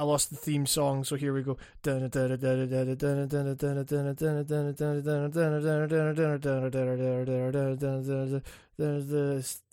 I 0.00 0.04
lost 0.04 0.30
the 0.30 0.36
theme 0.36 0.64
song, 0.64 1.02
so 1.02 1.16
here 1.16 1.34
we 1.34 1.42
go. 1.42 1.56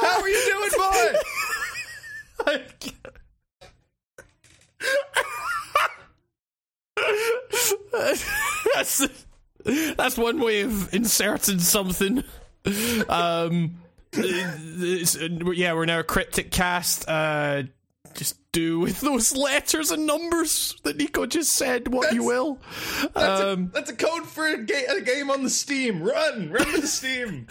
How 0.00 0.20
are 0.20 0.28
you 0.28 0.40
doing, 0.46 0.70
boy? 0.76 1.14
that's 8.74 9.08
that's 9.96 10.16
one 10.16 10.40
way 10.40 10.62
of 10.62 10.92
inserting 10.94 11.58
something. 11.58 12.22
Um, 13.08 13.76
yeah, 14.16 15.72
we're 15.72 15.84
now 15.86 16.00
a 16.00 16.04
cryptic 16.04 16.50
cast. 16.50 17.08
Uh, 17.08 17.64
just 18.14 18.36
do 18.52 18.80
with 18.80 19.00
those 19.00 19.36
letters 19.36 19.90
and 19.90 20.06
numbers 20.06 20.74
that 20.82 20.96
Nico 20.96 21.26
just 21.26 21.52
said 21.52 21.88
what 21.88 22.12
you 22.12 22.24
will. 22.24 22.58
That's, 23.14 23.42
Um, 23.42 23.64
a, 23.64 23.74
that's 23.74 23.90
a 23.90 23.96
code 23.96 24.26
for 24.26 24.46
a, 24.46 24.58
ga- 24.58 24.86
a 24.96 25.00
game 25.02 25.30
on 25.30 25.44
the 25.44 25.50
Steam. 25.50 26.02
Run, 26.02 26.50
run 26.50 26.66
to 26.74 26.80
the 26.80 26.86
Steam. 26.86 27.46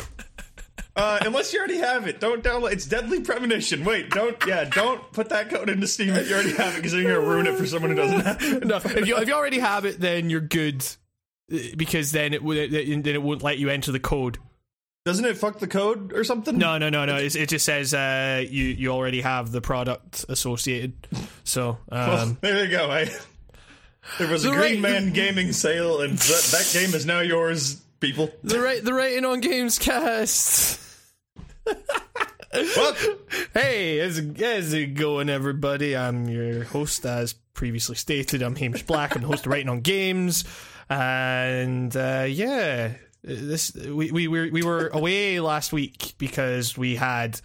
Uh, 0.98 1.20
unless 1.22 1.54
you 1.54 1.60
already 1.60 1.78
have 1.78 2.08
it, 2.08 2.20
don't 2.20 2.44
download. 2.44 2.72
It's 2.72 2.86
Deadly 2.88 3.22
Premonition. 3.22 3.86
Wait, 3.86 4.10
don't. 4.10 4.36
Yeah, 4.48 4.64
don't 4.66 5.10
put 5.14 5.30
that 5.30 5.50
code 5.52 5.70
into 5.70 5.86
Steam 5.88 6.10
if 6.16 6.28
you 6.28 6.34
already 6.36 6.54
have 6.54 6.74
it, 6.74 6.78
because 6.78 6.92
then 6.94 7.04
you're 7.04 7.16
gonna 7.16 7.28
ruin 7.28 7.46
it 7.46 7.56
for 7.56 7.68
someone 7.68 7.92
who 7.92 7.98
doesn't 7.98 8.22
have 8.22 8.42
it. 8.42 8.66
no, 8.66 8.78
if 8.78 9.08
you 9.08 9.16
if 9.18 9.28
you 9.28 9.34
already 9.36 9.60
have 9.60 9.86
it, 9.86 10.00
then 10.00 10.30
you're 10.32 10.42
good. 10.42 10.84
Uh, 11.54 11.58
Because 11.78 12.12
then 12.12 12.34
it 12.34 12.44
would 12.44 12.72
then 12.72 13.06
it 13.06 13.22
won't 13.22 13.44
let 13.44 13.60
you 13.60 13.70
enter 13.70 13.92
the 13.92 14.00
code. 14.00 14.40
Doesn't 15.06 15.24
it 15.24 15.38
fuck 15.38 15.60
the 15.60 15.68
code 15.68 16.12
or 16.14 16.24
something? 16.26 16.58
No, 16.58 16.78
no, 16.78 16.90
no, 16.90 17.06
no. 17.06 17.16
It's, 17.16 17.36
it 17.36 17.48
just 17.48 17.64
says 17.64 17.94
uh, 17.94 18.44
you 18.50 18.64
you 18.66 18.90
already 18.90 19.22
have 19.22 19.52
the 19.52 19.62
product 19.62 20.26
associated. 20.28 21.08
So 21.46 21.78
um, 21.92 22.38
There 22.42 22.66
you 22.66 22.72
go. 22.72 22.90
I, 22.92 23.10
there 24.18 24.28
was 24.28 24.44
a 24.44 24.50
The 24.50 24.56
Green 24.56 24.82
right- 24.82 24.82
Man 24.82 25.14
gaming 25.14 25.52
sale, 25.54 26.02
and 26.02 26.18
that, 26.18 26.44
that 26.52 26.70
game 26.74 26.94
is 26.96 27.06
now 27.06 27.20
yours, 27.22 27.76
people. 28.00 28.30
the 28.44 28.60
right 28.60 28.84
the 28.84 28.94
rating 28.96 29.24
on 29.26 29.40
games 29.42 29.78
cast. 29.80 30.82
Hey, 33.54 34.00
how's 34.00 34.18
it, 34.18 34.40
how's 34.40 34.74
it 34.74 34.94
going, 34.96 35.30
everybody? 35.30 35.96
I'm 35.96 36.28
your 36.28 36.64
host, 36.64 37.06
as 37.06 37.34
previously 37.54 37.96
stated. 37.96 38.42
I'm 38.42 38.56
Hamish 38.56 38.84
Black. 38.84 39.16
I'm 39.16 39.22
the 39.22 39.28
host 39.28 39.46
of 39.46 39.52
Writing 39.52 39.70
on 39.70 39.82
Games, 39.82 40.44
and 40.90 41.96
uh, 41.96 42.26
yeah, 42.28 42.94
this 43.24 43.76
we 43.76 44.12
we 44.12 44.28
were 44.28 44.50
we 44.52 44.64
were 44.64 44.88
away 44.88 45.40
last 45.40 45.74
week 45.74 46.16
because 46.18 46.78
we 46.78 46.96
had 46.96 47.40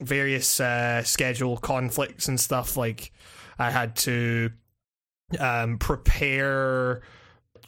various 0.00 0.60
uh, 0.60 1.02
schedule 1.04 1.56
conflicts 1.56 2.28
and 2.28 2.38
stuff. 2.38 2.76
Like 2.76 3.12
I 3.58 3.70
had 3.70 3.96
to 3.96 4.50
um, 5.38 5.78
prepare 5.78 7.02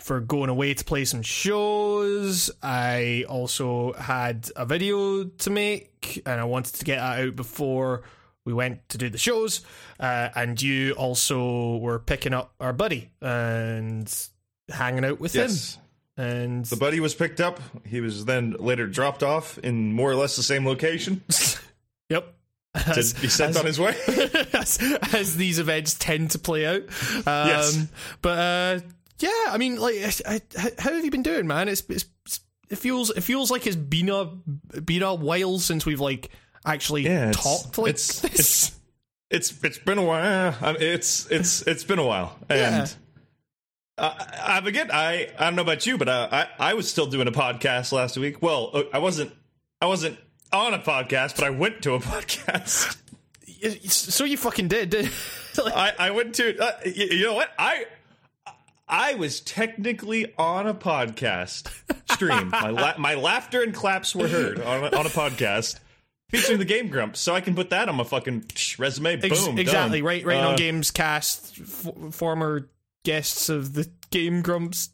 for 0.04 0.20
going 0.20 0.50
away 0.50 0.74
to 0.74 0.84
play 0.84 1.02
some 1.06 1.22
shows. 1.22 2.50
I 2.62 3.24
also 3.26 3.94
had 3.94 4.50
a 4.54 4.66
video 4.66 5.24
to 5.24 5.50
make, 5.50 6.20
and 6.26 6.38
I 6.38 6.44
wanted 6.44 6.74
to 6.74 6.84
get 6.84 6.96
that 6.96 7.20
out 7.20 7.36
before 7.36 8.02
we 8.44 8.52
went 8.52 8.86
to 8.90 8.98
do 8.98 9.08
the 9.08 9.16
shows. 9.16 9.62
Uh, 9.98 10.28
and 10.34 10.60
you 10.60 10.92
also 10.92 11.78
were 11.78 11.98
picking 11.98 12.34
up 12.34 12.52
our 12.60 12.74
buddy 12.74 13.10
and 13.22 14.14
hanging 14.68 15.06
out 15.06 15.20
with 15.20 15.34
Yes. 15.34 15.76
him. 15.76 15.80
And 16.16 16.64
The 16.66 16.76
buddy 16.76 17.00
was 17.00 17.14
picked 17.14 17.40
up. 17.40 17.58
He 17.86 18.02
was 18.02 18.26
then 18.26 18.56
later 18.58 18.86
dropped 18.86 19.22
off 19.22 19.56
in 19.56 19.94
more 19.94 20.10
or 20.10 20.16
less 20.16 20.36
the 20.36 20.42
same 20.42 20.66
location 20.66 21.22
yep. 22.10 22.34
to 22.76 22.94
be 23.22 23.28
sent 23.28 23.50
as- 23.50 23.56
on 23.56 23.64
his 23.64 23.80
way. 23.80 23.96
as, 24.52 24.78
as 25.14 25.34
these 25.36 25.58
events 25.58 25.94
tend 25.94 26.32
to 26.32 26.38
play 26.38 26.66
out. 26.66 26.82
Um, 27.26 27.48
Yes. 27.48 27.86
But 28.20 28.38
uh, 28.38 28.80
yeah, 29.18 29.30
I 29.48 29.56
mean, 29.58 29.76
like, 29.80 29.96
I, 30.26 30.40
I, 30.58 30.70
how 30.78 30.92
have 30.92 31.04
you 31.04 31.10
been 31.10 31.22
doing, 31.22 31.46
man? 31.46 31.68
It's, 31.68 31.82
it's 31.88 32.06
it 32.70 32.76
feels 32.78 33.10
it 33.10 33.20
feels 33.22 33.50
like 33.50 33.66
it's 33.66 33.76
been 33.76 34.08
a 34.08 34.24
been 34.80 35.02
a 35.02 35.14
while 35.14 35.58
since 35.58 35.84
we've 35.86 36.00
like 36.00 36.30
actually 36.66 37.02
Yeah, 37.04 37.30
it's- 37.30 37.42
talked 37.42 37.78
like 37.78 37.90
it's- 37.90 38.20
this. 38.20 38.80
It's 39.30 39.64
it's 39.64 39.78
been 39.78 39.98
a 39.98 40.04
while. 40.04 40.54
I 40.60 40.72
mean, 40.72 40.82
It's 40.82 41.26
it's 41.30 41.62
it's 41.62 41.82
been 41.82 41.98
a 41.98 42.04
while, 42.06 42.38
and 42.48 42.94
I, 43.98 44.26
I've 44.44 44.66
again. 44.66 44.90
I 44.92 45.28
I 45.38 45.44
don't 45.46 45.56
know 45.56 45.62
about 45.62 45.86
you, 45.86 45.98
but 45.98 46.08
I, 46.08 46.46
I 46.58 46.70
I 46.70 46.74
was 46.74 46.88
still 46.88 47.06
doing 47.06 47.26
a 47.26 47.32
podcast 47.32 47.90
last 47.92 48.16
week. 48.16 48.42
Well, 48.42 48.70
uh, 48.74 48.82
I 48.92 48.98
wasn't. 48.98 49.32
I 49.80 49.86
wasn't 49.86 50.18
on 50.52 50.72
a 50.74 50.78
podcast, 50.78 51.34
but 51.36 51.44
I 51.44 51.50
went 51.50 51.82
to 51.82 51.94
a 51.94 51.98
podcast. 52.00 52.96
so 53.90 54.24
you 54.24 54.36
fucking 54.36 54.68
did. 54.68 54.90
did 54.90 55.10
like, 55.62 55.74
I 55.76 55.92
I 55.98 56.10
went 56.10 56.34
to. 56.36 56.56
Uh, 56.62 56.72
y- 56.84 56.92
you 56.94 57.24
know 57.24 57.34
what? 57.34 57.50
I 57.58 57.86
I 58.86 59.14
was 59.14 59.40
technically 59.40 60.32
on 60.36 60.66
a 60.66 60.74
podcast 60.74 61.68
stream. 62.12 62.48
my 62.50 62.70
la- 62.70 62.98
my 62.98 63.14
laughter 63.14 63.62
and 63.62 63.74
claps 63.74 64.14
were 64.14 64.28
heard 64.28 64.60
on 64.60 64.84
a, 64.84 64.96
on 64.96 65.06
a 65.06 65.10
podcast. 65.10 65.78
Featuring 66.30 66.58
the 66.58 66.64
Game 66.64 66.88
Grumps, 66.88 67.20
so 67.20 67.34
I 67.34 67.40
can 67.40 67.54
put 67.54 67.70
that 67.70 67.88
on 67.88 67.94
my 67.96 68.02
fucking 68.02 68.44
resume. 68.78 69.16
Boom, 69.16 69.30
ex- 69.30 69.44
done. 69.44 69.58
exactly 69.58 70.02
right. 70.02 70.24
Right 70.24 70.42
Uh, 70.42 70.48
on 70.50 70.56
Games 70.56 70.90
Cast, 70.90 71.60
f- 71.60 71.92
former 72.12 72.68
guests 73.04 73.48
of 73.48 73.74
the 73.74 73.88
Game 74.10 74.42
Grumps 74.42 74.88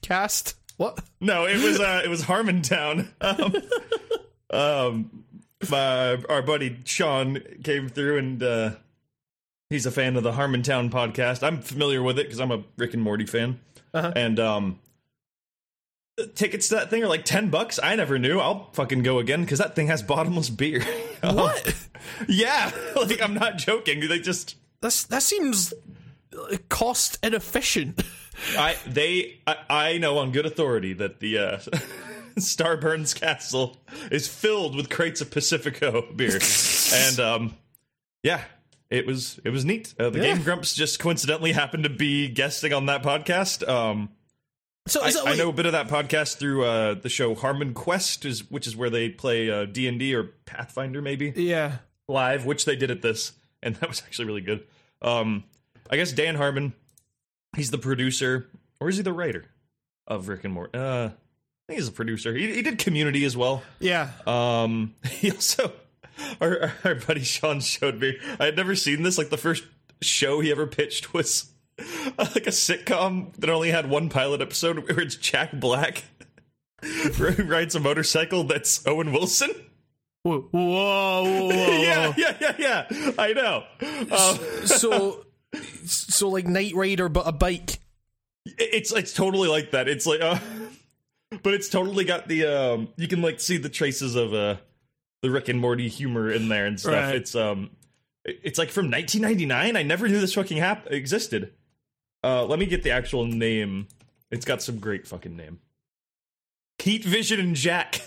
cast. 0.00 0.54
What? 0.78 1.00
No, 1.20 1.44
it 1.46 1.62
was 1.62 1.78
uh, 1.80 2.00
it 2.04 2.08
was 2.08 2.22
Harmontown. 2.22 3.08
Um, 3.20 3.54
um, 4.50 5.24
my 5.68 6.14
our 6.28 6.40
buddy 6.42 6.78
Sean 6.84 7.40
came 7.64 7.88
through, 7.88 8.18
and 8.18 8.42
uh, 8.42 8.70
he's 9.70 9.86
a 9.86 9.90
fan 9.90 10.16
of 10.16 10.22
the 10.22 10.32
Harmontown 10.32 10.90
podcast. 10.90 11.42
I'm 11.42 11.60
familiar 11.60 12.02
with 12.02 12.18
it 12.18 12.26
because 12.26 12.40
I'm 12.40 12.50
a 12.50 12.64
Rick 12.76 12.94
and 12.94 13.02
Morty 13.02 13.26
fan. 13.26 13.60
Uh-huh. 13.94 14.12
And 14.14 14.38
um, 14.40 14.78
tickets 16.34 16.68
to 16.68 16.76
that 16.76 16.90
thing 16.90 17.02
are 17.02 17.08
like 17.08 17.24
ten 17.24 17.50
bucks. 17.50 17.78
I 17.82 17.96
never 17.96 18.18
knew. 18.18 18.38
I'll 18.38 18.70
fucking 18.72 19.02
go 19.02 19.18
again 19.18 19.42
because 19.42 19.58
that 19.58 19.74
thing 19.74 19.86
has 19.88 20.02
bottomless 20.02 20.50
beer. 20.50 20.82
What? 21.20 21.74
yeah, 22.28 22.70
like 22.96 23.20
I'm 23.20 23.34
not 23.34 23.58
joking. 23.58 24.08
They 24.08 24.20
just 24.20 24.54
That's 24.80 25.02
that 25.06 25.24
seems 25.24 25.74
uh, 26.32 26.58
cost 26.68 27.18
inefficient. 27.24 28.04
I 28.56 28.76
they 28.86 29.40
I, 29.44 29.56
I 29.68 29.98
know 29.98 30.18
on 30.18 30.30
good 30.30 30.46
authority 30.46 30.92
that 30.92 31.18
the 31.18 31.38
uh, 31.38 31.58
Starburns 32.36 33.20
Castle 33.20 33.78
is 34.12 34.28
filled 34.28 34.76
with 34.76 34.90
crates 34.90 35.20
of 35.20 35.32
Pacifico 35.32 36.06
beer, 36.14 36.38
and 36.94 37.18
um, 37.18 37.56
yeah, 38.22 38.44
it 38.90 39.06
was 39.06 39.40
it 39.44 39.50
was 39.50 39.64
neat. 39.64 39.94
Uh, 39.98 40.10
the 40.10 40.18
Yeah. 40.18 40.34
Game 40.34 40.42
Grumps 40.42 40.74
just 40.74 40.98
coincidentally 40.98 41.52
happened 41.52 41.84
to 41.84 41.90
be 41.90 42.28
guesting 42.28 42.72
on 42.72 42.86
that 42.86 43.02
podcast. 43.02 43.66
Um, 43.68 44.10
So 44.86 45.02
I, 45.02 45.08
is 45.08 45.16
I 45.16 45.34
know 45.34 45.50
a 45.50 45.52
bit 45.52 45.66
of 45.66 45.72
that 45.72 45.88
podcast 45.88 46.36
through 46.38 46.64
uh, 46.64 46.94
the 46.94 47.08
show 47.10 47.34
Harmon 47.34 47.74
Quest, 47.74 48.24
is 48.24 48.50
which 48.50 48.66
is 48.66 48.74
where 48.76 48.88
they 48.90 49.10
play 49.10 49.50
uh, 49.50 49.66
D 49.66 49.86
and 49.88 49.98
D 49.98 50.14
or 50.14 50.24
Pathfinder 50.46 51.02
maybe 51.02 51.32
Yeah. 51.36 51.78
live, 52.08 52.46
which 52.46 52.64
they 52.64 52.76
did 52.76 52.90
at 52.90 53.02
this, 53.02 53.32
and 53.62 53.74
that 53.76 53.88
was 53.88 54.02
actually 54.06 54.24
really 54.26 54.40
good. 54.40 54.64
Um, 55.02 55.44
I 55.90 55.96
guess 55.96 56.12
Dan 56.12 56.34
Harmon, 56.36 56.72
he's 57.56 57.70
the 57.70 57.78
producer, 57.78 58.48
or 58.80 58.88
is 58.88 58.96
he 58.96 59.02
the 59.02 59.12
writer 59.12 59.44
of 60.06 60.28
Rick 60.28 60.44
and 60.44 60.54
Morty? 60.54 60.78
Uh, 60.78 61.08
I 61.08 61.10
think 61.68 61.80
he's 61.80 61.88
a 61.88 61.92
producer. 61.92 62.34
He, 62.34 62.54
he 62.54 62.62
did 62.62 62.78
Community 62.78 63.24
as 63.26 63.36
well. 63.36 63.62
Yeah. 63.80 64.10
Um, 64.26 64.94
he 65.10 65.30
also, 65.30 65.70
our, 66.40 66.72
our 66.84 66.94
buddy 66.94 67.22
Sean 67.22 67.60
showed 67.60 68.00
me. 68.00 68.18
I 68.38 68.46
had 68.46 68.56
never 68.56 68.74
seen 68.74 69.02
this. 69.02 69.18
Like 69.18 69.30
the 69.30 69.36
first 69.36 69.64
show 70.00 70.40
he 70.40 70.50
ever 70.50 70.66
pitched 70.66 71.12
was 71.12 71.50
uh, 71.78 71.84
like 72.18 72.46
a 72.46 72.50
sitcom 72.50 73.34
that 73.36 73.50
only 73.50 73.70
had 73.70 73.88
one 73.88 74.08
pilot 74.08 74.40
episode 74.40 74.78
where 74.88 75.00
it's 75.00 75.16
Jack 75.16 75.52
Black 75.52 76.04
who 76.82 77.44
rides 77.44 77.74
a 77.74 77.80
motorcycle 77.80 78.44
that's 78.44 78.86
Owen 78.86 79.12
Wilson. 79.12 79.50
Whoa, 80.24 80.40
whoa, 80.50 81.24
whoa, 81.24 81.48
yeah, 81.48 82.12
yeah, 82.16 82.36
yeah, 82.40 82.54
yeah. 82.90 83.10
I 83.18 83.32
know. 83.32 83.64
Um, 83.80 84.66
So, 84.66 85.24
so 85.86 86.28
like 86.28 86.46
Knight 86.46 86.74
Rider, 86.74 87.08
but 87.08 87.26
a 87.26 87.32
bike. 87.32 87.78
it's 88.44 88.92
it's 88.92 89.14
totally 89.14 89.48
like 89.48 89.70
that. 89.70 89.88
It's 89.88 90.06
like, 90.06 90.20
uh, 90.20 90.38
but 91.42 91.54
it's 91.54 91.68
totally 91.68 92.04
got 92.04 92.28
the 92.28 92.46
um. 92.46 92.88
You 92.96 93.08
can 93.08 93.22
like 93.22 93.40
see 93.40 93.58
the 93.58 93.68
traces 93.68 94.16
of 94.16 94.34
uh 94.34 94.56
the 95.22 95.30
Rick 95.30 95.48
and 95.48 95.60
Morty 95.60 95.88
humor 95.88 96.30
in 96.30 96.48
there 96.48 96.66
and 96.66 96.78
stuff. 96.78 96.92
Right. 96.92 97.14
It's 97.16 97.34
um, 97.34 97.70
it's 98.24 98.58
like 98.58 98.70
from 98.70 98.90
1999. 98.90 99.76
I 99.76 99.82
never 99.82 100.08
knew 100.08 100.20
this 100.20 100.34
fucking 100.34 100.58
hap- 100.58 100.90
existed. 100.90 101.52
Uh, 102.22 102.44
let 102.44 102.58
me 102.58 102.66
get 102.66 102.82
the 102.82 102.90
actual 102.90 103.24
name. 103.24 103.88
It's 104.30 104.44
got 104.44 104.62
some 104.62 104.78
great 104.78 105.06
fucking 105.06 105.36
name. 105.36 105.60
Heat 106.78 107.04
Vision 107.04 107.40
and 107.40 107.56
Jack. 107.56 108.00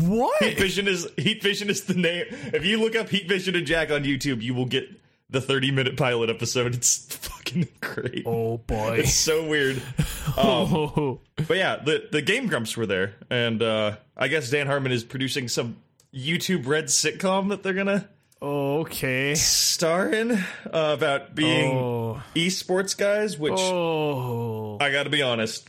What? 0.00 0.42
Heat 0.42 0.58
Vision 0.58 0.88
is 0.88 1.06
Heat 1.16 1.42
Vision 1.42 1.68
is 1.68 1.84
the 1.84 1.94
name. 1.94 2.26
If 2.30 2.64
you 2.64 2.80
look 2.80 2.96
up 2.96 3.10
Heat 3.10 3.28
Vision 3.28 3.54
and 3.54 3.66
Jack 3.66 3.90
on 3.90 4.04
YouTube, 4.04 4.42
you 4.42 4.54
will 4.54 4.66
get 4.66 4.88
the 5.28 5.40
30 5.40 5.70
minute 5.70 5.96
pilot 5.96 6.30
episode. 6.30 6.74
It's 6.74 7.18
fucking 7.44 7.68
great. 7.80 8.22
Oh 8.26 8.58
boy. 8.58 8.98
It's 9.00 9.14
so 9.14 9.46
weird. 9.46 9.80
Um, 10.26 10.34
Oh, 10.74 11.20
but 11.46 11.56
yeah, 11.58 11.76
the 11.76 12.08
the 12.10 12.22
Game 12.22 12.46
Grumps 12.46 12.76
were 12.76 12.86
there, 12.86 13.14
and 13.30 13.62
uh, 13.62 13.96
I 14.16 14.28
guess 14.28 14.50
Dan 14.50 14.66
Harmon 14.66 14.90
is 14.90 15.04
producing 15.04 15.48
some 15.48 15.76
YouTube 16.14 16.66
Red 16.66 16.86
sitcom 16.86 17.50
that 17.50 17.62
they're 17.62 17.74
gonna 17.74 18.08
okay. 18.42 19.34
star 19.34 20.08
in 20.08 20.32
uh, 20.32 20.40
about 20.72 21.34
being 21.34 21.76
Oh. 21.76 22.22
esports 22.34 22.96
guys, 22.96 23.38
which 23.38 23.52
Oh. 23.54 24.78
I 24.80 24.90
got 24.90 25.04
to 25.04 25.10
be 25.10 25.22
honest, 25.22 25.68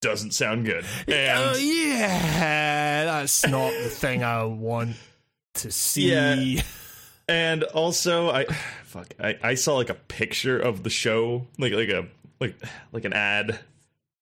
doesn't 0.00 0.32
sound 0.32 0.64
good. 0.64 0.84
And 1.08 1.40
Uh, 1.50 1.54
yeah, 1.58 3.04
that's 3.04 3.46
not 3.46 3.72
the 3.72 3.90
thing 3.90 4.22
I 4.24 4.44
want 4.44 4.96
to 5.54 5.70
see. 5.72 6.12
Yeah. 6.12 6.62
And 7.28 7.62
also 7.64 8.30
I 8.30 8.44
fuck 8.84 9.08
I, 9.20 9.38
I 9.42 9.54
saw 9.54 9.76
like 9.76 9.90
a 9.90 9.94
picture 9.94 10.58
of 10.58 10.82
the 10.82 10.90
show, 10.90 11.46
like 11.58 11.72
like 11.72 11.88
a 11.88 12.06
like 12.40 12.56
like 12.92 13.04
an 13.04 13.12
ad 13.12 13.58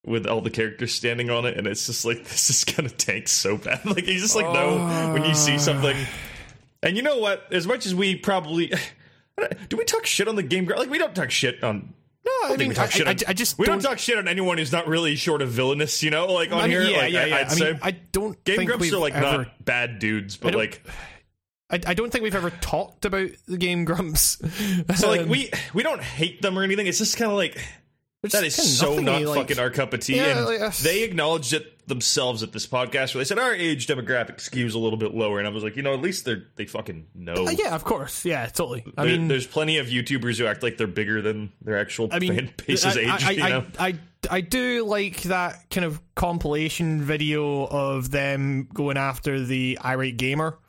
with 0.05 0.25
all 0.25 0.41
the 0.41 0.49
characters 0.49 0.93
standing 0.93 1.29
on 1.29 1.45
it, 1.45 1.57
and 1.57 1.67
it's 1.67 1.85
just 1.85 2.05
like 2.05 2.23
this 2.25 2.49
is 2.49 2.63
gonna 2.63 2.89
tank 2.89 3.27
so 3.27 3.57
bad. 3.57 3.81
Like 3.85 4.07
you 4.07 4.19
just 4.19 4.35
like 4.35 4.51
know 4.53 5.13
when 5.13 5.25
you 5.25 5.35
see 5.35 5.57
something. 5.57 5.95
Oh. 5.97 6.07
And 6.83 6.97
you 6.97 7.03
know 7.03 7.17
what? 7.19 7.45
As 7.51 7.67
much 7.67 7.85
as 7.85 7.93
we 7.93 8.15
probably 8.15 8.73
do, 9.69 9.77
we 9.77 9.85
talk 9.85 10.05
shit 10.05 10.27
on 10.27 10.35
the 10.35 10.43
game. 10.43 10.65
Like 10.65 10.89
we 10.89 10.97
don't 10.97 11.13
talk 11.15 11.29
shit 11.31 11.63
on. 11.63 11.93
No, 12.23 12.31
I 12.45 12.47
think 12.49 12.59
mean, 12.59 12.69
we 12.69 12.75
I, 12.75 12.77
talk 12.77 12.91
shit 12.91 13.07
I, 13.07 13.11
on- 13.11 13.17
I 13.29 13.33
just 13.33 13.57
We 13.57 13.65
don't, 13.65 13.81
don't 13.81 13.91
talk 13.91 13.99
shit 13.99 14.15
on 14.17 14.27
anyone 14.27 14.59
who's 14.59 14.71
not 14.71 14.87
really 14.87 15.15
short 15.15 15.41
of 15.41 15.49
villainous, 15.49 16.03
you 16.03 16.11
know, 16.11 16.27
like 16.27 16.51
on 16.51 16.59
I 16.59 16.61
mean, 16.63 16.69
here. 16.69 16.83
yeah, 16.83 16.97
like, 16.97 17.13
yeah, 17.13 17.21
I, 17.21 17.25
yeah. 17.25 17.35
I'd 17.37 17.45
I 17.45 17.49
say 17.49 17.71
mean, 17.71 17.79
I 17.81 17.91
don't 18.11 18.43
Game 18.43 18.65
Grumps 18.65 18.93
are 18.93 18.97
like 18.99 19.15
ever. 19.15 19.37
not 19.39 19.65
bad 19.65 19.97
dudes, 19.99 20.37
but 20.37 20.53
like 20.53 20.83
I, 21.71 21.79
I 21.87 21.93
don't 21.93 22.11
think 22.11 22.23
we've 22.23 22.35
ever 22.35 22.49
talked 22.49 23.05
about 23.05 23.29
the 23.47 23.57
game 23.57 23.85
Grumps. 23.85 24.37
so 24.95 25.07
like 25.09 25.21
Um, 25.21 25.29
we 25.29 25.49
we 25.73 25.83
don't 25.83 26.01
hate 26.01 26.41
them 26.41 26.57
or 26.59 26.63
anything. 26.63 26.87
It's 26.87 26.97
just 26.99 27.17
kind 27.17 27.31
of 27.31 27.37
like 27.37 27.57
that 28.23 28.43
is 28.43 28.55
so 28.77 28.99
not 28.99 29.21
like- 29.23 29.35
fucking 29.39 29.59
our 29.59 29.69
cup 29.71 29.93
of 29.93 30.01
tea. 30.01 30.17
Yeah, 30.17 30.37
and 30.37 30.45
like, 30.45 30.59
that's- 30.59 30.83
they 30.83 31.03
acknowledged 31.03 31.53
it 31.53 31.87
themselves 31.87 32.43
at 32.43 32.51
this 32.51 32.67
podcast 32.67 33.13
where 33.15 33.21
they 33.21 33.27
said 33.27 33.39
our 33.39 33.53
age 33.53 33.87
demographic 33.87 34.37
skews 34.37 34.75
a 34.75 34.77
little 34.77 34.97
bit 34.97 35.13
lower, 35.15 35.39
and 35.39 35.47
I 35.47 35.51
was 35.51 35.63
like, 35.63 35.75
you 35.75 35.81
know, 35.81 35.93
at 35.95 36.01
least 36.01 36.25
they're 36.25 36.43
they 36.55 36.65
fucking 36.65 37.07
know. 37.15 37.33
Uh, 37.47 37.49
yeah, 37.51 37.73
of 37.73 37.83
course. 37.83 38.23
Yeah, 38.23 38.45
totally. 38.45 38.85
I 38.95 39.05
There- 39.05 39.17
mean, 39.17 39.27
there's 39.27 39.47
plenty 39.47 39.79
of 39.79 39.87
YouTubers 39.87 40.37
who 40.37 40.45
act 40.45 40.61
like 40.61 40.77
they're 40.77 40.85
bigger 40.87 41.21
than 41.23 41.51
their 41.61 41.79
actual 41.79 42.09
I 42.11 42.19
mean, 42.19 42.35
fan 42.35 42.53
base's 42.67 42.95
I, 42.97 42.99
age. 43.01 43.23
I, 43.25 43.31
you 43.31 43.43
I, 43.43 43.49
know, 43.49 43.65
I, 43.79 43.87
I, 43.87 43.93
I 44.29 44.41
do 44.41 44.85
like 44.85 45.23
that 45.23 45.69
kind 45.71 45.83
of 45.85 45.99
compilation 46.13 47.01
video 47.01 47.65
of 47.65 48.11
them 48.11 48.67
going 48.71 48.97
after 48.97 49.39
the 49.41 49.79
irate 49.83 50.17
gamer. 50.17 50.59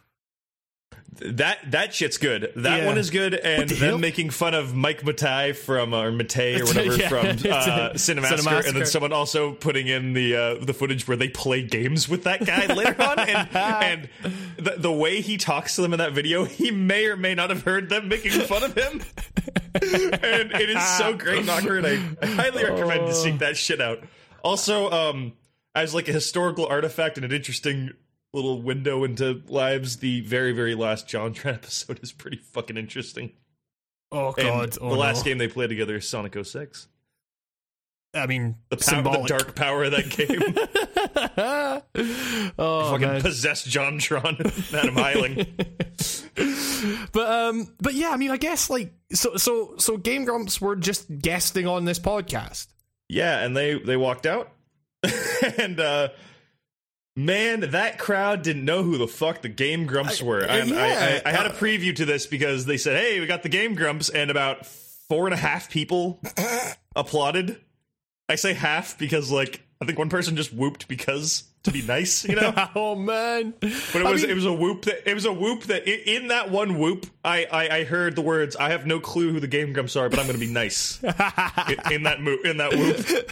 That 1.21 1.59
that 1.73 1.95
shit's 1.95 2.17
good. 2.17 2.53
That 2.57 2.81
Yeah. 2.81 2.87
one 2.87 2.97
is 2.99 3.11
good, 3.11 3.35
and 3.35 3.69
the 3.69 3.75
them 3.75 4.01
making 4.01 4.31
fun 4.31 4.55
of 4.55 4.75
Mike 4.75 5.05
Matai 5.05 5.53
from 5.53 5.93
or 5.93 6.11
Matei 6.11 6.59
or 6.61 6.65
whatever 6.65 6.97
Yeah. 6.97 7.09
from 7.09 7.27
uh, 7.27 7.93
Cinemassacre. 7.95 8.67
and 8.67 8.77
then 8.77 8.87
someone 8.87 9.13
also 9.13 9.53
putting 9.53 9.89
in 9.89 10.15
the 10.15 10.35
uh, 10.35 10.55
the 10.65 10.73
footage 10.73 11.07
where 11.07 11.17
they 11.17 11.29
play 11.29 11.63
games 11.63 12.09
with 12.09 12.25
that 12.25 12.45
guy 12.45 12.67
later 12.67 12.97
on, 13.03 13.19
and 13.19 13.49
and 13.55 14.09
the, 14.57 14.77
the 14.79 14.93
way 14.93 15.21
he 15.21 15.37
talks 15.37 15.77
to 15.77 15.83
them 15.83 15.93
in 15.93 15.99
that 15.99 16.13
video, 16.13 16.45
he 16.45 16.71
may 16.71 17.07
or 17.07 17.17
may 17.17 17.35
not 17.35 17.51
have 17.51 17.63
heard 17.63 17.89
them 17.91 18.09
making 18.09 18.33
fun 18.33 18.63
of 18.63 18.75
him, 18.75 19.03
and 19.75 20.53
it 20.53 20.71
is 20.71 20.83
so 20.99 21.15
great 21.15 21.45
Knocker, 21.45 21.77
and 21.77 21.87
awkward. 21.87 22.17
I, 22.23 22.27
I 22.27 22.31
highly 22.31 22.65
recommend 22.65 23.07
to 23.07 23.15
seek 23.15 23.39
that 23.41 23.57
shit 23.57 23.81
out. 23.81 24.01
Also, 24.43 24.91
um, 24.91 25.35
as 25.75 25.95
like 25.95 26.09
a 26.09 26.13
historical 26.13 26.67
artifact 26.67 27.17
and 27.17 27.25
an 27.25 27.33
interesting 27.33 27.91
little 28.33 28.63
window 28.63 29.05
into 29.05 29.43
lives, 29.47 29.99
the 29.99 30.21
very 30.23 30.53
very 30.53 30.75
last 30.75 31.07
JonTron 31.09 31.55
episode 31.55 32.01
is 32.03 32.13
pretty 32.13 32.39
fucking 32.39 32.77
interesting. 32.77 33.33
Oh 34.11 34.33
god! 34.33 34.77
oh, 34.81 34.91
the 34.91 34.97
last 34.97 35.19
no. 35.19 35.31
game 35.31 35.39
they 35.39 35.49
played 35.49 35.69
together 35.69 35.97
is 35.97 36.09
Sonic 36.09 36.37
06. 36.45 36.89
I 38.15 38.27
mean, 38.27 38.57
The, 38.69 38.77
power, 38.77 39.03
the 39.03 39.25
dark 39.27 39.55
power 39.57 39.85
of 39.85 39.93
that 39.93 40.11
game 40.11 40.43
oh 42.59 42.91
fucking 42.91 43.09
man. 43.09 43.23
possessed 43.23 43.67
JonTron 43.69 44.39
and 44.41 44.75
Adam 44.75 44.95
Heiling. 44.95 45.49
But 47.13 47.31
um, 47.31 47.73
but 47.81 47.95
yeah, 47.95 48.11
I 48.11 48.19
mean, 48.19 48.31
I 48.31 48.37
guess 48.37 48.69
like 48.69 48.93
so 49.13 49.37
so 49.37 49.77
so 49.79 49.97
Game 49.97 50.25
Grumps 50.27 50.61
were 50.61 50.77
just 50.77 51.21
guesting 51.21 51.67
on 51.67 51.87
this 51.87 51.99
podcast. 51.99 52.67
Yeah, 53.09 53.43
and 53.43 53.57
they 53.57 53.79
they 53.79 53.97
walked 53.97 54.27
out, 54.27 54.53
and 55.59 55.81
uh 55.81 56.09
man, 57.17 57.71
that 57.71 57.99
crowd 57.99 58.43
didn't 58.43 58.65
know 58.65 58.83
who 58.83 58.99
the 58.99 59.09
fuck 59.09 59.43
the 59.43 59.49
Game 59.49 59.87
Grumps 59.87 60.23
were. 60.23 60.43
Uh, 60.43 60.49
I, 60.49 60.63
yeah. 60.63 61.21
I, 61.25 61.29
I 61.29 61.33
had 61.33 61.47
a 61.47 61.51
preview 61.51 61.95
to 61.97 62.05
this 62.05 62.27
because 62.27 62.67
they 62.67 62.77
said, 62.77 62.99
"Hey, 62.99 63.21
we 63.21 63.27
got 63.27 63.43
the 63.43 63.49
Game 63.49 63.75
Grumps," 63.75 64.09
and 64.09 64.31
about 64.31 64.67
four 64.67 65.27
and 65.27 65.35
a 65.35 65.39
half 65.39 65.71
people 65.71 66.21
applauded. 66.97 67.61
I 68.29 68.37
say 68.37 68.55
half 68.55 68.99
because 68.99 69.31
like 69.31 69.63
I 69.81 69.85
think 69.85 69.99
one 69.99 70.09
person 70.09 70.37
just 70.37 70.53
whooped 70.53 70.89
because 70.89 71.45
to 71.65 71.71
be 71.71 71.83
nice, 71.83 72.25
you 72.25 72.35
know. 72.35 72.53
oh 72.75 72.95
man! 72.97 73.55
But 73.61 73.71
it 73.71 74.07
I 74.07 74.11
was 74.11 74.23
mean- 74.23 74.31
it 74.31 74.35
was 74.35 74.47
a 74.47 74.53
whoop 74.53 74.83
that 74.87 75.09
it 75.09 75.15
was 75.15 75.25
a 75.25 75.33
whoop 75.33 75.63
that 75.65 75.83
i- 75.87 76.03
in 76.07 76.29
that 76.29 76.51
one 76.51 76.79
whoop 76.79 77.07
I, 77.25 77.45
I 77.51 77.69
I 77.79 77.85
heard 77.85 78.17
the 78.17 78.23
words 78.23 78.57
I 78.57 78.71
have 78.71 78.87
no 78.87 78.99
clue 79.01 79.33
who 79.33 79.41
the 79.41 79.47
Game 79.47 79.73
Grumps 79.73 79.95
are, 79.97 80.09
but 80.09 80.19
I'm 80.19 80.27
going 80.27 80.39
to 80.39 80.45
be 80.45 80.53
nice 80.53 81.01
in, 81.03 81.09
in 81.93 82.03
that 82.05 82.17
mo- 82.21 82.39
in 82.45 82.57
that 82.59 82.73
whoop. 82.73 83.31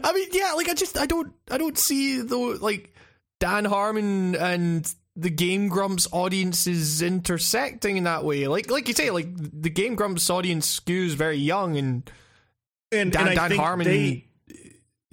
I 0.04 0.12
mean, 0.12 0.28
yeah, 0.32 0.52
like 0.52 0.68
I 0.68 0.74
just 0.74 0.98
I 0.98 1.06
don't 1.06 1.32
I 1.50 1.58
don't 1.58 1.78
see 1.78 2.20
the 2.20 2.36
like 2.36 2.92
Dan 3.40 3.64
Harmon 3.64 4.34
and 4.36 4.92
the 5.16 5.30
Game 5.30 5.68
Grumps 5.68 6.08
audiences 6.10 7.00
intersecting 7.02 7.96
in 7.98 8.04
that 8.04 8.24
way. 8.24 8.48
Like 8.48 8.68
like 8.70 8.88
you 8.88 8.94
say, 8.94 9.10
like 9.10 9.28
the 9.36 9.70
Game 9.70 9.94
Grumps 9.94 10.28
audience 10.28 10.80
skews 10.80 11.10
very 11.14 11.36
young 11.38 11.76
and 11.76 12.10
And, 12.90 13.12
Dan, 13.12 13.28
and 13.28 13.36
Dan 13.36 13.50
Harmon. 13.52 13.86
they- 13.86 14.24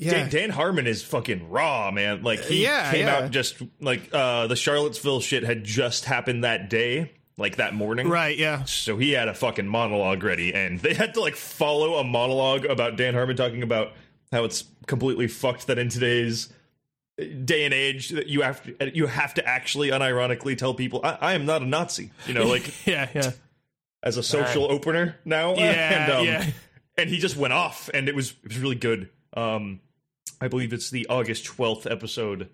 yeah, 0.02 0.12
Dan, 0.12 0.30
Dan 0.30 0.50
Harmon 0.50 0.88
is 0.88 1.04
fucking 1.04 1.50
raw, 1.50 1.92
man. 1.92 2.24
Like 2.24 2.42
he 2.42 2.64
Yeah, 2.64 2.92
came 2.92 3.06
yeah. 3.06 3.18
out 3.18 3.32
just 3.32 3.62
like 3.80 4.10
uh 4.14 4.48
the 4.48 4.56
Charlottesville 4.56 5.22
shit 5.22 5.44
had 5.44 5.64
just 5.64 6.06
happened 6.06 6.44
that 6.44 6.70
day, 6.70 7.12
like 7.38 7.58
that 7.58 7.74
morning. 7.74 8.10
right, 8.10 8.38
yeah. 8.38 8.64
So 8.66 8.98
he 8.98 9.12
had 9.12 9.28
a 9.28 9.34
fucking 9.34 9.68
monologue 9.68 10.24
ready, 10.24 10.54
and 10.54 10.80
they 10.80 10.94
had 10.94 11.14
to 11.14 11.22
like 11.22 11.36
follow 11.36 11.96
a 11.96 12.04
monologue 12.04 12.66
about 12.66 12.98
Dan 12.98 13.14
Harmon 13.14 13.36
talking 13.38 13.64
about 13.64 13.94
how 14.32 14.44
it's 14.44 14.64
completely 14.88 15.28
fucked 15.28 15.68
that 15.68 15.78
in 15.78 15.90
today's 15.90 16.50
day 17.46 17.66
and 17.66 17.74
age 17.74 18.10
that 18.10 18.28
you 18.28 18.42
have 18.42 18.64
to 18.64 18.92
you 18.98 19.06
have 19.06 19.34
to 19.36 19.46
actually 19.48 19.90
unironically 19.92 20.58
tell 20.58 20.74
people 20.74 21.02
I, 21.04 21.18
I 21.22 21.34
am 21.34 21.46
not 21.46 21.62
a 21.62 21.66
Nazi. 21.66 22.10
You 22.28 22.34
know, 22.34 22.48
like 22.48 22.74
Yeah, 22.88 23.08
yeah. 23.14 23.32
as 24.02 24.18
a 24.18 24.24
social 24.24 24.72
opener 24.72 25.18
now. 25.26 25.54
Yeah, 25.56 25.62
and, 26.04 26.12
um, 26.14 26.26
yeah. 26.26 26.46
and 26.98 27.10
he 27.10 27.20
just 27.20 27.38
went 27.38 27.54
off, 27.54 27.90
and 27.94 28.10
it 28.10 28.16
was 28.16 28.32
it 28.44 28.48
was 28.50 28.58
really 28.58 28.76
good. 28.76 29.10
Um, 29.34 29.80
I 30.42 30.48
believe 30.48 30.74
it's 30.74 30.90
the 30.90 31.06
August 31.08 31.46
twelfth 31.46 31.86
episode 31.86 32.50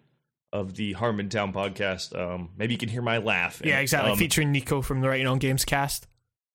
of 0.54 0.76
the 0.76 0.94
Harmontown 0.96 1.54
podcast. 1.54 2.18
Um, 2.18 2.50
maybe 2.58 2.74
you 2.74 2.78
can 2.78 2.90
hear 2.90 3.02
my 3.02 3.18
laugh. 3.18 3.62
Yeah, 3.64 3.80
exactly. 3.80 4.12
um, 4.12 4.18
Featuring 4.18 4.52
Nico 4.52 4.82
from 4.82 5.02
the 5.02 5.08
Writing 5.08 5.28
on 5.28 5.40
Games 5.40 5.66
cast. 5.66 6.08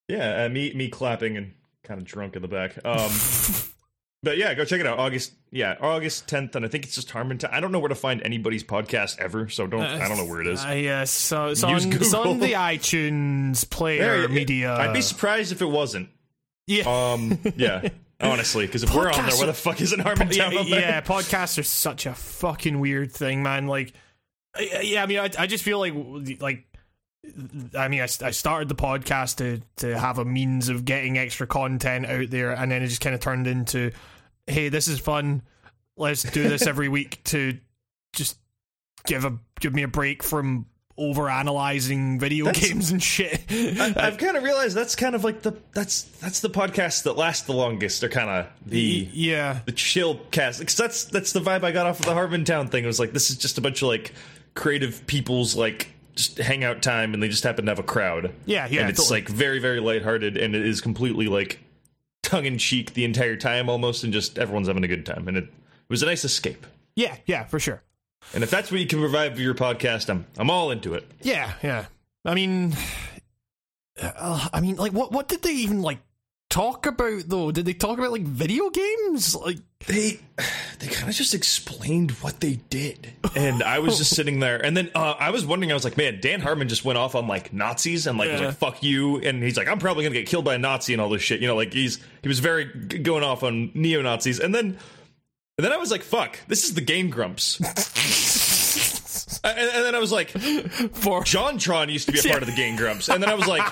Yeah, 0.09 0.45
uh, 0.45 0.49
me 0.49 0.73
me 0.75 0.89
clapping 0.89 1.37
and 1.39 1.55
kind 1.85 1.99
of 1.99 2.07
drunk 2.07 2.37
in 2.37 2.43
the 2.43 2.49
back. 2.49 2.79
Um, 2.85 3.11
but 4.23 4.37
yeah, 4.37 4.53
go 4.55 4.65
check 4.67 4.81
it 4.81 4.87
out. 4.87 4.99
August, 4.99 5.33
yeah, 5.51 5.77
August 5.81 6.29
tenth, 6.29 6.55
and 6.55 6.65
I 6.67 6.69
think 6.69 6.85
it's 6.85 6.95
just 6.95 7.09
Harmontown. 7.09 7.51
I 7.53 7.61
don't 7.61 7.73
know 7.73 7.79
where 7.81 7.89
to 7.89 7.95
find 7.95 8.23
anybody's 8.25 8.63
podcast 8.63 9.19
ever, 9.19 9.49
so 9.49 9.67
don't 9.67 9.83
I 9.83 10.09
don't 10.09 10.19
know 10.19 10.27
where 10.27 10.43
it 10.43 10.49
is. 10.49 10.65
Uh, 10.65 10.71
yeah, 10.73 11.05
so 11.05 11.47
it's 11.47 11.63
on, 11.63 11.77
it's 11.93 12.13
on 12.15 12.41
the 12.41 12.53
iTunes 12.53 13.69
player 13.69 14.21
There, 14.21 14.29
media. 14.29 14.75
I'd 14.75 14.93
be 14.93 15.01
surprised 15.01 15.51
if 15.53 15.63
it 15.63 15.67
wasn't. 15.71 16.11
yeah. 16.67 16.85
Um, 16.85 17.39
yeah, 17.57 17.89
honestly, 18.23 18.67
because 18.67 18.83
if 18.83 18.95
we're 18.95 19.11
on 19.11 19.13
there, 19.13 19.25
Podcasts 19.25 19.39
where 19.39 19.47
the 19.47 19.53
fuck 19.53 19.81
isn't 19.81 20.01
Harmontown 20.01 20.37
yeah, 20.53 20.59
on 20.59 20.71
there? 20.71 20.81
yeah, 20.81 21.01
podcasts 21.03 21.59
are 21.59 21.63
such 21.63 22.07
a 22.07 22.15
fucking 22.15 22.81
weird 22.81 23.13
thing, 23.13 23.43
man. 23.43 23.67
Like, 23.67 23.93
yeah, 24.83 25.03
I 25.03 25.07
mean, 25.07 25.19
I, 25.19 25.31
I 25.39 25.47
just 25.47 25.65
feel 25.65 25.79
like, 25.79 25.95
like, 26.41 26.67
I 27.77 27.89
mean, 27.89 28.01
I, 28.01 28.05
I 28.05 28.31
started 28.31 28.69
the 28.69 28.75
podcast 28.75 29.37
to 29.37 29.61
to 29.77 29.99
have 29.99 30.19
a 30.19 30.25
means 30.25 30.69
of 30.69 30.85
getting 30.85 31.19
extra 31.19 31.47
content 31.47 32.07
out 32.07 32.31
there, 32.31 32.53
and 32.53 32.71
then 32.71 32.83
it 32.83 32.89
just 32.89 33.01
kind 33.01 33.15
of 33.15 33.21
turned 33.21 33.47
into, 33.47 33.93
hey, 34.47 34.69
this 34.69 34.89
is 34.89 34.99
fun. 34.99 35.43
Let's 35.97 36.23
do 36.23 36.49
this 36.49 36.67
every 36.67 36.89
week 36.89 37.23
to 37.25 37.59
just 38.13 38.39
give 39.07 39.25
a 39.25 39.39
give 39.61 39.75
me 39.75 39.83
a 39.83 39.89
break 39.89 40.23
from 40.23 40.67
over 40.99 41.29
analyzing 41.29 42.19
video 42.21 42.45
That's- 42.47 42.69
games 42.69 42.91
and 42.91 43.03
shit. 43.03 43.41
I, 43.51 43.95
I've 43.97 44.19
kind 44.19 44.37
of 44.37 44.43
realized 44.43 44.77
that's 44.77 44.95
kind 44.95 45.15
of 45.15 45.25
like 45.25 45.43
the 45.43 45.57
that's 45.73 46.03
that's 46.03 46.41
the 46.41 46.51
podcasts 46.51 47.05
that 47.05 47.17
last 47.17 47.47
the 47.47 47.55
longest. 47.55 48.01
They're 48.01 48.11
kind 48.11 48.29
of 48.31 48.47
the 48.67 49.09
yeah, 49.13 49.61
the 49.65 49.73
chill 49.73 50.21
cast 50.31 50.59
because 50.59 50.77
that's 50.77 51.05
that's 51.05 51.33
the 51.33 51.41
vibe 51.41 51.65
I 51.65 51.73
got 51.73 51.87
off 51.87 52.01
of 52.01 52.07
the 52.07 52.13
Harmontown 52.13 52.71
thing. 52.71 52.85
It 52.85 52.87
was 52.87 53.01
like 53.01 53.13
this 53.13 53.31
is 53.31 53.37
just 53.37 53.59
a 53.59 53.61
bunch 53.61 53.83
of 53.83 53.89
like 53.89 54.13
creative 54.55 55.07
people's 55.07 55.57
like 55.57 55.89
just 56.15 56.37
hangout 56.39 56.83
time, 56.83 57.15
and 57.15 57.23
they 57.23 57.29
just 57.29 57.43
happen 57.43 57.65
to 57.65 57.71
have 57.71 57.79
a 57.79 57.83
crowd. 57.83 58.35
Yeah, 58.45 58.69
yeah, 58.71 58.83
and 58.83 58.91
it's 58.91 59.01
totally. 59.01 59.23
like 59.23 59.29
very 59.31 59.59
very 59.59 59.81
lighthearted, 59.81 60.37
and 60.37 60.55
it 60.55 60.67
is 60.67 60.81
completely 60.83 61.27
like 61.27 61.59
tongue 62.23 62.45
in 62.45 62.59
cheek 62.59 62.93
the 62.95 63.05
entire 63.05 63.37
time 63.37 63.69
almost, 63.71 64.05
and 64.05 64.13
just 64.13 64.39
everyone's 64.39 64.69
having 64.69 64.85
a 64.85 64.89
good 64.89 65.07
time, 65.07 65.27
and 65.27 65.37
it, 65.39 65.45
it 65.45 65.51
was 65.89 66.03
a 66.03 66.07
nice 66.07 66.25
escape. 66.25 66.67
yeah, 66.97 67.17
yeah, 67.27 67.45
for 67.45 67.59
sure. 67.59 67.83
And 68.35 68.43
if 68.43 68.51
that's 68.51 68.71
what 68.71 68.81
you 68.81 68.87
can 68.87 68.99
provide 69.01 69.35
for 69.35 69.43
your 69.43 69.55
podcast, 69.55 70.09
I'm 70.09 70.27
I'm 70.39 70.51
all 70.51 70.71
into 70.71 70.95
it. 70.95 71.11
Yeah, 71.23 71.53
yeah. 71.63 71.87
I 72.25 72.35
mean, 72.35 72.75
uh, 74.01 74.49
I 74.53 74.61
mean, 74.61 74.77
like, 74.77 74.93
what 74.93 75.13
what 75.13 75.29
did 75.29 75.43
they 75.43 75.53
even 75.53 75.83
like 75.83 75.99
talk 76.49 76.87
about 76.87 77.23
though? 77.27 77.51
Did 77.51 77.65
they 77.67 77.73
talk 77.73 77.99
about 77.99 78.13
like 78.13 78.23
video 78.23 78.71
games? 78.71 79.35
Like 79.35 79.59
they 79.87 80.21
they 80.79 80.87
kind 80.87 81.09
of 81.09 81.15
just 81.15 81.35
explained 81.35 82.13
what 82.13 82.41
they 82.41 82.61
did, 82.71 83.13
and 83.37 83.63
I 83.63 83.81
was 83.81 83.99
just 83.99 84.15
sitting 84.15 84.41
there, 84.41 84.65
and 84.65 84.77
then 84.77 84.91
uh, 84.95 85.15
I 85.19 85.31
was 85.31 85.45
wondering, 85.45 85.71
I 85.71 85.75
was 85.75 85.85
like, 85.85 85.97
man, 85.97 86.21
Dan 86.21 86.41
Harmon 86.41 86.69
just 86.69 86.85
went 86.85 86.99
off 86.99 87.15
on 87.15 87.27
like 87.27 87.53
Nazis 87.53 88.07
and 88.07 88.19
like 88.19 88.31
was 88.31 88.41
like 88.41 88.55
fuck 88.55 88.83
you, 88.83 89.19
and 89.19 89.43
he's 89.43 89.57
like, 89.57 89.69
I'm 89.69 89.79
probably 89.79 90.05
gonna 90.05 90.15
get 90.15 90.27
killed 90.27 90.45
by 90.45 90.55
a 90.55 90.59
Nazi 90.59 90.93
and 90.95 91.03
all 91.03 91.09
this 91.11 91.23
shit, 91.23 91.41
you 91.41 91.49
know, 91.49 91.57
like 91.57 91.73
he's 91.73 91.99
he 92.23 92.29
was 92.29 92.39
very 92.39 92.71
g- 92.87 92.99
going 92.99 93.25
off 93.25 93.43
on 93.43 93.71
neo 93.75 94.01
Nazis, 94.01 94.39
and 94.41 94.55
then 94.55 94.79
and 95.59 95.65
then 95.65 95.73
I 95.73 95.77
was 95.77 95.91
like, 95.91 96.03
fuck, 96.03 96.39
this 96.49 96.65
is 96.65 96.75
the 96.75 96.81
Game 96.81 97.11
Grumps. 97.11 97.61
And, 99.45 99.59
and 99.59 99.85
then 99.85 99.95
I 99.95 99.99
was 99.99 100.13
like, 100.13 100.29
for 100.31 101.23
JonTron 101.23 101.91
used 101.93 102.07
to 102.07 102.13
be 102.13 102.21
a 102.21 102.23
part 102.23 102.43
of 102.43 102.49
the 102.49 102.55
Game 102.55 102.77
Grumps, 102.77 103.09
and 103.09 103.23
then 103.23 103.29
I 103.29 103.35
was 103.35 103.47
like, 103.47 103.65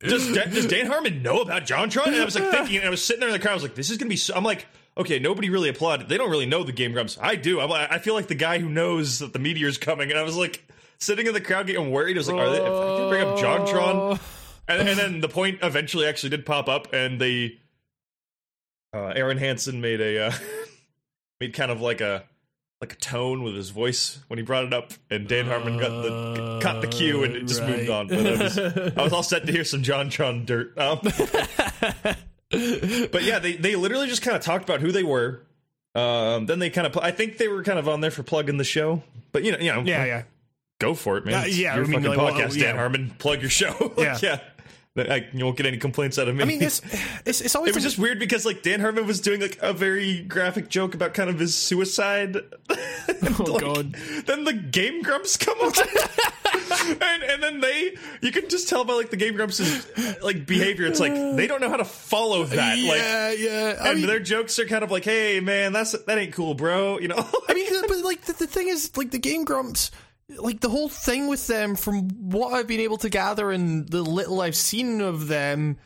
does 0.00 0.32
Da- 0.34 0.44
does 0.44 0.66
Dan 0.66 0.86
Harmon 0.86 1.22
know 1.22 1.40
about 1.40 1.62
JonTron? 1.62 2.08
And 2.08 2.16
I 2.16 2.24
was 2.24 2.34
like 2.34 2.50
thinking, 2.50 2.78
and 2.78 2.86
I 2.86 2.90
was 2.90 3.02
sitting 3.02 3.20
there 3.20 3.30
in 3.30 3.32
the 3.32 3.38
crowd. 3.38 3.52
I 3.52 3.54
was 3.54 3.62
like, 3.62 3.74
this 3.74 3.90
is 3.90 3.96
gonna 3.96 4.10
be. 4.10 4.16
So, 4.16 4.34
I'm 4.34 4.44
like, 4.44 4.66
okay, 4.98 5.18
nobody 5.18 5.48
really 5.48 5.70
applauded. 5.70 6.08
They 6.08 6.18
don't 6.18 6.30
really 6.30 6.46
know 6.46 6.62
the 6.62 6.72
Game 6.72 6.92
Grumps. 6.92 7.16
I 7.20 7.36
do. 7.36 7.60
I'm, 7.60 7.72
I 7.72 7.98
feel 7.98 8.14
like 8.14 8.28
the 8.28 8.34
guy 8.34 8.58
who 8.58 8.68
knows 8.68 9.20
that 9.20 9.32
the 9.32 9.38
meteor's 9.38 9.78
coming, 9.78 10.10
and 10.10 10.18
I 10.18 10.22
was 10.22 10.36
like 10.36 10.62
sitting 10.98 11.26
in 11.26 11.32
the 11.32 11.40
crowd 11.40 11.66
getting 11.66 11.90
worried. 11.90 12.16
I 12.16 12.20
was 12.20 12.28
like, 12.28 12.36
are 12.36 12.50
they, 12.50 12.58
if 12.58 12.64
I 12.64 12.96
can 12.98 13.08
bring 13.08 13.26
up 13.26 13.38
JonTron, 13.38 14.20
and, 14.68 14.88
and 14.88 14.98
then 14.98 15.20
the 15.20 15.28
point 15.28 15.60
eventually 15.62 16.06
actually 16.06 16.30
did 16.30 16.44
pop 16.44 16.68
up, 16.68 16.92
and 16.92 17.18
they, 17.20 17.58
uh, 18.92 19.14
Arin 19.14 19.38
Hanson 19.38 19.80
made 19.80 20.00
a 20.00 20.26
uh, 20.26 20.32
made 21.40 21.54
kind 21.54 21.70
of 21.70 21.80
like 21.80 22.00
a 22.00 22.24
like 22.80 22.92
a 22.92 22.96
tone 22.96 23.42
with 23.42 23.54
his 23.54 23.70
voice 23.70 24.18
when 24.28 24.38
he 24.38 24.44
brought 24.44 24.64
it 24.64 24.74
up, 24.74 24.92
and 25.10 25.26
Dan 25.26 25.46
Harmon 25.46 25.78
got 25.78 25.88
the 26.02 26.60
caught 26.62 26.82
the 26.82 26.88
cue 26.88 27.24
and 27.24 27.34
it 27.34 27.46
just 27.46 27.62
moved 27.62 27.88
on. 27.88 28.08
But 28.08 28.26
I 28.26 28.42
was, 28.42 28.58
I 28.58 29.02
was 29.02 29.12
all 29.12 29.22
set 29.22 29.46
to 29.46 29.52
hear 29.52 29.64
some 29.64 29.82
JonTron 29.82 30.46
dirt. 30.46 30.76
Um, 30.78 31.00
but 33.10 33.22
yeah, 33.22 33.38
they 33.38 33.56
they 33.56 33.76
literally 33.76 34.08
just 34.08 34.22
kind 34.22 34.36
of 34.36 34.42
talked 34.42 34.64
about 34.64 34.80
who 34.80 34.92
they 34.92 35.02
were. 35.02 35.42
Um, 35.94 36.44
then 36.44 36.58
they 36.58 36.68
kind 36.68 36.86
of, 36.86 36.98
I 36.98 37.10
think 37.10 37.38
they 37.38 37.48
were 37.48 37.62
kind 37.62 37.78
of 37.78 37.88
on 37.88 38.02
there 38.02 38.10
for 38.10 38.22
plugging 38.22 38.58
the 38.58 38.64
show. 38.64 39.02
But 39.32 39.44
you 39.44 39.52
know, 39.52 39.58
you 39.58 39.72
know, 39.72 39.80
yeah, 39.80 40.04
yeah. 40.04 40.22
go 40.78 40.92
for 40.94 41.16
it, 41.16 41.24
man. 41.24 41.34
Uh, 41.34 41.44
yeah, 41.46 41.74
your 41.74 41.84
I 41.84 41.88
mean, 41.88 42.02
fucking 42.02 42.08
like, 42.10 42.18
well, 42.18 42.32
podcast, 42.34 42.56
yeah. 42.56 42.66
Dan 42.66 42.76
Harmon. 42.76 43.14
Plug 43.18 43.40
your 43.40 43.50
show. 43.50 43.70
Like, 43.96 44.22
Yeah. 44.22 44.22
yeah. 44.22 44.40
I, 44.98 45.26
you 45.32 45.44
won't 45.44 45.56
get 45.56 45.66
any 45.66 45.76
complaints 45.76 46.18
out 46.18 46.28
of 46.28 46.34
me. 46.34 46.42
I 46.42 46.46
mean, 46.46 46.62
it's 46.62 46.80
it's, 47.24 47.40
it's 47.40 47.54
always 47.54 47.70
It 47.70 47.74
was 47.74 47.84
just 47.84 47.98
weird 47.98 48.18
because 48.18 48.46
like 48.46 48.62
Dan 48.62 48.80
Harmon 48.80 49.06
was 49.06 49.20
doing 49.20 49.40
like 49.40 49.58
a 49.60 49.72
very 49.72 50.22
graphic 50.22 50.68
joke 50.68 50.94
about 50.94 51.14
kind 51.14 51.28
of 51.30 51.38
his 51.38 51.54
suicide. 51.54 52.36
oh 52.70 53.44
Like, 53.46 53.60
god. 53.62 53.92
Then 54.26 54.44
the 54.44 54.52
Game 54.52 55.02
Grumps 55.02 55.36
come 55.36 55.58
on, 55.60 55.72
and 57.02 57.22
and 57.22 57.42
then 57.42 57.60
they 57.60 57.96
you 58.22 58.32
can 58.32 58.48
just 58.48 58.68
tell 58.68 58.84
by 58.84 58.94
like 58.94 59.10
the 59.10 59.16
Game 59.16 59.34
Grumps' 59.34 59.86
like 60.22 60.46
behavior. 60.46 60.86
It's 60.86 61.00
like 61.00 61.14
they 61.14 61.46
don't 61.46 61.60
know 61.60 61.70
how 61.70 61.76
to 61.76 61.84
follow 61.84 62.44
that. 62.44 62.78
Like 62.78 62.98
yeah, 63.00 63.30
yeah. 63.32 63.76
I 63.80 63.90
and 63.90 63.98
mean, 63.98 64.06
their 64.06 64.20
jokes 64.20 64.58
are 64.58 64.66
kind 64.66 64.82
of 64.84 64.90
like, 64.90 65.04
"Hey 65.04 65.40
man, 65.40 65.72
that's 65.72 65.92
that 65.92 66.18
ain't 66.18 66.32
cool, 66.32 66.54
bro." 66.54 66.98
You 66.98 67.08
know. 67.08 67.26
I 67.48 67.54
mean, 67.54 67.66
but 67.88 67.98
like 67.98 68.22
the, 68.22 68.32
the 68.32 68.46
thing 68.46 68.68
is, 68.68 68.96
like 68.96 69.10
the 69.10 69.18
Game 69.18 69.44
Grumps, 69.44 69.90
like 70.38 70.60
the 70.60 70.68
whole 70.70 70.88
thing 70.88 71.28
with 71.28 71.46
them, 71.46 71.76
from 71.76 72.08
what 72.30 72.52
I've 72.52 72.66
been 72.66 72.80
able 72.80 72.96
to 72.98 73.08
gather 73.08 73.50
and 73.50 73.88
the 73.88 74.02
little 74.02 74.40
I've 74.40 74.56
seen 74.56 75.00
of 75.00 75.28
them, 75.28 75.78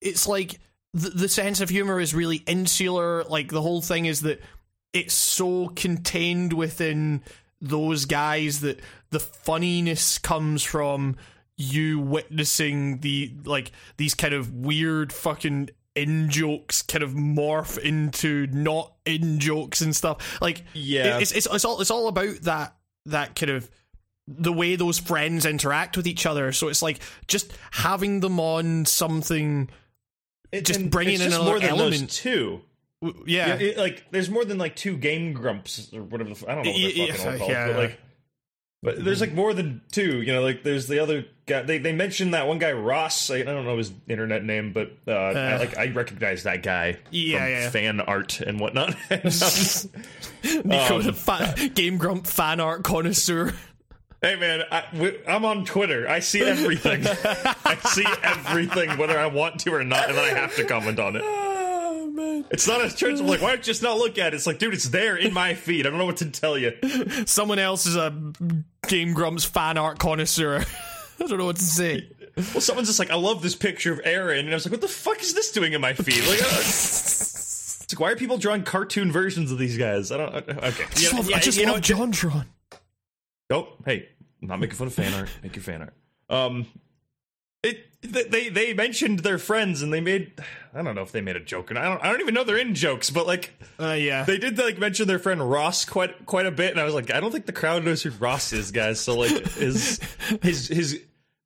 it's 0.00 0.26
like 0.26 0.58
the, 0.94 1.10
the 1.10 1.28
sense 1.28 1.60
of 1.60 1.68
humor 1.68 2.00
is 2.00 2.14
really 2.14 2.36
insular. 2.46 3.24
Like 3.24 3.50
the 3.50 3.62
whole 3.62 3.82
thing 3.82 4.06
is 4.06 4.22
that 4.22 4.40
it's 4.92 5.14
so 5.14 5.68
contained 5.68 6.52
within 6.52 7.22
those 7.60 8.06
guys 8.06 8.60
that 8.60 8.80
the 9.10 9.20
funniness 9.20 10.18
comes 10.18 10.62
from 10.62 11.16
you 11.56 12.00
witnessing 12.00 12.98
the 13.00 13.32
like 13.44 13.70
these 13.96 14.14
kind 14.14 14.34
of 14.34 14.52
weird 14.52 15.12
fucking 15.12 15.68
in 15.94 16.28
jokes 16.30 16.82
kind 16.82 17.04
of 17.04 17.12
morph 17.12 17.78
into 17.78 18.46
not 18.48 18.94
in 19.04 19.38
jokes 19.38 19.80
and 19.82 19.94
stuff 19.94 20.40
like 20.40 20.64
Yeah. 20.72 21.18
it's, 21.18 21.30
it's 21.32 21.46
it's 21.52 21.64
all 21.64 21.80
it's 21.82 21.90
all 21.90 22.08
about 22.08 22.34
that 22.42 22.74
that 23.06 23.36
kind 23.36 23.50
of 23.50 23.70
the 24.28 24.52
way 24.52 24.76
those 24.76 24.98
friends 24.98 25.44
interact 25.44 25.96
with 25.96 26.06
each 26.06 26.24
other 26.26 26.52
so 26.52 26.68
it's 26.68 26.80
like 26.82 27.00
just 27.26 27.52
having 27.72 28.20
them 28.20 28.38
on 28.38 28.84
something 28.84 29.68
just 30.62 30.90
bringing 30.90 31.14
in 31.14 31.20
just 31.20 31.34
another 31.36 31.50
more 31.50 31.60
than 31.60 31.68
element. 31.70 32.00
those 32.02 32.16
two. 32.18 32.60
w- 33.02 33.24
yeah, 33.26 33.46
Yeah, 33.48 33.54
it, 33.54 33.78
like 33.78 34.04
there's 34.10 34.28
more 34.30 34.44
than 34.44 34.58
like 34.58 34.76
two 34.76 34.96
Game 34.96 35.32
Grumps 35.32 35.90
or 35.94 36.02
whatever. 36.02 36.30
The, 36.30 36.36
f- 36.36 36.44
I 36.46 36.54
don't 36.54 36.64
know 36.66 36.70
what 36.72 36.80
they're 36.94 37.06
Yeah, 37.06 37.12
fucking 37.14 37.30
all 37.32 37.38
called, 37.38 37.50
yeah. 37.50 37.66
but 37.68 37.76
like, 37.76 37.98
but 38.82 39.04
there's 39.04 39.20
like 39.22 39.32
more 39.32 39.54
than 39.54 39.80
two. 39.92 40.20
You 40.22 40.34
know, 40.34 40.42
like 40.42 40.62
there's 40.62 40.88
the 40.88 40.98
other 40.98 41.24
guy. 41.46 41.62
They 41.62 41.78
they 41.78 41.92
mentioned 41.92 42.34
that 42.34 42.46
one 42.48 42.58
guy 42.58 42.72
Ross. 42.72 43.30
I, 43.30 43.36
I 43.36 43.42
don't 43.44 43.64
know 43.64 43.78
his 43.78 43.92
internet 44.08 44.44
name, 44.44 44.72
but 44.74 44.92
uh, 45.08 45.12
I, 45.12 45.56
like 45.56 45.78
I 45.78 45.86
recognize 45.88 46.42
that 46.42 46.62
guy. 46.62 46.98
Yeah, 47.10 47.38
from 47.38 47.48
yeah. 47.50 47.70
fan 47.70 48.00
art 48.00 48.40
and 48.40 48.60
whatnot. 48.60 48.94
Nico, 49.10 50.96
Um, 50.96 51.02
the 51.02 51.12
fa- 51.14 51.54
Game 51.74 51.96
Grump 51.96 52.26
fan 52.26 52.60
art 52.60 52.82
connoisseur. 52.84 53.54
Hey 54.22 54.36
man, 54.36 54.62
I, 54.70 54.84
I'm 55.26 55.44
on 55.44 55.64
Twitter. 55.64 56.08
I 56.08 56.20
see 56.20 56.42
everything. 56.42 57.04
I 57.64 57.76
see 57.86 58.06
everything, 58.22 58.96
whether 58.96 59.18
I 59.18 59.26
want 59.26 59.58
to 59.62 59.74
or 59.74 59.82
not, 59.82 60.08
and 60.08 60.16
then 60.16 60.36
I 60.36 60.38
have 60.38 60.54
to 60.54 60.64
comment 60.64 61.00
on 61.00 61.16
it. 61.16 61.22
Oh 61.24 62.06
man! 62.06 62.44
It's 62.52 62.68
not 62.68 62.84
a 62.84 62.94
church. 62.94 63.18
I'm 63.18 63.26
like, 63.26 63.42
why 63.42 63.48
don't 63.48 63.58
you 63.58 63.64
just 63.64 63.82
not 63.82 63.98
look 63.98 64.18
at 64.18 64.28
it? 64.32 64.36
It's 64.36 64.46
like, 64.46 64.60
dude, 64.60 64.74
it's 64.74 64.90
there 64.90 65.16
in 65.16 65.34
my 65.34 65.54
feed. 65.54 65.88
I 65.88 65.90
don't 65.90 65.98
know 65.98 66.06
what 66.06 66.18
to 66.18 66.30
tell 66.30 66.56
you. 66.56 66.72
Someone 67.26 67.58
else 67.58 67.84
is 67.84 67.96
a 67.96 68.14
Game 68.86 69.12
Grumps 69.12 69.44
fan 69.44 69.76
art 69.76 69.98
connoisseur. 69.98 70.64
I 71.20 71.26
don't 71.26 71.38
know 71.38 71.46
what 71.46 71.56
to 71.56 71.62
say. 71.62 72.08
Well, 72.36 72.60
someone's 72.60 72.86
just 72.86 73.00
like, 73.00 73.10
I 73.10 73.16
love 73.16 73.42
this 73.42 73.56
picture 73.56 73.92
of 73.92 74.02
Arin, 74.02 74.38
and 74.40 74.50
I 74.50 74.54
was 74.54 74.64
like, 74.64 74.72
what 74.72 74.82
the 74.82 74.88
fuck 74.88 75.20
is 75.20 75.34
this 75.34 75.50
doing 75.50 75.72
in 75.72 75.80
my 75.80 75.94
feed? 75.94 76.24
Like, 76.28 76.40
uh, 76.40 76.46
it's 76.60 77.92
like, 77.92 77.98
why 77.98 78.12
are 78.12 78.16
people 78.16 78.38
drawing 78.38 78.62
cartoon 78.62 79.10
versions 79.10 79.50
of 79.50 79.58
these 79.58 79.76
guys? 79.76 80.12
I 80.12 80.16
don't. 80.18 80.32
Okay, 80.32 80.58
I 80.62 80.70
just 80.70 81.12
love, 81.12 81.28
yeah, 81.28 81.36
I 81.36 81.40
just 81.40 81.58
you 81.58 81.66
know 81.66 81.72
love 81.72 81.90
what? 82.22 82.46
Oh, 83.52 83.68
hey, 83.84 84.08
I'm 84.40 84.48
not 84.48 84.58
making 84.60 84.76
fun 84.76 84.86
of 84.88 84.94
fan 84.94 85.12
art. 85.14 85.28
Make 85.42 85.54
your 85.56 85.62
fan 85.62 85.82
art. 85.82 85.94
Um, 86.28 86.66
it 87.62 87.78
they 88.02 88.48
they 88.48 88.74
mentioned 88.74 89.20
their 89.20 89.38
friends 89.38 89.82
and 89.82 89.92
they 89.92 90.00
made 90.00 90.32
I 90.74 90.82
don't 90.82 90.96
know 90.96 91.02
if 91.02 91.12
they 91.12 91.20
made 91.20 91.36
a 91.36 91.40
joke 91.40 91.70
and 91.70 91.78
I 91.78 91.84
don't 91.84 92.02
I 92.02 92.10
don't 92.10 92.20
even 92.20 92.34
know 92.34 92.42
they're 92.42 92.56
in 92.58 92.74
jokes, 92.74 93.10
but 93.10 93.26
like 93.26 93.52
Uh, 93.78 93.92
yeah. 93.92 94.24
they 94.24 94.38
did 94.38 94.58
like 94.58 94.78
mention 94.78 95.06
their 95.06 95.20
friend 95.20 95.48
Ross 95.48 95.84
quite 95.84 96.26
quite 96.26 96.46
a 96.46 96.50
bit, 96.50 96.72
and 96.72 96.80
I 96.80 96.84
was 96.84 96.94
like, 96.94 97.12
I 97.14 97.20
don't 97.20 97.30
think 97.30 97.46
the 97.46 97.52
crowd 97.52 97.84
knows 97.84 98.02
who 98.02 98.10
Ross 98.10 98.52
is, 98.52 98.72
guys. 98.72 98.98
So 98.98 99.16
like 99.16 99.30
his 99.50 100.00
his 100.42 100.66
his. 100.68 101.00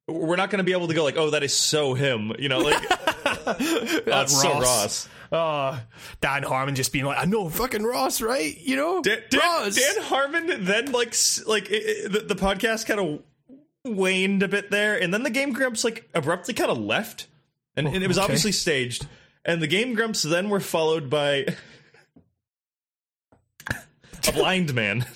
We're 0.09 0.37
not 0.37 0.51
going 0.51 0.59
to 0.59 0.65
be 0.65 0.71
able 0.71 0.87
to 0.87 0.95
go 0.95 1.03
like, 1.03 1.17
oh, 1.17 1.31
that 1.31 1.43
is 1.43 1.53
so 1.53 1.95
him, 1.95 2.33
you 2.39 2.49
know, 2.49 2.61
like 2.61 2.81
that's 4.05 4.41
so 4.41 4.53
Ross. 4.55 4.63
Ross. 4.63 5.09
Oh, 5.33 5.81
Dan 6.21 6.45
Harmon 6.45 6.75
just 6.75 6.93
being 6.93 7.05
like, 7.05 7.19
I 7.19 7.25
know 7.25 7.49
fucking 7.49 7.83
Ross, 7.83 8.21
right? 8.21 8.57
You 8.59 8.77
know, 8.77 9.03
Dan, 9.03 9.23
Dan, 9.29 9.41
Ross. 9.41 9.75
Dan 9.75 10.03
Harmon 10.05 10.65
then 10.65 10.93
like 10.93 11.15
like 11.47 11.71
it, 11.71 11.83
it- 11.83 12.13
the, 12.13 12.35
the 12.35 12.41
podcast 12.41 12.87
kind 12.87 13.01
of 13.01 13.23
waned 13.85 14.43
a 14.43 14.49
bit 14.49 14.71
there, 14.71 15.01
and 15.01 15.13
then 15.13 15.23
the 15.23 15.31
Game 15.31 15.53
Grumps 15.53 15.85
like 15.85 16.09
abruptly 16.15 16.55
kind 16.55 16.71
of 16.71 16.79
left, 16.79 17.27
and, 17.77 17.87
and 17.89 18.03
it 18.03 18.09
was 18.09 18.19
oh, 18.19 18.23
okay. 18.23 18.33
obviously 18.33 18.53
staged. 18.53 19.07
And 19.45 19.63
the 19.63 19.69
Game 19.69 19.95
Grumps 19.95 20.23
then 20.23 20.49
were 20.49 20.61
followed 20.61 21.09
by 21.09 21.47
a 23.71 24.33
blind 24.33 24.75
man. 24.75 25.07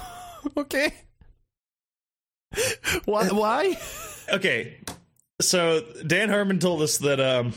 okay. 0.56 0.92
Why? 3.04 3.28
Why? 3.28 3.78
Okay, 4.32 4.78
so 5.40 5.80
Dan 6.06 6.28
Harmon 6.28 6.58
told 6.58 6.82
us 6.82 6.98
that 6.98 7.20
um, 7.20 7.52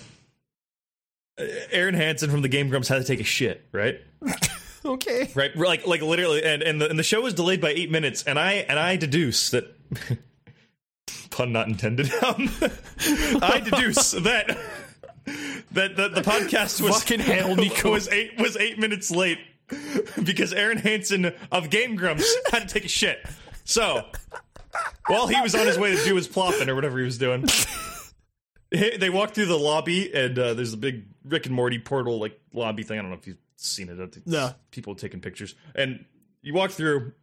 Arin 1.39 1.93
Hanson 1.95 2.29
from 2.29 2.41
the 2.41 2.49
Game 2.49 2.69
Grumps 2.69 2.87
had 2.87 2.97
to 2.97 3.03
take 3.03 3.19
a 3.19 3.23
shit, 3.25 3.65
right? 3.71 3.99
Okay. 4.85 5.29
right 5.35 5.53
like 5.57 5.85
like 5.85 6.01
literally 6.01 6.41
and 6.41 6.63
and 6.63 6.79
the, 6.79 6.89
and 6.89 6.97
the 6.97 7.03
show 7.03 7.19
was 7.19 7.33
delayed 7.33 7.59
by 7.59 7.71
eight 7.71 7.91
minutes 7.91 8.23
and 8.23 8.39
i 8.39 8.53
and 8.53 8.79
i 8.79 8.95
deduce 8.95 9.49
that 9.49 9.65
pun 11.31 11.51
not 11.51 11.67
intended 11.67 12.09
um, 12.23 12.49
i 13.41 13.61
deduce 13.61 14.11
that 14.11 14.57
that 15.73 15.97
the, 15.97 16.07
the 16.07 16.21
podcast 16.21 16.79
was 16.79 16.97
Fucking 17.03 17.19
hell, 17.19 17.57
Nico. 17.57 17.91
was 17.91 18.07
eight 18.07 18.39
was 18.39 18.55
eight 18.55 18.79
minutes 18.79 19.11
late 19.11 19.39
because 20.23 20.53
arin 20.53 20.77
hanson 20.79 21.33
of 21.51 21.69
game 21.69 21.97
grumps 21.97 22.33
had 22.49 22.61
to 22.69 22.73
take 22.73 22.85
a 22.85 22.87
shit 22.89 23.19
so 23.65 24.05
while 25.07 25.27
he 25.27 25.39
was 25.41 25.55
on 25.55 25.65
his 25.67 25.77
way 25.77 25.95
to 25.95 26.03
do 26.03 26.15
his 26.15 26.27
plopping 26.27 26.69
or 26.69 26.75
whatever 26.75 26.97
he 26.99 27.05
was 27.05 27.17
doing. 27.17 27.45
They 28.71 29.09
walk 29.09 29.31
through 29.33 29.47
the 29.47 29.57
lobby 29.57 30.13
and 30.13 30.37
uh, 30.37 30.53
there's 30.53 30.73
a 30.73 30.77
big 30.77 31.05
rick 31.25 31.47
and 31.47 31.55
morty 31.55 31.79
portal 31.79 32.19
like 32.19 32.39
lobby 32.53 32.83
thing. 32.83 32.99
I 32.99 33.01
don't 33.01 33.09
know 33.09 33.17
if 33.17 33.25
you've 33.25 33.37
seen 33.55 33.89
it. 33.89 33.99
It's 33.99 34.27
No. 34.27 34.53
people 34.69 34.93
taking 34.93 35.21
pictures. 35.21 35.55
And 35.73 36.05
you 36.43 36.53
walk 36.53 36.71
through 36.71 37.13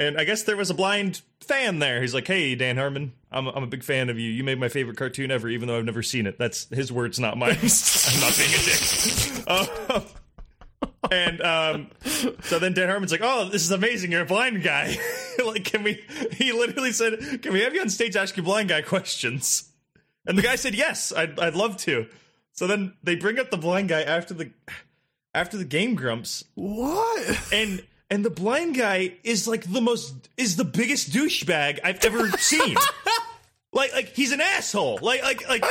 and 0.00 0.16
i 0.16 0.22
guess 0.22 0.44
there 0.44 0.56
was 0.56 0.70
a 0.70 0.74
blind 0.74 1.20
fan 1.40 1.80
there. 1.80 2.00
He's 2.00 2.14
like 2.14 2.28
hey 2.28 2.54
dan 2.54 2.76
harmon 2.76 3.12
i'm, 3.32 3.48
I'm 3.48 3.64
a 3.64 3.66
big 3.66 3.82
fan 3.82 4.08
of 4.08 4.18
you. 4.20 4.30
You 4.30 4.44
made 4.44 4.60
my 4.60 4.68
favorite 4.68 4.96
cartoon 4.96 5.32
ever 5.32 5.48
even 5.48 5.66
though 5.66 5.78
i've 5.78 5.84
never 5.84 6.02
seen 6.04 6.26
it. 6.28 6.38
That's 6.38 6.68
his 6.68 6.92
words 6.92 7.18
not 7.18 7.36
mine. 7.36 7.50
I'm 7.60 8.20
not 8.20 8.36
being 8.36 8.54
a 8.54 8.62
dick. 8.64 9.44
Uh, 9.48 10.00
and 11.10 11.40
um, 11.42 11.88
so 12.42 12.58
then 12.58 12.72
Dan 12.74 12.88
Harmon's 12.88 13.12
like, 13.12 13.20
"Oh, 13.22 13.48
this 13.48 13.62
is 13.62 13.70
amazing! 13.70 14.12
You're 14.12 14.22
a 14.22 14.26
blind 14.26 14.62
guy. 14.62 14.96
like, 15.44 15.64
can 15.64 15.82
we?" 15.82 16.04
He 16.32 16.52
literally 16.52 16.92
said, 16.92 17.42
"Can 17.42 17.52
we 17.52 17.60
have 17.62 17.74
you 17.74 17.80
on 17.80 17.88
stage 17.88 18.16
ask 18.16 18.36
you 18.36 18.42
blind 18.42 18.68
guy 18.68 18.82
questions?" 18.82 19.70
And 20.26 20.36
the 20.36 20.42
guy 20.42 20.56
said, 20.56 20.74
"Yes, 20.74 21.12
I'd 21.12 21.38
I'd 21.38 21.54
love 21.54 21.76
to." 21.78 22.06
So 22.52 22.66
then 22.66 22.94
they 23.02 23.14
bring 23.14 23.38
up 23.38 23.50
the 23.50 23.56
blind 23.56 23.88
guy 23.88 24.02
after 24.02 24.34
the 24.34 24.50
after 25.34 25.56
the 25.56 25.64
game 25.64 25.94
grumps, 25.94 26.44
What? 26.54 27.52
and 27.52 27.82
and 28.10 28.24
the 28.24 28.30
blind 28.30 28.76
guy 28.76 29.14
is 29.22 29.46
like 29.46 29.70
the 29.70 29.80
most 29.80 30.28
is 30.36 30.56
the 30.56 30.64
biggest 30.64 31.10
douchebag 31.10 31.78
I've 31.84 32.04
ever 32.04 32.30
seen. 32.38 32.76
like 33.72 33.92
like 33.92 34.08
he's 34.14 34.32
an 34.32 34.40
asshole. 34.40 34.98
Like 35.02 35.22
like 35.22 35.48
like 35.48 35.64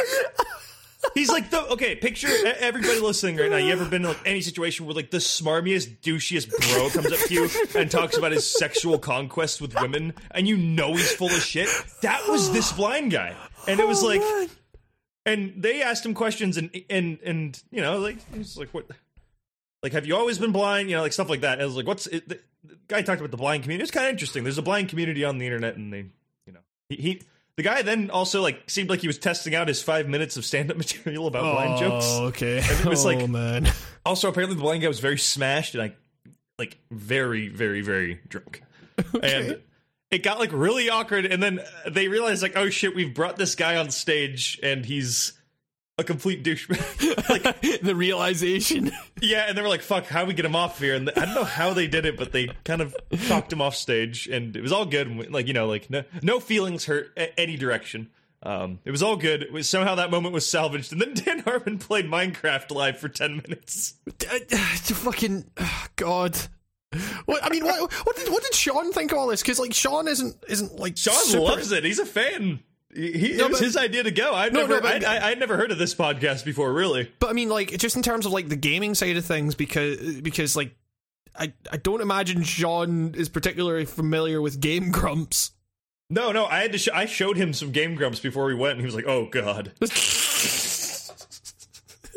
he's 1.13 1.29
like 1.29 1.49
the 1.49 1.65
okay. 1.73 1.95
Picture 1.95 2.27
everybody 2.59 2.99
listening 2.99 3.37
right 3.37 3.49
now. 3.49 3.57
You 3.57 3.71
ever 3.71 3.85
been 3.85 4.03
in 4.03 4.09
like 4.09 4.19
any 4.25 4.41
situation 4.41 4.85
where 4.85 4.95
like 4.95 5.11
the 5.11 5.17
smarmiest 5.17 5.99
douchiest 6.01 6.49
bro 6.49 6.89
comes 6.89 7.11
up 7.11 7.19
to 7.27 7.33
you 7.33 7.49
and 7.75 7.89
talks 7.89 8.17
about 8.17 8.31
his 8.31 8.45
sexual 8.49 8.99
conquest 8.99 9.61
with 9.61 9.73
women, 9.81 10.13
and 10.31 10.47
you 10.47 10.57
know 10.57 10.93
he's 10.93 11.11
full 11.13 11.27
of 11.27 11.41
shit? 11.41 11.69
That 12.01 12.27
was 12.27 12.51
this 12.51 12.71
blind 12.71 13.11
guy, 13.11 13.35
and 13.67 13.79
it 13.79 13.87
was 13.87 14.03
Oh, 14.03 14.07
like. 14.07 14.49
And 15.25 15.61
they 15.61 15.81
asked 15.81 16.05
him 16.05 16.13
questions, 16.13 16.55
and 16.55 16.69
and 16.89 17.19
and 17.25 17.61
you 17.69 17.81
know, 17.81 17.99
like 17.99 18.17
he's 18.33 18.55
like, 18.57 18.69
"What? 18.69 18.85
Like, 19.83 19.91
have 19.91 20.05
you 20.05 20.15
always 20.15 20.37
been 20.37 20.53
blind?" 20.53 20.89
You 20.89 20.95
know, 20.95 21.01
like 21.01 21.11
stuff 21.11 21.29
like 21.29 21.41
that. 21.41 21.53
And 21.53 21.63
I 21.63 21.65
was 21.65 21.75
like, 21.75 21.85
"What's?" 21.85 22.07
It, 22.07 22.29
the, 22.29 22.39
the 22.63 22.77
guy 22.87 23.01
talked 23.01 23.19
about 23.19 23.31
the 23.31 23.37
blind 23.37 23.63
community. 23.63 23.83
It's 23.83 23.91
kind 23.91 24.05
of 24.05 24.11
interesting. 24.11 24.43
There's 24.45 24.57
a 24.57 24.61
blind 24.61 24.87
community 24.87 25.25
on 25.25 25.37
the 25.37 25.45
internet, 25.45 25.75
and 25.75 25.91
they, 25.91 26.05
you 26.45 26.53
know, 26.53 26.61
he, 26.87 26.95
he 26.95 27.21
the 27.57 27.63
guy 27.63 27.81
then 27.81 28.11
also 28.11 28.41
like 28.41 28.69
seemed 28.69 28.89
like 28.89 29.01
he 29.01 29.07
was 29.07 29.17
testing 29.17 29.55
out 29.55 29.67
his 29.67 29.81
five 29.81 30.07
minutes 30.07 30.37
of 30.37 30.45
stand 30.45 30.71
up 30.71 30.77
material 30.77 31.27
about 31.27 31.53
blind 31.53 31.73
oh, 31.73 31.79
jokes. 31.79 32.05
Oh, 32.07 32.25
okay. 32.27 32.59
it 32.63 32.85
was 32.85 33.03
like, 33.03 33.19
oh, 33.19 33.27
man. 33.27 33.67
Also, 34.05 34.29
apparently, 34.29 34.55
the 34.55 34.61
blind 34.61 34.81
guy 34.81 34.87
was 34.87 35.01
very 35.01 35.17
smashed 35.17 35.75
and 35.75 35.81
like, 35.81 35.97
like 36.57 36.77
very, 36.89 37.49
very, 37.49 37.81
very 37.81 38.21
drunk, 38.29 38.63
and 39.21 39.59
it 40.11 40.23
got 40.23 40.39
like 40.39 40.51
really 40.53 40.89
awkward. 40.89 41.25
And 41.25 41.43
then 41.43 41.59
they 41.85 42.07
realized 42.07 42.41
like, 42.41 42.55
oh 42.55 42.69
shit, 42.69 42.95
we've 42.95 43.13
brought 43.13 43.35
this 43.35 43.55
guy 43.55 43.75
on 43.75 43.91
stage, 43.91 44.61
and 44.63 44.85
he's 44.85 45.33
a 45.97 46.03
complete 46.03 46.43
douchebag. 46.43 47.29
like, 47.29 47.61
the 47.81 47.95
realization. 47.95 48.91
yeah, 49.21 49.45
and 49.47 49.57
they 49.57 49.61
were 49.61 49.67
like, 49.67 49.81
fuck, 49.81 50.05
how 50.05 50.21
do 50.21 50.27
we 50.27 50.33
get 50.33 50.45
him 50.45 50.55
off 50.55 50.79
here? 50.79 50.95
And 50.95 51.09
I 51.09 51.25
don't 51.25 51.35
know 51.35 51.43
how 51.43 51.73
they 51.73 51.87
did 51.87 52.05
it, 52.05 52.17
but 52.17 52.31
they 52.31 52.47
kind 52.63 52.81
of 52.81 52.95
talked 53.27 53.51
him 53.51 53.61
off 53.61 53.75
stage, 53.75 54.27
and 54.27 54.55
it 54.55 54.61
was 54.61 54.71
all 54.71 54.85
good. 54.85 55.07
and 55.07 55.19
we- 55.19 55.27
Like, 55.27 55.47
you 55.47 55.53
know, 55.53 55.67
like 55.67 55.89
no, 55.89 56.03
no 56.21 56.39
feelings 56.39 56.85
hurt 56.85 57.11
a- 57.17 57.37
any 57.39 57.55
direction. 57.57 58.09
Um, 58.43 58.79
it 58.85 58.91
was 58.91 59.01
all 59.01 59.15
good. 59.17 59.47
Was, 59.51 59.67
somehow 59.67 59.95
that 59.95 60.11
moment 60.11 60.33
was 60.33 60.47
salvaged, 60.47 60.91
and 60.91 61.01
then 61.01 61.13
Dan 61.15 61.39
Harmon 61.39 61.79
played 61.79 62.05
Minecraft 62.05 62.69
live 62.71 62.99
for 62.99 63.09
ten 63.09 63.37
minutes. 63.37 63.95
Uh, 64.29 64.37
fucking 64.55 65.45
uh, 65.57 65.85
God. 65.95 66.37
What 67.25 67.43
I 67.43 67.49
mean, 67.49 67.65
what 67.65 67.91
what 68.05 68.15
did 68.15 68.29
what 68.29 68.43
did 68.43 68.53
Sean 68.53 68.93
think 68.93 69.11
of 69.11 69.17
all 69.17 69.27
this? 69.27 69.41
Because 69.41 69.59
like 69.59 69.73
Sean 69.73 70.07
isn't 70.07 70.35
isn't 70.47 70.79
like 70.79 70.95
Sean 70.97 71.15
super- 71.15 71.41
loves 71.43 71.71
it. 71.71 71.83
He's 71.83 71.99
a 71.99 72.05
fan. 72.05 72.59
He, 72.97 73.35
No, 73.37 73.45
it 73.45 73.49
was 73.51 73.59
but- 73.59 73.65
his 73.65 73.77
idea 73.77 74.01
to 74.03 74.11
go. 74.11 74.33
I'd 74.33 74.51
No, 74.53 74.61
never, 74.61 74.73
no, 74.75 74.81
but- 74.81 74.95
I'd, 74.95 75.03
I, 75.03 75.29
I'd 75.29 75.39
never 75.39 75.55
heard 75.55 75.71
of 75.71 75.77
this 75.77 75.93
podcast 75.93 76.43
before. 76.43 76.73
Really, 76.73 77.11
But 77.19 77.29
I 77.29 77.33
mean, 77.33 77.49
like 77.49 77.77
just 77.77 77.95
in 77.95 78.01
terms 78.01 78.25
of 78.25 78.31
like 78.31 78.49
the 78.49 78.55
gaming 78.55 78.95
side 78.95 79.15
of 79.17 79.23
things, 79.25 79.53
because 79.53 80.19
because 80.21 80.55
like 80.55 80.75
I 81.37 81.53
I 81.71 81.77
don't 81.77 82.01
imagine 82.01 82.41
Sean 82.43 83.13
is 83.15 83.29
particularly 83.29 83.85
familiar 83.85 84.41
with 84.41 84.59
Game 84.59 84.89
Grumps. 84.91 85.51
no, 86.09 86.31
no. 86.31 86.45
I 86.47 86.61
had 86.61 86.71
to. 86.71 86.77
Sh- 86.79 86.89
I 86.93 87.05
showed 87.05 87.37
him 87.37 87.53
some 87.53 87.71
Game 87.71 87.93
Grumps 87.93 88.19
before 88.19 88.45
we 88.45 88.55
went, 88.55 88.73
and 88.73 88.81
he 88.81 88.85
was 88.87 88.95
like, 88.95 89.05
"Oh 89.07 89.27
God." 89.29 89.71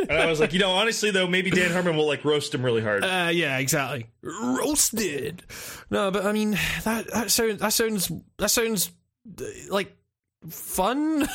and 0.08 0.12
I 0.18 0.26
was 0.26 0.40
like, 0.40 0.52
you 0.54 0.58
know, 0.58 0.70
honestly 0.70 1.10
though, 1.10 1.26
maybe 1.26 1.50
Dan 1.50 1.70
Harmon 1.72 1.96
will 1.96 2.06
like 2.06 2.24
roast 2.24 2.54
him 2.54 2.62
really 2.64 2.82
hard. 2.82 3.04
Uh, 3.04 3.30
yeah, 3.32 3.58
exactly. 3.58 4.06
Roasted. 4.22 5.42
No, 5.90 6.10
but 6.10 6.24
I 6.24 6.32
mean 6.32 6.52
that 6.84 7.06
that 7.12 7.30
sounds 7.30 7.60
that 7.60 7.72
sounds 7.72 8.10
that 8.38 8.50
sounds 8.50 8.90
like 9.68 9.94
fun. 10.48 11.28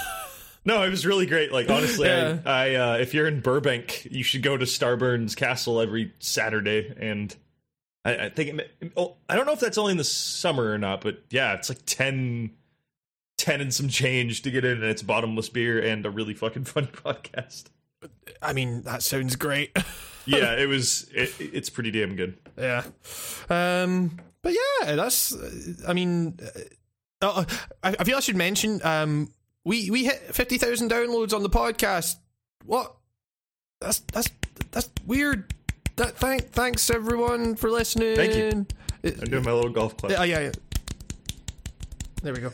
No, 0.68 0.82
it 0.82 0.90
was 0.90 1.06
really 1.06 1.28
great. 1.28 1.52
Like 1.52 1.70
honestly, 1.70 2.08
Yeah. 2.08 2.40
I, 2.46 2.52
I 2.52 2.76
uh, 2.76 2.98
if 2.98 3.14
you're 3.14 3.28
in 3.28 3.40
Burbank, 3.42 4.08
you 4.10 4.24
should 4.24 4.42
go 4.42 4.58
to 4.58 4.66
Starburns 4.66 5.36
Castle 5.36 5.80
every 5.80 6.12
Saturday. 6.20 6.92
And 7.00 7.36
I, 8.04 8.16
I 8.26 8.30
think 8.30 8.60
it, 8.60 8.92
oh, 8.98 9.16
I 9.30 9.36
don't 9.36 9.46
know 9.46 9.54
if 9.54 9.60
that's 9.60 9.78
only 9.78 9.92
in 9.92 9.98
the 9.98 10.04
summer 10.04 10.72
or 10.72 10.78
not, 10.80 11.02
but 11.02 11.22
yeah, 11.30 11.54
it's 11.54 11.70
like 11.70 11.86
10, 11.86 12.50
10 13.38 13.62
and 13.62 13.72
some 13.74 13.90
change 13.90 14.42
to 14.42 14.50
get 14.50 14.66
in, 14.66 14.72
and 14.78 14.84
it's 14.86 15.04
bottomless 15.04 15.50
beer 15.50 15.80
and 15.80 16.04
a 16.06 16.10
really 16.10 16.34
fucking 16.34 16.64
fun 16.66 16.88
podcast. 16.88 17.66
I 18.42 18.54
mean, 18.54 18.82
that 18.84 19.04
sounds 19.04 19.36
great. 19.36 19.76
Yeah, 20.28 20.56
it 20.56 20.68
was. 20.68 21.08
It, 21.14 21.36
it's 21.40 21.70
pretty 21.70 21.92
damn 21.92 22.16
good. 22.16 22.36
yeah. 22.58 22.82
Um. 23.48 24.20
But 24.42 24.54
yeah, 24.82 24.96
that's. 24.96 25.36
uh, 25.36 25.52
I 25.88 25.94
mean, 25.94 26.40
uh, 27.26 27.42
uh, 27.42 27.46
I, 27.84 27.96
I 28.00 28.04
feel 28.04 28.18
I 28.18 28.22
should 28.22 28.36
mention. 28.36 28.82
Um. 28.84 29.32
We 29.68 29.90
we 29.90 30.06
hit 30.06 30.36
fifty 30.36 30.60
thousand 30.60 30.92
downloads 30.92 31.34
on 31.34 31.42
the 31.42 31.50
podcast. 31.50 32.18
What? 32.66 32.96
That's 33.82 34.00
that's 34.14 34.30
that's 34.70 34.90
weird. 35.08 35.52
That 35.96 36.16
thank 36.18 36.52
thanks 36.52 36.90
everyone 36.92 37.56
for 37.56 37.72
listening. 37.72 38.16
Thank 38.16 38.36
you. 38.36 38.68
It- 39.02 39.18
I'm 39.20 39.28
doing 39.28 39.44
my 39.44 39.52
little 39.52 39.72
golf 39.72 39.98
clap. 39.98 40.20
Oh 40.20 40.24
yeah, 40.24 40.40
yeah. 40.40 40.52
There 42.22 42.34
we 42.34 42.42
go. 42.42 42.52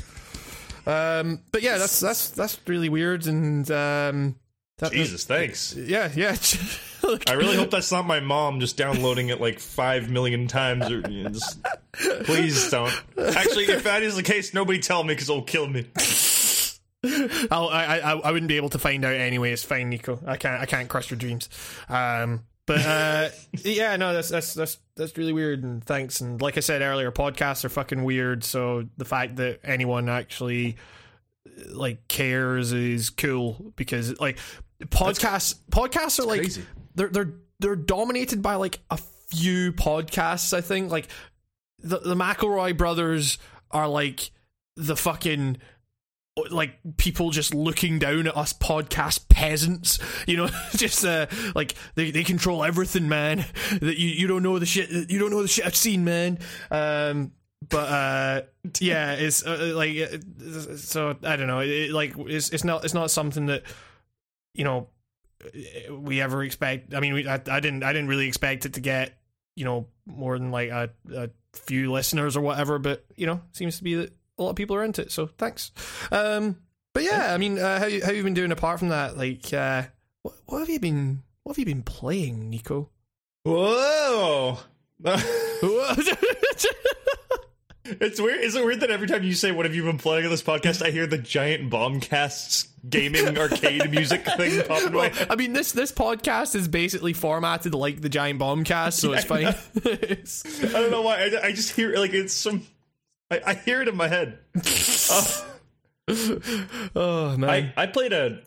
Um, 0.86 1.42
but 1.52 1.62
yeah, 1.62 1.78
that's 1.78 2.00
that's 2.00 2.30
that's 2.30 2.60
really 2.66 2.88
weird, 2.88 3.28
and 3.28 3.70
um, 3.72 4.36
that, 4.78 4.94
Jesus, 4.94 5.26
thanks. 5.26 5.76
yeah, 5.76 6.10
yeah. 6.16 6.36
Like, 7.04 7.30
I 7.30 7.34
really 7.34 7.56
hope 7.56 7.72
that's 7.72 7.92
not 7.92 8.06
my 8.06 8.20
mom 8.20 8.60
just 8.60 8.78
downloading 8.78 9.30
it 9.30 9.42
like 9.42 9.60
five 9.60 10.10
million 10.10 10.48
times. 10.48 10.90
Or 10.90 11.00
you 11.10 11.24
know, 11.24 11.30
just, 11.30 11.64
please 12.24 12.70
don't. 12.70 12.94
Actually, 13.18 13.66
if 13.66 13.84
that 13.84 14.04
is 14.04 14.16
the 14.16 14.24
case, 14.24 14.54
nobody 14.54 14.80
tell 14.80 15.04
me 15.04 15.14
because 15.14 15.30
it'll 15.30 15.42
kill 15.44 15.68
me. 15.68 15.88
I'll, 17.50 17.68
I, 17.70 18.00
I 18.04 18.12
I 18.12 18.32
wouldn't 18.32 18.48
be 18.48 18.58
able 18.58 18.70
to 18.70 18.80
find 18.80 19.04
out 19.04 19.14
anyway. 19.14 19.52
It's 19.52 19.64
fine, 19.64 19.90
Nico. 19.90 20.20
I 20.26 20.38
can't 20.38 20.62
I 20.62 20.66
can't 20.66 20.88
crush 20.88 21.10
your 21.10 21.18
dreams. 21.18 21.50
Um, 21.90 22.44
but 22.68 22.86
uh, 22.86 23.30
yeah, 23.64 23.96
no, 23.96 24.14
that's 24.14 24.30
that's 24.30 24.54
that's 24.54 24.78
that's 24.96 25.18
really 25.18 25.34
weird. 25.34 25.64
And 25.64 25.84
thanks. 25.84 26.22
And 26.22 26.42
like 26.42 26.58
I 26.58 26.60
said 26.60 26.82
earlier, 26.82 27.12
podcasts 27.12 27.66
are 27.66 27.70
fucking 27.70 28.04
weird. 28.04 28.44
So 28.44 28.88
the 28.98 29.06
fact 29.06 29.38
that 29.38 29.60
anyone 29.64 30.10
actually 30.10 30.78
like 31.70 32.08
cares 32.08 32.72
is 32.72 33.10
cool 33.10 33.74
because 33.76 34.20
like 34.20 34.38
podcasts 34.86 35.56
podcasts 35.72 36.20
are 36.20 36.26
like 36.28 36.42
crazy. 36.42 36.64
They're 36.96 37.10
they're 37.10 37.34
they're 37.60 37.76
dominated 37.76 38.42
by 38.42 38.56
like 38.56 38.80
a 38.90 38.98
few 39.30 39.74
podcasts. 39.74 40.54
I 40.54 40.62
think. 40.62 40.92
Like 40.92 41.08
the 41.80 42.00
the 42.00 42.16
McElroy 42.16 42.76
brothers 42.78 43.38
are 43.72 43.88
like 43.88 44.32
the 44.76 44.96
fucking 44.96 45.58
like 46.50 46.80
people 46.98 47.30
just 47.30 47.54
looking 47.54 48.00
down 48.00 48.28
at 48.28 48.38
us 48.38 48.54
podcast 48.54 49.28
peasants. 49.30 50.00
You 50.28 50.38
know 50.38 50.50
just 50.76 51.06
uh 51.06 51.28
like 51.56 51.76
they, 51.96 52.12
they 52.12 52.24
control 52.24 52.64
everything 52.64 53.10
man. 53.10 53.46
That 53.82 53.98
you, 53.98 54.10
you 54.10 54.28
don't 54.28 54.44
know 54.44 54.60
the 54.60 54.66
shit 54.66 55.10
you 55.10 55.20
don't 55.20 55.32
know 55.32 55.42
the 55.42 55.48
shit 55.48 55.66
i've 55.66 55.76
seen 55.76 56.04
man. 56.04 56.40
Um 56.70 57.32
but 57.70 57.90
uh 57.90 58.42
yeah 58.80 59.14
it's 59.14 59.46
uh, 59.46 59.74
like 59.76 59.96
uh, 59.98 60.78
so 60.78 61.16
i 61.24 61.36
don't 61.36 61.48
know. 61.48 61.60
It, 61.60 61.92
like 61.92 62.16
it's 62.18 62.50
it's 62.50 62.64
not 62.64 62.84
it's 62.86 62.94
not 62.94 63.12
something 63.12 63.48
that 63.48 63.64
you 64.54 64.64
know 64.64 64.88
we 65.92 66.22
ever 66.22 66.44
expect 66.44 66.94
i 66.94 67.00
mean 67.00 67.14
we, 67.14 67.28
I, 67.28 67.36
I 67.36 67.60
didn't 67.60 67.84
i 67.84 67.94
didn't 67.94 68.08
really 68.08 68.28
expect 68.28 68.66
it 68.66 68.74
to 68.74 68.80
get 68.80 69.18
you 69.56 69.66
know 69.66 69.88
more 70.06 70.38
than 70.38 70.52
like 70.52 70.70
a, 70.70 70.90
a 71.14 71.30
few 71.54 71.92
listeners 71.92 72.38
or 72.38 72.42
whatever 72.42 72.80
but 72.80 73.06
you 73.16 73.26
know 73.26 73.42
seems 73.52 73.78
to 73.78 73.84
be 73.84 73.96
that 73.96 74.14
a 74.38 74.44
lot 74.44 74.52
of 74.52 74.56
people 74.56 74.76
are 74.76 74.84
into 74.84 75.02
it 75.02 75.12
so 75.12 75.28
thanks. 75.28 75.72
Um 76.12 76.58
but 76.94 77.04
yeah 77.04 77.34
i 77.34 77.38
mean 77.38 77.60
uh, 77.60 77.80
how, 77.80 77.86
you, 77.86 78.04
how 78.04 78.12
you 78.12 78.24
been 78.24 78.34
doing 78.34 78.52
apart 78.52 78.80
from 78.80 78.90
that? 78.90 79.18
Like 79.18 79.54
uh 79.54 79.84
what, 80.24 80.36
what 80.46 80.60
have 80.60 80.70
you 80.70 80.80
been 80.80 81.24
what 81.44 81.54
have 81.54 81.60
you 81.60 81.66
been 81.66 81.84
playing 81.84 82.50
nico? 82.50 82.90
Whoa. 83.44 84.60
It's 88.00 88.20
weird. 88.22 88.40
Is 88.42 88.56
it 88.56 88.64
weird 88.64 88.80
that 88.82 88.92
every 88.92 89.08
time 89.08 89.24
you 89.24 89.34
say 89.34 89.52
"What 89.52 89.66
have 89.66 89.76
you 89.76 89.84
been 89.84 89.98
playing 89.98 90.26
on 90.26 90.32
this 90.32 90.42
podcast?" 90.44 90.86
I 90.86 90.92
hear 90.92 91.08
the 91.08 91.18
Giant 91.18 91.70
Bombcasts 91.72 92.68
gaming 92.90 93.38
arcade 93.38 93.92
music 93.92 94.26
thing 94.26 94.64
popping 94.64 94.94
away. 94.94 95.12
I 95.30 95.36
mean, 95.36 95.54
this 95.54 95.72
this 95.72 95.92
podcast 95.92 96.56
is 96.56 96.68
basically 96.68 97.14
formatted 97.14 97.74
like 97.76 98.02
the 98.02 98.10
Giant 98.10 98.40
Bombcast, 98.40 98.94
so 98.94 99.14
it's 99.14 99.26
fine. 99.26 99.44
It's- 99.84 100.44
I 100.64 100.80
don't 100.80 100.92
know 100.92 101.02
why. 101.02 101.18
I, 101.24 101.48
I 101.48 101.52
just 101.52 101.76
hear 101.76 101.96
like 101.98 102.14
it's 102.14 102.34
some. 102.34 102.66
I, 103.30 103.42
I 103.48 103.54
hear 103.56 103.82
it 103.82 103.88
in 103.88 103.96
my 103.98 104.08
head. 104.08 104.40
Uh, 106.08 106.40
oh 106.96 107.38
man, 107.38 107.50
I, 107.78 107.84
I 107.84 107.88
played 107.88 108.12
a. 108.12 108.40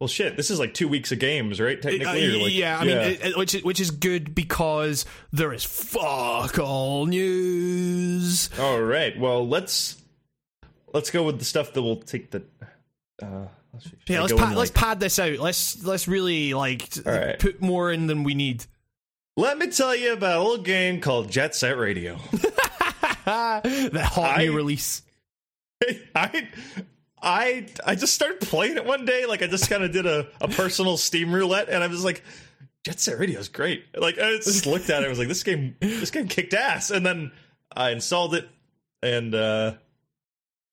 Well, 0.00 0.08
shit. 0.08 0.36
This 0.36 0.50
is 0.50 0.60
like 0.60 0.74
two 0.74 0.86
weeks 0.86 1.10
of 1.10 1.18
games, 1.18 1.60
right? 1.60 1.78
Uh, 1.78 1.90
Technically, 1.90 2.40
or 2.40 2.42
like, 2.44 2.54
yeah, 2.54 2.78
I 2.78 2.84
mean, 2.84 2.96
it, 2.96 3.36
which 3.36 3.54
is, 3.56 3.64
which 3.64 3.80
is 3.80 3.90
good 3.90 4.32
because 4.34 5.04
there 5.32 5.52
is 5.52 5.64
fuck 5.64 6.58
all 6.58 7.06
news. 7.06 8.48
All 8.60 8.80
right. 8.80 9.18
Well, 9.18 9.48
let's 9.48 9.96
let's 10.94 11.10
go 11.10 11.24
with 11.24 11.38
the 11.40 11.44
stuff 11.44 11.72
that 11.72 11.82
will 11.82 11.96
take 11.96 12.30
the. 12.30 12.44
Uh, 13.20 13.46
Yeah, 14.06 14.22
let's 14.22 14.32
pad, 14.32 14.52
in, 14.52 14.58
let's 14.58 14.70
pad 14.70 15.00
this 15.00 15.18
out. 15.18 15.38
Let's 15.38 15.84
let's 15.84 16.06
really 16.06 16.54
like 16.54 16.88
right. 17.04 17.38
put 17.38 17.60
more 17.60 17.90
in 17.90 18.06
than 18.06 18.22
we 18.22 18.34
need. 18.34 18.64
Let 19.36 19.58
me 19.58 19.66
tell 19.68 19.94
you 19.94 20.12
about 20.12 20.38
a 20.38 20.42
little 20.42 20.64
game 20.64 21.00
called 21.00 21.30
Jet 21.30 21.54
Set 21.54 21.76
Radio. 21.76 22.18
the 22.32 24.02
hot 24.04 24.38
I- 24.38 24.44
new 24.44 24.56
release. 24.56 25.02
I 26.14 26.48
I 27.22 27.66
I 27.84 27.94
just 27.94 28.14
started 28.14 28.40
playing 28.40 28.76
it 28.76 28.84
one 28.84 29.04
day. 29.04 29.26
Like 29.26 29.42
I 29.42 29.46
just 29.46 29.68
kind 29.68 29.82
of 29.84 29.92
did 29.92 30.06
a, 30.06 30.28
a 30.40 30.48
personal 30.48 30.96
Steam 30.96 31.32
roulette, 31.32 31.68
and 31.68 31.82
I 31.82 31.86
was 31.86 32.04
like, 32.04 32.22
Jet 32.84 33.00
Set 33.00 33.18
Radio 33.18 33.38
is 33.40 33.48
great. 33.48 33.84
Like 33.96 34.18
I 34.18 34.36
just 34.36 34.66
looked 34.66 34.90
at 34.90 35.02
it, 35.02 35.06
I 35.06 35.08
was 35.08 35.18
like, 35.18 35.28
this 35.28 35.42
game 35.42 35.76
this 35.80 36.10
game 36.10 36.28
kicked 36.28 36.54
ass, 36.54 36.90
and 36.90 37.04
then 37.04 37.32
I 37.74 37.90
installed 37.90 38.34
it, 38.34 38.48
and 39.02 39.34
uh 39.34 39.74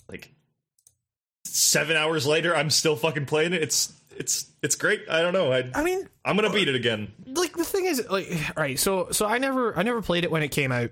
like 0.10 0.32
seven 1.46 1.96
hours 1.96 2.28
later, 2.28 2.56
I'm 2.56 2.70
still 2.70 2.96
fucking 2.96 3.26
playing 3.26 3.54
it. 3.54 3.64
It's 3.64 3.94
it's 4.18 4.48
it's 4.62 4.76
great. 4.76 5.04
I 5.10 5.22
don't 5.22 5.34
know. 5.34 5.52
I 5.52 5.70
I 5.74 5.84
mean, 5.84 6.08
I'm 6.24 6.36
gonna 6.36 6.52
beat 6.52 6.68
it 6.68 6.76
again. 6.76 7.12
like 7.26 7.56
the 7.56 7.64
thing 7.64 7.86
is, 7.86 8.06
like, 8.10 8.30
right? 8.58 8.80
So, 8.80 9.10
so 9.12 9.26
I 9.26 9.38
never, 9.38 9.78
I 9.78 9.84
never 9.84 10.02
played 10.02 10.24
it 10.24 10.32
when 10.32 10.44
it 10.44 10.50
came 10.50 10.72
out. 10.72 10.92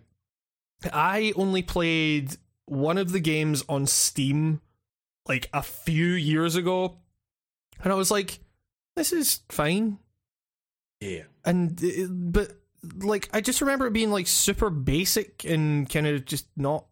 I 0.92 1.34
only 1.36 1.62
played 1.62 2.36
one 2.66 2.98
of 2.98 3.12
the 3.12 3.20
games 3.20 3.64
on 3.70 3.86
Steam, 3.88 4.62
like 5.28 5.50
a 5.54 5.62
few 5.64 6.08
years 6.08 6.56
ago, 6.56 6.98
and 7.84 7.92
I 7.92 7.96
was 7.96 8.12
like, 8.12 8.40
"This 8.96 9.14
is 9.14 9.42
fine." 9.50 10.00
Yeah. 11.00 11.24
And 11.46 11.80
it, 11.84 12.08
but 12.10 12.52
like, 13.00 13.30
I 13.34 13.42
just 13.42 13.62
remember 13.62 13.88
it 13.88 13.94
being 13.94 14.12
like 14.12 14.28
super 14.28 14.70
basic 14.70 15.44
and 15.46 15.90
kind 15.90 16.08
of 16.08 16.26
just 16.26 16.48
not. 16.56 16.86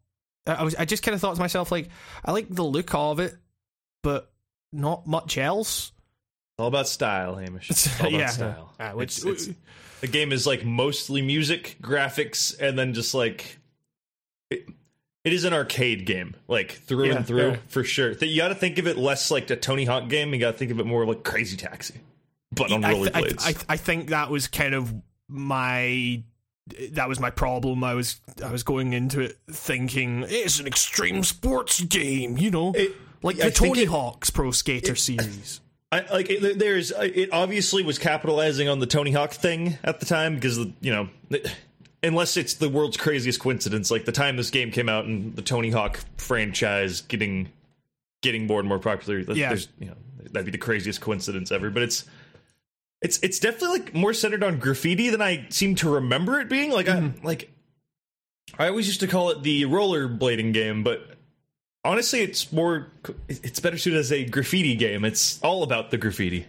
I 0.47 0.53
I 0.55 0.63
was, 0.63 0.75
I 0.75 0.85
just 0.85 1.03
kind 1.03 1.15
of 1.15 1.21
thought 1.21 1.35
to 1.35 1.41
myself, 1.41 1.71
like, 1.71 1.89
I 2.25 2.31
like 2.31 2.47
the 2.49 2.63
look 2.63 2.93
of 2.93 3.19
it, 3.19 3.35
but 4.03 4.31
not 4.73 5.05
much 5.07 5.37
else. 5.37 5.91
All 6.57 6.67
about 6.67 6.87
style, 6.87 7.35
Hamish. 7.37 7.69
It's 7.69 7.87
all 8.01 8.07
about 8.07 8.19
Yeah. 8.19 8.27
style. 8.27 8.73
Uh, 8.79 8.91
which- 8.91 9.19
It's- 9.19 9.43
it's- 9.47 9.55
the 10.01 10.07
game 10.07 10.31
is 10.31 10.47
like 10.47 10.65
mostly 10.65 11.21
music, 11.21 11.77
graphics, 11.81 12.59
and 12.59 12.77
then 12.77 12.93
just 12.95 13.13
like 13.13 13.59
it, 14.49 14.67
it 15.23 15.33
is 15.33 15.43
an 15.43 15.53
arcade 15.53 16.05
game, 16.05 16.35
like 16.47 16.71
through 16.71 17.05
Yeah, 17.07 17.15
and 17.17 17.27
through 17.27 17.51
yeah. 17.51 17.57
for 17.67 17.83
sure. 17.83 18.13
That 18.15 18.27
you 18.27 18.37
got 18.37 18.49
to 18.49 18.55
think 18.55 18.77
of 18.79 18.87
it 18.87 18.97
less 18.97 19.31
like 19.31 19.49
a 19.49 19.55
Tony 19.55 19.85
Hawk 19.85 20.09
game. 20.09 20.33
You 20.33 20.39
got 20.39 20.51
to 20.53 20.57
think 20.57 20.71
of 20.71 20.79
it 20.79 20.85
more 20.85 21.05
like 21.05 21.23
Crazy 21.23 21.57
Taxi, 21.57 21.95
but 22.51 22.71
on 22.71 22.83
I, 22.83 22.93
th- 22.93 23.07
I, 23.13 23.21
rollerblades. 23.21 23.65
I, 23.69 23.73
I 23.73 23.77
think 23.77 24.09
that 24.09 24.29
was 24.29 24.47
kind 24.47 24.73
of 24.75 24.93
my 25.27 26.23
that 26.91 27.07
was 27.09 27.19
my 27.19 27.29
problem. 27.29 27.83
I 27.83 27.93
was 27.95 28.19
I 28.43 28.51
was 28.51 28.63
going 28.63 28.93
into 28.93 29.19
it 29.21 29.37
thinking 29.49 30.25
it's 30.27 30.59
an 30.59 30.67
extreme 30.67 31.23
sports 31.23 31.81
game, 31.81 32.37
you 32.37 32.51
know, 32.51 32.73
It- 32.75 32.95
like 33.23 33.37
the 33.37 33.43
think 33.51 33.55
Tony 33.55 33.81
it- 33.81 33.87
Hawk's 33.89 34.29
Pro 34.31 34.51
Skater 34.51 34.95
series. 34.95 35.61
I 35.91 36.05
like 36.11 36.29
it, 36.29 36.57
there's 36.57 36.91
it 36.91 37.29
obviously 37.33 37.83
was 37.83 37.99
capitalizing 37.99 38.69
on 38.69 38.79
the 38.79 38.85
Tony 38.87 39.11
Hawk 39.11 39.31
thing 39.33 39.77
at 39.83 39.99
the 39.99 40.05
time 40.05 40.35
because 40.35 40.57
you 40.57 40.73
know 40.91 41.09
unless 42.03 42.37
it's 42.37 42.55
the 42.55 42.69
world's 42.69 42.97
craziest 42.97 43.39
coincidence 43.39 43.91
like 43.91 44.05
the 44.05 44.11
time 44.11 44.37
this 44.37 44.49
game 44.49 44.71
came 44.71 44.89
out 44.89 45.05
and 45.05 45.35
the 45.35 45.41
Tony 45.41 45.69
Hawk 45.69 45.99
franchise 46.17 47.01
getting 47.01 47.49
getting 48.21 48.47
more 48.47 48.59
and 48.59 48.67
more 48.67 48.79
popular 48.79 49.19
Yeah. 49.19 49.49
there's 49.49 49.67
you 49.79 49.87
know 49.87 49.95
that'd 50.31 50.45
be 50.45 50.51
the 50.51 50.57
craziest 50.57 51.01
coincidence 51.01 51.51
ever. 51.51 51.69
But 51.69 51.83
it's 51.83 52.05
it's 53.01 53.19
it's 53.21 53.39
definitely 53.39 53.79
like 53.79 53.93
more 53.93 54.13
centered 54.13 54.43
on 54.43 54.59
graffiti 54.59 55.09
than 55.09 55.21
I 55.21 55.47
seem 55.49 55.75
to 55.75 55.89
remember 55.89 56.39
it 56.39 56.49
being. 56.49 56.71
Like 56.71 56.87
I 56.87 56.97
mm-hmm. 56.97 57.25
like 57.25 57.51
I 58.57 58.67
always 58.67 58.87
used 58.87 58.99
to 59.01 59.07
call 59.07 59.29
it 59.29 59.43
the 59.43 59.63
rollerblading 59.63 60.53
game 60.53 60.83
but 60.83 61.15
honestly 61.85 62.21
it's 62.21 62.51
more 62.51 62.91
it's 63.27 63.59
better 63.59 63.77
suited 63.77 63.99
as 63.99 64.11
a 64.11 64.25
graffiti 64.25 64.75
game. 64.75 65.05
It's 65.05 65.41
all 65.41 65.63
about 65.63 65.91
the 65.91 65.97
graffiti 65.97 66.45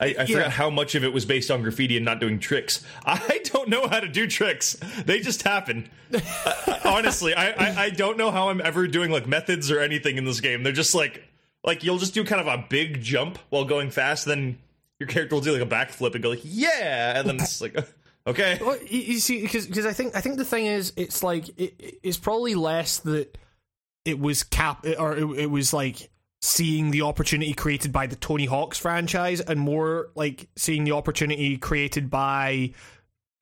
I, 0.00 0.06
I 0.06 0.08
Yeah. 0.08 0.24
forgot 0.26 0.50
how 0.52 0.70
much 0.70 0.94
of 0.94 1.04
it 1.04 1.12
was 1.12 1.24
based 1.24 1.50
on 1.50 1.62
graffiti 1.62 1.96
and 1.96 2.04
not 2.04 2.18
doing 2.20 2.38
tricks. 2.38 2.84
I 3.06 3.40
don't 3.44 3.68
know 3.68 3.86
how 3.86 4.00
to 4.00 4.08
do 4.08 4.26
tricks; 4.26 4.74
they 5.04 5.20
just 5.20 5.42
happen. 5.42 5.88
Uh, 6.12 6.78
honestly, 6.84 7.34
I, 7.34 7.50
I 7.50 7.82
I 7.84 7.90
don't 7.90 8.16
know 8.18 8.30
how 8.30 8.48
I'm 8.48 8.60
ever 8.60 8.86
doing 8.88 9.10
like 9.10 9.26
methods 9.26 9.70
or 9.70 9.80
anything 9.80 10.16
in 10.18 10.24
this 10.24 10.40
game. 10.40 10.62
They're 10.62 10.72
just 10.72 10.94
like 10.94 11.22
like 11.62 11.82
you'll 11.84 11.98
just 11.98 12.14
do 12.14 12.24
kind 12.24 12.40
of 12.40 12.46
a 12.46 12.66
big 12.68 13.02
jump 13.02 13.38
while 13.50 13.64
going 13.64 13.90
fast, 13.90 14.24
then 14.26 14.58
your 14.98 15.08
character 15.08 15.34
will 15.36 15.42
do 15.42 15.52
like 15.52 15.62
a 15.62 15.66
backflip 15.66 16.14
and 16.14 16.22
go 16.22 16.30
like 16.30 16.40
yeah, 16.44 17.18
and 17.18 17.28
then 17.28 17.36
it's 17.36 17.60
like 17.60 17.76
okay, 18.26 18.58
Well, 18.60 18.76
you, 18.88 19.00
you 19.00 19.18
see, 19.20 19.42
because 19.42 19.86
I 19.86 19.92
think 19.92 20.16
I 20.16 20.20
think 20.20 20.36
the 20.38 20.44
thing 20.44 20.66
is, 20.66 20.92
it's 20.96 21.22
like 21.22 21.48
it, 21.58 21.98
it's 22.02 22.18
probably 22.18 22.54
less 22.54 22.98
that 23.00 23.38
it 24.04 24.18
was 24.18 24.42
cap 24.42 24.84
or 24.98 25.16
it, 25.16 25.24
it 25.38 25.50
was 25.50 25.72
like 25.72 26.10
seeing 26.44 26.90
the 26.90 27.00
opportunity 27.00 27.54
created 27.54 27.90
by 27.90 28.06
the 28.06 28.16
Tony 28.16 28.44
Hawk's 28.44 28.78
franchise, 28.78 29.40
and 29.40 29.58
more 29.58 30.10
like 30.14 30.48
seeing 30.56 30.84
the 30.84 30.92
opportunity 30.92 31.56
created 31.56 32.10
by 32.10 32.74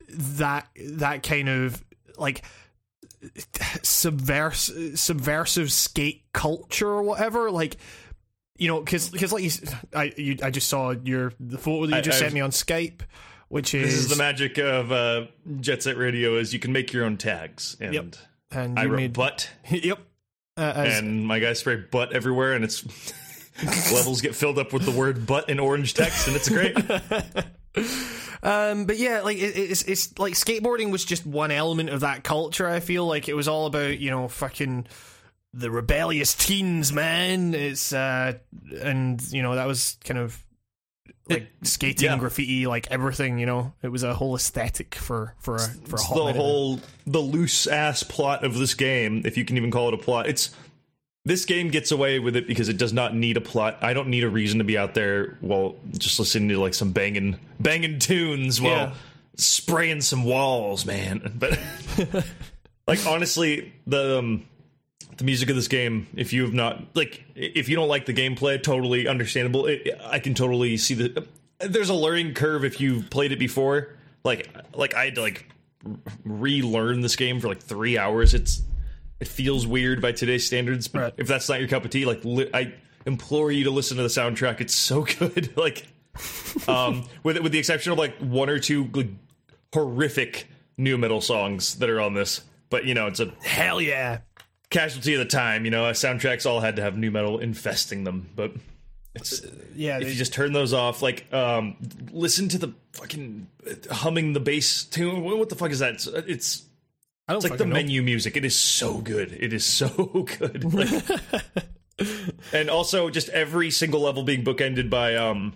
that 0.07 0.69
that 0.91 1.21
kind 1.21 1.49
of 1.49 1.83
like 2.17 2.43
subvers 3.83 4.97
subversive 4.97 5.71
skate 5.71 6.23
culture 6.33 6.87
or 6.87 7.03
whatever 7.03 7.49
like 7.51 7.77
you 8.57 8.67
know 8.67 8.79
because 8.79 9.09
because 9.09 9.33
like 9.33 9.43
you, 9.43 9.51
I 9.93 10.13
you, 10.15 10.37
I 10.41 10.49
just 10.49 10.69
saw 10.69 10.91
your 10.91 11.33
the 11.39 11.57
photo 11.57 11.87
that 11.87 11.97
you 11.97 12.01
just 12.03 12.17
I've- 12.17 12.25
sent 12.25 12.33
me 12.33 12.41
on 12.41 12.51
Skype 12.51 13.01
which 13.49 13.75
is, 13.75 13.93
this 13.93 14.05
is 14.05 14.09
the 14.09 14.15
magic 14.15 14.57
of 14.57 14.91
uh, 14.91 15.25
Jet 15.59 15.83
Set 15.83 15.95
Radio 15.95 16.37
is 16.37 16.53
you 16.53 16.59
can 16.59 16.71
make 16.71 16.91
your 16.91 17.05
own 17.05 17.17
tags 17.17 17.77
and. 17.79 17.93
Yep. 17.93 18.15
and 18.49 18.79
I 18.79 18.87
made 18.87 19.13
butt, 19.13 19.47
yep 19.69 19.99
uh, 20.57 20.73
and 20.75 21.25
my 21.25 21.39
guys 21.39 21.59
spray 21.59 21.77
butt 21.77 22.13
everywhere, 22.13 22.53
and 22.53 22.63
it's 22.63 22.83
levels 23.93 24.21
get 24.21 24.35
filled 24.35 24.59
up 24.59 24.73
with 24.73 24.83
the 24.83 24.91
word 24.91 25.25
butt 25.25 25.49
in 25.49 25.59
orange 25.59 25.93
text, 25.93 26.27
and 26.27 26.35
it's 26.35 26.49
great. 26.49 26.77
Um, 28.43 28.85
but 28.85 28.97
yeah, 28.97 29.21
like 29.21 29.37
it, 29.37 29.55
it's 29.55 29.83
it's 29.83 30.19
like 30.19 30.33
skateboarding 30.33 30.91
was 30.91 31.05
just 31.05 31.25
one 31.25 31.49
element 31.49 31.89
of 31.89 32.01
that 32.01 32.25
culture. 32.25 32.67
I 32.67 32.81
feel 32.81 33.07
like 33.07 33.29
it 33.29 33.35
was 33.35 33.47
all 33.47 33.67
about 33.67 33.99
you 33.99 34.11
know 34.11 34.27
fucking 34.27 34.85
the 35.53 35.71
rebellious 35.71 36.35
teens, 36.35 36.91
man. 36.91 37.53
It's 37.53 37.93
uh, 37.93 38.33
and 38.81 39.21
you 39.31 39.41
know 39.41 39.55
that 39.55 39.65
was 39.65 39.97
kind 40.03 40.19
of 40.19 40.43
like 41.29 41.47
skating, 41.63 42.05
yeah. 42.05 42.17
graffiti, 42.17 42.67
like 42.67 42.89
everything. 42.91 43.39
You 43.39 43.45
know, 43.45 43.73
it 43.81 43.89
was 43.89 44.03
a 44.03 44.13
whole 44.13 44.35
aesthetic 44.35 44.95
for 44.95 45.35
for 45.39 45.55
a, 45.55 45.59
for 45.59 45.95
a 45.95 46.01
hot 46.01 46.15
the 46.15 46.21
minute. 46.25 46.35
whole 46.35 46.79
the 47.07 47.19
loose 47.19 47.65
ass 47.67 48.03
plot 48.03 48.43
of 48.43 48.57
this 48.57 48.73
game, 48.73 49.21
if 49.25 49.37
you 49.37 49.45
can 49.45 49.57
even 49.57 49.71
call 49.71 49.87
it 49.87 49.93
a 49.93 49.97
plot. 49.97 50.27
It's 50.27 50.49
this 51.25 51.45
game 51.45 51.69
gets 51.69 51.91
away 51.91 52.19
with 52.19 52.35
it 52.35 52.47
because 52.47 52.67
it 52.67 52.77
does 52.77 52.91
not 52.91 53.15
need 53.15 53.37
a 53.37 53.41
plot. 53.41 53.77
I 53.81 53.93
don't 53.93 54.09
need 54.09 54.25
a 54.25 54.29
reason 54.29 54.57
to 54.57 54.65
be 54.65 54.77
out 54.77 54.93
there 54.93 55.37
while 55.39 55.75
just 55.97 56.19
listening 56.19 56.49
to 56.49 56.59
like 56.59 56.73
some 56.73 56.91
banging 56.91 57.39
banging 57.61 57.99
tunes 57.99 58.59
while 58.59 58.71
Yeah. 58.71 58.93
spraying 59.37 60.01
some 60.01 60.25
walls, 60.25 60.85
man. 60.85 61.31
But 61.39 61.57
like 62.87 63.05
honestly, 63.07 63.71
the 63.87 64.19
um, 64.19 64.45
the 65.17 65.23
music 65.23 65.49
of 65.49 65.55
this 65.55 65.67
game, 65.67 66.07
if 66.15 66.33
you 66.33 66.43
have 66.43 66.53
not 66.53 66.83
like, 66.95 67.23
if 67.35 67.69
you 67.69 67.75
don't 67.75 67.87
like 67.87 68.05
the 68.05 68.13
gameplay, 68.13 68.61
totally 68.61 69.07
understandable. 69.07 69.65
It, 69.67 69.87
I 70.03 70.19
can 70.19 70.33
totally 70.33 70.77
see 70.77 70.93
the. 70.95 71.27
There's 71.59 71.89
a 71.89 71.93
learning 71.93 72.33
curve 72.33 72.65
if 72.65 72.81
you've 72.81 73.09
played 73.09 73.31
it 73.31 73.39
before. 73.39 73.95
Like, 74.23 74.49
like 74.73 74.93
I 74.95 75.05
had 75.05 75.15
to 75.15 75.21
like 75.21 75.47
relearn 76.23 77.01
this 77.01 77.15
game 77.15 77.39
for 77.39 77.47
like 77.47 77.61
three 77.61 77.97
hours. 77.97 78.33
It's 78.33 78.61
it 79.19 79.27
feels 79.27 79.65
weird 79.65 80.01
by 80.01 80.11
today's 80.11 80.45
standards, 80.45 80.87
but 80.87 80.99
Right. 81.01 81.13
if 81.17 81.27
that's 81.27 81.47
not 81.47 81.59
your 81.59 81.67
cup 81.69 81.85
of 81.85 81.91
tea, 81.91 82.05
like 82.05 82.23
li- 82.25 82.49
I 82.53 82.73
implore 83.05 83.51
you 83.51 83.65
to 83.65 83.71
listen 83.71 83.97
to 83.97 84.03
the 84.03 84.09
soundtrack. 84.09 84.61
It's 84.61 84.73
so 84.73 85.01
good. 85.19 85.55
like, 85.57 85.85
um, 86.67 87.05
with 87.23 87.37
with 87.39 87.51
the 87.51 87.59
exception 87.59 87.91
of 87.91 87.97
like 87.97 88.17
one 88.17 88.49
or 88.49 88.59
two 88.59 88.89
like, 88.93 89.09
horrific 89.73 90.47
new 90.77 90.97
metal 90.97 91.21
songs 91.21 91.75
that 91.75 91.89
are 91.89 92.01
on 92.01 92.13
this. 92.13 92.41
But 92.69 92.85
you 92.85 92.93
know, 92.93 93.07
it's 93.07 93.19
a 93.19 93.31
Hell 93.43 93.79
yeah! 93.81 94.19
Casualty 94.73 95.13
of 95.13 95.19
the 95.19 95.25
time. 95.25 95.63
You 95.65 95.71
know, 95.71 95.85
uh, 95.85 95.93
soundtracks 95.93 96.45
all 96.45 96.59
had 96.59 96.75
to 96.75 96.81
have 96.81 96.97
new 96.97 97.11
metal 97.11 97.39
infesting 97.39 98.03
them, 98.03 98.29
but 98.35 98.51
it's 99.15 99.41
Yeah, 99.75 99.97
if 99.97 100.03
they- 100.03 100.09
you 100.09 100.15
just 100.15 100.33
turn 100.33 100.51
those 100.51 100.73
off, 100.73 101.01
like 101.01 101.31
um, 101.33 101.77
listen 102.11 102.49
to 102.49 102.57
the 102.57 102.73
fucking 102.93 103.47
uh, 103.65 103.93
humming 103.93 104.33
the 104.33 104.39
bass 104.41 104.83
tune. 104.83 105.23
What 105.23 105.37
what 105.37 105.49
the 105.49 105.55
fuck 105.55 105.71
is 105.71 105.79
that? 105.79 105.93
It's, 105.93 106.07
it's 106.07 106.63
I 107.27 107.33
don't 107.33 107.41
it's 107.43 107.49
like 107.49 107.57
the 107.57 107.65
know. 107.65 107.73
menu 107.73 108.01
music. 108.01 108.35
It 108.35 108.43
is 108.43 108.55
so 108.55 108.97
good. 108.97 109.31
It 109.39 109.53
is 109.53 109.63
so 109.63 109.87
good. 110.39 110.73
Like- 110.73 111.03
and 112.53 112.69
also 112.69 113.09
just 113.09 113.29
every 113.29 113.69
single 113.71 114.01
level 114.01 114.23
being 114.23 114.43
bookended 114.43 114.89
by 114.89 115.15
um. 115.15 115.53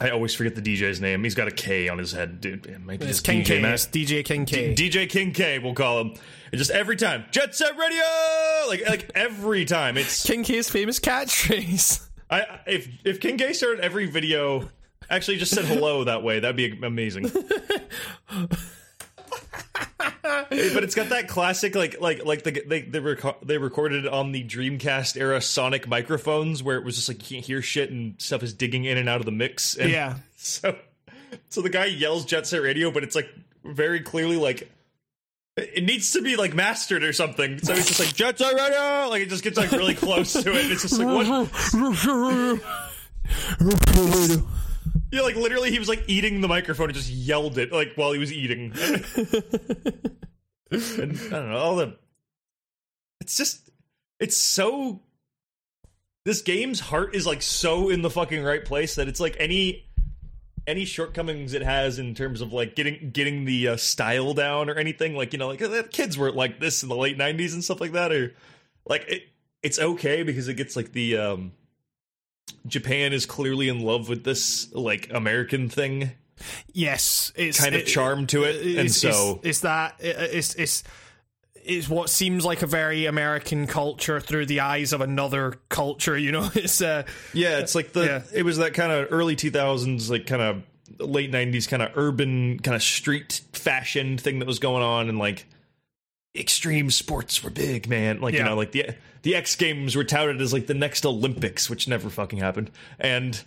I 0.00 0.10
always 0.10 0.34
forget 0.34 0.54
the 0.54 0.62
DJ's 0.62 1.00
name. 1.00 1.24
He's 1.24 1.34
got 1.34 1.48
a 1.48 1.50
K 1.50 1.88
on 1.88 1.98
his 1.98 2.12
head, 2.12 2.40
dude. 2.40 2.66
It 2.66 2.80
might 2.84 3.00
be 3.00 3.06
It's 3.06 3.20
King 3.20 3.42
DJ 3.42 3.46
K. 3.46 3.60
Matt. 3.62 3.74
It's 3.74 3.86
DJ 3.86 4.24
King 4.24 4.44
K. 4.44 4.74
DJ 4.74 5.08
King 5.08 5.32
K, 5.32 5.58
we'll 5.58 5.74
call 5.74 6.00
him. 6.00 6.14
And 6.52 6.58
just 6.58 6.70
every 6.70 6.96
time, 6.96 7.24
Jet 7.30 7.54
Set 7.54 7.76
Radio, 7.78 8.02
like 8.68 8.86
like 8.88 9.10
every 9.14 9.64
time. 9.64 9.96
It's 9.96 10.24
King 10.26 10.42
K's 10.42 10.68
famous 10.68 11.00
catchphrase. 11.00 12.06
I 12.30 12.60
if 12.66 12.88
if 13.04 13.20
King 13.20 13.38
K 13.38 13.52
started 13.52 13.80
every 13.80 14.06
video, 14.06 14.68
actually 15.08 15.38
just 15.38 15.54
said 15.54 15.64
hello 15.64 16.04
that 16.04 16.22
way, 16.22 16.40
that'd 16.40 16.56
be 16.56 16.78
amazing. 16.82 17.30
but 20.22 20.84
it's 20.84 20.94
got 20.94 21.08
that 21.10 21.28
classic 21.28 21.74
like 21.74 22.00
like 22.00 22.24
like 22.24 22.42
the, 22.44 22.62
they 22.66 22.82
they, 22.82 23.00
reco- 23.00 23.36
they 23.42 23.58
recorded 23.58 24.04
it 24.04 24.12
on 24.12 24.32
the 24.32 24.44
Dreamcast 24.44 25.16
era 25.16 25.40
Sonic 25.40 25.88
microphones 25.88 26.62
where 26.62 26.76
it 26.76 26.84
was 26.84 26.96
just 26.96 27.08
like 27.08 27.30
you 27.30 27.36
can't 27.36 27.46
hear 27.46 27.62
shit 27.62 27.90
and 27.90 28.14
stuff 28.18 28.42
is 28.42 28.52
digging 28.52 28.84
in 28.84 28.98
and 28.98 29.08
out 29.08 29.20
of 29.20 29.26
the 29.26 29.32
mix. 29.32 29.76
And 29.76 29.90
Yeah. 29.90 30.16
So 30.38 30.76
so 31.48 31.60
the 31.60 31.70
guy 31.70 31.86
yells 31.86 32.24
Jet 32.24 32.46
Set 32.46 32.62
Radio, 32.62 32.92
but 32.92 33.02
it's 33.02 33.16
like 33.16 33.28
very 33.64 34.00
clearly 34.00 34.36
like 34.36 34.70
it 35.56 35.82
needs 35.84 36.12
to 36.12 36.22
be 36.22 36.36
like 36.36 36.54
mastered 36.54 37.02
or 37.02 37.12
something. 37.12 37.58
So 37.58 37.74
he's 37.74 37.86
just 37.86 37.98
like 37.98 38.14
Jet 38.14 38.38
Set 38.38 38.54
Radio, 38.54 39.08
like 39.08 39.22
it 39.22 39.28
just 39.28 39.42
gets 39.42 39.56
like 39.56 39.72
really 39.72 39.94
close 39.94 40.34
to 40.34 40.52
it. 40.52 40.64
And 40.64 40.72
it's 40.72 40.82
just 40.82 41.00
like 41.00 41.26
what? 41.26 41.50
Yeah, 45.16 45.22
like 45.22 45.36
literally, 45.36 45.70
he 45.70 45.78
was 45.78 45.88
like 45.88 46.04
eating 46.08 46.42
the 46.42 46.48
microphone 46.48 46.90
and 46.90 46.94
just 46.94 47.08
yelled 47.08 47.56
it 47.56 47.72
like 47.72 47.92
while 47.96 48.12
he 48.12 48.18
was 48.18 48.30
eating. 48.30 48.72
and 50.70 51.18
I 51.18 51.30
don't 51.30 51.50
know 51.50 51.56
all 51.56 51.76
the. 51.76 51.96
It's 53.22 53.34
just, 53.34 53.70
it's 54.20 54.36
so. 54.36 55.00
This 56.26 56.42
game's 56.42 56.80
heart 56.80 57.14
is 57.14 57.26
like 57.26 57.40
so 57.40 57.88
in 57.88 58.02
the 58.02 58.10
fucking 58.10 58.44
right 58.44 58.62
place 58.62 58.96
that 58.96 59.08
it's 59.08 59.20
like 59.20 59.36
any 59.38 59.86
any 60.66 60.84
shortcomings 60.84 61.54
it 61.54 61.62
has 61.62 61.98
in 61.98 62.14
terms 62.14 62.42
of 62.42 62.52
like 62.52 62.74
getting 62.74 63.10
getting 63.10 63.46
the 63.46 63.68
uh, 63.68 63.76
style 63.76 64.34
down 64.34 64.68
or 64.68 64.74
anything 64.74 65.14
like 65.14 65.32
you 65.32 65.38
know 65.38 65.48
like 65.48 65.90
kids 65.92 66.18
weren't 66.18 66.36
like 66.36 66.60
this 66.60 66.82
in 66.82 66.88
the 66.88 66.96
late 66.96 67.16
90s 67.16 67.52
and 67.52 67.62
stuff 67.62 67.80
like 67.80 67.92
that 67.92 68.10
or 68.10 68.34
like 68.84 69.04
it 69.08 69.22
it's 69.62 69.78
okay 69.78 70.24
because 70.24 70.48
it 70.48 70.54
gets 70.54 70.74
like 70.74 70.90
the 70.90 71.16
um 71.16 71.52
Japan 72.66 73.12
is 73.12 73.26
clearly 73.26 73.68
in 73.68 73.80
love 73.80 74.08
with 74.08 74.24
this 74.24 74.72
like 74.72 75.08
American 75.12 75.68
thing 75.68 76.12
Yes, 76.72 77.32
it's 77.34 77.58
kind 77.58 77.74
of 77.74 77.80
it- 77.82 77.86
charm 77.86 78.26
to 78.28 78.44
it 78.44 78.76
and 78.78 78.92
so 78.92 79.36
it's, 79.42 79.46
it's 79.48 79.60
that 79.60 79.94
it's 80.00 80.54
it's 80.54 80.84
it's 81.64 81.88
what 81.88 82.08
seems 82.10 82.44
like 82.44 82.62
a 82.62 82.66
very 82.66 83.06
American 83.06 83.66
culture 83.66 84.20
through 84.20 84.46
the 84.46 84.60
eyes 84.60 84.92
of 84.92 85.00
another 85.00 85.54
culture. 85.68 86.16
You 86.16 86.30
know, 86.32 86.48
it's 86.54 86.80
uh, 86.82 87.04
yeah 87.32 87.58
it's 87.58 87.74
like 87.74 87.92
the 87.92 88.04
Yeah. 88.04 88.22
it 88.34 88.42
was 88.44 88.58
that 88.58 88.74
kind 88.74 88.92
of 88.92 89.08
early 89.10 89.34
2000s 89.34 90.10
like 90.10 90.26
kind 90.26 90.42
of 90.42 90.62
late 91.00 91.32
90s 91.32 91.66
kind 91.68 91.82
of 91.82 91.90
urban 91.96 92.58
kind 92.60 92.74
of 92.76 92.82
street 92.82 93.40
fashion 93.52 94.18
thing 94.18 94.38
that 94.40 94.46
was 94.46 94.58
going 94.60 94.82
on 94.82 95.08
and 95.08 95.18
like 95.18 95.46
extreme 96.38 96.90
sports 96.90 97.42
were 97.42 97.50
big 97.50 97.88
man 97.88 98.20
like 98.20 98.34
you 98.34 98.42
know 98.42 98.56
like 98.56 98.72
the 98.72 98.94
the 99.22 99.34
X 99.34 99.56
Games 99.56 99.96
were 99.96 100.04
touted 100.04 100.40
as 100.40 100.52
like 100.52 100.66
the 100.66 100.74
next 100.74 101.04
Olympics 101.04 101.68
which 101.68 101.88
never 101.88 102.10
fucking 102.10 102.38
happened 102.38 102.70
and 102.98 103.42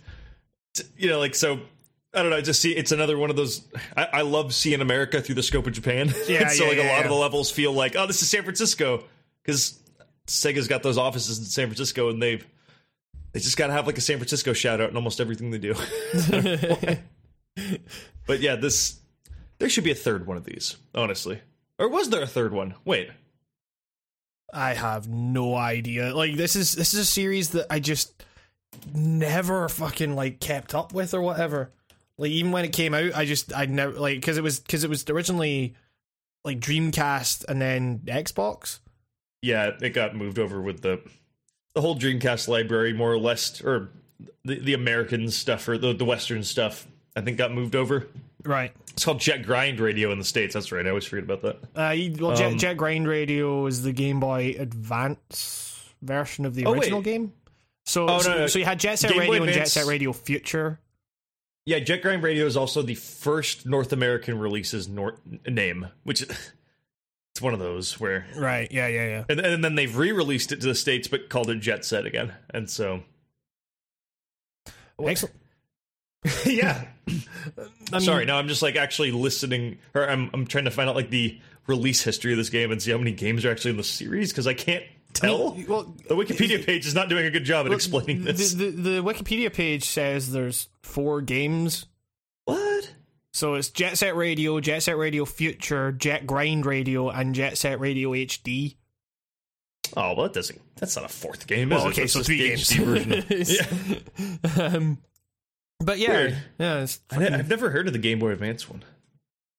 you 0.96 1.08
know 1.08 1.18
like 1.18 1.34
so 1.34 1.60
I 2.12 2.22
don't 2.22 2.30
know. 2.30 2.38
I 2.38 2.40
Just 2.40 2.60
see, 2.60 2.72
it's 2.72 2.90
another 2.90 3.16
one 3.16 3.30
of 3.30 3.36
those. 3.36 3.62
I, 3.96 4.08
I 4.14 4.22
love 4.22 4.52
seeing 4.52 4.80
America 4.80 5.20
through 5.20 5.36
the 5.36 5.44
scope 5.44 5.68
of 5.68 5.72
Japan. 5.72 6.12
Yeah, 6.26 6.48
so 6.48 6.64
yeah, 6.64 6.70
like 6.70 6.78
a 6.78 6.82
lot 6.82 6.86
yeah. 6.86 7.02
of 7.02 7.08
the 7.08 7.14
levels 7.14 7.52
feel 7.52 7.72
like, 7.72 7.94
oh, 7.94 8.06
this 8.08 8.20
is 8.20 8.28
San 8.28 8.42
Francisco 8.42 9.04
because 9.44 9.78
Sega's 10.26 10.66
got 10.66 10.82
those 10.82 10.98
offices 10.98 11.38
in 11.38 11.44
San 11.44 11.66
Francisco, 11.68 12.08
and 12.10 12.20
they've 12.20 12.44
they 13.32 13.40
just 13.40 13.56
got 13.56 13.68
to 13.68 13.72
have 13.72 13.86
like 13.86 13.98
a 13.98 14.00
San 14.00 14.16
Francisco 14.16 14.52
shout 14.52 14.80
out 14.80 14.90
in 14.90 14.96
almost 14.96 15.20
everything 15.20 15.50
they 15.52 15.58
do. 15.58 15.74
but 18.26 18.40
yeah, 18.40 18.56
this 18.56 18.98
there 19.58 19.68
should 19.68 19.84
be 19.84 19.92
a 19.92 19.96
third 19.96 20.26
one 20.26 20.36
of 20.36 20.44
these, 20.44 20.76
honestly. 20.94 21.40
Or 21.80 21.88
was 21.88 22.10
there 22.10 22.22
a 22.22 22.26
third 22.26 22.52
one? 22.52 22.74
Wait, 22.84 23.10
I 24.52 24.74
have 24.74 25.08
no 25.08 25.54
idea. 25.56 26.14
Like 26.14 26.36
this 26.36 26.54
is 26.54 26.74
this 26.74 26.92
is 26.92 27.00
a 27.00 27.04
series 27.04 27.50
that 27.50 27.66
I 27.70 27.80
just 27.80 28.22
never 28.94 29.66
fucking 29.68 30.14
like 30.14 30.40
kept 30.40 30.74
up 30.74 30.92
with 30.92 31.14
or 31.14 31.22
whatever. 31.22 31.72
Like 32.18 32.32
even 32.32 32.52
when 32.52 32.66
it 32.66 32.74
came 32.74 32.92
out, 32.92 33.14
I 33.14 33.24
just 33.24 33.56
I 33.56 33.64
never 33.64 33.98
like 33.98 34.16
because 34.16 34.36
it 34.36 34.42
was 34.42 34.60
because 34.60 34.84
it 34.84 34.90
was 34.90 35.08
originally 35.08 35.74
like 36.44 36.60
Dreamcast 36.60 37.46
and 37.48 37.62
then 37.62 38.00
Xbox. 38.00 38.80
yeah, 39.40 39.70
it 39.80 39.94
got 39.94 40.14
moved 40.14 40.38
over 40.38 40.60
with 40.60 40.82
the 40.82 41.00
the 41.74 41.80
whole 41.80 41.96
Dreamcast 41.96 42.46
library, 42.46 42.92
more 42.92 43.10
or 43.10 43.18
less, 43.18 43.62
or 43.62 43.90
the 44.44 44.58
the 44.58 44.74
American 44.74 45.30
stuff 45.30 45.66
or 45.66 45.78
the 45.78 45.94
the 45.94 46.04
Western 46.04 46.42
stuff. 46.44 46.86
I 47.16 47.22
think 47.22 47.38
got 47.38 47.52
moved 47.54 47.74
over. 47.74 48.06
Right. 48.44 48.72
It's 48.92 49.04
called 49.04 49.20
Jet 49.20 49.44
Grind 49.44 49.80
Radio 49.80 50.10
in 50.12 50.18
the 50.18 50.24
states. 50.24 50.54
That's 50.54 50.72
right. 50.72 50.84
I 50.86 50.88
always 50.88 51.04
forget 51.04 51.24
about 51.24 51.42
that. 51.42 51.56
Uh, 51.74 52.20
well, 52.22 52.36
Jet, 52.36 52.52
Um, 52.52 52.58
Jet 52.58 52.74
Grind 52.76 53.06
Radio 53.06 53.66
is 53.66 53.82
the 53.82 53.92
Game 53.92 54.20
Boy 54.20 54.54
Advance 54.58 55.92
version 56.02 56.46
of 56.46 56.54
the 56.54 56.64
Oh, 56.66 56.72
original 56.72 57.00
wait. 57.00 57.04
game. 57.04 57.32
So, 57.84 58.04
Oh, 58.04 58.16
no, 58.16 58.18
so, 58.20 58.38
no. 58.38 58.46
so 58.46 58.58
you 58.58 58.64
had 58.64 58.78
Jet 58.80 58.98
Set 58.98 59.10
Game 59.10 59.20
Radio 59.20 59.42
and 59.42 59.52
Jet 59.52 59.68
Set 59.68 59.86
Radio 59.86 60.12
Future. 60.12 60.80
Yeah, 61.66 61.78
Jet 61.80 62.02
Grind 62.02 62.22
Radio 62.22 62.46
is 62.46 62.56
also 62.56 62.82
the 62.82 62.94
first 62.94 63.66
North 63.66 63.92
American 63.92 64.38
release's 64.38 64.88
nor- 64.88 65.18
name, 65.46 65.88
which 66.04 66.22
it's 67.32 67.40
one 67.42 67.52
of 67.52 67.60
those 67.60 68.00
where, 68.00 68.26
Right. 68.36 68.70
Yeah. 68.72 68.86
Yeah. 68.88 69.06
Yeah. 69.06 69.24
and, 69.28 69.40
and 69.40 69.62
then 69.64 69.74
they've 69.74 69.94
re-released 69.96 70.52
it 70.52 70.60
to 70.62 70.66
the 70.68 70.74
states, 70.74 71.08
but 71.08 71.28
called 71.28 71.50
it 71.50 71.56
Jet 71.60 71.84
Set 71.84 72.06
again. 72.06 72.32
And 72.54 72.68
so, 72.70 73.02
Excellent. 75.02 75.34
yeah. 76.46 76.86
I 77.08 77.12
mean, 77.92 78.00
Sorry, 78.00 78.24
no, 78.24 78.36
I'm 78.36 78.48
just 78.48 78.62
like 78.62 78.76
actually 78.76 79.10
listening, 79.12 79.78
or 79.94 80.08
I'm 80.08 80.30
I'm 80.32 80.46
trying 80.46 80.64
to 80.64 80.70
find 80.70 80.88
out 80.88 80.96
like 80.96 81.10
the 81.10 81.38
release 81.66 82.02
history 82.02 82.32
of 82.32 82.38
this 82.38 82.50
game 82.50 82.70
and 82.70 82.80
see 82.82 82.90
how 82.90 82.98
many 82.98 83.12
games 83.12 83.44
are 83.44 83.50
actually 83.50 83.72
in 83.72 83.76
the 83.76 83.84
series 83.84 84.30
because 84.32 84.46
I 84.46 84.54
can't 84.54 84.84
tell. 85.12 85.56
Well, 85.68 85.94
the 86.08 86.14
Wikipedia 86.16 86.64
page 86.64 86.86
is 86.86 86.94
not 86.94 87.08
doing 87.08 87.26
a 87.26 87.30
good 87.30 87.44
job 87.44 87.66
at 87.66 87.72
explaining 87.72 88.24
this. 88.24 88.54
the 88.54 88.70
the 88.70 89.02
Wikipedia 89.02 89.52
page 89.52 89.84
says 89.84 90.32
there's 90.32 90.68
four 90.82 91.20
games. 91.20 91.86
what? 92.44 92.94
So 93.32 93.54
it's 93.54 93.70
Jet 93.70 93.96
Set 93.96 94.16
Radio, 94.16 94.58
Jet 94.60 94.82
Set 94.82 94.96
Radio 94.96 95.24
Future, 95.24 95.92
Jet 95.92 96.26
Grind 96.26 96.66
Radio, 96.66 97.08
and 97.10 97.34
Jet 97.34 97.56
Set 97.58 97.78
Radio 97.78 98.10
HD. 98.10 98.76
Oh, 99.96 100.14
well, 100.14 100.24
that 100.24 100.32
doesn't. 100.32 100.60
That's 100.76 100.94
not 100.96 101.04
a 101.04 101.08
fourth 101.08 101.46
game. 101.46 101.70
Well, 101.70 101.88
is 101.88 101.92
okay, 101.92 102.02
it? 102.04 102.08
so 102.10 102.22
three 102.22 102.38
games. 102.38 102.68
the 102.68 102.84
version. 102.84 104.74
um, 104.76 104.98
but 105.80 105.98
yeah, 105.98 106.10
Weird. 106.10 106.36
yeah, 106.58 106.82
it's 106.82 107.00
I 107.10 107.16
I've 107.26 107.48
never 107.48 107.70
heard 107.70 107.86
of 107.86 107.92
the 107.92 107.98
Game 107.98 108.18
Boy 108.18 108.30
Advance 108.30 108.68
one. 108.68 108.82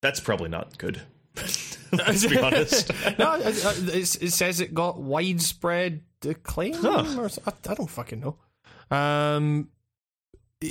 That's 0.02 0.20
probably 0.20 0.50
not 0.50 0.78
good. 0.78 1.02
Let's 1.92 2.26
be 2.26 2.38
honest. 2.42 2.92
no, 3.20 3.36
it, 3.36 3.94
it, 3.96 4.24
it 4.24 4.32
says 4.32 4.60
it 4.62 4.74
got 4.74 5.00
widespread 5.00 6.02
acclaim. 6.26 6.74
Huh. 6.74 7.06
Or, 7.18 7.30
I, 7.48 7.54
I 7.70 7.74
don't 7.74 7.90
fucking 7.90 8.20
know. 8.20 8.38
Um, 8.96 9.70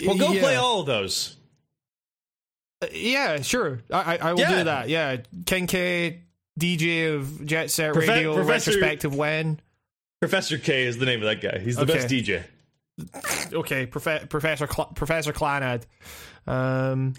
Well, 0.06 0.16
go 0.16 0.32
yeah. 0.32 0.40
play 0.40 0.56
all 0.56 0.80
of 0.80 0.86
those. 0.86 1.36
Uh, 2.82 2.86
Yeah, 2.92 3.40
sure. 3.42 3.80
I, 3.92 4.16
I, 4.16 4.16
I 4.16 4.32
will 4.32 4.40
Yeah. 4.40 4.58
do 4.58 4.64
that. 4.64 4.88
Yeah, 4.88 5.16
Ken 5.46 5.66
K, 5.66 6.22
DJ 6.58 7.14
of 7.14 7.44
Jet 7.46 7.70
Set 7.70 7.92
Profe- 7.94 8.08
Radio, 8.08 8.34
Professor- 8.34 8.70
retrospective 8.72 9.14
when. 9.14 9.60
Professor 10.20 10.58
K 10.58 10.84
is 10.84 10.98
the 10.98 11.06
name 11.06 11.22
of 11.22 11.26
that 11.26 11.40
guy. 11.40 11.58
He's 11.60 11.76
the 11.76 11.82
Okay. 11.82 11.94
best 11.94 12.08
DJ. 12.08 12.42
Okay, 13.52 13.86
Profe- 13.86 14.28
Professor 14.28 14.66
Cl- 14.66 14.92
Professor 14.94 15.32
Clanad. 15.32 15.82
Um, 16.46 17.14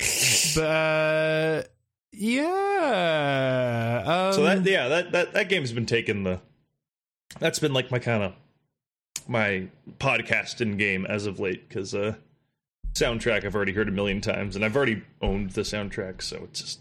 but 0.55 0.61
uh, 0.63 1.63
yeah. 2.11 4.03
Um, 4.05 4.33
So 4.33 4.43
that 4.43 4.65
yeah, 4.65 4.87
that 4.87 5.11
that 5.11 5.33
that 5.33 5.49
game's 5.49 5.71
been 5.71 5.85
taking 5.85 6.23
the. 6.23 6.39
That's 7.39 7.59
been 7.59 7.73
like 7.73 7.91
my 7.91 7.99
kind 7.99 8.23
of 8.23 8.33
my 9.27 9.67
podcasting 9.99 10.77
game 10.77 11.05
as 11.05 11.25
of 11.25 11.39
late 11.39 11.67
because 11.69 11.93
uh, 11.95 12.15
soundtrack 12.93 13.45
I've 13.45 13.55
already 13.55 13.71
heard 13.73 13.87
a 13.87 13.91
million 13.91 14.19
times 14.21 14.55
and 14.55 14.65
I've 14.65 14.75
already 14.75 15.01
owned 15.21 15.51
the 15.51 15.61
soundtrack, 15.61 16.21
so 16.21 16.41
it's 16.45 16.61
just 16.61 16.79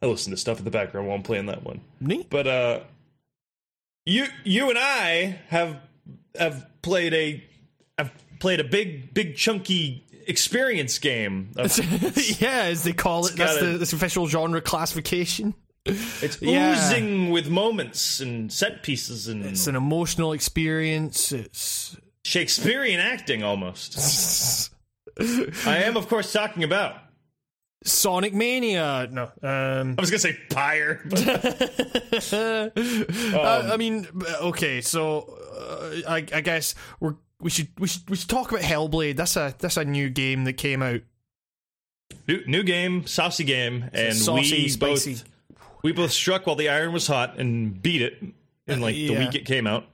I 0.00 0.06
listen 0.06 0.30
to 0.30 0.36
stuff 0.36 0.58
in 0.58 0.64
the 0.64 0.70
background 0.70 1.06
while 1.08 1.16
I'm 1.16 1.22
playing 1.22 1.46
that 1.46 1.64
one. 1.64 1.80
neat. 2.00 2.30
But 2.30 2.46
uh, 2.46 2.80
you 4.06 4.26
you 4.44 4.70
and 4.70 4.78
I 4.78 5.38
have 5.48 5.76
have 6.38 6.66
played 6.82 7.12
a 7.12 7.44
have 7.98 8.12
played 8.38 8.60
a 8.60 8.64
big 8.64 9.12
big 9.14 9.36
chunky 9.36 10.04
experience 10.26 10.98
game. 10.98 11.50
Of, 11.56 11.76
yeah, 12.40 12.62
as 12.64 12.84
they 12.84 12.92
call 12.92 13.26
it, 13.26 13.36
that's 13.36 13.58
the 13.60 13.78
that's 13.78 13.92
official 13.92 14.26
genre 14.28 14.60
classification. 14.60 15.54
it's 15.84 16.40
Yeah. 16.42 16.72
oozing 16.72 17.30
with 17.30 17.48
moments 17.48 18.20
and 18.20 18.52
set 18.52 18.82
pieces 18.82 19.26
and 19.28 19.44
It's 19.44 19.66
an 19.66 19.76
emotional 19.76 20.32
experience. 20.32 21.32
It's 21.32 21.96
Shakespearean 22.24 23.00
acting 23.00 23.42
almost. 23.42 24.70
I 25.66 25.78
am, 25.78 25.96
of 25.96 26.08
course, 26.08 26.32
talking 26.32 26.62
about. 26.62 26.96
Sonic 27.84 28.34
Mania. 28.34 29.08
No, 29.10 29.22
um, 29.42 29.94
I 29.96 30.00
was 30.00 30.10
gonna 30.10 30.18
say 30.18 30.36
Pyre. 30.50 31.00
But 31.08 31.26
Uh, 32.32 33.70
I 33.72 33.76
mean, 33.76 34.06
okay, 34.42 34.80
so 34.80 35.38
uh, 35.56 36.10
I, 36.10 36.16
I 36.34 36.40
guess 36.40 36.74
we're 37.00 37.14
we 37.40 37.50
should 37.50 37.68
we 37.78 37.88
should 37.88 38.08
we 38.10 38.16
should 38.16 38.28
talk 38.28 38.50
about 38.50 38.62
Hellblade. 38.62 39.16
That's 39.16 39.36
a 39.36 39.54
that's 39.58 39.76
a 39.76 39.84
new 39.84 40.08
game 40.10 40.44
that 40.44 40.54
came 40.54 40.82
out. 40.82 41.00
new, 42.26 42.42
new 42.46 42.62
game, 42.62 43.06
saucy 43.06 43.44
game, 43.44 43.88
and 43.92 44.14
Saucy, 44.16 44.62
we 44.62 44.68
spicy. 44.68 45.14
both 45.14 45.24
we 45.82 45.92
both 45.92 46.12
struck 46.12 46.46
while 46.46 46.56
the 46.56 46.68
iron 46.68 46.92
was 46.92 47.06
hot 47.06 47.38
and 47.38 47.80
beat 47.80 48.02
it 48.02 48.22
in 48.66 48.80
like 48.80 48.94
the 48.94 49.10
week 49.16 49.34
it 49.34 49.44
came 49.44 49.66
out. 49.66 49.86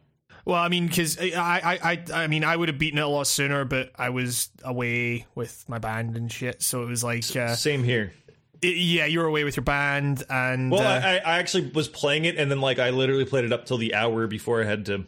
Well, 0.46 0.56
I 0.62 0.68
mean, 0.68 0.88
because 0.88 1.18
I, 1.18 1.30
I, 1.34 1.78
I, 1.92 2.04
I 2.12 2.26
mean, 2.26 2.44
I 2.44 2.54
would 2.54 2.68
have 2.68 2.76
beaten 2.78 2.98
it 2.98 3.02
a 3.02 3.08
lot 3.08 3.26
sooner, 3.26 3.64
but 3.64 3.92
I 3.96 4.10
was 4.10 4.50
away 4.62 5.24
with 5.34 5.64
my 5.68 5.78
band 5.78 6.18
and 6.18 6.30
shit, 6.30 6.62
so 6.62 6.82
it 6.82 6.86
was 6.86 7.02
like, 7.02 7.24
uh, 7.34 7.54
Same 7.54 7.82
here. 7.82 8.12
it- 8.60 8.76
yeah, 8.76 9.06
you 9.06 9.20
were 9.20 9.24
away 9.24 9.44
with 9.44 9.56
your 9.56 9.64
band, 9.64 10.22
and 10.28 10.70
Well, 10.70 10.82
uh, 10.82 11.00
I, 11.00 11.16
I 11.16 11.38
actually 11.38 11.70
was 11.70 11.88
playing 11.88 12.26
it, 12.26 12.36
and 12.36 12.50
then 12.50 12.60
like 12.60 12.78
I 12.78 12.90
literally 12.90 13.24
played 13.24 13.46
it 13.46 13.54
up 13.54 13.64
till 13.64 13.78
the 13.78 13.94
hour 13.94 14.26
before 14.26 14.60
I 14.62 14.66
had 14.66 14.84
to 14.86 15.04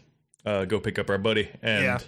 uh, 0.47 0.65
go 0.65 0.81
pick 0.81 0.99
up 0.99 1.11
our 1.11 1.19
buddy, 1.19 1.51
and 1.61 1.85
Yeah. 1.85 1.99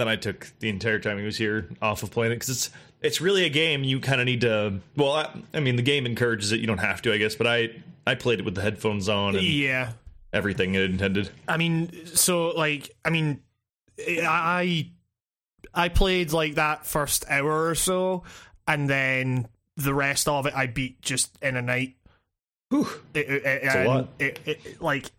Then 0.00 0.08
I 0.08 0.16
took 0.16 0.50
the 0.60 0.68
entire 0.68 0.98
time 0.98 1.18
he 1.18 1.24
was 1.24 1.36
here 1.36 1.68
off 1.82 2.02
of 2.02 2.10
playing 2.10 2.32
it 2.32 2.36
because 2.36 2.48
it's 2.50 2.70
it's 3.02 3.20
really 3.20 3.44
a 3.44 3.48
game 3.48 3.84
you 3.84 4.00
kind 4.00 4.20
of 4.20 4.26
need 4.26 4.40
to. 4.42 4.80
Well, 4.96 5.12
I, 5.12 5.30
I 5.54 5.60
mean, 5.60 5.76
the 5.76 5.82
game 5.82 6.04
encourages 6.06 6.52
it. 6.52 6.60
You 6.60 6.66
don't 6.66 6.78
have 6.78 7.00
to, 7.02 7.12
I 7.12 7.18
guess, 7.18 7.34
but 7.34 7.46
I 7.46 7.70
I 8.06 8.14
played 8.14 8.40
it 8.40 8.44
with 8.44 8.54
the 8.54 8.62
headphones 8.62 9.08
on 9.08 9.36
and 9.36 9.44
Yeah. 9.44 9.92
everything 10.32 10.74
it 10.74 10.82
intended. 10.82 11.30
I 11.46 11.56
mean, 11.56 12.06
so 12.06 12.48
like, 12.50 12.90
I 13.04 13.10
mean, 13.10 13.40
I 13.98 14.90
I 15.74 15.88
played 15.88 16.32
like 16.32 16.54
that 16.56 16.86
first 16.86 17.24
hour 17.30 17.68
or 17.68 17.74
so, 17.74 18.24
and 18.66 18.88
then 18.88 19.48
the 19.76 19.94
rest 19.94 20.28
of 20.28 20.46
it 20.46 20.54
I 20.54 20.66
beat 20.66 21.00
just 21.02 21.38
in 21.42 21.56
a 21.56 21.62
night. 21.62 21.96
Whew. 22.70 22.86
It, 23.14 23.28
it, 23.30 23.44
it, 23.44 23.74
a 23.74 23.88
lot. 23.88 24.08
It, 24.18 24.80
like, 24.82 25.10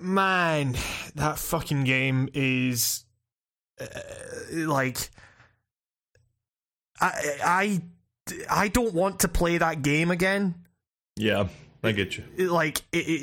man, 0.00 0.76
that 1.14 1.38
fucking 1.38 1.84
game 1.84 2.28
is 2.34 3.04
uh, 3.80 4.66
like, 4.68 5.10
I 7.00 7.36
I 7.44 7.82
I 8.50 8.68
don't 8.68 8.94
want 8.94 9.20
to 9.20 9.28
play 9.28 9.58
that 9.58 9.82
game 9.82 10.10
again 10.10 10.54
Yeah, 11.16 11.48
I 11.82 11.92
get 11.92 12.16
you. 12.18 12.24
like 12.50 12.82
it, 12.92 12.98
it, 12.98 13.22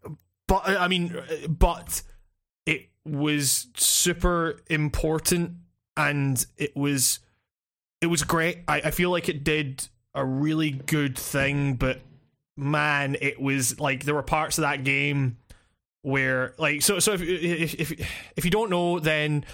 it, 0.00 0.12
but 0.46 0.68
I 0.68 0.88
mean, 0.88 1.16
but 1.48 2.02
it 2.66 2.88
was 3.04 3.66
super 3.74 4.60
important, 4.68 5.52
and 5.96 6.44
it 6.56 6.76
was 6.76 7.20
it 8.00 8.06
was 8.06 8.22
great. 8.22 8.60
I, 8.68 8.76
I 8.80 8.90
feel 8.90 9.10
like 9.10 9.28
it 9.28 9.42
did 9.44 9.88
a 10.14 10.24
really 10.24 10.70
good 10.70 11.18
thing, 11.18 11.74
but 11.74 12.00
man, 12.56 13.16
it 13.20 13.40
was 13.40 13.78
like 13.80 14.04
there 14.04 14.14
were 14.14 14.22
parts 14.22 14.58
of 14.58 14.62
that 14.62 14.84
game 14.84 15.38
where 16.02 16.54
like 16.58 16.80
so 16.82 16.98
so 17.00 17.12
if 17.12 17.22
if 17.22 17.74
if, 17.74 18.10
if 18.36 18.44
you 18.44 18.50
don't 18.50 18.70
know 18.70 19.00
then 19.00 19.44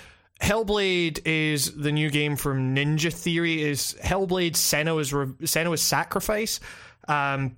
Hellblade 0.40 1.20
is 1.24 1.72
the 1.74 1.92
new 1.92 2.10
game 2.10 2.36
from 2.36 2.74
Ninja 2.74 3.12
Theory 3.12 3.62
is 3.62 3.96
Hellblade 4.02 4.52
Senua's 4.52 5.12
Re- 5.12 5.26
Senua's 5.42 5.80
Sacrifice 5.82 6.60
um 7.08 7.56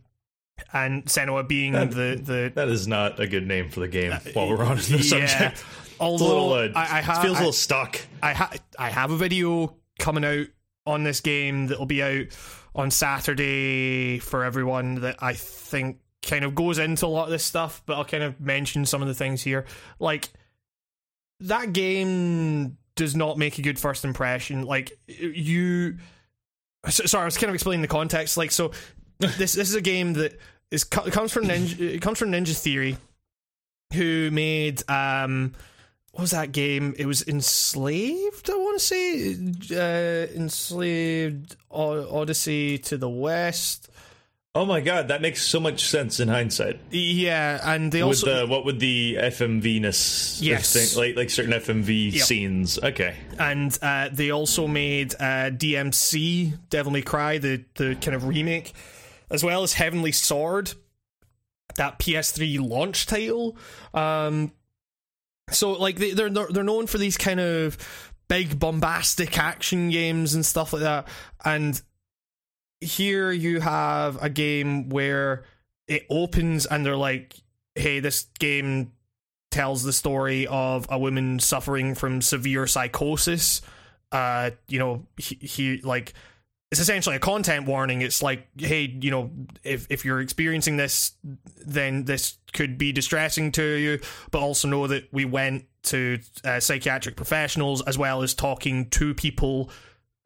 and 0.72 1.04
Senua 1.06 1.46
being 1.46 1.72
That- 1.72 1.90
the 1.90 2.20
the 2.22 2.52
That 2.54 2.68
is 2.68 2.86
not 2.86 3.18
a 3.20 3.26
good 3.26 3.46
name 3.46 3.70
for 3.70 3.80
the 3.80 3.88
game. 3.88 4.12
While 4.32 4.48
we're 4.48 4.64
on 4.64 4.76
the 4.78 4.98
yeah. 5.02 5.26
subject, 5.26 5.64
it's 5.84 6.00
a 6.00 6.08
little. 6.08 6.52
Uh, 6.52 6.68
I, 6.74 6.98
I, 6.98 7.00
ha- 7.02 7.20
it 7.20 7.22
feels 7.22 7.36
a 7.36 7.38
I, 7.38 7.40
little 7.40 7.52
stuck. 7.52 8.00
I, 8.22 8.32
ha- 8.32 8.52
I 8.78 8.90
have 8.90 9.10
a 9.10 9.16
video 9.16 9.76
coming 9.98 10.24
out 10.24 10.46
on 10.86 11.02
this 11.04 11.20
game 11.20 11.66
that'll 11.66 11.84
be 11.86 12.02
out 12.02 12.26
on 12.74 12.90
Saturday 12.90 14.18
for 14.18 14.44
everyone 14.44 14.96
that 15.02 15.16
I 15.22 15.32
think 15.34 15.98
kind 16.22 16.44
of 16.44 16.54
goes 16.54 16.78
into 16.78 17.06
a 17.06 17.08
lot 17.08 17.24
of 17.24 17.30
this 17.30 17.44
stuff, 17.44 17.82
but 17.86 17.94
I'll 17.96 18.04
kind 18.04 18.22
of 18.22 18.40
mention 18.40 18.86
some 18.86 19.02
of 19.02 19.08
the 19.08 19.14
things 19.14 19.42
here. 19.42 19.64
Like 19.98 20.28
that 21.40 21.72
game 21.72 22.78
does 22.94 23.14
not 23.14 23.38
make 23.38 23.58
a 23.58 23.62
good 23.62 23.78
first 23.78 24.04
impression. 24.04 24.62
Like 24.62 24.98
you 25.06 25.98
sorry, 26.88 27.22
I 27.22 27.24
was 27.26 27.38
kind 27.38 27.48
of 27.50 27.54
explaining 27.54 27.82
the 27.82 27.88
context. 27.88 28.36
Like 28.36 28.50
so 28.50 28.72
this 29.18 29.36
this 29.54 29.68
is 29.68 29.74
a 29.74 29.80
game 29.80 30.14
that 30.14 30.38
is 30.70 30.84
comes 30.84 31.32
from 31.32 31.44
Ninja 31.44 31.78
it 31.80 32.02
comes 32.02 32.18
from 32.18 32.30
Ninja 32.30 32.58
Theory 32.58 32.96
who 33.92 34.30
made 34.30 34.88
um 34.90 35.54
what 36.16 36.22
was 36.22 36.30
that 36.30 36.52
game? 36.52 36.94
It 36.98 37.04
was 37.04 37.28
Enslaved, 37.28 38.48
I 38.48 38.54
want 38.54 38.80
to 38.80 38.84
say. 38.84 39.34
Uh, 39.70 40.32
Enslaved 40.34 41.56
Odyssey 41.70 42.78
to 42.78 42.96
the 42.96 43.08
West. 43.10 43.90
Oh 44.56 44.64
my 44.64 44.80
god, 44.80 45.08
that 45.08 45.20
makes 45.20 45.42
so 45.42 45.60
much 45.60 45.84
sense 45.86 46.18
in 46.18 46.28
hindsight. 46.28 46.80
Yeah, 46.90 47.60
and 47.62 47.92
they 47.92 47.98
With 48.02 48.24
also 48.24 48.40
the 48.40 48.46
what 48.50 48.64
would 48.64 48.80
the 48.80 49.18
FMV-ness 49.20 50.40
Yes. 50.42 50.72
thing, 50.72 50.98
like 50.98 51.14
like 51.14 51.28
certain 51.28 51.52
FMV 51.52 52.12
Yep. 52.14 52.22
scenes. 52.24 52.78
Okay, 52.82 53.14
and 53.38 53.76
uh, 53.82 54.08
they 54.10 54.30
also 54.30 54.66
made 54.66 55.14
uh, 55.16 55.50
DMC 55.50 56.58
Devil 56.70 56.90
May 56.92 57.02
Cry, 57.02 57.36
the 57.36 57.64
the 57.74 57.96
kind 57.96 58.14
of 58.14 58.26
remake, 58.26 58.72
as 59.30 59.44
well 59.44 59.62
as 59.62 59.74
Heavenly 59.74 60.12
Sword, 60.12 60.72
that 61.74 61.98
PS3 61.98 62.58
launch 62.66 63.04
title. 63.04 63.58
Um, 63.92 64.52
so 65.50 65.72
like 65.72 65.96
they, 65.96 66.12
they're 66.12 66.30
they're 66.30 66.64
known 66.64 66.86
for 66.86 66.96
these 66.96 67.18
kind 67.18 67.40
of 67.40 67.76
big 68.28 68.58
bombastic 68.58 69.38
action 69.38 69.90
games 69.90 70.34
and 70.34 70.46
stuff 70.46 70.72
like 70.72 70.80
that, 70.82 71.08
and 71.44 71.78
here 72.80 73.30
you 73.32 73.60
have 73.60 74.22
a 74.22 74.28
game 74.28 74.88
where 74.88 75.44
it 75.88 76.06
opens 76.10 76.66
and 76.66 76.84
they're 76.84 76.96
like, 76.96 77.36
"Hey, 77.74 78.00
this 78.00 78.26
game 78.38 78.92
tells 79.50 79.82
the 79.82 79.92
story 79.92 80.46
of 80.46 80.86
a 80.90 80.98
woman 80.98 81.38
suffering 81.38 81.94
from 81.94 82.20
severe 82.20 82.66
psychosis. 82.66 83.62
Uh, 84.12 84.50
you 84.68 84.78
know, 84.78 85.06
he, 85.16 85.36
he 85.36 85.80
like 85.82 86.12
it's 86.70 86.80
essentially 86.80 87.16
a 87.16 87.20
content 87.20 87.66
warning. 87.66 88.02
It's 88.02 88.22
like, 88.22 88.48
hey, 88.58 88.82
you 89.00 89.10
know, 89.10 89.30
if 89.62 89.86
if 89.88 90.04
you're 90.04 90.20
experiencing 90.20 90.76
this, 90.76 91.12
then 91.64 92.04
this 92.04 92.38
could 92.52 92.76
be 92.76 92.92
distressing 92.92 93.52
to 93.52 93.62
you. 93.62 94.00
But 94.30 94.40
also 94.40 94.68
know 94.68 94.86
that 94.88 95.08
we 95.12 95.24
went 95.24 95.64
to 95.84 96.18
uh, 96.44 96.60
psychiatric 96.60 97.16
professionals 97.16 97.82
as 97.82 97.96
well 97.96 98.22
as 98.22 98.34
talking 98.34 98.90
to 98.90 99.14
people 99.14 99.70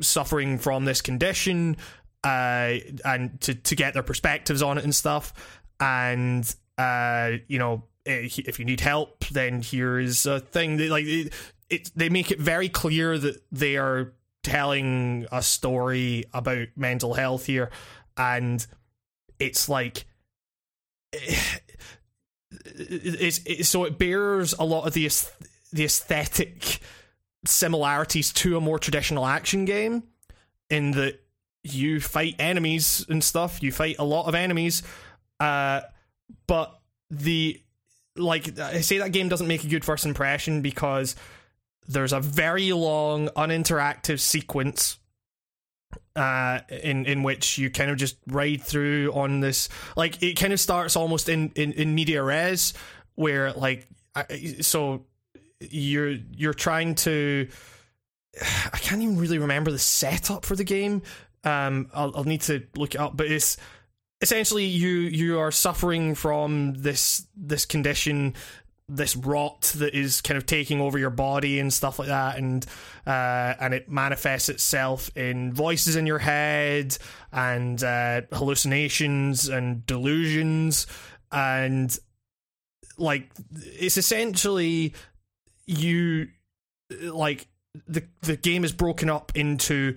suffering 0.01 0.59
from 0.59 0.87
this 0.87 1.03
condition, 1.03 1.77
uh, 2.25 2.75
and 3.05 3.41
to 3.41 3.55
to 3.55 3.75
get 3.75 3.95
their 3.95 4.03
perspectives 4.03 4.63
on 4.63 4.79
it 4.79 4.85
and 4.85 4.95
stuff. 4.95 5.33
And 5.79 6.55
uh, 6.79 7.33
you 7.49 7.59
know, 7.59 7.85
eh, 8.07 8.29
if 8.37 8.59
you 8.59 8.65
need 8.65 8.81
help, 8.81 9.25
then 9.27 9.63
here 9.63 9.99
is 9.99 10.27
a 10.27 10.41
thing. 10.41 10.77
That, 10.77 10.91
like 10.91 11.07
it, 11.07 11.33
it, 11.69 11.91
they 11.97 12.09
make 12.09 12.31
it 12.31 12.39
very 12.39 12.69
clear 12.69 13.19
that 13.19 13.43
they 13.51 13.77
are 13.77 14.13
telling 14.43 15.27
a 15.31 15.43
story 15.43 16.25
about 16.33 16.69
mental 16.77 17.15
health 17.15 17.47
here, 17.47 17.71
and 18.17 18.65
it's 19.39 19.69
like. 19.69 20.07
It's, 22.63 23.41
it's 23.47 23.69
so 23.69 23.85
it 23.85 23.99
bears 23.99 24.55
a 24.59 24.65
lot 24.65 24.87
of 24.87 24.93
the 24.93 25.09
the 25.73 25.85
aesthetic 25.85 26.81
similarities 27.45 28.33
to 28.33 28.57
a 28.57 28.61
more 28.61 28.79
traditional 28.79 29.27
action 29.27 29.65
game 29.65 30.05
in 30.69 30.93
that 30.93 31.20
you 31.63 32.01
fight 32.01 32.35
enemies 32.39 33.05
and 33.09 33.23
stuff 33.23 33.63
you 33.63 33.71
fight 33.71 33.97
a 33.99 34.05
lot 34.05 34.27
of 34.27 34.35
enemies 34.35 34.83
uh 35.41 35.81
but 36.47 36.81
the 37.11 37.61
like 38.17 38.59
i 38.59 38.81
say 38.81 38.99
that 38.99 39.13
game 39.13 39.29
doesn't 39.29 39.47
make 39.47 39.65
a 39.65 39.69
good 39.69 39.85
first 39.85 40.07
impression 40.07 40.63
because 40.63 41.17
there's 41.87 42.13
a 42.13 42.21
very 42.21 42.73
long 42.73 43.29
uninteractive 43.29 44.21
sequence 44.21 44.99
uh 46.17 46.61
in 46.83 47.05
in 47.05 47.23
which 47.23 47.59
you 47.59 47.69
kind 47.69 47.91
of 47.91 47.97
just 47.97 48.17
ride 48.27 48.63
through 48.63 49.13
on 49.13 49.41
this 49.41 49.69
like 49.97 50.23
it 50.23 50.35
kind 50.35 50.53
of 50.53 50.61
starts 50.61 50.97
almost 50.97 51.29
in 51.29 51.51
in, 51.57 51.73
in 51.73 51.95
media 51.95 52.23
res 52.23 52.73
where 53.17 53.53
like 53.53 53.87
so 54.61 55.05
you're 55.61 56.17
you're 56.33 56.55
trying 56.55 56.95
to 56.95 57.49
I 58.73 58.79
can't 58.79 59.03
even 59.03 59.19
really 59.19 59.39
remember 59.39 59.71
the 59.71 59.79
setup 59.79 60.45
for 60.45 60.57
the 60.57 60.65
game. 60.65 61.03
Um, 61.45 61.91
I'll, 61.95 62.13
I'll 62.17 62.25
need 62.25 62.43
to 62.43 62.63
look 62.77 62.95
it 62.95 63.01
up, 63.01 63.17
but 63.17 63.27
it's 63.27 63.57
essentially 64.21 64.65
you 64.65 64.89
you 64.89 65.39
are 65.39 65.51
suffering 65.51 66.15
from 66.15 66.75
this 66.75 67.27
this 67.37 67.65
condition, 67.65 68.35
this 68.89 69.17
rot 69.17 69.63
that 69.77 69.95
is 69.95 70.21
kind 70.21 70.37
of 70.37 70.47
taking 70.47 70.81
over 70.81 70.99
your 70.99 71.11
body 71.11 71.59
and 71.59 71.73
stuff 71.73 71.99
like 71.99 72.09
that, 72.09 72.37
and 72.37 72.67
uh, 73.07 73.55
and 73.61 73.75
it 73.75 73.89
manifests 73.89 74.49
itself 74.49 75.17
in 75.17 75.53
voices 75.53 75.97
in 75.97 76.07
your 76.07 76.19
head 76.19 76.97
and 77.33 77.83
uh, 77.83 78.23
hallucinations 78.33 79.49
and 79.49 79.87
delusions, 79.87 80.87
and 81.33 81.99
like 82.99 83.31
it's 83.63 83.97
essentially 83.97 84.95
you 85.67 86.29
like 87.03 87.47
the 87.87 88.03
the 88.23 88.37
game 88.37 88.65
is 88.65 88.73
broken 88.73 89.09
up 89.09 89.33
into 89.35 89.97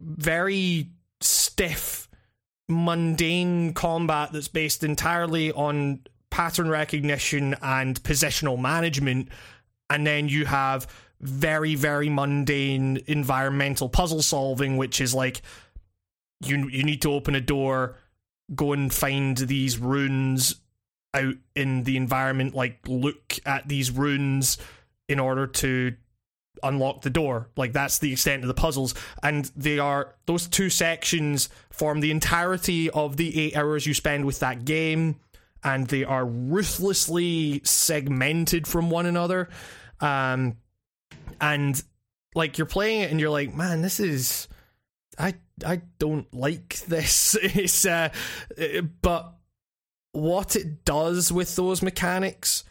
very 0.00 0.90
stiff 1.20 2.08
mundane 2.68 3.74
combat 3.74 4.32
that's 4.32 4.48
based 4.48 4.84
entirely 4.84 5.52
on 5.52 6.00
pattern 6.30 6.68
recognition 6.68 7.54
and 7.62 8.02
positional 8.02 8.58
management. 8.58 9.28
And 9.88 10.06
then 10.06 10.28
you 10.28 10.46
have 10.46 10.86
very 11.20 11.74
very 11.74 12.08
mundane 12.08 12.98
environmental 13.06 13.90
puzzle 13.90 14.22
solving 14.22 14.78
which 14.78 15.02
is 15.02 15.14
like 15.14 15.42
you 16.42 16.66
you 16.68 16.82
need 16.82 17.02
to 17.02 17.12
open 17.12 17.34
a 17.34 17.40
door 17.42 17.96
go 18.54 18.72
and 18.72 18.92
find 18.92 19.36
these 19.36 19.78
runes 19.78 20.54
out 21.12 21.34
in 21.54 21.82
the 21.84 21.96
environment 21.98 22.54
like 22.54 22.78
look 22.86 23.38
at 23.44 23.68
these 23.68 23.90
runes 23.90 24.56
in 25.08 25.20
order 25.20 25.46
to 25.46 25.94
unlock 26.62 27.02
the 27.02 27.10
door. 27.10 27.48
Like 27.56 27.72
that's 27.72 27.98
the 27.98 28.12
extent 28.12 28.42
of 28.42 28.48
the 28.48 28.54
puzzles. 28.54 28.94
And 29.22 29.50
they 29.56 29.78
are 29.78 30.14
those 30.26 30.48
two 30.48 30.70
sections 30.70 31.48
form 31.70 32.00
the 32.00 32.10
entirety 32.10 32.90
of 32.90 33.16
the 33.16 33.52
8 33.52 33.56
hours 33.56 33.86
you 33.86 33.94
spend 33.94 34.24
with 34.24 34.40
that 34.40 34.64
game. 34.64 35.16
And 35.62 35.86
they 35.86 36.04
are 36.04 36.24
ruthlessly 36.24 37.60
segmented 37.64 38.66
from 38.66 38.90
one 38.90 39.06
another. 39.06 39.48
Um 40.00 40.56
and 41.40 41.82
like 42.34 42.58
you're 42.58 42.66
playing 42.66 43.02
it 43.02 43.10
and 43.10 43.20
you're 43.20 43.30
like, 43.30 43.54
man, 43.54 43.82
this 43.82 44.00
is 44.00 44.48
I 45.18 45.34
I 45.64 45.82
don't 45.98 46.32
like 46.32 46.78
this. 46.86 47.36
it's 47.42 47.84
uh, 47.84 48.10
but 49.02 49.34
what 50.12 50.56
it 50.56 50.84
does 50.84 51.30
with 51.30 51.54
those 51.56 51.82
mechanics, 51.82 52.64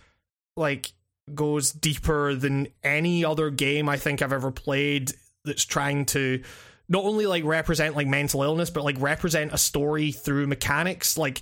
like 0.57 0.91
goes 1.36 1.71
deeper 1.71 2.36
than 2.36 2.67
any 2.84 3.25
other 3.25 3.49
game 3.49 3.89
I 3.89 3.97
think 3.97 4.21
I've 4.21 4.34
ever 4.34 4.51
played 4.51 5.13
that's 5.45 5.65
trying 5.65 6.05
to 6.07 6.43
not 6.88 7.05
only 7.05 7.25
like 7.25 7.43
represent 7.43 7.95
like 7.95 8.07
mental 8.07 8.43
illness 8.43 8.69
but 8.69 8.84
like 8.84 8.99
represent 8.99 9.53
a 9.53 9.57
story 9.57 10.11
through 10.11 10.47
mechanics. 10.47 11.17
Like 11.17 11.41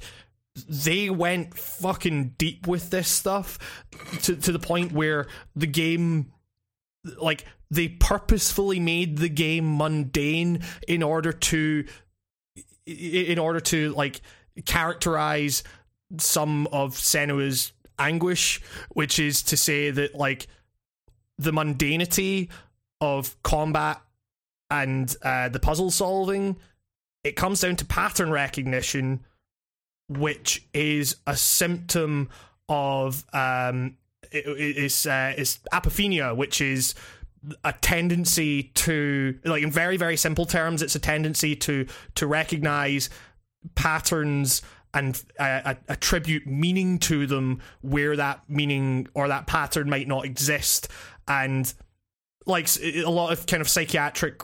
they 0.68 1.10
went 1.10 1.56
fucking 1.56 2.36
deep 2.38 2.68
with 2.68 2.90
this 2.90 3.08
stuff 3.08 3.60
to 4.24 4.36
to 4.36 4.52
the 4.52 4.60
point 4.60 4.92
where 4.92 5.28
the 5.56 5.68
game 5.68 6.32
like 7.22 7.46
they 7.70 7.88
purposefully 7.88 8.80
made 8.80 9.18
the 9.18 9.30
game 9.30 9.78
mundane 9.78 10.62
in 10.88 11.04
order 11.04 11.32
to 11.32 11.86
in 12.86 13.38
order 13.40 13.60
to 13.60 13.94
like 13.94 14.22
characterize 14.66 15.64
some 16.18 16.68
of 16.68 16.96
Senua's 16.96 17.74
anguish, 18.00 18.62
which 18.90 19.20
is 19.20 19.42
to 19.44 19.58
say 19.58 19.92
that 19.92 20.16
like 20.16 20.48
the 21.38 21.52
mundanity 21.52 22.50
of 23.02 23.42
combat 23.44 24.02
and 24.70 25.16
uh, 25.22 25.50
the 25.50 25.60
puzzle 25.60 25.92
solving, 25.92 26.58
it 27.24 27.36
comes 27.36 27.62
down 27.62 27.76
to 27.78 27.86
pattern 27.86 28.32
recognition, 28.32 29.24
which 30.10 30.68
is 30.74 31.18
a 31.26 31.36
symptom 31.36 32.30
of 32.70 33.26
um, 33.34 33.98
it, 34.32 34.46
it's 34.48 35.06
uh, 35.06 35.34
it's 35.38 35.60
apophenia, 35.72 36.36
which 36.36 36.62
is 36.62 36.96
a 37.64 37.74
tendency 37.74 38.64
to 38.64 39.38
like 39.46 39.64
in 39.64 39.72
very 39.72 39.96
very 39.96 40.18
simple 40.18 40.46
terms 40.46 40.82
it's 40.82 40.96
a 40.96 41.00
tendency 41.00 41.56
to 41.56 41.86
to 42.16 42.28
recognize 42.28 43.10
patterns 43.76 44.62
and 44.94 45.24
uh, 45.40 45.76
attribute 45.88 46.48
meaning 46.48 46.98
to 47.00 47.28
them 47.28 47.62
where 47.82 48.16
that 48.16 48.42
meaning 48.48 49.08
or 49.14 49.28
that 49.28 49.48
pattern 49.48 49.90
might 49.90 50.08
not 50.08 50.26
exist. 50.26 50.88
And 51.28 51.72
like 52.46 52.68
a 52.82 53.04
lot 53.04 53.34
of 53.34 53.46
kind 53.46 53.62
of 53.62 53.70
psychiatric 53.70 54.42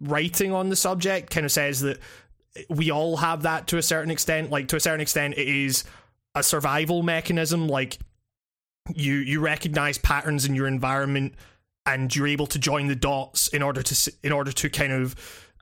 writing 0.00 0.52
on 0.52 0.68
the 0.68 0.76
subject 0.76 1.30
kind 1.30 1.46
of 1.46 1.52
says 1.52 1.80
that 1.80 1.98
we 2.68 2.90
all 2.90 3.16
have 3.18 3.42
that 3.42 3.68
to 3.68 3.78
a 3.78 3.82
certain 3.82 4.10
extent. 4.10 4.50
Like 4.50 4.68
to 4.68 4.76
a 4.76 4.80
certain 4.80 5.00
extent 5.00 5.34
it 5.38 5.48
is 5.48 5.84
a 6.34 6.42
survival 6.42 7.02
mechanism. 7.02 7.68
Like 7.68 7.98
you 8.94 9.14
you 9.14 9.40
recognize 9.40 9.98
patterns 9.98 10.44
in 10.44 10.54
your 10.54 10.66
environment 10.66 11.34
and 11.86 12.14
you're 12.14 12.26
able 12.26 12.46
to 12.48 12.58
join 12.58 12.88
the 12.88 12.96
dots 12.96 13.48
in 13.48 13.62
order 13.62 13.82
to 13.82 14.12
in 14.22 14.32
order 14.32 14.52
to 14.52 14.68
kind 14.68 14.92
of 14.92 15.14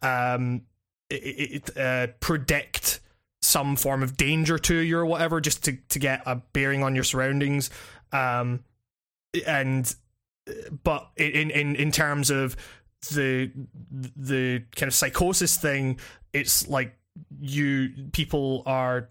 um, 0.02 0.62
it, 1.10 1.68
it, 1.68 1.76
uh, 1.76 2.08
predict 2.20 3.00
some 3.46 3.76
form 3.76 4.02
of 4.02 4.16
danger 4.16 4.58
to 4.58 4.76
you 4.76 4.98
or 4.98 5.06
whatever, 5.06 5.40
just 5.40 5.64
to 5.64 5.78
to 5.88 5.98
get 5.98 6.22
a 6.26 6.36
bearing 6.36 6.82
on 6.82 6.94
your 6.94 7.04
surroundings. 7.04 7.70
Um, 8.12 8.64
and 9.46 9.94
but 10.82 11.10
in 11.16 11.50
in 11.50 11.76
in 11.76 11.90
terms 11.90 12.30
of 12.30 12.56
the 13.12 13.50
the 13.90 14.64
kind 14.74 14.88
of 14.88 14.94
psychosis 14.94 15.56
thing, 15.56 15.98
it's 16.32 16.68
like 16.68 16.96
you 17.40 17.90
people 18.12 18.62
are 18.66 19.10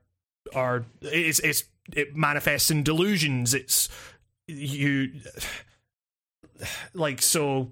are 0.53 0.85
it's 1.01 1.39
it's 1.39 1.63
it 1.93 2.15
manifests 2.15 2.71
in 2.71 2.83
delusions. 2.83 3.53
It's 3.53 3.89
you 4.47 5.11
like 6.93 7.21
so 7.21 7.71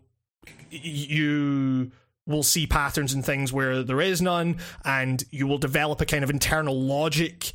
you 0.70 1.92
will 2.26 2.44
see 2.44 2.66
patterns 2.66 3.14
and 3.14 3.26
things 3.26 3.52
where 3.52 3.84
there 3.84 4.02
is 4.02 4.22
none 4.22 4.58
and 4.86 5.24
you 5.32 5.46
will 5.48 5.58
develop 5.58 6.00
a 6.02 6.06
kind 6.06 6.24
of 6.24 6.30
internal 6.30 6.80
logic 6.80 7.52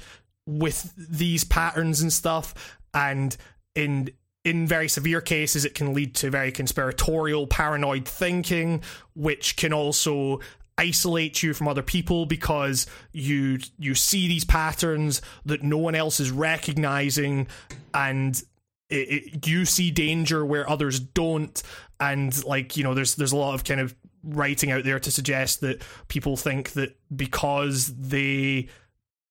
with 0.46 0.92
these 0.96 1.44
patterns 1.44 2.00
and 2.00 2.12
stuff. 2.12 2.76
And 2.92 3.36
in 3.74 4.10
in 4.44 4.66
very 4.66 4.88
severe 4.88 5.20
cases 5.20 5.64
it 5.64 5.74
can 5.74 5.92
lead 5.92 6.14
to 6.14 6.30
very 6.30 6.52
conspiratorial 6.52 7.46
paranoid 7.46 8.06
thinking 8.06 8.80
which 9.14 9.56
can 9.56 9.72
also 9.72 10.40
isolate 10.78 11.42
you 11.42 11.52
from 11.52 11.66
other 11.66 11.82
people 11.82 12.24
because 12.24 12.86
you 13.12 13.58
you 13.78 13.94
see 13.94 14.28
these 14.28 14.44
patterns 14.44 15.20
that 15.44 15.62
no 15.62 15.76
one 15.76 15.94
else 15.94 16.20
is 16.20 16.30
recognizing 16.30 17.46
and 17.92 18.42
it, 18.90 18.94
it, 18.94 19.46
you 19.46 19.64
see 19.64 19.90
danger 19.90 20.44
where 20.44 20.68
others 20.68 20.98
don't. 21.00 21.62
And 22.00 22.44
like 22.44 22.76
you 22.76 22.84
know 22.84 22.94
there's 22.94 23.16
there's 23.16 23.32
a 23.32 23.36
lot 23.36 23.54
of 23.54 23.64
kind 23.64 23.80
of 23.80 23.94
writing 24.28 24.70
out 24.70 24.84
there 24.84 25.00
to 25.00 25.10
suggest 25.10 25.60
that 25.60 25.82
people 26.08 26.36
think 26.36 26.72
that 26.72 26.96
because 27.14 27.86
they 27.96 28.68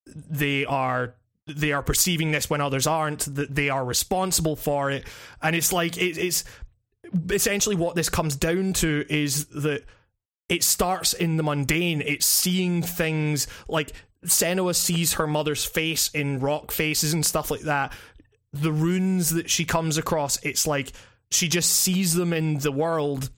they 0.05 0.65
are 0.65 1.15
they 1.45 1.71
are 1.71 1.83
perceiving 1.83 2.31
this 2.31 2.49
when 2.49 2.61
others 2.61 2.87
aren't 2.87 3.33
that 3.35 3.55
they 3.55 3.69
are 3.69 3.85
responsible 3.85 4.55
for 4.55 4.91
it. 4.91 5.05
And 5.41 5.55
it's 5.55 5.71
like 5.71 5.97
it, 5.97 6.17
it's 6.17 6.43
essentially 7.31 7.75
what 7.75 7.95
this 7.95 8.09
comes 8.09 8.35
down 8.35 8.73
to 8.73 9.05
is 9.09 9.45
that 9.47 9.83
it 10.49 10.63
starts 10.63 11.13
in 11.13 11.37
the 11.37 11.43
mundane. 11.43 12.01
It's 12.01 12.25
seeing 12.25 12.81
things 12.81 13.47
like 13.67 13.93
Senua 14.25 14.75
sees 14.75 15.13
her 15.13 15.27
mother's 15.27 15.63
face 15.63 16.09
in 16.09 16.39
rock 16.39 16.71
faces 16.71 17.13
and 17.13 17.25
stuff 17.25 17.51
like 17.51 17.61
that. 17.61 17.93
The 18.53 18.71
runes 18.71 19.29
that 19.31 19.49
she 19.49 19.65
comes 19.65 19.97
across, 19.97 20.41
it's 20.43 20.67
like 20.67 20.91
she 21.31 21.47
just 21.47 21.69
sees 21.71 22.13
them 22.13 22.33
in 22.33 22.59
the 22.59 22.71
world 22.71 23.29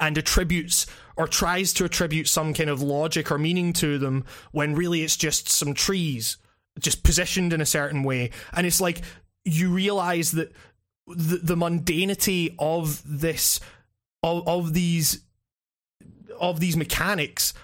and 0.00 0.16
attributes 0.16 0.86
or 1.16 1.28
tries 1.28 1.72
to 1.74 1.84
attribute 1.84 2.28
some 2.28 2.54
kind 2.54 2.70
of 2.70 2.82
logic 2.82 3.30
or 3.30 3.38
meaning 3.38 3.72
to 3.74 3.98
them 3.98 4.24
when 4.52 4.74
really 4.74 5.02
it's 5.02 5.16
just 5.16 5.48
some 5.48 5.74
trees 5.74 6.38
just 6.80 7.02
positioned 7.02 7.52
in 7.52 7.60
a 7.60 7.66
certain 7.66 8.02
way. 8.02 8.30
And 8.52 8.66
it's 8.66 8.80
like 8.80 9.02
you 9.44 9.70
realize 9.70 10.32
that 10.32 10.52
the, 11.06 11.38
the 11.42 11.56
mundanity 11.56 12.54
of 12.58 13.02
this 13.04 13.60
of, 14.22 14.46
of 14.48 14.72
these 14.74 15.22
of 16.40 16.60
these 16.60 16.76
mechanics 16.76 17.54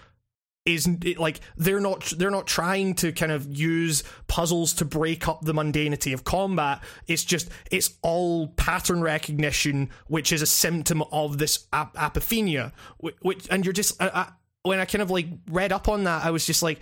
is 0.66 0.88
like 1.18 1.40
they're 1.56 1.80
not 1.80 2.12
they're 2.16 2.30
not 2.30 2.46
trying 2.46 2.94
to 2.94 3.12
kind 3.12 3.32
of 3.32 3.46
use 3.56 4.04
puzzles 4.28 4.74
to 4.74 4.84
break 4.84 5.26
up 5.26 5.40
the 5.42 5.54
mundanity 5.54 6.12
of 6.12 6.24
combat. 6.24 6.82
It's 7.06 7.24
just 7.24 7.50
it's 7.70 7.94
all 8.02 8.48
pattern 8.48 9.00
recognition 9.00 9.90
which 10.06 10.32
is 10.32 10.42
a 10.42 10.46
symptom 10.46 11.02
of 11.12 11.38
this 11.38 11.66
ap- 11.72 11.94
apophenia 11.94 12.72
which 12.98 13.46
and 13.50 13.64
you're 13.64 13.72
just 13.72 14.00
I, 14.02 14.08
I, 14.08 14.32
when 14.62 14.78
i 14.78 14.84
kind 14.84 15.00
of 15.00 15.10
like 15.10 15.26
read 15.50 15.72
up 15.72 15.88
on 15.88 16.04
that 16.04 16.22
i 16.24 16.30
was 16.30 16.44
just 16.44 16.62
like 16.62 16.80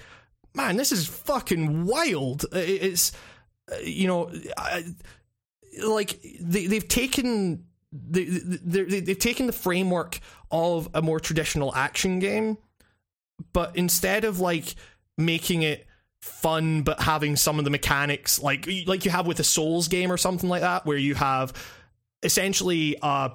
man 0.54 0.76
this 0.76 0.92
is 0.92 1.06
fucking 1.06 1.86
wild. 1.86 2.44
It's 2.52 3.12
uh, 3.72 3.76
you 3.78 4.06
know 4.06 4.30
I, 4.56 4.84
like 5.84 6.20
they, 6.40 6.66
they've 6.66 6.86
taken 6.86 7.64
they, 7.92 8.24
they, 8.24 9.00
they've 9.00 9.18
taken 9.18 9.46
the 9.46 9.52
framework 9.52 10.20
of 10.50 10.90
a 10.92 11.00
more 11.00 11.20
traditional 11.20 11.74
action 11.74 12.18
game 12.18 12.58
but 13.52 13.76
instead 13.76 14.24
of 14.24 14.40
like 14.40 14.74
making 15.16 15.62
it 15.62 15.86
fun 16.20 16.82
but 16.82 17.00
having 17.00 17.36
some 17.36 17.58
of 17.58 17.64
the 17.64 17.70
mechanics 17.70 18.42
like 18.42 18.68
like 18.86 19.04
you 19.04 19.10
have 19.10 19.26
with 19.26 19.38
a 19.38 19.44
souls 19.44 19.86
game 19.88 20.10
or 20.10 20.16
something 20.16 20.48
like 20.48 20.62
that 20.62 20.84
where 20.84 20.96
you 20.96 21.14
have 21.14 21.52
essentially 22.22 22.96
a 23.02 23.30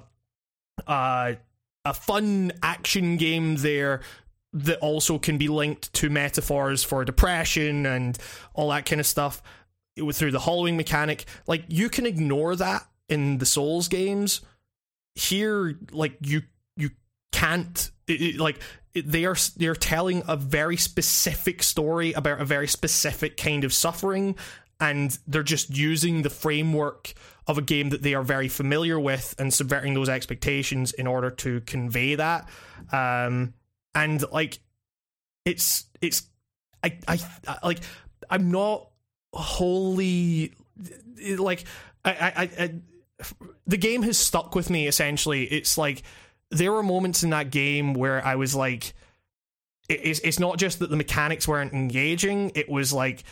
a, 0.86 1.36
a 1.84 1.94
fun 1.94 2.52
action 2.62 3.16
game 3.16 3.56
there 3.56 4.00
that 4.52 4.78
also 4.78 5.18
can 5.18 5.36
be 5.36 5.48
linked 5.48 5.92
to 5.92 6.08
metaphors 6.08 6.84
for 6.84 7.04
depression 7.04 7.86
and 7.86 8.18
all 8.54 8.70
that 8.70 8.86
kind 8.86 9.00
of 9.00 9.06
stuff 9.06 9.42
through 10.12 10.30
the 10.30 10.38
hollowing 10.40 10.76
mechanic. 10.76 11.24
Like 11.46 11.64
you 11.68 11.88
can 11.88 12.06
ignore 12.06 12.54
that 12.56 12.86
in 13.08 13.38
the 13.38 13.46
souls 13.46 13.88
games. 13.88 14.40
Here 15.16 15.76
like 15.90 16.16
you 16.20 16.42
can't 17.34 17.90
it, 18.06 18.20
it, 18.20 18.36
like 18.38 18.60
they 18.94 19.24
are 19.24 19.36
they're 19.56 19.74
telling 19.74 20.22
a 20.28 20.36
very 20.36 20.76
specific 20.76 21.62
story 21.62 22.12
about 22.12 22.40
a 22.40 22.44
very 22.44 22.68
specific 22.68 23.36
kind 23.36 23.64
of 23.64 23.72
suffering 23.72 24.36
and 24.80 25.18
they're 25.26 25.42
just 25.42 25.76
using 25.76 26.22
the 26.22 26.30
framework 26.30 27.14
of 27.46 27.58
a 27.58 27.62
game 27.62 27.90
that 27.90 28.02
they 28.02 28.14
are 28.14 28.22
very 28.22 28.48
familiar 28.48 28.98
with 28.98 29.34
and 29.38 29.52
subverting 29.52 29.94
those 29.94 30.08
expectations 30.08 30.92
in 30.92 31.06
order 31.06 31.30
to 31.30 31.60
convey 31.62 32.14
that. 32.14 32.48
Um, 32.92 33.54
and 33.94 34.24
like 34.32 34.60
it's 35.44 35.86
it's 36.00 36.22
I, 36.82 36.98
I 37.06 37.18
I 37.46 37.58
like 37.62 37.80
I'm 38.30 38.50
not 38.50 38.88
wholly 39.32 40.52
like 41.38 41.64
I, 42.04 42.10
I, 42.12 42.50
I 42.62 42.74
the 43.66 43.76
game 43.76 44.02
has 44.02 44.18
stuck 44.18 44.54
with 44.54 44.70
me 44.70 44.86
essentially. 44.86 45.44
It's 45.44 45.78
like 45.78 46.02
there 46.54 46.72
were 46.72 46.82
moments 46.82 47.22
in 47.22 47.30
that 47.30 47.50
game 47.50 47.94
where 47.94 48.24
I 48.24 48.36
was 48.36 48.54
like, 48.54 48.94
it's 49.88 50.20
it's 50.20 50.38
not 50.38 50.58
just 50.58 50.78
that 50.78 50.90
the 50.90 50.96
mechanics 50.96 51.46
weren't 51.46 51.72
engaging. 51.74 52.52
It 52.54 52.68
was 52.68 52.92
like 52.92 53.24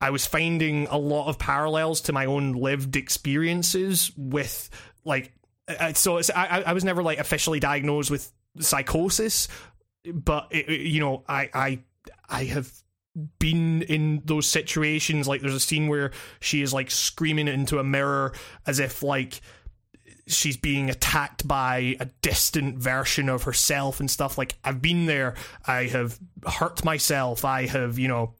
I 0.00 0.10
was 0.10 0.26
finding 0.26 0.86
a 0.88 0.96
lot 0.98 1.28
of 1.28 1.38
parallels 1.38 2.00
to 2.02 2.12
my 2.12 2.26
own 2.26 2.52
lived 2.52 2.96
experiences 2.96 4.10
with 4.16 4.70
like 5.04 5.32
so 5.94 6.16
it's, 6.16 6.30
I, 6.30 6.64
I 6.66 6.72
was 6.72 6.82
never 6.84 7.00
like 7.02 7.18
officially 7.18 7.60
diagnosed 7.60 8.10
with 8.10 8.32
psychosis, 8.58 9.46
but 10.12 10.48
it- 10.50 10.80
you 10.80 10.98
know, 10.98 11.22
I, 11.28 11.48
I, 11.54 11.78
I 12.28 12.44
have 12.44 12.72
been 13.38 13.82
in 13.82 14.22
those 14.24 14.46
situations. 14.48 15.28
Like, 15.28 15.42
there's 15.42 15.54
a 15.54 15.60
scene 15.60 15.86
where 15.86 16.10
she 16.40 16.62
is 16.62 16.72
like 16.72 16.90
screaming 16.90 17.46
into 17.46 17.78
a 17.78 17.84
mirror 17.84 18.32
as 18.66 18.80
if 18.80 19.02
like 19.04 19.40
she's 20.32 20.56
being 20.56 20.90
attacked 20.90 21.46
by 21.46 21.96
a 22.00 22.06
distant 22.22 22.78
version 22.78 23.28
of 23.28 23.44
herself 23.44 24.00
and 24.00 24.10
stuff. 24.10 24.38
Like, 24.38 24.56
I've 24.64 24.82
been 24.82 25.06
there. 25.06 25.34
I 25.66 25.84
have 25.84 26.18
hurt 26.46 26.84
myself. 26.84 27.44
I 27.44 27.66
have, 27.66 27.98
you 27.98 28.08
know, 28.08 28.34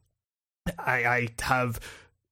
I, 0.79 1.05
I 1.05 1.29
have 1.43 1.81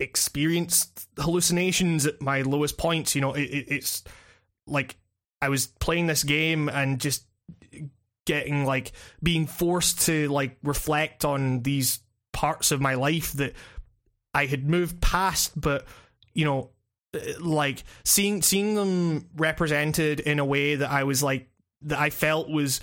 experienced 0.00 1.09
hallucinations 1.18 2.06
at 2.06 2.20
my 2.22 2.42
lowest 2.42 2.78
points. 2.78 3.14
You 3.14 3.20
know, 3.20 3.32
it, 3.32 3.42
it, 3.42 3.66
it's 3.68 4.04
like 4.66 4.96
I 5.40 5.48
was 5.48 5.66
playing 5.66 6.06
this 6.06 6.24
game 6.24 6.68
and 6.68 7.00
just 7.00 7.24
getting 8.26 8.64
like 8.66 8.92
being 9.22 9.46
forced 9.46 10.02
to 10.02 10.28
like 10.28 10.59
reflect 10.62 11.24
on 11.24 11.62
these 11.62 12.00
parts 12.32 12.70
of 12.70 12.80
my 12.80 12.94
life 12.94 13.32
that 13.32 13.54
I 14.34 14.46
had 14.46 14.68
moved 14.68 15.00
past, 15.00 15.59
but 15.59 15.86
you 16.34 16.44
know, 16.44 16.70
like 17.40 17.84
seeing 18.04 18.42
seeing 18.42 18.74
them 18.74 19.28
represented 19.36 20.20
in 20.20 20.38
a 20.38 20.44
way 20.44 20.74
that 20.74 20.90
I 20.90 21.04
was 21.04 21.22
like 21.22 21.48
that 21.82 21.98
I 21.98 22.11
felt 22.11 22.50
was 22.50 22.80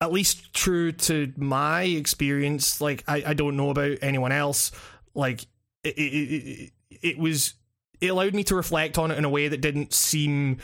at 0.00 0.12
least 0.12 0.52
true 0.52 0.92
to 0.92 1.32
my 1.36 1.82
experience. 1.82 2.80
Like 2.80 3.04
I, 3.08 3.24
I 3.28 3.34
don't 3.34 3.56
know 3.56 3.70
about 3.70 3.98
anyone 4.02 4.32
else. 4.32 4.70
Like 5.14 5.42
it, 5.82 5.98
it, 5.98 6.00
it, 6.00 6.72
it 7.02 7.18
was 7.18 7.54
it 8.00 8.08
allowed 8.08 8.34
me 8.34 8.44
to 8.44 8.54
reflect 8.54 8.98
on 8.98 9.10
it 9.10 9.18
in 9.18 9.24
a 9.24 9.30
way 9.30 9.48
that 9.48 9.60
didn't 9.60 9.92
seem 9.92 10.58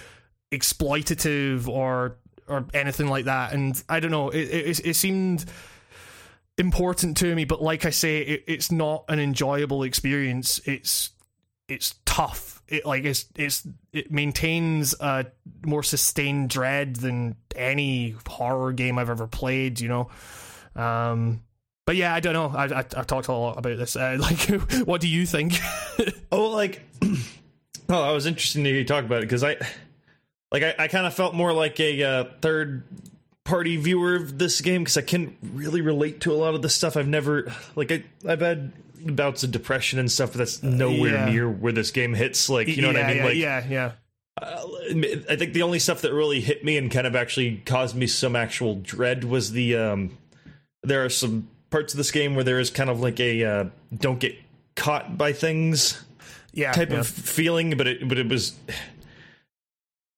exploitative 0.53 1.69
or 1.69 2.17
or 2.47 2.67
anything 2.75 3.09
like 3.09 3.25
that. 3.27 3.53
And 3.53 3.83
I 3.89 4.01
don't 4.01 4.11
know, 4.11 4.31
it 4.31 4.43
it, 4.43 4.87
it 4.87 4.95
seemed 4.95 5.45
important 6.59 7.17
to 7.19 7.35
me, 7.35 7.45
but 7.45 7.63
like 7.63 7.87
I 7.87 7.91
say, 7.91 8.21
it, 8.21 8.45
it's 8.47 8.71
not 8.71 9.05
an 9.09 9.19
enjoyable 9.19 9.83
experience. 9.83 10.61
It's 10.65 11.11
it's 11.69 11.95
tough. 12.05 12.60
It 12.71 12.87
like 12.87 13.05
it's 13.05 13.27
it's 13.37 13.67
it 13.93 14.11
maintains 14.11 14.95
a 15.01 15.27
more 15.65 15.83
sustained 15.83 16.51
dread 16.51 16.97
than 16.97 17.37
any 17.55 18.15
horror 18.27 18.73
game 18.73 18.99
I've 18.99 19.11
ever 19.11 19.27
played. 19.27 19.81
You 19.81 19.89
know, 19.89 20.11
um, 20.77 21.43
but 21.87 21.97
yeah, 21.97 22.15
I 22.15 22.21
don't 22.21 22.35
know. 22.35 22.53
I, 22.57 22.67
I 22.67 22.79
I've 22.79 23.07
talked 23.09 23.27
a 23.27 23.33
lot 23.33 23.59
about 23.59 23.77
this. 23.77 23.97
Uh, 23.97 24.17
like, 24.21 24.43
what 24.87 25.01
do 25.01 25.09
you 25.09 25.27
think? 25.27 25.59
Oh, 26.33 26.51
like, 26.51 26.81
oh, 27.89 28.03
I 28.03 28.13
was 28.13 28.25
interested 28.25 28.63
to 28.63 28.65
hear 28.65 28.77
you 28.79 28.85
talk 28.85 29.05
about 29.05 29.19
it 29.19 29.23
because 29.23 29.43
I, 29.43 29.57
like, 30.53 30.63
I, 30.63 30.75
I 30.79 30.89
kind 30.89 31.05
of 31.05 31.13
felt 31.13 31.35
more 31.35 31.53
like 31.53 31.81
a 31.81 32.03
uh, 32.05 32.25
third 32.41 32.85
party 33.43 33.77
viewer 33.77 34.15
of 34.15 34.39
this 34.39 34.61
game 34.61 34.85
because 34.85 34.97
I 34.97 35.03
can 35.03 35.37
really 35.43 35.81
relate 35.81 36.21
to 36.21 36.33
a 36.33 36.37
lot 36.37 36.55
of 36.55 36.63
the 36.63 36.69
stuff. 36.69 36.97
I've 36.97 37.09
never, 37.09 37.53
like, 37.75 37.91
I, 37.91 38.05
I've 38.27 38.41
had 38.41 38.73
bouts 39.05 39.43
of 39.45 39.51
depression 39.51 39.99
and 39.99 40.11
stuff, 40.11 40.33
but 40.33 40.39
that's 40.39 40.63
nowhere 40.63 41.15
Yeah. 41.15 41.31
near 41.31 41.51
where 41.51 41.73
this 41.73 41.91
game 41.91 42.15
hits. 42.15 42.49
Like, 42.49 42.69
you 42.69 42.83
know 42.83 42.89
what 42.89 42.97
I 42.97 43.07
mean? 43.09 43.17
Yeah, 43.17 43.25
like, 43.25 43.37
yeah, 43.37 43.67
yeah. 43.69 43.93
I 44.43 45.37
think 45.37 45.53
the 45.53 45.63
only 45.63 45.79
stuff 45.79 46.01
that 46.03 46.13
really 46.13 46.41
hit 46.41 46.65
me 46.65 46.79
and 46.79 46.91
kind 46.91 47.07
of 47.07 47.15
actually 47.15 47.63
caused 47.67 47.95
me 47.95 48.07
some 48.07 48.35
actual 48.37 48.77
dread 48.77 49.25
was 49.25 49.53
the 49.53 49.77
um 49.77 50.17
there 50.83 51.05
are 51.05 51.11
some 51.11 51.49
parts 51.69 51.93
of 51.93 51.99
this 51.99 52.11
game 52.11 52.35
where 52.35 52.45
there 52.45 52.59
is 52.59 52.71
kind 52.71 52.89
of 52.89 53.01
like 53.01 53.21
a 53.21 53.45
uh, 53.45 53.65
don't 53.95 54.19
get 54.19 54.35
caught 54.77 55.19
by 55.19 55.33
things 55.33 56.03
yeah 56.53 56.73
type 56.73 56.91
yeah. 56.91 57.01
of 57.01 57.07
feeling 57.07 57.77
but 57.77 57.87
it 57.87 58.09
but 58.09 58.19
it 58.19 58.29
was 58.29 58.55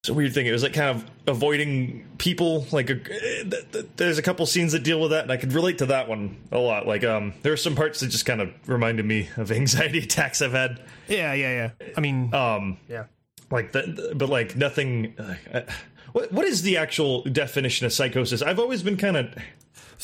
it's 0.02 0.08
a 0.08 0.14
weird 0.14 0.34
thing. 0.34 0.46
It 0.46 0.50
was 0.50 0.64
like 0.64 0.72
kind 0.72 0.90
of 0.90 1.08
avoiding 1.28 2.04
people. 2.18 2.66
Like 2.72 2.90
a, 2.90 2.96
th- 2.96 3.70
th- 3.70 3.86
there's 3.94 4.18
a 4.18 4.22
couple 4.22 4.44
scenes 4.46 4.72
that 4.72 4.82
deal 4.82 5.00
with 5.00 5.12
that 5.12 5.22
and 5.22 5.30
i 5.30 5.36
could 5.36 5.52
relate 5.52 5.78
to 5.78 5.86
that 5.86 6.08
one 6.08 6.38
a 6.50 6.58
lot. 6.58 6.88
Like 6.88 7.04
um 7.04 7.34
there 7.42 7.52
are 7.52 7.56
some 7.56 7.76
parts 7.76 8.00
that 8.00 8.08
just 8.08 8.26
kind 8.26 8.40
of 8.40 8.52
reminded 8.66 9.06
me 9.06 9.28
of 9.36 9.52
anxiety 9.52 10.00
attacks 10.00 10.42
i've 10.42 10.50
had. 10.50 10.80
Yeah, 11.06 11.34
yeah, 11.34 11.70
yeah. 11.80 11.92
I 11.96 12.00
mean, 12.00 12.34
um 12.34 12.78
yeah. 12.88 13.04
like 13.52 13.70
that 13.72 14.14
but 14.18 14.28
like 14.28 14.56
nothing 14.56 15.14
uh, 15.54 15.60
what 16.10 16.32
what 16.32 16.46
is 16.46 16.62
the 16.62 16.78
actual 16.78 17.22
definition 17.22 17.86
of 17.86 17.92
psychosis? 17.92 18.42
I've 18.42 18.58
always 18.58 18.82
been 18.82 18.96
kind 18.96 19.16
of 19.16 19.32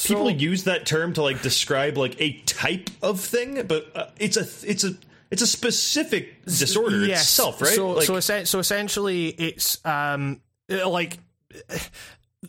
people 0.04 0.30
use 0.30 0.62
that 0.62 0.86
term 0.86 1.12
to 1.14 1.22
like 1.22 1.42
describe 1.42 1.98
like 1.98 2.14
a 2.20 2.34
type 2.42 2.88
of 3.02 3.20
thing 3.20 3.66
but 3.66 3.90
uh, 3.96 4.06
it's 4.20 4.36
a 4.36 4.46
it's 4.70 4.84
a 4.84 4.92
it's 5.30 5.42
a 5.42 5.46
specific 5.46 6.44
disorder 6.44 7.04
Yes. 7.06 7.22
itself 7.22 7.60
right 7.62 7.74
So 7.74 7.90
like, 7.90 8.04
so 8.22 8.44
so 8.44 8.58
essentially, 8.58 9.28
it's 9.28 9.84
um 9.84 10.40
uh, 10.70 10.88
like. 10.88 11.18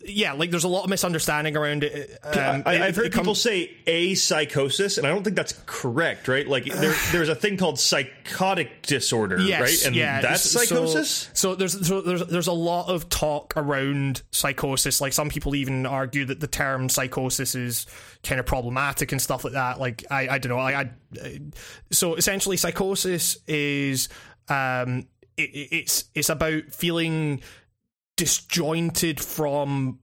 Yeah, 0.04 0.34
like 0.34 0.52
there's 0.52 0.62
a 0.62 0.68
lot 0.68 0.84
of 0.84 0.90
misunderstanding 0.90 1.56
around 1.56 1.82
it. 1.82 2.16
Um, 2.22 2.62
I, 2.64 2.80
I've 2.80 2.94
heard 2.94 3.06
it 3.06 3.12
comes- 3.12 3.24
people 3.24 3.34
say 3.34 3.76
a 3.88 4.14
psychosis, 4.14 4.98
and 4.98 5.06
I 5.06 5.10
don't 5.10 5.24
think 5.24 5.34
that's 5.34 5.60
correct, 5.66 6.28
right? 6.28 6.46
Like 6.46 6.64
there, 6.72 6.94
there's 7.10 7.28
a 7.28 7.34
thing 7.34 7.56
called 7.56 7.76
psychotic 7.80 8.82
disorder, 8.82 9.40
Yes, 9.40 9.60
right? 9.60 9.86
And 9.88 9.96
yeah. 9.96 10.20
that's 10.20 10.48
psychosis. 10.48 11.28
So, 11.34 11.56
there's 11.56 11.86
so 11.88 12.02
there's 12.02 12.24
there's 12.26 12.46
a 12.46 12.52
lot 12.52 12.88
of 12.88 13.08
talk 13.08 13.52
around 13.56 14.22
psychosis. 14.30 15.00
Like 15.00 15.12
some 15.12 15.28
people 15.28 15.56
even 15.56 15.84
argue 15.86 16.24
that 16.26 16.38
the 16.38 16.46
term 16.46 16.88
psychosis 16.88 17.56
is 17.56 17.86
kind 18.22 18.38
of 18.38 18.46
problematic 18.46 19.10
and 19.10 19.20
stuff 19.20 19.42
like 19.42 19.54
that. 19.54 19.80
Like 19.80 20.04
I 20.08 20.28
I 20.28 20.38
don't 20.38 20.50
know. 20.50 20.58
I, 20.60 20.90
I 21.20 21.40
so 21.90 22.14
essentially 22.14 22.56
psychosis 22.56 23.38
is 23.48 24.08
um 24.48 25.08
it- 25.36 25.50
it's 25.72 26.04
it's 26.14 26.28
about 26.28 26.62
feeling 26.72 27.40
disjointed 28.20 29.18
from 29.18 29.98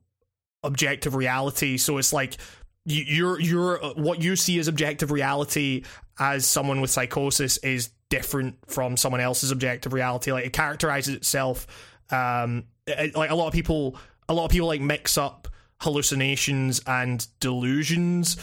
objective 0.64 1.14
reality. 1.14 1.78
So 1.78 2.00
it's 2.00 2.12
like 2.12 2.38
you- 2.84 3.04
you're 3.04 3.40
you're 3.40 3.78
what 3.94 4.22
you 4.24 4.36
see 4.36 4.58
as 4.58 4.68
objective 4.68 5.12
reality 5.12 5.84
as 6.20 6.48
someone 6.48 6.82
with 6.82 6.90
psychosis 6.90 7.58
is 7.58 7.92
different 8.10 8.56
from 8.68 8.98
someone 8.98 9.22
else's 9.22 9.52
objective 9.52 9.94
reality. 9.94 10.32
Like 10.32 10.46
it 10.46 10.54
characterizes 10.54 11.14
itself. 11.14 11.68
Um, 12.10 12.64
it- 12.88 13.16
like 13.16 13.30
a 13.30 13.36
lot 13.36 13.48
of 13.48 13.54
people, 13.54 13.98
a 14.28 14.34
lot 14.34 14.46
of 14.46 14.52
people 14.52 14.68
like 14.68 14.82
mix 14.82 15.16
up 15.18 15.48
hallucinations 15.82 16.82
and 16.88 17.28
delusions, 17.40 18.38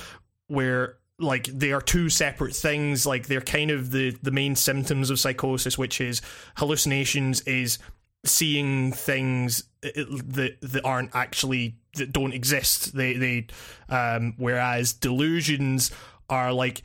where 0.47 0.99
like 1.19 1.47
they 1.47 1.73
are 1.73 1.81
two 1.81 2.09
separate 2.09 2.55
things. 2.55 3.07
Like 3.07 3.27
they're 3.27 3.41
kind 3.41 3.73
of 3.73 3.91
the 3.91 4.17
the 4.23 4.31
main 4.31 4.55
symptoms 4.55 5.11
of 5.11 5.19
psychosis, 5.19 5.77
which 5.77 6.01
is 6.01 6.23
hallucinations 6.59 7.41
is 7.43 7.79
seeing 8.25 8.93
things 8.93 9.65
that 9.83 10.57
that 10.61 10.85
aren't 10.85 11.15
actually 11.15 11.77
that 11.97 12.13
don't 12.13 12.33
exist. 12.33 12.95
They 12.97 13.15
they 13.15 13.47
um 13.89 14.35
whereas 14.39 14.93
delusions 14.93 15.91
are 16.29 16.53
like 16.53 16.83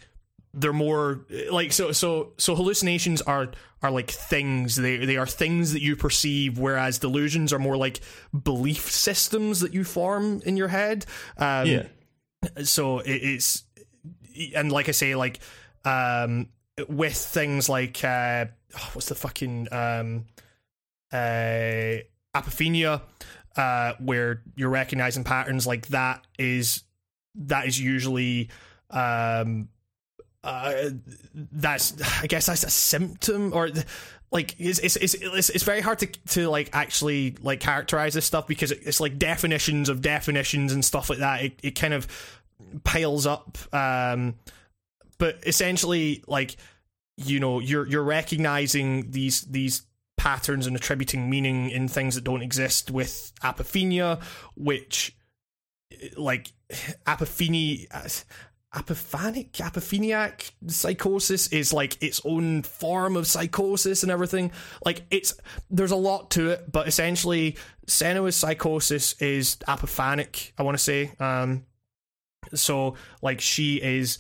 they're 0.54 0.74
more 0.74 1.26
like 1.52 1.72
so 1.72 1.92
so 1.92 2.34
so 2.38 2.56
hallucinations 2.56 3.22
are 3.22 3.52
are 3.82 3.92
like 3.92 4.10
things 4.10 4.76
they 4.76 4.98
they 5.06 5.16
are 5.18 5.28
things 5.28 5.74
that 5.74 5.82
you 5.82 5.96
perceive 5.96 6.58
whereas 6.58 6.98
delusions 7.00 7.54
are 7.54 7.60
more 7.60 7.78
like 7.78 8.02
belief 8.44 8.90
systems 8.92 9.60
that 9.62 9.74
you 9.74 9.84
form 9.84 10.42
in 10.46 10.58
your 10.58 10.68
head 10.68 11.06
um 11.38 11.68
Yeah. 11.68 11.84
so 12.64 13.00
it, 13.00 13.12
it's 13.12 13.64
and 14.56 14.72
like 14.72 14.88
I 14.90 14.92
say, 14.92 15.16
like 15.16 15.40
um, 15.86 16.50
with 16.88 17.16
things 17.16 17.68
like 17.70 18.04
uh, 18.04 18.46
oh, 18.76 18.90
what's 18.94 19.10
the 19.10 19.16
fucking 19.16 19.68
um, 19.72 20.26
uh, 21.12 21.98
apophenia, 22.36 23.02
uh, 23.56 23.94
where 24.00 24.42
you're 24.56 24.70
recognizing 24.70 25.24
patterns 25.24 25.66
like 25.68 25.88
that 25.88 26.26
is 26.38 26.84
that 27.36 27.68
is 27.68 27.80
usually 27.80 28.50
um, 28.90 29.70
uh, 30.44 30.90
that's 31.34 31.94
I 32.22 32.28
guess 32.28 32.46
that's 32.46 32.64
a 32.64 32.70
symptom 32.70 33.54
or. 33.54 33.70
Like 34.32 34.54
it's, 34.60 34.78
it's 34.78 34.96
it's 34.96 35.50
it's 35.50 35.64
very 35.64 35.82
hard 35.82 35.98
to 35.98 36.06
to 36.06 36.50
like 36.50 36.70
actually 36.72 37.36
like 37.42 37.60
characterize 37.62 38.14
this 38.14 38.26
stuff 38.26 38.46
because 38.46 38.72
it's 38.72 39.00
like 39.00 39.18
definitions 39.18 39.90
of 39.90 40.04
definitions 40.04 40.72
and 40.72 40.86
stuff 40.86 41.10
like 41.10 41.18
that. 41.18 41.42
It 41.42 41.60
it 41.64 41.72
kind 41.72 41.96
of 41.96 42.06
piles 42.84 43.26
up 43.26 43.58
um 43.74 44.36
but 45.18 45.38
essentially 45.46 46.24
like 46.28 46.58
you 47.18 47.40
know 47.40 47.60
you're 47.60 47.86
you're 47.86 48.04
recognizing 48.04 49.12
these 49.12 49.42
these 49.42 49.84
patterns 50.20 50.68
and 50.68 50.76
attributing 50.76 51.30
meaning 51.30 51.70
in 51.70 51.88
things 51.88 52.16
that 52.16 52.26
don't 52.26 52.42
exist 52.42 52.92
with 52.92 53.32
apophenia 53.42 54.22
which 54.56 55.16
like 56.18 56.52
apophenia 57.08 57.88
apophanic 58.76 59.52
apopheniac 59.54 60.52
psychosis 60.68 61.48
is 61.48 61.72
like 61.74 62.04
its 62.04 62.22
own 62.26 62.62
form 62.62 63.16
of 63.16 63.26
psychosis 63.26 64.04
and 64.04 64.12
everything. 64.12 64.52
Like 64.86 65.04
it's 65.10 65.34
there's 65.72 65.92
a 65.92 65.96
lot 65.96 66.32
to 66.32 66.50
it 66.50 66.70
but 66.70 66.88
essentially 66.88 67.58
Senua's 67.88 68.36
psychosis 68.36 69.14
is 69.14 69.56
apophanic 69.68 70.52
i 70.60 70.64
want 70.64 70.78
to 70.78 70.84
say 70.84 71.12
um 71.20 71.66
so 72.54 72.96
like 73.22 73.42
she 73.42 73.82
is 73.82 74.20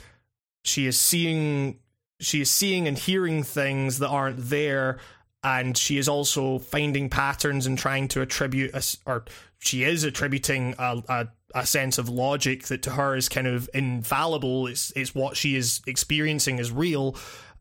she 0.64 0.88
is 0.88 1.00
seeing 1.00 1.80
she 2.20 2.41
is 2.41 2.50
seeing 2.50 2.88
and 2.88 2.97
hearing 2.97 3.43
things 3.43 4.00
that 4.00 4.10
aren't 4.10 4.38
there 4.50 5.00
and 5.44 5.78
she 5.78 5.98
is 5.98 6.08
also 6.08 6.60
finding 6.60 7.10
patterns 7.10 7.66
and 7.66 7.78
trying 7.78 8.08
to 8.10 8.22
attribute 8.22 8.72
a, 8.74 8.84
or 9.06 9.26
she 9.60 9.84
is 9.84 10.04
attributing 10.04 10.76
a, 10.78 11.02
a, 11.08 11.28
a 11.56 11.66
sense 11.66 11.98
of 11.98 12.10
logic 12.10 12.68
that 12.68 12.84
to 12.84 12.92
her 12.92 13.16
is 13.16 13.30
kind 13.30 13.48
of 13.48 13.70
infallible. 13.74 14.68
It's 14.68 14.92
it's 14.96 15.16
what 15.16 15.38
she 15.38 15.56
is 15.56 15.82
experiencing 15.88 16.60
is 16.60 16.72
real, 16.72 17.16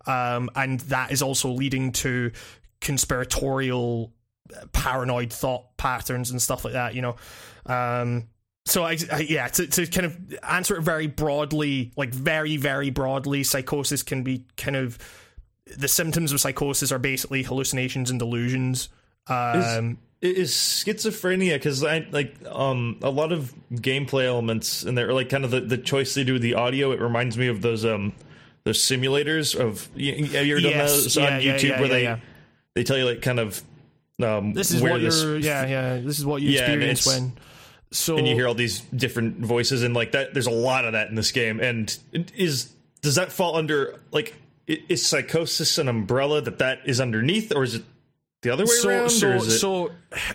um, 0.06 0.50
and 0.56 0.80
that 0.80 1.12
is 1.12 1.22
also 1.22 1.50
leading 1.50 1.92
to 1.92 2.32
conspiratorial, 2.80 4.12
uh, 4.56 4.66
paranoid 4.72 5.32
thought 5.32 5.76
patterns 5.76 6.30
and 6.30 6.42
stuff 6.42 6.64
like 6.64 6.74
that. 6.74 6.94
You 6.94 7.02
know. 7.02 7.16
Um, 7.66 8.28
so 8.66 8.84
I, 8.84 8.98
I, 9.10 9.20
yeah 9.20 9.48
to, 9.48 9.66
to 9.66 9.86
kind 9.86 10.04
of 10.04 10.38
answer 10.42 10.76
it 10.76 10.82
very 10.82 11.06
broadly 11.06 11.90
like 11.96 12.12
very 12.12 12.58
very 12.58 12.90
broadly 12.90 13.42
psychosis 13.42 14.02
can 14.02 14.22
be 14.22 14.44
kind 14.58 14.76
of 14.76 14.98
the 15.76 15.88
symptoms 15.88 16.32
of 16.32 16.40
psychosis 16.40 16.90
are 16.92 16.98
basically 16.98 17.42
hallucinations 17.42 18.10
and 18.10 18.18
delusions 18.18 18.88
um 19.28 19.98
is, 20.22 20.36
is 20.38 20.50
schizophrenia 20.52 21.54
because 21.54 21.84
i 21.84 22.06
like 22.10 22.34
um 22.50 22.98
a 23.02 23.10
lot 23.10 23.32
of 23.32 23.54
gameplay 23.72 24.24
elements 24.24 24.82
and 24.82 24.96
they're 24.96 25.12
like 25.12 25.28
kind 25.28 25.44
of 25.44 25.50
the, 25.50 25.60
the 25.60 25.78
choice 25.78 26.14
they 26.14 26.24
do 26.24 26.34
with 26.34 26.42
the 26.42 26.54
audio 26.54 26.92
it 26.92 27.00
reminds 27.00 27.36
me 27.36 27.46
of 27.48 27.60
those 27.62 27.84
um 27.84 28.12
those 28.64 28.78
simulators 28.78 29.54
of 29.58 29.88
you, 29.94 30.24
have 30.26 30.46
you 30.46 30.54
ever 30.54 30.60
done 30.62 30.70
Yes, 30.72 31.02
those 31.04 31.16
yeah, 31.16 31.24
on 31.36 31.42
yeah, 31.42 31.54
youtube 31.56 31.68
yeah, 31.68 31.80
where 31.80 31.88
they 31.88 32.02
yeah. 32.02 32.18
they 32.74 32.84
tell 32.84 32.98
you 32.98 33.04
like 33.04 33.22
kind 33.22 33.38
of 33.38 33.62
um 34.22 34.52
this 34.54 34.70
is 34.72 34.82
where 34.82 34.92
what 34.92 35.00
this 35.00 35.22
you're 35.22 35.38
yeah 35.38 35.66
yeah 35.66 35.96
this 36.00 36.18
is 36.18 36.26
what 36.26 36.42
you 36.42 36.50
Yeah, 36.50 36.60
experience 36.62 37.06
when 37.06 37.32
so 37.92 38.16
and 38.18 38.26
you 38.26 38.34
hear 38.34 38.48
all 38.48 38.54
these 38.54 38.80
different 38.80 39.38
voices 39.38 39.82
and 39.82 39.94
like 39.94 40.12
that 40.12 40.34
there's 40.34 40.46
a 40.46 40.50
lot 40.50 40.84
of 40.84 40.92
that 40.92 41.08
in 41.08 41.14
this 41.14 41.30
game 41.32 41.60
and 41.60 41.96
is 42.34 42.72
does 43.00 43.14
that 43.14 43.30
fall 43.30 43.56
under 43.56 44.00
like 44.10 44.34
is 44.68 45.04
psychosis 45.06 45.78
an 45.78 45.88
umbrella 45.88 46.40
that 46.42 46.58
that 46.58 46.80
is 46.84 47.00
underneath 47.00 47.54
or 47.54 47.64
is 47.64 47.74
it 47.76 47.84
the 48.42 48.50
other 48.50 48.64
way 48.64 48.70
so 48.70 48.88
around 48.88 49.10
so 49.10 49.28
it 49.32 49.40
so 49.40 49.90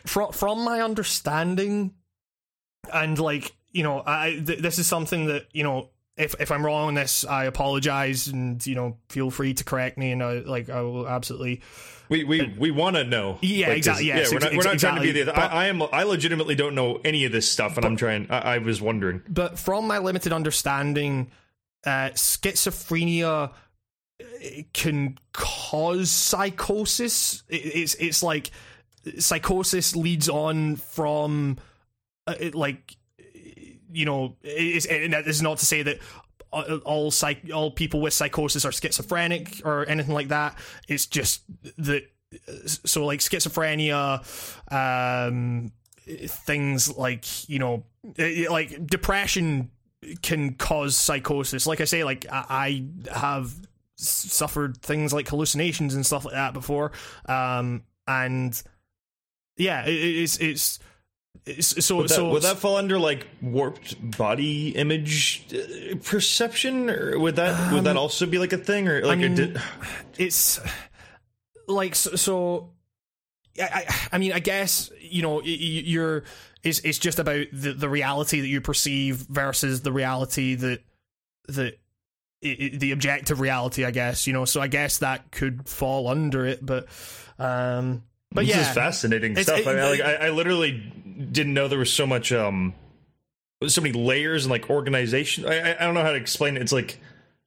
from 0.06 0.32
from 0.32 0.64
my 0.64 0.82
understanding 0.82 1.94
and 2.94 3.20
like 3.20 3.54
you 3.72 3.84
know 3.84 4.04
i 4.06 4.42
th- 4.46 4.60
this 4.60 4.80
is 4.80 4.88
something 4.88 5.28
that 5.28 5.46
you 5.54 5.64
know 5.64 5.90
if 6.18 6.36
if 6.40 6.52
i'm 6.52 6.66
wrong 6.66 6.88
on 6.90 6.94
this 6.96 7.24
i 7.26 7.46
apologize 7.46 8.28
and 8.28 8.66
you 8.66 8.76
know 8.76 8.98
feel 9.10 9.30
free 9.30 9.54
to 9.54 9.64
correct 9.64 9.98
me 9.98 10.12
and 10.12 10.22
I, 10.24 10.40
like 10.40 10.70
i 10.70 10.82
will 10.82 11.08
absolutely 11.08 11.62
we 12.10 12.24
we, 12.26 12.54
we 12.60 12.70
want 12.70 12.98
to 12.98 13.06
know. 13.06 13.40
Yeah, 13.42 13.70
Like, 13.70 13.78
exactly, 13.78 14.08
yes, 14.08 14.30
yeah 14.30 14.36
we're 14.36 14.40
not, 14.40 14.52
we're 14.58 14.64
not 14.64 14.78
trying 14.78 14.96
to 14.98 15.02
be 15.02 15.12
the 15.14 15.26
but- 15.32 15.38
I, 15.38 15.46
I 15.48 15.66
am 15.68 15.82
I 15.82 16.04
legitimately 16.04 16.54
don't 16.54 16.76
know 16.76 17.00
any 17.04 17.26
of 17.26 17.32
this 17.32 17.50
stuff 17.50 17.78
and 17.78 17.86
I'm 17.86 17.96
trying 17.96 18.30
I, 18.30 18.56
I 18.56 18.58
was 18.60 18.82
wondering. 18.82 19.22
But 19.28 19.58
from 19.58 19.88
my 19.88 20.00
limited 20.00 20.34
understanding, 20.34 21.32
uh, 21.86 22.10
schizophrenia 22.10 23.52
can 24.74 25.18
cause 25.32 26.12
psychosis. 26.12 27.44
It, 27.50 27.56
it's 27.56 27.96
it's 27.96 28.24
like 28.24 28.52
psychosis 29.20 29.96
leads 29.96 30.30
on 30.30 30.78
from 30.78 31.58
uh, 32.28 32.36
it, 32.40 32.56
like 32.56 32.98
you 33.92 34.06
know, 34.06 34.36
it's, 34.42 34.86
and 34.86 35.14
that 35.14 35.28
is 35.28 35.42
not 35.42 35.60
to 35.60 35.66
say 35.66 35.84
that 35.84 36.00
all 36.52 37.12
psych, 37.12 37.50
all 37.54 37.72
people 37.72 38.02
with 38.02 38.14
psychosis 38.14 38.66
are 38.66 38.72
schizophrenic 38.72 39.62
or 39.66 39.88
anything 39.88 40.14
like 40.14 40.28
that. 40.28 40.58
It's 40.88 41.06
just 41.06 41.42
that 41.78 42.04
so 42.66 43.06
like 43.06 43.20
schizophrenia, 43.20 44.24
um, 44.72 45.72
things 46.06 46.96
like 46.98 47.50
you 47.50 47.60
know, 47.60 47.84
like 48.18 48.86
depression 48.88 49.72
can 50.22 50.54
cause 50.56 50.98
psychosis. 50.98 51.66
Like 51.66 51.82
I 51.82 51.86
say, 51.86 52.04
like 52.04 52.26
I, 52.30 52.86
have 53.12 53.54
suffered 53.96 54.78
things 54.78 55.14
like 55.14 55.28
hallucinations 55.28 55.96
and 55.96 56.06
stuff 56.06 56.26
like 56.26 56.34
that 56.34 56.54
before, 56.54 56.92
um, 57.28 57.84
and 58.08 58.62
yeah, 59.58 59.86
it, 59.86 59.92
it's 59.92 60.38
it's. 60.38 60.80
It's, 61.46 61.86
so 61.86 61.98
would 61.98 62.10
that, 62.10 62.14
so 62.14 62.30
would 62.30 62.44
that 62.44 62.58
fall 62.58 62.78
under 62.78 63.00
like 63.00 63.28
warped 63.42 63.96
body 64.18 64.70
image 64.70 65.46
uh, 65.54 65.96
perception 66.04 66.90
or 66.90 67.20
would 67.20 67.36
that 67.36 67.74
would 67.74 67.84
that 67.86 67.98
also 67.98 68.28
be 68.28 68.38
like 68.38 68.54
a 68.54 68.58
thing 68.58 68.88
or 68.88 69.02
like 69.02 69.18
Um, 69.18 69.22
mean, 69.22 69.36
did, 69.36 69.62
it's 70.18 70.62
like 71.68 71.96
so, 71.96 72.16
so 72.16 72.70
I, 73.60 73.86
I 73.90 74.08
I 74.14 74.18
mean 74.20 74.32
I 74.32 74.40
guess 74.40 74.92
you 75.00 75.22
know 75.22 75.42
you're 75.44 76.24
it's 76.64 76.80
it's 76.80 76.98
just 76.98 77.20
about 77.20 77.48
the 77.52 77.74
the 77.74 77.90
reality 77.90 78.40
that 78.40 78.48
you 78.48 78.62
perceive 78.62 79.18
versus 79.30 79.82
the 79.82 79.92
reality 79.92 80.56
that 80.56 80.82
that 81.50 81.80
the 82.44 82.92
objective 82.92 83.40
reality 83.40 83.86
I 83.86 83.92
guess 83.92 84.28
you 84.28 84.34
know 84.34 84.46
so 84.46 84.62
I 84.62 84.68
guess 84.68 85.00
that 85.00 85.32
could 85.32 85.68
fall 85.68 86.08
under 86.08 86.46
it 86.46 86.66
but 86.66 86.88
um 87.40 88.04
but 88.32 88.46
this 88.46 88.56
yeah 88.56 88.62
is 88.70 88.76
fascinating 88.76 89.32
It's- 89.34 89.46
stuff. 89.46 89.60
it- 89.60 89.68
I 89.68 89.74
mean, 89.74 90.00
like, 90.00 90.02
I, 90.02 90.28
I 90.28 90.30
literally 90.32 90.72
didn't 91.32 91.54
know 91.54 91.68
there 91.68 91.78
was 91.80 91.94
so 91.94 92.08
much, 92.08 92.32
um, 92.32 92.74
so 93.68 93.80
many 93.82 93.94
layers 93.94 94.46
and 94.46 94.52
like 94.52 94.70
organization. 94.72 95.46
I, 95.46 95.76
I 95.76 95.86
don't 95.86 95.94
know 95.94 96.02
how 96.02 96.10
to 96.12 96.18
explain 96.18 96.56
it. 96.58 96.64
It's 96.64 96.72
like 96.72 97.00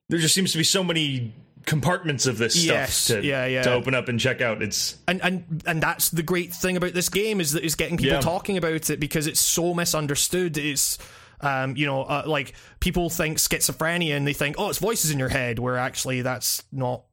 there 0.08 0.20
just 0.20 0.32
seems 0.34 0.52
to 0.52 0.58
be 0.58 0.62
so 0.64 0.84
many 0.84 1.34
compartments 1.66 2.26
of 2.26 2.38
this 2.38 2.54
stuff 2.54 3.06
to, 3.06 3.26
yeah, 3.26 3.44
yeah. 3.46 3.62
to 3.62 3.72
open 3.72 3.92
up 3.96 4.08
and 4.08 4.20
check 4.20 4.40
out. 4.40 4.62
It's 4.62 4.96
and 5.08 5.20
and 5.24 5.62
and 5.66 5.82
that's 5.82 6.10
the 6.10 6.22
great 6.22 6.54
thing 6.54 6.76
about 6.76 6.92
this 6.92 7.08
game 7.08 7.40
is 7.40 7.50
that 7.52 7.64
is 7.64 7.74
getting 7.74 7.96
people 7.96 8.12
Yeah. 8.14 8.20
talking 8.20 8.56
about 8.56 8.88
it 8.88 9.00
because 9.00 9.26
it's 9.26 9.40
so 9.40 9.74
misunderstood. 9.74 10.56
It's 10.56 10.98
um, 11.40 11.76
you 11.76 11.86
know, 11.86 12.02
uh, 12.02 12.24
like 12.26 12.54
people 12.80 13.10
think 13.10 13.38
schizophrenia 13.38 14.16
and 14.16 14.26
they 14.26 14.32
think, 14.32 14.56
oh, 14.58 14.68
it's 14.68 14.78
voices 14.78 15.10
in 15.10 15.18
your 15.18 15.28
head, 15.28 15.58
where 15.58 15.76
actually 15.76 16.22
that's 16.22 16.62
not. 16.72 17.04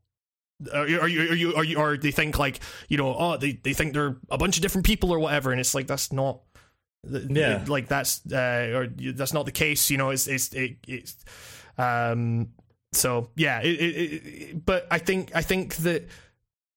Are 0.73 0.87
you, 0.87 0.99
are 1.01 1.07
you, 1.07 1.21
are 1.21 1.35
you, 1.35 1.55
are 1.55 1.63
you, 1.63 1.77
or 1.77 1.97
they 1.97 2.11
think 2.11 2.39
like, 2.39 2.59
you 2.87 2.97
know, 2.97 3.13
oh, 3.17 3.35
they, 3.35 3.53
they 3.63 3.73
think 3.73 3.93
they're 3.93 4.15
a 4.29 4.37
bunch 4.37 4.55
of 4.55 4.61
different 4.61 4.85
people 4.85 5.11
or 5.11 5.19
whatever, 5.19 5.51
and 5.51 5.59
it's 5.59 5.75
like 5.75 5.87
that's 5.87 6.13
not, 6.13 6.39
Yeah. 7.05 7.65
like 7.67 7.89
that's, 7.89 8.21
uh, 8.31 8.71
or 8.73 8.87
that's 8.87 9.33
not 9.33 9.45
the 9.45 9.51
case, 9.51 9.89
you 9.89 9.97
know. 9.97 10.11
It's, 10.11 10.25
it's, 10.27 10.53
it, 10.53 10.77
it's, 10.87 11.17
um, 11.77 12.53
so 12.93 13.29
yeah, 13.35 13.59
it, 13.61 13.79
it, 13.81 13.81
it, 13.81 14.65
but 14.65 14.87
I 14.89 14.99
think, 14.99 15.31
I 15.35 15.41
think 15.41 15.75
that 15.77 16.07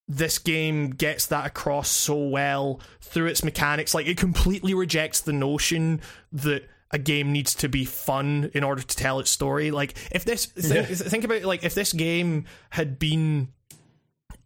this 0.09 0.39
game 0.39 0.91
gets 0.91 1.27
that 1.27 1.47
across 1.47 1.89
so 1.89 2.17
well 2.29 2.81
through 3.01 3.27
its 3.27 3.45
mechanics. 3.45 3.95
Like 3.95 4.07
it 4.07 4.17
completely 4.17 4.75
rejects 4.75 5.21
the 5.21 5.33
notion 5.33 6.01
that 6.33 6.65
a 6.91 6.99
game 6.99 7.33
needs 7.33 7.55
to 7.57 7.69
be 7.69 7.85
fun 7.85 8.51
in 8.55 8.63
order 8.65 8.83
to 8.83 8.97
tell 8.97 9.19
its 9.21 9.31
story. 9.31 9.71
Like 9.71 9.95
if 10.13 10.25
this 10.25 10.47
think, 10.47 10.87
think 10.89 11.25
about 11.25 11.39
it, 11.39 11.45
like 11.45 11.65
if 11.65 11.75
this 11.75 11.93
game 11.93 12.45
had 12.71 12.99
been 12.99 13.49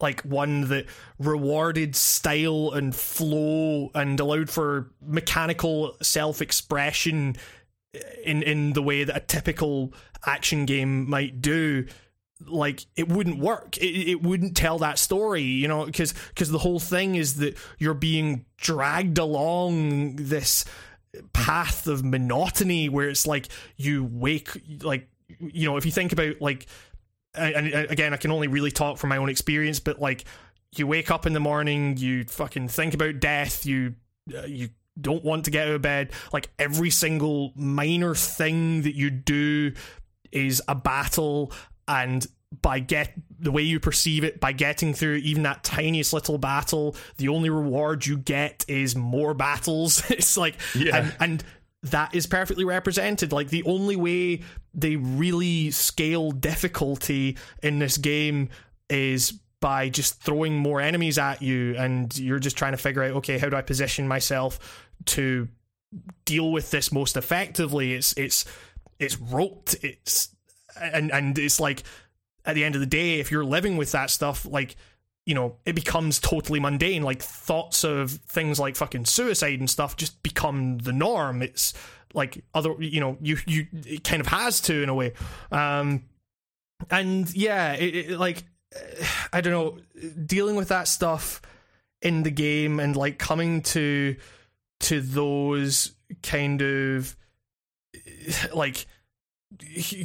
like 0.00 0.22
one 0.22 0.68
that 0.68 0.86
rewarded 1.18 1.94
style 1.94 2.70
and 2.72 2.94
flow 2.94 3.90
and 3.94 4.18
allowed 4.18 4.48
for 4.48 4.90
mechanical 5.02 5.96
self-expression 6.00 7.36
eh, 7.94 8.00
in 8.24 8.42
in 8.42 8.72
the 8.72 8.82
way 8.82 9.04
that 9.04 9.16
a 9.16 9.20
typical 9.20 9.92
action 10.24 10.64
game 10.64 11.08
might 11.08 11.40
do 11.42 11.86
like 12.46 12.86
it 12.96 13.08
wouldn't 13.08 13.38
work 13.38 13.76
it, 13.76 14.10
it 14.10 14.22
wouldn't 14.22 14.56
tell 14.56 14.78
that 14.78 14.98
story 14.98 15.42
you 15.42 15.68
know 15.68 15.84
because 15.84 16.14
because 16.28 16.50
the 16.50 16.58
whole 16.58 16.80
thing 16.80 17.14
is 17.14 17.36
that 17.36 17.56
you're 17.78 17.94
being 17.94 18.46
dragged 18.56 19.18
along 19.18 20.16
this 20.16 20.64
path 21.32 21.86
of 21.86 22.04
monotony 22.04 22.88
where 22.88 23.08
it's 23.08 23.26
like 23.26 23.48
you 23.76 24.04
wake 24.04 24.50
like 24.82 25.08
you 25.40 25.68
know 25.68 25.76
if 25.76 25.84
you 25.84 25.92
think 25.92 26.12
about 26.12 26.40
like 26.40 26.66
and 27.34 27.54
and 27.66 27.90
again 27.90 28.14
i 28.14 28.16
can 28.16 28.30
only 28.30 28.46
really 28.46 28.70
talk 28.70 28.96
from 28.96 29.10
my 29.10 29.16
own 29.16 29.28
experience 29.28 29.80
but 29.80 30.00
like 30.00 30.24
you 30.76 30.86
wake 30.86 31.10
up 31.10 31.26
in 31.26 31.32
the 31.32 31.40
morning 31.40 31.96
you 31.96 32.22
fucking 32.24 32.68
think 32.68 32.94
about 32.94 33.18
death 33.18 33.66
you 33.66 33.94
uh, 34.36 34.42
you 34.42 34.68
don't 35.00 35.24
want 35.24 35.44
to 35.44 35.50
get 35.50 35.68
out 35.68 35.74
of 35.74 35.82
bed. 35.82 36.12
Like 36.32 36.50
every 36.58 36.90
single 36.90 37.52
minor 37.56 38.14
thing 38.14 38.82
that 38.82 38.94
you 38.94 39.10
do 39.10 39.72
is 40.32 40.62
a 40.68 40.74
battle 40.74 41.52
and 41.88 42.26
by 42.62 42.78
get 42.80 43.12
the 43.38 43.52
way 43.52 43.62
you 43.62 43.78
perceive 43.78 44.24
it 44.24 44.40
by 44.40 44.52
getting 44.52 44.92
through 44.92 45.16
even 45.16 45.44
that 45.44 45.62
tiniest 45.62 46.12
little 46.12 46.36
battle 46.36 46.96
the 47.16 47.28
only 47.28 47.48
reward 47.48 48.04
you 48.04 48.16
get 48.16 48.64
is 48.68 48.96
more 48.96 49.34
battles. 49.34 50.02
It's 50.10 50.36
like 50.36 50.56
Yeah. 50.74 50.96
and, 50.96 51.14
and 51.20 51.44
that 51.84 52.14
is 52.14 52.26
perfectly 52.26 52.64
represented. 52.64 53.32
Like 53.32 53.48
the 53.48 53.62
only 53.64 53.96
way 53.96 54.42
they 54.74 54.96
really 54.96 55.70
scale 55.70 56.30
difficulty 56.32 57.38
in 57.62 57.78
this 57.78 57.96
game 57.96 58.48
is 58.88 59.32
by 59.60 59.88
just 59.88 60.20
throwing 60.22 60.56
more 60.58 60.80
enemies 60.80 61.18
at 61.18 61.42
you 61.42 61.76
and 61.76 62.16
you're 62.18 62.38
just 62.38 62.56
trying 62.56 62.72
to 62.72 62.78
figure 62.78 63.02
out 63.02 63.10
okay 63.10 63.36
how 63.36 63.48
do 63.48 63.56
i 63.56 63.60
position 63.62 64.08
myself 64.08 64.88
to 65.04 65.48
deal 66.24 66.52
with 66.52 66.70
this 66.70 66.92
most 66.92 67.16
effectively? 67.16 67.94
It's 67.94 68.12
it's 68.16 68.44
it's 68.98 69.18
roped 69.18 69.76
it's 69.82 70.34
and 70.80 71.10
and 71.10 71.38
it's 71.38 71.58
like 71.60 71.82
at 72.44 72.54
the 72.54 72.64
end 72.64 72.74
of 72.74 72.80
the 72.80 72.86
day 72.86 73.20
if 73.20 73.30
you're 73.30 73.44
living 73.44 73.76
with 73.76 73.92
that 73.92 74.10
stuff 74.10 74.46
like 74.46 74.76
you 75.26 75.34
know 75.34 75.56
it 75.64 75.74
becomes 75.74 76.18
totally 76.18 76.60
mundane. 76.60 77.02
Like 77.02 77.22
thoughts 77.22 77.84
of 77.84 78.10
things 78.10 78.58
like 78.58 78.76
fucking 78.76 79.04
suicide 79.04 79.60
and 79.60 79.70
stuff 79.70 79.96
just 79.96 80.22
become 80.22 80.78
the 80.78 80.92
norm. 80.92 81.42
It's 81.42 81.74
like 82.14 82.42
other 82.54 82.74
you 82.80 83.00
know 83.00 83.16
you 83.20 83.36
you 83.46 83.66
it 83.86 84.04
kind 84.04 84.20
of 84.20 84.26
has 84.28 84.60
to 84.62 84.82
in 84.82 84.88
a 84.88 84.94
way. 84.94 85.12
Um 85.52 86.04
and 86.90 87.32
yeah 87.34 87.74
it, 87.74 87.94
it 87.94 88.18
like 88.18 88.44
I 89.32 89.40
don't 89.40 89.52
know, 89.52 90.10
dealing 90.26 90.56
with 90.56 90.68
that 90.68 90.88
stuff 90.88 91.40
in 92.02 92.22
the 92.22 92.30
game 92.30 92.80
and 92.80 92.96
like 92.96 93.18
coming 93.18 93.62
to 93.62 94.16
to 94.80 95.00
those 95.00 95.92
kind 96.22 96.62
of 96.62 97.16
like 98.54 98.86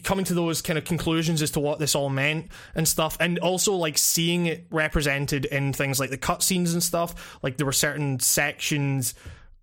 coming 0.03 0.26
to 0.26 0.34
those 0.34 0.62
kind 0.62 0.78
of 0.78 0.86
conclusions 0.86 1.41
as 1.41 1.51
to 1.51 1.60
what 1.60 1.80
this 1.80 1.95
all 1.95 2.10
meant 2.10 2.47
and 2.74 2.88
stuff. 2.88 3.18
And 3.20 3.39
also 3.39 3.74
like 3.74 3.97
seeing 3.97 4.45
it 4.45 4.68
represented 4.72 5.45
in 5.45 5.74
things 5.74 5.99
like 5.99 6.10
the 6.10 6.18
cutscenes 6.18 6.74
and 6.74 6.84
stuff. 6.84 7.38
Like 7.41 7.58
there 7.58 7.66
were 7.66 7.72
certain 7.72 8.20
sections 8.20 9.14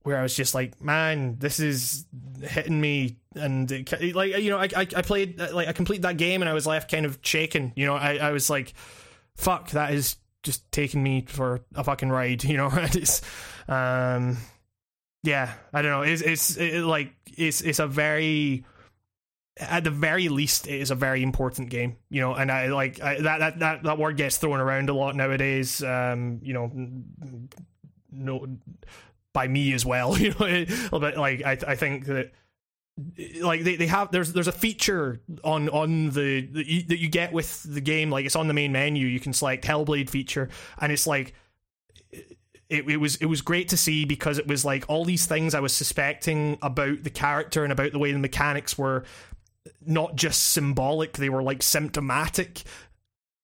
where 0.03 0.19
I 0.19 0.23
was 0.23 0.35
just 0.35 0.55
like 0.55 0.81
man 0.83 1.37
this 1.39 1.61
is 1.61 2.07
hitting 2.43 2.81
me. 2.81 3.17
And 3.35 3.71
it, 3.71 4.15
like 4.15 4.37
you 4.39 4.51
know 4.51 4.59
I, 4.59 4.69
I, 4.75 4.85
played 4.85 5.39
like 5.39 5.69
I 5.69 5.73
completed 5.73 6.03
that 6.03 6.17
game 6.17 6.43
and 6.43 6.49
I 6.49 6.53
was 6.53 6.67
left 6.67 6.91
kind 6.91 7.07
of 7.07 7.19
shaken 7.23 7.73
you 7.77 7.87
know 7.87 7.95
I, 7.95 8.17
I 8.17 8.33
was 8.33 8.51
like 8.51 8.75
fuck 9.37 9.71
that 9.71 9.95
is 9.95 10.17
just 10.43 10.71
taking 10.71 11.03
me 11.03 11.25
for 11.27 11.61
a 11.75 11.85
fucking 11.85 12.11
ride 12.11 12.45
you 12.45 12.57
know? 12.57 12.71
It's 12.77 13.23
um 13.69 14.37
yeah 15.23 15.55
I 15.73 15.83
don't 15.83 15.93
know. 15.93 16.03
It's 16.03 16.21
it's 16.21 16.57
it, 16.57 16.83
like 16.83 17.13
it's 17.37 17.61
it's 17.61 17.79
a 17.79 17.87
very 17.87 18.65
at 19.59 19.85
the 19.85 19.91
very 19.91 20.29
least 20.29 20.67
it 20.67 20.81
is 20.81 20.91
a 20.91 20.95
very 20.95 21.23
important 21.23 21.69
game 21.69 21.97
you 22.09 22.21
know 22.21 22.35
and 22.35 22.51
i 22.51 22.69
like 22.69 23.01
I, 23.03 23.21
that, 23.21 23.39
that 23.39 23.59
that 23.59 23.83
that 23.83 23.99
word 23.99 24.17
gets 24.17 24.39
thrown 24.39 24.61
around 24.61 24.89
a 24.89 24.95
lot 24.95 25.15
nowadays 25.15 25.83
um 25.83 26.41
you 26.43 26.55
know 26.55 26.71
no 28.11 28.47
by 29.33 29.49
me 29.49 29.75
as 29.75 29.85
well 29.85 30.19
you 30.19 30.35
know 30.39 30.67
but 30.99 31.17
like 31.17 31.45
i 31.45 31.59
i 31.67 31.77
think 31.77 32.07
that 32.07 32.33
like 33.41 33.63
they, 33.63 33.77
they 33.77 33.87
have 33.87 34.11
there's 34.11 34.33
there's 34.33 34.49
a 34.49 34.53
feature 34.53 35.21
on 35.45 35.69
on 35.71 36.11
the 36.11 36.47
that 36.47 36.67
you, 36.67 36.83
that 36.85 36.99
you 36.99 37.09
get 37.09 37.33
with 37.33 37.63
the 37.63 37.81
game 37.81 38.11
like 38.11 38.25
it's 38.25 38.37
on 38.37 38.49
the 38.49 38.55
main 38.55 38.73
menu 38.73 39.07
you 39.07 39.21
can 39.21 39.33
select 39.33 39.65
hellblade 39.65 40.11
feature 40.11 40.49
and 40.81 40.93
it's 40.93 41.07
like 41.07 41.35
it, 42.73 42.89
it 42.89 42.97
was 42.97 43.17
it 43.17 43.27
was 43.27 43.43
great 43.43 43.69
to 43.69 43.77
see 43.77 44.07
because 44.07 44.39
it 44.39 44.47
was 44.47 44.65
like 44.65 44.87
all 44.89 45.05
these 45.05 45.27
things 45.27 45.55
I 45.55 45.61
was 45.61 45.75
suspecting 45.75 46.59
about 46.63 47.03
the 47.03 47.11
character 47.11 47.65
and 47.65 47.73
about 47.73 47.93
the 47.93 47.99
way 47.99 48.13
the 48.13 48.19
mechanics 48.19 48.79
were 48.79 49.05
not 49.85 50.17
just 50.17 50.51
symbolic, 50.53 51.15
they 51.15 51.29
were 51.29 51.43
like 51.43 51.63
symptomatic. 51.63 52.63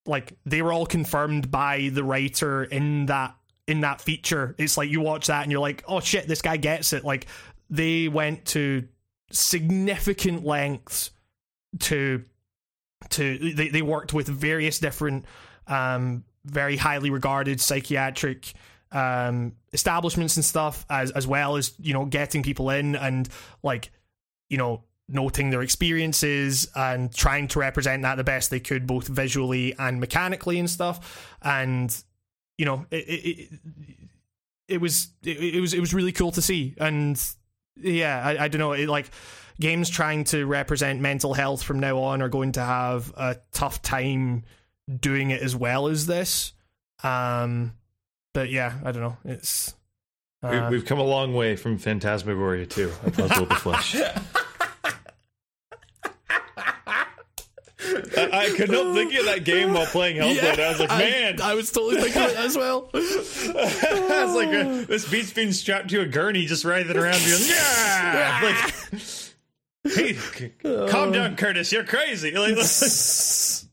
Like 0.07 0.33
they 0.47 0.63
were 0.63 0.73
all 0.73 0.87
confirmed 0.87 1.51
by 1.51 1.91
the 1.93 2.05
writer 2.05 2.65
in 2.65 3.07
that 3.07 3.37
in 3.67 3.83
that 3.83 4.01
feature. 4.01 4.55
It's 4.59 4.77
like 4.77 4.91
you 4.91 5.01
watch 5.01 5.27
that 5.27 5.43
and 5.43 5.53
you're 5.53 5.61
like, 5.61 5.85
"Oh 5.87 6.01
shit, 6.01 6.27
this 6.27 6.43
guy 6.43 6.57
gets 6.57 6.93
it." 6.93 7.05
Like 7.05 7.27
they 7.71 8.09
went 8.09 8.47
to 8.47 8.89
significant 9.31 10.45
lengths 10.45 11.11
to 11.81 12.25
to 13.11 13.53
they, 13.55 13.69
they 13.69 13.83
worked 13.83 14.13
with 14.13 14.27
various 14.27 14.79
different 14.79 15.25
um 15.67 16.25
very 16.45 16.77
highly 16.77 17.11
regarded 17.11 17.61
psychiatric 17.61 18.53
um 18.91 19.53
establishments 19.73 20.37
and 20.37 20.45
stuff 20.45 20.87
as 20.89 21.11
as 21.11 21.27
well 21.27 21.57
as 21.57 21.75
you 21.79 21.93
know 21.93 22.07
getting 22.07 22.43
people 22.43 22.71
in 22.71 22.97
and 22.97 23.29
like 23.63 23.91
you 24.49 24.57
know 24.57 24.83
noting 25.09 25.51
their 25.51 25.63
experiences 25.63 26.69
and 26.75 27.15
trying 27.15 27.49
to 27.49 27.59
represent 27.59 28.03
that 28.03 28.17
the 28.17 28.25
best 28.25 28.51
they 28.51 28.61
could, 28.61 28.87
both 28.87 29.09
visually 29.09 29.75
and 29.79 30.01
mechanically 30.01 30.59
and 30.59 30.69
stuff. 30.69 31.35
And 31.43 31.95
you 32.57 32.67
know, 32.67 32.87
it 32.91 32.97
it, 32.97 33.49
it 34.69 34.81
was 34.81 35.09
it, 35.23 35.39
it, 35.55 35.61
was 35.61 35.75
it 35.75 35.81
was 35.81 35.95
really 35.95 36.13
cool 36.13 36.33
to 36.33 36.43
see. 36.43 36.75
And 36.79 37.21
yeah, 37.77 38.23
I, 38.25 38.45
I 38.45 38.49
don't 38.49 38.59
know, 38.59 38.73
it, 38.73 38.89
like 38.89 39.11
games 39.61 39.89
trying 39.89 40.25
to 40.25 40.47
represent 40.47 41.01
mental 41.01 41.35
health 41.35 41.63
from 41.63 41.81
now 41.81 41.99
on 41.99 42.23
are 42.23 42.29
going 42.29 42.53
to 42.53 42.61
have 42.61 43.13
a 43.17 43.37
tough 43.53 43.83
time 43.83 44.45
doing 45.01 45.31
it 45.31 45.43
as 45.43 45.57
well 45.57 45.89
as 45.89 46.07
this. 46.07 46.53
Um, 47.03 47.75
but 48.35 48.51
yeah, 48.51 48.75
I 48.85 48.93
don't 48.93 49.03
know. 49.03 49.17
It's 49.25 49.75
uh, 50.43 50.69
We've 50.71 50.85
come 50.85 50.99
a 50.99 51.05
long 51.05 51.35
way 51.35 51.57
from 51.57 51.79
Phantasmagoria 51.79 52.67
2, 52.67 52.93
A 53.07 53.11
Puzzle 53.11 53.47
the 53.47 53.55
Flesh. 53.57 53.97
I, 58.17 58.31
I 58.33 58.51
could 58.57 58.71
not 58.71 58.95
think 58.95 59.15
of 59.15 59.27
that 59.27 59.45
game 59.45 59.73
while 59.73 59.87
playing 59.87 60.17
Hellblade. 60.17 60.57
Yeah, 60.59 60.65
I 60.65 60.69
was 60.71 60.81
like, 60.81 60.89
man, 60.91 61.41
I, 61.41 61.53
I, 61.53 61.55
was 61.55 61.71
totally 61.71 62.01
thinking 62.01 62.23
of 62.23 62.31
it 62.31 62.37
as 62.37 62.57
well. 62.57 62.91
I 62.95 64.25
was 64.25 64.35
like, 64.35 64.49
uh, 64.49 64.85
this 64.87 65.09
beat's 65.09 65.33
being 65.33 65.53
strapped 65.53 65.91
to 65.91 66.01
a 66.01 66.07
gurney, 66.07 66.47
just 66.47 66.65
writhing 66.65 66.97
around, 66.97 67.23
being 67.25 67.41
yeah, 67.47 68.41
like, 69.85 69.93
hey, 69.93 70.53
calm 70.89 71.13
down, 71.13 71.37
Curtis, 71.37 71.73
you're 71.73 71.85
crazy. 71.85 72.33
Like, 72.33 72.57
like, 72.57 72.67
so 72.67 73.69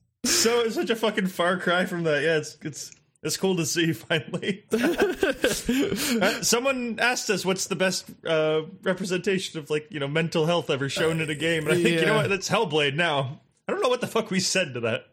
it's 0.61 0.75
such 0.75 0.89
a 0.89 0.95
fucking 0.95 1.27
far 1.27 1.57
cry 1.57 1.85
from 1.85 2.03
that. 2.03 2.23
Yeah, 2.23 2.37
it's 2.37 2.57
it's 2.61 2.91
it's 3.25 3.37
cool 3.37 3.55
to 3.55 3.65
see 3.65 3.91
finally. 3.93 4.63
uh, 4.71 6.41
someone 6.41 6.99
asked 6.99 7.29
us 7.29 7.43
what's 7.43 7.67
the 7.67 7.75
best 7.75 8.05
uh, 8.25 8.61
representation 8.83 9.59
of 9.59 9.69
like 9.69 9.87
you 9.89 9.99
know 9.99 10.07
mental 10.07 10.45
health 10.45 10.69
ever 10.69 10.89
shown 10.89 11.19
in 11.19 11.29
a 11.29 11.35
game, 11.35 11.63
and 11.63 11.71
I 11.71 11.75
think 11.75 11.95
yeah. 11.95 11.99
you 12.01 12.05
know 12.05 12.15
what 12.17 12.29
that's 12.29 12.49
Hellblade 12.49 12.95
now. 12.95 13.41
I 13.67 13.71
don't 13.71 13.81
know 13.81 13.89
what 13.89 14.01
the 14.01 14.07
fuck 14.07 14.31
we 14.31 14.39
said 14.39 14.73
to 14.75 14.79
that. 14.81 15.07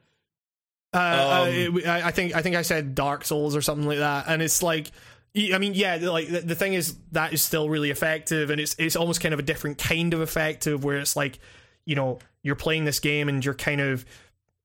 Uh, 0.94 0.98
uh 0.98 1.68
um, 1.68 1.80
I, 1.86 2.08
I 2.08 2.10
think 2.10 2.34
I 2.34 2.42
think 2.42 2.56
I 2.56 2.62
said 2.62 2.94
Dark 2.94 3.24
Souls 3.24 3.56
or 3.56 3.62
something 3.62 3.86
like 3.86 3.98
that, 3.98 4.26
and 4.28 4.42
it's 4.42 4.62
like, 4.62 4.90
I 5.36 5.58
mean, 5.58 5.74
yeah, 5.74 5.96
like 6.02 6.28
the, 6.28 6.40
the 6.40 6.54
thing 6.54 6.74
is 6.74 6.96
that 7.12 7.32
is 7.32 7.42
still 7.42 7.68
really 7.68 7.90
effective, 7.90 8.50
and 8.50 8.60
it's 8.60 8.76
it's 8.78 8.96
almost 8.96 9.20
kind 9.20 9.32
of 9.32 9.40
a 9.40 9.42
different 9.42 9.78
kind 9.78 10.12
of 10.12 10.20
effective 10.20 10.84
where 10.84 10.98
it's 10.98 11.16
like, 11.16 11.38
you 11.86 11.94
know, 11.94 12.18
you're 12.42 12.56
playing 12.56 12.84
this 12.84 13.00
game 13.00 13.28
and 13.28 13.44
you're 13.44 13.54
kind 13.54 13.80
of 13.80 14.04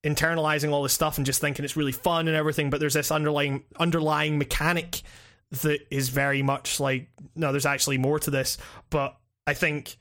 internalizing 0.03 0.71
all 0.71 0.83
this 0.83 0.93
stuff 0.93 1.17
and 1.17 1.25
just 1.25 1.41
thinking 1.41 1.63
it's 1.65 1.77
really 1.77 1.91
fun 1.91 2.27
and 2.27 2.35
everything, 2.35 2.69
but 2.69 2.79
there's 2.79 2.93
this 2.93 3.11
underlying 3.11 3.63
underlying 3.79 4.37
mechanic 4.37 5.01
that 5.61 5.79
is 5.89 6.09
very 6.09 6.41
much 6.41 6.79
like 6.79 7.07
no, 7.35 7.51
there's 7.51 7.65
actually 7.65 7.97
more 7.97 8.19
to 8.19 8.31
this. 8.31 8.57
But 8.89 9.17
I 9.45 9.53
think 9.53 9.97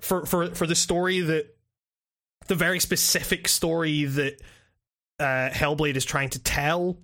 for 0.00 0.24
for 0.26 0.54
for 0.54 0.66
the 0.66 0.74
story 0.74 1.20
that 1.20 1.56
the 2.46 2.54
very 2.54 2.80
specific 2.80 3.48
story 3.48 4.04
that 4.04 4.40
uh, 5.18 5.50
Hellblade 5.50 5.96
is 5.96 6.04
trying 6.04 6.30
to 6.30 6.38
tell, 6.38 6.98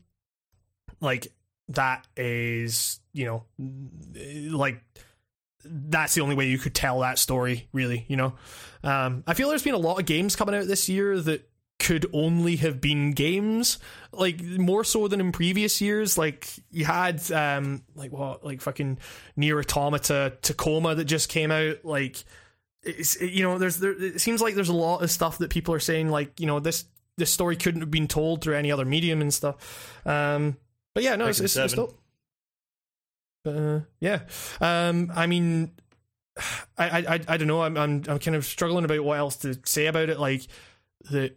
like 1.01 1.29
that 1.69 2.07
is 2.17 3.01
you 3.13 3.25
know 3.27 3.45
like 4.57 4.81
that's 5.65 6.15
the 6.15 6.21
only 6.21 6.37
way 6.37 6.49
you 6.49 6.59
could 6.59 6.75
tell 6.75 7.01
that 7.01 7.19
story 7.19 7.69
really 7.73 8.05
you 8.07 8.17
know? 8.17 8.35
Um, 8.85 9.25
i 9.27 9.35
feel 9.35 9.49
there's 9.49 9.65
been 9.65 9.75
a 9.75 9.79
lot 9.79 9.99
of 9.99 10.07
games 10.07 10.37
coming 10.37 10.55
out 10.55 10.69
this 10.69 10.89
year 10.89 11.19
that 11.21 11.49
could 11.79 12.07
only 12.13 12.57
have 12.57 12.81
been 12.81 13.13
games 13.13 13.79
like 14.13 14.43
more 14.43 14.83
so 14.83 15.09
than 15.09 15.21
in 15.21 15.31
previous 15.33 15.81
years. 15.81 16.17
Like 16.17 16.49
you 16.71 16.85
had 16.85 17.31
um 17.31 17.83
like 17.95 18.13
what 18.13 18.45
like 18.45 18.61
fucking 18.61 18.99
NieR 19.37 19.61
Automata 19.61 20.37
tacoma 20.43 20.95
that 20.95 21.05
just 21.05 21.29
came 21.29 21.51
out 21.51 21.85
like 21.85 22.25
it's 22.87 23.21
you 23.21 23.43
know 23.43 23.59
there's 23.59 23.79
there 23.79 23.93
it 23.93 24.21
seems 24.21 24.41
like 24.41 24.55
there's 24.55 24.69
a 24.69 24.75
lot 24.75 25.03
of 25.03 25.11
stuff 25.11 25.39
that 25.39 25.51
people 25.51 25.75
are 25.75 25.81
saying 25.81 26.09
like 26.09 26.39
you 26.41 26.47
know 26.47 26.61
this 26.61 26.85
this 27.17 27.31
story 27.31 27.57
couldn't 27.57 27.81
have 27.81 27.91
been 27.91 28.09
told 28.09 28.43
through 28.43 28.55
any 28.55 28.71
other 28.71 28.85
medium 28.85 29.21
and 29.21 29.33
stuff. 29.33 30.01
Um 30.07 30.57
but 30.95 31.03
yeah 31.03 31.17
no 31.17 31.27
it's, 31.27 31.41
it's, 31.41 31.57
it's 31.57 31.75
dope. 31.75 31.99
Uh, 33.45 33.81
yeah. 34.01 34.21
Um 34.61 35.13
i 35.15 35.27
mean 35.27 35.73
I, 36.79 36.99
I 37.09 37.21
i 37.29 37.37
don't 37.37 37.49
know. 37.49 37.63
I'm 37.63 37.77
i'm 37.77 38.05
i'm 38.09 38.19
kind 38.19 38.37
of 38.37 38.45
struggling 38.45 38.85
about 38.85 39.03
what 39.03 39.19
else 39.19 39.37
to 39.39 39.59
say 39.65 39.87
about 39.87 40.09
it. 40.09 40.21
Like 40.21 40.47
the 41.11 41.35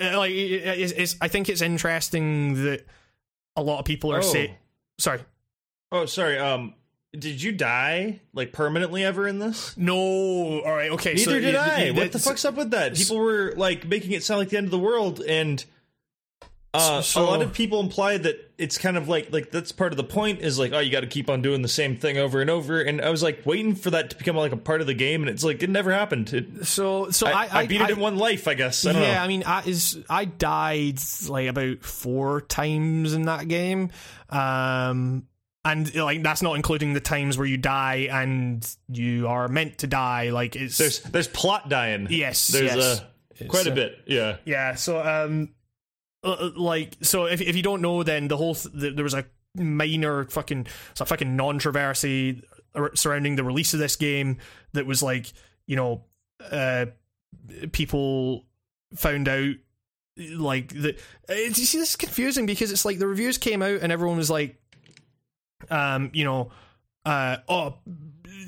uh, 0.00 0.18
like 0.18 0.32
it's, 0.32 0.92
it's 0.92 1.16
i 1.20 1.28
think 1.28 1.48
it's 1.48 1.62
interesting 1.62 2.64
that 2.64 2.84
a 3.54 3.62
lot 3.62 3.78
of 3.78 3.84
people 3.84 4.12
are 4.12 4.18
oh. 4.18 4.22
saying 4.22 4.54
sorry. 4.98 5.20
Oh 5.92 6.06
sorry. 6.06 6.38
Um 6.38 6.74
did 7.12 7.42
you 7.42 7.52
die 7.52 8.20
like 8.32 8.52
permanently 8.52 9.04
ever 9.04 9.26
in 9.26 9.38
this? 9.38 9.76
No. 9.76 9.96
All 9.96 10.72
right. 10.72 10.90
Okay. 10.92 11.14
Neither 11.14 11.32
so, 11.32 11.40
did 11.40 11.54
I. 11.56 11.90
what 11.90 12.12
the 12.12 12.18
fuck's 12.18 12.44
up 12.44 12.54
with 12.54 12.70
that? 12.70 12.94
People 12.94 13.18
were 13.18 13.52
like 13.56 13.86
making 13.86 14.12
it 14.12 14.22
sound 14.22 14.38
like 14.38 14.50
the 14.50 14.56
end 14.56 14.66
of 14.66 14.70
the 14.70 14.78
world, 14.78 15.20
and 15.20 15.64
uh, 16.72 17.02
so, 17.02 17.22
a 17.22 17.24
lot 17.24 17.42
of 17.42 17.52
people 17.52 17.80
implied 17.80 18.22
that 18.22 18.52
it's 18.56 18.78
kind 18.78 18.96
of 18.96 19.08
like 19.08 19.32
like 19.32 19.50
that's 19.50 19.72
part 19.72 19.92
of 19.92 19.96
the 19.96 20.04
point 20.04 20.40
is 20.40 20.56
like 20.56 20.72
oh 20.72 20.78
you 20.78 20.92
got 20.92 21.00
to 21.00 21.08
keep 21.08 21.28
on 21.28 21.42
doing 21.42 21.62
the 21.62 21.68
same 21.68 21.96
thing 21.96 22.16
over 22.16 22.40
and 22.40 22.48
over, 22.48 22.80
and 22.80 23.00
I 23.00 23.10
was 23.10 23.24
like 23.24 23.44
waiting 23.44 23.74
for 23.74 23.90
that 23.90 24.10
to 24.10 24.16
become 24.16 24.36
like 24.36 24.52
a 24.52 24.56
part 24.56 24.80
of 24.80 24.86
the 24.86 24.94
game, 24.94 25.22
and 25.22 25.28
it's 25.28 25.42
like 25.42 25.64
it 25.64 25.70
never 25.70 25.90
happened. 25.90 26.32
It, 26.32 26.66
so 26.66 27.10
so 27.10 27.26
I, 27.26 27.46
I, 27.46 27.48
I 27.52 27.66
beat 27.66 27.80
it 27.80 27.90
in 27.90 27.98
one 27.98 28.16
life, 28.18 28.46
I 28.46 28.54
guess. 28.54 28.86
I 28.86 28.92
yeah, 28.92 29.00
know. 29.00 29.20
I 29.20 29.26
mean, 29.26 29.42
I 29.44 29.62
is 29.64 29.98
I 30.08 30.26
died 30.26 31.00
like 31.28 31.48
about 31.48 31.82
four 31.82 32.40
times 32.42 33.14
in 33.14 33.22
that 33.22 33.48
game. 33.48 33.90
Um, 34.28 35.26
and 35.64 35.94
like 35.94 36.22
that's 36.22 36.42
not 36.42 36.56
including 36.56 36.94
the 36.94 37.00
times 37.00 37.36
where 37.36 37.46
you 37.46 37.56
die 37.56 38.08
and 38.10 38.76
you 38.88 39.28
are 39.28 39.48
meant 39.48 39.78
to 39.78 39.86
die 39.86 40.30
like 40.30 40.56
it's 40.56 40.78
there's 40.78 41.00
there's 41.02 41.28
plot 41.28 41.68
dying 41.68 42.06
yes 42.10 42.48
there's 42.48 42.74
yes. 42.74 43.02
A, 43.40 43.44
quite 43.44 43.66
a 43.66 43.70
bit 43.70 43.98
yeah 44.06 44.36
yeah 44.44 44.74
so 44.74 45.00
um 45.00 45.50
uh, 46.24 46.30
uh, 46.32 46.50
like 46.56 46.96
so 47.02 47.26
if, 47.26 47.40
if 47.40 47.56
you 47.56 47.62
don't 47.62 47.82
know 47.82 48.02
then 48.02 48.28
the 48.28 48.36
whole 48.36 48.54
th- 48.54 48.94
there 48.94 49.04
was 49.04 49.14
a 49.14 49.24
minor 49.54 50.24
fucking 50.26 50.66
it's 50.92 51.00
a 51.00 51.06
fucking 51.06 51.36
controversy 51.36 52.42
surrounding 52.94 53.36
the 53.36 53.44
release 53.44 53.74
of 53.74 53.80
this 53.80 53.96
game 53.96 54.38
that 54.72 54.86
was 54.86 55.02
like 55.02 55.32
you 55.66 55.76
know 55.76 56.04
uh 56.50 56.86
people 57.72 58.46
found 58.94 59.28
out 59.28 59.54
like 60.16 60.72
that. 60.74 60.98
it's, 61.28 61.58
you 61.58 61.66
see 61.66 61.78
this 61.78 61.90
is 61.90 61.96
confusing 61.96 62.46
because 62.46 62.70
it's 62.70 62.84
like 62.84 62.98
the 62.98 63.06
reviews 63.06 63.38
came 63.38 63.62
out 63.62 63.80
and 63.80 63.92
everyone 63.92 64.16
was 64.16 64.30
like 64.30 64.59
um 65.70 66.10
you 66.14 66.24
know 66.24 66.50
uh 67.04 67.36
oh 67.48 67.74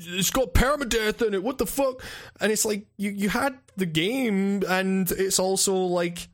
it's 0.05 0.31
got 0.31 0.53
permadeath 0.53 1.25
in 1.25 1.33
it 1.33 1.43
what 1.43 1.57
the 1.57 1.65
fuck 1.65 2.03
and 2.39 2.51
it's 2.51 2.65
like 2.65 2.85
you 2.97 3.11
you 3.11 3.29
had 3.29 3.57
the 3.77 3.85
game 3.85 4.63
and 4.67 5.11
it's 5.11 5.39
also 5.39 5.75
like 5.75 6.27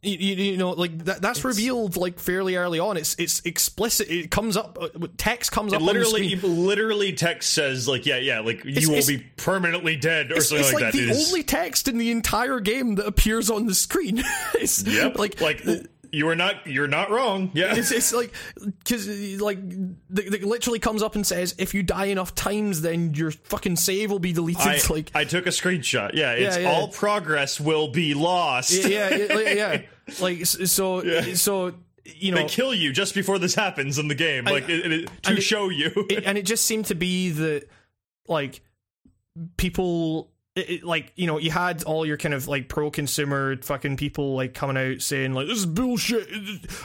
you, 0.00 0.16
you, 0.16 0.34
you 0.52 0.56
know 0.56 0.70
like 0.70 0.96
that, 1.06 1.20
that's 1.20 1.44
revealed 1.44 1.96
like 1.96 2.18
fairly 2.20 2.54
early 2.56 2.78
on 2.78 2.96
it's 2.96 3.16
it's 3.18 3.40
explicit 3.44 4.08
it 4.08 4.30
comes 4.30 4.56
up 4.56 4.78
uh, 4.80 4.88
text 5.16 5.50
comes 5.50 5.72
up 5.72 5.80
on 5.80 5.86
the 5.86 5.92
literally, 5.92 6.36
literally, 6.36 7.12
text 7.12 7.52
says 7.52 7.88
like, 7.88 8.06
yeah, 8.06 8.16
yeah, 8.18 8.38
like 8.40 8.60
It's- 8.64 8.82
you 8.82 8.88
will 8.90 8.98
it's- 8.98 9.08
be 9.08 9.18
permanently 9.36 9.96
dead 9.96 10.30
or 10.30 10.36
it's, 10.36 10.48
something 10.50 10.64
it's 10.64 10.72
like, 10.72 10.84
like, 10.84 10.92
that. 10.94 10.98
the 10.98 11.12
only 11.26 11.42
text 11.42 11.88
in 11.88 11.98
the 11.98 12.12
entire 12.12 12.60
game 12.60 12.94
that 12.96 13.06
appears 13.06 13.50
on 13.50 13.66
the 13.66 13.74
screen 13.74 14.22
it's 14.54 14.84
Yep. 14.86 15.18
like 15.18 15.40
Like, 15.40 15.62
you 16.12 16.28
are 16.28 16.36
not. 16.36 16.66
You're 16.66 16.86
not 16.88 17.10
wrong. 17.10 17.50
Yeah. 17.54 17.74
It's, 17.74 17.90
it's 17.90 18.12
like 18.12 18.32
because 18.78 19.08
like 19.40 19.58
it 19.58 20.44
literally 20.44 20.78
comes 20.78 21.02
up 21.02 21.14
and 21.14 21.26
says 21.26 21.54
if 21.58 21.72
you 21.74 21.82
die 21.82 22.06
enough 22.06 22.34
times 22.34 22.82
then 22.82 23.14
your 23.14 23.30
fucking 23.30 23.76
save 23.76 24.10
will 24.10 24.18
be 24.18 24.32
deleted. 24.32 24.60
I, 24.66 24.80
like 24.90 25.10
I 25.14 25.24
took 25.24 25.46
a 25.46 25.50
screenshot. 25.50 26.12
Yeah, 26.14 26.32
it's 26.32 26.58
yeah. 26.58 26.70
all 26.70 26.88
progress 26.88 27.58
will 27.58 27.88
be 27.88 28.14
lost. 28.14 28.72
yeah, 28.72 29.08
yeah, 29.14 29.38
yeah, 29.38 29.52
yeah. 29.52 29.82
Like 30.20 30.44
so, 30.46 31.02
Yeah. 31.02 31.34
so 31.34 31.72
you 32.04 32.32
know, 32.32 32.38
They 32.38 32.48
kill 32.48 32.74
you 32.74 32.92
just 32.92 33.14
before 33.14 33.38
this 33.38 33.54
happens 33.54 33.98
in 33.98 34.08
the 34.08 34.14
game, 34.14 34.44
like 34.44 34.68
it, 34.68 34.92
it, 34.92 35.06
to 35.22 35.30
and 35.30 35.38
it- 35.38 35.42
show 35.42 35.68
you. 35.70 35.90
and 36.24 36.36
it 36.36 36.44
just 36.44 36.66
seemed 36.66 36.86
to 36.86 36.94
be 36.94 37.30
that 37.30 37.68
like 38.28 38.60
people. 39.56 40.31
It, 40.54 40.70
it- 40.70 40.84
like 40.84 41.12
you 41.16 41.26
know, 41.26 41.38
you 41.38 41.50
had 41.50 41.82
all 41.84 42.04
your 42.04 42.16
kind 42.18 42.34
of 42.34 42.46
like 42.48 42.68
pro-consumer 42.68 43.56
fucking 43.62 43.96
people 43.96 44.34
like 44.36 44.52
coming 44.54 44.76
out 44.76 45.00
saying 45.00 45.32
like 45.32 45.46
this 45.46 45.58
is 45.58 45.66
bullshit. 45.66 46.30
My 46.30 46.36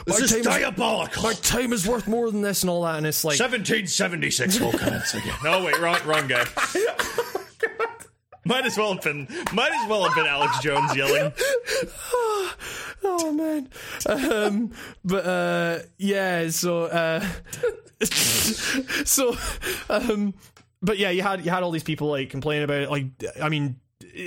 this 0.06 0.20
is 0.32 0.32
time 0.32 0.42
diabolical. 0.62 1.22
my 1.22 1.34
time 1.34 1.72
is 1.74 1.86
worth 1.86 2.08
more 2.08 2.30
than 2.30 2.40
this 2.40 2.62
and 2.62 2.70
all 2.70 2.82
that, 2.84 2.96
and 2.96 3.06
it's 3.06 3.24
like 3.24 3.38
1776 3.38 4.56
Vulcans 4.56 5.14
again. 5.14 5.34
No, 5.44 5.62
wait, 5.64 5.78
wrong, 5.80 5.98
wrong 6.06 6.26
guy. 6.28 6.44
Might 8.44 8.64
as 8.64 8.78
well 8.78 8.94
have 8.94 9.02
been. 9.02 9.28
Might 9.52 9.72
as 9.72 9.88
well 9.90 10.04
have 10.04 10.14
been 10.14 10.24
Alex 10.26 10.58
Jones 10.60 10.96
yelling. 10.96 11.30
oh 13.04 13.30
man 13.32 13.68
um 14.08 14.72
but 15.04 15.24
uh 15.24 15.78
yeah 15.98 16.48
so 16.50 16.84
uh 16.86 17.24
so 19.04 19.36
um 19.88 20.34
but 20.82 20.98
yeah 20.98 21.10
you 21.10 21.22
had 21.22 21.44
you 21.44 21.50
had 21.50 21.62
all 21.62 21.70
these 21.70 21.82
people 21.82 22.08
like 22.08 22.30
complaining 22.30 22.64
about 22.64 22.82
it. 22.82 22.90
Like 22.90 23.06
i 23.40 23.48
mean 23.48 23.80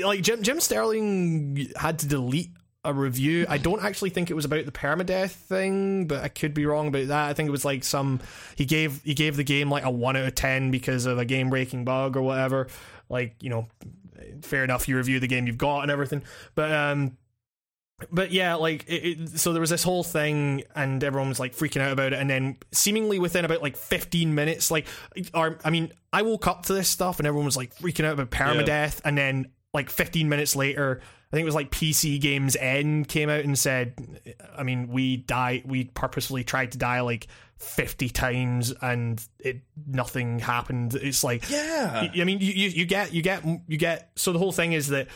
like 0.03 0.21
jim 0.21 0.41
jim 0.43 0.59
sterling 0.59 1.71
had 1.75 1.99
to 1.99 2.07
delete 2.07 2.51
a 2.83 2.93
review. 2.93 3.45
I 3.47 3.59
don't 3.59 3.83
actually 3.83 4.09
think 4.09 4.31
it 4.31 4.33
was 4.33 4.43
about 4.45 4.65
the 4.65 4.71
permadeath 4.71 5.31
thing 5.31 6.07
but 6.07 6.23
i 6.23 6.27
could 6.27 6.53
be 6.53 6.65
wrong 6.65 6.87
about 6.87 7.07
that. 7.07 7.29
I 7.29 7.33
think 7.33 7.47
it 7.47 7.51
was 7.51 7.65
like 7.65 7.83
some 7.83 8.19
he 8.55 8.65
gave 8.65 9.03
he 9.03 9.13
gave 9.13 9.35
the 9.37 9.43
game 9.43 9.69
like 9.69 9.83
a 9.83 9.91
1 9.91 10.17
out 10.17 10.25
of 10.25 10.35
10 10.35 10.71
because 10.71 11.05
of 11.05 11.17
a 11.17 11.25
game 11.25 11.49
breaking 11.49 11.85
bug 11.85 12.17
or 12.17 12.21
whatever. 12.21 12.67
Like 13.09 13.35
you 13.41 13.49
know 13.49 13.67
fair 14.41 14.63
enough 14.63 14.87
you 14.87 14.97
review 14.97 15.19
the 15.19 15.27
game 15.27 15.47
you've 15.47 15.57
got 15.57 15.81
and 15.81 15.91
everything. 15.91 16.23
But 16.55 16.71
um 16.71 17.17
but 18.11 18.31
yeah, 18.31 18.55
like 18.55 18.85
it, 18.87 18.93
it, 18.93 19.39
so 19.39 19.53
there 19.53 19.61
was 19.61 19.69
this 19.69 19.83
whole 19.83 20.03
thing, 20.03 20.63
and 20.75 21.03
everyone 21.03 21.29
was 21.29 21.39
like 21.39 21.55
freaking 21.55 21.81
out 21.81 21.91
about 21.91 22.13
it, 22.13 22.19
and 22.19 22.29
then 22.29 22.57
seemingly 22.71 23.19
within 23.19 23.45
about 23.45 23.61
like 23.61 23.77
15 23.77 24.33
minutes, 24.33 24.71
like, 24.71 24.87
or 25.33 25.57
I 25.63 25.69
mean, 25.69 25.91
I 26.13 26.21
woke 26.21 26.47
up 26.47 26.65
to 26.67 26.73
this 26.73 26.89
stuff, 26.89 27.19
and 27.19 27.27
everyone 27.27 27.45
was 27.45 27.57
like 27.57 27.75
freaking 27.75 28.05
out 28.05 28.13
about 28.13 28.31
permadeath, 28.31 29.01
and 29.05 29.17
then 29.17 29.51
like 29.73 29.89
15 29.89 30.27
minutes 30.27 30.55
later, 30.55 31.01
I 31.31 31.35
think 31.35 31.43
it 31.43 31.45
was 31.45 31.55
like 31.55 31.71
PC 31.71 32.19
Games 32.19 32.55
N 32.57 33.05
came 33.05 33.29
out 33.29 33.45
and 33.45 33.57
said, 33.57 33.95
I 34.57 34.63
mean, 34.63 34.89
we 34.89 35.17
die, 35.17 35.63
we 35.65 35.85
purposefully 35.85 36.43
tried 36.43 36.73
to 36.73 36.77
die 36.77 37.01
like 37.01 37.27
50 37.57 38.09
times, 38.09 38.73
and 38.81 39.25
it 39.39 39.61
nothing 39.87 40.39
happened. 40.39 40.95
It's 40.95 41.23
like 41.23 41.49
Yeah. 41.49 42.09
I 42.13 42.23
mean, 42.25 42.39
you, 42.39 42.51
you 42.51 42.69
you 42.69 42.85
get 42.85 43.13
you 43.13 43.21
get 43.21 43.45
you 43.67 43.77
get. 43.77 44.11
So 44.15 44.33
the 44.33 44.39
whole 44.39 44.51
thing 44.51 44.73
is 44.73 44.87
that 44.89 45.07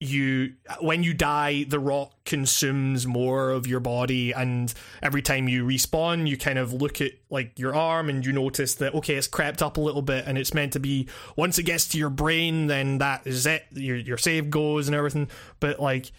you 0.00 0.54
when 0.80 1.02
you 1.02 1.12
die, 1.12 1.64
the 1.64 1.80
rot 1.80 2.12
consumes 2.24 3.06
more 3.06 3.50
of 3.50 3.66
your 3.66 3.80
body, 3.80 4.32
and 4.32 4.72
every 5.02 5.22
time 5.22 5.48
you 5.48 5.64
respawn, 5.64 6.28
you 6.28 6.36
kind 6.36 6.58
of 6.58 6.72
look 6.72 7.00
at 7.00 7.12
like 7.30 7.58
your 7.58 7.74
arm 7.74 8.08
and 8.08 8.24
you 8.24 8.32
notice 8.32 8.74
that 8.76 8.94
okay, 8.94 9.16
it's 9.16 9.26
crept 9.26 9.60
up 9.60 9.76
a 9.76 9.80
little 9.80 10.02
bit, 10.02 10.24
and 10.26 10.38
it's 10.38 10.54
meant 10.54 10.72
to 10.74 10.80
be 10.80 11.08
once 11.36 11.58
it 11.58 11.64
gets 11.64 11.88
to 11.88 11.98
your 11.98 12.10
brain, 12.10 12.68
then 12.68 12.98
that 12.98 13.26
is 13.26 13.44
it. 13.44 13.64
Your 13.72 13.96
your 13.96 14.18
save 14.18 14.50
goes 14.50 14.86
and 14.86 14.94
everything. 14.94 15.28
But 15.58 15.80
like, 15.80 16.12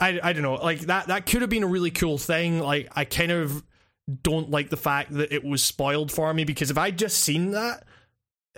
I 0.00 0.18
I 0.20 0.32
don't 0.32 0.42
know, 0.42 0.54
like 0.54 0.80
that 0.82 1.06
that 1.06 1.26
could 1.26 1.42
have 1.42 1.50
been 1.50 1.62
a 1.62 1.68
really 1.68 1.92
cool 1.92 2.18
thing. 2.18 2.58
Like 2.58 2.88
I 2.96 3.04
kind 3.04 3.30
of 3.30 3.62
don't 4.22 4.50
like 4.50 4.70
the 4.70 4.76
fact 4.76 5.12
that 5.14 5.32
it 5.32 5.44
was 5.44 5.62
spoiled 5.62 6.10
for 6.10 6.34
me 6.34 6.44
because 6.44 6.70
if 6.70 6.76
I'd 6.76 6.98
just 6.98 7.18
seen 7.18 7.52
that 7.52 7.84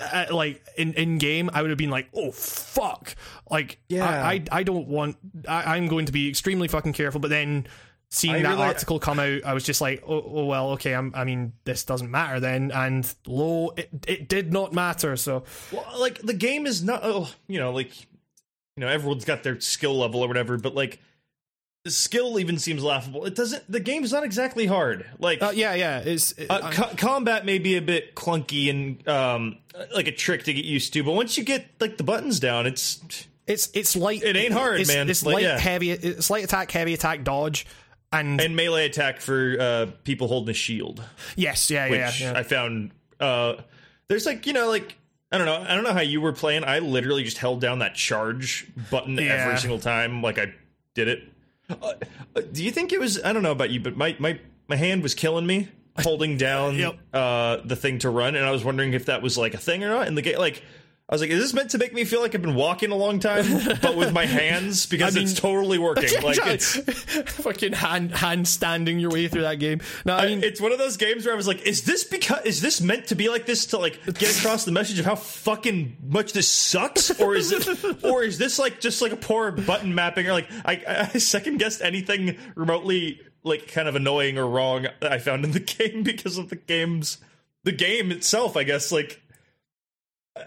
uh, 0.01 0.27
like 0.31 0.67
in 0.77 0.93
in 0.95 1.19
game, 1.19 1.51
I 1.53 1.63
would 1.63 1.71
have 1.71 1.79
been 1.79 1.91
like, 1.91 2.09
"Oh 2.15 2.31
fuck!" 2.33 3.15
Like, 3.51 3.79
Yeah. 3.89 4.05
I 4.05 4.33
I, 4.33 4.45
I 4.53 4.63
don't 4.63 4.89
want. 4.89 5.17
I, 5.49 5.77
I'm 5.77 5.89
going 5.89 6.07
to 6.07 6.13
be 6.13 6.29
extremely 6.29 6.69
fucking 6.69 6.93
careful. 6.93 7.21
But 7.21 7.31
then 7.31 7.67
seeing 8.11 8.35
I 8.37 8.43
that 8.43 8.51
really- 8.51 8.63
article 8.63 8.99
come 9.01 9.19
out, 9.19 9.45
I 9.45 9.55
was 9.55 9.65
just 9.65 9.81
like, 9.81 10.03
"Oh, 10.07 10.23
oh 10.23 10.45
well, 10.45 10.71
okay." 10.73 10.95
I'm, 10.95 11.13
I 11.15 11.25
mean, 11.25 11.53
this 11.65 11.85
doesn't 11.85 12.11
matter 12.11 12.41
then. 12.41 12.71
And 12.73 13.13
lo, 13.27 13.71
it 13.77 13.89
it 14.07 14.29
did 14.29 14.53
not 14.53 14.73
matter. 14.73 15.17
So 15.17 15.45
Well, 15.73 15.85
like 15.99 16.21
the 16.21 16.35
game 16.35 16.67
is 16.67 16.83
not. 16.85 17.01
Oh, 17.03 17.31
you 17.49 17.59
know, 17.59 17.73
like 17.73 17.99
you 18.77 18.81
know, 18.83 18.89
everyone's 18.89 19.25
got 19.25 19.43
their 19.43 19.59
skill 19.61 19.97
level 19.99 20.21
or 20.21 20.29
whatever, 20.29 20.59
but 20.59 20.75
like 20.75 21.01
the 21.87 21.93
skill 21.93 22.39
even 22.41 22.59
seems 22.59 22.83
laughable. 22.83 23.25
It 23.27 23.37
doesn't. 23.37 23.71
The 23.71 23.79
game's 23.81 24.13
not 24.13 24.25
exactly 24.25 24.67
hard. 24.67 25.07
Like. 25.21 25.41
uh, 25.41 25.53
yeah, 25.55 25.75
yeah, 25.75 26.01
it's 26.05 26.35
uh, 26.51 26.71
co- 26.73 26.95
combat 26.97 27.47
may 27.47 27.59
be 27.59 27.77
a 27.77 27.81
bit 27.81 28.17
clunky 28.17 28.69
and 28.69 29.07
um, 29.09 29.59
like 29.95 30.09
a 30.09 30.13
trick 30.13 30.43
to 30.45 30.53
get 30.53 30.65
used 30.65 30.93
to, 30.95 31.05
but 31.05 31.13
once 31.13 31.39
you 31.39 31.45
get 31.45 31.67
like 31.81 31.97
the 31.97 32.03
buttons 32.05 32.41
down, 32.41 32.67
it's 32.67 33.01
it's 33.47 33.71
it's 33.73 33.95
light. 33.95 34.23
It 34.25 34.35
ain't 34.37 34.53
hard, 34.53 34.81
it's, 34.81 34.89
man. 34.93 35.09
It's 35.09 35.25
Like, 35.25 35.35
light, 35.35 35.43
yeah. 35.45 35.59
heavy. 35.59 35.91
It's 35.93 36.29
light 36.29 36.43
attack, 36.43 36.71
heavy 36.73 36.95
attack, 36.95 37.23
dodge, 37.23 37.65
and, 38.13 38.41
and 38.41 38.57
melee 38.57 38.87
attack 38.87 39.21
for 39.21 39.57
uh, 39.61 39.87
people 40.03 40.27
holding 40.27 40.51
a 40.51 40.55
shield. 40.55 41.03
yes, 41.37 41.71
yeah, 41.71 41.87
yeah, 41.87 42.13
yeah. 42.19 42.33
I 42.37 42.43
found 42.43 42.91
uh 43.21 43.55
there's 44.09 44.27
like 44.27 44.47
you 44.47 44.53
know 44.53 44.69
like 44.69 44.97
I 45.33 45.39
don't 45.39 45.47
know 45.47 45.65
I 45.67 45.75
don't 45.75 45.85
know 45.85 45.93
how 45.95 46.01
you 46.01 46.21
were 46.21 46.33
playing 46.33 46.65
I 46.65 46.81
literally 46.81 47.23
just 47.25 47.39
held 47.39 47.61
down 47.63 47.79
that 47.79 47.95
charge 47.95 48.67
button 48.91 49.17
Yeah. 49.17 49.47
every 49.47 49.59
single 49.59 49.79
time 49.79 50.21
like 50.21 50.39
I 50.39 50.53
did 50.95 51.09
it 51.09 51.23
uh, 51.71 51.75
uh, 52.35 52.41
do 52.53 52.65
you 52.65 52.71
think 52.71 52.93
it 52.93 53.01
was 53.01 53.23
I 53.23 53.33
don't 53.33 53.43
know 53.43 53.53
about 53.53 53.71
you 53.71 53.81
but 53.81 53.97
my 53.97 54.17
my 54.19 54.39
my 54.69 54.77
hand 54.77 55.03
was 55.03 55.15
killing 55.15 55.47
me 55.47 55.69
holding 55.99 56.37
down 56.37 56.77
Yep. 56.79 56.99
uh 57.13 57.59
the 57.65 57.77
thing 57.77 57.99
to 58.01 58.11
run 58.11 58.35
and 58.37 58.45
I 58.45 58.51
was 58.51 58.65
wondering 58.65 58.93
if 58.95 59.07
that 59.07 59.23
was 59.23 59.37
like 59.39 59.55
a 59.55 59.59
thing 59.59 59.83
or 59.85 59.89
not 59.89 60.07
in 60.09 60.15
the 60.15 60.23
game 60.23 60.39
like 60.39 60.63
I 61.09 61.15
was 61.15 61.21
like, 61.21 61.31
is 61.31 61.41
this 61.41 61.55
meant 61.55 61.71
to 61.71 61.79
make 61.79 61.95
me 61.95 62.05
feel 62.05 62.21
like 62.21 62.35
I've 62.35 62.43
been 62.43 62.57
walking 62.57 62.91
a 62.91 62.97
long 62.97 63.21
time, 63.21 63.45
but 63.81 63.97
with 63.97 64.13
my 64.13 64.27
hands 64.27 64.87
because 64.91 65.15
I 65.17 65.21
mean- 65.21 65.29
it's 65.29 65.39
totally 65.39 65.79
working? 65.79 66.09
Like 66.27 66.39
it's 66.47 66.77
fucking 67.43 67.75
hand 67.75 68.11
hand 68.11 68.49
standing 68.49 68.99
your 68.99 69.11
way 69.11 69.29
through 69.29 69.43
that 69.43 69.61
game. 69.61 69.81
No, 70.05 70.17
I 70.17 70.27
mean, 70.27 70.43
it's 70.43 70.61
one 70.61 70.73
of 70.73 70.79
those 70.79 70.97
games 70.97 71.25
where 71.25 71.33
I 71.33 71.37
was 71.37 71.47
like, 71.47 71.63
is 71.63 71.83
this 71.83 72.03
because 72.03 72.45
is 72.45 72.61
this 72.61 72.81
meant 72.81 73.07
to 73.09 73.15
be 73.15 73.29
like 73.29 73.47
this 73.47 73.67
to 73.67 73.79
like 73.79 74.05
get 74.05 74.37
across 74.37 74.65
the 74.65 74.73
message 74.73 74.99
of 74.99 75.05
how 75.05 75.15
fucking 75.15 75.99
much 76.03 76.33
this 76.33 76.49
sucks, 76.49 77.21
or 77.21 77.37
is 77.37 77.53
it, 77.53 78.05
or 78.05 78.25
is 78.25 78.39
this 78.39 78.59
like 78.59 78.81
just 78.81 79.01
like 79.01 79.13
a 79.13 79.17
poor 79.17 79.53
button 79.53 79.95
mapping, 79.95 80.27
or 80.27 80.33
like 80.33 80.49
I, 80.65 81.11
I 81.15 81.19
second 81.19 81.59
guessed 81.59 81.83
anything 81.83 82.37
remotely 82.57 83.21
like 83.45 83.71
kind 83.71 83.87
of 83.87 83.95
annoying 83.95 84.39
or 84.39 84.47
wrong 84.49 84.89
that 85.01 85.13
I 85.13 85.19
found 85.19 85.45
in 85.45 85.53
the 85.53 85.61
game 85.61 86.03
because 86.03 86.37
of 86.39 86.49
the 86.49 86.57
game's 86.57 87.19
the 87.63 87.71
game 87.73 88.11
itself, 88.11 88.57
I 88.57 88.65
guess 88.65 88.91
like. 88.91 89.23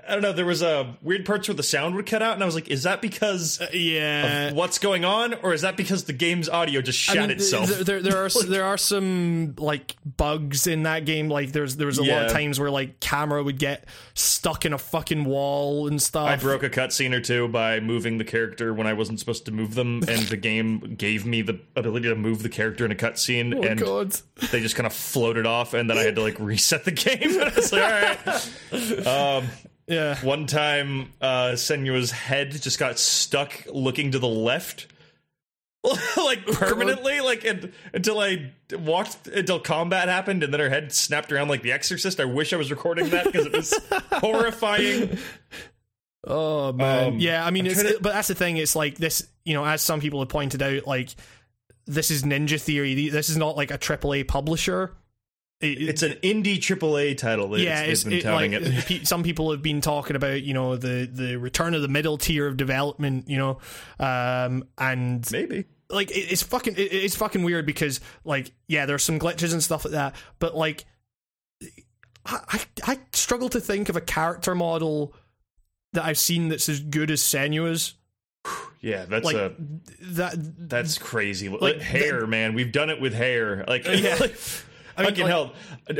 I 0.07 0.13
don't 0.13 0.21
know. 0.21 0.33
There 0.33 0.45
was 0.45 0.61
uh, 0.61 0.93
weird 1.01 1.25
parts 1.25 1.47
where 1.47 1.55
the 1.55 1.63
sound 1.63 1.95
would 1.95 2.05
cut 2.05 2.21
out, 2.21 2.33
and 2.33 2.43
I 2.43 2.45
was 2.45 2.53
like, 2.53 2.67
"Is 2.67 2.83
that 2.83 3.01
because 3.01 3.59
yeah. 3.73 4.53
what's 4.53 4.77
going 4.77 5.03
on, 5.03 5.33
or 5.35 5.53
is 5.53 5.61
that 5.61 5.77
because 5.77 6.03
the 6.03 6.13
game's 6.13 6.47
audio 6.47 6.81
just 6.81 6.99
shat 6.99 7.17
I 7.17 7.21
mean, 7.21 7.31
itself?" 7.31 7.67
There, 7.67 7.83
there, 7.83 8.01
there 8.01 8.25
are 8.25 8.29
there 8.45 8.65
are 8.65 8.77
some 8.77 9.55
like 9.57 9.95
bugs 10.05 10.67
in 10.67 10.83
that 10.83 11.05
game. 11.05 11.27
Like 11.29 11.53
there's 11.53 11.75
there 11.75 11.87
was 11.87 11.97
a 11.97 12.03
lot 12.03 12.25
of 12.25 12.31
times 12.31 12.59
where 12.59 12.69
like 12.69 12.99
camera 12.99 13.43
would 13.43 13.57
get 13.57 13.85
stuck 14.13 14.65
in 14.65 14.73
a 14.73 14.77
fucking 14.77 15.25
wall 15.25 15.87
and 15.87 16.01
stuff. 16.01 16.27
I 16.27 16.35
broke 16.35 16.63
a 16.63 16.69
cutscene 16.69 17.13
or 17.13 17.21
two 17.21 17.47
by 17.47 17.79
moving 17.79 18.19
the 18.19 18.25
character 18.25 18.73
when 18.73 18.85
I 18.85 18.93
wasn't 18.93 19.19
supposed 19.19 19.45
to 19.45 19.51
move 19.51 19.73
them, 19.73 20.03
and 20.07 20.21
the 20.27 20.37
game 20.37 20.95
gave 20.97 21.25
me 21.25 21.41
the 21.41 21.59
ability 21.75 22.09
to 22.09 22.15
move 22.15 22.43
the 22.43 22.49
character 22.49 22.85
in 22.85 22.91
a 22.91 22.95
cutscene, 22.95 23.55
oh 23.55 23.67
and 23.67 23.79
god. 23.79 24.15
they 24.51 24.59
just 24.59 24.75
kind 24.75 24.85
of 24.85 24.93
floated 24.93 25.47
off, 25.47 25.73
and 25.73 25.89
then 25.89 25.97
I 25.97 26.03
had 26.03 26.15
to 26.15 26.21
like 26.21 26.39
reset 26.39 26.85
the 26.85 26.91
game. 26.91 27.39
And 27.39 27.43
I 27.51 27.55
was 27.55 27.71
like, 27.71 27.83
all 27.83 28.35
right. 28.71 29.37
Um, 29.39 29.47
Yeah. 29.89 30.15
one 30.23 30.45
time, 30.45 31.11
uh, 31.19 31.51
Senua's 31.53 32.11
head 32.11 32.51
just 32.51 32.79
got 32.79 32.97
stuck 32.99 33.53
looking 33.73 34.11
to 34.11 34.19
the 34.19 34.27
left. 34.27 34.87
like 36.17 36.45
permanently, 36.45 37.21
like 37.21 37.45
and, 37.45 37.71
until 37.93 38.19
I 38.19 38.51
walked 38.77 39.27
until 39.27 39.59
combat 39.61 40.09
happened, 40.09 40.43
and 40.43 40.53
then 40.53 40.59
her 40.59 40.69
head 40.69 40.91
snapped 40.91 41.31
around 41.31 41.47
like 41.47 41.61
The 41.61 41.71
Exorcist. 41.71 42.19
I 42.19 42.25
wish 42.25 42.51
I 42.51 42.57
was 42.57 42.69
recording 42.69 43.09
that 43.11 43.25
because 43.25 43.45
it 43.45 43.53
was 43.53 43.73
horrifying. 44.11 45.17
Oh 46.27 46.73
man, 46.73 47.13
Um, 47.13 47.19
yeah. 47.19 47.45
I 47.45 47.51
mean, 47.51 47.65
it's, 47.65 47.81
to- 47.81 47.97
but 48.01 48.11
that's 48.11 48.27
the 48.27 48.35
thing. 48.35 48.57
It's 48.57 48.75
like 48.75 48.97
this, 48.97 49.25
you 49.45 49.53
know, 49.53 49.65
as 49.65 49.81
some 49.81 50.01
people 50.01 50.19
have 50.19 50.27
pointed 50.29 50.61
out, 50.61 50.85
like 50.85 51.09
this 51.87 52.11
is 52.11 52.23
Ninja 52.23 52.59
Theory. 52.59 53.07
This 53.09 53.29
is 53.29 53.37
not 53.37 53.55
like 53.55 53.71
a 53.71 53.77
AAA 53.77 54.27
publisher. 54.27 54.91
It- 55.61 55.81
It's 55.89 56.03
an 56.03 56.13
indie 56.23 56.57
AAA 56.57 57.17
title. 57.17 57.57
Yeah, 57.59 57.81
it's, 57.81 58.05
it's, 58.05 58.23
it, 58.23 58.29
like 58.31 58.51
it. 58.53 59.07
some 59.07 59.23
people 59.23 59.51
have 59.51 59.61
been 59.61 59.81
talking 59.81 60.15
about, 60.15 60.41
you 60.41 60.53
know, 60.53 60.77
the 60.77 61.09
the 61.11 61.35
return 61.35 61.73
of 61.73 61.81
the 61.81 61.87
middle 61.89 62.17
tier 62.17 62.47
of 62.47 62.55
development, 62.57 63.29
you 63.29 63.37
know, 63.37 63.59
um, 63.99 64.63
and 64.77 65.29
Maybe. 65.31 65.65
like 65.89 66.11
it, 66.11 66.31
it's 66.31 66.43
fucking 66.43 66.75
it, 66.75 66.79
it's 66.93 67.15
fucking 67.15 67.43
weird 67.43 67.65
because 67.65 67.99
like 68.23 68.51
yeah, 68.67 68.85
there's 68.85 69.03
some 69.03 69.19
glitches 69.19 69.51
and 69.51 69.61
stuff 69.61 69.83
like 69.83 69.91
that, 69.93 70.15
but 70.39 70.55
like 70.55 70.85
I 72.25 72.39
I, 72.47 72.59
I 72.93 72.99
struggle 73.11 73.49
to 73.49 73.59
think 73.59 73.89
of 73.89 73.95
a 73.97 74.01
character 74.01 74.55
model 74.55 75.13
that 75.93 76.05
I've 76.05 76.17
seen 76.19 76.47
that's 76.49 76.69
as 76.69 76.79
good 76.79 77.11
as 77.11 77.21
Senua's. 77.21 77.95
Yeah, 78.81 79.03
that's 79.05 79.25
Like 79.25 79.35
a 79.35 79.53
that. 80.11 80.35
that's 80.69 80.97
crazy. 80.97 81.49
Like, 81.49 81.81
hair, 81.81 82.25
man. 82.25 82.53
We've 82.53 82.71
done 82.71 82.89
it 82.89 83.01
with 83.01 83.13
hair. 83.13 83.65
Like, 83.67 83.85
Yeah. 83.85 84.15
like 84.19 84.39
I 84.99 85.03
mean, 85.03 85.11
fucking 85.11 85.23
like- 85.23 85.31
hell. 85.31 85.53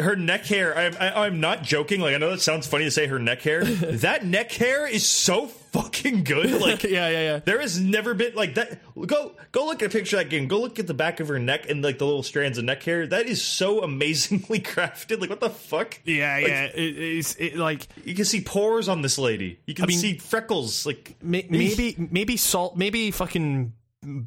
Her 0.04 0.16
neck 0.16 0.46
hair. 0.46 0.78
I'm 0.78 0.96
I, 1.00 1.26
I'm 1.26 1.40
not 1.40 1.64
joking. 1.64 2.00
Like 2.00 2.14
I 2.14 2.18
know 2.18 2.30
that 2.30 2.42
sounds 2.42 2.68
funny 2.68 2.84
to 2.86 2.92
say 2.92 3.08
her 3.08 3.18
neck 3.18 3.42
hair. 3.42 3.64
that 3.66 4.24
neck 4.26 4.52
hair 4.52 4.86
is 4.86 5.06
so 5.08 5.48
fucking 5.48 6.24
good. 6.24 6.50
Like 6.62 6.84
yeah, 6.84 7.10
yeah, 7.10 7.22
yeah. 7.22 7.40
There 7.40 7.60
has 7.60 7.80
never 7.80 8.14
been 8.14 8.36
like 8.36 8.56
that. 8.56 8.80
Go 9.08 9.32
go 9.52 9.66
look 9.66 9.82
at 9.82 9.88
a 9.88 9.90
picture 9.98 10.18
of 10.18 10.24
that 10.24 10.30
game. 10.30 10.48
Go 10.48 10.60
look 10.60 10.78
at 10.78 10.86
the 10.88 10.94
back 10.94 11.20
of 11.20 11.28
her 11.30 11.40
neck 11.40 11.70
and 11.70 11.82
like 11.84 11.98
the 11.98 12.06
little 12.06 12.22
strands 12.24 12.58
of 12.60 12.66
neck 12.66 12.84
hair. 12.84 13.08
That 13.08 13.26
is 13.26 13.42
so 13.42 13.82
amazingly 13.82 14.60
crafted. 14.60 15.22
Like 15.22 15.30
what 15.32 15.40
the 15.40 15.50
fuck? 15.50 16.00
Yeah, 16.06 16.36
Like, 16.36 16.48
yeah. 16.48 16.64
It, 16.66 16.98
it's 17.00 17.36
it, 17.38 17.56
like 17.58 17.88
You 18.06 18.14
can 18.14 18.26
see 18.26 18.42
pores 18.42 18.88
on 18.90 19.02
this 19.02 19.18
lady. 19.18 19.60
You 19.66 19.74
can 19.74 19.88
mean- 19.88 19.98
see 19.98 20.18
freckles. 20.18 20.86
Like 20.86 21.16
may, 21.24 21.42
eh. 21.42 21.48
maybe 21.50 21.96
maybe 22.12 22.38
salt 22.38 22.78
maybe 22.78 23.10
fucking 23.12 23.74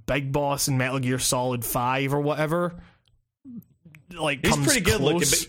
Big 0.06 0.32
Boss 0.32 0.68
and 0.68 0.76
Metal 0.76 0.98
Gear 0.98 1.18
Solid 1.18 1.64
Five 1.64 2.12
or 2.14 2.20
whatever. 2.20 2.74
Like 4.14 4.44
he's 4.46 4.56
pretty 4.56 4.80
good 4.80 5.00
looking. 5.00 5.28
But 5.28 5.48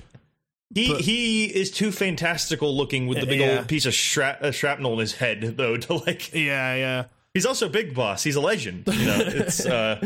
he 0.76 0.88
but- 0.92 1.02
he 1.02 1.46
is 1.46 1.72
too 1.72 1.92
fantastical 1.92 2.76
looking 2.76 3.08
with 3.08 3.20
the 3.20 3.26
big 3.28 3.40
Yeah. 3.42 3.58
old 3.60 3.68
piece 3.68 3.86
of 3.86 3.94
shrap, 3.94 4.42
uh, 4.42 4.52
shrapnel 4.52 4.94
in 4.94 5.00
his 5.00 5.14
head 5.14 5.42
though. 5.58 5.78
To 5.78 5.94
like, 5.96 6.34
yeah, 6.34 6.76
yeah. 6.76 7.06
he's 7.34 7.46
also 7.46 7.70
Big 7.70 7.94
Boss. 7.94 8.24
He's 8.24 8.36
a 8.36 8.42
legend. 8.42 8.84
You 8.88 9.06
know, 9.06 9.18
it's 9.20 9.66
uh, 9.66 10.00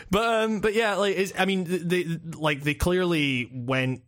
But 0.10 0.44
um, 0.44 0.60
but 0.60 0.74
yeah, 0.74 0.94
like 0.96 1.32
I 1.38 1.44
mean, 1.44 1.66
they 1.68 2.04
like 2.36 2.62
they 2.62 2.74
clearly 2.74 3.50
went 3.52 4.02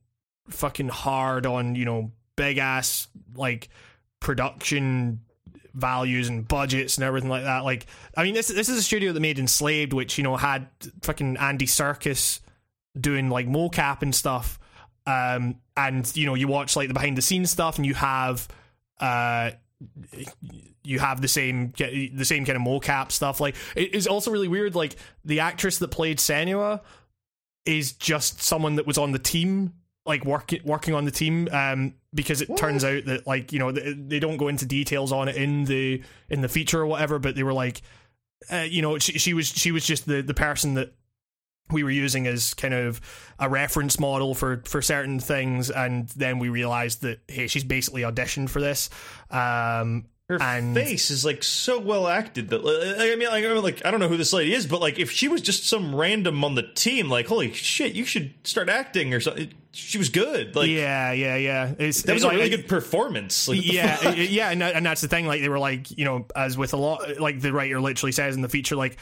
fucking 0.50 0.88
hard 0.88 1.46
on 1.46 1.74
you 1.74 1.84
know 1.84 2.12
big 2.36 2.58
ass 2.58 3.08
like 3.34 3.68
production 4.20 5.20
values 5.74 6.28
and 6.28 6.46
budgets 6.46 6.96
and 6.96 7.04
everything 7.04 7.28
like 7.30 7.44
that. 7.44 7.64
Like, 7.64 7.86
I 8.16 8.22
mean, 8.22 8.34
this 8.34 8.48
this 8.48 8.68
is 8.68 8.78
a 8.78 8.82
studio 8.82 9.12
that 9.12 9.20
made 9.20 9.38
Enslaved, 9.38 9.92
which 9.92 10.16
you 10.18 10.24
know 10.24 10.36
had 10.36 10.68
fucking 11.02 11.36
Andy 11.38 11.66
Serkis 11.66 12.40
doing 12.98 13.30
like 13.30 13.46
mocap 13.46 14.02
and 14.02 14.14
stuff. 14.14 14.58
Um, 15.06 15.56
and 15.76 16.10
you 16.16 16.26
know, 16.26 16.34
you 16.34 16.48
watch 16.48 16.76
like 16.76 16.88
the 16.88 16.94
behind 16.94 17.18
the 17.18 17.22
scenes 17.22 17.50
stuff, 17.50 17.76
and 17.76 17.86
you 17.86 17.94
have 17.94 18.48
uh 19.00 19.50
you 20.82 20.98
have 20.98 21.20
the 21.20 21.28
same 21.28 21.72
the 21.76 22.24
same 22.24 22.44
kind 22.44 22.56
of 22.56 22.62
mocap 22.62 23.10
stuff. 23.12 23.40
Like 23.40 23.56
it 23.74 23.94
is 23.94 24.06
also 24.06 24.30
really 24.30 24.48
weird. 24.48 24.74
Like 24.74 24.96
the 25.24 25.40
actress 25.40 25.78
that 25.78 25.88
played 25.88 26.18
Senua 26.18 26.80
is 27.66 27.92
just 27.92 28.42
someone 28.42 28.76
that 28.76 28.86
was 28.86 28.98
on 28.98 29.12
the 29.12 29.18
team, 29.18 29.74
like 30.06 30.24
working 30.24 30.60
working 30.64 30.94
on 30.94 31.04
the 31.04 31.10
team. 31.10 31.48
Um, 31.50 31.94
because 32.14 32.40
it 32.40 32.56
turns 32.56 32.84
out 32.84 33.04
that 33.06 33.26
like 33.26 33.52
you 33.52 33.58
know 33.58 33.72
they, 33.72 33.92
they 33.92 34.20
don't 34.20 34.36
go 34.36 34.48
into 34.48 34.66
details 34.66 35.10
on 35.12 35.28
it 35.28 35.36
in 35.36 35.64
the 35.64 36.02
in 36.28 36.40
the 36.40 36.48
feature 36.48 36.80
or 36.80 36.86
whatever, 36.86 37.18
but 37.18 37.34
they 37.34 37.42
were 37.42 37.52
like, 37.52 37.82
uh, 38.52 38.66
you 38.68 38.82
know, 38.82 38.98
she, 38.98 39.18
she 39.18 39.34
was 39.34 39.48
she 39.48 39.72
was 39.72 39.84
just 39.84 40.06
the 40.06 40.22
the 40.22 40.34
person 40.34 40.74
that 40.74 40.94
we 41.70 41.82
were 41.82 41.90
using 41.90 42.26
as 42.26 42.54
kind 42.54 42.74
of 42.74 43.00
a 43.38 43.48
reference 43.48 43.98
model 43.98 44.34
for 44.34 44.62
for 44.66 44.82
certain 44.82 45.18
things 45.18 45.70
and 45.70 46.08
then 46.10 46.38
we 46.38 46.48
realized 46.50 47.02
that 47.02 47.20
hey 47.26 47.46
she's 47.46 47.64
basically 47.64 48.02
auditioned 48.02 48.50
for 48.50 48.60
this 48.60 48.90
um 49.30 50.04
her 50.28 50.38
And- 50.40 50.74
face 50.74 51.10
is 51.10 51.22
like 51.24 51.42
so 51.42 51.78
well 51.78 52.08
acted 52.08 52.48
that 52.48 52.64
like, 52.64 52.98
I 52.98 53.14
mean, 53.16 53.28
like, 53.28 53.44
I 53.44 53.48
mean, 53.52 53.62
like 53.62 53.84
I 53.84 53.90
don't 53.90 54.00
know 54.00 54.08
who 54.08 54.16
this 54.16 54.32
lady 54.32 54.54
is, 54.54 54.66
but 54.66 54.80
like 54.80 54.98
if 54.98 55.10
she 55.10 55.28
was 55.28 55.42
just 55.42 55.68
some 55.68 55.94
random 55.94 56.42
on 56.44 56.54
the 56.54 56.62
team, 56.62 57.10
like 57.10 57.26
holy 57.26 57.52
shit, 57.52 57.92
you 57.92 58.06
should 58.06 58.32
start 58.42 58.70
acting 58.70 59.12
or 59.12 59.20
something. 59.20 59.52
She 59.72 59.98
was 59.98 60.08
good. 60.08 60.56
Like 60.56 60.70
yeah 60.70 61.12
yeah 61.12 61.36
yeah 61.36 61.74
it's 61.78 62.00
that 62.04 62.14
was 62.14 62.24
it's 62.24 62.32
a 62.32 62.34
really 62.34 62.48
good 62.48 62.68
performance. 62.68 63.48
Like, 63.48 63.70
yeah 63.70 63.98
it- 64.12 64.30
yeah 64.30 64.48
and, 64.50 64.62
and 64.62 64.86
that's 64.86 65.02
the 65.02 65.08
thing 65.08 65.26
like 65.26 65.42
they 65.42 65.50
were 65.50 65.58
like 65.58 65.90
you 65.98 66.06
know 66.06 66.24
as 66.34 66.56
with 66.56 66.72
a 66.72 66.78
lot 66.78 67.20
like 67.20 67.40
the 67.40 67.52
writer 67.52 67.78
literally 67.78 68.12
says 68.12 68.34
in 68.34 68.40
the 68.40 68.48
feature 68.48 68.76
like 68.76 68.96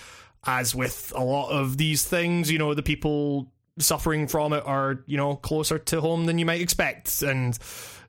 as 0.47 0.75
with 0.75 1.13
a 1.17 1.23
lot 1.23 1.51
of 1.51 1.77
these 1.79 2.05
things 2.05 2.51
you 2.51 2.59
know 2.59 2.75
the 2.75 2.83
people 2.83 3.47
suffering 3.79 4.27
from 4.29 4.53
it 4.53 4.63
are 4.67 5.01
you 5.07 5.17
know 5.17 5.37
closer 5.37 5.79
to 5.79 6.01
home 6.01 6.27
than 6.27 6.39
you 6.39 6.45
might 6.47 6.61
expect 6.61 7.23
and 7.23 7.59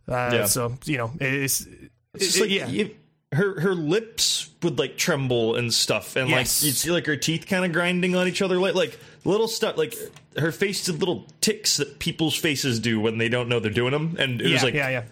uh, 0.09 0.29
Yeah. 0.33 0.45
so 0.45 0.75
you 0.85 0.97
know 0.97 1.11
it's, 1.19 1.67
It's 2.13 2.25
just 2.25 2.37
it- 2.37 2.41
like 2.41 2.49
yeah 2.51 2.67
you- 2.67 2.95
her 3.31 3.59
her 3.61 3.73
lips 3.73 4.49
would 4.61 4.77
like 4.77 4.95
tremble 4.95 5.55
and 5.55 5.73
stuff, 5.73 6.15
and 6.15 6.29
Yes. 6.29 6.61
like 6.61 6.67
you'd 6.67 6.75
see 6.75 6.91
like 6.91 7.07
her 7.07 7.15
teeth 7.15 7.47
kind 7.47 7.65
of 7.65 7.71
grinding 7.73 8.15
on 8.15 8.27
each 8.27 8.43
other, 8.43 8.59
like 8.59 8.75
like 8.75 8.99
little 9.25 9.47
stuff. 9.47 9.75
Like 9.75 9.95
her 10.37 10.51
face 10.51 10.85
did 10.85 10.99
little 10.99 11.25
ticks 11.41 11.77
that 11.77 11.97
people's 11.97 12.35
faces 12.35 12.79
do 12.79 12.99
when 12.99 13.17
they 13.17 13.29
don't 13.29 13.49
know 13.49 13.59
they're 13.59 13.71
doing 13.71 13.91
them, 13.91 14.17
and 14.19 14.39
it 14.39 14.49
yeah 14.49 14.53
was 14.53 14.63
like 14.63 14.75
yeah 14.75 14.89
yeah 14.89 15.03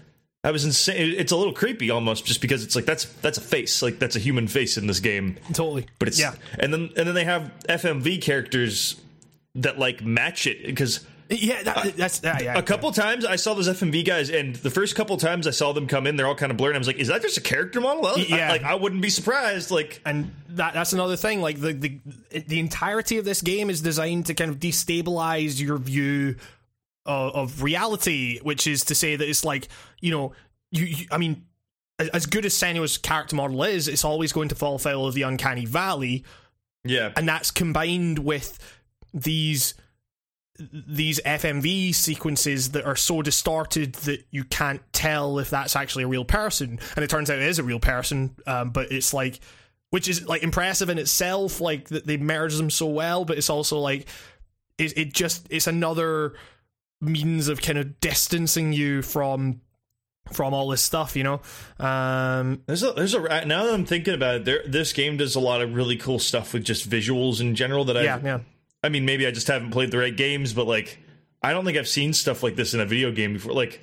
I 0.43 0.49
was 0.51 0.65
insane. 0.65 1.13
It's 1.17 1.31
a 1.31 1.35
little 1.37 1.53
creepy 1.53 1.91
almost, 1.91 2.25
just 2.25 2.41
because 2.41 2.63
it's 2.63 2.75
like 2.75 2.85
that's 2.85 3.05
that's 3.05 3.37
a 3.37 3.41
face, 3.41 3.81
like 3.83 3.99
that's 3.99 4.15
a 4.15 4.19
human 4.19 4.47
face 4.47 4.75
in 4.77 4.87
this 4.87 4.99
game. 4.99 5.37
totally 5.53 5.85
But 5.99 6.07
it's 6.07 6.19
yeah 6.19 6.33
and 6.57 6.73
then 6.73 6.89
and 6.97 7.07
then 7.07 7.13
they 7.13 7.25
have 7.25 7.51
FMV 7.69 8.21
characters 8.21 8.99
that 9.55 9.77
like 9.77 10.01
match 10.03 10.47
it 10.47 10.65
because 10.65 11.05
yeah 11.29 11.61
that, 11.63 11.95
that's 11.95 12.21
yeah, 12.23 12.39
yeah 12.41 12.57
a 12.57 12.63
couple 12.63 12.91
times 12.91 13.23
I 13.23 13.35
saw 13.35 13.53
those 13.53 13.69
FMV 13.69 14.03
guys, 14.03 14.29
and 14.31 14.55
the 14.55 14.71
first 14.71 14.95
couple 14.95 15.15
times 15.17 15.45
I 15.45 15.51
saw 15.51 15.73
them 15.73 15.85
come 15.87 16.07
in, 16.07 16.15
they're 16.15 16.25
all 16.27 16.35
kind 16.35 16.51
of 16.51 16.57
blurred. 16.57 16.71
And 16.71 16.77
I 16.77 16.79
was 16.79 16.87
like, 16.87 16.97
"Is 16.97 17.09
that 17.09 17.21
just 17.21 17.37
a 17.37 17.41
character 17.41 17.79
model?" 17.79 18.07
I- 18.07 18.25
Yeah. 18.27 18.49
like 18.51 18.63
I 18.63 18.73
wouldn't 18.75 19.01
be 19.03 19.09
surprised. 19.11 19.69
Like, 19.69 20.01
and 20.05 20.31
that 20.49 20.73
that's 20.73 20.91
another 20.93 21.17
thing 21.17 21.39
like 21.41 21.61
the, 21.61 21.73
the 21.73 21.99
the 22.47 22.59
entirety 22.59 23.17
of 23.19 23.25
this 23.25 23.41
game 23.43 23.69
is 23.69 23.79
designed 23.81 24.25
to 24.25 24.33
kind 24.33 24.49
of 24.49 24.57
destabilize 24.59 25.59
your 25.61 25.77
view 25.77 26.35
of, 27.05 27.33
of 27.35 27.63
reality 27.63 28.39
which 28.41 28.67
is 28.67 28.83
to 28.85 28.95
say 28.95 29.15
that 29.15 29.27
it's 29.27 29.43
like 29.43 29.67
you 29.99 30.11
know 30.11 30.33
you, 30.71 30.85
you 30.85 31.05
i 31.11 31.17
mean 31.17 31.45
as- 31.99 32.09
as 32.09 32.25
good 32.25 32.45
as 32.45 32.53
Senua's 32.53 32.97
character 32.97 33.35
model 33.35 33.63
is 33.63 33.87
it's 33.87 34.03
always 34.05 34.31
going 34.31 34.49
to 34.49 34.55
fall 34.55 34.77
foul 34.79 35.05
of 35.07 35.13
the 35.13 35.21
uncanny 35.23 35.65
valley 35.65 36.23
yeah, 36.83 37.11
and 37.15 37.27
that's 37.29 37.51
combined 37.51 38.17
with 38.19 38.57
these 39.13 39.75
these 40.59 41.19
FMV 41.21 41.93
sequences 41.93 42.71
that 42.71 42.85
are 42.85 42.95
so 42.95 43.21
distorted 43.21 43.93
that 43.93 44.25
you 44.31 44.43
can't 44.43 44.81
tell 44.93 45.39
if 45.39 45.49
that's 45.49 45.75
actually 45.75 46.03
a 46.03 46.07
real 46.07 46.25
person, 46.25 46.79
and 46.95 47.03
it 47.03 47.09
turns 47.09 47.29
out 47.29 47.37
it 47.37 47.43
is 47.47 47.59
a 47.59 47.63
real 47.63 47.79
person. 47.79 48.35
Um, 48.47 48.71
but 48.71 48.91
it's 48.91 49.13
like, 49.13 49.39
which 49.91 50.07
is 50.07 50.27
like 50.27 50.43
impressive 50.43 50.89
in 50.89 50.97
itself, 50.97 51.61
like 51.61 51.89
that 51.89 52.05
they 52.05 52.17
merge 52.17 52.55
them 52.55 52.69
so 52.69 52.87
well. 52.87 53.25
But 53.25 53.37
it's 53.37 53.49
also 53.49 53.77
like, 53.79 54.07
it, 54.77 54.97
it 54.97 55.13
just 55.13 55.47
it's 55.51 55.67
another 55.67 56.33
means 57.01 57.47
of 57.47 57.61
kind 57.61 57.77
of 57.77 57.99
distancing 57.99 58.71
you 58.73 59.01
from 59.01 59.61
from 60.31 60.53
all 60.53 60.69
this 60.69 60.81
stuff, 60.81 61.15
you 61.15 61.23
know. 61.23 61.41
Um, 61.79 62.61
there's 62.67 62.83
a 62.83 62.93
there's 62.93 63.13
a 63.13 63.19
now 63.45 63.65
that 63.65 63.73
I'm 63.73 63.85
thinking 63.85 64.13
about 64.13 64.35
it, 64.35 64.45
there 64.45 64.63
this 64.65 64.93
game 64.93 65.17
does 65.17 65.35
a 65.35 65.39
lot 65.39 65.61
of 65.61 65.73
really 65.73 65.97
cool 65.97 66.19
stuff 66.19 66.53
with 66.53 66.63
just 66.63 66.89
visuals 66.89 67.41
in 67.41 67.55
general. 67.55 67.83
That 67.85 67.97
I 67.97 68.03
yeah, 68.03 68.19
yeah. 68.23 68.39
I 68.83 68.89
mean, 68.89 69.05
maybe 69.05 69.27
I 69.27 69.31
just 69.31 69.47
haven't 69.47 69.71
played 69.71 69.91
the 69.91 69.97
right 69.97 70.15
games, 70.15 70.53
but 70.53 70.67
like, 70.67 70.99
I 71.43 71.53
don't 71.53 71.65
think 71.65 71.77
I've 71.77 71.87
seen 71.87 72.13
stuff 72.13 72.43
like 72.43 72.55
this 72.55 72.73
in 72.73 72.79
a 72.79 72.85
video 72.85 73.11
game 73.11 73.33
before. 73.33 73.53
Like, 73.53 73.81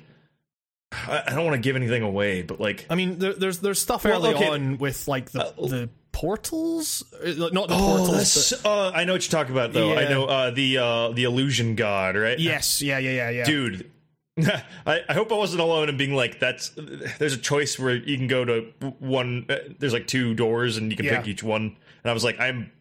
I, 0.91 1.23
I 1.27 1.35
don't 1.35 1.45
want 1.45 1.55
to 1.55 1.61
give 1.61 1.75
anything 1.75 2.01
away, 2.03 2.41
but 2.41 2.59
like, 2.59 2.85
I 2.89 2.95
mean, 2.95 3.19
there, 3.19 3.33
there's 3.33 3.59
there's 3.59 3.79
stuff 3.79 4.03
Well, 4.05 4.25
early 4.25 4.35
okay. 4.35 4.49
on 4.49 4.77
with 4.77 5.07
like 5.07 5.31
the 5.31 5.45
Uh, 5.45 5.67
the 5.67 5.89
portals, 6.19 7.03
Uh, 7.23 7.49
not 7.51 7.67
the 7.69 7.75
oh, 7.75 7.77
portals. 7.97 8.49
that's, 8.49 8.65
uh, 8.65 8.91
I 8.93 9.05
know 9.05 9.13
what 9.13 9.23
you're 9.23 9.31
talking 9.39 9.53
about 9.53 9.71
though. 9.73 9.95
I 9.97 10.07
know 10.09 10.25
uh, 10.25 10.51
the 10.51 10.77
uh, 10.77 11.09
the 11.11 11.23
illusion 11.23 11.75
god, 11.75 12.15
right? 12.15 12.37
yes, 12.37 12.81
yeah, 12.81 12.97
yeah, 12.99 13.11
yeah, 13.11 13.29
yeah. 13.29 13.43
dude. 13.45 13.89
I, 14.85 15.01
I 15.09 15.13
hope 15.13 15.31
I 15.31 15.35
wasn't 15.35 15.61
alone 15.61 15.89
in 15.89 15.97
being 15.97 16.13
like 16.13 16.39
that's. 16.39 16.71
There's 17.19 17.33
a 17.33 17.37
choice 17.37 17.77
where 17.79 17.95
you 17.95 18.17
can 18.17 18.27
go 18.27 18.45
to 18.45 18.61
one. 18.99 19.45
uh, 19.49 19.57
There's 19.79 19.93
like 19.93 20.07
two 20.07 20.33
doors 20.33 20.77
and 20.77 20.91
you 20.91 20.97
can 20.97 21.05
Yeah. 21.05 21.17
pick 21.19 21.27
each 21.27 21.43
one. 21.43 21.75
And 22.03 22.09
I 22.09 22.13
was 22.13 22.23
like, 22.23 22.39
I'm 22.39 22.71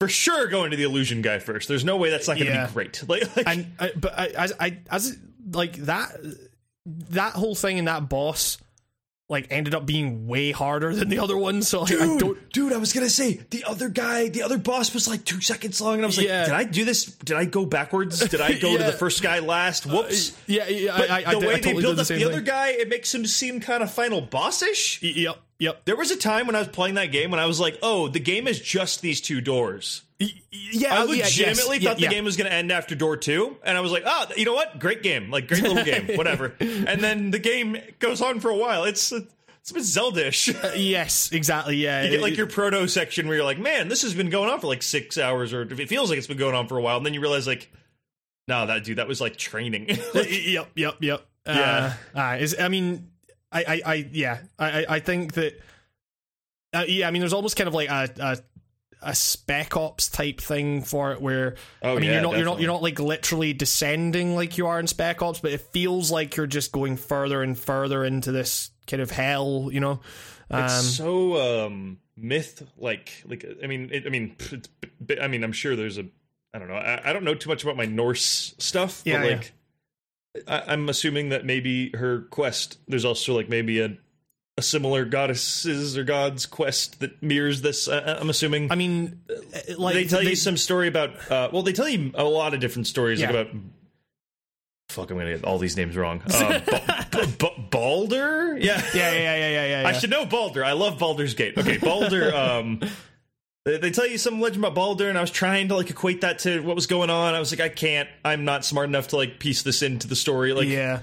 for 0.00 0.08
sure 0.08 0.46
going 0.46 0.70
to 0.70 0.76
the 0.76 0.84
illusion 0.84 1.22
guy 1.22 1.38
first. 1.40 1.66
There's 1.68 1.84
no 1.84 1.96
way 1.96 2.10
that's 2.10 2.28
not 2.28 2.34
going 2.36 2.46
to 2.48 2.52
Yeah. 2.52 2.66
be 2.66 2.72
great. 2.72 3.02
Like, 3.08 3.36
like 3.36 3.48
and 3.48 3.72
I, 3.80 3.90
but 3.96 4.16
I, 4.18 4.26
as 4.28 4.52
I 4.60 4.78
as 4.90 5.16
like 5.52 5.74
that 5.86 6.14
that 7.10 7.32
whole 7.32 7.54
thing 7.56 7.78
and 7.80 7.88
that 7.88 8.08
boss 8.08 8.58
like 9.28 9.48
ended 9.50 9.74
up 9.74 9.86
being 9.86 10.26
way 10.28 10.52
harder 10.52 10.94
than 10.94 11.08
the 11.08 11.18
other 11.18 11.36
one. 11.36 11.60
So 11.62 11.80
like, 11.82 11.92
I 11.92 12.06
dude, 12.06 12.18
don't. 12.20 12.52
dude, 12.52 12.72
I 12.72 12.76
was 12.76 12.92
gonna 12.92 13.10
say 13.10 13.40
the 13.50 13.64
other 13.64 13.88
guy, 13.88 14.28
the 14.28 14.42
other 14.42 14.58
boss 14.58 14.94
was 14.94 15.08
like 15.08 15.24
two 15.24 15.40
seconds 15.40 15.80
long, 15.80 15.94
and 15.94 16.04
I 16.04 16.06
was 16.06 16.16
like, 16.16 16.28
Yeah. 16.28 16.44
did 16.44 16.54
I 16.54 16.64
do 16.64 16.84
this? 16.84 17.06
Did 17.06 17.36
I 17.36 17.44
go 17.44 17.66
backwards? 17.66 18.20
Did 18.28 18.40
I 18.40 18.54
go 18.58 18.76
to 18.76 18.84
the 18.84 18.92
first 18.98 19.22
guy 19.22 19.40
last? 19.40 19.86
Uh, 19.86 19.90
Whoops. 19.96 20.36
Yeah, 20.46 20.68
yeah. 20.68 20.96
But 20.96 21.10
I, 21.10 21.16
I, 21.16 21.20
the 21.22 21.28
I, 21.28 21.34
way 21.34 21.34
I 21.34 21.40
totally 21.60 21.60
they 21.74 21.80
build 21.82 21.96
the 21.96 22.00
up 22.02 22.06
same 22.06 22.18
the 22.20 22.24
other 22.26 22.40
guy, 22.40 22.68
it 22.68 22.88
makes 22.88 23.14
him 23.14 23.26
seem 23.26 23.60
kind 23.60 23.82
of 23.82 23.90
final 23.90 24.22
bossish. 24.22 24.98
Yep. 25.02 25.36
Yep. 25.58 25.84
There 25.84 25.96
was 25.96 26.10
a 26.10 26.16
time 26.16 26.46
when 26.46 26.56
I 26.56 26.60
was 26.60 26.68
playing 26.68 26.94
that 26.96 27.12
game 27.12 27.30
when 27.30 27.40
I 27.40 27.46
was 27.46 27.60
like, 27.60 27.78
"Oh, 27.82 28.08
the 28.08 28.20
game 28.20 28.46
is 28.46 28.60
just 28.60 29.00
these 29.00 29.20
two 29.20 29.40
doors." 29.40 30.02
Yeah, 30.18 30.94
I 30.94 31.02
oh, 31.02 31.12
yeah, 31.12 31.24
legitimately 31.24 31.36
yes, 31.36 31.66
thought 31.66 31.78
yeah, 31.78 31.94
the 31.94 32.00
yeah. 32.00 32.10
game 32.10 32.24
was 32.24 32.36
going 32.38 32.48
to 32.48 32.56
end 32.56 32.72
after 32.72 32.94
door 32.94 33.16
two, 33.18 33.56
and 33.62 33.76
I 33.76 33.80
was 33.80 33.92
like, 33.92 34.04
"Oh, 34.06 34.26
you 34.36 34.44
know 34.44 34.54
what? 34.54 34.78
Great 34.78 35.02
game, 35.02 35.30
like 35.30 35.48
great 35.48 35.62
little 35.62 35.84
game, 35.84 36.08
whatever." 36.16 36.54
And 36.60 37.00
then 37.02 37.30
the 37.30 37.38
game 37.38 37.78
goes 37.98 38.22
on 38.22 38.40
for 38.40 38.50
a 38.50 38.56
while. 38.56 38.84
It's 38.84 39.12
it's 39.12 39.72
a 39.72 39.74
bit 39.74 39.82
Zelda-ish. 39.82 40.54
Yes, 40.76 41.32
exactly. 41.32 41.76
Yeah, 41.76 42.04
You 42.04 42.10
get 42.10 42.20
like 42.20 42.36
your 42.36 42.46
proto 42.46 42.86
section 42.86 43.26
where 43.26 43.36
you're 43.36 43.44
like, 43.44 43.58
"Man, 43.58 43.88
this 43.88 44.02
has 44.02 44.14
been 44.14 44.30
going 44.30 44.48
on 44.48 44.60
for 44.60 44.68
like 44.68 44.82
six 44.82 45.18
hours," 45.18 45.52
or 45.52 45.62
it 45.62 45.88
feels 45.88 46.08
like 46.08 46.18
it's 46.18 46.28
been 46.28 46.38
going 46.38 46.54
on 46.54 46.68
for 46.68 46.78
a 46.78 46.82
while, 46.82 46.96
and 46.96 47.04
then 47.04 47.14
you 47.14 47.20
realize 47.20 47.46
like, 47.46 47.70
"No, 48.48 48.66
that 48.66 48.84
dude, 48.84 48.98
that 48.98 49.08
was 49.08 49.20
like 49.20 49.36
training." 49.36 49.88
yep, 50.14 50.70
yep, 50.76 50.96
yep. 51.00 51.26
Yeah. 51.46 51.94
Uh, 52.14 52.18
uh, 52.18 52.36
is 52.38 52.56
I 52.58 52.68
mean, 52.68 53.10
I, 53.52 53.64
I, 53.64 53.82
I 53.86 54.08
yeah, 54.12 54.38
I, 54.58 54.86
I- 54.88 55.00
think 55.00 55.34
that. 55.34 55.60
Uh, 56.72 56.84
yeah, 56.86 57.08
I 57.08 57.10
mean, 57.10 57.20
there's 57.20 57.32
almost 57.32 57.56
kind 57.56 57.68
of 57.68 57.74
like 57.74 57.88
a, 57.88 58.10
a 58.18 58.38
a 59.02 59.14
spec 59.14 59.76
ops 59.76 60.08
type 60.08 60.40
thing 60.40 60.82
for 60.82 61.12
it, 61.12 61.20
where 61.20 61.54
Oh, 61.82 61.96
I 61.96 62.00
mean, 62.00 62.04
yeah, 62.04 62.12
you're 62.14 62.22
not, 62.22 62.36
you're 62.36 62.44
not, 62.44 62.60
you're 62.60 62.70
not 62.72 62.82
like 62.82 62.98
literally 62.98 63.52
descending 63.52 64.34
like 64.34 64.58
you 64.58 64.66
are 64.66 64.80
in 64.80 64.86
spec 64.86 65.22
ops, 65.22 65.40
but 65.40 65.52
it 65.52 65.60
feels 65.60 66.10
like 66.10 66.36
you're 66.36 66.46
just 66.46 66.72
going 66.72 66.96
further 66.96 67.42
and 67.42 67.56
further 67.56 68.04
into 68.04 68.32
this 68.32 68.70
kind 68.86 69.00
of 69.00 69.10
hell, 69.10 69.68
you 69.70 69.80
know. 69.80 70.00
Um, 70.50 70.64
it's 70.64 70.96
so 70.96 71.66
um 71.66 71.98
myth 72.16 72.62
like 72.78 73.22
like 73.26 73.44
i 73.62 73.66
mean 73.66 73.90
it, 73.92 74.06
i 74.06 74.08
mean 74.08 74.34
i 75.20 75.28
mean 75.28 75.44
i'm 75.44 75.52
sure 75.52 75.76
there's 75.76 75.98
a 75.98 76.06
i 76.54 76.58
don't 76.58 76.68
know 76.68 76.76
i, 76.76 77.10
I 77.10 77.12
don't 77.12 77.24
know 77.24 77.34
too 77.34 77.50
much 77.50 77.62
about 77.62 77.76
my 77.76 77.84
norse 77.84 78.54
stuff 78.58 79.02
Yeah, 79.04 79.20
but 79.20 79.30
yeah. 79.30 79.42
I, 80.48 80.62
i'm 80.68 80.88
assuming 80.88 81.30
that 81.30 81.44
maybe 81.44 81.90
her 81.94 82.22
quest 82.30 82.78
there's 82.88 83.04
also 83.04 83.34
like 83.34 83.48
maybe 83.48 83.80
a 83.80 83.96
a 84.58 84.62
similar 84.62 85.04
goddesses 85.04 85.98
or 85.98 86.04
gods 86.04 86.46
quest 86.46 87.00
that 87.00 87.22
mirrors 87.22 87.60
this 87.62 87.88
uh, 87.88 88.16
i'm 88.20 88.30
assuming 88.30 88.72
I 88.72 88.74
mean, 88.74 89.20
uh, 89.30 89.74
like 89.76 89.94
they 89.94 90.04
tell 90.06 90.22
you 90.22 90.34
some 90.36 90.56
story 90.56 90.88
about 90.88 91.30
uh 91.30 91.50
well 91.52 91.62
they 91.62 91.72
tell 91.74 91.88
you 91.88 92.10
a 92.14 92.24
lot 92.24 92.54
of 92.54 92.60
different 92.60 92.86
stories 92.86 93.20
like 93.20 93.28
about 93.30 93.48
fuck 94.88 95.10
i'm 95.10 95.18
gonna 95.18 95.34
get 95.34 95.44
all 95.44 95.58
these 95.58 95.76
names 95.76 95.94
wrong 95.96 96.22
uh, 96.30 96.60
ba- 96.66 97.06
ba- 97.38 97.66
baldur 97.70 98.56
yeah 98.56 98.80
Yeah, 98.94 99.12
yeah, 99.12 99.12
yeah, 99.12 99.36
yeah, 99.36 99.48
yeah. 99.66 99.82
yeah. 99.82 99.88
I 99.88 99.92
should 99.92 100.08
know 100.10 100.24
Baldur. 100.24 100.64
I 100.64 100.72
love 100.72 100.98
Baldur's 100.98 101.34
Gate. 101.34 101.58
Okay, 101.58 101.76
Baldur. 101.76 102.34
um, 102.42 102.80
they, 103.66 103.78
they 103.78 103.90
tell 103.90 104.06
you 104.06 104.16
some 104.16 104.40
legend 104.40 104.64
about 104.64 104.76
Baldur, 104.76 105.08
and 105.08 105.18
I 105.18 105.20
was 105.20 105.30
trying 105.30 105.68
to 105.68 105.76
like 105.76 105.90
equate 105.90 106.20
that 106.20 106.38
to 106.40 106.60
what 106.60 106.76
was 106.76 106.86
going 106.86 107.10
on. 107.10 107.34
I 107.34 107.40
was 107.40 107.50
like, 107.50 107.60
I 107.60 107.68
can't. 107.68 108.08
I'm 108.24 108.44
not 108.44 108.64
smart 108.64 108.88
enough 108.88 109.08
to 109.08 109.16
like 109.16 109.40
piece 109.40 109.62
this 109.62 109.82
into 109.82 110.06
the 110.06 110.16
story. 110.16 110.52
Like, 110.52 110.68
yeah. 110.68 111.00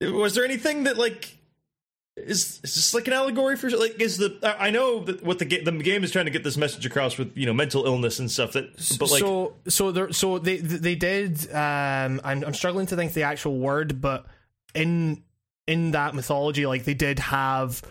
was 0.00 0.34
there 0.34 0.44
anything 0.44 0.84
that 0.84 0.96
like 0.96 1.36
is 2.16 2.60
is 2.64 2.74
this 2.74 2.94
like 2.94 3.06
an 3.06 3.12
allegory 3.12 3.56
for 3.56 3.70
like 3.70 4.00
is 4.00 4.16
the 4.16 4.38
I 4.42 4.70
know 4.70 5.04
that 5.04 5.22
what 5.22 5.38
the 5.38 5.44
game 5.44 5.64
the 5.64 5.72
game 5.82 6.02
is 6.02 6.10
trying 6.10 6.24
to 6.24 6.30
get 6.30 6.42
this 6.42 6.56
message 6.56 6.86
across 6.86 7.18
with 7.18 7.36
you 7.36 7.46
know 7.46 7.52
mental 7.52 7.84
illness 7.84 8.18
and 8.18 8.30
stuff 8.30 8.52
that 8.52 8.74
but 8.98 9.10
like 9.10 9.20
so 9.20 9.54
so 9.68 9.92
there 9.92 10.12
so 10.12 10.38
they 10.38 10.56
they 10.56 10.94
did 10.94 11.38
um 11.52 12.20
I'm 12.24 12.42
I'm 12.42 12.54
struggling 12.54 12.86
to 12.86 12.96
think 12.96 13.12
the 13.12 13.22
actual 13.22 13.58
word 13.58 14.00
but 14.00 14.26
in 14.74 15.22
in 15.66 15.92
that 15.92 16.14
mythology 16.14 16.66
like 16.66 16.84
they 16.84 16.94
did 16.94 17.18
have 17.18 17.82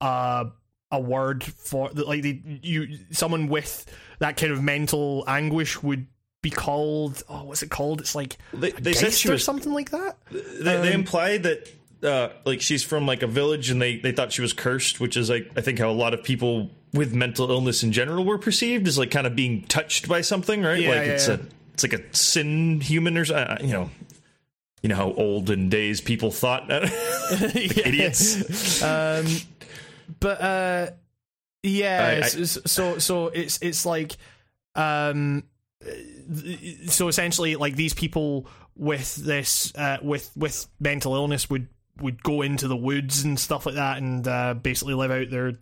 uh 0.00 0.46
a 0.90 1.00
word 1.00 1.42
for 1.42 1.90
like 1.90 2.22
they 2.22 2.40
you 2.62 2.98
someone 3.10 3.48
with 3.48 3.86
that 4.18 4.36
kind 4.36 4.52
of 4.52 4.62
mental 4.62 5.24
anguish 5.26 5.82
would 5.82 6.06
be 6.42 6.50
called 6.50 7.22
oh 7.28 7.44
what's 7.44 7.62
it 7.62 7.70
called 7.70 8.00
it's 8.00 8.14
like 8.14 8.36
they, 8.52 8.70
they 8.72 8.92
said 8.92 9.12
she 9.12 9.28
or 9.28 9.32
was 9.32 9.44
something 9.44 9.72
like 9.72 9.90
that 9.90 10.18
they, 10.30 10.76
they 10.76 10.92
implied 10.92 11.42
that 11.42 11.68
uh, 12.04 12.28
like 12.44 12.60
she's 12.60 12.84
from 12.84 13.06
like 13.06 13.22
a 13.22 13.26
village 13.26 13.70
and 13.70 13.80
they, 13.80 13.96
they 13.96 14.12
thought 14.12 14.32
she 14.32 14.42
was 14.42 14.52
cursed, 14.52 15.00
which 15.00 15.16
is 15.16 15.30
like 15.30 15.50
I 15.56 15.60
think 15.60 15.78
how 15.78 15.90
a 15.90 15.92
lot 15.92 16.14
of 16.14 16.22
people 16.22 16.70
with 16.92 17.12
mental 17.12 17.50
illness 17.50 17.82
in 17.82 17.92
general 17.92 18.24
were 18.24 18.38
perceived 18.38 18.86
as 18.86 18.98
like 18.98 19.10
kind 19.10 19.26
of 19.26 19.34
being 19.34 19.62
touched 19.62 20.08
by 20.08 20.20
something, 20.20 20.62
right? 20.62 20.80
Yeah, 20.80 20.90
like 20.90 21.06
yeah, 21.06 21.12
it's 21.12 21.28
yeah. 21.28 21.34
a 21.34 21.38
it's 21.72 21.82
like 21.82 21.94
a 21.94 22.14
sin 22.14 22.80
human 22.80 23.18
or 23.18 23.24
something, 23.24 23.66
you 23.66 23.72
know. 23.72 23.90
You 24.82 24.88
know 24.88 24.96
how 24.96 25.12
olden 25.14 25.70
days 25.70 26.02
people 26.02 26.30
thought 26.30 26.66
idiots. 26.70 28.82
um 28.82 29.26
but 30.20 30.40
uh 30.40 30.90
yeah 31.62 32.20
I- 32.22 32.26
I- 32.26 32.44
so 32.44 32.98
so 32.98 33.28
it's 33.28 33.58
it's 33.62 33.84
like 33.86 34.16
um 34.74 35.44
so 36.86 37.08
essentially 37.08 37.56
like 37.56 37.76
these 37.76 37.94
people 37.94 38.46
with 38.76 39.14
this 39.16 39.72
uh 39.76 39.98
with 40.02 40.30
with 40.36 40.66
mental 40.80 41.14
illness 41.14 41.48
would 41.50 41.68
would 42.00 42.22
go 42.22 42.42
into 42.42 42.66
the 42.68 42.76
woods 42.76 43.22
and 43.24 43.38
stuff 43.38 43.66
like 43.66 43.76
that 43.76 43.98
and 43.98 44.26
uh 44.26 44.54
basically 44.54 44.94
live 44.94 45.10
out 45.10 45.30
their 45.30 45.52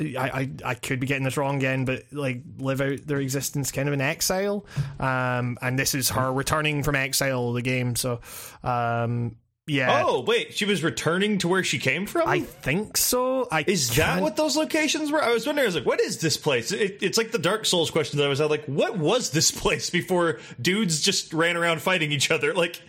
I, 0.00 0.14
I 0.40 0.50
I 0.70 0.74
could 0.76 0.98
be 0.98 1.06
getting 1.06 1.24
this 1.24 1.36
wrong 1.36 1.56
again, 1.58 1.84
but 1.84 2.04
like 2.10 2.40
live 2.58 2.80
out 2.80 3.06
their 3.06 3.18
existence 3.20 3.70
kind 3.70 3.86
of 3.86 3.92
in 3.92 4.00
exile. 4.00 4.64
Um, 4.98 5.58
and 5.60 5.78
this 5.78 5.94
is 5.94 6.08
her 6.08 6.32
returning 6.32 6.82
from 6.82 6.96
exile, 6.96 7.52
the 7.52 7.60
game. 7.60 7.94
So, 7.96 8.20
um, 8.62 9.36
yeah, 9.70 10.02
Oh 10.06 10.20
wait, 10.20 10.54
she 10.54 10.64
was 10.64 10.82
returning 10.82 11.38
to 11.38 11.48
where 11.48 11.62
she 11.64 11.78
came 11.78 12.06
from. 12.06 12.28
I 12.28 12.40
think 12.40 12.96
so. 12.96 13.48
I 13.50 13.64
is 13.66 13.88
that 13.96 14.04
can't- 14.14 14.22
what 14.22 14.36
those 14.36 14.56
locations 14.56 15.10
were? 15.12 15.22
I 15.22 15.30
was 15.32 15.46
wondering. 15.46 15.64
I 15.64 15.68
was 15.68 15.74
like, 15.76 15.86
"What 15.86 16.00
is 16.00 16.18
this 16.18 16.36
place?" 16.36 16.72
It, 16.72 16.98
it's 17.02 17.16
like 17.16 17.30
the 17.32 17.38
Dark 17.38 17.66
Souls 17.66 17.90
question 17.90 18.18
that 18.18 18.26
I 18.26 18.28
was 18.28 18.40
like, 18.40 18.64
"What 18.66 18.98
was 18.98 19.30
this 19.30 19.50
place 19.62 19.90
before 19.90 20.40
dudes 20.60 21.00
just 21.00 21.32
ran 21.32 21.56
around 21.56 21.80
fighting 21.82 22.12
each 22.12 22.30
other?" 22.30 22.52
Like, 22.54 22.80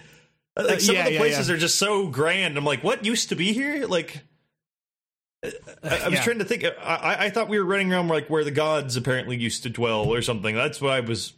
like 0.56 0.78
uh, 0.78 0.80
some 0.80 0.96
yeah, 0.96 1.06
of 1.06 1.12
the 1.14 1.18
places 1.18 1.48
yeah. 1.50 1.56
are 1.56 1.58
just 1.58 1.78
so 1.78 2.08
grand. 2.08 2.58
I'm 2.58 2.66
like, 2.66 2.84
"What 2.84 3.06
used 3.06 3.30
to 3.30 3.36
be 3.36 3.54
here?" 3.54 3.86
Like, 3.88 4.22
uh, 5.46 5.50
I, 5.84 5.98
I 5.98 6.06
was 6.06 6.14
Yeah. 6.16 6.24
trying 6.24 6.40
to 6.40 6.46
think. 6.46 6.66
I, 6.66 6.70
I, 6.96 7.26
I 7.26 7.30
thought 7.30 7.48
we 7.50 7.58
were 7.60 7.66
running 7.66 7.92
around 7.94 8.08
like 8.08 8.30
where 8.30 8.44
the 8.44 8.52
gods 8.52 8.98
apparently 8.98 9.38
used 9.38 9.64
to 9.64 9.70
dwell 9.70 10.14
or 10.14 10.22
something. 10.22 10.56
That's 10.56 10.82
what 10.82 10.92
I 10.94 11.00
was. 11.02 11.34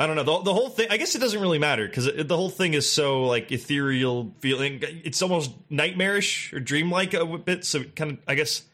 I 0.00 0.06
don't 0.06 0.16
know 0.16 0.22
the, 0.22 0.42
the 0.44 0.54
whole 0.54 0.70
thing. 0.70 0.86
I 0.90 0.96
guess 0.96 1.14
it 1.14 1.18
doesn't 1.18 1.40
really 1.40 1.58
matter 1.58 1.86
because 1.86 2.06
the 2.06 2.36
whole 2.36 2.48
thing 2.50 2.72
is 2.74 2.90
so 2.90 3.24
like 3.26 3.52
ethereal 3.52 4.32
feeling. 4.40 4.80
It's 4.82 5.20
almost 5.20 5.52
nightmarish 5.68 6.52
or 6.54 6.58
dreamlike 6.58 7.12
a 7.14 7.24
bit. 7.38 7.64
So 7.66 7.84
kind 7.84 8.12
of, 8.12 8.18
I 8.26 8.34
guess, 8.34 8.60
it 8.60 8.64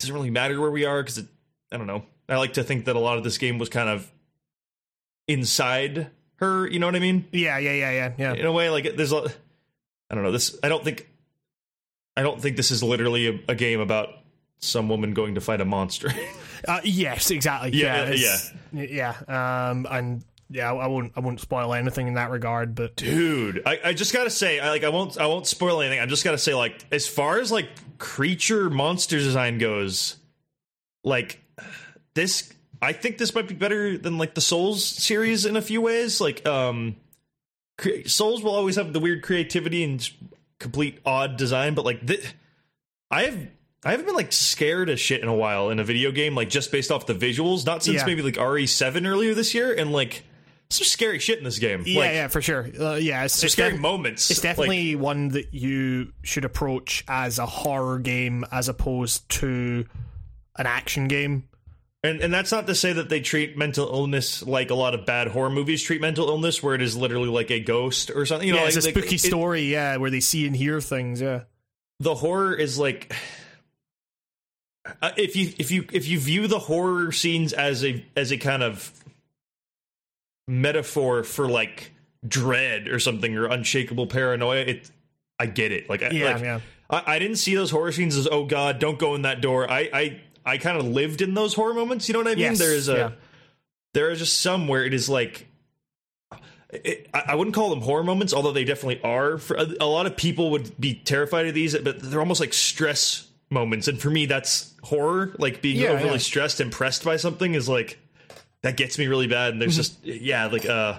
doesn't 0.00 0.14
really 0.14 0.30
matter 0.30 0.60
where 0.60 0.70
we 0.70 0.84
are 0.86 1.02
because. 1.02 1.22
I 1.72 1.76
don't 1.76 1.88
know. 1.88 2.04
I 2.28 2.36
like 2.36 2.52
to 2.52 2.62
think 2.62 2.84
that 2.84 2.94
a 2.94 3.00
lot 3.00 3.18
of 3.18 3.24
this 3.24 3.36
game 3.36 3.58
was 3.58 3.68
kind 3.68 3.88
of 3.88 4.08
inside 5.26 6.10
her. 6.36 6.66
You 6.68 6.78
know 6.78 6.86
what 6.86 6.94
I 6.94 7.00
mean? 7.00 7.26
Yeah, 7.32 7.58
yeah, 7.58 7.72
yeah, 7.72 7.90
yeah, 7.90 8.12
yeah. 8.16 8.32
In 8.34 8.46
a 8.46 8.52
way, 8.52 8.70
like 8.70 8.96
there's 8.96 9.12
a. 9.12 9.24
I 10.10 10.14
don't 10.14 10.22
know. 10.22 10.32
This. 10.32 10.56
I 10.62 10.68
don't 10.68 10.84
think. 10.84 11.08
I 12.16 12.22
don't 12.22 12.40
think 12.40 12.56
this 12.56 12.70
is 12.70 12.82
literally 12.82 13.26
a, 13.26 13.40
a 13.52 13.54
game 13.56 13.80
about 13.80 14.10
some 14.60 14.88
woman 14.88 15.14
going 15.14 15.34
to 15.34 15.40
fight 15.40 15.60
a 15.60 15.64
monster. 15.64 16.12
Uh, 16.66 16.80
yes, 16.82 17.30
exactly. 17.30 17.72
Yeah, 17.74 18.08
Yeah, 18.08 18.10
it's- 18.14 18.52
yeah. 18.72 19.68
Um, 19.68 19.86
and 19.90 20.24
yeah, 20.50 20.72
I 20.72 20.86
won't, 20.86 21.12
I 21.16 21.20
won't 21.20 21.40
spoil 21.40 21.74
anything 21.74 22.06
in 22.08 22.14
that 22.14 22.30
regard. 22.30 22.74
But 22.74 22.96
dude 22.96 23.62
I, 23.66 23.80
I 23.86 23.92
just 23.92 24.12
gotta 24.12 24.30
say 24.30 24.60
I, 24.60 24.70
like 24.70 24.84
i 24.84 24.88
won't 24.88 25.18
i 25.18 25.26
won't 25.26 25.46
spoil 25.46 25.80
anything 25.80 26.00
i 26.00 26.06
just 26.06 26.24
gotta 26.24 26.38
say 26.38 26.54
like 26.54 26.84
as 26.92 27.06
far 27.08 27.38
as 27.40 27.50
like 27.50 27.68
creature 27.98 28.70
monster 28.70 29.16
design 29.18 29.58
goes 29.58 30.16
like 31.02 31.40
this 32.14 32.52
i 32.82 32.92
think 32.92 33.18
this 33.18 33.34
might 33.34 33.48
be 33.48 33.54
better 33.54 33.96
than 33.98 34.18
like 34.18 34.34
the 34.34 34.40
souls 34.40 34.84
series 34.84 35.46
in 35.46 35.56
a 35.56 35.62
few 35.62 35.80
ways 35.80 36.20
like 36.20 36.46
um 36.46 36.96
cre- 37.78 38.06
souls 38.06 38.42
will 38.42 38.54
always 38.54 38.76
have 38.76 38.92
the 38.92 39.00
weird 39.00 39.22
creativity 39.22 39.82
and 39.84 40.10
complete 40.58 40.98
odd 41.06 41.36
design 41.36 41.74
but 41.74 41.84
like 41.84 42.04
this 42.06 42.32
i 43.10 43.22
have 43.24 43.38
I 43.86 43.90
haven't 43.90 44.06
been 44.06 44.14
like 44.14 44.32
scared 44.32 44.88
as 44.88 44.98
shit 44.98 45.20
in 45.20 45.28
a 45.28 45.34
while 45.34 45.68
in 45.68 45.78
a 45.78 45.84
video 45.84 46.10
game, 46.10 46.34
like 46.34 46.48
just 46.48 46.72
based 46.72 46.90
off 46.90 47.04
the 47.04 47.12
visuals. 47.12 47.66
Not 47.66 47.82
since 47.82 47.98
Yeah. 47.98 48.06
maybe 48.06 48.22
like 48.22 48.36
RE7 48.36 49.06
earlier 49.06 49.34
this 49.34 49.52
year, 49.52 49.74
and 49.74 49.92
like 49.92 50.22
some 50.70 50.84
scary 50.84 51.18
shit 51.18 51.38
in 51.38 51.44
this 51.44 51.58
game. 51.58 51.82
yeah, 51.86 51.98
like, 52.00 52.10
yeah, 52.12 52.28
for 52.28 52.42
sure. 52.42 52.66
Uh, 52.80 52.94
yeah, 52.94 53.24
it's, 53.24 53.34
some 53.34 53.46
it's 53.46 53.52
scary 53.52 53.72
def- 53.72 53.80
moments. 53.80 54.30
It's 54.30 54.42
Like, 54.42 54.50
definitely 54.56 54.96
one 54.96 55.28
that 55.28 55.54
you 55.54 56.12
should 56.22 56.44
approach 56.44 57.04
as 57.08 57.38
a 57.38 57.46
horror 57.46 57.98
game 57.98 58.44
as 58.50 58.68
opposed 58.68 59.28
to 59.40 59.86
an 60.56 60.66
action 60.66 61.06
game. 61.08 61.48
and 62.02 62.20
and 62.20 62.32
that's 62.34 62.50
not 62.52 62.66
to 62.66 62.74
say 62.74 62.92
that 62.92 63.08
they 63.08 63.20
treat 63.20 63.56
mental 63.56 63.86
illness 63.86 64.42
like 64.42 64.70
a 64.70 64.74
lot 64.74 64.94
of 64.94 65.06
bad 65.06 65.28
horror 65.28 65.50
movies 65.50 65.82
treat 65.82 66.00
mental 66.00 66.28
illness, 66.28 66.62
where 66.62 66.74
it 66.74 66.82
is 66.82 66.96
literally 66.96 67.28
like 67.28 67.50
a 67.50 67.60
ghost 67.60 68.10
or 68.10 68.26
something. 68.26 68.46
You 68.48 68.54
know, 68.54 68.60
yeah, 68.60 68.66
like, 68.66 68.76
it's 68.76 68.84
a 68.84 68.88
like, 68.88 68.96
spooky 68.98 69.16
it- 69.16 69.20
story. 69.20 69.62
Yeah, 69.62 69.96
where 69.98 70.10
they 70.10 70.20
see 70.20 70.46
and 70.46 70.54
hear 70.56 70.80
things. 70.80 71.20
Yeah. 71.20 71.42
the 72.00 72.14
horror 72.14 72.54
is 72.54 72.78
like. 72.78 73.14
Uh, 75.00 75.12
if 75.16 75.34
you 75.34 75.50
if 75.58 75.70
you 75.70 75.86
if 75.94 76.06
you 76.06 76.18
view 76.20 76.46
the 76.46 76.58
horror 76.58 77.10
scenes 77.10 77.54
as 77.54 77.82
a 77.82 78.04
as 78.16 78.30
a 78.32 78.36
kind 78.36 78.62
of 78.62 78.92
metaphor 80.46 81.22
for 81.24 81.48
like 81.48 81.92
dread 82.26 82.88
or 82.88 82.98
something 82.98 83.36
or 83.36 83.46
unshakable 83.46 84.06
paranoia, 84.06 84.60
it 84.60 84.90
I 85.38 85.46
get 85.46 85.72
it. 85.72 85.88
Like, 85.88 86.02
I- 86.02 86.10
Yeah, 86.10 86.32
like, 86.34 86.42
yeah. 86.42 86.60
I, 86.90 87.02
I 87.14 87.18
didn't 87.18 87.36
see 87.36 87.54
those 87.54 87.70
horror 87.70 87.92
scenes 87.92 88.16
as 88.16 88.28
oh 88.30 88.44
god, 88.44 88.78
don't 88.78 88.98
go 88.98 89.14
in 89.14 89.22
that 89.22 89.40
door. 89.40 89.70
I 89.70 89.88
I 89.92 90.20
I 90.44 90.58
kind 90.58 90.76
of 90.78 90.86
lived 90.86 91.22
in 91.22 91.34
those 91.34 91.54
horror 91.54 91.74
moments. 91.74 92.08
You 92.08 92.12
know 92.12 92.18
what 92.20 92.28
I 92.28 92.32
mean? 92.34 92.40
Yes, 92.40 92.58
there 92.58 92.74
is 92.74 92.88
a 92.88 92.94
yeah. 92.96 93.10
there 93.94 94.10
are 94.10 94.14
just 94.14 94.40
some 94.40 94.68
where 94.68 94.84
it 94.84 94.92
is 94.94 95.08
like. 95.08 95.46
It, 96.70 97.08
I 97.14 97.22
I 97.28 97.34
wouldn't 97.36 97.54
call 97.54 97.70
them 97.70 97.80
horror 97.80 98.04
moments, 98.04 98.34
although 98.34 98.52
they 98.52 98.64
definitely 98.64 99.00
are. 99.02 99.38
For 99.38 99.56
a, 99.56 99.66
a 99.80 99.86
lot 99.86 100.06
of 100.06 100.16
people 100.16 100.50
would 100.50 100.78
be 100.80 100.94
terrified 100.94 101.46
of 101.46 101.54
these, 101.54 101.76
but 101.78 102.00
they're 102.02 102.20
almost 102.20 102.40
like 102.40 102.52
stress 102.52 103.28
moments, 103.50 103.86
and 103.88 104.00
for 104.00 104.10
me, 104.10 104.26
that's 104.26 104.74
horror. 104.82 105.34
Like 105.38 105.62
being 105.62 105.76
Yeah, 105.78 105.90
overly 105.90 106.12
yeah. 106.12 106.16
stressed 106.18 106.60
and 106.60 106.70
pressed 106.72 107.04
by 107.04 107.16
something 107.16 107.54
is 107.54 107.68
like 107.68 107.98
that 108.64 108.78
gets 108.78 108.98
me 108.98 109.06
really 109.06 109.26
bad. 109.26 109.52
And 109.52 109.60
there's 109.60 109.76
just 109.76 110.02
yeah, 110.04 110.46
like 110.46 110.66
uh, 110.66 110.98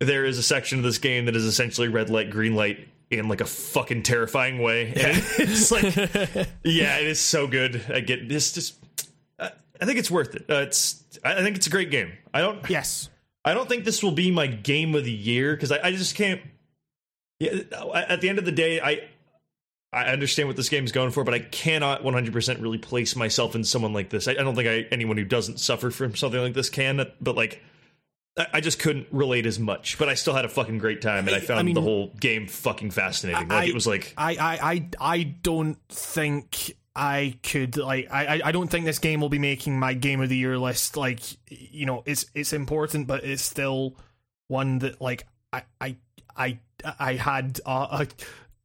there 0.00 0.24
is 0.24 0.38
a 0.38 0.42
section 0.42 0.78
of 0.78 0.84
this 0.84 0.98
game 0.98 1.26
that 1.26 1.36
is 1.36 1.44
essentially 1.44 1.88
red 1.88 2.08
light, 2.08 2.30
green 2.30 2.56
light 2.56 2.88
in 3.10 3.28
like 3.28 3.42
a 3.42 3.46
fucking 3.46 4.02
terrifying 4.02 4.58
way. 4.62 4.86
And 4.88 4.96
it's 5.38 5.70
like 5.70 5.94
yeah, 6.64 6.98
it 6.98 7.06
is 7.06 7.20
so 7.20 7.46
good. 7.46 7.84
I 7.92 8.00
get 8.00 8.28
this 8.28 8.52
just. 8.52 8.74
I 9.38 9.84
think 9.84 9.98
it's 9.98 10.10
worth 10.10 10.34
it. 10.34 10.46
Uh, 10.48 10.62
it's. 10.62 11.04
I 11.22 11.34
I 11.34 11.42
think 11.42 11.56
it's 11.56 11.66
a 11.66 11.70
great 11.70 11.90
game. 11.90 12.12
I 12.32 12.40
don't. 12.40 12.68
Yes. 12.70 13.10
I 13.44 13.54
don't 13.54 13.68
think 13.68 13.84
this 13.84 14.02
will 14.02 14.12
be 14.12 14.30
my 14.30 14.46
game 14.46 14.94
of 14.94 15.04
the 15.04 15.12
year 15.12 15.54
because 15.54 15.72
I, 15.72 15.80
I 15.82 15.90
just 15.92 16.14
can't. 16.14 16.40
Yeah, 17.38 17.58
at 17.94 18.20
the 18.20 18.28
end 18.28 18.38
of 18.38 18.44
the 18.44 18.52
day, 18.52 18.80
I 18.80 19.08
I 19.92 20.04
understand 20.06 20.48
what 20.48 20.56
this 20.56 20.68
game's 20.70 20.90
going 20.92 21.10
for, 21.10 21.22
but 21.22 21.34
I 21.34 21.40
cannot 21.40 22.02
100% 22.02 22.62
really 22.62 22.78
place 22.78 23.14
myself 23.14 23.54
in 23.54 23.62
someone 23.62 23.92
like 23.92 24.08
this. 24.08 24.26
I, 24.26 24.32
I 24.32 24.34
don't 24.36 24.54
think 24.54 24.68
I, 24.68 24.88
anyone 24.90 25.18
who 25.18 25.24
doesn't 25.24 25.60
suffer 25.60 25.90
from 25.90 26.16
something 26.16 26.40
like 26.40 26.54
this 26.54 26.70
can, 26.70 27.06
but 27.20 27.36
like. 27.36 27.60
I 28.38 28.46
I 28.54 28.60
just 28.62 28.78
couldn't 28.78 29.08
relate 29.12 29.44
as 29.44 29.58
much, 29.58 29.98
but 29.98 30.08
I 30.08 30.14
still 30.14 30.32
had 30.32 30.46
a 30.46 30.48
fucking 30.48 30.78
great 30.78 31.02
time, 31.02 31.26
and 31.28 31.36
I 31.36 31.40
found 31.40 31.66
mean- 31.66 31.74
the 31.74 31.82
whole 31.82 32.14
game 32.18 32.46
fucking 32.48 32.90
fascinating. 32.92 33.48
Like 33.48 33.68
it 33.68 33.74
was 33.74 33.86
like, 33.86 34.14
I, 34.16 34.32
I, 34.36 34.70
I, 34.72 34.88
I 34.98 35.22
don't 35.24 35.76
think 35.90 36.74
I 36.96 37.36
could 37.42 37.76
like 37.76 38.08
I, 38.10 38.36
I- 38.38 38.40
I 38.46 38.52
don't 38.52 38.68
think 38.68 38.86
this 38.86 38.98
game 38.98 39.20
will 39.20 39.28
be 39.28 39.38
making 39.38 39.78
my 39.78 39.92
game 39.92 40.22
of 40.22 40.30
the 40.30 40.36
year 40.38 40.56
list. 40.56 40.96
Like 40.96 41.20
you 41.50 41.84
know, 41.84 42.02
it's 42.06 42.24
it's 42.34 42.54
important, 42.54 43.06
but 43.06 43.22
it's 43.22 43.42
still 43.42 43.96
one 44.48 44.78
that 44.78 44.98
like 45.02 45.26
I 45.52 45.64
I 45.78 45.96
I 46.34 46.58
I 46.98 47.12
had 47.16 47.60
a, 47.66 47.70
a 47.70 48.06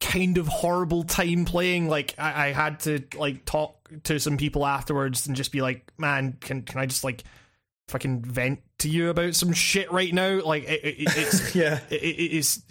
kind 0.00 0.38
of 0.38 0.46
horrible 0.46 1.04
time 1.04 1.44
playing. 1.44 1.88
Like 1.88 2.14
I, 2.18 2.48
I 2.48 2.52
had 2.52 2.80
to 2.80 3.02
like 3.16 3.44
talk 3.44 3.76
to 4.04 4.18
some 4.20 4.36
people 4.36 4.66
afterwards 4.66 5.26
and 5.26 5.36
just 5.36 5.52
be 5.52 5.60
like, 5.62 5.90
man, 5.98 6.36
can 6.40 6.62
can 6.62 6.78
I 6.80 6.86
just 6.86 7.04
like 7.04 7.24
fucking 7.88 8.22
vent 8.22 8.60
to 8.80 8.88
you 8.88 9.08
about 9.10 9.34
some 9.34 9.52
shit 9.52 9.90
right 9.90 10.12
now? 10.12 10.40
Like 10.44 10.64
it, 10.64 10.84
it, 10.84 10.96
it's 11.16 11.54
yeah, 11.54 11.80
it, 11.90 12.02
it 12.02 12.32
is 12.32 12.62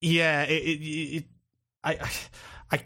yeah 0.00 0.42
it, 0.42 0.62
it, 0.62 1.16
it 1.16 1.24
I, 1.82 1.98
I 2.70 2.80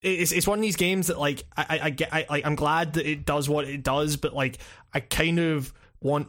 it's 0.00 0.32
it's 0.32 0.46
one 0.46 0.58
of 0.58 0.62
these 0.62 0.76
games 0.76 1.08
that 1.08 1.18
like 1.18 1.44
I 1.56 1.66
I- 1.68 1.80
I 1.86 1.90
get 1.90 2.14
I 2.14 2.26
like 2.30 2.46
I'm 2.46 2.54
glad 2.54 2.94
that 2.94 3.06
it 3.06 3.24
does 3.26 3.48
what 3.48 3.66
it 3.66 3.82
does 3.82 4.16
but 4.16 4.32
like 4.32 4.58
I 4.94 5.00
kind 5.00 5.38
of 5.38 5.72
want 6.00 6.28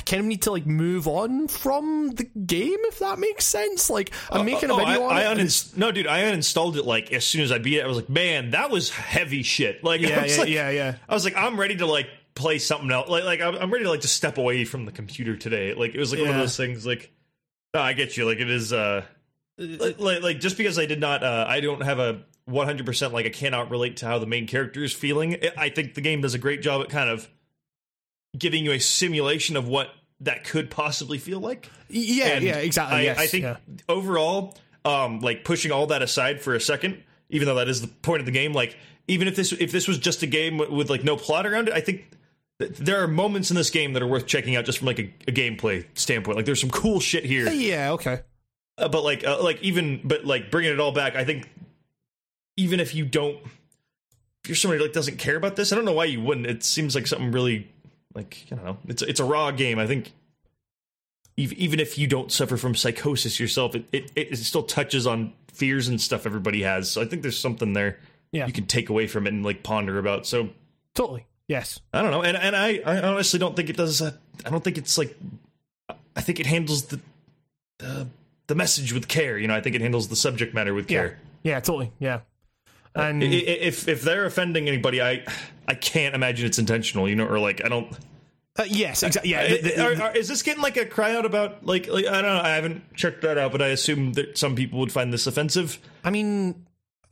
I 0.00 0.02
kind 0.02 0.20
of 0.20 0.26
need 0.26 0.40
to 0.42 0.50
like 0.50 0.64
move 0.64 1.06
on 1.06 1.46
from 1.46 2.12
the 2.12 2.24
game 2.24 2.78
if 2.84 3.00
that 3.00 3.18
makes 3.18 3.44
sense 3.44 3.90
like 3.90 4.10
I'm 4.32 4.46
making 4.46 4.70
a 4.70 4.72
Oh, 4.72 4.78
video 4.78 5.02
I, 5.02 5.04
on 5.04 5.12
I 5.12 5.32
it 5.32 5.36
uninst- 5.38 5.76
no, 5.76 5.92
dude, 5.92 6.06
I 6.06 6.22
uninstalled 6.22 6.76
it 6.76 6.86
like 6.86 7.12
as 7.12 7.26
soon 7.26 7.42
as 7.42 7.52
I 7.52 7.58
beat 7.58 7.76
it. 7.76 7.84
I 7.84 7.86
was 7.86 7.98
like, 7.98 8.08
man, 8.08 8.52
that 8.52 8.70
was 8.70 8.88
heavy 8.88 9.42
shit. 9.42 9.84
Like, 9.84 10.00
yeah 10.02 10.24
yeah, 10.24 10.36
like, 10.38 10.48
yeah 10.48 10.70
yeah 10.70 10.94
I 11.06 11.12
was 11.12 11.24
like, 11.24 11.36
I'm 11.36 11.60
ready 11.60 11.76
to 11.76 11.84
like 11.86 12.06
play 12.34 12.58
something 12.58 12.90
else. 12.90 13.10
Like, 13.10 13.24
like 13.24 13.42
I'm 13.42 13.70
ready 13.70 13.84
to 13.84 13.90
like 13.90 14.00
just 14.00 14.16
step 14.16 14.38
away 14.38 14.64
from 14.64 14.86
the 14.86 14.92
computer 14.92 15.36
today. 15.36 15.74
Like, 15.74 15.94
it 15.94 15.98
was 15.98 16.12
like 16.12 16.22
one 16.22 16.30
of 16.30 16.36
those 16.36 16.56
things. 16.56 16.86
Like, 16.86 17.12
no, 17.74 17.80
I 17.82 17.92
get 17.92 18.16
you. 18.16 18.24
Like, 18.24 18.38
it 18.38 18.48
is. 18.50 18.72
uh 18.72 19.04
like, 19.58 19.98
like, 20.00 20.22
like 20.22 20.40
just 20.40 20.56
because 20.56 20.78
I 20.78 20.86
did 20.86 20.98
not, 21.00 21.22
uh 21.22 21.44
I 21.46 21.60
don't 21.60 21.82
have 21.82 21.98
a 21.98 22.22
100 22.46 22.86
percent 22.86 23.12
like 23.12 23.26
I 23.26 23.30
cannot 23.30 23.70
relate 23.70 23.98
to 23.98 24.06
how 24.06 24.18
the 24.18 24.26
main 24.26 24.46
character 24.46 24.82
is 24.82 24.94
feeling. 24.94 25.34
I- 25.44 25.52
I 25.66 25.68
think 25.68 25.92
the 25.92 26.00
game 26.00 26.22
does 26.22 26.32
a 26.32 26.38
great 26.38 26.62
job 26.62 26.80
at 26.80 26.88
kind 26.88 27.10
of 27.10 27.28
giving 28.36 28.64
you 28.64 28.72
a 28.72 28.78
simulation 28.78 29.56
of 29.56 29.68
what 29.68 29.90
that 30.20 30.44
could 30.44 30.70
possibly 30.70 31.18
feel 31.18 31.40
like. 31.40 31.70
yeah 31.88 32.26
And 32.28 32.44
yeah 32.44 32.56
exactly 32.58 32.98
I, 32.98 33.02
yes, 33.02 33.18
I 33.18 33.26
think 33.26 33.44
yeah. 33.44 33.56
overall, 33.88 34.56
um, 34.84 35.20
like 35.20 35.44
pushing 35.44 35.72
all 35.72 35.86
that 35.88 36.02
aside 36.02 36.40
for 36.40 36.54
a 36.54 36.60
second, 36.60 37.02
even 37.28 37.46
though 37.46 37.56
that 37.56 37.68
is 37.68 37.80
the 37.80 37.88
point 37.88 38.20
of 38.20 38.26
the 38.26 38.32
game, 38.32 38.52
like 38.52 38.76
even 39.08 39.28
if 39.28 39.36
this 39.36 39.52
if 39.52 39.72
this 39.72 39.88
was 39.88 39.98
just 39.98 40.22
a 40.22 40.26
game 40.26 40.58
with, 40.58 40.70
with 40.70 40.90
like 40.90 41.04
no 41.04 41.16
plot 41.16 41.46
around 41.46 41.68
it, 41.68 41.74
I 41.74 41.80
think 41.80 42.10
th- 42.58 42.72
there 42.76 43.02
are 43.02 43.08
moments 43.08 43.50
in 43.50 43.56
this 43.56 43.70
game 43.70 43.94
that 43.94 44.02
are 44.02 44.06
worth 44.06 44.26
checking 44.26 44.56
out 44.56 44.64
just 44.64 44.78
from 44.78 44.86
like 44.86 44.98
a, 44.98 45.12
a 45.28 45.32
gameplay 45.32 45.86
standpoint. 45.94 46.36
Like 46.36 46.46
there's 46.46 46.60
some 46.60 46.70
cool 46.70 47.00
shit 47.00 47.24
here, 47.24 47.50
yeah 47.50 47.92
okay 47.92 48.20
uh, 48.80 48.88
but 48.88 49.04
like 49.04 49.26
uh, 49.26 49.42
like 49.42 49.62
even 49.62 50.00
but 50.02 50.24
like 50.24 50.50
bringing 50.50 50.72
it 50.72 50.80
all 50.80 50.92
back, 50.92 51.14
I 51.14 51.24
think 51.24 51.48
even 52.56 52.80
if 52.80 52.94
you 52.94 53.04
don't, 53.04 53.38
if 54.42 54.48
you're 54.48 54.56
somebody 54.56 54.82
like 54.82 54.92
doesn't 54.92 55.18
care 55.18 55.36
about 55.36 55.56
this, 55.56 55.72
I 55.72 55.76
don't 55.76 55.84
know 55.84 55.92
why 55.92 56.06
you 56.06 56.20
wouldn't. 56.20 56.46
It 56.46 56.64
seems 56.64 56.94
like 56.94 57.06
something 57.06 57.30
really 57.30 57.70
like 58.14 58.46
I 58.50 58.54
don't 58.56 58.64
know. 58.64 58.78
It's 58.88 59.02
it's 59.02 59.20
a 59.20 59.24
raw 59.24 59.50
game. 59.50 59.78
I 59.78 59.86
think 59.86 60.12
ev- 61.38 61.52
even 61.52 61.80
if 61.80 61.98
you 61.98 62.06
don't 62.06 62.30
suffer 62.32 62.56
from 62.56 62.74
psychosis 62.74 63.38
yourself, 63.40 63.74
it 63.74 63.84
it, 63.92 64.10
it 64.16 64.36
still 64.38 64.62
touches 64.62 65.06
on 65.06 65.32
fears 65.52 65.88
and 65.88 66.00
stuff 66.00 66.26
everybody 66.26 66.62
has. 66.62 66.90
So 66.90 67.00
I 67.02 67.04
think 67.04 67.22
there's 67.22 67.38
something 67.38 67.72
there 67.72 67.98
Yeah. 68.32 68.46
you 68.46 68.52
can 68.52 68.66
take 68.66 68.88
away 68.88 69.06
from 69.06 69.26
it 69.26 69.32
and 69.32 69.44
like 69.44 69.62
ponder 69.62 69.98
about. 69.98 70.26
So 70.26 70.50
totally 70.94 71.26
yes 71.48 71.80
I 71.92 72.02
don't 72.02 72.10
know, 72.10 72.22
and 72.22 72.36
and 72.36 72.54
I 72.56 72.80
I 72.84 73.00
honestly 73.02 73.38
don't 73.38 73.56
think 73.56 73.68
it 73.70 73.76
does. 73.76 74.00
Uh, 74.02 74.12
I 74.44 74.50
don't 74.50 74.62
think 74.64 74.78
it's 74.78 74.96
like. 74.98 75.16
I 76.16 76.22
think 76.22 76.40
it 76.40 76.46
handles 76.46 76.86
the 76.86 77.00
the 77.78 78.08
the 78.48 78.54
message 78.56 78.92
with 78.92 79.06
care. 79.08 79.38
You 79.38 79.46
know, 79.48 79.54
I 79.54 79.60
think 79.60 79.76
it 79.76 79.80
handles 79.80 80.08
the 80.08 80.16
subject 80.16 80.54
matter 80.54 80.74
with 80.74 80.90
yeah 80.90 80.98
care. 81.00 81.18
yeah 81.44 81.60
totally 81.60 81.92
yeah 82.00 82.20
and 82.94 83.22
I- 83.22 83.26
I- 83.26 83.30
If 83.30 83.88
if 83.88 84.02
they're 84.02 84.26
offending 84.26 84.68
anybody, 84.68 85.00
I 85.02 85.24
I 85.68 85.74
can't 85.74 86.14
imagine 86.14 86.46
it's 86.46 86.58
intentional. 86.58 87.08
You 87.08 87.16
know, 87.16 87.26
or 87.26 87.38
like 87.38 87.64
I 87.64 87.68
don't. 87.68 87.92
uh, 88.58 88.64
yes 88.68 89.02
exactly 89.02 89.30
yeah 89.30 89.46
the- 89.46 89.60
the- 89.62 89.80
are- 89.82 90.02
are- 90.10 90.16
is 90.16 90.28
this 90.28 90.42
getting 90.42 90.62
like 90.62 90.76
a 90.76 90.84
cry 90.84 91.14
out 91.14 91.24
about 91.24 91.64
like 91.64 91.88
like 91.88 92.06
I 92.06 92.20
don't 92.22 92.34
know? 92.36 92.40
I 92.42 92.50
haven't 92.50 92.94
checked 92.94 93.22
that 93.22 93.38
out, 93.38 93.52
but 93.52 93.62
I 93.62 93.68
assume 93.68 94.12
that 94.14 94.36
some 94.36 94.54
people 94.56 94.80
would 94.80 94.92
find 94.92 95.12
this 95.12 95.26
offensive. 95.26 95.78
I 96.04 96.10
mean 96.10 96.66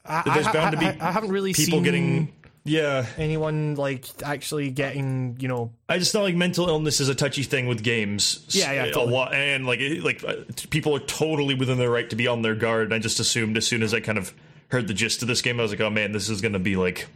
I, 0.05 0.23
I, 0.27 0.35
There's 0.35 0.49
bound 0.49 0.73
to 0.73 0.79
be 0.79 0.87
I, 0.87 0.97
I 1.09 1.13
haven't 1.13 1.31
really 1.31 1.53
People 1.53 1.79
seen 1.79 1.83
getting 1.85 2.33
yeah. 2.65 3.07
anyone 3.19 3.75
like 3.77 4.07
actually 4.23 4.71
getting 4.71 5.37
you 5.39 5.49
know 5.49 5.71
I 5.89 5.99
just 5.99 6.13
know 6.15 6.23
like 6.23 6.35
mental 6.35 6.69
illness 6.69 6.99
is 7.01 7.09
a 7.09 7.15
touchy 7.15 7.43
thing 7.45 7.67
with 7.67 7.83
games. 7.83 8.45
Yeah, 8.49 8.73
yeah, 8.73 8.93
a 8.95 8.99
lot, 9.05 9.33
and 9.35 9.65
like 9.67 9.81
like 10.03 10.25
uh, 10.25 10.35
people 10.71 10.97
are 10.97 11.01
totally 11.01 11.55
within 11.55 11.79
their 11.79 11.91
right 11.91 12.09
to 12.11 12.17
be 12.17 12.27
on 12.27 12.43
their 12.43 12.55
guard. 12.55 12.87
And 12.87 12.95
I 12.95 12.99
just 12.99 13.21
assumed 13.21 13.57
as 13.57 13.67
soon 13.67 13.83
as 13.83 13.93
I 13.95 14.01
kind 14.01 14.19
of 14.19 14.35
heard 14.69 14.87
the 14.89 14.95
gist 14.95 15.23
of 15.23 15.29
this 15.29 15.43
game, 15.43 15.59
I 15.59 15.63
was 15.63 15.73
like, 15.73 15.81
oh 15.81 15.91
man, 15.91 16.13
this 16.13 16.29
is 16.29 16.41
gonna 16.41 16.59
be 16.59 16.77
like 16.77 17.07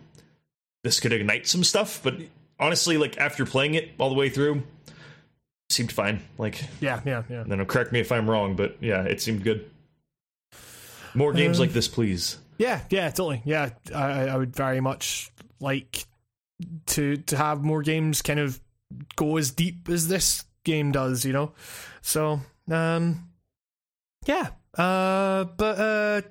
this 0.84 1.00
could 1.00 1.12
ignite 1.12 1.46
some 1.46 1.62
stuff. 1.64 2.00
But 2.02 2.14
honestly, 2.58 2.96
like 2.98 3.16
after 3.18 3.44
playing 3.46 3.74
it 3.74 3.90
all 3.98 4.08
the 4.08 4.14
way 4.16 4.28
through, 4.28 4.56
it 4.56 4.62
seemed 5.70 5.92
fine. 5.92 6.22
Like, 6.38 6.62
yeah 6.80 7.00
yeah 7.04 7.22
yeah 7.30 7.44
then 7.46 7.64
correct 7.66 7.92
me 7.92 8.00
if 8.00 8.10
I'm 8.12 8.28
wrong, 8.28 8.56
but 8.56 8.76
yeah, 8.80 9.02
it 9.04 9.20
seemed 9.20 9.42
good. 9.44 9.70
More 11.14 11.32
games 11.32 11.58
Um, 11.58 11.66
like 11.66 11.72
this, 11.72 11.88
please. 11.88 12.38
yeah 12.58 12.80
yeah 12.90 13.08
totally 13.10 13.42
yeah 13.44 13.70
I, 13.94 14.28
I 14.28 14.36
would 14.36 14.54
very 14.56 14.80
much 14.80 15.30
like 15.60 16.06
to 16.86 17.16
to 17.18 17.36
have 17.36 17.62
more 17.62 17.82
games 17.82 18.22
kind 18.22 18.40
of 18.40 18.60
go 19.16 19.36
as 19.36 19.50
deep 19.50 19.88
as 19.88 20.08
this 20.08 20.44
game 20.64 20.92
does 20.92 21.24
you 21.24 21.32
know 21.32 21.52
so 22.02 22.40
um 22.70 23.28
yeah 24.26 24.48
uh 24.78 25.44
but 25.44 25.78
uh 25.78 26.22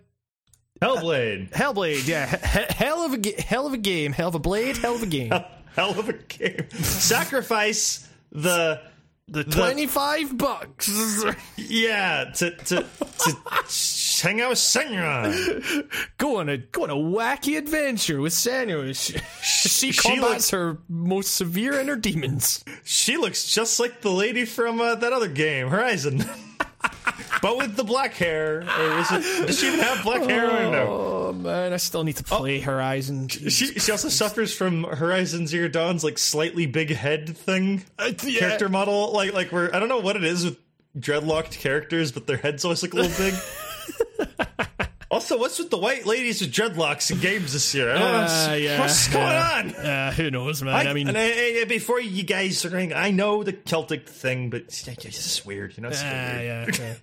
Hellblade, 0.82 1.52
Hellblade 1.52 2.08
yeah 2.08 2.26
he- 2.26 2.60
he- 2.60 2.74
hell 2.74 3.06
of 3.06 3.14
a 3.14 3.42
hell 3.42 3.68
of 3.68 3.74
a 3.74 3.78
game 3.78 4.14
hell 4.14 4.30
of 4.30 4.36
a 4.36 4.40
blade 4.40 4.78
hell 4.78 4.96
of 4.96 5.04
a 5.04 5.06
game 5.08 5.32
hell 5.76 5.98
of 6.00 6.10
a 6.10 6.14
game. 6.14 6.70
Sacrifice 6.72 8.08
the 8.32 8.82
the 9.28 9.44
25 9.46 10.38
bucks 10.38 10.90
Yeah, 11.58 12.32
to 12.36 12.52
to 12.52 12.86
to 12.86 13.38
hang 14.22 14.42
out 14.42 14.50
with 14.50 14.58
Senua. 14.58 15.88
go 16.18 16.38
on 16.40 16.50
a 16.50 16.58
go 16.58 16.84
on 16.84 16.90
a 16.90 16.96
wacky 16.96 17.58
adventure 17.58 18.20
with 18.20 18.34
Senua. 18.34 18.94
She, 18.94 19.20
she 19.70 19.92
she 19.94 20.10
combats 20.10 20.22
looks- 20.22 20.50
her 20.50 20.80
most 20.90 21.36
severe 21.36 21.80
inner 21.80 21.96
demons. 21.96 22.66
She 22.84 23.16
looks 23.16 23.54
just 23.54 23.80
like 23.80 24.02
the 24.02 24.12
lady 24.12 24.44
from 24.46 24.82
uh, 24.82 24.96
that 24.96 25.14
other 25.14 25.30
game, 25.30 25.68
Horizon, 25.70 26.26
but 27.42 27.58
with 27.58 27.76
the 27.76 27.84
black 27.84 28.14
hair. 28.14 28.60
Or 28.62 29.00
is 29.00 29.12
it? 29.12 29.48
Does 29.48 29.60
she 29.60 29.68
even 29.68 29.80
have 29.80 30.04
black 30.04 30.22
hair? 30.24 30.50
I 30.50 30.62
don't 30.64 30.72
know. 30.72 30.88
Oh 31.30 31.34
man, 31.34 31.74
I 31.74 31.78
still 31.78 32.04
need 32.04 32.18
to 32.18 32.24
play 32.24 32.60
Horizon. 32.60 33.28
She 33.28 33.50
she 33.50 33.92
also 33.92 34.10
suffers 34.10 34.54
from 34.56 34.84
Horizon 34.84 35.48
Zero 35.48 35.68
Dawn's 35.68 36.04
like 36.04 36.18
slightly 36.18 36.66
big 36.66 36.90
head 36.92 37.38
thing 37.38 37.84
Uh, 38.00 38.12
yeah. 38.24 38.40
character 38.40 38.70
model. 38.70 39.12
Like 39.14 39.34
like 39.34 39.52
where 39.52 39.74
I 39.76 39.80
don't 39.80 39.90
know 39.90 40.00
what 40.00 40.16
it 40.16 40.24
is 40.24 40.46
with 40.46 40.58
dreadlocked 40.98 41.58
characters, 41.60 42.12
but 42.12 42.28
their 42.28 42.38
heads 42.38 42.66
always 42.66 42.84
look 42.84 42.94
a 42.94 42.98
little 42.98 43.18
big. 43.18 43.34
Also, 45.12 45.38
what's 45.38 45.60
with 45.60 45.70
the 45.70 45.78
white 45.78 46.06
ladies 46.06 46.40
with 46.40 46.54
dreadlocks 46.54 47.12
in 47.12 47.20
games 47.20 47.52
this 47.52 47.76
year? 47.76 47.92
I 47.92 48.00
don't 48.00 48.14
Uh, 48.14 48.48
know. 48.48 48.54
yeah, 48.56 48.80
what's 48.80 49.08
going 49.10 49.26
yeah. 49.28 49.52
on? 49.58 49.76
Uh, 49.76 50.12
who 50.14 50.32
knows, 50.32 50.64
man? 50.64 50.74
I, 50.74 50.90
I, 50.90 50.94
mean, 50.94 51.10
and 51.10 51.18
I- 51.18 51.60
I- 51.62 51.66
before 51.68 52.00
you 52.00 52.24
guys 52.24 52.64
are 52.64 52.70
going, 52.70 52.94
I 52.94 53.12
know 53.12 53.44
the 53.44 53.52
Celtic 53.52 54.08
thing, 54.08 54.50
but 54.50 54.62
it's 54.62 54.88
it's 54.88 55.04
just 55.04 55.46
weird, 55.46 55.76
you 55.76 55.84
know. 55.84 55.90
It's 55.90 56.02
uh, 56.02 56.06
weird. 56.38 56.80
yeah, 56.80 56.86
yeah, 56.86 56.94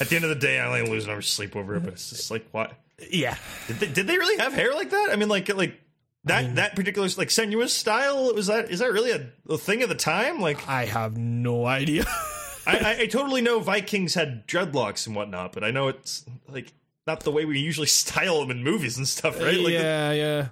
At 0.00 0.08
the 0.08 0.16
end 0.16 0.24
of 0.24 0.30
the 0.30 0.36
day, 0.36 0.58
I 0.58 0.66
only 0.66 0.90
lose 0.90 1.06
never 1.06 1.20
sleep 1.20 1.54
over 1.56 1.74
it, 1.76 1.80
but 1.84 1.92
it's 1.92 2.08
just 2.08 2.30
like, 2.30 2.46
what? 2.52 2.72
yeah. 3.10 3.36
Did 3.66 3.76
they, 3.80 3.86
did 3.88 4.06
they 4.06 4.16
really 4.16 4.38
have 4.42 4.54
hair 4.54 4.72
like 4.72 4.88
that? 4.88 5.10
I 5.12 5.16
mean, 5.16 5.28
like, 5.28 5.54
like 5.54 5.78
that 6.24 6.56
that 6.56 6.74
particular 6.74 7.06
like 7.18 7.30
sensuous 7.30 7.74
style 7.74 8.32
was 8.34 8.46
that 8.46 8.70
is 8.70 8.78
that 8.80 8.92
really 8.92 9.10
a, 9.10 9.26
a 9.50 9.58
thing 9.58 9.82
of 9.82 9.90
the 9.90 9.94
time? 9.94 10.40
Like, 10.40 10.66
I 10.66 10.86
have 10.86 11.18
no 11.18 11.66
idea. 11.66 12.06
I, 12.66 12.78
I, 12.78 12.96
I 13.02 13.06
totally 13.06 13.40
know 13.42 13.60
Vikings 13.60 14.14
had 14.14 14.46
dreadlocks 14.48 15.06
and 15.06 15.14
whatnot, 15.14 15.52
but 15.52 15.64
I 15.64 15.70
know 15.70 15.88
it's 15.88 16.24
like 16.48 16.72
not 17.08 17.20
the 17.24 17.32
way 17.32 17.44
we 17.44 17.58
usually 17.58 17.86
style 18.02 18.40
them 18.40 18.52
in 18.52 18.62
movies 18.62 18.96
and 18.96 19.08
stuff, 19.08 19.40
right? 19.40 19.58
Like, 19.58 19.72
yeah, 19.72 20.12
yeah. 20.12 20.48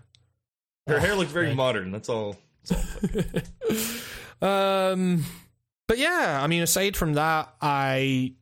Her 0.88 0.98
hair 0.98 1.14
looked 1.14 1.30
very 1.30 1.54
modern. 1.54 1.92
That's 1.92 2.08
all. 2.08 2.36
Um, 4.42 5.24
but 5.88 5.96
yeah, 5.98 6.38
I 6.42 6.46
mean, 6.46 6.62
aside 6.62 6.96
from 6.96 7.14
that, 7.14 7.54
I 7.60 8.34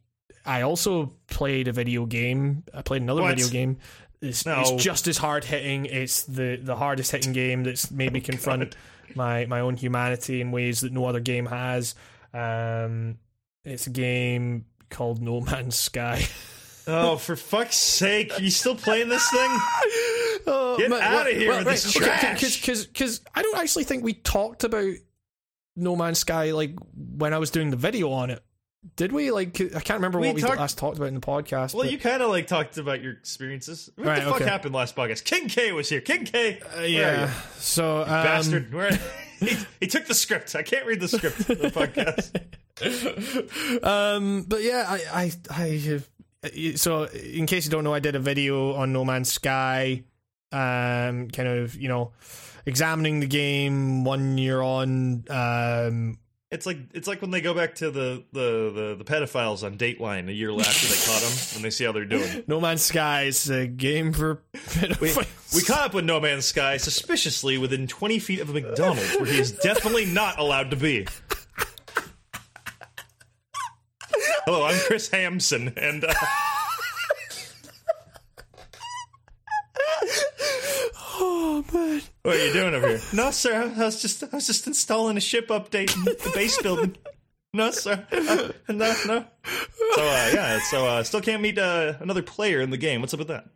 I 0.44 0.62
also 0.62 1.12
played 1.28 1.68
a 1.68 1.72
video 1.72 2.04
game. 2.06 2.64
I 2.74 2.82
played 2.82 3.02
another 3.02 3.22
What? 3.22 3.30
video 3.36 3.48
game. 3.48 3.76
It's, 4.20 4.44
No. 4.44 4.60
it's 4.60 4.82
just 4.82 5.06
as 5.06 5.18
hard 5.18 5.44
hitting. 5.44 5.86
It's 5.86 6.24
the 6.24 6.56
the 6.56 6.74
hardest 6.76 7.12
hitting 7.12 7.32
game 7.32 7.62
that's 7.62 7.90
made 7.92 8.12
me 8.12 8.20
confront 8.20 8.74
my 9.14 9.46
my 9.46 9.60
own 9.60 9.76
humanity 9.76 10.40
in 10.40 10.50
ways 10.50 10.80
that 10.80 10.92
no 10.92 11.04
other 11.04 11.20
game 11.20 11.46
has. 11.46 11.94
Um, 12.32 13.18
it's 13.64 13.86
a 13.86 13.90
game 13.90 14.64
called 14.90 15.22
No 15.22 15.40
Man's 15.40 15.76
Sky. 15.78 16.26
Oh, 16.86 17.16
for 17.16 17.36
fuck's 17.36 17.76
sake! 17.76 18.32
You 18.40 18.50
still 18.50 18.76
playing 18.76 19.08
this 19.08 19.28
thing? 19.30 19.58
Oh, 20.46 20.76
Get 20.76 20.92
outta 20.92 21.30
here 21.30 21.56
with 21.56 21.64
this 21.64 21.90
trash. 21.90 22.34
Because 22.60 22.86
because 22.86 23.20
I 23.34 23.40
don't 23.40 23.56
actually 23.56 23.84
think 23.84 24.04
we 24.04 24.12
talked 24.12 24.62
about 24.64 24.92
No 25.74 25.96
Man's 25.96 26.18
Sky 26.18 26.50
like 26.50 26.74
when 27.16 27.32
I 27.32 27.38
was 27.38 27.50
doing 27.50 27.70
the 27.70 27.78
video 27.78 28.10
on 28.10 28.28
it. 28.28 28.42
Did 28.96 29.12
we? 29.12 29.30
Like 29.30 29.58
I 29.58 29.80
can't 29.80 29.96
remember 29.98 30.18
We 30.20 30.26
what 30.26 30.36
we 30.36 30.42
last 30.42 30.76
talked 30.76 30.98
about 30.98 31.08
in 31.08 31.14
the 31.14 31.20
podcast. 31.22 31.72
Well, 31.72 31.84
but- 31.84 31.92
you 31.92 31.98
kind 31.98 32.22
of 32.22 32.28
like 32.28 32.46
talked 32.46 32.76
about 32.76 33.00
your 33.00 33.12
experiences. 33.12 33.88
What 33.96 34.06
Right, 34.06 34.16
the 34.22 34.26
fuck 34.30 34.42
okay. 34.42 34.44
happened 34.50 34.74
last 34.74 34.94
podcast? 34.94 35.24
King 35.24 35.48
K 35.48 35.72
was 35.72 35.88
here. 35.88 36.02
King 36.02 36.26
K, 36.26 36.60
Uh, 36.76 36.82
yeah. 36.82 37.32
So 37.56 38.02
um, 38.02 38.06
bastard. 38.08 38.74
Where 38.74 38.90
he, 39.40 39.56
he 39.80 39.86
took 39.86 40.04
the 40.06 40.14
script. 40.14 40.54
I 40.54 40.62
can't 40.62 40.84
read 40.84 41.00
the 41.00 41.08
script 41.08 41.40
of 41.40 41.46
the 41.58 41.70
podcast. 41.70 42.38
Um, 43.82 44.42
but 44.42 44.62
yeah, 44.62 44.84
I, 44.88 45.00
I, 45.12 45.32
I, 45.50 45.94
uh, 45.96 45.98
so 46.76 47.04
in 47.04 47.46
case 47.46 47.64
you 47.64 47.70
don't 47.70 47.84
know, 47.84 47.94
I 47.94 48.00
did 48.00 48.14
a 48.14 48.20
video 48.20 48.74
on 48.74 48.92
No 48.92 49.04
Man's 49.04 49.32
Sky, 49.32 50.02
um, 50.52 51.28
kind 51.30 51.48
of, 51.48 51.74
you 51.76 51.88
know, 51.88 52.12
examining 52.66 53.20
the 53.20 53.26
game 53.26 54.04
one 54.04 54.38
year 54.38 54.60
on. 54.60 55.24
Um, 55.28 56.18
It's 56.50 56.66
like 56.66 56.78
it's 56.92 57.08
like 57.08 57.20
when 57.20 57.30
they 57.32 57.40
go 57.40 57.52
back 57.54 57.74
to 57.76 57.90
the 57.90 58.22
the 58.32 58.70
the, 58.72 58.94
the 58.98 59.04
pedophiles 59.04 59.64
on 59.64 59.76
Dateline 59.76 60.28
a 60.28 60.32
year 60.32 60.50
after 60.52 60.86
they 60.86 60.94
caught 61.04 61.20
them 61.20 61.32
and 61.56 61.64
they 61.64 61.70
see 61.70 61.84
how 61.84 61.90
they're 61.92 62.04
doing. 62.04 62.44
no 62.46 62.60
Man's 62.60 62.82
Sky 62.82 63.24
is 63.24 63.50
a 63.50 63.66
game 63.66 64.12
for 64.12 64.40
pedophiles. 64.54 65.54
We 65.54 65.62
caught 65.62 65.86
up 65.86 65.94
with 65.94 66.04
No 66.04 66.20
Man's 66.20 66.46
Sky 66.46 66.76
suspiciously 66.76 67.58
within 67.58 67.86
20 67.86 68.18
feet 68.20 68.40
of 68.40 68.50
a 68.50 68.52
McDonald's 68.52 69.14
where 69.16 69.26
he 69.26 69.38
is 69.38 69.52
definitely 69.52 70.04
not 70.06 70.38
allowed 70.38 70.70
to 70.70 70.76
be. 70.76 71.06
Hello, 74.46 74.64
I'm 74.64 74.78
Chris 74.80 75.08
Hansen, 75.08 75.72
and 75.76 76.04
uh, 76.04 76.12
oh 81.10 81.64
man. 81.72 82.02
what 82.22 82.36
are 82.36 82.46
you 82.46 82.52
doing 82.52 82.74
over 82.74 82.88
here? 82.88 83.00
No, 83.14 83.30
sir, 83.30 83.72
I 83.74 83.84
was 83.84 84.02
just 84.02 84.22
I 84.22 84.28
was 84.32 84.46
just 84.46 84.66
installing 84.66 85.16
a 85.16 85.20
ship 85.20 85.48
update 85.48 85.96
in 85.96 86.04
the 86.04 86.30
base 86.34 86.60
building. 86.60 86.96
No, 87.54 87.70
sir, 87.70 88.04
Uh, 88.10 88.48
no, 88.68 88.94
no. 89.06 89.24
So 89.94 90.02
uh, 90.02 90.30
yeah, 90.34 90.58
so 90.70 90.86
uh, 90.86 91.02
still 91.04 91.20
can't 91.20 91.40
meet 91.40 91.56
uh, 91.56 91.94
another 92.00 92.22
player 92.22 92.60
in 92.60 92.70
the 92.70 92.76
game. 92.76 93.00
What's 93.00 93.14
up 93.14 93.20
with 93.20 93.28
that? 93.28 93.46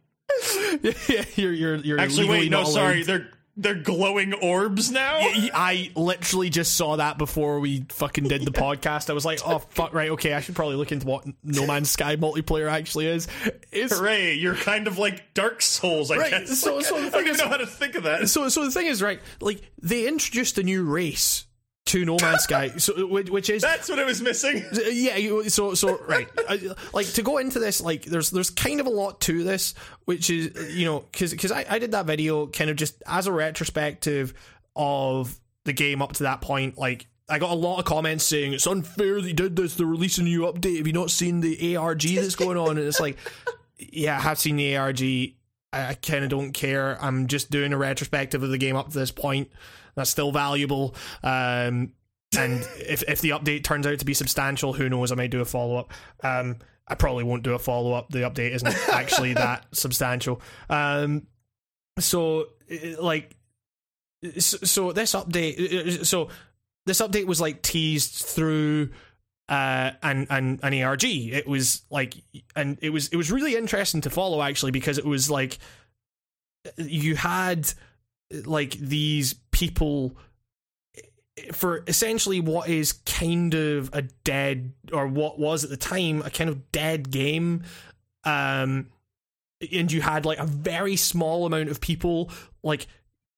yeah, 1.08 1.24
you're 1.34 1.52
you're 1.52 1.76
you're 1.76 1.98
Actually, 2.00 2.28
wait, 2.28 2.50
no, 2.50 2.64
sorry, 2.64 3.02
they're 3.02 3.28
they're 3.60 3.74
glowing 3.74 4.32
orbs 4.34 4.90
now. 4.90 5.18
I 5.20 5.90
literally 5.96 6.48
just 6.48 6.76
saw 6.76 6.96
that 6.96 7.18
before 7.18 7.58
we 7.60 7.84
fucking 7.90 8.24
did 8.28 8.44
the 8.44 8.50
podcast. 8.52 9.10
I 9.10 9.12
was 9.12 9.24
like, 9.24 9.40
oh 9.44 9.58
fuck, 9.58 9.92
right, 9.92 10.10
okay, 10.12 10.32
I 10.32 10.40
should 10.40 10.54
probably 10.54 10.76
look 10.76 10.92
into 10.92 11.06
what 11.06 11.24
No 11.42 11.66
Man's 11.66 11.90
Sky 11.90 12.16
multiplayer 12.16 12.70
actually 12.70 13.08
is. 13.08 13.26
It's 13.72 13.98
Hooray! 13.98 14.34
You're 14.34 14.54
kind 14.54 14.86
of 14.86 14.96
like 14.98 15.34
Dark 15.34 15.60
Souls, 15.60 16.10
I 16.12 16.16
Right, 16.16 16.30
guess. 16.30 16.58
so- 16.60 16.80
so 16.80 17.00
the 17.00 17.06
I 17.08 17.10
don't 17.10 17.26
even 17.26 17.36
know 17.38 17.48
how 17.48 17.56
to 17.56 17.66
think 17.66 17.96
of 17.96 18.04
that. 18.04 18.28
so 18.28 18.48
so 18.48 18.64
the 18.64 18.70
thing 18.70 18.86
is 18.86 19.02
right, 19.02 19.20
like 19.40 19.60
they 19.82 20.06
introduced 20.06 20.56
a 20.58 20.62
new 20.62 20.84
race 20.84 21.44
to 21.88 22.04
No 22.04 22.16
Man's 22.20 22.42
Sky, 22.42 22.68
so 22.76 23.06
which, 23.06 23.30
which 23.30 23.50
is 23.50 23.62
That's 23.62 23.88
what 23.88 23.98
it 23.98 24.06
was 24.06 24.20
missing. 24.20 24.64
yeah 24.92 25.48
so 25.48 25.74
so 25.74 25.98
right. 26.08 26.28
I, 26.48 26.74
like 26.92 27.06
to 27.14 27.22
go 27.22 27.38
into 27.38 27.58
this 27.58 27.80
like 27.80 28.04
there's 28.04 28.30
there's 28.30 28.50
kind 28.50 28.80
of 28.80 28.86
a 28.86 28.90
lot 28.90 29.20
to 29.22 29.42
this 29.42 29.74
which 30.04 30.30
is 30.30 30.76
you 30.76 30.84
know 30.84 31.00
because 31.00 31.32
because 31.32 31.50
I, 31.50 31.64
I 31.68 31.78
did 31.78 31.92
that 31.92 32.06
video 32.06 32.46
kind 32.46 32.70
of 32.70 32.76
just 32.76 33.02
as 33.06 33.26
a 33.26 33.32
retrospective 33.32 34.34
of 34.76 35.38
the 35.64 35.72
game 35.72 36.02
up 36.02 36.12
to 36.14 36.24
that 36.24 36.40
point. 36.40 36.78
Like 36.78 37.06
I 37.28 37.38
got 37.38 37.50
a 37.50 37.54
lot 37.54 37.78
of 37.78 37.84
comments 37.84 38.24
saying 38.24 38.52
it's 38.52 38.66
unfair 38.66 39.20
they 39.20 39.32
did 39.32 39.56
this 39.56 39.74
they're 39.74 39.86
releasing 39.86 40.26
a 40.26 40.28
new 40.28 40.42
update. 40.42 40.78
Have 40.78 40.86
you 40.86 40.92
not 40.92 41.10
seen 41.10 41.40
the 41.40 41.76
ARG 41.76 42.02
that's 42.02 42.36
going 42.36 42.58
on? 42.58 42.78
And 42.78 42.86
it's 42.86 43.00
like 43.00 43.16
yeah 43.78 44.16
I 44.16 44.20
have 44.20 44.38
seen 44.38 44.56
the 44.56 44.76
ARG 44.76 45.00
I, 45.72 45.88
I 45.88 45.94
kind 45.94 46.24
of 46.24 46.30
don't 46.30 46.52
care. 46.52 47.02
I'm 47.02 47.28
just 47.28 47.50
doing 47.50 47.72
a 47.72 47.78
retrospective 47.78 48.42
of 48.42 48.50
the 48.50 48.58
game 48.58 48.76
up 48.76 48.90
to 48.90 48.98
this 48.98 49.10
point 49.10 49.50
that's 49.98 50.10
still 50.10 50.32
valuable 50.32 50.94
um 51.22 51.92
and 52.36 52.68
if 52.76 53.02
if 53.08 53.20
the 53.20 53.30
update 53.30 53.64
turns 53.64 53.86
out 53.86 53.98
to 54.00 54.04
be 54.04 54.14
substantial, 54.14 54.74
who 54.74 54.88
knows? 54.88 55.10
I 55.10 55.14
might 55.14 55.30
do 55.30 55.40
a 55.40 55.46
follow 55.46 55.76
up. 55.76 55.92
Um, 56.22 56.56
I 56.86 56.94
probably 56.94 57.24
won't 57.24 57.42
do 57.42 57.54
a 57.54 57.58
follow 57.58 57.92
up. 57.92 58.10
The 58.10 58.20
update 58.20 58.52
isn't 58.52 58.88
actually 58.88 59.34
that 59.34 59.66
substantial. 59.72 60.40
Um, 60.68 61.26
so 61.98 62.48
like, 63.00 63.34
so, 64.38 64.58
so 64.58 64.92
this 64.92 65.14
update, 65.14 66.04
so 66.04 66.28
this 66.84 67.00
update 67.00 67.26
was 67.26 67.40
like 67.40 67.62
teased 67.62 68.24
through 68.24 68.90
uh 69.48 69.92
and 70.02 70.26
and 70.28 70.60
an 70.62 70.82
ARG. 70.82 71.04
It 71.04 71.46
was 71.46 71.82
like, 71.90 72.14
and 72.54 72.76
it 72.82 72.90
was 72.90 73.08
it 73.08 73.16
was 73.16 73.32
really 73.32 73.56
interesting 73.56 74.02
to 74.02 74.10
follow 74.10 74.42
actually 74.42 74.72
because 74.72 74.98
it 74.98 75.06
was 75.06 75.30
like 75.30 75.58
you 76.76 77.16
had 77.16 77.72
like 78.44 78.72
these 78.72 79.32
people 79.58 80.16
for 81.52 81.84
essentially 81.86 82.40
what 82.40 82.68
is 82.68 82.92
kind 82.92 83.54
of 83.54 83.90
a 83.92 84.02
dead 84.02 84.72
or 84.92 85.06
what 85.06 85.38
was 85.38 85.64
at 85.64 85.70
the 85.70 85.76
time 85.76 86.22
a 86.22 86.30
kind 86.30 86.48
of 86.50 86.70
dead 86.72 87.10
game. 87.10 87.64
Um 88.24 88.90
and 89.72 89.90
you 89.90 90.00
had 90.00 90.24
like 90.24 90.38
a 90.38 90.46
very 90.46 90.94
small 90.96 91.44
amount 91.44 91.68
of 91.68 91.80
people 91.80 92.30
like 92.62 92.86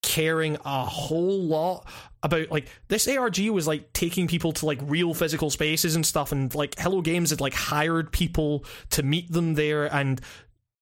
caring 0.03 0.57
a 0.65 0.85
whole 0.85 1.43
lot 1.43 1.87
about 2.23 2.51
like 2.51 2.69
this 2.89 3.09
ARG 3.09 3.39
was 3.51 3.67
like 3.67 3.93
taking 3.93 4.29
people 4.29 4.53
to 4.53 4.67
like 4.67 4.79
real 4.83 5.15
physical 5.15 5.51
spaces 5.51 5.95
and 5.95 6.05
stuff 6.05 6.33
and 6.33 6.55
like 6.55 6.79
Hello 6.79 7.01
Games 7.01 7.31
had 7.31 7.41
like 7.41 7.55
hired 7.55 8.13
people 8.13 8.65
to 8.91 9.03
meet 9.03 9.31
them 9.33 9.55
there 9.55 9.93
and 9.95 10.21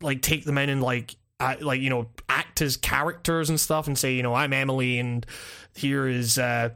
like 0.01 0.23
take 0.23 0.45
them 0.45 0.59
in 0.59 0.69
and 0.69 0.83
like 0.83 1.17
uh, 1.41 1.55
like 1.61 1.81
you 1.81 1.91
know 1.91 2.09
act 2.29 2.61
as 2.63 2.77
characters 2.77 3.49
and 3.51 3.61
stuff 3.61 3.87
and 3.87 3.97
say 3.99 4.15
you 4.15 4.23
know 4.23 4.35
I'm 4.35 4.53
Emily 4.53 4.99
and 4.99 5.25
here 5.75 6.09
is 6.09 6.39
uh 6.39 6.71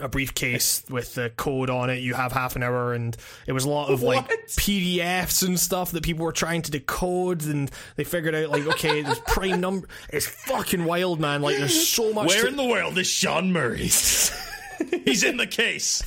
a 0.00 0.08
briefcase 0.08 0.82
with 0.90 1.14
the 1.14 1.30
code 1.30 1.68
on 1.68 1.90
it. 1.90 2.00
You 2.00 2.14
have 2.14 2.32
half 2.32 2.56
an 2.56 2.62
hour, 2.62 2.94
and 2.94 3.14
it 3.46 3.52
was 3.52 3.64
a 3.64 3.68
lot 3.68 3.90
of 3.90 4.02
like 4.02 4.26
PDFs 4.46 5.46
and 5.46 5.60
stuff 5.60 5.92
that 5.92 6.02
people 6.02 6.24
were 6.24 6.32
trying 6.32 6.62
to 6.62 6.70
decode, 6.70 7.44
and 7.44 7.70
they 7.96 8.04
figured 8.04 8.34
out 8.34 8.48
like, 8.50 8.66
okay, 8.66 9.02
there's 9.02 9.18
prime 9.26 9.60
number. 9.60 9.86
It's 10.08 10.26
fucking 10.26 10.84
wild, 10.84 11.20
man. 11.20 11.42
Like, 11.42 11.58
there's 11.58 11.86
so 11.88 12.12
much. 12.14 12.28
Where 12.28 12.42
to- 12.42 12.48
in 12.48 12.56
the 12.56 12.64
world 12.64 12.96
is 12.96 13.06
Sean 13.08 13.52
Murray? 13.52 13.90
He's 15.04 15.22
in 15.22 15.36
the 15.36 15.46
case. 15.46 16.02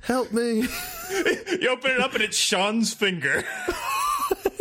Help 0.00 0.32
me! 0.32 0.66
You 1.60 1.68
open 1.68 1.90
it 1.90 2.00
up 2.00 2.14
and 2.14 2.22
it's 2.22 2.38
Sean's 2.38 2.94
finger. 2.94 3.44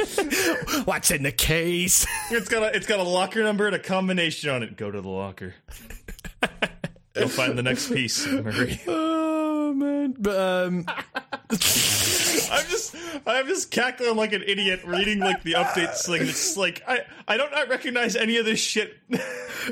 What's 0.85 1.11
in 1.11 1.23
the 1.23 1.31
case? 1.31 2.05
It's 2.31 2.49
got 2.49 2.63
a 2.63 2.75
it's 2.75 2.87
got 2.87 2.99
a 2.99 3.03
locker 3.03 3.43
number 3.43 3.65
and 3.67 3.75
a 3.75 3.79
combination 3.79 4.49
on 4.49 4.63
it. 4.63 4.77
Go 4.77 4.91
to 4.91 5.01
the 5.01 5.09
locker. 5.09 5.55
You'll 7.15 7.29
find 7.29 7.57
the 7.57 7.63
next 7.63 7.89
piece, 7.91 8.27
Murray. 8.27 8.81
oh 8.87 9.73
man! 9.73 10.15
But 10.19 10.37
um, 10.37 10.85
I'm 11.49 11.57
just 11.57 12.95
I'm 13.25 13.47
just 13.47 13.71
cackling 13.71 14.15
like 14.17 14.33
an 14.33 14.43
idiot 14.45 14.81
reading 14.85 15.19
like 15.19 15.41
the 15.43 15.53
updates 15.53 16.05
thing. 16.05 16.23
It's 16.23 16.57
like 16.57 16.83
I 16.87 16.99
I 17.27 17.37
don't 17.37 17.51
not 17.51 17.69
recognize 17.69 18.15
any 18.15 18.37
of 18.37 18.45
this 18.45 18.59
shit. 18.59 18.97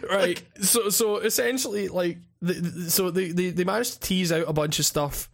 right 0.09 0.41
so 0.61 0.89
so 0.89 1.17
essentially 1.17 1.87
like 1.89 2.17
the, 2.41 2.53
the- 2.53 2.89
so 2.89 3.11
they, 3.11 3.31
they 3.31 3.49
they 3.51 3.63
managed 3.63 3.93
to 3.93 3.99
tease 3.99 4.31
out 4.31 4.45
a 4.47 4.53
bunch 4.53 4.79
of 4.79 4.85
stuff 4.85 5.29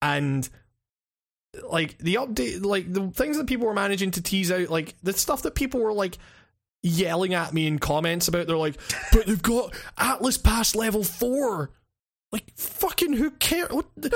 and 0.00 0.48
like 1.64 1.98
the 1.98 2.14
update 2.14 2.64
like 2.64 2.90
the 2.92 3.08
things 3.10 3.36
that 3.36 3.46
people 3.46 3.66
were 3.66 3.74
managing 3.74 4.10
to 4.10 4.22
tease 4.22 4.50
out 4.50 4.70
like 4.70 4.94
the 5.02 5.12
stuff 5.12 5.42
that 5.42 5.54
people 5.54 5.80
were 5.80 5.92
like 5.92 6.16
yelling 6.82 7.34
at 7.34 7.52
me 7.52 7.66
in 7.66 7.78
comments 7.78 8.26
about 8.26 8.46
they're 8.46 8.56
like 8.56 8.80
but 9.12 9.26
they've 9.26 9.42
got 9.42 9.74
atlas 9.98 10.38
pass 10.38 10.74
level 10.74 11.04
4 11.04 11.70
like 12.32 12.44
fucking 12.56 13.12
who 13.12 13.30
cares 13.32 13.70
what 13.70 13.86
the, 13.96 14.10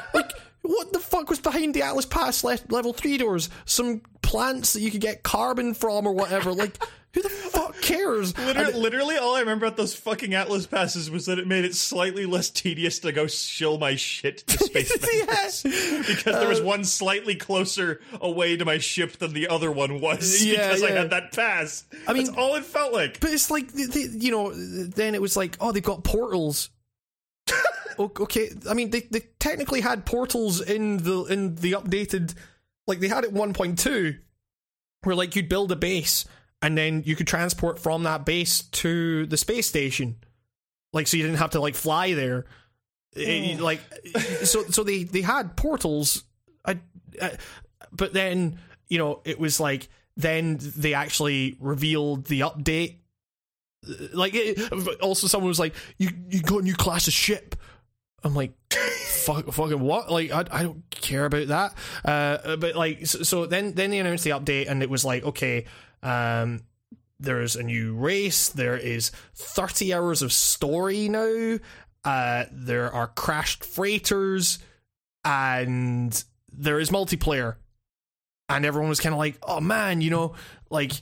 like, 0.14 0.30
what 0.62 0.92
the 0.92 0.98
fuck 0.98 1.30
was 1.30 1.38
behind 1.38 1.74
the 1.74 1.82
atlas 1.82 2.06
pass 2.06 2.44
le- 2.44 2.58
level 2.68 2.92
3 2.92 3.18
doors? 3.18 3.48
Some 3.64 4.02
plants 4.22 4.72
that 4.72 4.80
you 4.80 4.90
could 4.90 5.00
get 5.00 5.22
carbon 5.22 5.74
from 5.74 6.06
or 6.06 6.12
whatever 6.12 6.52
like 6.52 6.78
who 7.14 7.22
the 7.22 7.28
fuck 7.28 7.80
cares? 7.82 8.36
Literally, 8.46 8.72
literally, 8.72 9.16
all 9.18 9.34
I 9.34 9.40
remember 9.40 9.66
about 9.66 9.76
those 9.76 9.94
fucking 9.94 10.32
Atlas 10.34 10.66
passes 10.66 11.10
was 11.10 11.26
that 11.26 11.38
it 11.38 11.46
made 11.46 11.64
it 11.64 11.74
slightly 11.74 12.24
less 12.24 12.48
tedious 12.48 12.98
to 13.00 13.12
go 13.12 13.26
shill 13.26 13.78
my 13.78 13.96
shit 13.96 14.38
to 14.46 14.58
space 14.64 14.96
yes. 15.02 15.64
Uh, 15.64 16.02
because 16.06 16.34
there 16.34 16.48
was 16.48 16.62
one 16.62 16.84
slightly 16.84 17.34
closer 17.34 18.00
away 18.20 18.56
to 18.56 18.64
my 18.64 18.78
ship 18.78 19.12
than 19.18 19.34
the 19.34 19.48
other 19.48 19.70
one 19.70 20.00
was 20.00 20.42
Yeah, 20.42 20.68
because 20.68 20.82
I 20.82 20.90
had 20.92 21.10
that 21.10 21.32
pass. 21.32 21.84
I 22.06 22.14
mean- 22.14 22.24
That's 22.24 22.36
all 22.38 22.54
it 22.54 22.64
felt 22.64 22.92
like. 22.92 23.20
But 23.20 23.30
it's 23.30 23.50
like, 23.50 23.70
they, 23.72 24.00
you 24.10 24.30
know, 24.30 24.52
then 24.54 25.14
it 25.14 25.20
was 25.20 25.36
like, 25.36 25.56
oh, 25.60 25.72
they've 25.72 25.82
got 25.82 26.04
portals. 26.04 26.70
Okay, 27.98 28.50
I 28.68 28.72
mean, 28.72 28.88
they, 28.88 29.00
they 29.00 29.20
technically 29.38 29.82
had 29.82 30.06
portals 30.06 30.62
in 30.62 30.96
the 30.98 31.24
in 31.24 31.56
the 31.56 31.72
updated, 31.72 32.34
like 32.86 33.00
they 33.00 33.08
had 33.08 33.24
it 33.24 33.34
1.2, 33.34 34.18
where 35.02 35.14
like 35.14 35.36
you'd 35.36 35.50
build 35.50 35.70
a 35.72 35.76
base 35.76 36.24
and 36.62 36.78
then 36.78 37.02
you 37.04 37.16
could 37.16 37.26
transport 37.26 37.78
from 37.78 38.04
that 38.04 38.24
base 38.24 38.62
to 38.62 39.26
the 39.26 39.36
space 39.36 39.66
station, 39.66 40.16
like 40.92 41.08
so 41.08 41.16
you 41.16 41.24
didn't 41.24 41.38
have 41.38 41.50
to 41.50 41.60
like 41.60 41.74
fly 41.74 42.14
there. 42.14 42.46
Eh, 43.16 43.58
like, 43.60 43.80
so 44.44 44.62
so 44.64 44.84
they 44.84 45.02
they 45.04 45.20
had 45.20 45.56
portals, 45.56 46.24
I, 46.64 46.78
I, 47.20 47.32
but 47.90 48.12
then 48.14 48.58
you 48.88 48.98
know 48.98 49.20
it 49.24 49.38
was 49.38 49.58
like 49.60 49.88
then 50.16 50.58
they 50.60 50.94
actually 50.94 51.56
revealed 51.60 52.26
the 52.26 52.40
update. 52.40 52.98
Like 54.12 54.32
it, 54.34 55.00
also 55.00 55.26
someone 55.26 55.48
was 55.48 55.58
like 55.58 55.74
you 55.98 56.10
you 56.28 56.40
got 56.40 56.60
a 56.60 56.64
new 56.64 56.74
class 56.74 57.08
of 57.08 57.12
ship. 57.12 57.56
I'm 58.24 58.34
like 58.34 58.52
fuck, 58.70 59.46
fucking 59.52 59.80
what? 59.80 60.10
Like 60.10 60.30
I, 60.30 60.44
I 60.50 60.62
don't 60.62 60.88
care 60.90 61.24
about 61.24 61.48
that. 61.48 61.74
Uh 62.04 62.56
but 62.56 62.76
like 62.76 63.06
so, 63.06 63.24
so 63.24 63.46
then 63.46 63.72
then 63.72 63.90
they 63.90 63.98
announced 63.98 64.24
the 64.24 64.30
update 64.30 64.68
and 64.68 64.82
it 64.82 64.90
was 64.90 65.04
like 65.04 65.24
okay 65.24 65.64
um 66.02 66.62
there's 67.20 67.54
a 67.54 67.62
new 67.62 67.94
race. 67.94 68.48
There 68.48 68.76
is 68.76 69.10
30 69.34 69.94
hours 69.94 70.22
of 70.22 70.32
story 70.32 71.08
now. 71.08 71.58
Uh 72.04 72.44
there 72.50 72.92
are 72.92 73.08
crashed 73.08 73.64
freighters 73.64 74.58
and 75.24 76.24
there 76.52 76.80
is 76.80 76.90
multiplayer. 76.90 77.56
And 78.48 78.66
everyone 78.66 78.88
was 78.88 79.00
kind 79.00 79.14
of 79.14 79.18
like 79.18 79.38
oh 79.42 79.60
man 79.60 80.00
you 80.00 80.10
know 80.10 80.34
like 80.70 80.92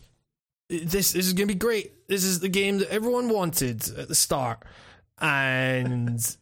this, 0.71 1.13
this 1.13 1.27
is 1.27 1.33
gonna 1.33 1.47
be 1.47 1.55
great. 1.55 2.07
This 2.09 2.23
is 2.25 2.41
the 2.41 2.49
game 2.49 2.79
that 2.79 2.91
everyone 2.91 3.29
wanted 3.29 3.89
at 3.99 4.09
the 4.09 4.15
start, 4.15 4.65
and 5.21 6.37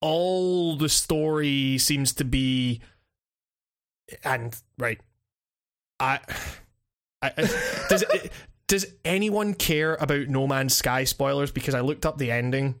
all 0.00 0.76
the 0.76 0.88
story 0.88 1.78
seems 1.78 2.12
to 2.14 2.24
be, 2.24 2.80
and 4.24 4.56
right, 4.76 5.00
I, 6.00 6.18
I 7.22 7.32
I- 7.36 7.86
does 7.88 8.04
does 8.66 8.86
anyone 9.04 9.54
care 9.54 9.94
about 9.96 10.28
No 10.28 10.46
Man's 10.46 10.74
Sky 10.74 11.04
spoilers? 11.04 11.50
Because 11.50 11.74
I 11.74 11.80
looked 11.80 12.04
up 12.06 12.18
the 12.18 12.30
ending. 12.30 12.74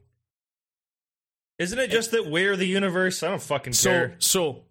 Isn't 1.58 1.78
it 1.78 1.90
just 1.90 2.12
that 2.12 2.26
we're 2.30 2.56
the 2.56 2.66
universe? 2.66 3.22
I 3.22 3.30
don't 3.30 3.42
fucking 3.42 3.72
So 3.72 3.90
care. 3.90 4.16
so 4.18 4.64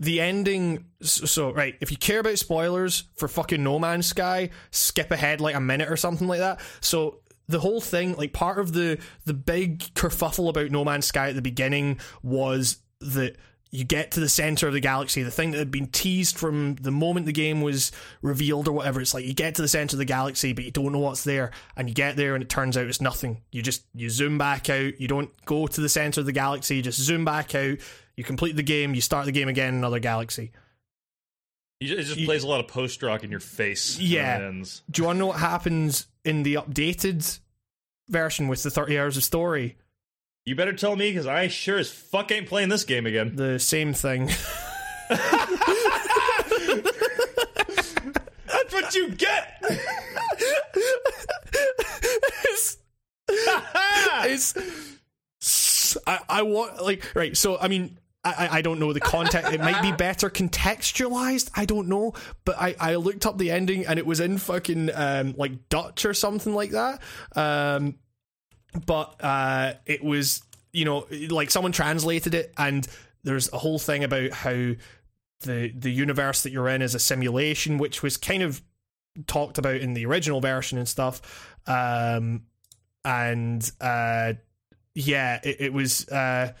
the 0.00 0.20
ending 0.20 0.84
so, 1.02 1.26
so 1.26 1.50
right 1.52 1.74
if 1.80 1.90
you 1.90 1.96
care 1.96 2.20
about 2.20 2.38
spoilers 2.38 3.04
for 3.16 3.26
fucking 3.26 3.62
no 3.64 3.80
man's 3.80 4.06
sky 4.06 4.48
skip 4.70 5.10
ahead 5.10 5.40
like 5.40 5.56
a 5.56 5.60
minute 5.60 5.90
or 5.90 5.96
something 5.96 6.28
like 6.28 6.38
that 6.38 6.60
so 6.80 7.18
the 7.48 7.58
whole 7.58 7.80
thing 7.80 8.14
like 8.14 8.32
part 8.32 8.60
of 8.60 8.72
the 8.74 8.96
the 9.24 9.34
big 9.34 9.80
kerfuffle 9.94 10.48
about 10.50 10.70
no 10.70 10.84
man's 10.84 11.06
sky 11.06 11.30
at 11.30 11.34
the 11.34 11.42
beginning 11.42 11.98
was 12.22 12.76
that 13.00 13.34
you 13.70 13.84
get 13.84 14.12
to 14.12 14.20
the 14.20 14.28
center 14.28 14.66
of 14.66 14.72
the 14.72 14.80
galaxy 14.80 15.22
the 15.22 15.30
thing 15.30 15.50
that 15.50 15.58
had 15.58 15.70
been 15.70 15.86
teased 15.86 16.36
from 16.36 16.74
the 16.76 16.90
moment 16.90 17.26
the 17.26 17.32
game 17.32 17.60
was 17.60 17.92
revealed 18.22 18.66
or 18.68 18.72
whatever 18.72 19.00
it's 19.00 19.14
like 19.14 19.24
you 19.24 19.34
get 19.34 19.54
to 19.54 19.62
the 19.62 19.68
center 19.68 19.94
of 19.94 19.98
the 19.98 20.04
galaxy 20.04 20.52
but 20.52 20.64
you 20.64 20.70
don't 20.70 20.92
know 20.92 20.98
what's 20.98 21.24
there 21.24 21.50
and 21.76 21.88
you 21.88 21.94
get 21.94 22.16
there 22.16 22.34
and 22.34 22.42
it 22.42 22.48
turns 22.48 22.76
out 22.76 22.86
it's 22.86 23.00
nothing 23.00 23.42
you 23.52 23.62
just 23.62 23.84
you 23.94 24.08
zoom 24.08 24.38
back 24.38 24.70
out 24.70 24.98
you 25.00 25.08
don't 25.08 25.30
go 25.44 25.66
to 25.66 25.80
the 25.80 25.88
center 25.88 26.20
of 26.20 26.26
the 26.26 26.32
galaxy 26.32 26.76
you 26.76 26.82
just 26.82 27.00
zoom 27.00 27.24
back 27.24 27.54
out 27.54 27.76
you 28.16 28.24
complete 28.24 28.56
the 28.56 28.62
game 28.62 28.94
you 28.94 29.00
start 29.00 29.26
the 29.26 29.32
game 29.32 29.48
again 29.48 29.70
in 29.70 29.76
another 29.76 30.00
galaxy 30.00 30.50
You 31.80 31.96
It 31.96 32.02
just 32.02 32.24
plays 32.24 32.42
a 32.42 32.48
lot 32.48 32.60
of 32.60 32.68
post 32.68 33.02
rock 33.02 33.22
in 33.22 33.30
your 33.30 33.40
face. 33.40 33.98
Yeah. 33.98 34.38
do 34.50 34.62
you 34.96 35.04
want 35.04 35.16
to 35.16 35.18
know 35.20 35.26
what 35.26 35.38
happens 35.40 36.06
in 36.24 36.42
the 36.42 36.54
updated 36.54 37.38
version 38.08 38.48
with 38.48 38.62
the 38.62 38.70
30 38.70 38.98
hours 38.98 39.16
of 39.16 39.24
story 39.24 39.76
You 40.48 40.54
better 40.54 40.72
tell 40.72 40.96
me 40.96 41.10
because 41.10 41.26
I 41.26 41.48
sure 41.48 41.76
as 41.76 41.90
fuck 41.90 42.32
ain't 42.32 42.46
playing 42.46 42.70
this 42.70 42.84
game 42.84 43.04
again. 43.04 43.36
the 43.36 43.58
same 43.58 43.92
thing 43.92 44.26
That's 45.10 45.20
what 48.72 48.94
you 48.94 49.10
get. 49.10 49.62
it's, 52.44 52.78
it's 55.38 55.98
I, 56.06 56.20
I 56.28 56.42
want 56.42 56.82
like 56.82 57.04
right 57.14 57.36
so 57.36 57.58
i 57.58 57.68
mean 57.68 57.98
I, 58.24 58.58
I- 58.58 58.62
don't 58.62 58.80
know 58.80 58.92
the 58.92 59.00
context. 59.00 59.52
It 59.52 59.60
might 59.60 59.80
be 59.80 59.92
better 59.92 60.28
contextualized. 60.28 61.50
I 61.54 61.64
don't 61.64 61.88
know, 61.88 62.12
but 62.44 62.60
I, 62.60 62.74
I 62.78 62.94
looked 62.96 63.24
up 63.24 63.38
the 63.38 63.50
ending 63.50 63.86
and 63.86 63.98
it 63.98 64.04
was 64.04 64.20
in 64.20 64.36
fucking 64.38 64.90
um, 64.92 65.34
like 65.38 65.68
Dutch 65.68 66.04
or 66.04 66.12
something 66.12 66.52
like 66.52 66.72
that. 66.72 67.00
Um, 67.36 67.94
but 68.86 69.14
uh, 69.22 69.74
it 69.86 70.02
was 70.02 70.42
you 70.72 70.84
know 70.84 71.06
like 71.30 71.50
someone 71.50 71.72
translated 71.72 72.34
it 72.34 72.52
and 72.58 72.86
there's 73.24 73.52
a 73.52 73.58
whole 73.58 73.78
thing 73.78 74.04
about 74.04 74.30
how 74.30 74.72
the 75.40 75.72
the 75.76 75.90
universe 75.90 76.42
that 76.42 76.50
you're 76.50 76.68
in 76.68 76.82
is 76.82 76.94
a 76.94 76.98
simulation, 76.98 77.78
which 77.78 78.02
was 78.02 78.16
kind 78.16 78.42
of 78.42 78.62
talked 79.26 79.58
about 79.58 79.76
in 79.76 79.94
the 79.94 80.06
original 80.06 80.40
version 80.40 80.78
and 80.78 80.88
stuff. 80.88 81.56
Um, 81.66 82.42
and 83.04 83.70
uh, 83.80 84.34
yeah, 84.94 85.40
it, 85.44 85.56
it 85.60 85.72
was. 85.72 86.08
Uh, 86.08 86.52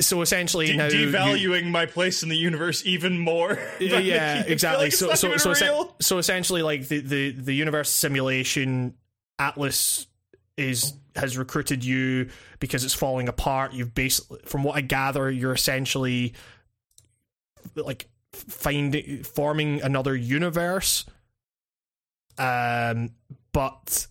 so 0.00 0.22
essentially, 0.22 0.68
De- 0.68 0.76
now 0.76 0.86
you- 0.86 1.08
devaluing 1.08 1.66
my 1.70 1.84
place 1.84 2.22
in 2.22 2.30
the 2.30 2.36
universe 2.36 2.82
even 2.86 3.18
more. 3.18 3.58
yeah, 3.80 3.98
yeah, 3.98 4.36
I 4.38 4.42
feel 4.44 4.52
exactly. 4.52 4.86
it's 4.86 4.98
so, 4.98 5.14
so, 5.14 5.36
so, 5.36 5.94
so 6.00 6.18
essentially, 6.18 6.62
like 6.62 6.88
the, 6.88 7.00
the 7.00 7.30
the 7.32 7.54
universe 7.54 7.90
simulation, 7.90 8.94
Atlas 9.38 10.06
is 10.56 10.94
has 11.16 11.38
recruited 11.38 11.84
you 11.84 12.28
because 12.58 12.84
it's 12.84 12.94
falling 12.94 13.28
apart. 13.28 13.72
You've 13.72 13.94
basically, 13.94 14.40
from 14.44 14.64
what 14.64 14.76
I 14.76 14.80
gather, 14.80 15.30
you're 15.30 15.52
essentially 15.52 16.34
like 17.74 18.08
finding 18.32 19.22
forming 19.22 19.82
another 19.82 20.14
universe. 20.14 21.04
Um, 22.36 23.10
but 23.52 24.06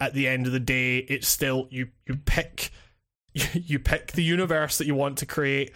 at 0.00 0.14
the 0.14 0.28
end 0.28 0.46
of 0.46 0.52
the 0.52 0.60
day, 0.60 0.98
it's 0.98 1.28
still 1.28 1.68
you 1.70 1.88
you 2.06 2.16
pick 2.16 2.70
you 3.32 3.78
pick 3.78 4.12
the 4.12 4.22
universe 4.22 4.78
that 4.78 4.86
you 4.86 4.94
want 4.94 5.18
to 5.18 5.26
create, 5.26 5.72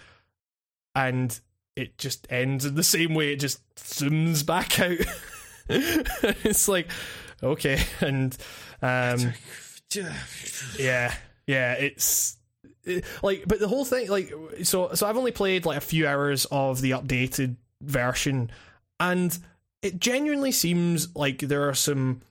and 0.94 1.38
it 1.76 1.98
just 1.98 2.26
ends 2.30 2.64
in 2.64 2.74
the 2.74 2.82
same 2.82 3.14
way. 3.14 3.32
It 3.32 3.40
just 3.40 3.62
zooms 3.76 4.44
back 4.44 4.80
out. 4.80 4.98
it's 5.68 6.68
like 6.68 6.88
okay, 7.42 7.82
and 8.00 8.36
um, 8.82 9.32
yeah, 10.78 11.14
yeah, 11.46 11.72
it's 11.74 12.36
it- 12.84 13.04
like, 13.22 13.44
but 13.46 13.60
the 13.60 13.68
whole 13.68 13.84
thing, 13.84 14.08
like, 14.10 14.32
so 14.64 14.92
so 14.94 15.06
I've 15.06 15.16
only 15.16 15.32
played 15.32 15.64
like 15.66 15.78
a 15.78 15.82
few 15.82 16.06
hours 16.06 16.46
of 16.50 16.80
the 16.80 16.90
updated 16.92 17.56
version, 17.80 18.50
and 19.00 19.36
it 19.82 19.98
genuinely 19.98 20.52
seems 20.52 21.14
like 21.16 21.38
there 21.38 21.68
are 21.68 21.74
some 21.74 22.22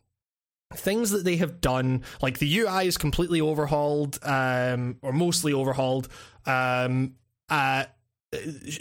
things 0.74 1.10
that 1.12 1.26
they 1.26 1.36
have 1.36 1.60
done 1.60 2.02
like 2.22 2.40
the 2.40 2.60
ui 2.60 2.88
is 2.88 2.98
completely 2.98 3.42
overhauled 3.42 4.18
um 4.24 4.96
or 5.02 5.12
mostly 5.12 5.52
overhauled 5.52 6.08
um 6.46 7.14
uh 7.50 7.84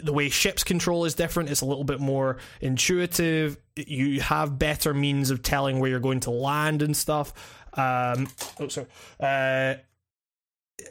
the 0.05 0.13
way 0.13 0.29
ships 0.29 0.63
control 0.63 1.05
is 1.05 1.15
different 1.15 1.51
it's 1.51 1.63
a 1.63 1.67
little 1.67 1.83
bit 1.83 1.99
more 1.99 2.37
intuitive 2.61 3.57
you 3.75 4.21
have 4.21 4.57
better 4.57 4.95
means 4.95 5.33
of 5.33 5.43
telling 5.43 5.81
where 5.81 5.91
you're 5.91 5.99
going 5.99 6.21
to 6.21 6.31
land 6.31 6.81
and 6.83 6.97
stuff 6.97 7.60
um 7.75 8.29
oh 8.59 8.69
sorry. 8.69 8.87
Uh 9.19 9.75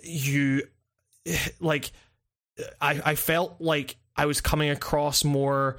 you 0.03 0.63
like 1.59 1.91
i 2.79 3.01
i 3.05 3.15
felt 3.15 3.55
like 3.59 3.95
i 4.15 4.25
was 4.25 4.41
coming 4.41 4.69
across 4.69 5.23
more 5.23 5.77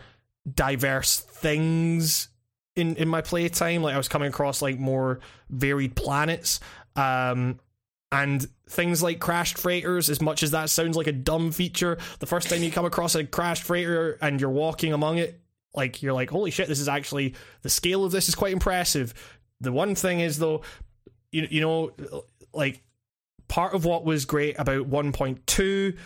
diverse 0.52 1.20
things 1.20 2.28
in 2.76 2.96
in 2.96 3.08
my 3.08 3.20
playtime 3.20 3.82
like 3.82 3.94
i 3.94 3.98
was 3.98 4.08
coming 4.08 4.28
across 4.28 4.62
like 4.62 4.78
more 4.78 5.20
varied 5.48 5.94
planets. 5.94 6.60
Um 6.96 7.60
and 8.12 8.48
things 8.68 9.02
like 9.02 9.20
crashed 9.20 9.56
freighters 9.56 10.10
as 10.10 10.20
much 10.20 10.42
as 10.42 10.50
that 10.50 10.68
sounds 10.68 10.96
like 10.96 11.06
a 11.06 11.12
dumb 11.12 11.52
feature 11.52 11.96
the 12.18 12.26
first 12.26 12.48
time 12.48 12.62
you 12.62 12.70
come 12.72 12.84
across 12.84 13.14
a 13.14 13.24
crashed 13.24 13.62
freighter 13.62 14.18
and 14.20 14.40
you're 14.40 14.50
walking 14.50 14.92
among 14.92 15.18
it 15.18 15.40
like 15.74 16.02
you're 16.02 16.12
like 16.12 16.30
holy 16.30 16.50
shit 16.50 16.66
this 16.66 16.80
is 16.80 16.88
actually 16.88 17.34
the 17.62 17.70
scale 17.70 18.04
of 18.04 18.10
this 18.10 18.28
is 18.28 18.34
quite 18.34 18.52
impressive. 18.52 19.14
The 19.60 19.72
one 19.72 19.94
thing 19.94 20.20
is 20.20 20.38
though 20.38 20.62
you, 21.32 21.46
you 21.50 21.60
know 21.60 21.92
like 22.52 22.82
part 23.48 23.74
of 23.74 23.84
what 23.84 24.04
was 24.04 24.24
great 24.24 24.58
about 24.58 24.90
1.2 24.90 25.96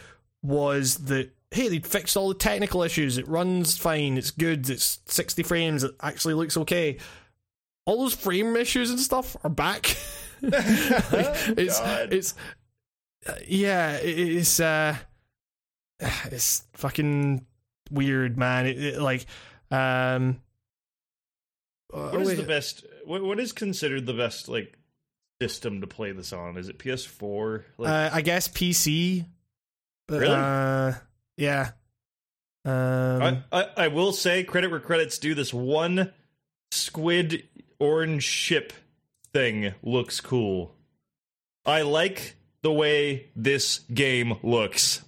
was 0.42 0.96
that 1.06 1.30
hey 1.50 1.68
they 1.68 1.78
fixed 1.78 2.16
all 2.16 2.28
the 2.28 2.34
technical 2.34 2.82
issues 2.82 3.18
it 3.18 3.28
runs 3.28 3.76
fine 3.76 4.16
it's 4.16 4.30
good 4.30 4.68
it's 4.68 5.00
60 5.06 5.42
frames 5.42 5.82
it 5.84 5.92
actually 6.00 6.34
looks 6.34 6.56
okay 6.56 6.98
all 7.86 7.98
those 7.98 8.14
frame 8.14 8.56
issues 8.56 8.90
and 8.90 8.98
stuff 8.98 9.36
are 9.44 9.50
back. 9.50 9.96
like, 10.42 10.54
it's 11.56 11.80
God. 11.80 12.12
it's 12.12 12.34
yeah, 13.46 13.98
it's 14.02 14.60
uh, 14.60 14.96
it's 16.26 16.64
fucking 16.74 17.46
weird, 17.90 18.36
man. 18.36 18.66
It, 18.66 18.82
it, 18.82 19.00
like 19.00 19.26
um, 19.70 20.40
What 21.90 22.20
is 22.20 22.28
wait, 22.28 22.36
the 22.36 22.42
best? 22.42 22.84
What, 23.04 23.22
what 23.22 23.40
is 23.40 23.52
considered 23.52 24.06
the 24.06 24.14
best 24.14 24.48
like 24.48 24.78
system 25.48 25.82
to 25.82 25.86
play 25.86 26.12
this 26.12 26.32
on? 26.32 26.56
Is 26.56 26.68
it 26.68 26.78
PS4? 26.78 27.64
Like, 27.76 27.90
uh, 27.90 28.16
I 28.16 28.22
guess 28.22 28.48
PC. 28.48 29.26
But, 30.06 30.20
Really? 30.20 30.34
Uh, 30.34 30.92
yeah. 31.36 31.70
Um, 32.64 32.72
I, 32.72 33.42
I 33.52 33.66
I 33.76 33.88
will 33.88 34.12
say 34.12 34.42
credit 34.42 34.70
where 34.70 34.80
credit's 34.80 35.18
due. 35.18 35.34
This 35.34 35.52
one 35.52 36.12
squid 36.70 37.46
orange 37.78 38.22
ship 38.24 38.72
thing 39.34 39.74
looks 39.82 40.20
cool. 40.22 40.74
I 41.66 41.82
like 41.82 42.36
the 42.62 42.72
way 42.72 43.28
this 43.36 43.80
game 43.92 44.38
looks. 44.42 45.04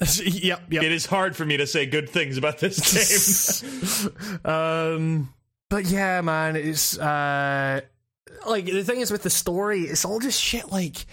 yep, 0.20 0.64
yep. 0.70 0.82
It 0.82 0.92
is 0.92 1.06
hard 1.06 1.36
for 1.36 1.44
me 1.44 1.58
to 1.58 1.66
say 1.66 1.86
good 1.86 2.08
things 2.08 2.38
about 2.38 2.58
this 2.58 3.62
game. 4.02 4.42
um, 4.44 5.34
but 5.70 5.84
yeah, 5.86 6.20
man, 6.22 6.56
it's 6.56 6.98
uh, 6.98 7.82
like 8.48 8.64
the 8.66 8.84
thing 8.84 9.00
is 9.00 9.10
with 9.10 9.22
the 9.22 9.30
story, 9.30 9.82
it's 9.82 10.04
all 10.04 10.18
just 10.20 10.40
shit. 10.40 10.70
Like, 10.70 11.06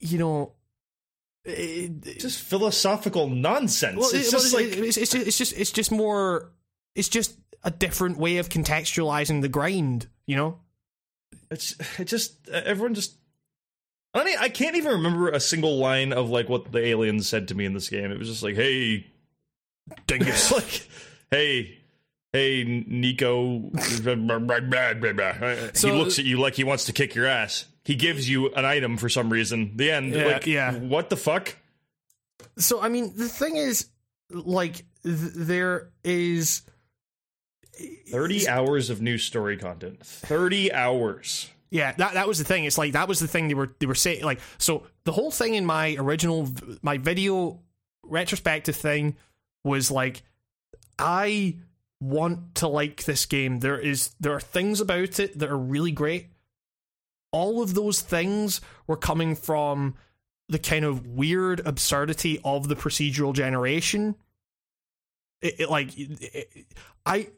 you 0.00 0.18
know, 0.18 0.52
it, 1.44 2.18
just 2.18 2.40
philosophical 2.40 3.28
nonsense. 3.28 3.96
well, 3.98 4.10
it's 4.12 4.28
it- 4.28 4.30
just 4.30 4.54
like 4.54 4.66
it's, 4.66 4.96
it's 4.96 5.12
just 5.12 5.26
it's 5.26 5.38
just 5.38 5.52
it's 5.58 5.72
just 5.72 5.90
more. 5.92 6.50
It's 6.94 7.08
just 7.08 7.36
a 7.64 7.70
different 7.70 8.18
way 8.18 8.38
of 8.38 8.48
contextualizing 8.48 9.40
the 9.42 9.48
grind. 9.48 10.08
You 10.26 10.36
know. 10.36 10.58
it's 11.50 11.74
it 11.98 12.04
just 12.06 12.48
everyone 12.48 12.94
just. 12.94 13.16
I 14.14 14.24
mean, 14.24 14.36
I 14.38 14.50
can't 14.50 14.76
even 14.76 14.92
remember 14.92 15.30
a 15.30 15.40
single 15.40 15.78
line 15.78 16.12
of 16.12 16.28
like 16.28 16.48
what 16.48 16.70
the 16.70 16.84
aliens 16.84 17.26
said 17.28 17.48
to 17.48 17.54
me 17.54 17.64
in 17.64 17.72
this 17.72 17.88
game. 17.88 18.10
It 18.10 18.18
was 18.18 18.28
just 18.28 18.42
like, 18.42 18.56
"Hey, 18.56 19.06
Dingus. 20.06 20.52
like, 20.52 20.86
hey, 21.30 21.78
hey, 22.32 22.64
Nico." 22.86 23.70
So- 25.74 25.88
he 25.88 25.92
looks 25.92 26.18
at 26.18 26.24
you 26.24 26.40
like 26.40 26.54
he 26.54 26.64
wants 26.64 26.84
to 26.86 26.92
kick 26.92 27.14
your 27.14 27.26
ass. 27.26 27.66
He 27.84 27.94
gives 27.96 28.28
you 28.28 28.48
an 28.54 28.64
item 28.64 28.96
for 28.96 29.08
some 29.08 29.30
reason. 29.32 29.76
The 29.76 29.90
end. 29.90 30.14
Yeah, 30.14 30.24
like, 30.26 30.46
yeah. 30.46 30.74
What 30.74 31.10
the 31.10 31.16
fuck? 31.16 31.56
So 32.58 32.80
I 32.80 32.88
mean, 32.88 33.12
the 33.16 33.28
thing 33.28 33.56
is, 33.56 33.88
like, 34.30 34.84
th- 35.04 35.32
there 35.34 35.90
is. 36.04 36.62
Thirty 38.10 38.46
hours 38.46 38.90
of 38.90 39.00
new 39.00 39.16
story 39.18 39.56
content. 39.56 40.04
Thirty 40.04 40.72
hours. 40.72 41.48
Yeah, 41.70 41.92
that 41.92 42.12
that 42.14 42.28
was 42.28 42.38
the 42.38 42.44
thing. 42.44 42.64
It's 42.64 42.76
like 42.76 42.92
that 42.92 43.08
was 43.08 43.18
the 43.18 43.26
thing 43.26 43.48
they 43.48 43.54
were 43.54 43.74
they 43.78 43.86
were 43.86 43.94
saying. 43.94 44.22
Like, 44.22 44.40
so 44.58 44.82
the 45.04 45.12
whole 45.12 45.30
thing 45.30 45.54
in 45.54 45.64
my 45.64 45.96
original 45.98 46.48
my 46.82 46.98
video 46.98 47.60
retrospective 48.04 48.76
thing 48.76 49.16
was 49.64 49.90
like, 49.90 50.22
I 50.98 51.56
want 52.02 52.56
to 52.56 52.68
like 52.68 53.04
this 53.04 53.26
game. 53.26 53.60
There 53.60 53.78
is 53.78 54.10
there 54.18 54.34
are 54.34 54.40
things 54.40 54.80
about 54.80 55.20
it 55.20 55.38
that 55.38 55.50
are 55.50 55.58
really 55.58 55.92
great. 55.92 56.30
All 57.30 57.62
of 57.62 57.74
those 57.74 58.00
things 58.00 58.60
were 58.86 58.96
coming 58.96 59.34
from 59.36 59.94
the 60.48 60.58
kind 60.58 60.84
of 60.84 61.06
weird 61.06 61.60
absurdity 61.64 62.40
of 62.44 62.68
the 62.68 62.76
procedural 62.76 63.32
generation. 63.32 64.16
It, 65.40 65.60
it 65.60 65.70
like 65.70 65.90
it, 65.96 66.66
I 67.06 67.28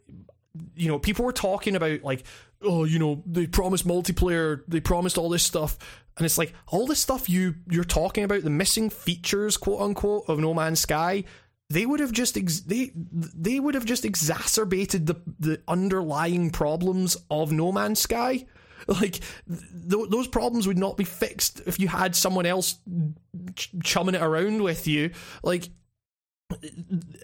you 0.74 0.88
know, 0.88 0.98
people 0.98 1.24
were 1.24 1.32
talking 1.32 1.76
about 1.76 2.02
like, 2.02 2.24
oh, 2.62 2.84
you 2.84 2.98
know, 2.98 3.22
they 3.26 3.46
promised 3.46 3.86
multiplayer, 3.86 4.62
they 4.66 4.80
promised 4.80 5.18
all 5.18 5.28
this 5.28 5.42
stuff, 5.42 5.76
and 6.16 6.24
it's 6.24 6.38
like 6.38 6.54
all 6.68 6.86
this 6.86 7.00
stuff 7.00 7.28
you 7.28 7.56
you're 7.70 7.84
talking 7.84 8.24
about, 8.24 8.42
the 8.42 8.50
missing 8.50 8.88
features, 8.88 9.56
quote 9.56 9.82
unquote, 9.82 10.24
of 10.28 10.38
No 10.38 10.54
Man's 10.54 10.80
Sky. 10.80 11.24
They 11.70 11.86
would 11.86 12.00
have 12.00 12.12
just 12.12 12.36
ex- 12.36 12.60
they 12.60 12.92
they 12.94 13.58
would 13.58 13.74
have 13.74 13.84
just 13.84 14.04
exacerbated 14.04 15.06
the 15.06 15.16
the 15.38 15.62
underlying 15.66 16.50
problems 16.50 17.16
of 17.30 17.52
No 17.52 17.72
Man's 17.72 18.00
Sky. 18.00 18.46
Like 18.86 19.20
th- 19.48 20.10
those 20.10 20.28
problems 20.28 20.66
would 20.66 20.76
not 20.76 20.98
be 20.98 21.04
fixed 21.04 21.62
if 21.64 21.80
you 21.80 21.88
had 21.88 22.14
someone 22.14 22.44
else 22.44 22.78
ch- 23.54 23.72
chumming 23.82 24.14
it 24.14 24.20
around 24.20 24.62
with 24.62 24.86
you. 24.86 25.12
Like 25.42 25.70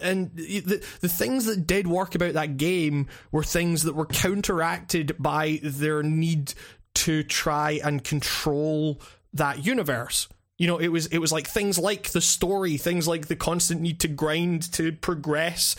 and 0.01 0.31
the 0.35 0.83
the 1.01 1.07
things 1.07 1.45
that 1.45 1.67
did 1.67 1.87
work 1.87 2.15
about 2.15 2.33
that 2.33 2.57
game 2.57 3.07
were 3.31 3.43
things 3.43 3.83
that 3.83 3.95
were 3.95 4.07
counteracted 4.07 5.15
by 5.19 5.59
their 5.63 6.01
need 6.03 6.53
to 6.95 7.23
try 7.23 7.79
and 7.83 8.03
control 8.03 8.99
that 9.33 9.65
universe. 9.65 10.27
You 10.61 10.67
know, 10.67 10.77
it 10.77 10.89
was 10.89 11.07
it 11.07 11.17
was 11.17 11.31
like 11.31 11.47
things 11.47 11.79
like 11.79 12.11
the 12.11 12.21
story, 12.21 12.77
things 12.77 13.07
like 13.07 13.25
the 13.25 13.35
constant 13.35 13.81
need 13.81 13.99
to 14.01 14.07
grind 14.07 14.71
to 14.73 14.91
progress, 14.91 15.75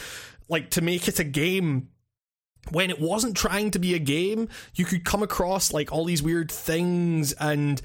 like 0.49 0.71
to 0.71 0.81
make 0.81 1.07
it 1.07 1.21
a 1.21 1.25
game. 1.25 1.89
When 2.73 2.91
it 2.91 3.01
wasn't 3.01 3.37
trying 3.37 3.71
to 3.71 3.79
be 3.79 3.95
a 3.95 4.01
game, 4.01 4.49
you 4.75 4.85
could 4.85 5.05
come 5.05 5.23
across 5.23 5.73
like 5.73 5.93
all 5.93 6.05
these 6.05 6.21
weird 6.21 6.51
things 6.51 7.33
and 7.35 7.81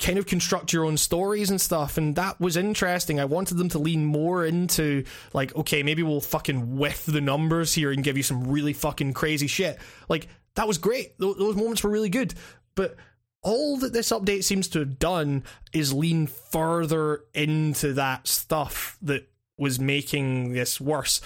kind 0.00 0.18
of 0.18 0.24
construct 0.24 0.72
your 0.72 0.86
own 0.86 0.96
stories 0.96 1.50
and 1.50 1.60
stuff 1.60 1.98
and 1.98 2.16
that 2.16 2.40
was 2.40 2.56
interesting. 2.56 3.20
I 3.20 3.26
wanted 3.26 3.58
them 3.58 3.68
to 3.68 3.78
lean 3.78 4.06
more 4.06 4.46
into 4.46 5.04
like 5.34 5.54
okay 5.54 5.82
maybe 5.82 6.02
we'll 6.02 6.22
fucking 6.22 6.78
whiff 6.78 7.04
the 7.04 7.20
numbers 7.20 7.74
here 7.74 7.92
and 7.92 8.02
give 8.02 8.16
you 8.16 8.22
some 8.22 8.46
really 8.48 8.72
fucking 8.72 9.12
crazy 9.12 9.48
shit. 9.48 9.78
Like 10.08 10.28
that 10.54 10.66
was 10.66 10.78
great. 10.78 11.18
Th- 11.18 11.36
those 11.36 11.56
moments 11.56 11.84
were 11.84 11.90
really 11.90 12.08
good. 12.08 12.32
But 12.74 12.96
all 13.42 13.78
that 13.78 13.92
this 13.92 14.10
update 14.10 14.44
seems 14.44 14.68
to 14.68 14.80
have 14.80 14.98
done 14.98 15.44
is 15.72 15.92
lean 15.92 16.26
further 16.26 17.24
into 17.34 17.92
that 17.94 18.26
stuff 18.26 18.98
that 19.02 19.28
was 19.56 19.80
making 19.80 20.52
this 20.52 20.80
worse. 20.80 21.20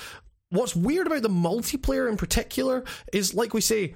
What's 0.51 0.77
weird 0.77 1.07
about 1.07 1.23
the 1.23 1.29
multiplayer 1.29 2.09
in 2.09 2.17
particular 2.17 2.85
is 3.13 3.35
like 3.35 3.55
we 3.55 3.61
say 3.61 3.95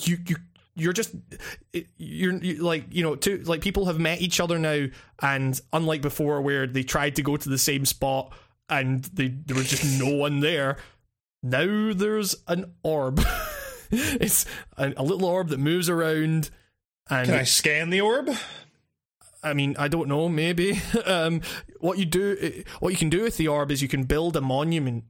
you 0.00 0.18
you 0.26 0.36
you're 0.74 0.92
just 0.92 1.14
you're, 1.98 2.34
you 2.34 2.62
like 2.62 2.84
you 2.90 3.02
know 3.02 3.14
two 3.16 3.38
like 3.38 3.60
people 3.60 3.86
have 3.86 3.98
met 3.98 4.22
each 4.22 4.40
other 4.40 4.58
now 4.58 4.86
and 5.20 5.60
unlike 5.72 6.00
before 6.00 6.40
where 6.40 6.66
they 6.66 6.82
tried 6.82 7.16
to 7.16 7.22
go 7.22 7.36
to 7.36 7.48
the 7.48 7.58
same 7.58 7.84
spot 7.84 8.32
and 8.68 9.04
they, 9.06 9.28
there 9.28 9.56
was 9.56 9.68
just 9.68 10.00
no 10.00 10.14
one 10.14 10.40
there 10.40 10.78
now 11.42 11.92
there's 11.92 12.36
an 12.48 12.72
orb. 12.82 13.24
It's 13.94 14.46
a, 14.78 14.94
a 14.96 15.02
little 15.02 15.26
orb 15.26 15.50
that 15.50 15.60
moves 15.60 15.90
around 15.90 16.48
and 17.20 17.28
Can 17.28 17.38
I 17.38 17.44
scan 17.44 17.90
the 17.90 18.00
orb? 18.00 18.30
I 19.42 19.54
mean, 19.54 19.74
I 19.78 19.88
don't 19.88 20.08
know. 20.08 20.28
Maybe 20.28 20.80
um, 21.04 21.40
what 21.80 21.98
you 21.98 22.04
do, 22.04 22.64
what 22.80 22.90
you 22.90 22.96
can 22.98 23.10
do 23.10 23.22
with 23.22 23.36
the 23.36 23.48
orb 23.48 23.70
is 23.70 23.82
you 23.82 23.88
can 23.88 24.04
build 24.04 24.36
a 24.36 24.40
monument 24.40 25.04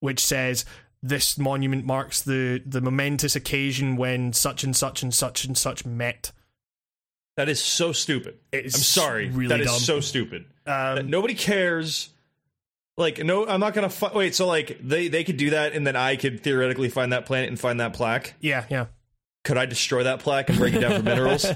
which 0.00 0.20
says 0.20 0.64
this 1.02 1.38
monument 1.38 1.84
marks 1.84 2.20
the 2.22 2.62
the 2.66 2.80
momentous 2.80 3.36
occasion 3.36 3.96
when 3.96 4.32
such 4.32 4.64
and 4.64 4.76
such 4.76 5.02
and 5.02 5.14
such 5.14 5.44
and 5.44 5.56
such 5.56 5.86
met. 5.86 6.32
That 7.36 7.48
is 7.48 7.62
so 7.62 7.92
stupid. 7.92 8.38
It's 8.52 8.74
I'm 8.74 8.80
sorry. 8.82 9.30
really 9.30 9.48
that 9.48 9.60
is 9.60 9.66
dumb. 9.66 9.78
so 9.78 10.00
stupid. 10.00 10.46
Um, 10.66 11.08
nobody 11.08 11.34
cares. 11.34 12.10
Like 12.96 13.18
no, 13.24 13.46
I'm 13.46 13.60
not 13.60 13.72
gonna 13.72 13.90
wait. 14.14 14.34
So 14.34 14.46
like 14.46 14.78
they 14.82 15.08
they 15.08 15.24
could 15.24 15.38
do 15.38 15.50
that, 15.50 15.72
and 15.72 15.86
then 15.86 15.96
I 15.96 16.16
could 16.16 16.42
theoretically 16.42 16.90
find 16.90 17.12
that 17.12 17.24
planet 17.24 17.48
and 17.48 17.58
find 17.58 17.80
that 17.80 17.94
plaque. 17.94 18.34
yeah, 18.40 18.66
yeah. 18.68 18.86
Could 19.44 19.56
I 19.56 19.66
destroy 19.66 20.04
that 20.04 20.20
plaque 20.20 20.48
and 20.50 20.58
break 20.58 20.74
it 20.74 20.80
down 20.80 20.96
for 20.98 21.02
minerals? 21.02 21.46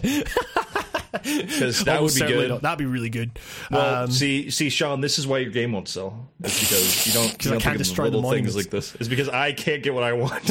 Because 1.22 1.84
that 1.84 2.02
would 2.02 2.12
be 2.12 2.20
good. 2.20 2.50
not. 2.50 2.62
That'd 2.62 2.78
be 2.80 2.86
really 2.86 3.08
good. 3.08 3.38
Well, 3.70 4.04
Um, 4.04 4.10
see, 4.10 4.50
see, 4.50 4.68
Sean, 4.68 5.00
this 5.00 5.18
is 5.18 5.26
why 5.28 5.38
your 5.38 5.52
game 5.52 5.70
won't 5.72 5.86
sell. 5.88 6.28
It's 6.42 6.58
because 6.60 7.06
you 7.06 7.12
don't, 7.12 7.44
you 7.44 7.54
I 7.54 7.58
can't 7.58 7.78
destroy 7.78 8.10
the 8.10 8.16
little 8.16 8.32
things 8.32 8.56
like 8.56 8.68
this. 8.68 8.94
It's 8.96 9.08
because 9.08 9.28
I 9.28 9.52
can't 9.52 9.82
get 9.82 9.94
what 9.94 10.02
I 10.02 10.12
want. 10.12 10.42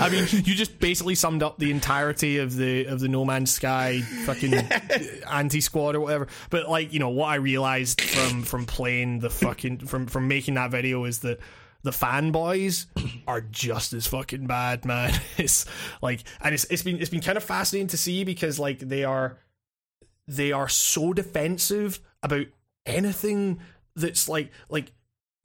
I 0.00 0.08
mean, 0.10 0.26
you 0.44 0.54
just 0.54 0.78
basically 0.78 1.14
summed 1.14 1.42
up 1.42 1.58
the 1.58 1.70
entirety 1.70 2.36
of 2.38 2.54
the 2.54 2.84
of 2.84 3.00
the 3.00 3.08
No 3.08 3.24
Man's 3.24 3.50
Sky 3.52 4.02
fucking 4.26 4.52
anti 5.32 5.62
squad 5.62 5.96
or 5.96 6.00
whatever. 6.00 6.28
But 6.50 6.68
like, 6.68 6.92
you 6.92 6.98
know, 6.98 7.08
what 7.08 7.28
I 7.28 7.36
realized 7.36 8.00
from 8.02 8.42
from 8.42 8.66
playing 8.66 9.20
the 9.20 9.30
fucking 9.30 9.78
from 9.86 10.06
from 10.06 10.28
making 10.28 10.54
that 10.54 10.70
video 10.70 11.04
is 11.04 11.20
that 11.20 11.40
the 11.82 11.90
fanboys 11.90 12.86
are 13.26 13.40
just 13.40 13.92
as 13.92 14.06
fucking 14.06 14.46
bad, 14.46 14.84
man. 14.84 15.12
It's 15.36 15.66
like, 16.00 16.22
and 16.40 16.54
it's 16.54 16.64
it's 16.64 16.82
been 16.82 17.00
it's 17.00 17.10
been 17.10 17.20
kind 17.20 17.36
of 17.36 17.44
fascinating 17.44 17.88
to 17.88 17.96
see 17.96 18.24
because 18.24 18.58
like 18.58 18.78
they 18.78 19.04
are 19.04 19.38
they 20.28 20.52
are 20.52 20.68
so 20.68 21.12
defensive 21.12 22.00
about 22.22 22.46
anything 22.86 23.60
that's 23.96 24.28
like 24.28 24.50
like 24.68 24.92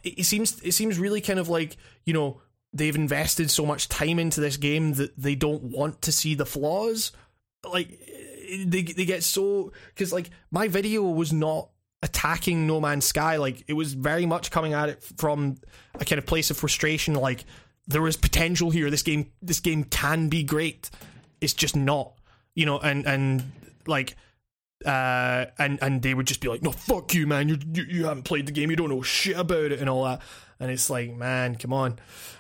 it, 0.04 0.20
it 0.20 0.24
seems 0.24 0.62
it 0.62 0.74
seems 0.74 1.00
really 1.00 1.22
kind 1.22 1.40
of 1.40 1.50
like 1.50 1.78
you 2.06 2.14
know 2.14 2.42
they've 2.74 2.96
invested 2.96 3.50
so 3.50 3.66
much 3.66 3.90
time 3.90 4.20
into 4.20 4.42
this 4.42 4.58
game 4.58 4.94
that 4.94 5.18
they 5.18 5.36
don't 5.36 5.64
want 5.64 6.02
to 6.04 6.12
see 6.12 6.36
the 6.36 6.46
flaws 6.46 7.12
like 7.72 7.92
eh, 7.92 8.64
they 8.66 8.82
they 8.84 9.06
get 9.06 9.24
so 9.24 9.72
because 9.94 10.14
like 10.14 10.30
my 10.52 10.68
video 10.68 11.02
was 11.04 11.34
not 11.34 11.70
attacking 12.04 12.68
No 12.68 12.80
Man's 12.80 13.06
Sky 13.06 13.38
like 13.38 13.64
it 13.68 13.74
was 13.74 13.94
very 13.94 14.26
much 14.26 14.52
coming 14.52 14.74
at 14.74 14.90
it 14.90 15.04
from 15.18 15.58
a 15.96 16.06
kind 16.06 16.20
of 16.20 16.26
place 16.26 16.52
of 16.52 16.58
frustration 16.58 17.16
like 17.16 17.44
there 17.88 18.06
is 18.08 18.18
potential 18.18 18.70
here. 18.70 18.90
This 18.90 19.02
game, 19.02 19.32
this 19.42 19.60
game 19.60 19.84
can 19.86 20.28
be 20.28 20.44
great. 20.44 20.90
It's 21.40 21.54
just 21.54 21.76
not, 21.76 22.14
you 22.54 22.66
know, 22.66 22.80
and 22.80 23.06
and 23.06 23.52
like. 23.86 24.16
Uh, 24.86 25.48
and 25.58 25.80
and 25.82 26.04
they 26.04 26.14
would 26.14 26.28
just 26.28 26.40
be 26.40 26.48
like, 26.48 26.62
"No, 26.62 26.72
fuck 26.72 27.12
you, 27.16 27.26
man! 27.26 27.50
You, 27.50 27.58
you 27.74 27.84
you 27.90 28.06
haven't 28.06 28.26
played 28.26 28.46
the 28.46 28.52
game. 28.52 28.70
You 28.70 28.76
don't 28.76 28.90
know 28.90 29.02
shit 29.02 29.36
about 29.36 29.72
it, 29.72 29.80
and 29.80 29.90
all 29.90 30.04
that." 30.04 30.22
And 30.60 30.70
it's 30.70 30.88
like, 30.88 31.16
man, 31.16 31.56
come 31.56 31.74
on. 31.74 31.98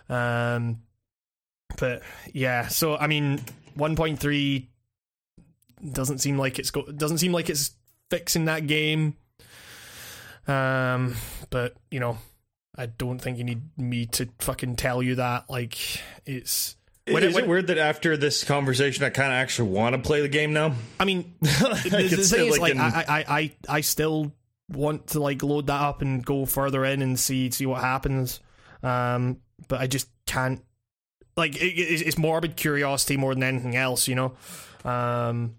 Um, 0.07 0.83
but 1.79 2.03
yeah, 2.33 2.67
so 2.67 2.95
I 2.95 3.07
mean, 3.07 3.41
one 3.73 3.95
point 3.95 4.19
three 4.19 4.69
doesn't 5.91 6.19
seem 6.19 6.37
like 6.37 6.59
it's 6.59 6.69
go- 6.69 6.85
doesn't 6.85 7.17
seem 7.17 7.31
like 7.31 7.49
it's 7.49 7.71
fixing 8.11 8.45
that 8.45 8.67
game. 8.67 9.15
Um, 10.47 11.15
but 11.49 11.75
you 11.91 11.99
know, 11.99 12.17
I 12.77 12.85
don't 12.85 13.19
think 13.19 13.37
you 13.37 13.43
need 13.43 13.61
me 13.77 14.05
to 14.07 14.29
fucking 14.39 14.75
tell 14.75 15.01
you 15.01 15.15
that. 15.15 15.49
Like, 15.49 15.77
it's. 16.25 16.75
When, 17.09 17.23
is 17.23 17.35
it, 17.35 17.43
it 17.43 17.47
weird 17.47 17.67
that 17.67 17.77
after 17.77 18.17
this 18.17 18.43
conversation, 18.43 19.03
I 19.03 19.09
kind 19.09 19.29
of 19.31 19.35
actually 19.35 19.71
want 19.71 19.95
to 19.95 20.01
play 20.01 20.21
the 20.21 20.27
game 20.27 20.53
now? 20.53 20.73
I 20.99 21.05
mean, 21.05 21.33
the, 21.41 22.07
the 22.09 22.17
thing 22.17 22.47
is, 22.47 22.59
like, 22.59 22.73
in... 22.73 22.79
I, 22.79 23.05
I, 23.07 23.25
I, 23.27 23.51
I 23.69 23.81
still 23.81 24.33
want 24.69 25.07
to 25.07 25.21
like 25.21 25.41
load 25.43 25.67
that 25.67 25.81
up 25.81 26.01
and 26.01 26.25
go 26.25 26.45
further 26.45 26.83
in 26.83 27.01
and 27.01 27.17
see 27.17 27.49
see 27.51 27.65
what 27.65 27.81
happens. 27.81 28.41
Um, 28.83 29.37
but 29.67 29.81
I 29.81 29.87
just 29.87 30.09
can't. 30.25 30.63
Like, 31.35 31.55
it, 31.55 31.65
it's 31.65 32.17
morbid 32.17 32.55
curiosity 32.55 33.17
more 33.17 33.33
than 33.33 33.43
anything 33.43 33.75
else, 33.75 34.07
you 34.07 34.15
know. 34.15 34.33
Um, 34.83 35.55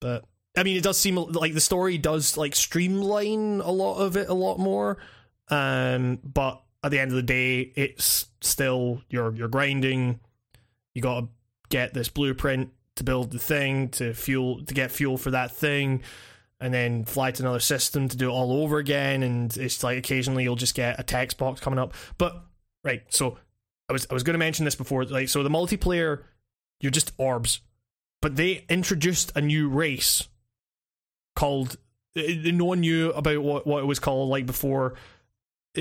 but 0.00 0.24
I 0.56 0.62
mean, 0.64 0.76
it 0.76 0.82
does 0.82 0.98
seem 0.98 1.16
like 1.16 1.54
the 1.54 1.60
story 1.60 1.96
does 1.98 2.36
like 2.36 2.54
streamline 2.54 3.60
a 3.60 3.70
lot 3.70 3.96
of 3.96 4.16
it 4.16 4.28
a 4.28 4.34
lot 4.34 4.58
more. 4.58 4.98
Um, 5.48 6.18
but 6.22 6.62
at 6.84 6.90
the 6.90 6.98
end 6.98 7.10
of 7.10 7.16
the 7.16 7.22
day, 7.22 7.72
it's 7.74 8.26
still 8.40 9.02
you're 9.08 9.34
you're 9.34 9.48
grinding. 9.48 10.20
You 10.94 11.02
got 11.02 11.20
to 11.20 11.28
get 11.70 11.94
this 11.94 12.08
blueprint 12.08 12.70
to 12.96 13.04
build 13.04 13.30
the 13.30 13.38
thing 13.38 13.88
to 13.90 14.12
fuel 14.12 14.62
to 14.64 14.74
get 14.74 14.90
fuel 14.90 15.16
for 15.16 15.30
that 15.30 15.52
thing, 15.52 16.02
and 16.60 16.72
then 16.74 17.06
fly 17.06 17.30
to 17.30 17.42
another 17.42 17.60
system 17.60 18.08
to 18.08 18.16
do 18.16 18.28
it 18.28 18.32
all 18.32 18.52
over 18.52 18.78
again. 18.78 19.22
And 19.22 19.56
it's 19.56 19.82
like 19.82 19.96
occasionally 19.96 20.44
you'll 20.44 20.56
just 20.56 20.74
get 20.74 21.00
a 21.00 21.02
text 21.02 21.38
box 21.38 21.60
coming 21.60 21.78
up. 21.78 21.94
But 22.18 22.42
right, 22.84 23.02
so 23.08 23.38
I 23.88 23.94
was 23.94 24.06
I 24.10 24.14
was 24.14 24.22
going 24.22 24.34
to 24.34 24.38
mention 24.38 24.66
this 24.66 24.74
before. 24.74 25.06
Like, 25.06 25.30
so 25.30 25.42
the 25.42 25.48
multiplayer, 25.48 26.24
you're 26.80 26.90
just 26.90 27.12
orbs 27.16 27.60
but 28.22 28.36
they 28.36 28.64
introduced 28.70 29.32
a 29.34 29.40
new 29.42 29.68
race 29.68 30.28
called 31.34 31.76
no 32.14 32.64
one 32.64 32.80
knew 32.80 33.10
about 33.10 33.42
what, 33.42 33.66
what 33.66 33.82
it 33.82 33.86
was 33.86 33.98
called 33.98 34.28
like 34.28 34.46
before 34.46 34.94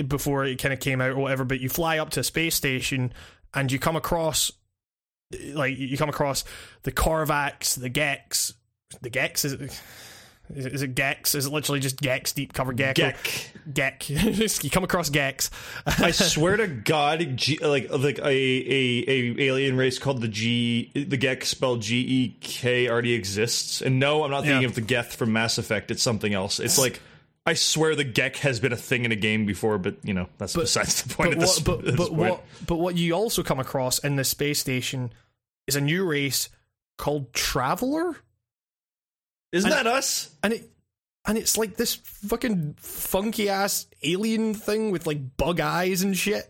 before 0.08 0.46
it 0.46 0.58
kind 0.58 0.74
of 0.74 0.80
came 0.80 1.02
out 1.02 1.12
or 1.12 1.18
whatever 1.18 1.44
but 1.44 1.60
you 1.60 1.68
fly 1.68 1.98
up 1.98 2.10
to 2.10 2.22
a 2.22 2.24
space 2.24 2.56
station 2.56 3.12
and 3.54 3.72
you 3.72 3.78
come 3.78 3.96
across 3.96 4.52
like 5.54 5.78
you 5.78 5.98
come 5.98 6.10
across 6.10 6.46
the 6.84 6.92
Korvax 6.92 7.80
the 7.80 7.90
Gex 7.90 8.54
the 9.02 9.10
Gex 9.10 9.44
is 9.44 9.82
is 10.56 10.66
it, 10.66 10.74
is 10.74 10.82
it 10.82 10.96
Gex? 10.96 11.36
Is 11.36 11.46
it 11.46 11.52
literally 11.52 11.80
just 11.80 11.98
Gex, 11.98 12.32
deep 12.34 12.54
cover 12.54 12.74
Gecko? 12.74 13.12
Gek. 13.12 14.00
Gek. 14.00 14.64
you 14.64 14.70
come 14.70 14.84
across 14.84 15.10
Gex. 15.10 15.50
I 15.86 16.12
swear 16.12 16.58
to 16.58 16.68
God, 16.68 17.38
G, 17.38 17.58
like 17.60 17.92
like 17.92 18.20
a, 18.20 18.24
a 18.24 19.04
a 19.08 19.42
alien 19.42 19.78
race 19.78 20.00
called 20.00 20.22
the 20.22 20.28
G, 20.28 20.92
the 20.94 21.18
Gek 21.18 21.44
spelled 21.44 21.82
G 21.82 22.00
E 22.00 22.38
K 22.42 22.90
already 22.90 23.14
exists. 23.14 23.82
And 23.82 24.00
no, 24.00 24.24
I'm 24.24 24.32
not 24.32 24.44
thinking 24.44 24.62
yeah. 24.62 24.68
of 24.68 24.76
the 24.76 24.82
Geth 24.82 25.16
from 25.16 25.34
Mass 25.34 25.58
Effect. 25.58 25.92
It's 25.92 26.04
something 26.04 26.34
else. 26.34 26.60
It's 26.60 26.78
like. 26.78 27.02
I 27.44 27.56
swear 27.56 27.96
the 27.96 28.06
Gek 28.06 28.36
has 28.38 28.60
been 28.60 28.72
a 28.72 28.78
thing 28.78 29.04
in 29.04 29.12
a 29.12 29.16
game 29.16 29.48
before, 29.48 29.80
but 29.80 29.96
you 30.04 30.14
know 30.14 30.28
that's 30.38 30.54
but, 30.54 30.62
besides 30.62 31.02
the 31.02 31.16
point. 31.16 31.32
But, 31.32 31.40
this, 31.40 31.66
what, 31.66 31.84
but, 31.84 31.96
but 31.98 32.14
what 32.14 32.44
but 32.68 32.76
what 32.76 32.98
you 32.98 33.14
also 33.14 33.42
come 33.42 33.60
across 33.60 33.98
in 33.98 34.16
the 34.16 34.24
space 34.24 34.60
station 34.60 35.12
is 35.66 35.76
a 35.76 35.82
new 35.82 36.06
race 36.06 36.50
called 37.00 37.34
Traveler. 37.34 38.16
Isn't 39.52 39.72
and, 39.72 39.86
that 39.86 39.88
us? 39.88 40.32
And 40.44 40.54
it 40.54 40.72
and 41.26 41.38
it's 41.38 41.58
like 41.58 41.78
this 41.78 41.96
fucking 41.96 42.76
funky 42.80 43.50
ass 43.50 43.88
alien 44.04 44.54
thing 44.54 44.92
with 44.92 45.06
like 45.06 45.38
bug 45.38 45.60
eyes 45.60 46.02
and 46.02 46.18
shit. 46.18 46.50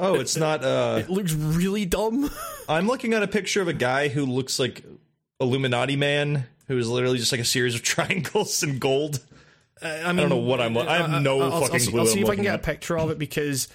Oh, 0.00 0.14
it's 0.14 0.36
it, 0.36 0.40
not. 0.40 0.64
uh 0.64 0.98
It 1.00 1.10
looks 1.10 1.32
really 1.32 1.86
dumb. 1.86 2.30
I'm 2.68 2.86
looking 2.86 3.14
at 3.14 3.22
a 3.22 3.28
picture 3.28 3.62
of 3.62 3.68
a 3.68 3.72
guy 3.72 4.08
who 4.08 4.26
looks 4.26 4.58
like 4.58 4.84
Illuminati 5.40 5.96
man, 5.96 6.46
who 6.66 6.78
is 6.78 6.88
literally 6.88 7.18
just 7.18 7.32
like 7.32 7.40
a 7.40 7.44
series 7.44 7.74
of 7.74 7.82
triangles 7.82 8.62
and 8.62 8.80
gold. 8.80 9.20
Uh, 9.80 9.86
I, 10.04 10.12
mean, 10.12 10.18
I, 10.18 10.22
don't 10.22 10.30
know 10.30 10.36
what 10.36 10.60
I'm. 10.60 10.76
I 10.78 10.98
have 10.98 11.22
no 11.22 11.40
I'll, 11.40 11.60
fucking 11.62 11.80
I'll, 11.80 11.86
clue. 11.88 12.00
I'll 12.00 12.06
see 12.06 12.20
if 12.20 12.28
I 12.28 12.34
can 12.34 12.44
get 12.44 12.54
at. 12.54 12.60
a 12.60 12.62
picture 12.62 12.98
of 12.98 13.10
it 13.10 13.18
because 13.18 13.68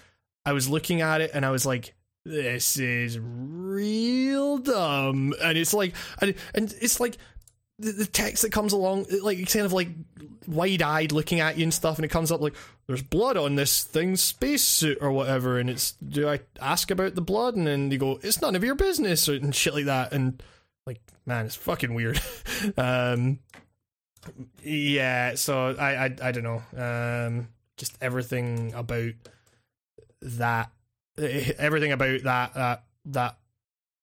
I 0.45 0.53
was 0.53 0.69
looking 0.69 1.01
at 1.01 1.21
it 1.21 1.31
and 1.33 1.45
I 1.45 1.51
was 1.51 1.65
like, 1.65 1.93
"This 2.25 2.77
is 2.77 3.19
real 3.19 4.57
dumb," 4.57 5.33
and 5.41 5.57
it's 5.57 5.73
like, 5.73 5.95
and, 6.21 6.33
and 6.55 6.73
it's 6.81 6.99
like 6.99 7.17
the, 7.79 7.91
the 7.91 8.05
text 8.05 8.41
that 8.43 8.51
comes 8.51 8.73
along, 8.73 9.05
like 9.21 9.37
kind 9.51 9.65
of 9.65 9.73
like 9.73 9.89
wide 10.47 10.81
eyed 10.81 11.11
looking 11.11 11.39
at 11.39 11.57
you 11.57 11.63
and 11.63 11.73
stuff, 11.73 11.97
and 11.97 12.05
it 12.05 12.09
comes 12.09 12.31
up 12.31 12.41
like 12.41 12.55
there's 12.87 13.03
blood 13.03 13.37
on 13.37 13.55
this 13.55 13.83
thing's 13.83 14.21
spacesuit 14.21 14.97
or 15.01 15.11
whatever, 15.11 15.59
and 15.59 15.69
it's 15.69 15.91
do 15.93 16.27
I 16.27 16.39
ask 16.59 16.89
about 16.89 17.15
the 17.15 17.21
blood, 17.21 17.55
and 17.55 17.67
then 17.67 17.91
you 17.91 17.97
go 17.97 18.19
it's 18.23 18.41
none 18.41 18.55
of 18.55 18.63
your 18.63 18.75
business 18.75 19.27
or, 19.29 19.35
and 19.35 19.53
shit 19.53 19.73
like 19.73 19.85
that, 19.85 20.13
and 20.13 20.41
like 20.85 21.01
man, 21.25 21.45
it's 21.45 21.55
fucking 21.55 21.93
weird. 21.93 22.19
um, 22.77 23.39
yeah, 24.63 25.35
so 25.35 25.75
I 25.77 26.05
I 26.05 26.15
I 26.21 26.31
don't 26.31 26.43
know, 26.43 26.63
um, 26.77 27.49
just 27.77 27.97
everything 28.01 28.73
about 28.73 29.13
that, 30.21 30.71
everything 31.17 31.91
about 31.91 32.23
that 32.23 32.53
that 32.55 32.83
that 33.05 33.37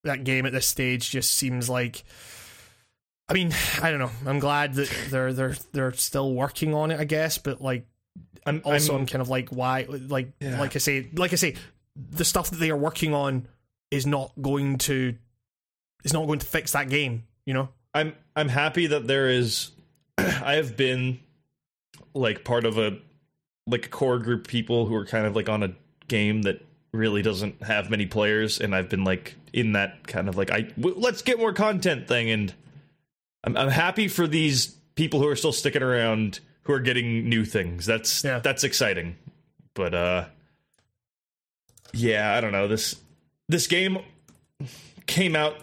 that 0.04 0.24
game 0.24 0.46
at 0.46 0.52
this 0.52 0.66
stage 0.66 1.10
just 1.10 1.34
seems 1.34 1.68
like 1.68 2.04
I 3.28 3.32
mean, 3.32 3.52
I 3.82 3.90
don't 3.90 4.00
know. 4.00 4.10
I'm 4.26 4.38
glad 4.38 4.74
that 4.74 4.92
they're 5.08 5.32
they're 5.32 5.56
they're 5.72 5.92
still 5.94 6.32
working 6.32 6.74
on 6.74 6.90
it, 6.90 7.00
I 7.00 7.04
guess. 7.04 7.38
But 7.38 7.60
like, 7.60 7.86
I'm 8.46 8.60
also 8.64 8.94
I'm, 8.94 9.00
I'm 9.00 9.06
kind 9.06 9.22
of 9.22 9.28
like, 9.28 9.48
why? 9.48 9.86
Like, 9.88 10.32
yeah. 10.40 10.60
like 10.60 10.76
I 10.76 10.78
say, 10.78 11.08
like 11.14 11.32
I 11.32 11.36
say, 11.36 11.54
the 11.96 12.24
stuff 12.24 12.50
that 12.50 12.56
they 12.56 12.70
are 12.70 12.76
working 12.76 13.14
on 13.14 13.46
is 13.90 14.06
not 14.06 14.32
going 14.40 14.78
to 14.78 15.14
is 16.04 16.12
not 16.12 16.26
going 16.26 16.40
to 16.40 16.46
fix 16.46 16.72
that 16.72 16.90
game. 16.90 17.24
You 17.46 17.54
know, 17.54 17.68
I'm 17.94 18.14
I'm 18.36 18.48
happy 18.48 18.88
that 18.88 19.06
there 19.06 19.28
is. 19.30 19.70
I 20.18 20.54
have 20.54 20.76
been 20.76 21.20
like 22.12 22.44
part 22.44 22.66
of 22.66 22.76
a 22.76 22.98
like 23.66 23.86
a 23.86 23.88
core 23.88 24.18
group 24.18 24.42
of 24.42 24.46
people 24.48 24.84
who 24.84 24.94
are 24.94 25.06
kind 25.06 25.26
of 25.26 25.34
like 25.34 25.48
on 25.48 25.62
a 25.62 25.74
game 26.08 26.42
that 26.42 26.62
really 26.92 27.22
doesn't 27.22 27.62
have 27.62 27.88
many 27.88 28.04
players, 28.04 28.60
and 28.60 28.74
I've 28.74 28.90
been 28.90 29.04
like 29.04 29.34
in 29.54 29.72
that 29.72 30.06
kind 30.06 30.28
of 30.28 30.36
like 30.36 30.50
I 30.50 30.62
w- 30.62 30.96
let's 30.98 31.22
get 31.22 31.38
more 31.38 31.54
content 31.54 32.06
thing 32.06 32.28
and 32.28 32.52
I'm, 33.44 33.56
I'm 33.56 33.68
happy 33.68 34.08
for 34.08 34.26
these 34.26 34.74
people 34.94 35.20
who 35.20 35.28
are 35.28 35.36
still 35.36 35.52
sticking 35.52 35.82
around 35.82 36.40
who 36.62 36.72
are 36.72 36.80
getting 36.80 37.28
new 37.28 37.44
things. 37.44 37.86
That's 37.86 38.24
yeah. 38.24 38.38
that's 38.38 38.64
exciting. 38.64 39.16
But 39.74 39.94
uh 39.94 40.24
yeah, 41.92 42.34
I 42.34 42.40
don't 42.40 42.52
know. 42.52 42.66
This 42.66 42.96
this 43.48 43.66
game 43.66 43.98
came 45.06 45.36
out 45.36 45.56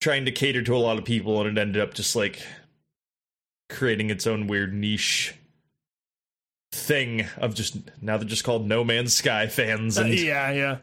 trying 0.00 0.24
to 0.24 0.32
cater 0.32 0.62
to 0.62 0.74
a 0.74 0.78
lot 0.78 0.98
of 0.98 1.04
people 1.04 1.40
and 1.40 1.56
it 1.56 1.60
ended 1.60 1.80
up 1.80 1.94
just 1.94 2.16
like 2.16 2.42
creating 3.68 4.10
its 4.10 4.26
own 4.26 4.48
weird 4.48 4.74
niche 4.74 5.34
thing 6.72 7.26
of 7.36 7.54
just 7.54 7.76
now 8.00 8.16
they're 8.16 8.28
just 8.28 8.44
called 8.44 8.66
No 8.66 8.82
Man's 8.82 9.14
Sky 9.14 9.46
fans 9.46 9.96
and 9.96 10.10
uh, 10.10 10.14
yeah, 10.14 10.50
yeah. 10.50 10.78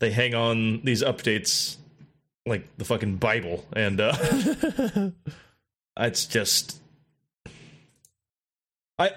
They 0.00 0.12
hang 0.12 0.34
on 0.34 0.82
these 0.82 1.02
updates 1.02 1.76
like 2.46 2.76
the 2.76 2.84
fucking 2.84 3.16
Bible 3.16 3.64
and 3.72 4.00
uh 4.00 4.12
it's 5.98 6.26
just 6.26 6.78
I, 8.98 9.10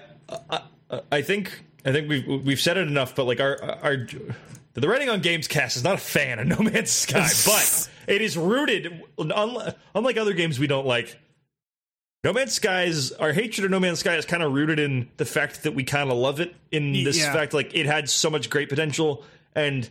I 0.50 0.62
I 1.10 1.22
think 1.22 1.62
I 1.84 1.92
think 1.92 2.08
we've 2.08 2.44
we've 2.44 2.60
said 2.60 2.76
it 2.76 2.86
enough, 2.86 3.14
but 3.16 3.24
like 3.24 3.40
our 3.40 3.60
our 3.82 4.06
the 4.74 4.88
writing 4.88 5.08
on 5.08 5.20
Games 5.20 5.48
Cast 5.48 5.76
is 5.76 5.84
not 5.84 5.94
a 5.94 5.98
fan 5.98 6.38
of 6.38 6.46
No 6.46 6.58
Man's 6.58 6.90
Sky, 6.90 7.28
but 7.46 7.90
it 8.06 8.22
is 8.22 8.36
rooted 8.36 9.02
unlike 9.18 10.16
other 10.16 10.32
games 10.32 10.58
we 10.58 10.66
don't 10.66 10.86
like. 10.86 11.18
No 12.24 12.32
Man's 12.32 12.52
Sky's 12.52 13.10
our 13.12 13.32
hatred 13.32 13.64
of 13.64 13.70
No 13.70 13.80
Man's 13.80 13.98
Sky 13.98 14.14
is 14.14 14.24
kind 14.24 14.42
of 14.42 14.52
rooted 14.52 14.78
in 14.78 15.10
the 15.16 15.24
fact 15.24 15.64
that 15.64 15.74
we 15.74 15.82
kind 15.82 16.10
of 16.10 16.16
love 16.16 16.40
it. 16.40 16.54
In 16.70 16.92
this 16.92 17.18
yeah. 17.18 17.32
fact, 17.32 17.52
like 17.52 17.74
it 17.74 17.86
had 17.86 18.08
so 18.08 18.30
much 18.30 18.48
great 18.48 18.68
potential, 18.68 19.24
and 19.54 19.88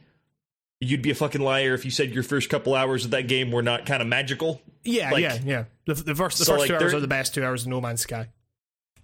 you'd 0.81 1.03
be 1.03 1.11
a 1.11 1.15
fucking 1.15 1.41
liar 1.41 1.73
if 1.73 1.85
you 1.85 1.91
said 1.91 2.11
your 2.11 2.23
first 2.23 2.49
couple 2.49 2.73
hours 2.75 3.05
of 3.05 3.11
that 3.11 3.27
game 3.27 3.51
were 3.51 3.61
not 3.61 3.85
kind 3.85 4.01
of 4.01 4.07
magical. 4.07 4.61
Yeah, 4.83 5.11
like, 5.11 5.21
yeah, 5.21 5.37
yeah. 5.45 5.63
The, 5.85 5.93
the 5.93 6.15
first 6.15 6.39
the 6.39 6.45
so 6.45 6.53
first 6.53 6.61
like 6.61 6.67
two 6.69 6.83
hours 6.83 6.93
are 6.95 6.99
the 6.99 7.07
best 7.07 7.35
two 7.35 7.45
hours 7.45 7.61
of 7.63 7.69
No 7.69 7.79
Man's 7.79 8.01
Sky. 8.01 8.29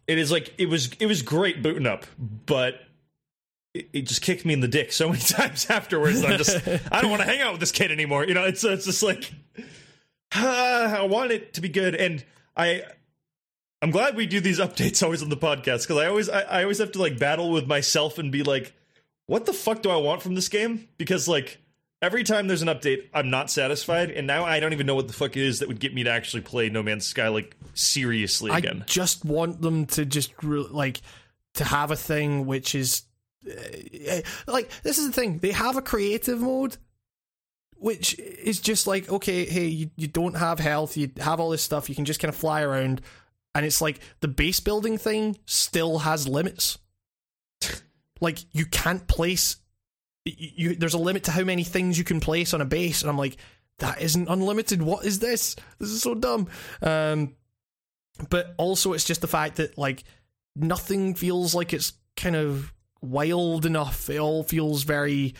It 0.07 0.17
is 0.17 0.31
like 0.31 0.53
it 0.57 0.65
was 0.65 0.91
it 0.99 1.05
was 1.05 1.21
great 1.21 1.61
booting 1.61 1.85
up, 1.85 2.05
but 2.17 2.79
it, 3.73 3.89
it 3.93 4.01
just 4.03 4.21
kicked 4.21 4.43
me 4.43 4.53
in 4.53 4.59
the 4.59 4.67
dick 4.67 4.91
so 4.91 5.09
many 5.09 5.21
times 5.21 5.69
afterwards. 5.69 6.23
I'm 6.23 6.37
just 6.37 6.67
I 6.91 7.01
don't 7.01 7.11
want 7.11 7.21
to 7.21 7.27
hang 7.27 7.41
out 7.41 7.51
with 7.51 7.59
this 7.59 7.71
kid 7.71 7.91
anymore. 7.91 8.25
You 8.25 8.33
know, 8.33 8.45
it's 8.45 8.63
it's 8.63 8.85
just 8.85 9.03
like 9.03 9.31
uh, 10.35 10.95
I 10.99 11.05
want 11.05 11.31
it 11.31 11.53
to 11.53 11.61
be 11.61 11.69
good, 11.69 11.93
and 11.93 12.25
I 12.55 12.83
I'm 13.83 13.91
glad 13.91 14.15
we 14.15 14.25
do 14.25 14.39
these 14.39 14.59
updates 14.59 15.03
always 15.03 15.21
on 15.21 15.29
the 15.29 15.37
podcast 15.37 15.83
because 15.83 15.97
I 15.97 16.07
always 16.07 16.27
I, 16.27 16.41
I 16.41 16.61
always 16.63 16.79
have 16.79 16.93
to 16.93 16.99
like 16.99 17.19
battle 17.19 17.51
with 17.51 17.67
myself 17.67 18.17
and 18.17 18.31
be 18.31 18.41
like, 18.41 18.73
what 19.27 19.45
the 19.45 19.53
fuck 19.53 19.83
do 19.83 19.91
I 19.91 19.97
want 19.97 20.23
from 20.23 20.33
this 20.33 20.49
game? 20.49 20.87
Because 20.97 21.27
like 21.27 21.59
every 22.01 22.23
time 22.23 22.47
there's 22.47 22.61
an 22.61 22.67
update, 22.67 23.09
I'm 23.13 23.29
not 23.29 23.49
satisfied, 23.49 24.11
and 24.11 24.27
now 24.27 24.45
I 24.45 24.59
don't 24.59 24.73
even 24.73 24.85
know 24.85 24.95
what 24.95 25.07
the 25.07 25.13
fuck 25.13 25.35
it 25.35 25.43
is 25.43 25.59
that 25.59 25.67
would 25.67 25.79
get 25.79 25.93
me 25.93 26.03
to 26.03 26.09
actually 26.09 26.41
play 26.41 26.69
No 26.69 26.83
Man's 26.83 27.05
Sky 27.05 27.27
like 27.27 27.55
seriously 27.73 28.51
again. 28.51 28.81
I 28.83 28.85
just 28.85 29.25
want 29.25 29.61
them 29.61 29.85
to 29.87 30.05
just 30.05 30.31
re- 30.43 30.67
like 30.69 31.01
to 31.55 31.63
have 31.63 31.91
a 31.91 31.95
thing 31.95 32.45
which 32.45 32.75
is 32.75 33.03
uh, 33.47 34.21
like 34.47 34.69
this 34.83 34.97
is 34.97 35.07
the 35.07 35.13
thing 35.13 35.39
they 35.39 35.51
have 35.51 35.77
a 35.77 35.81
creative 35.81 36.39
mode 36.39 36.77
which 37.75 38.17
is 38.19 38.59
just 38.59 38.87
like 38.87 39.09
okay 39.09 39.45
hey 39.45 39.65
you, 39.65 39.89
you 39.95 40.07
don't 40.07 40.35
have 40.35 40.59
health 40.59 40.97
you 40.97 41.09
have 41.17 41.39
all 41.39 41.49
this 41.49 41.61
stuff 41.61 41.89
you 41.89 41.95
can 41.95 42.05
just 42.05 42.19
kind 42.19 42.29
of 42.29 42.35
fly 42.35 42.61
around 42.61 43.01
and 43.55 43.65
it's 43.65 43.81
like 43.81 43.99
the 44.19 44.27
base 44.27 44.59
building 44.59 44.97
thing 44.97 45.37
still 45.45 45.99
has 45.99 46.27
limits 46.27 46.77
like 48.21 48.39
you 48.51 48.65
can't 48.65 49.07
place 49.07 49.57
you, 50.37 50.75
there's 50.75 50.93
a 50.93 50.99
limit 50.99 51.23
to 51.23 51.31
how 51.31 51.43
many 51.43 51.63
things 51.63 51.97
you 51.97 52.03
can 52.03 52.19
place 52.19 52.53
on 52.53 52.61
a 52.61 52.65
base 52.65 53.01
and 53.01 53.09
i'm 53.09 53.17
like 53.17 53.37
that 53.79 54.01
isn't 54.01 54.27
unlimited. 54.27 54.81
What 54.81 55.05
is 55.05 55.19
this? 55.19 55.55
This 55.79 55.89
is 55.89 56.01
so 56.01 56.15
dumb. 56.15 56.47
Um 56.81 57.35
but 58.29 58.55
also 58.57 58.93
it's 58.93 59.05
just 59.05 59.21
the 59.21 59.27
fact 59.27 59.57
that 59.57 59.77
like 59.77 60.03
nothing 60.55 61.13
feels 61.13 61.53
like 61.53 61.73
it's 61.73 61.93
kind 62.15 62.35
of 62.35 62.73
wild 63.01 63.65
enough. 63.65 64.09
It 64.09 64.17
all 64.17 64.43
feels 64.43 64.83
very 64.83 65.35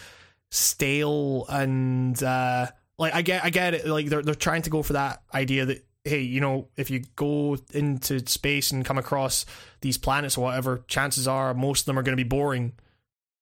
stale 0.51 1.45
and 1.49 2.21
uh 2.21 2.67
like 2.99 3.15
I 3.15 3.21
get 3.23 3.43
I 3.43 3.49
get 3.49 3.73
it. 3.73 3.87
Like 3.87 4.07
they're 4.07 4.21
they're 4.21 4.35
trying 4.35 4.61
to 4.63 4.69
go 4.69 4.83
for 4.83 4.93
that 4.93 5.23
idea 5.33 5.65
that 5.65 5.83
hey 6.03 6.21
you 6.21 6.39
know 6.39 6.69
if 6.77 6.89
you 6.89 7.03
go 7.15 7.57
into 7.73 8.25
space 8.27 8.71
and 8.71 8.85
come 8.85 8.97
across 8.97 9.45
these 9.81 9.97
planets 9.97 10.37
or 10.37 10.45
whatever 10.45 10.83
chances 10.87 11.27
are 11.27 11.53
most 11.53 11.81
of 11.81 11.85
them 11.87 11.97
are 11.97 12.03
going 12.03 12.15
to 12.15 12.23
be 12.23 12.27
boring. 12.27 12.73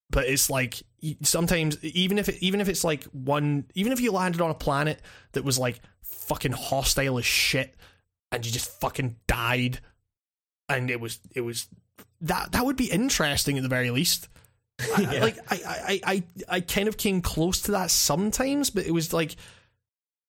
But 0.08 0.26
it's 0.26 0.48
like 0.48 0.82
sometimes 1.22 1.82
even 1.84 2.18
if 2.18 2.28
it, 2.28 2.36
even 2.40 2.60
if 2.60 2.68
it's 2.68 2.84
like 2.84 3.04
one 3.04 3.64
even 3.74 3.92
if 3.92 4.00
you 4.00 4.12
landed 4.12 4.40
on 4.40 4.50
a 4.50 4.54
planet 4.54 5.00
that 5.32 5.44
was 5.44 5.58
like 5.58 5.80
fucking 6.02 6.52
hostile 6.52 7.18
as 7.18 7.24
shit 7.26 7.74
and 8.32 8.44
you 8.44 8.52
just 8.52 8.80
fucking 8.80 9.16
died 9.26 9.80
and 10.68 10.90
it 10.90 11.00
was 11.00 11.18
it 11.34 11.40
was 11.42 11.68
that 12.20 12.52
that 12.52 12.64
would 12.64 12.76
be 12.76 12.90
interesting 12.90 13.56
at 13.56 13.62
the 13.62 13.68
very 13.68 13.90
least. 13.90 14.28
I- 14.96 15.16
I, 15.16 15.18
like 15.20 15.38
I, 15.50 15.60
I 15.66 16.00
i 16.14 16.22
i 16.56 16.60
kind 16.60 16.88
of 16.88 16.96
came 16.96 17.22
close 17.22 17.62
to 17.62 17.72
that 17.72 17.90
sometimes 17.90 18.68
but 18.70 18.86
it 18.86 18.92
was 18.92 19.12
like 19.12 19.36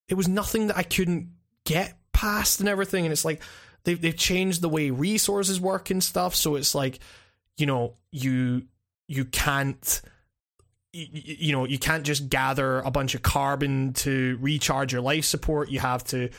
it 0.07 0.13
was 0.13 0.27
nothing 0.27 0.67
that 0.67 0.77
i 0.77 0.83
couldn't 0.83 1.31
get 1.65 1.97
past 2.13 2.59
and 2.59 2.67
everything. 2.67 3.05
And 3.05 3.11
it's 3.11 3.23
like 3.25 3.41
they've, 3.83 4.01
they've 4.01 4.15
changed 4.15 4.61
the 4.61 4.69
way 4.69 4.89
resources 4.89 5.61
work 5.61 5.91
and 5.91 6.03
stuff. 6.03 6.33
So 6.35 6.55
it's 6.55 6.73
like 6.73 6.99
you 7.57 7.65
know 7.67 7.93
you 8.11 8.63
you 9.07 9.25
can't 9.25 10.01
y- 10.97 11.09
y- 11.13 11.21
you 11.39 11.51
know 11.51 11.65
you 11.65 11.77
can't 11.79 12.03
just 12.03 12.29
gather 12.29 12.79
a 12.79 12.91
bunch 12.91 13.15
of 13.15 13.21
carbon 13.21 13.93
to 13.93 14.37
recharge 14.41 14.91
your 14.91 15.01
life 15.01 15.25
support. 15.25 15.69
You 15.69 15.79
have 15.79 16.03
to 16.05 16.29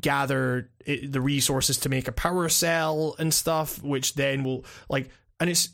gather 0.00 0.70
the 0.86 1.20
resources 1.20 1.78
to 1.78 1.88
make 1.88 2.08
a 2.08 2.12
power 2.12 2.48
cell 2.48 3.14
and 3.20 3.32
stuff 3.32 3.80
which 3.84 4.14
then 4.14 4.42
will 4.42 4.64
like 4.88 5.10
and 5.38 5.48
it's 5.48 5.68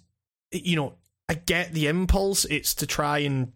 you 0.52 0.76
know 0.76 0.94
i 1.28 1.34
get 1.34 1.72
the 1.72 1.86
impulse. 1.86 2.44
It's 2.44 2.74
to 2.76 2.86
try 2.86 3.18
and 3.18 3.52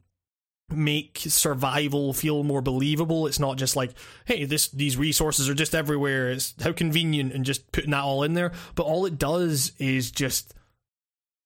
make 0.70 1.18
survival 1.18 2.12
feel 2.12 2.42
more 2.42 2.62
believable. 2.62 3.26
It's 3.28 3.38
not 3.38 3.56
just 3.56 3.76
like 3.76 3.92
hey 4.24 4.44
this 4.46 4.68
these 4.68 4.96
resources 4.96 5.48
are 5.48 5.54
just 5.54 5.74
everywhere. 5.74 6.30
It's 6.30 6.54
how 6.60 6.72
convenient 6.72 7.32
and 7.32 7.44
just 7.44 7.70
putting 7.70 7.90
that 7.90 8.02
all 8.02 8.22
in 8.22 8.34
there. 8.34 8.52
But 8.74 8.84
all 8.84 9.06
it 9.06 9.18
does 9.18 9.72
is 9.78 10.10
just 10.10 10.54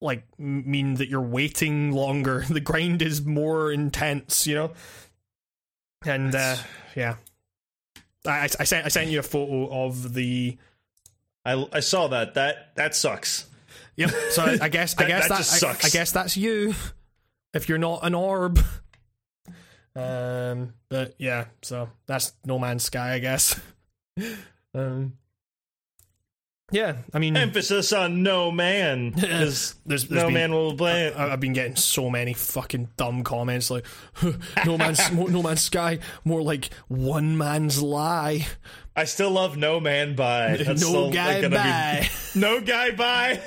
like 0.01 0.25
mean 0.39 0.95
that 0.95 1.09
you're 1.09 1.21
waiting 1.21 1.93
longer 1.93 2.45
the 2.51 2.61
grind 2.61 3.03
is 3.03 3.23
more 3.23 3.71
intense 3.71 4.47
you 4.47 4.55
know 4.55 4.73
and 6.07 6.35
uh 6.35 6.57
yeah 6.97 7.17
I, 8.27 8.45
I 8.59 8.65
sent 8.65 8.87
I 8.87 8.89
sent 8.89 9.11
you 9.11 9.19
a 9.19 9.23
photo 9.23 9.85
of 9.85 10.15
the 10.15 10.57
I, 11.45 11.67
I 11.73 11.81
saw 11.81 12.09
that. 12.09 12.35
That 12.35 12.75
that 12.77 12.95
sucks. 12.95 13.47
Yep. 13.97 14.11
So 14.31 14.43
I, 14.45 14.57
guess 14.69 14.97
I 14.99 15.07
guess 15.07 15.23
that 15.25 15.29
that, 15.31 15.39
just 15.39 15.55
I- 15.55 15.57
sucks. 15.57 15.85
I, 15.85 15.89
guess 15.89 16.13
that's 16.13 16.37
you. 16.37 16.75
If 17.55 17.69
you're 17.69 17.79
not 17.79 18.01
an 18.05 18.15
orb. 18.15 18.61
Um. 19.97 20.75
But 20.89 21.15
yeah. 21.19 21.47
So 21.63 21.91
that's 22.07 22.33
No 22.45 22.59
Man's 22.59 22.85
Sky, 22.85 23.15
I 23.15 23.19
guess. 23.19 23.59
um. 24.75 25.15
Yeah. 26.73 26.97
I 27.13 27.19
mean, 27.19 27.37
Emphasis 27.37 27.93
on 27.93 28.23
no 28.23 28.51
man, 28.51 29.11
there's, 29.17 29.75
there's 29.87 30.11
no 30.11 30.27
been- 30.27 30.35
man 30.35 30.53
will 30.53 30.75
play. 30.77 31.13
I- 31.13 31.33
I've 31.33 31.41
been 31.41 31.53
getting 31.53 31.77
so 31.77 32.09
many 32.11 32.33
fucking 32.33 32.89
dumb 32.97 33.25
comments 33.25 33.71
like 33.71 33.85
"No 34.65 34.79
Man's 34.79 35.11
No 35.13 35.43
Man's 35.43 35.63
Sky," 35.63 35.99
more 36.25 36.43
like 36.43 36.71
"One 36.89 37.37
Man's 37.39 37.83
Lie." 37.83 38.47
I 38.97 39.05
still 39.05 39.31
love 39.31 39.57
no 39.57 39.81
man 39.81 40.15
by. 40.15 40.57
That's 40.65 40.83
no 40.93 41.11
guy. 41.11 41.41
Be, 41.49 42.39
no 42.39 42.61
guy 42.61 42.91
by. 42.91 43.41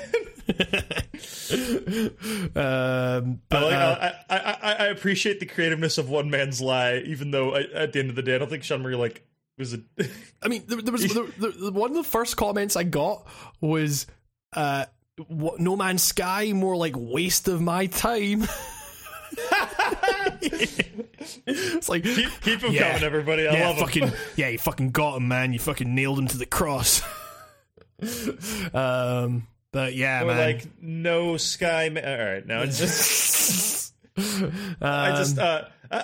um, 2.56 3.40
but, 3.48 3.62
I, 3.62 3.64
like, 3.64 3.74
uh, 3.74 4.12
I, 4.30 4.36
I, 4.36 4.38
I, 4.62 4.72
I 4.72 4.86
appreciate 4.86 5.40
the 5.40 5.46
creativeness 5.46 5.98
of 5.98 6.08
one 6.08 6.30
man's 6.30 6.60
lie, 6.60 6.98
even 7.06 7.30
though 7.30 7.54
I, 7.54 7.62
at 7.74 7.92
the 7.92 8.00
end 8.00 8.10
of 8.10 8.16
the 8.16 8.22
day, 8.22 8.34
I 8.34 8.38
don't 8.38 8.50
think 8.50 8.64
Sean 8.64 8.82
Murray 8.82 8.96
like 8.96 9.24
was 9.58 9.74
a. 9.74 9.80
I 10.42 10.48
mean, 10.48 10.64
there, 10.66 10.80
there 10.82 10.92
was 10.92 11.12
there, 11.12 11.24
there, 11.38 11.70
one 11.70 11.90
of 11.90 11.96
the 11.96 12.04
first 12.04 12.36
comments 12.36 12.76
I 12.76 12.82
got 12.84 13.26
was, 13.60 14.06
uh, 14.54 14.86
what, 15.28 15.60
"No 15.60 15.76
Man's 15.76 16.02
Sky, 16.02 16.52
more 16.52 16.76
like 16.76 16.94
waste 16.96 17.48
of 17.48 17.60
my 17.60 17.86
time." 17.86 18.46
it's 21.46 21.88
like 21.88 22.04
keep, 22.04 22.28
keep 22.42 22.60
him 22.60 22.72
Yeah. 22.72 22.88
coming, 22.92 23.04
everybody. 23.04 23.48
I 23.48 23.54
yeah, 23.58 23.68
love 23.70 23.90
him. 23.90 24.12
yeah, 24.36 24.48
you 24.48 24.58
fucking 24.58 24.90
got 24.90 25.16
him, 25.16 25.28
man. 25.28 25.52
You 25.52 25.58
fucking 25.58 25.94
nailed 25.94 26.18
him 26.18 26.28
to 26.28 26.38
the 26.38 26.46
cross. 26.46 27.02
um, 28.74 29.46
but 29.72 29.94
yeah, 29.94 30.22
Or 30.22 30.26
man. 30.26 30.36
like 30.38 30.66
no 30.80 31.36
sky. 31.36 31.88
Ma- 31.88 32.00
All 32.00 32.18
right, 32.18 32.46
now 32.46 32.62
it's 32.62 32.78
just. 32.78 33.92
I 34.16 35.10
Um, 35.10 35.16
just 35.16 35.38
uh, 35.38 35.64
uh 35.90 36.02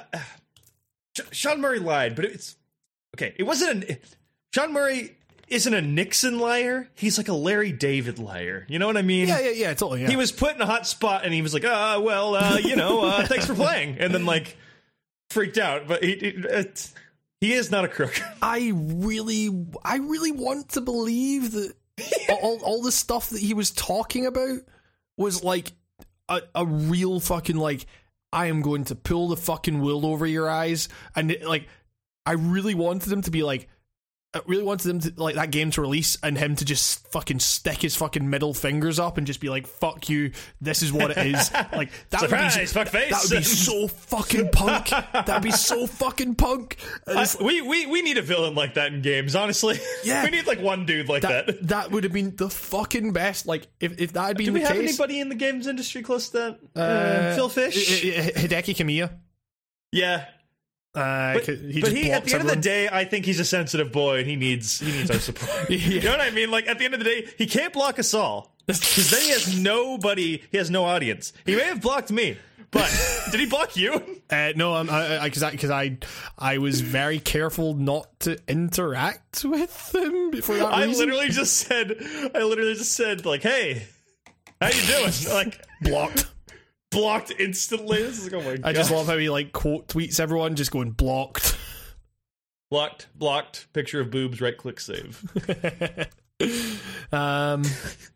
Sean 1.31 1.60
Murray 1.60 1.78
lied, 1.78 2.16
but 2.16 2.24
it's 2.24 2.56
okay. 3.16 3.35
It 3.39 3.45
wasn't. 3.45 3.85
a 3.85 3.99
Sean 4.55 4.73
Murray 4.73 5.16
isn't 5.51 5.74
a 5.74 5.82
Nixon 5.82 6.39
liar. 6.39 6.89
He's 6.95 7.19
like 7.19 7.28
a 7.28 7.35
Larry 7.35 7.73
David 7.73 8.19
liar. 8.19 8.66
You 8.69 8.78
know 8.78 8.87
what 8.87 8.97
I 8.97 9.03
mean? 9.03 9.28
yeah, 9.28 9.41
yeah, 9.41 9.51
yeah, 9.51 9.74
totally. 9.74 10.03
Yeah. 10.03 10.09
He 10.09 10.16
was 10.16 10.32
put 10.32 10.55
in 10.55 10.61
a 10.62 10.66
hot 10.66 10.87
spot, 10.87 11.24
and 11.24 11.35
he 11.35 11.43
was 11.43 11.53
like, 11.53 11.65
"Ah, 11.66 11.99
well, 11.99 12.35
uh, 12.35 12.59
you 12.59 12.77
know, 12.77 13.05
uh, 13.05 13.27
thanks 13.27 13.47
for 13.47 13.55
playing," 13.55 13.99
and 13.99 14.15
then 14.15 14.24
like 14.27 14.57
freaked 15.31 15.59
out. 15.59 15.87
But 15.89 16.03
he 16.03 16.16
he, 16.16 16.65
he 17.41 17.53
is 17.53 17.70
not 17.70 17.85
a 17.85 17.89
crook. 17.89 18.20
I 18.43 18.73
really, 18.74 19.66
I 19.85 19.97
really 19.97 20.32
want 20.32 20.70
to 20.70 20.81
believe 20.81 21.53
that 21.53 21.74
all, 22.43 22.61
all 22.62 22.82
the 22.82 22.93
stuff 22.93 23.31
that 23.31 23.41
he 23.41 23.55
was 23.55 23.70
talking 23.70 24.27
about 24.27 24.61
was 25.16 25.43
like 25.43 25.73
a, 26.28 26.43
a 26.55 26.65
real 26.65 27.19
fucking 27.20 27.57
like 27.57 27.87
I 28.32 28.47
am 28.47 28.62
going 28.62 28.85
to 28.85 28.95
pull 28.95 29.28
the 29.28 29.37
fucking 29.37 29.81
wool 29.81 30.07
over 30.07 30.27
your 30.27 30.49
eyes, 30.49 30.89
and 31.16 31.31
it, 31.32 31.45
like 31.45 31.66
I 32.26 32.32
really 32.32 32.74
wanted 32.74 33.12
him 33.12 33.22
to 33.22 33.30
be 33.30 33.42
like. 33.42 33.68
I 34.32 34.40
really 34.47 34.62
wanted 34.62 34.88
him 34.88 35.01
to 35.01 35.12
like 35.20 35.34
that 35.34 35.51
game 35.51 35.72
to 35.72 35.80
release 35.80 36.16
and 36.22 36.38
him 36.38 36.55
to 36.55 36.64
just 36.64 37.05
fucking 37.10 37.40
stick 37.40 37.82
his 37.82 37.97
fucking 37.97 38.30
middle 38.30 38.55
fingers 38.55 39.01
up 39.01 39.18
and 39.18 39.26
just 39.26 39.40
be 39.40 39.48
like, 39.48 39.66
"Fuck 39.66 40.09
you, 40.09 40.30
this 40.60 40.84
is 40.84 40.92
what 40.92 41.10
it 41.10 41.18
is." 41.18 41.51
Like 41.72 41.90
that 42.10 42.20
Surprise, 42.20 42.55
would 42.56 42.60
be 42.60 42.66
fuckface. 42.90 43.09
that 43.10 43.22
would 43.28 43.38
be 43.38 43.42
so 43.42 43.88
fucking 43.88 44.51
punk. 44.52 44.90
That'd 44.90 45.42
be 45.42 45.51
so 45.51 45.88
fucking 45.88 46.36
punk. 46.36 46.76
I- 47.09 47.26
we, 47.40 47.60
we 47.60 47.86
we 47.86 48.02
need 48.02 48.18
a 48.18 48.22
villain 48.22 48.55
like 48.55 48.74
that 48.74 48.92
in 48.92 49.02
games. 49.02 49.34
Honestly, 49.34 49.80
Yeah. 50.05 50.22
we 50.22 50.30
need 50.30 50.47
like 50.47 50.60
one 50.60 50.86
dude 50.86 51.09
like 51.09 51.22
that. 51.22 51.47
that 51.48 51.66
that 51.66 51.90
would 51.90 52.05
have 52.05 52.12
been 52.12 52.36
the 52.36 52.51
fucking 52.51 53.12
best. 53.12 53.47
Like 53.48 53.66
if 53.80 54.01
if 54.01 54.12
that 54.12 54.26
had 54.28 54.36
been 54.36 54.47
Do 54.47 54.52
we 54.52 54.60
have 54.60 54.76
case, 54.76 54.90
anybody 54.90 55.18
in 55.18 55.28
the 55.28 55.34
games 55.34 55.66
industry 55.66 56.02
close 56.02 56.28
to 56.28 56.56
that? 56.76 56.80
uh, 56.80 57.34
Phil 57.34 57.48
Fish. 57.48 58.01
Hideki 58.05 58.76
Kamiya. 58.76 59.10
yeah, 59.90 60.26
Uh, 60.95 61.35
but, 61.35 61.45
he 61.47 61.81
but 61.81 61.93
he 61.93 62.11
at 62.11 62.25
the 62.25 62.35
end 62.35 62.43
of 62.43 62.51
the 62.51 62.57
day, 62.57 62.89
I 62.91 63.05
think 63.05 63.25
he's 63.25 63.39
a 63.39 63.45
sensitive 63.45 63.93
boy, 63.93 64.19
and 64.19 64.27
he 64.27 64.35
needs 64.37 64.81
he 64.81 64.91
needs 64.91 65.11
our 65.11 65.19
support. 65.21 65.51
Yeah. 65.71 65.77
You 65.77 66.01
know 66.03 66.11
what 66.11 66.21
I 66.21 66.31
mean? 66.31 66.51
Like 66.51 66.67
at 66.67 66.79
the 66.79 66.85
end 66.85 66.95
of 66.95 67.01
the 67.01 67.05
day, 67.05 67.29
he 67.39 67.47
can't 67.47 67.73
block 67.73 67.99
us 68.01 68.12
all 68.12 68.55
because 68.67 69.11
then 69.11 69.23
he 69.23 69.31
has 69.31 69.59
nobody. 69.59 70.43
He 70.51 70.59
has 70.59 70.69
no 70.71 70.85
audience. 70.85 71.33
He 71.47 71.55
may 71.55 71.62
have 71.65 71.81
blocked 71.81 72.11
me, 72.11 72.39
but 72.73 72.91
did 73.31 73.39
he 73.41 73.47
block 73.47 73.77
you? 73.77 74.03
Uh, 74.31 74.53
no, 74.55 74.75
I'm 74.75 74.89
I 74.89 75.25
because 75.25 75.43
I 75.43 75.51
because 75.51 75.71
I, 75.71 75.99
I 76.39 76.59
was 76.59 76.83
very 76.83 77.19
careful 77.19 77.75
not 77.75 78.07
to 78.21 78.39
interact 78.47 79.45
with 79.45 79.93
him 79.93 80.41
for 80.41 80.55
that 80.55 80.73
I 80.73 80.85
reason. 80.85 81.09
literally 81.09 81.31
just 81.31 81.57
said, 81.57 81.97
I 82.33 82.45
literally 82.45 82.75
just 82.75 82.93
said 82.93 83.27
like, 83.27 83.43
"Hey, 83.43 83.89
how 84.61 84.69
you 84.69 84.83
doing?" 84.87 85.12
like 85.35 85.61
blocked. 85.83 86.27
Blocked 86.91 87.33
instantly. 87.39 88.03
This 88.03 88.19
is 88.19 88.33
like, 88.33 88.43
oh 88.43 88.45
my 88.45 88.57
god. 88.57 88.67
I 88.67 88.73
just 88.73 88.91
love 88.91 89.07
how 89.07 89.17
he 89.19 89.31
like 89.31 89.53
quote 89.53 89.89
tweets 89.89 90.21
everyone, 90.21 90.57
just 90.57 90.71
going 90.71 90.91
blocked. 90.91 91.57
blocked, 92.71 93.09
blocked. 93.15 93.73
Picture 93.73 94.01
of 94.01 94.11
boobs. 94.11 94.41
Right 94.41 94.57
click 94.57 94.81
save. 94.81 95.23
Um, 97.12 97.65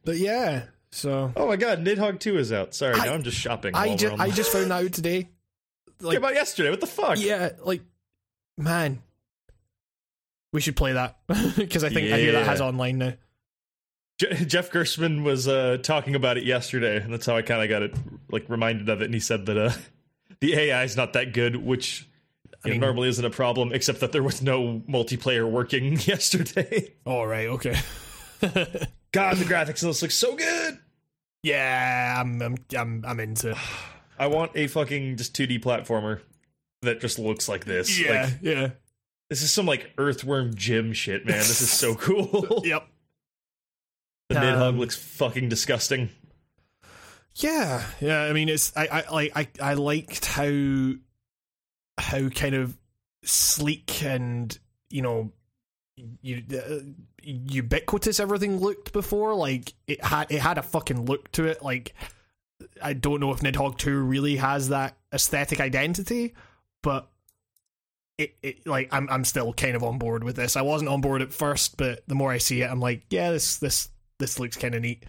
but 0.04 0.16
yeah, 0.16 0.64
so 0.92 1.30
Oh 1.36 1.46
my 1.46 1.56
god, 1.56 1.84
Nidhogg 1.84 2.20
2 2.20 2.38
is 2.38 2.52
out. 2.54 2.72
Sorry, 2.74 2.96
now 2.96 3.12
I'm 3.12 3.22
just 3.22 3.36
shopping. 3.36 3.74
I 3.74 3.96
just 3.96 4.18
I 4.18 4.30
just 4.30 4.50
found 4.50 4.72
out 4.72 4.92
today 4.94 5.28
like 6.00 6.16
Came 6.16 6.24
out 6.24 6.32
yesterday. 6.34 6.70
What 6.70 6.80
the 6.80 6.86
fuck? 6.86 7.18
yeah, 7.20 7.50
like 7.62 7.82
man, 8.56 9.02
we 10.54 10.62
should 10.62 10.74
play 10.76 10.94
that 10.94 11.18
because 11.56 11.84
I 11.84 11.90
think 11.90 12.12
I 12.12 12.18
hear 12.18 12.32
that 12.32 12.38
Yeah. 12.40 12.44
has 12.46 12.62
online 12.62 12.96
now. 12.96 13.12
Je- 14.18 14.44
Jeff 14.46 14.70
Gerstmann 14.70 15.22
was 15.24 15.48
uh, 15.48 15.78
talking 15.82 16.14
about 16.14 16.36
it 16.36 16.44
yesterday, 16.44 16.96
and 17.02 17.12
that's 17.12 17.26
how 17.26 17.36
I 17.36 17.42
kind 17.42 17.62
of 17.62 17.68
got 17.68 17.82
it 17.82 17.94
like 18.30 18.48
reminded 18.48 18.88
of 18.88 19.00
it. 19.02 19.06
And 19.06 19.14
he 19.14 19.20
said 19.20 19.46
that 19.46 19.56
uh, 19.58 19.72
the 20.40 20.54
AI 20.54 20.84
is 20.84 20.96
not 20.96 21.12
that 21.14 21.32
good, 21.32 21.56
which 21.56 22.08
you 22.64 22.74
know, 22.74 22.86
normally 22.86 23.08
isn't 23.08 23.24
a 23.24 23.30
problem, 23.30 23.72
except 23.72 24.00
that 24.00 24.12
there 24.12 24.22
was 24.22 24.40
no 24.42 24.82
multiplayer 24.88 25.48
working 25.50 25.92
yesterday. 26.00 26.94
All 27.04 27.26
right, 27.26 27.48
okay. 27.48 27.78
God, 28.40 29.36
the 29.36 29.44
graphics 29.44 29.82
in 29.82 29.88
this 29.88 30.02
look 30.02 30.10
so 30.10 30.34
good. 30.36 30.78
yeah, 31.42 32.16
I'm 32.20 32.40
I'm 32.42 32.56
I'm, 32.76 33.04
I'm 33.06 33.20
into. 33.20 33.56
I 34.18 34.28
want 34.28 34.52
a 34.54 34.68
fucking 34.68 35.16
just 35.16 35.34
2D 35.34 35.60
platformer 35.60 36.20
that 36.82 37.00
just 37.00 37.18
looks 37.18 37.48
like 37.48 37.64
this. 37.64 37.98
Yeah, 37.98 38.24
Like, 38.24 38.34
yeah, 38.42 38.70
this 39.28 39.42
is 39.42 39.52
some 39.52 39.66
like 39.66 39.90
Earthworm 39.98 40.54
Jim 40.54 40.92
shit, 40.92 41.26
man. 41.26 41.38
This 41.38 41.60
is 41.60 41.70
so 41.70 41.96
cool. 41.96 42.62
yep. 42.64 42.86
The 44.28 44.38
Um, 44.38 44.42
Nidhogg 44.44 44.78
looks 44.78 44.96
fucking 44.96 45.48
disgusting. 45.48 46.10
Yeah, 47.36 47.84
yeah. 48.00 48.22
I 48.22 48.32
mean, 48.32 48.48
it's 48.48 48.76
I 48.76 48.86
I 48.86 49.12
like 49.12 49.32
I 49.34 49.48
I 49.60 49.74
liked 49.74 50.24
how 50.24 50.92
how 51.98 52.28
kind 52.28 52.54
of 52.54 52.76
sleek 53.24 54.04
and 54.04 54.56
you 54.90 55.02
know 55.02 55.32
you 56.22 56.42
uh, 56.52 56.78
ubiquitous 57.22 58.20
everything 58.20 58.60
looked 58.60 58.92
before. 58.92 59.34
Like 59.34 59.74
it 59.86 60.04
had 60.04 60.30
it 60.30 60.40
had 60.40 60.58
a 60.58 60.62
fucking 60.62 61.06
look 61.06 61.30
to 61.32 61.46
it. 61.46 61.62
Like 61.62 61.94
I 62.82 62.92
don't 62.92 63.20
know 63.20 63.32
if 63.32 63.40
Nidhogg 63.40 63.78
Two 63.78 63.98
really 63.98 64.36
has 64.36 64.68
that 64.68 64.96
aesthetic 65.12 65.60
identity, 65.60 66.34
but. 66.82 67.10
It, 68.16 68.36
it 68.44 68.64
like 68.64 68.90
I'm 68.92 69.08
I'm 69.10 69.24
still 69.24 69.52
kind 69.52 69.74
of 69.74 69.82
on 69.82 69.98
board 69.98 70.22
with 70.22 70.36
this. 70.36 70.54
I 70.54 70.62
wasn't 70.62 70.88
on 70.88 71.00
board 71.00 71.20
at 71.20 71.32
first, 71.32 71.76
but 71.76 72.04
the 72.06 72.14
more 72.14 72.30
I 72.30 72.38
see 72.38 72.62
it, 72.62 72.70
I'm 72.70 72.78
like, 72.78 73.02
yeah, 73.10 73.32
this 73.32 73.56
this 73.56 73.88
this 74.18 74.38
looks 74.38 74.56
kind 74.56 74.74
of 74.74 74.82
neat. 74.82 75.04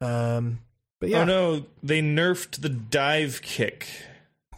Um, 0.00 0.60
but 1.00 1.08
yeah, 1.10 1.22
Oh 1.22 1.24
no, 1.24 1.66
they 1.82 2.00
nerfed 2.00 2.60
the 2.60 2.68
dive 2.68 3.40
kick. 3.42 3.86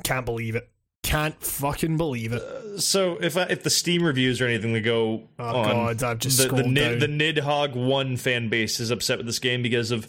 Can't 0.04 0.24
believe 0.26 0.54
it. 0.54 0.68
Can't 1.02 1.40
fucking 1.42 1.96
believe 1.96 2.32
it. 2.32 2.80
So 2.80 3.16
if 3.20 3.36
I, 3.36 3.42
if 3.44 3.62
the 3.62 3.70
Steam 3.70 4.02
reviews 4.02 4.40
or 4.40 4.46
anything 4.46 4.72
they 4.72 4.80
go 4.80 5.22
Oh 5.38 5.44
on, 5.60 5.96
god, 5.96 6.02
I've 6.02 6.18
just 6.18 6.38
the 6.38 6.48
the, 6.54 6.62
Nid, 6.64 7.00
the 7.00 7.06
Nidhogg 7.06 7.74
one 7.74 8.16
fan 8.16 8.48
base 8.48 8.78
is 8.78 8.90
upset 8.90 9.16
with 9.18 9.26
this 9.26 9.38
game 9.38 9.62
because 9.62 9.90
of 9.90 10.08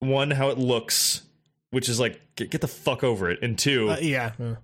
one 0.00 0.30
how 0.32 0.50
it 0.50 0.58
looks, 0.58 1.22
which 1.70 1.88
is 1.88 1.98
like 1.98 2.20
get, 2.36 2.50
get 2.50 2.60
the 2.60 2.68
fuck 2.68 3.02
over 3.02 3.30
it, 3.30 3.38
and 3.42 3.58
two, 3.58 3.90
Uh, 3.90 3.98
yeah, 4.00 4.32
uh, 4.42 4.56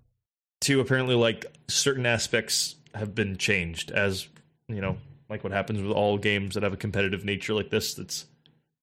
two 0.60 0.80
apparently 0.80 1.14
like 1.14 1.46
certain 1.68 2.04
aspects 2.04 2.74
have 2.94 3.14
been 3.14 3.36
changed 3.36 3.90
as 3.90 4.28
you 4.68 4.80
know 4.80 4.98
like 5.28 5.44
what 5.44 5.52
happens 5.52 5.80
with 5.82 5.92
all 5.92 6.18
games 6.18 6.54
that 6.54 6.62
have 6.62 6.72
a 6.72 6.76
competitive 6.76 7.24
nature 7.24 7.54
like 7.54 7.70
this. 7.70 7.94
That's 7.94 8.26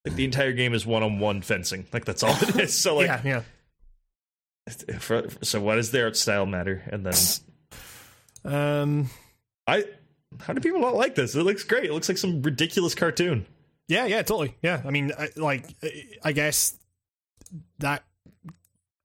like 0.06 0.16
the 0.16 0.26
entire 0.26 0.54
game 0.54 0.74
is 0.74 0.86
one 0.86 1.04
on 1.04 1.20
one 1.20 1.42
fencing, 1.42 1.86
like 1.94 2.06
that's 2.06 2.24
all 2.24 2.36
it 2.42 2.56
is. 2.58 2.74
So 2.78 2.96
like, 2.98 3.08
yeah, 3.08 3.44
yeah. 4.68 4.98
for, 5.00 5.28
so 5.42 5.62
why 5.62 5.76
does 5.76 5.92
their 5.92 6.06
art 6.06 6.18
style 6.18 6.46
matter? 6.46 6.84
And 6.92 7.06
then 7.06 7.14
Um, 8.44 9.10
I. 9.68 9.86
How 10.42 10.52
do 10.54 10.60
people 10.60 10.82
not 10.82 10.96
like 10.96 11.16
this? 11.16 11.34
It 11.34 11.44
looks 11.44 11.64
great. 11.64 11.86
It 11.86 11.94
looks 11.94 12.10
like 12.10 12.18
some 12.18 12.42
ridiculous 12.42 12.94
cartoon. 12.94 13.46
yeah, 13.88 14.06
yeah, 14.06 14.22
totally. 14.22 14.54
Yeah, 14.62 14.82
I 14.86 14.90
mean, 14.92 15.14
I, 15.18 15.30
like, 15.38 15.66
I- 15.82 16.04
I 16.26 16.32
guess 16.34 16.78
that, 17.80 18.04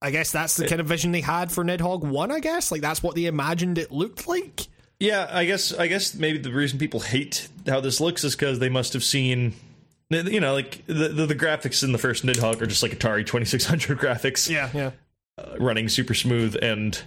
I 0.02 0.10
guess 0.10 0.32
that's 0.32 0.56
the 0.56 0.66
kind 0.66 0.80
of 0.80 0.88
vision 0.88 1.12
they 1.12 1.20
had 1.20 1.52
for 1.52 1.62
Nidhogg 1.64 2.02
One. 2.02 2.32
I 2.32 2.40
guess 2.40 2.72
like 2.72 2.80
that's 2.80 3.00
what 3.02 3.14
they 3.14 3.26
imagined 3.26 3.78
it 3.78 3.92
looked 3.92 4.26
like. 4.26 4.66
Yeah, 5.00 5.26
I 5.30 5.46
guess 5.46 5.72
I 5.72 5.86
guess 5.86 6.14
maybe 6.14 6.38
the 6.38 6.52
reason 6.52 6.78
people 6.78 7.00
hate 7.00 7.48
how 7.66 7.80
this 7.80 8.00
looks 8.00 8.22
is 8.22 8.36
because 8.36 8.58
they 8.58 8.68
must 8.68 8.92
have 8.92 9.02
seen, 9.02 9.54
you 10.10 10.40
know, 10.40 10.52
like 10.52 10.84
the, 10.86 11.08
the 11.08 11.26
the 11.26 11.34
graphics 11.34 11.82
in 11.82 11.92
the 11.92 11.98
first 11.98 12.24
Nidhogg 12.24 12.60
are 12.60 12.66
just 12.66 12.82
like 12.82 12.92
Atari 12.92 13.24
Twenty 13.24 13.46
Six 13.46 13.64
Hundred 13.64 13.98
graphics, 13.98 14.48
Yeah, 14.50 14.68
yeah. 14.74 14.90
uh, 15.38 15.56
running 15.58 15.88
super 15.88 16.12
smooth 16.12 16.54
and. 16.60 17.00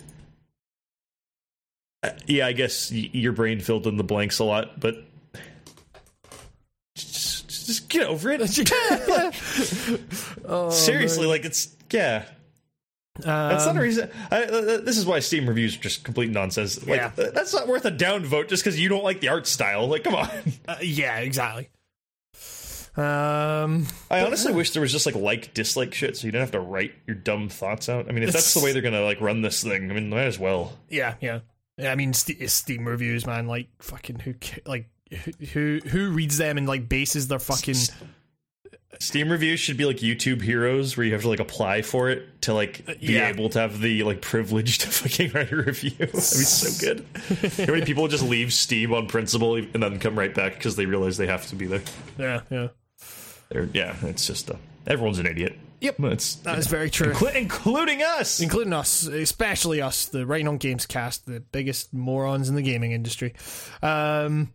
uh, 2.02 2.10
Yeah, 2.26 2.48
I 2.48 2.54
guess 2.54 2.92
y- 2.92 3.12
your 3.14 3.32
brain 3.32 3.60
filled 3.60 3.86
in 3.86 3.98
the 3.98 4.04
blanks 4.04 4.40
a 4.40 4.44
lot, 4.44 4.80
but 4.80 4.96
just, 6.96 7.48
just 7.48 7.90
get 7.90 8.08
over 8.08 8.32
it. 8.32 8.42
oh, 10.46 10.72
Seriously, 10.72 11.28
like 11.28 11.46
it's 11.46 11.76
yeah. 11.92 12.26
That's 13.20 13.66
not 13.66 13.78
a 13.78 13.80
reason. 13.82 14.10
I, 14.32 14.44
uh, 14.44 14.78
this 14.82 14.98
is 14.98 15.06
why 15.06 15.20
Steam 15.20 15.48
reviews 15.48 15.76
are 15.76 15.80
just 15.82 16.04
complete 16.04 16.32
nonsense. 16.32 16.86
Like, 16.86 16.98
Yeah. 16.98 17.12
uh, 17.18 17.30
that's 17.32 17.54
not 17.54 17.68
worth 17.68 17.86
a 17.86 17.92
downvote 17.92 18.50
just 18.50 18.64
because 18.64 18.80
you 18.80 18.90
don't 18.90 19.04
like 19.04 19.20
the 19.22 19.30
art 19.30 19.46
style. 19.48 19.88
Like, 19.88 20.04
come 20.04 20.16
on. 20.16 20.30
Uh, 20.68 20.78
yeah, 20.82 21.18
exactly. 21.18 21.70
Um, 22.96 23.88
I 24.12 24.24
honestly 24.24 24.54
wish 24.54 24.72
there 24.72 24.82
was 24.82 24.92
just 24.92 25.06
like 25.08 25.16
like 25.16 25.54
dislike 25.56 25.94
shit, 25.96 26.16
so 26.16 26.28
you 26.28 26.32
didn't 26.32 26.42
have 26.44 26.52
to 26.52 26.60
write 26.60 26.94
your 27.08 27.16
dumb 27.16 27.50
thoughts 27.50 27.90
out. 27.90 28.08
I 28.08 28.12
mean, 28.12 28.24
if 28.24 28.32
that's 28.34 28.54
the 28.54 28.64
way 28.64 28.72
they're 28.72 28.84
gonna 28.84 29.02
like 29.04 29.20
run 29.20 29.42
this 29.42 29.64
thing, 29.64 29.90
I 29.90 29.94
mean, 29.96 30.10
might 30.10 30.26
as 30.26 30.38
well. 30.38 30.74
Yeah, 30.90 31.16
yeah. 31.20 31.40
Yeah, 31.78 31.92
I 31.92 31.96
mean, 31.96 32.12
it's 32.12 32.54
Steam 32.54 32.88
reviews, 32.88 33.26
man. 33.26 33.48
Like, 33.48 33.68
fucking 33.80 34.20
who, 34.20 34.36
like, 34.68 34.90
who, 35.54 35.80
who 35.88 36.12
reads 36.12 36.38
them 36.38 36.60
and 36.60 36.68
like 36.68 36.88
bases 36.88 37.28
their 37.28 37.40
fucking. 37.40 37.76
Steam 39.00 39.30
reviews 39.30 39.60
should 39.60 39.78
be 39.78 39.86
like 39.86 39.98
YouTube 39.98 40.42
heroes, 40.42 40.96
where 40.96 41.06
you 41.06 41.14
have 41.14 41.22
to 41.24 41.30
like 41.30 41.40
apply 41.40 41.82
for 41.82 42.10
it 42.10 42.42
to 42.44 42.54
like 42.54 42.86
be 42.86 43.14
yeah. 43.14 43.30
able 43.30 43.50
to 43.50 43.60
have 43.60 43.80
the 43.80 44.04
like 44.04 44.22
privilege 44.22 44.80
to 44.80 44.88
fucking 44.92 45.32
write 45.32 45.52
a 45.52 45.58
review. 45.58 45.92
That'd 45.92 46.14
be 46.14 46.20
so 46.20 46.86
good. 46.94 47.06
How 47.68 47.74
many 47.74 47.86
people 47.86 48.08
just 48.08 48.24
leave 48.24 48.54
Steam 48.54 48.94
on 48.94 49.08
principle 49.08 49.56
and 49.56 49.82
then 49.84 50.00
come 50.00 50.18
right 50.18 50.34
back 50.34 50.54
because 50.56 50.76
they 50.76 50.86
realize 50.86 51.18
they 51.18 51.28
have 51.28 51.48
to 51.48 51.56
be 51.56 51.66
there? 51.66 51.82
Yeah, 52.18 52.42
yeah. 52.50 52.68
They're, 53.50 53.70
yeah, 53.74 53.96
it's 54.04 54.26
just 54.26 54.50
uh, 54.50 54.56
everyone's 54.88 55.20
an 55.20 55.28
idiot. 55.28 55.58
Yep. 55.84 56.00
It's 56.00 56.36
That 56.38 56.58
is 56.60 56.68
very 56.68 56.90
true. 56.90 57.12
Inclu- 57.12 57.36
including 57.36 58.02
us. 58.02 58.40
Including 58.40 58.72
us, 58.72 59.06
especially 59.06 59.82
us, 59.82 60.06
the 60.06 60.26
Writing 60.26 60.48
on 60.48 60.58
Games 60.58 60.86
cast, 60.86 61.26
the 61.26 61.42
biggest 61.42 61.94
morons 61.94 62.48
in 62.48 62.56
the 62.56 62.62
gaming 62.62 62.94
industry. 62.94 63.34
Um, 63.82 64.54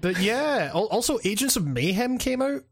but 0.00 0.18
yeah, 0.18 0.70
also 0.72 1.18
Agents 1.22 1.56
of 1.56 1.66
Mayhem 1.66 2.16
came 2.16 2.40
out. 2.40 2.62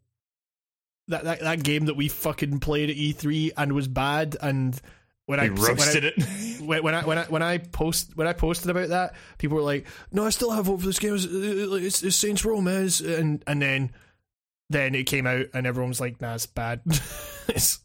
That, 1.09 1.25
that 1.25 1.41
that 1.41 1.63
game 1.63 1.87
that 1.87 1.95
we 1.97 2.09
fucking 2.09 2.61
played 2.61 2.91
at 2.91 2.97
E3 2.97 3.53
and 3.57 3.73
was 3.73 3.89
bad. 3.89 4.37
And 4.41 4.79
when 5.27 5.41
I 5.41 5.45
we 5.45 5.51
when 5.51 5.59
I- 5.65 5.69
roasted 5.69 6.05
it. 6.05 6.61
when, 6.61 6.83
when 6.83 6.95
I 6.95 7.05
when 7.05 7.19
I 7.19 7.25
when 7.25 7.43
I 7.43 7.59
post 7.59 8.17
when 8.17 8.27
I 8.27 8.33
posted 8.35 8.71
about 8.71 8.89
that, 8.91 9.15
people 9.39 9.57
were 9.57 9.63
like, 9.63 9.87
"No, 10.13 10.25
I 10.27 10.31
still 10.31 10.51
have 10.51 10.67
hope 10.67 10.81
for 10.81 10.87
this 10.87 10.99
game. 10.99 11.15
It's, 11.15 11.25
it's, 11.25 12.03
it's 12.03 12.17
Saints 12.17 12.45
Row, 12.45 12.61
man." 12.61 12.87
It's- 12.87 13.01
And 13.01 13.43
and 13.47 13.61
then 13.63 13.91
then 14.71 14.95
it 14.95 15.05
came 15.05 15.27
out, 15.27 15.47
and 15.55 15.67
everyone 15.67 15.89
was 15.89 16.01
like, 16.01 16.21
"Nah, 16.21 16.35
it's 16.35 16.47
bad." 16.47 16.83
It's- 17.49 17.81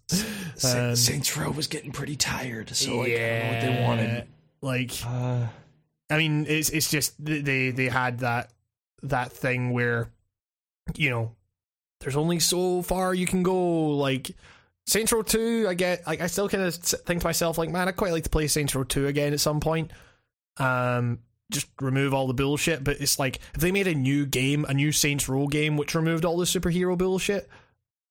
um, 0.66 0.94
Saints 0.98 1.38
Row 1.38 1.50
was 1.50 1.68
getting 1.68 1.94
pretty 1.94 2.18
tired, 2.18 2.76
so 2.76 2.98
like, 2.98 3.08
yeah, 3.08 3.58
I 3.62 3.66
don't 3.66 3.76
know 3.76 3.88
what 3.88 3.96
they 3.98 4.04
wanted. 4.06 4.28
Like, 4.62 4.92
Uh, 5.06 5.48
I 6.10 6.18
mean, 6.18 6.46
it's 6.50 6.70
it's 6.70 6.92
just 6.92 7.14
they 7.24 7.72
they 7.72 7.88
had 7.88 8.20
that 8.20 8.52
that 9.04 9.32
thing 9.32 9.72
where 9.72 10.12
you 10.98 11.10
know 11.10 11.32
there's 12.04 12.16
only 12.16 12.40
so 12.40 12.82
far 12.82 13.14
you 13.14 13.26
can 13.26 13.44
go. 13.44 13.90
Like 13.98 14.36
Saints 14.86 15.12
Row 15.12 15.22
Two, 15.22 15.66
I 15.68 15.74
get. 15.74 16.06
Like, 16.06 16.22
I 16.22 16.28
still 16.28 16.50
kind 16.50 16.64
of 16.64 16.76
think 16.76 17.22
to 17.22 17.28
myself, 17.28 17.58
like, 17.58 17.70
man, 17.70 17.88
I 17.88 17.92
quite 17.92 18.12
like 18.12 18.24
to 18.26 18.30
play 18.30 18.48
Saints 18.48 18.76
Row 18.76 18.84
Two 18.84 19.08
again 19.08 19.34
at 19.34 19.40
some 19.40 19.60
point. 19.60 19.92
Um, 20.58 21.20
just 21.52 21.68
remove 21.80 22.14
all 22.14 22.28
the 22.28 22.34
bullshit. 22.34 22.84
But 22.84 23.00
it's 23.00 23.18
like 23.18 23.40
if 23.56 23.62
they 23.62 23.72
made 23.72 23.88
a 23.88 23.96
new 23.96 24.26
game, 24.26 24.66
a 24.68 24.74
new 24.74 24.92
Saints 24.92 25.30
Row 25.30 25.48
game, 25.48 25.78
which 25.78 25.96
removed 25.96 26.26
all 26.26 26.38
the 26.38 26.46
superhero 26.46 26.98
bullshit. 26.98 27.50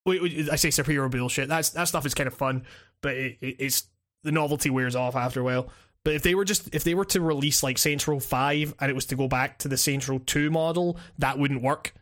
Wait, 0.04 0.22
wait, 0.22 0.50
I 0.50 0.56
say 0.56 0.70
superhero 0.70 1.10
bullshit. 1.10 1.48
That's 1.48 1.70
that 1.70 1.84
stuff 1.84 2.06
is 2.06 2.14
kind 2.14 2.26
of 2.26 2.34
fun, 2.34 2.64
but 3.02 3.14
it, 3.14 3.38
it, 3.40 3.56
it's 3.58 3.84
the 4.24 4.32
novelty 4.32 4.70
wears 4.70 4.96
off 4.96 5.14
after 5.14 5.40
a 5.40 5.44
while. 5.44 5.68
But 6.04 6.14
if 6.14 6.22
they 6.22 6.34
were 6.34 6.44
just 6.44 6.74
if 6.74 6.82
they 6.82 6.94
were 6.94 7.04
to 7.06 7.20
release 7.20 7.62
like 7.62 7.78
Saints 7.78 8.08
Row 8.08 8.18
Five 8.18 8.74
and 8.80 8.90
it 8.90 8.94
was 8.94 9.06
to 9.06 9.16
go 9.16 9.28
back 9.28 9.58
to 9.58 9.68
the 9.68 9.76
Saints 9.76 10.08
Row 10.08 10.18
Two 10.18 10.50
model, 10.50 10.98
that 11.18 11.38
wouldn't 11.38 11.62
work. 11.62 11.94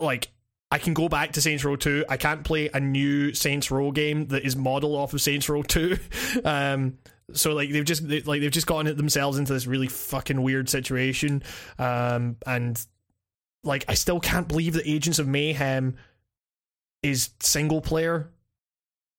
Like 0.00 0.30
I 0.72 0.78
can 0.78 0.94
go 0.94 1.06
back 1.06 1.32
to 1.32 1.42
Saints 1.42 1.66
Row 1.66 1.76
Two. 1.76 2.06
I 2.08 2.16
can't 2.16 2.44
play 2.44 2.70
a 2.72 2.80
new 2.80 3.34
Saints 3.34 3.70
Row 3.70 3.90
game 3.90 4.28
that 4.28 4.42
is 4.42 4.56
modeled 4.56 4.96
off 4.96 5.12
of 5.12 5.20
Saints 5.20 5.46
Row 5.46 5.62
Two. 5.62 5.98
um, 6.46 6.96
so 7.34 7.52
like 7.52 7.70
they've 7.70 7.84
just 7.84 8.08
they, 8.08 8.22
like 8.22 8.40
they've 8.40 8.50
just 8.50 8.66
gotten 8.66 8.96
themselves 8.96 9.36
into 9.36 9.52
this 9.52 9.66
really 9.66 9.86
fucking 9.86 10.40
weird 10.40 10.70
situation. 10.70 11.42
Um, 11.78 12.38
and 12.46 12.82
like 13.62 13.84
I 13.86 13.92
still 13.92 14.18
can't 14.18 14.48
believe 14.48 14.72
that 14.72 14.88
Agents 14.88 15.18
of 15.18 15.28
Mayhem 15.28 15.96
is 17.02 17.28
single 17.40 17.82
player 17.82 18.30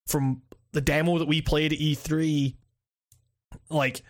from 0.07 0.41
the 0.71 0.81
demo 0.81 1.19
that 1.19 1.27
we 1.27 1.39
played 1.43 1.71
at 1.71 1.77
E3 1.77 2.55
like 3.69 4.01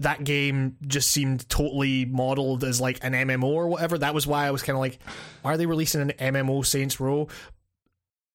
that 0.00 0.24
game 0.24 0.76
just 0.86 1.10
seemed 1.10 1.48
totally 1.48 2.04
modeled 2.04 2.64
as 2.64 2.80
like 2.80 3.02
an 3.02 3.12
MMO 3.12 3.44
or 3.44 3.68
whatever 3.68 3.98
that 3.98 4.14
was 4.14 4.26
why 4.26 4.46
I 4.46 4.50
was 4.50 4.62
kind 4.62 4.76
of 4.76 4.80
like 4.80 4.98
why 5.42 5.54
are 5.54 5.56
they 5.56 5.66
releasing 5.66 6.00
an 6.00 6.12
MMO 6.18 6.64
Saints 6.66 6.98
Row 7.00 7.28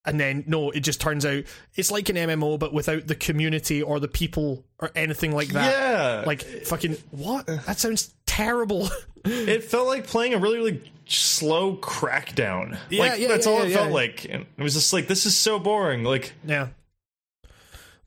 and 0.06 0.20
then 0.20 0.44
no, 0.48 0.70
it 0.70 0.82
just 0.82 1.02
turns 1.02 1.26
out 1.26 1.44
it's 1.76 1.92
like 1.92 2.10
an 2.10 2.16
MMO 2.16 2.60
but 2.60 2.74
without 2.74 3.08
the 3.08 3.16
community 3.16 3.82
or 3.82 4.00
the 4.00 4.08
people 4.08 4.64
or 4.80 4.92
anything 4.96 5.34
like 5.34 5.50
that. 5.50 5.72
Yeah. 5.72 6.24
Like 6.26 6.44
fucking 6.44 6.98
what? 7.12 7.48
That 7.48 7.80
sounds 7.80 8.14
terrible. 8.26 8.88
it 9.26 9.64
felt 9.64 9.88
like 9.88 10.06
playing 10.06 10.34
a 10.34 10.38
really, 10.38 10.58
really 10.58 10.92
slow 11.06 11.76
crackdown. 11.78 12.78
Yeah, 12.90 13.00
like 13.00 13.20
yeah, 13.20 13.28
that's 13.28 13.48
yeah, 13.48 13.52
all 13.52 13.60
yeah, 13.60 13.66
it 13.66 13.74
felt 13.74 13.92
like. 13.92 14.26
And 14.30 14.46
it 14.58 14.64
was 14.64 14.74
just 14.74 14.94
like 14.94 15.08
this 15.08 15.26
is 15.26 15.36
so 15.36 15.60
boring. 15.60 16.04
Like 16.04 16.34
yeah. 16.46 16.68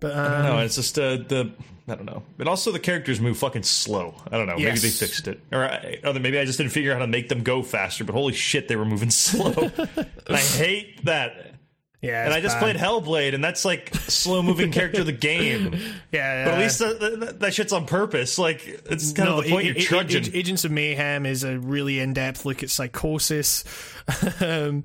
But 0.01 0.13
I 0.13 0.25
don't 0.29 0.35
um, 0.35 0.43
know. 0.47 0.59
It's 0.61 0.77
just 0.77 0.97
uh, 0.99 1.17
the 1.17 1.51
I 1.89 1.95
don't 1.95 2.05
know. 2.05 2.23
But 2.37 2.49
also 2.49 2.71
the 2.71 2.79
characters 2.79 3.21
move 3.21 3.39
fucking 3.39 3.63
slow. 3.63 4.15
I 4.31 4.37
don't 4.37 4.47
know. 4.47 4.57
Maybe 4.57 4.79
they 4.79 4.91
fixed 4.91 5.27
it, 5.29 5.41
or 5.51 5.65
uh, 5.65 5.69
I, 5.69 6.01
or 6.05 6.13
maybe 6.15 6.39
I 6.39 6.45
just 6.45 6.59
didn't 6.59 6.73
figure 6.73 6.93
out 6.93 6.97
how 6.97 7.01
to 7.01 7.07
make 7.07 7.29
them 7.29 7.43
go 7.43 7.63
faster. 7.63 8.05
But 8.05 8.13
holy 8.13 8.35
shit, 8.35 8.69
they 8.69 8.77
were 8.77 8.85
moving 8.85 9.11
slow, 9.11 9.71
and 9.87 10.09
I 10.29 10.39
hate 10.39 11.05
that. 11.05 11.55
Yeah, 12.01 12.25
And 12.25 12.33
I 12.35 12.41
just 12.41 12.57
bad. 12.61 12.63
played 12.63 12.77
Hellblade, 12.77 13.35
and 13.35 13.43
that's 13.43 13.65
like 13.65 13.95
slow 14.07 14.43
moving 14.43 14.71
character 14.73 15.01
of 15.01 15.07
the 15.07 15.13
game. 15.13 15.77
Yeah, 16.11 16.45
But 16.47 16.55
at 16.55 16.57
yeah. 16.59 16.63
least 16.65 16.79
that, 16.79 17.01
that, 17.21 17.41
that 17.41 17.55
shit's 17.55 17.73
on 17.73 17.85
purpose. 17.85 18.39
Like 18.39 18.67
it's 18.91 19.13
kind 19.13 19.29
No, 19.29 19.39
of 19.39 19.45
the 19.45 19.51
point 19.51 19.65
A- 19.65 19.73
you're 19.73 19.75
trudging. 19.83 20.25
A- 20.33 20.37
Agents 20.39 20.65
of 20.65 20.71
Mayhem 20.71 21.27
is 21.27 21.45
a 21.45 21.59
really 21.59 21.99
in-depth 22.01 22.47
look 22.47 22.63
at 22.63 22.71
psychosis. 22.71 23.65
um, 24.41 24.85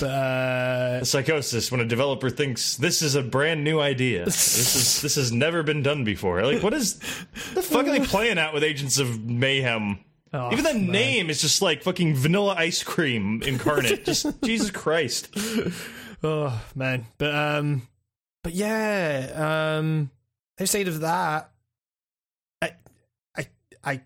but, 0.00 0.06
uh, 0.08 1.04
Psychosis 1.04 1.70
when 1.70 1.80
a 1.80 1.84
developer 1.84 2.28
thinks 2.28 2.76
this 2.76 3.02
is 3.02 3.14
a 3.14 3.22
brand 3.22 3.62
new 3.62 3.78
idea. 3.78 4.24
This 4.24 4.74
is 4.74 5.02
this 5.02 5.14
has 5.14 5.30
never 5.30 5.62
been 5.62 5.82
done 5.84 6.02
before. 6.02 6.42
Like 6.44 6.62
what 6.62 6.74
is 6.74 6.98
the 7.54 7.62
fuck 7.62 7.86
are 7.86 7.90
they 7.92 8.00
playing 8.00 8.38
at 8.38 8.52
with 8.52 8.64
Agents 8.64 8.98
of 8.98 9.22
Mayhem? 9.24 10.00
Oh, 10.32 10.50
Even 10.52 10.64
the 10.64 10.74
man. 10.74 10.86
name 10.90 11.30
is 11.30 11.40
just 11.40 11.62
like 11.62 11.82
fucking 11.84 12.16
vanilla 12.16 12.54
ice 12.58 12.82
cream 12.82 13.42
incarnate. 13.44 14.04
just 14.04 14.26
Jesus 14.42 14.70
Christ. 14.72 15.28
Oh 16.22 16.62
man, 16.74 17.06
but 17.18 17.34
um, 17.34 17.88
but 18.42 18.52
yeah, 18.52 19.76
um, 19.78 20.10
outside 20.60 20.88
of 20.88 21.00
that, 21.00 21.50
I, 22.62 22.72
I, 23.36 23.48
I, 23.84 24.00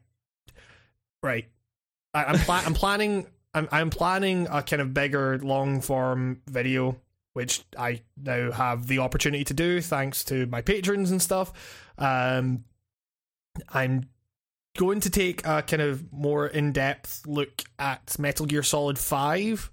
right, 1.22 1.46
I, 2.14 2.24
I'm 2.24 2.38
pla- 2.38 2.62
I'm 2.64 2.74
planning. 2.74 3.26
I'm 3.54 3.68
I'm 3.70 3.90
planning 3.90 4.48
a 4.50 4.62
kind 4.62 4.80
of 4.80 4.94
bigger 4.94 5.38
long 5.38 5.80
form 5.80 6.40
video, 6.46 6.96
which 7.34 7.64
I 7.78 8.00
now 8.16 8.50
have 8.50 8.86
the 8.86 9.00
opportunity 9.00 9.44
to 9.44 9.54
do 9.54 9.80
thanks 9.80 10.24
to 10.24 10.46
my 10.46 10.62
patrons 10.62 11.10
and 11.10 11.20
stuff. 11.20 11.52
Um, 11.98 12.64
I'm 13.68 14.08
going 14.78 15.00
to 15.00 15.10
take 15.10 15.46
a 15.46 15.62
kind 15.62 15.82
of 15.82 16.10
more 16.12 16.46
in 16.46 16.72
depth 16.72 17.26
look 17.26 17.62
at 17.78 18.18
Metal 18.18 18.46
Gear 18.46 18.62
Solid 18.62 18.98
Five 18.98 19.70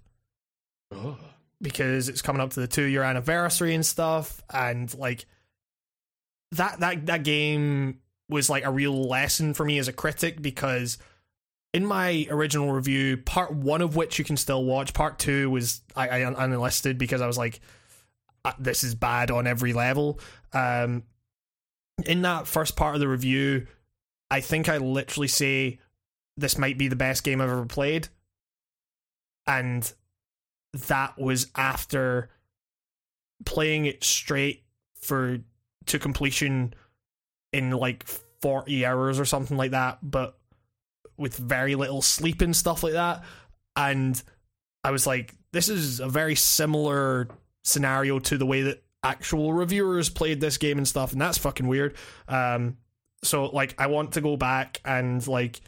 because 1.62 2.10
it's 2.10 2.22
coming 2.22 2.42
up 2.42 2.52
to 2.52 2.60
the 2.60 2.68
two 2.68 2.84
year 2.84 3.04
anniversary 3.04 3.76
and 3.76 3.86
stuff 3.86 4.42
and 4.54 4.94
like 4.98 5.26
that 6.52 6.80
that 6.80 7.06
that 7.06 7.24
game 7.24 8.00
was 8.30 8.50
like 8.50 8.66
a 8.66 8.72
real 8.72 9.08
lesson 9.08 9.54
for 9.54 9.66
me 9.66 9.78
as 9.78 9.88
a 9.88 9.94
critic 9.94 10.42
because 10.42 10.98
in 11.74 11.86
my 11.86 12.26
original 12.30 12.72
review 12.72 13.18
part 13.18 13.54
one 13.54 13.82
of 13.82 13.96
which 13.96 14.18
you 14.18 14.26
can 14.26 14.38
still 14.38 14.64
watch 14.64 14.94
part 14.94 15.20
two 15.20 15.50
was 15.50 15.82
i, 15.96 16.08
I 16.08 16.44
unlisted 16.44 16.98
because 16.98 17.22
i 17.22 17.28
was 17.28 17.38
like 17.38 17.60
"Uh, 18.46 18.54
this 18.60 18.84
is 18.84 18.96
bad 18.96 19.32
on 19.32 19.48
every 19.48 19.74
level. 19.74 20.20
Um 20.54 21.04
in 22.06 22.22
that 22.22 22.48
first 22.48 22.78
part 22.78 22.96
of 22.96 23.02
the 23.02 23.08
review 23.08 23.68
i 24.32 24.40
think 24.40 24.70
i 24.70 24.78
literally 24.78 25.28
say 25.28 25.80
this 26.38 26.58
might 26.58 26.78
be 26.78 26.88
the 26.88 26.96
best 26.96 27.24
game 27.24 27.42
i've 27.42 27.50
ever 27.50 27.66
played. 27.66 28.08
And 29.46 29.92
that 30.74 31.18
was 31.18 31.48
after 31.56 32.30
playing 33.46 33.86
it 33.86 34.04
straight 34.04 34.64
for 34.96 35.40
to 35.86 36.00
completion 36.00 36.74
in 37.52 37.72
like 37.72 38.06
40 38.42 38.86
hours 38.86 39.20
or 39.20 39.26
something 39.26 39.58
like 39.58 39.72
that 39.72 40.00
but 40.04 40.38
with 41.18 41.36
very 41.36 41.76
little 41.76 42.02
sleep 42.02 42.42
and 42.42 42.56
stuff 42.56 42.84
like 42.84 42.94
that. 42.94 43.24
And 43.76 44.22
i 44.84 44.92
was 44.92 45.06
like 45.06 45.36
this 45.52 45.68
is 45.68 46.00
a 46.00 46.08
very 46.08 46.36
similar 46.36 47.28
scenario 47.64 48.20
to 48.20 48.38
the 48.38 48.46
way 48.46 48.62
that 48.64 48.84
actual 49.04 49.54
reviewers 49.54 50.10
played 50.10 50.40
this 50.40 50.58
game 50.58 50.78
and 50.78 50.88
stuff 50.88 51.12
and 51.12 51.22
that's 51.22 51.38
fucking 51.38 51.68
weird. 51.68 51.96
Um 52.28 52.78
so 53.24 53.46
like 53.48 53.76
i 53.78 53.88
want 53.88 54.14
to 54.14 54.22
go 54.22 54.38
back 54.38 54.80
and 54.86 55.26
like 55.28 55.62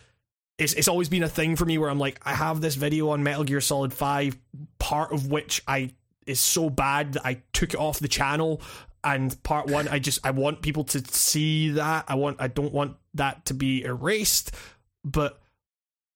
it's 0.61 0.73
it's 0.73 0.87
always 0.87 1.09
been 1.09 1.23
a 1.23 1.29
thing 1.29 1.55
for 1.55 1.65
me 1.65 1.77
where 1.77 1.89
I'm 1.89 1.97
like, 1.97 2.21
I 2.23 2.33
have 2.33 2.61
this 2.61 2.75
video 2.75 3.09
on 3.09 3.23
Metal 3.23 3.43
Gear 3.43 3.61
Solid 3.61 3.91
Five, 3.93 4.37
part 4.77 5.11
of 5.11 5.27
which 5.27 5.63
I 5.67 5.91
is 6.27 6.39
so 6.39 6.69
bad 6.69 7.13
that 7.13 7.25
I 7.25 7.41
took 7.51 7.73
it 7.73 7.79
off 7.79 7.99
the 7.99 8.07
channel, 8.07 8.61
and 9.03 9.41
part 9.41 9.67
one 9.67 9.87
I 9.87 9.97
just 9.97 10.25
I 10.25 10.31
want 10.31 10.61
people 10.61 10.83
to 10.85 11.03
see 11.11 11.71
that. 11.71 12.05
I 12.07 12.15
want 12.15 12.37
I 12.39 12.47
don't 12.47 12.71
want 12.71 12.97
that 13.15 13.45
to 13.45 13.55
be 13.55 13.83
erased, 13.83 14.55
but 15.03 15.41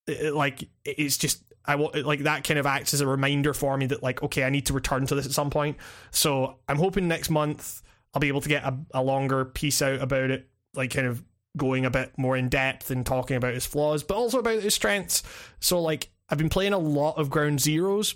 it, 0.05 0.35
like 0.35 0.69
it's 0.84 1.17
just 1.17 1.41
I 1.65 1.76
want 1.76 2.05
like 2.05 2.19
that 2.22 2.43
kind 2.43 2.59
of 2.59 2.67
acts 2.67 2.93
as 2.93 3.01
a 3.01 3.07
reminder 3.07 3.53
for 3.53 3.76
me 3.76 3.88
that 3.88 4.03
like 4.03 4.22
okay 4.22 4.43
I 4.43 4.51
need 4.51 4.67
to 4.67 4.73
return 4.73 5.07
to 5.07 5.15
this 5.15 5.26
at 5.26 5.31
some 5.31 5.49
point. 5.49 5.77
So 6.11 6.59
I'm 6.69 6.77
hoping 6.77 7.07
next 7.07 7.31
month 7.31 7.81
I'll 8.13 8.22
be 8.22 8.27
able 8.27 8.41
to 8.41 8.49
get 8.49 8.63
a, 8.63 8.77
a 8.93 9.01
longer 9.01 9.43
piece 9.43 9.81
out 9.81 10.01
about 10.01 10.30
it, 10.30 10.47
like 10.76 10.93
kind 10.93 11.07
of 11.07 11.23
going 11.57 11.86
a 11.86 11.90
bit 11.90 12.18
more 12.18 12.36
in 12.36 12.49
depth 12.49 12.91
and 12.91 13.06
talking 13.06 13.38
about 13.38 13.53
his 13.53 13.65
flaws, 13.65 14.03
but 14.03 14.15
also 14.15 14.40
about 14.40 14.61
his 14.61 14.76
strengths. 14.76 15.23
So 15.60 15.82
like 15.82 16.10
I've 16.30 16.38
been 16.38 16.49
playing 16.49 16.73
a 16.73 16.77
lot 16.77 17.18
of 17.18 17.30
Ground 17.30 17.60
Zeroes, 17.60 18.15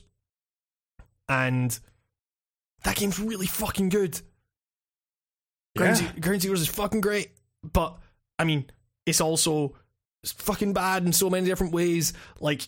and 1.28 1.78
that 2.84 2.96
game's 2.96 3.20
really 3.20 3.48
fucking 3.48 3.90
good. 3.90 4.20
Ground, 5.78 6.02
Yeah. 6.02 6.12
Ze- 6.14 6.20
Ground 6.20 6.42
Zeroes 6.42 6.54
is 6.62 6.68
fucking 6.68 7.02
great, 7.02 7.32
but 7.64 7.98
I 8.38 8.44
mean 8.44 8.70
it's 9.06 9.22
also 9.22 9.76
it's 10.24 10.32
fucking 10.34 10.74
bad 10.74 11.06
in 11.06 11.14
so 11.14 11.30
many 11.30 11.46
different 11.46 11.74
ways. 11.74 12.14
Like 12.40 12.64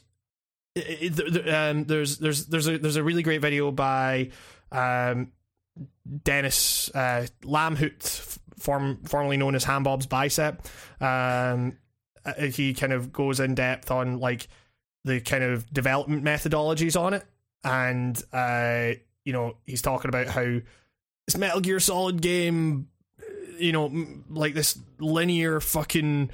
it, 0.75 1.19
it, 1.19 1.49
um, 1.53 1.83
there's 1.85 2.17
there's 2.17 2.45
there's 2.47 2.67
a 2.67 2.77
there's 2.77 2.95
a 2.95 3.03
really 3.03 3.23
great 3.23 3.41
video 3.41 3.71
by 3.71 4.29
um, 4.71 5.31
Dennis 6.23 6.89
uh, 6.95 7.27
Lamhoot, 7.43 8.37
form, 8.61 8.99
formerly 9.03 9.37
known 9.37 9.55
as 9.55 9.65
Hambob's 9.65 10.05
Bicep. 10.05 10.65
Um, 10.99 11.77
uh, 12.25 12.33
he 12.45 12.73
kind 12.73 12.93
of 12.93 13.11
goes 13.11 13.39
in 13.39 13.55
depth 13.55 13.91
on 13.91 14.19
like 14.19 14.47
the 15.03 15.19
kind 15.19 15.43
of 15.43 15.71
development 15.73 16.23
methodologies 16.23 16.99
on 16.99 17.13
it, 17.13 17.25
and 17.63 18.21
uh, 18.31 18.91
you 19.25 19.33
know 19.33 19.57
he's 19.65 19.81
talking 19.81 20.09
about 20.09 20.27
how 20.27 20.59
this 21.27 21.37
Metal 21.37 21.61
Gear 21.61 21.79
Solid 21.79 22.21
game, 22.21 22.87
you 23.57 23.71
know, 23.71 23.91
like 24.29 24.53
this 24.53 24.77
linear 24.99 25.59
fucking 25.59 26.29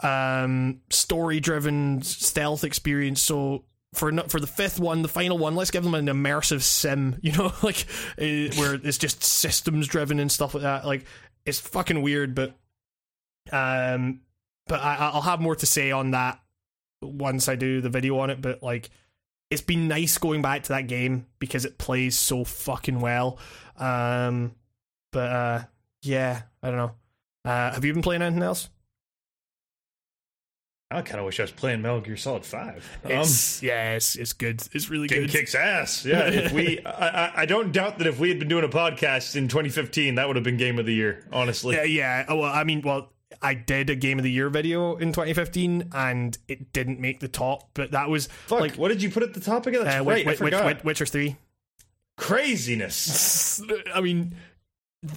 um, 0.00 0.80
story 0.90 1.40
driven 1.40 2.02
stealth 2.02 2.64
experience. 2.64 3.20
So 3.20 3.64
for 3.94 4.12
for 4.28 4.40
the 4.40 4.46
fifth 4.46 4.80
one, 4.80 5.02
the 5.02 5.08
final 5.08 5.38
one, 5.38 5.54
let's 5.54 5.70
give 5.70 5.84
them 5.84 5.94
an 5.94 6.06
immersive 6.06 6.62
sim, 6.62 7.18
you 7.22 7.32
know, 7.32 7.52
like 7.62 7.86
uh, 8.18 8.54
where 8.56 8.74
it's 8.74 8.98
just 8.98 9.22
systems 9.22 9.86
driven 9.86 10.18
and 10.18 10.30
stuff 10.30 10.54
like 10.54 10.62
that. 10.62 10.86
Like 10.86 11.04
it's 11.46 11.60
fucking 11.60 12.02
weird, 12.02 12.34
but 12.34 12.54
um, 13.50 14.20
but 14.66 14.80
I, 14.80 15.10
I'll 15.12 15.22
have 15.22 15.40
more 15.40 15.56
to 15.56 15.66
say 15.66 15.90
on 15.90 16.12
that 16.12 16.40
once 17.02 17.48
I 17.48 17.56
do 17.56 17.80
the 17.80 17.90
video 17.90 18.18
on 18.18 18.30
it. 18.30 18.40
But 18.40 18.62
like, 18.62 18.90
it's 19.50 19.62
been 19.62 19.88
nice 19.88 20.18
going 20.18 20.42
back 20.42 20.64
to 20.64 20.68
that 20.70 20.86
game 20.86 21.26
because 21.38 21.64
it 21.64 21.78
plays 21.78 22.18
so 22.18 22.44
fucking 22.44 23.00
well. 23.00 23.38
Um, 23.76 24.54
but 25.12 25.30
uh, 25.30 25.62
yeah, 26.02 26.42
I 26.62 26.68
don't 26.68 26.78
know. 26.78 26.92
Uh, 27.44 27.72
have 27.72 27.84
you 27.84 27.92
been 27.92 28.02
playing 28.02 28.22
anything 28.22 28.42
else? 28.42 28.68
I 30.92 31.02
kind 31.02 31.18
of 31.20 31.26
wish 31.26 31.40
I 31.40 31.44
was 31.44 31.50
playing 31.50 31.82
Metal 31.82 32.00
Gear 32.00 32.16
Solid 32.16 32.44
Five. 32.44 32.88
Um, 33.04 33.10
It's 33.12 33.62
yeah, 33.62 33.94
it's, 33.94 34.14
it's 34.16 34.32
good. 34.32 34.62
It's 34.72 34.88
really 34.90 35.08
good. 35.08 35.30
kicks 35.30 35.54
ass. 35.54 36.04
Yeah, 36.04 36.24
if 36.28 36.52
we, 36.52 36.80
I, 36.86 37.26
I- 37.26 37.32
I 37.42 37.46
don't 37.46 37.72
doubt 37.72 37.98
that 37.98 38.06
if 38.06 38.18
we 38.20 38.28
had 38.28 38.38
been 38.38 38.48
doing 38.48 38.64
a 38.64 38.68
podcast 38.68 39.36
in 39.36 39.48
2015, 39.48 40.14
that 40.16 40.26
would 40.26 40.36
have 40.36 40.44
been 40.44 40.56
Game 40.56 40.78
of 40.78 40.86
the 40.86 40.94
Year. 40.94 41.24
Honestly, 41.32 41.76
Yeah, 41.76 41.84
yeah. 41.84 42.24
Oh, 42.28 42.36
well, 42.36 42.52
I 42.52 42.64
mean, 42.64 42.82
well, 42.82 43.10
I 43.40 43.54
did 43.54 43.88
a 43.90 43.94
Game 43.96 44.18
of 44.18 44.24
the 44.24 44.30
Year 44.30 44.48
video 44.50 44.96
in 44.96 45.08
2015, 45.12 45.88
and 45.94 46.36
it 46.48 46.72
didn't 46.72 47.00
make 47.00 47.20
the 47.20 47.28
top. 47.28 47.70
But 47.74 47.90
that 47.92 48.08
was 48.10 48.26
fuck. 48.46 48.60
like 48.60 48.74
what 48.74 48.88
did 48.88 49.02
you 49.02 49.10
put 49.10 49.22
at 49.22 49.34
the 49.34 49.40
top 49.40 49.66
again? 49.66 49.84
That's 49.84 50.00
uh, 50.00 50.04
right. 50.04 50.24
Witch- 50.26 50.40
I 50.40 50.44
forgot. 50.44 50.64
Witch- 50.66 50.84
Witcher 50.84 51.06
Three. 51.06 51.36
Craziness. 52.18 53.62
I 53.94 54.00
mean, 54.00 54.34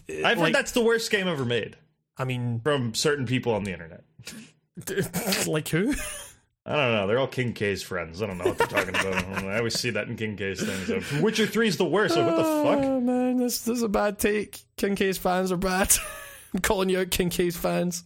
I've 0.10 0.38
like- 0.38 0.38
heard 0.38 0.56
that's 0.56 0.72
the 0.72 0.82
worst 0.84 1.12
game 1.12 1.28
ever 1.28 1.46
made 1.46 1.76
I 2.18 2.24
mean, 2.24 2.62
from 2.64 2.94
certain 2.96 3.26
people 3.26 3.54
on 3.54 3.64
the 3.66 3.74
internet. 3.74 4.04
like 5.48 5.68
who? 5.70 5.94
I 6.68 6.76
don't 6.76 6.92
know. 6.94 7.08
They're 7.08 7.20
all 7.20 7.28
King 7.28 7.54
K's 7.54 7.84
friends. 7.84 8.22
I 8.22 8.26
don't 8.28 8.38
know 8.40 8.46
what 8.46 8.58
they're 8.58 8.68
talking 8.68 8.90
about. 8.90 9.06
I, 9.06 9.22
don't 9.22 9.44
know. 9.44 9.50
I 9.50 9.58
always 9.60 9.80
see 9.80 9.92
that 9.92 10.08
in 10.08 10.16
King 10.18 10.36
K's 10.36 10.64
things. 10.64 10.88
So, 11.10 11.22
Witcher 11.22 11.46
Three 11.46 11.68
is 11.68 11.78
the 11.78 11.86
worst. 11.86 12.16
Like, 12.18 12.26
what 12.26 12.38
the 12.38 12.44
fuck? 12.44 12.80
Oh 12.84 13.00
man, 13.00 13.38
this 13.38 13.60
this 13.62 13.78
is 13.78 13.84
a 13.84 13.88
bad 13.90 14.18
take. 14.20 14.60
King 14.78 14.96
K's 14.96 15.18
fans 15.18 15.52
are 15.52 15.58
bad. 15.58 15.94
I'm 16.54 16.62
calling 16.62 16.90
you 16.90 17.00
out, 17.02 17.12
King 17.12 17.30
K's 17.30 17.56
fans. 17.56 18.04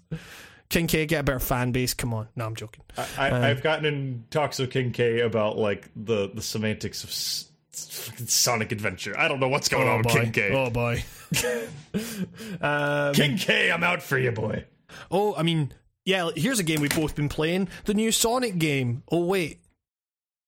King 0.70 0.88
K, 0.88 1.06
get 1.06 1.22
a 1.22 1.24
better 1.24 1.40
fan 1.40 1.72
base. 1.72 1.94
Come 1.94 2.14
on. 2.14 2.28
No, 2.36 2.46
I'm 2.46 2.56
joking. 2.56 2.84
I, 3.18 3.50
I've 3.50 3.64
gotten 3.64 3.86
in 3.86 4.26
talks 4.30 4.60
with 4.60 4.72
King 4.72 4.92
K 4.92 5.22
about 5.22 5.58
like 5.58 5.90
the 5.96 6.30
the 6.34 6.42
semantics 6.42 7.04
of 7.04 7.10
s- 7.12 7.50
Sonic 7.72 8.72
Adventure. 8.72 9.18
I 9.18 9.28
don't 9.30 9.40
know 9.40 9.48
what's 9.50 9.70
going 9.70 9.88
Oh 9.88 9.92
on 9.94 9.98
with 10.00 10.08
boy. 10.14 10.22
King 10.22 10.32
K. 10.32 10.52
Oh 10.54 10.70
boy. 10.70 11.04
um, 12.62 13.14
King 13.14 13.38
K, 13.38 13.72
I'm 13.72 13.84
out 13.84 14.02
for 14.02 14.18
you, 14.18 14.32
boy. 14.32 14.66
oh, 15.12 15.34
I 15.36 15.44
mean, 15.44 15.72
yeah. 16.10 16.32
Here's 16.36 16.60
a 16.60 16.64
game 16.64 16.82
we've 16.82 16.96
both 16.96 17.16
been 17.16 17.30
playing: 17.30 17.70
the 17.86 17.94
new 17.94 18.12
Sonic 18.12 18.58
game. 18.58 19.04
Oh 19.12 19.26
wait, 19.26 19.60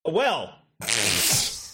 Well, 0.05 0.55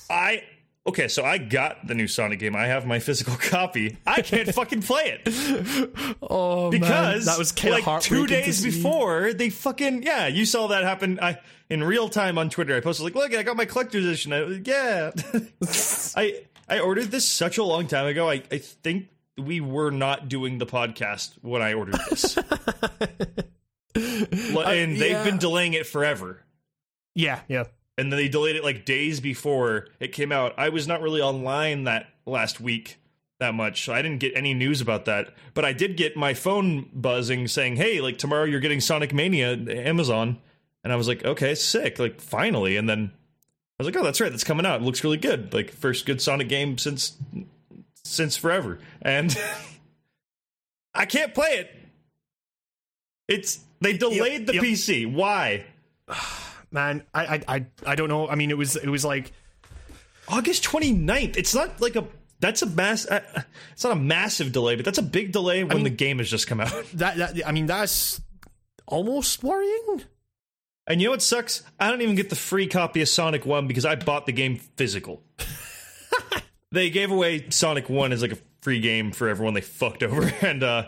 I 0.09 0.43
okay. 0.85 1.07
So 1.07 1.23
I 1.23 1.37
got 1.37 1.87
the 1.87 1.95
new 1.95 2.07
Sonic 2.07 2.39
game. 2.39 2.55
I 2.55 2.67
have 2.67 2.85
my 2.85 2.99
physical 2.99 3.35
copy. 3.39 3.97
I 4.05 4.21
can't 4.21 4.53
fucking 4.53 4.81
play 4.81 5.19
it 5.23 6.17
oh 6.21 6.69
man, 6.69 6.81
because 6.81 7.25
that 7.25 7.37
was 7.37 7.63
like 7.63 8.01
two 8.01 8.27
days 8.27 8.61
before 8.61 9.33
they 9.33 9.49
fucking 9.49 10.03
yeah. 10.03 10.27
You 10.27 10.45
saw 10.45 10.67
that 10.67 10.83
happen. 10.83 11.19
I 11.21 11.39
in 11.69 11.83
real 11.83 12.09
time 12.09 12.37
on 12.37 12.49
Twitter. 12.49 12.75
I 12.75 12.81
posted 12.81 13.05
like, 13.05 13.15
look, 13.15 13.33
I 13.33 13.43
got 13.43 13.55
my 13.57 13.65
collector's 13.65 14.05
edition. 14.05 14.33
I, 14.33 14.61
yeah, 14.65 15.11
I 16.15 16.41
I 16.67 16.79
ordered 16.79 17.11
this 17.11 17.25
such 17.25 17.57
a 17.57 17.63
long 17.63 17.87
time 17.87 18.05
ago. 18.05 18.29
I 18.29 18.43
I 18.51 18.57
think 18.57 19.07
we 19.37 19.61
were 19.61 19.91
not 19.91 20.29
doing 20.29 20.57
the 20.57 20.65
podcast 20.65 21.35
when 21.41 21.61
I 21.61 21.73
ordered 21.73 21.99
this, 22.09 22.37
Uh, 23.97 24.61
and 24.61 24.97
they've 24.97 25.11
yeah. 25.11 25.23
been 25.23 25.37
delaying 25.37 25.73
it 25.73 25.87
forever. 25.87 26.43
Yeah, 27.15 27.41
yeah. 27.47 27.65
and 27.97 28.11
then 28.11 28.17
they 28.17 28.27
delayed 28.27 28.55
it 28.55 28.63
like 28.63 28.85
days 28.85 29.19
before 29.19 29.87
it 29.99 30.11
came 30.11 30.31
out. 30.31 30.53
I 30.57 30.69
was 30.69 30.87
not 30.87 31.01
really 31.01 31.21
online 31.21 31.85
that 31.85 32.07
last 32.25 32.61
week 32.61 32.99
that 33.39 33.53
much, 33.53 33.85
so 33.85 33.93
I 33.93 34.01
didn't 34.01 34.19
get 34.19 34.35
any 34.35 34.53
news 34.53 34.81
about 34.81 35.05
that. 35.05 35.33
But 35.53 35.65
I 35.65 35.73
did 35.73 35.97
get 35.97 36.15
my 36.15 36.33
phone 36.33 36.89
buzzing 36.93 37.47
saying, 37.47 37.77
"Hey, 37.77 38.01
like 38.01 38.17
tomorrow 38.17 38.43
you're 38.43 38.59
getting 38.59 38.81
Sonic 38.81 39.13
Mania 39.13 39.53
Amazon," 39.53 40.39
and 40.83 40.93
I 40.93 40.95
was 40.95 41.07
like, 41.07 41.25
"Okay, 41.25 41.55
sick! 41.55 41.99
Like 41.99 42.21
finally!" 42.21 42.77
And 42.77 42.89
then 42.89 43.11
I 43.79 43.83
was 43.83 43.87
like, 43.87 43.95
"Oh, 43.95 44.03
that's 44.03 44.21
right, 44.21 44.31
that's 44.31 44.43
coming 44.43 44.65
out. 44.65 44.81
It 44.81 44.83
looks 44.85 45.03
really 45.03 45.17
good. 45.17 45.53
Like 45.53 45.71
first 45.71 46.05
good 46.05 46.21
Sonic 46.21 46.49
game 46.49 46.77
since 46.77 47.17
since 48.03 48.37
forever." 48.37 48.79
And 49.01 49.35
I 50.93 51.05
can't 51.05 51.33
play 51.33 51.49
it. 51.49 51.71
It's 53.27 53.59
they 53.81 53.97
delayed 53.97 54.47
the 54.47 54.55
yep. 54.55 54.63
PC. 54.63 55.11
Why? 55.11 55.65
Man, 56.71 57.03
I, 57.13 57.25
I, 57.25 57.41
I, 57.47 57.65
I 57.85 57.95
don't 57.95 58.09
know. 58.09 58.27
I 58.27 58.35
mean, 58.35 58.51
it 58.51 58.57
was, 58.57 58.75
it 58.75 58.89
was 58.89 59.05
like, 59.05 59.31
August 60.27 60.63
29th. 60.65 61.37
It's 61.37 61.55
not 61.55 61.79
like 61.79 61.95
a 61.95 62.05
that's 62.39 62.61
a 62.61 62.65
mass 62.67 63.07
uh, 63.07 63.21
it's 63.71 63.83
not 63.83 63.93
a 63.93 63.99
massive 63.99 64.51
delay, 64.51 64.75
but 64.75 64.85
that's 64.85 64.97
a 64.97 65.03
big 65.03 65.31
delay 65.31 65.63
when 65.63 65.83
the 65.83 65.89
game 65.89 66.19
has 66.19 66.29
just 66.29 66.47
come 66.47 66.59
out. 66.59 66.71
that, 66.95 67.17
that. 67.17 67.47
I 67.47 67.51
mean, 67.51 67.65
that's 67.65 68.21
almost 68.85 69.43
worrying. 69.43 70.03
And 70.87 71.01
you 71.01 71.07
know 71.07 71.11
what 71.11 71.21
sucks? 71.21 71.63
I 71.79 71.89
don't 71.89 72.01
even 72.01 72.15
get 72.15 72.29
the 72.29 72.35
free 72.35 72.67
copy 72.67 73.01
of 73.01 73.09
Sonic 73.09 73.45
1 73.45 73.67
because 73.67 73.85
I 73.85 73.95
bought 73.95 74.25
the 74.25 74.31
game 74.31 74.55
physical. 74.77 75.21
they 76.71 76.89
gave 76.89 77.11
away 77.11 77.49
Sonic 77.49 77.89
1 77.89 78.13
as 78.13 78.21
like 78.21 78.31
a 78.31 78.37
free 78.61 78.79
game 78.79 79.11
for 79.11 79.27
everyone 79.27 79.53
they 79.53 79.61
fucked 79.61 80.03
over 80.03 80.33
and 80.41 80.63
uh 80.63 80.85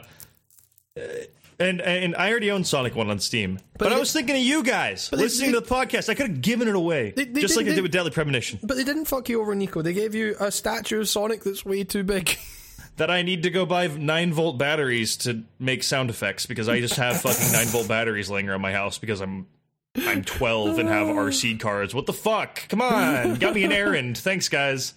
and 1.60 1.82
and 1.82 2.16
I 2.16 2.30
already 2.32 2.52
own 2.52 2.64
Sonic 2.64 2.96
1 2.96 3.10
on 3.10 3.20
Steam. 3.20 3.60
But, 3.78 3.92
I 3.94 4.00
was 4.00 4.12
thinking 4.14 4.36
of 4.36 4.42
you 4.42 4.64
guys 4.64 5.10
they- 5.10 5.18
listening 5.18 5.52
they- 5.52 5.60
to 5.60 5.62
the 5.62 5.68
podcast. 5.76 6.10
I 6.10 6.14
could 6.16 6.28
have 6.28 6.42
given 6.42 6.68
it 6.68 6.76
away. 6.76 7.14
They- 7.16 7.26
they 7.26 7.42
just 7.42 7.56
like 7.58 7.68
I 7.68 7.76
did 7.76 7.82
with 7.82 7.92
Deadly 7.92 8.12
Premonition. 8.12 8.60
But 8.64 8.78
they 8.78 8.84
didn't 8.84 9.06
fuck 9.06 9.30
you 9.30 9.42
over, 9.42 9.54
Nico. 9.56 9.82
They 9.82 9.94
gave 9.94 10.16
you 10.16 10.36
a 10.40 10.52
statue 10.52 11.02
of 11.02 11.10
Sonic 11.10 11.44
that's 11.44 11.64
way 11.66 11.84
too 11.84 12.04
big. 12.04 12.38
that 12.98 13.10
I 13.10 13.22
need 13.22 13.44
to 13.44 13.50
go 13.50 13.66
buy 13.66 13.88
nine 13.88 14.34
volt 14.34 14.58
batteries 14.58 15.16
to 15.18 15.44
make 15.60 15.84
sound 15.84 16.10
effects 16.10 16.46
because 16.46 16.68
I 16.68 16.80
just 16.82 16.96
have 16.96 17.22
fucking 17.22 17.52
nine 17.52 17.68
volt 17.68 17.88
batteries 17.88 18.30
laying 18.30 18.50
around 18.50 18.62
my 18.62 18.74
house 18.74 18.98
because 18.98 19.22
I'm 19.22 19.48
I'm 19.96 20.24
12 20.24 20.80
and 20.80 20.88
have 20.90 21.08
RC 21.16 21.60
cards. 21.60 21.96
What 21.96 22.06
the 22.06 22.14
fuck? 22.14 22.68
Come 22.70 22.82
on, 22.82 23.36
got 23.36 23.56
me 23.56 23.64
an 23.64 23.72
errand. 23.72 24.18
Thanks, 24.18 24.50
guys. 24.50 24.94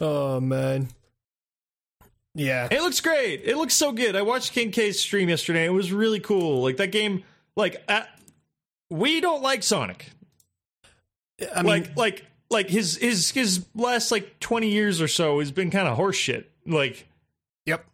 oh 0.00 0.40
man. 0.40 0.88
Yeah. 2.34 2.68
It 2.70 2.80
looks 2.80 3.00
great. 3.00 3.42
It 3.44 3.56
looks 3.56 3.74
so 3.74 3.92
good. 3.92 4.16
I 4.16 4.22
watched 4.22 4.52
King 4.52 4.70
K's 4.70 4.98
stream 5.00 5.28
yesterday. 5.28 5.64
It 5.66 5.72
was 5.72 5.92
really 5.92 6.20
cool. 6.20 6.62
Like 6.62 6.78
that 6.78 6.92
game. 6.92 7.24
Like 7.56 7.82
uh, 7.88 8.02
we 8.90 9.20
don't 9.20 9.42
like 9.42 9.62
Sonic. 9.62 10.10
I 11.54 11.62
mean, 11.62 11.66
like 11.66 11.96
like 11.96 12.26
like 12.50 12.68
his 12.68 12.96
his 12.96 13.30
his 13.30 13.66
last 13.74 14.10
like 14.10 14.38
20 14.40 14.68
years 14.68 15.00
or 15.00 15.08
so 15.08 15.40
has 15.40 15.50
been 15.50 15.70
kind 15.70 15.88
of 15.88 15.98
horseshit. 15.98 16.44
Like 16.66 17.06
yep. 17.66 17.84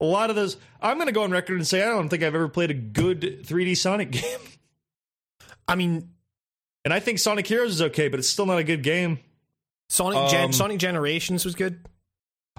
a 0.00 0.04
lot 0.04 0.30
of 0.30 0.36
those. 0.36 0.56
I'm 0.80 0.98
gonna 0.98 1.12
go 1.12 1.24
on 1.24 1.30
record 1.30 1.56
and 1.56 1.66
say 1.66 1.82
I 1.82 1.86
don't 1.86 2.08
think 2.08 2.22
I've 2.22 2.34
ever 2.34 2.48
played 2.48 2.70
a 2.70 2.74
good 2.74 3.20
3D 3.44 3.76
Sonic 3.76 4.10
game. 4.12 4.38
I 5.68 5.74
mean, 5.74 6.08
And 6.84 6.92
I 6.92 7.00
think 7.00 7.18
Sonic 7.18 7.46
Heroes 7.46 7.72
is 7.72 7.82
okay, 7.82 8.08
but 8.08 8.18
it's 8.18 8.28
still 8.28 8.46
not 8.46 8.58
a 8.58 8.64
good 8.64 8.82
game. 8.82 9.18
Sonic 9.88 10.30
Gen- 10.30 10.44
Um, 10.46 10.52
Sonic 10.52 10.78
Generations 10.78 11.44
was 11.44 11.54
good. 11.54 11.86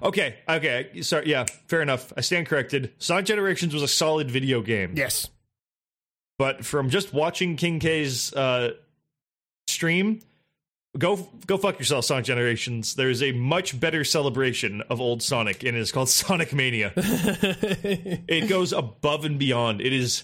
Okay, 0.02 0.36
okay, 0.50 1.02
sorry, 1.02 1.30
yeah, 1.30 1.46
fair 1.68 1.82
enough. 1.82 2.12
I 2.18 2.22
stand 2.22 2.48
corrected. 2.48 2.94
Sonic 2.98 3.26
Generations 3.26 3.74
was 3.74 3.84
a 3.84 3.88
solid 3.88 4.30
video 4.30 4.62
game, 4.62 4.94
Yes. 4.98 5.30
but 6.38 6.66
from 6.66 6.90
just 6.90 7.14
watching 7.14 7.56
King 7.56 7.80
K's 7.80 8.34
uh, 8.34 8.72
stream, 9.68 10.20
go 10.98 11.30
go 11.46 11.58
fuck 11.58 11.80
yourself, 11.80 12.06
Sonic 12.06 12.26
Generations. 12.26 12.96
There 12.96 13.10
is 13.10 13.24
a 13.24 13.32
much 13.34 13.80
better 13.80 14.04
celebration 14.04 14.82
of 14.90 15.00
old 15.00 15.22
Sonic, 15.22 15.64
and 15.64 15.78
it 15.78 15.80
is 15.80 15.92
called 15.92 16.10
Sonic 16.22 16.54
Mania. 16.54 16.92
it 16.98 18.50
goes 18.50 18.74
above 18.74 19.24
and 19.26 19.38
beyond. 19.40 19.80
It 19.80 19.94
is. 19.94 20.24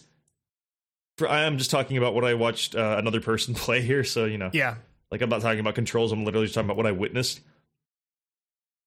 For, 1.17 1.29
I 1.29 1.43
am 1.43 1.57
just 1.57 1.69
talking 1.69 1.97
about 1.97 2.15
what 2.15 2.25
I 2.25 2.33
watched 2.33 2.75
uh, 2.75 2.95
another 2.97 3.21
person 3.21 3.53
play 3.55 3.81
here, 3.81 4.03
so 4.03 4.25
you 4.25 4.37
know. 4.37 4.49
yeah. 4.51 4.75
Like 5.11 5.21
I'm 5.21 5.29
not 5.29 5.41
talking 5.41 5.59
about 5.59 5.75
controls. 5.75 6.11
I'm 6.11 6.25
literally 6.25 6.47
just 6.47 6.53
talking 6.55 6.67
about 6.67 6.77
what 6.77 6.85
I 6.85 6.91
witnessed. 6.91 7.39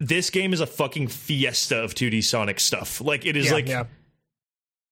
This 0.05 0.31
game 0.31 0.53
is 0.53 0.61
a 0.61 0.67
fucking 0.67 1.09
fiesta 1.09 1.79
of 1.79 1.95
2D 1.95 2.25
Sonic 2.25 2.59
stuff. 2.59 3.01
Like 3.01 3.25
it 3.25 3.37
is 3.37 3.47
yeah, 3.47 3.53
like 3.53 3.69
yeah. 3.69 3.85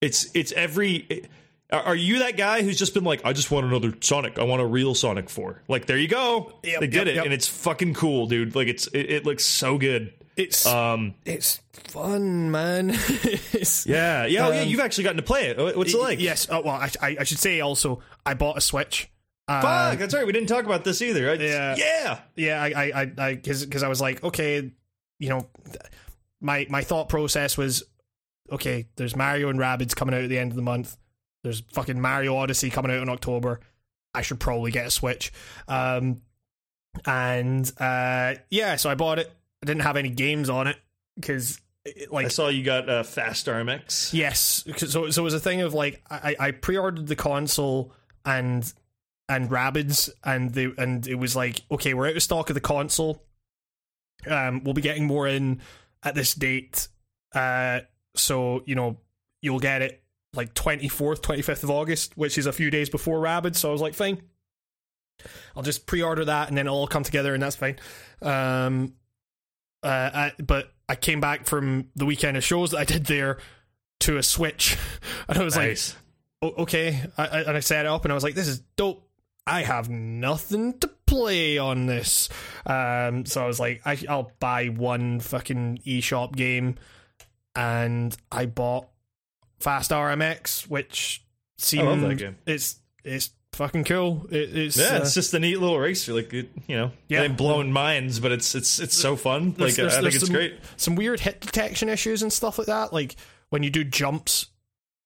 it's 0.00 0.30
it's 0.34 0.52
every. 0.52 1.26
Are 1.72 1.82
are 1.82 1.96
you 1.96 2.20
that 2.20 2.36
guy 2.36 2.62
who's 2.62 2.78
just 2.78 2.94
been 2.94 3.04
like, 3.04 3.20
I 3.24 3.32
just 3.32 3.50
want 3.50 3.66
another 3.66 3.92
Sonic. 4.00 4.38
I 4.38 4.44
want 4.44 4.62
a 4.62 4.66
real 4.66 4.94
Sonic 4.94 5.28
4. 5.28 5.62
Like 5.68 5.86
there 5.86 5.96
you 5.96 6.08
go. 6.08 6.52
Yep, 6.62 6.80
they 6.80 6.86
did 6.86 6.94
yep, 6.94 7.06
it, 7.06 7.14
yep. 7.16 7.24
and 7.24 7.34
it's 7.34 7.48
fucking 7.48 7.94
cool, 7.94 8.26
dude. 8.26 8.54
Like 8.54 8.68
it's 8.68 8.86
it, 8.88 9.10
it 9.10 9.26
looks 9.26 9.44
so 9.44 9.78
good. 9.78 10.12
It's 10.36 10.64
Um, 10.64 11.14
it's 11.24 11.60
fun, 11.72 12.50
man. 12.50 12.90
it's, 12.94 13.86
yeah, 13.86 14.26
yeah, 14.26 14.46
oh, 14.46 14.52
yeah. 14.52 14.60
Um, 14.62 14.68
You've 14.68 14.80
actually 14.80 15.04
gotten 15.04 15.16
to 15.16 15.22
play 15.22 15.48
it. 15.48 15.76
What's 15.76 15.92
it 15.92 16.00
like? 16.00 16.20
Yes. 16.20 16.46
Oh, 16.50 16.62
well, 16.62 16.76
I, 16.76 16.90
I 17.02 17.16
I 17.20 17.24
should 17.24 17.40
say 17.40 17.60
also 17.60 18.00
I 18.24 18.34
bought 18.34 18.56
a 18.56 18.60
Switch. 18.60 19.10
Uh, 19.48 19.60
Fuck, 19.60 19.98
that's 19.98 20.14
right. 20.14 20.24
We 20.24 20.32
didn't 20.32 20.48
talk 20.48 20.64
about 20.64 20.84
this 20.84 21.02
either. 21.02 21.28
I- 21.28 21.34
Yeah. 21.34 21.74
yeah. 21.76 22.20
yeah, 22.36 22.62
I, 22.62 22.68
I, 22.68 23.02
I, 23.02 23.12
I, 23.18 23.34
because, 23.34 23.64
because 23.64 23.82
I 23.82 23.88
was 23.88 24.00
like, 24.00 24.22
okay, 24.22 24.70
you 25.20 25.28
know, 25.28 25.46
my, 26.40 26.66
my 26.68 26.82
thought 26.82 27.08
process 27.08 27.56
was, 27.56 27.84
okay, 28.50 28.88
there's 28.96 29.14
Mario 29.14 29.50
and 29.50 29.58
Rabbids 29.60 29.94
coming 29.94 30.14
out 30.14 30.22
at 30.22 30.28
the 30.28 30.38
end 30.38 30.50
of 30.50 30.56
the 30.56 30.62
month. 30.62 30.96
There's 31.44 31.60
fucking 31.72 32.00
Mario 32.00 32.36
Odyssey 32.36 32.70
coming 32.70 32.90
out 32.90 33.02
in 33.02 33.08
October. 33.08 33.60
I 34.12 34.22
should 34.22 34.40
probably 34.40 34.72
get 34.72 34.86
a 34.86 34.90
Switch. 34.90 35.32
Um, 35.68 36.22
and 37.06 37.70
uh, 37.78 38.34
yeah, 38.50 38.76
so 38.76 38.90
I 38.90 38.94
bought 38.94 39.18
it. 39.18 39.30
I 39.62 39.66
didn't 39.66 39.82
have 39.82 39.96
any 39.96 40.10
games 40.10 40.50
on 40.50 40.66
it 40.66 40.76
because, 41.14 41.60
like, 42.10 42.26
I 42.26 42.28
saw 42.28 42.48
you 42.48 42.64
got 42.64 42.88
uh, 42.88 43.02
Fast 43.02 43.46
RMX. 43.46 44.12
Yes, 44.12 44.64
so 44.76 45.10
so 45.10 45.22
it 45.22 45.24
was 45.24 45.34
a 45.34 45.40
thing 45.40 45.60
of 45.60 45.74
like 45.74 46.02
I, 46.10 46.34
I 46.40 46.50
pre-ordered 46.50 47.06
the 47.06 47.16
console 47.16 47.92
and 48.24 48.70
and 49.28 49.48
Rabbids 49.48 50.10
and 50.24 50.52
they 50.52 50.72
and 50.76 51.06
it 51.06 51.14
was 51.14 51.36
like 51.36 51.62
okay 51.70 51.94
we're 51.94 52.08
out 52.08 52.16
of 52.16 52.22
stock 52.22 52.50
of 52.50 52.54
the 52.54 52.60
console. 52.60 53.22
Um, 54.28 54.64
we'll 54.64 54.74
be 54.74 54.82
getting 54.82 55.06
more 55.06 55.26
in 55.28 55.60
at 56.02 56.14
this 56.14 56.34
date. 56.34 56.88
Uh, 57.34 57.80
so 58.16 58.62
you 58.66 58.74
know 58.74 58.96
you'll 59.42 59.60
get 59.60 59.82
it 59.82 60.02
like 60.34 60.54
twenty 60.54 60.88
fourth, 60.88 61.22
twenty 61.22 61.42
fifth 61.42 61.62
of 61.64 61.70
August, 61.70 62.16
which 62.16 62.38
is 62.38 62.46
a 62.46 62.52
few 62.52 62.70
days 62.70 62.88
before 62.90 63.18
Rabbids. 63.20 63.56
So 63.56 63.68
I 63.68 63.72
was 63.72 63.80
like, 63.80 63.94
fine, 63.94 64.20
I'll 65.56 65.62
just 65.62 65.86
pre-order 65.86 66.24
that 66.24 66.48
and 66.48 66.56
then 66.56 66.66
it'll 66.66 66.78
all 66.78 66.86
come 66.86 67.02
together 67.02 67.34
and 67.34 67.42
that's 67.42 67.56
fine. 67.56 67.76
Um, 68.22 68.94
uh, 69.82 70.10
I, 70.12 70.32
but 70.42 70.72
I 70.88 70.94
came 70.94 71.20
back 71.20 71.46
from 71.46 71.88
the 71.96 72.04
weekend 72.06 72.36
of 72.36 72.44
shows 72.44 72.72
that 72.72 72.78
I 72.78 72.84
did 72.84 73.06
there 73.06 73.38
to 74.00 74.16
a 74.18 74.22
Switch, 74.22 74.76
and 75.28 75.38
I 75.38 75.42
was 75.44 75.56
Nice. 75.56 75.96
like, 76.42 76.52
o- 76.58 76.62
okay, 76.62 77.00
I, 77.16 77.26
I, 77.26 77.40
and 77.42 77.56
I 77.56 77.60
set 77.60 77.84
it 77.86 77.88
up, 77.88 78.04
and 78.04 78.12
I 78.12 78.14
was 78.14 78.24
like, 78.24 78.34
this 78.34 78.48
is 78.48 78.60
dope. 78.76 79.06
I 79.46 79.62
have 79.62 79.88
nothing 79.88 80.78
to 80.80 80.90
play 81.10 81.58
on 81.58 81.86
this, 81.86 82.28
um, 82.66 83.24
so 83.26 83.42
I 83.42 83.46
was 83.46 83.58
like, 83.60 83.82
I, 83.84 83.98
I'll 84.08 84.32
buy 84.40 84.66
one 84.66 85.20
fucking 85.20 85.80
eShop 85.86 86.34
game, 86.36 86.76
and 87.54 88.16
I 88.30 88.46
bought 88.46 88.86
Fast 89.58 89.90
RMX, 89.90 90.68
which 90.68 91.24
seemed 91.58 91.86
love 91.88 92.00
that 92.00 92.14
game. 92.16 92.36
it's 92.46 92.76
it's 93.04 93.30
fucking 93.52 93.84
cool. 93.84 94.26
It, 94.30 94.56
it's 94.56 94.76
Yeah, 94.78 94.96
uh, 94.96 95.00
it's 95.02 95.14
just 95.14 95.34
a 95.34 95.38
neat 95.38 95.58
little 95.60 95.78
racer. 95.78 96.14
Like 96.14 96.32
it, 96.32 96.50
you 96.66 96.76
know, 96.76 96.92
Yeah. 97.08 97.26
blowing 97.28 97.72
minds, 97.72 98.20
but 98.20 98.32
it's 98.32 98.54
it's 98.54 98.78
it's 98.78 98.94
so 98.96 99.16
fun. 99.16 99.48
Like 99.58 99.74
There's- 99.74 99.76
there's- 99.76 99.92
I 99.92 99.96
think 99.96 100.02
there's 100.12 100.14
it's 100.16 100.26
some, 100.26 100.34
great. 100.34 100.54
Some 100.76 100.94
weird 100.96 101.20
hit 101.20 101.40
detection 101.40 101.88
issues 101.88 102.22
and 102.22 102.32
stuff 102.32 102.58
like 102.58 102.68
that. 102.68 102.92
Like 102.92 103.16
when 103.50 103.62
you 103.62 103.70
do 103.70 103.84
jumps, 103.84 104.46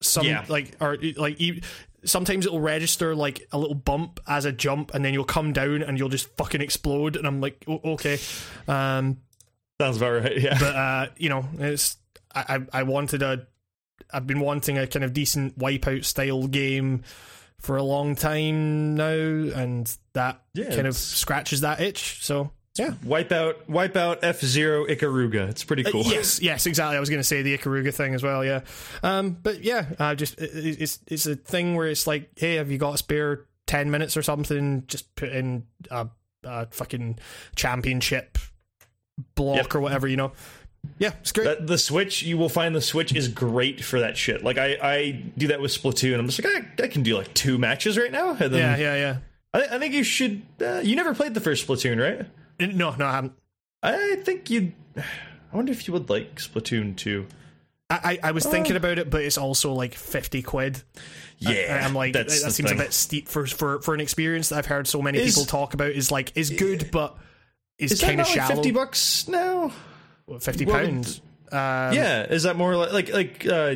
some 0.03 0.27
Yeah. 0.27 0.45
like 0.49 0.77
or 0.81 0.99
like 1.17 1.41
sometimes 2.05 2.47
it'll 2.47 2.61
register 2.61 3.15
like 3.15 3.47
a 3.53 3.59
little 3.59 3.75
bump 3.75 4.21
as 4.27 4.45
a 4.45 4.53
jump, 4.53 4.95
and 4.95 5.05
then 5.05 5.13
you'll 5.15 5.25
come 5.25 5.53
down 5.53 5.83
and 5.83 5.99
you'll 5.99 6.09
just 6.09 6.29
fucking 6.37 6.61
explode. 6.61 7.17
And 7.17 7.27
I'm 7.27 7.41
like, 7.41 7.65
"O- 7.69 7.81
okay, 7.95 8.19
um, 8.69 9.19
Sounds 9.81 9.97
about 9.97 10.23
right. 10.23 10.41
Yeah. 10.41 10.57
but 10.59 10.77
uh, 10.77 11.07
you 11.17 11.29
know, 11.29 11.45
it's 11.59 11.97
I 12.35 12.57
I 12.73 12.81
I 12.81 12.83
wanted 12.85 13.23
a 13.23 13.47
I've 14.13 14.27
been 14.27 14.41
wanting 14.41 14.79
a 14.79 14.87
kind 14.87 15.05
of 15.05 15.13
decent 15.13 15.59
wipeout 15.59 16.05
style 16.05 16.47
game 16.47 17.03
for 17.59 17.77
a 17.77 17.83
long 17.83 18.15
time 18.15 18.95
now, 18.95 19.09
and 19.11 19.91
that 20.13 20.43
Yeah, 20.53 20.75
kind 20.75 20.87
of 20.87 20.95
scratches 20.97 21.63
that 21.63 21.81
itch. 21.81 22.23
So 22.25 22.51
yeah. 22.79 22.95
wipe 23.05 23.33
out, 23.33 23.69
wipe 23.69 23.97
out 23.97 24.21
F 24.23 24.41
Zero 24.41 24.87
Ikaruga. 24.87 25.49
It's 25.49 25.65
pretty 25.65 25.85
cool. 25.85 26.01
Uh, 26.03 26.11
Yes, 26.11 26.41
yes, 26.43 26.67
exactly. 26.67 26.97
I 26.97 27.01
was 27.01 27.09
going 27.11 27.21
to 27.21 27.25
say 27.25 27.43
the 27.43 27.57
Ikaruga 27.57 27.93
thing 27.95 28.15
as 28.15 28.23
well. 28.23 28.45
Yeah, 28.45 28.61
um, 29.03 29.37
but 29.43 29.63
yeah, 29.65 29.87
uh, 29.99 30.15
just 30.15 30.39
it, 30.41 30.51
it- 30.55 30.81
it's 30.83 30.99
it's 31.07 31.27
a 31.27 31.37
thing 31.37 31.75
where 31.77 31.89
it's 31.89 32.07
like, 32.07 32.31
hey, 32.37 32.55
have 32.57 32.71
you 32.71 32.79
got 32.79 32.95
a 32.95 32.99
spare 32.99 33.47
ten 33.67 33.91
minutes 33.91 34.17
or 34.17 34.23
something? 34.23 34.85
Just 34.87 35.15
put 35.17 35.31
in 35.31 35.65
a, 35.91 36.09
a 36.45 36.67
fucking 36.71 37.19
championship 37.57 38.39
block 39.35 39.57
Yep. 39.57 39.75
or 39.77 39.81
whatever, 39.81 40.09
you 40.09 40.17
know. 40.17 40.33
Yeah, 40.99 41.13
it's 41.21 41.33
great. 41.33 41.45
That, 41.45 41.67
the 41.67 41.79
Switch, 41.79 42.23
you 42.23 42.37
will 42.37 42.51
find 42.51 42.75
the 42.77 42.81
Switch 42.83 43.15
is 43.15 43.29
great 43.29 43.83
for 43.83 44.01
that 44.01 44.19
shit. 44.19 44.45
Like 44.45 44.59
I, 44.59 44.77
I 44.83 45.11
do 45.39 45.47
that 45.49 45.61
with 45.61 45.71
Splatoon. 45.71 46.19
I'm 46.19 46.27
just 46.29 46.45
like, 46.45 46.55
I, 46.55 46.83
I 46.85 46.89
can 46.89 47.03
do 47.03 47.17
like 47.17 47.33
two 47.33 47.57
matches 47.57 47.97
right 47.97 48.13
now. 48.13 48.31
And 48.31 48.53
then 48.53 48.53
yeah, 48.53 48.77
yeah, 48.77 48.95
yeah. 48.97 49.17
I, 49.55 49.77
I 49.77 49.79
think 49.79 49.95
you 49.95 50.03
should. 50.05 50.43
Uh, 50.61 50.81
you 50.85 50.95
never 50.95 51.15
played 51.15 51.33
the 51.33 51.41
first 51.41 51.67
Splatoon, 51.67 51.99
right? 52.03 52.27
No, 52.61 52.95
no, 52.95 53.07
I 53.07 53.13
haven't. 53.13 53.33
I 53.83 54.17
think 54.25 54.51
you. 54.51 54.73
I 54.97 55.57
wonder 55.57 55.73
if 55.73 55.87
you 55.87 55.93
would 55.95 56.11
like 56.11 56.37
Splatoon 56.37 56.97
2. 56.97 57.27
I, 57.91 58.19
I 58.23 58.29
I 58.29 58.31
was 58.33 58.45
thinking 58.47 58.77
about 58.77 58.99
it, 58.99 59.09
but 59.11 59.23
it's 59.23 59.39
also 59.39 59.73
like 59.73 59.95
fifty 59.95 60.43
quid. 60.43 60.83
Yeah, 61.39 61.77
And 61.77 61.85
I'm 61.85 61.95
like, 61.95 62.15
that 62.15 62.31
seems 62.31 62.71
a 62.71 62.75
bit 62.75 62.93
steep 62.93 63.29
for 63.29 63.47
for 63.47 63.81
for 63.83 63.95
an 63.95 64.01
experience 64.01 64.49
that 64.49 64.57
I've 64.57 64.67
heard 64.67 64.87
so 64.89 65.03
many 65.03 65.19
Is- 65.19 65.35
people 65.35 65.45
talk 65.45 65.75
about. 65.75 65.91
Is 65.91 66.11
like 66.11 66.33
is 66.37 66.51
good, 66.51 66.91
but 66.91 67.17
is, 67.79 67.93
Is 67.93 68.01
kind 68.01 68.13
of 68.13 68.19
not 68.19 68.27
like 68.29 68.35
shallow. 68.37 68.55
fifty 68.57 68.71
bucks 68.71 69.29
now? 69.29 69.71
Fifty 70.41 70.65
Well, 70.65 70.77
pounds. 70.83 71.21
Um, 71.53 71.93
yeah, 71.93 72.23
is 72.25 72.45
that 72.45 72.57
more 72.57 72.75
like 72.77 72.93
like 72.93 73.13
like? 73.13 73.47
Uh, 73.47 73.75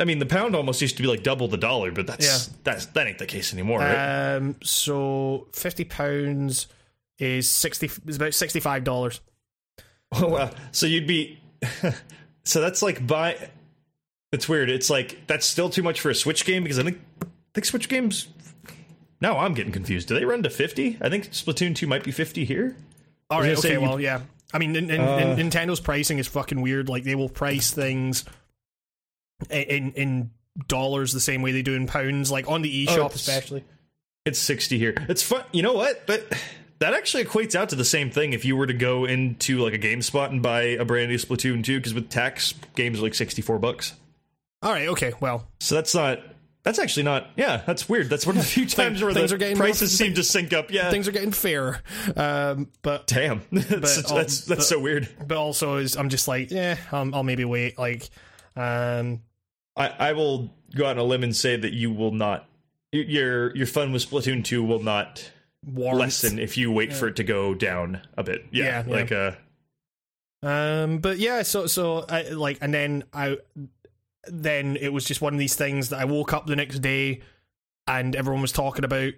I 0.00 0.04
mean, 0.06 0.18
the 0.18 0.26
pound 0.26 0.56
almost 0.56 0.80
used 0.80 0.96
to 0.96 1.02
be 1.02 1.08
like 1.08 1.22
double 1.22 1.46
the 1.46 1.58
dollar, 1.58 1.92
but 1.92 2.06
that's 2.06 2.24
Yeah. 2.48 2.54
that's 2.64 2.86
that 2.86 3.06
ain't 3.06 3.18
the 3.18 3.26
case 3.26 3.52
anymore, 3.52 3.80
right? 3.80 4.34
Um, 4.36 4.56
so 4.62 5.48
fifty 5.52 5.84
pounds 5.84 6.66
is 7.20 7.48
sixty. 7.48 7.90
Is 8.06 8.16
about 8.16 8.34
sixty 8.34 8.60
five 8.60 8.84
dollars. 8.84 9.20
Oh 10.12 10.28
wow! 10.28 10.50
So 10.72 10.86
you'd 10.86 11.06
be, 11.06 11.40
so 12.44 12.60
that's 12.60 12.82
like 12.82 13.06
buy. 13.06 13.50
It's 14.32 14.48
weird. 14.48 14.70
It's 14.70 14.90
like 14.90 15.26
that's 15.26 15.46
still 15.46 15.70
too 15.70 15.82
much 15.82 16.00
for 16.00 16.10
a 16.10 16.14
Switch 16.14 16.44
game 16.44 16.62
because 16.62 16.78
I 16.78 16.82
think 16.82 17.00
I 17.22 17.26
think 17.54 17.64
Switch 17.64 17.88
games. 17.88 18.28
Now 19.20 19.38
I'm 19.38 19.54
getting 19.54 19.72
confused. 19.72 20.08
Do 20.08 20.14
they 20.14 20.24
run 20.24 20.42
to 20.44 20.50
fifty? 20.50 20.96
I 21.00 21.08
think 21.10 21.30
Splatoon 21.32 21.74
two 21.74 21.86
might 21.86 22.04
be 22.04 22.10
fifty 22.10 22.44
here. 22.44 22.76
All 23.28 23.40
right. 23.40 23.56
Okay. 23.58 23.76
Well, 23.78 24.00
yeah. 24.00 24.20
I 24.52 24.58
mean, 24.58 24.72
nin- 24.72 24.86
nin- 24.88 25.00
Uh. 25.00 25.34
nin- 25.36 25.50
Nintendo's 25.50 25.78
pricing 25.80 26.18
is 26.18 26.26
fucking 26.26 26.60
weird. 26.60 26.88
Like 26.88 27.04
they 27.04 27.14
will 27.14 27.28
price 27.28 27.70
things 27.72 28.24
in 29.50 29.92
in 29.92 30.30
dollars 30.68 31.12
the 31.12 31.20
same 31.20 31.42
way 31.42 31.52
they 31.52 31.62
do 31.62 31.74
in 31.74 31.86
pounds. 31.86 32.30
Like 32.30 32.48
on 32.48 32.62
the 32.62 32.86
eShop, 32.86 33.06
it's- 33.06 33.16
especially. 33.16 33.64
It's 34.26 34.38
sixty 34.38 34.78
here. 34.78 34.94
It's 35.08 35.22
fun. 35.22 35.44
You 35.52 35.62
know 35.62 35.72
what? 35.74 36.06
But 36.06 36.32
that 36.80 36.92
actually 36.94 37.24
equates 37.24 37.54
out 37.54 37.68
to 37.70 37.76
the 37.76 37.84
same 37.84 38.10
thing 38.10 38.32
if 38.32 38.44
you 38.44 38.56
were 38.56 38.66
to 38.66 38.72
go 38.74 39.04
into 39.04 39.58
like 39.58 39.74
a 39.74 39.78
GameSpot 39.78 40.30
and 40.30 40.42
buy 40.42 40.62
a 40.62 40.84
brand 40.84 41.10
new 41.10 41.16
Splatoon 41.18 41.62
two 41.64 41.78
because 41.78 41.94
with 41.94 42.10
tax, 42.10 42.54
games 42.74 42.98
are 42.98 43.02
like 43.02 43.14
sixty 43.14 43.42
four 43.42 43.58
bucks. 43.58 43.94
All 44.62 44.72
right. 44.72 44.88
Okay. 44.88 45.12
Well, 45.20 45.46
So 45.60 45.74
that's 45.74 45.94
not. 45.94 46.20
That's 46.62 46.78
actually 46.78 47.04
not. 47.04 47.28
Yeah, 47.36 47.62
that's 47.66 47.88
weird. 47.88 48.10
That's 48.10 48.26
one 48.26 48.36
of 48.36 48.42
the 48.42 48.48
few 48.48 48.66
times 48.68 49.02
where 49.02 49.14
things 49.14 49.30
the 49.30 49.36
are 49.36 49.38
getting 49.38 49.56
prices 49.56 49.98
more- 49.98 50.06
seem 50.06 50.14
to 50.16 50.22
sync 50.22 50.52
up. 50.52 50.70
Yeah. 50.70 50.90
things 50.90 51.08
are 51.08 51.12
getting 51.12 51.32
fair. 51.32 51.80
Um, 52.14 52.68
but 52.82 53.06
Damn, 53.06 53.40
that's 53.50 53.68
But, 53.70 53.80
that's, 53.80 54.10
um, 54.10 54.16
that's 54.18 54.40
but- 54.42 54.62
so 54.62 54.78
weird. 54.78 55.08
but 55.26 55.38
also 55.38 55.76
is 55.78 55.96
I'm 55.96 56.10
just 56.10 56.28
like, 56.28 56.50
yeah, 56.50 56.76
I'll, 56.92 57.14
I'll 57.14 57.22
maybe 57.22 57.46
wait. 57.46 57.78
Like, 57.78 58.10
um, 58.56 59.22
I, 59.74 59.88
I 59.88 60.12
will 60.12 60.52
go 60.76 60.84
out 60.84 60.92
on 60.92 60.98
a 60.98 61.04
limb 61.04 61.22
and 61.22 61.34
say 61.34 61.56
that 61.56 61.72
you 61.72 61.90
will 61.92 62.12
not. 62.12 62.46
Your 62.92 63.56
your 63.56 63.66
fun 63.66 63.92
with 63.92 64.10
Splatoon 64.10 64.44
two 64.44 64.62
will 64.62 64.82
not 64.82 65.30
warrant. 65.66 66.00
lessen 66.00 66.38
if 66.38 66.56
you 66.56 66.70
wait 66.72 66.92
for 66.92 67.08
it 67.08 67.16
to 67.16 67.24
go 67.24 67.54
down 67.54 68.00
a 68.16 68.22
bit. 68.22 68.46
Yeah, 68.50 68.64
Yeah, 68.64 68.84
yeah. 68.86 68.94
like 68.94 69.12
uh, 69.12 69.32
Um, 70.42 70.98
but 70.98 71.18
yeah, 71.18 71.42
so 71.42 71.66
so 71.66 72.04
I 72.08 72.22
like, 72.30 72.58
and 72.60 72.72
then 72.72 73.04
I, 73.12 73.38
then 74.26 74.76
it 74.76 74.88
was 74.92 75.04
just 75.04 75.20
one 75.20 75.32
of 75.34 75.38
these 75.38 75.54
things 75.56 75.90
that 75.90 76.00
I 76.00 76.04
woke 76.06 76.32
up 76.32 76.46
the 76.46 76.56
next 76.56 76.78
day, 76.80 77.20
and 77.86 78.16
everyone 78.16 78.42
was 78.42 78.52
talking 78.52 78.84
about, 78.84 79.12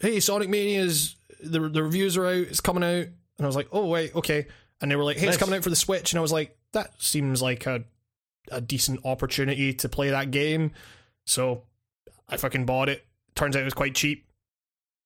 hey, 0.00 0.18
Sonic 0.20 0.48
Mania's 0.48 1.16
the 1.42 1.60
the 1.68 1.82
reviews 1.82 2.16
are 2.16 2.26
out, 2.26 2.34
it's 2.48 2.60
coming 2.60 2.82
out, 2.82 3.06
and 3.06 3.40
I 3.40 3.46
was 3.46 3.56
like, 3.56 3.68
oh 3.72 3.86
wait, 3.86 4.14
okay, 4.16 4.46
and 4.80 4.90
they 4.90 4.96
were 4.96 5.04
like, 5.04 5.16
hey, 5.16 5.26
Nice. 5.26 5.34
it's 5.36 5.42
coming 5.42 5.56
out 5.56 5.62
for 5.64 5.70
the 5.70 5.76
Switch, 5.76 6.12
and 6.12 6.18
I 6.18 6.22
was 6.22 6.32
like, 6.32 6.56
that 6.72 6.90
seems 7.00 7.40
like 7.42 7.66
a 7.66 7.84
a 8.50 8.60
decent 8.60 9.00
opportunity 9.04 9.72
to 9.74 9.88
play 9.88 10.10
that 10.10 10.32
game, 10.32 10.72
so 11.24 11.62
I 12.28 12.36
fucking 12.36 12.66
bought 12.66 12.88
it. 12.88 13.06
Turns 13.36 13.54
out 13.54 13.62
it 13.62 13.64
was 13.64 13.74
quite 13.74 13.94
cheap, 13.94 14.26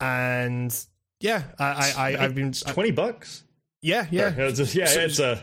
and 0.00 0.76
yeah, 1.20 1.42
I 1.58 1.64
I, 1.64 1.92
I 2.16 2.24
I've 2.24 2.34
been 2.34 2.52
twenty 2.52 2.90
bucks. 2.90 3.42
yeah 3.82 4.06
yeah 4.10 4.34
Yeah, 4.36 4.44
it's 4.48 4.58
a, 4.60 4.78
yeah, 4.78 4.86
So- 4.86 5.00
it's 5.00 5.18
a 5.18 5.42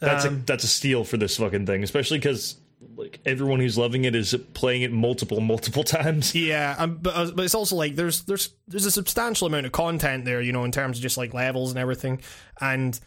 that's 0.00 0.24
a 0.26 0.28
Um, 0.28 0.42
that's 0.46 0.64
a 0.64 0.68
steal 0.68 1.02
for 1.04 1.16
this 1.16 1.36
fucking 1.38 1.64
thing, 1.66 1.82
especially 1.82 2.18
because 2.18 2.56
like 2.96 3.18
everyone 3.24 3.58
who's 3.58 3.76
loving 3.78 4.04
it 4.04 4.14
is 4.14 4.36
playing 4.54 4.82
it 4.82 4.92
multiple 4.92 5.40
multiple 5.40 5.82
times. 5.96 6.34
Yeah, 6.34 6.76
um, 6.78 6.98
but 7.00 7.14
uh, 7.16 7.30
but 7.34 7.44
it's 7.44 7.54
also 7.54 7.74
like 7.76 7.96
there's 7.96 8.22
there's 8.22 8.50
there's 8.66 8.84
a 8.86 8.90
substantial 8.90 9.46
amount 9.46 9.66
of 9.66 9.72
content 9.72 10.24
there, 10.26 10.40
you 10.42 10.52
know, 10.52 10.64
in 10.64 10.72
terms 10.72 10.98
of 10.98 11.02
just 11.02 11.16
like 11.16 11.32
levels 11.34 11.70
and 11.70 11.78
everything, 11.78 12.20
and 12.60 13.00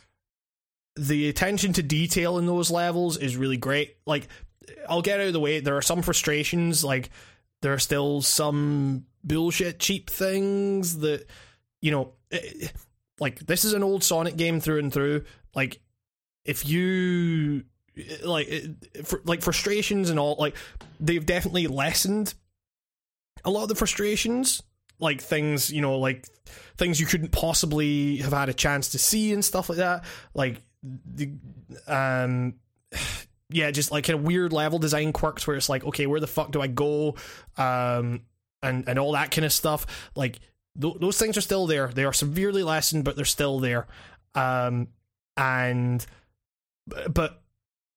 the 0.97 1.29
attention 1.29 1.71
to 1.73 1.83
detail 1.83 2.37
in 2.37 2.45
those 2.47 2.69
levels 2.71 3.15
is 3.17 3.37
really 3.37 3.57
great. 3.57 3.95
Like, 4.05 4.27
I'll 4.89 5.01
get 5.01 5.19
out 5.21 5.27
of 5.27 5.33
the 5.33 5.39
way. 5.39 5.59
There 5.61 5.77
are 5.77 5.81
some 5.81 6.01
frustrations, 6.01 6.83
like 6.83 7.09
there 7.61 7.73
are 7.73 7.79
still 7.79 8.21
some 8.21 9.05
bullshit 9.23 9.79
cheap 9.79 10.09
things 10.09 10.99
that 10.99 11.25
you 11.81 11.91
know, 11.91 12.13
eh, 12.31 12.67
like 13.19 13.39
this 13.39 13.65
is 13.65 13.73
an 13.73 13.83
old 13.83 14.03
Sonic 14.03 14.35
game 14.37 14.59
through 14.59 14.79
and 14.79 14.93
through. 14.93 15.23
Like, 15.55 15.79
if 16.45 16.65
you 16.65 17.63
like 18.23 18.47
it- 18.47 19.05
for, 19.05 19.21
like 19.25 19.41
frustrations 19.41 20.09
and 20.09 20.19
all 20.19 20.35
like 20.39 20.55
they've 20.99 21.25
definitely 21.25 21.67
lessened 21.67 22.33
a 23.43 23.51
lot 23.51 23.63
of 23.63 23.69
the 23.69 23.75
frustrations 23.75 24.63
like 24.99 25.19
things 25.19 25.69
you 25.71 25.81
know 25.81 25.97
like 25.97 26.25
things 26.77 27.01
you 27.01 27.05
couldn't 27.05 27.31
possibly 27.31 28.17
have 28.17 28.31
had 28.31 28.47
a 28.47 28.53
chance 28.53 28.89
to 28.89 28.97
see 28.97 29.33
and 29.33 29.43
stuff 29.43 29.67
like 29.67 29.79
that 29.79 30.05
like 30.33 30.61
the 30.83 31.31
um 31.87 32.53
yeah 33.51 33.71
just 33.71 33.91
like 33.91 34.05
kind 34.05 34.19
of 34.19 34.25
weird 34.25 34.51
level 34.53 34.79
design 34.79 35.11
quirks 35.13 35.45
where 35.47 35.55
it's 35.57 35.69
like 35.69 35.83
okay 35.83 36.05
where 36.07 36.19
the 36.19 36.27
fuck 36.27 36.51
do 36.51 36.61
i 36.61 36.67
go 36.67 37.15
um 37.57 38.21
and 38.63 38.87
and 38.87 38.97
all 38.99 39.11
that 39.13 39.31
kind 39.31 39.45
of 39.45 39.51
stuff 39.53 39.85
like 40.15 40.39
th- 40.79 40.95
those 40.99 41.17
things 41.17 41.37
are 41.37 41.41
still 41.41 41.67
there 41.67 41.87
they 41.87 42.03
are 42.03 42.13
severely 42.13 42.63
lessened 42.63 43.03
but 43.03 43.15
they're 43.15 43.25
still 43.25 43.59
there 43.59 43.87
um 44.35 44.87
and 45.37 46.05
but 47.09 47.41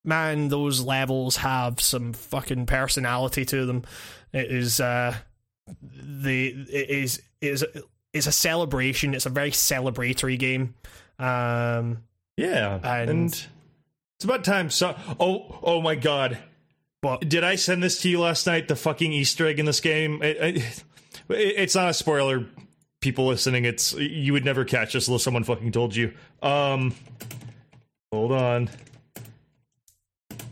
man, 0.04 0.48
those 0.48 0.82
levels 0.82 1.36
have 1.36 1.80
some 1.80 2.12
fucking 2.12 2.66
personality 2.66 3.44
to 3.46 3.64
them. 3.66 3.82
It 4.32 4.50
is 4.50 4.78
uh 4.78 5.14
the 5.82 6.48
it 6.48 6.90
is 6.90 7.22
it 7.40 7.48
is 7.48 7.64
it's 8.12 8.26
a 8.26 8.32
celebration. 8.32 9.14
It's 9.14 9.26
a 9.26 9.30
very 9.30 9.50
celebratory 9.50 10.38
game. 10.38 10.74
Um 11.18 12.04
Yeah, 12.36 12.78
And- 12.84 13.10
and, 13.10 13.46
it's 14.24 14.30
about 14.30 14.42
time. 14.44 14.70
So, 14.70 14.96
oh, 15.20 15.58
oh 15.62 15.82
my 15.82 15.94
god, 15.96 16.38
but 17.02 17.28
did 17.28 17.44
I 17.44 17.56
send 17.56 17.82
this 17.82 18.00
to 18.02 18.08
you 18.08 18.20
last 18.20 18.46
night? 18.46 18.68
The 18.68 18.76
fucking 18.76 19.12
Easter 19.12 19.46
egg 19.46 19.58
in 19.60 19.66
this 19.66 19.80
game. 19.80 20.22
It, 20.22 20.36
it, 20.38 20.56
it- 20.56 20.74
it's 21.28 21.74
not 21.74 21.88
a 21.90 21.94
spoiler. 21.94 22.46
People 23.00 23.26
listening, 23.26 23.66
it's 23.66 23.92
you 23.92 24.32
would 24.32 24.46
never 24.46 24.64
catch 24.64 24.94
this 24.94 25.08
unless 25.08 25.22
someone 25.22 25.44
fucking 25.44 25.72
told 25.72 25.94
you. 25.94 26.14
Um, 26.42 26.94
hold 28.10 28.32
on. 28.32 28.70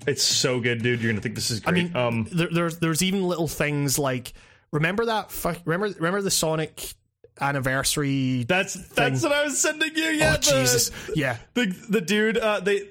It's 0.07 0.23
so 0.23 0.61
good, 0.61 0.82
dude. 0.82 1.01
You're 1.01 1.12
gonna 1.12 1.23
think 1.23 1.35
this 1.35 1.51
is 1.51 1.62
I 1.65 1.70
mean 1.70 1.97
um, 1.97 2.28
there, 2.31 2.49
there's 2.53 2.78
there's 2.78 3.03
even 3.03 3.23
little 3.27 3.49
things 3.49 3.99
like 3.99 4.35
remember 4.70 5.07
that 5.07 5.31
fu- 5.31 5.55
remember 5.65 5.94
remember 5.97 6.20
the 6.20 6.31
Sonic 6.31 6.93
anniversary 7.40 8.44
that's 8.44 8.74
that's 8.90 9.23
what 9.23 9.32
I 9.32 9.44
was 9.44 9.59
sending 9.59 9.94
you. 9.97 10.05
Yeah, 10.05 10.32
Oh 10.36 10.36
the- 10.36 10.61
Jesus. 10.61 10.90
Yeah. 11.15 11.39
the 11.55 11.66
the 11.89 12.01
dude. 12.03 12.36
Uh, 12.36 12.61
they 12.61 12.89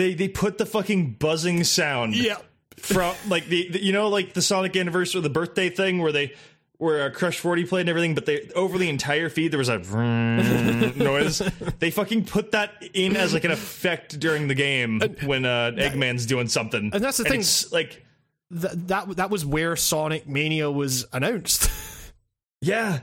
they 0.00 0.14
they 0.14 0.28
put 0.28 0.56
the 0.58 0.64
fucking 0.66 1.12
buzzing 1.18 1.62
sound. 1.64 2.16
Yeah. 2.16 2.38
from 2.78 3.14
like 3.28 3.46
the, 3.46 3.68
the- 3.68 3.84
you 3.84 3.92
know 3.92 4.08
like 4.08 4.32
the 4.32 4.40
Sonic 4.42 4.74
anniversary, 4.76 5.20
the 5.20 5.28
birthday 5.28 5.68
thing 5.68 5.98
where 6.00 6.12
they 6.12 6.32
where 6.78 7.04
uh, 7.04 7.10
Crush 7.10 7.38
Forty 7.38 7.64
played 7.66 7.80
and 7.82 7.88
everything, 7.90 8.14
but 8.14 8.24
they 8.24 8.48
over 8.56 8.78
the 8.78 8.88
entire 8.88 9.28
feed 9.28 9.48
there 9.52 9.58
was 9.58 9.68
a 9.68 9.78
noise. 10.96 11.42
They 11.78 11.90
fucking 11.90 12.24
put 12.24 12.52
that 12.52 12.72
in 12.94 13.16
as 13.16 13.34
like 13.34 13.44
an 13.44 13.50
effect 13.50 14.18
during 14.18 14.48
the 14.48 14.54
game 14.54 15.00
when 15.26 15.44
uh, 15.44 15.72
Eggman's 15.76 16.24
doing 16.24 16.48
something, 16.48 16.90
and 16.94 17.04
that's 17.04 17.18
the 17.18 17.24
thing. 17.24 17.40
It's 17.40 17.70
like 17.70 18.02
th- 18.50 18.72
that 18.86 19.16
that 19.16 19.28
was 19.30 19.44
where 19.44 19.76
Sonic 19.76 20.26
Mania 20.26 20.70
was 20.70 21.06
announced, 21.12 21.70
Yeah, 22.62 23.00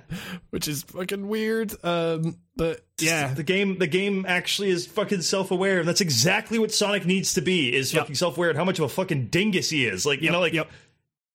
which 0.49 0.67
is 0.67 0.81
fucking 0.81 1.27
weird. 1.27 1.73
Um, 1.83 2.37
but 2.55 2.83
yeah, 2.99 3.33
the 3.33 3.43
game 3.43 3.77
the 3.77 3.87
game 3.87 4.25
actually 4.27 4.69
is 4.69 4.85
fucking 4.87 5.21
self-aware 5.21 5.79
and 5.79 5.87
that's 5.87 6.01
exactly 6.01 6.57
what 6.59 6.71
Sonic 6.71 7.05
needs 7.05 7.33
to 7.35 7.41
be 7.41 7.73
is 7.73 7.93
Yep. 7.93 8.03
fucking 8.03 8.15
self-aware 8.15 8.49
and 8.49 8.57
how 8.57 8.65
much 8.65 8.79
of 8.79 8.85
a 8.85 8.89
fucking 8.89 9.27
dingus 9.27 9.69
he 9.69 9.85
is. 9.85 10.05
Like, 10.05 10.21
you 10.21 10.31
know 10.31 10.39
like 10.39 10.53
yep. 10.53 10.69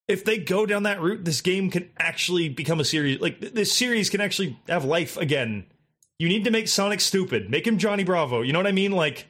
if 0.09 0.25
they 0.25 0.39
go 0.39 0.67
down 0.67 0.83
that 0.85 1.01
route, 1.01 1.25
this 1.25 1.41
game 1.41 1.71
can 1.71 1.89
actually 1.99 2.49
become 2.49 2.81
a 2.81 2.85
series. 2.85 3.21
Like 3.21 3.41
th- 3.41 3.53
this 3.53 3.73
series 3.73 4.11
can 4.11 4.21
actually 4.21 4.59
have 4.69 4.85
life 4.85 5.17
again. 5.17 5.67
You 6.19 6.29
need 6.29 6.45
to 6.45 6.51
make 6.51 6.69
Sonic 6.69 7.01
stupid. 7.01 7.51
Make 7.51 7.67
him 7.67 7.79
Johnny 7.79 8.05
Bravo. 8.05 8.43
You 8.43 8.53
know 8.53 8.59
what 8.59 8.67
I 8.67 8.73
mean? 8.73 8.93
Like 8.93 9.27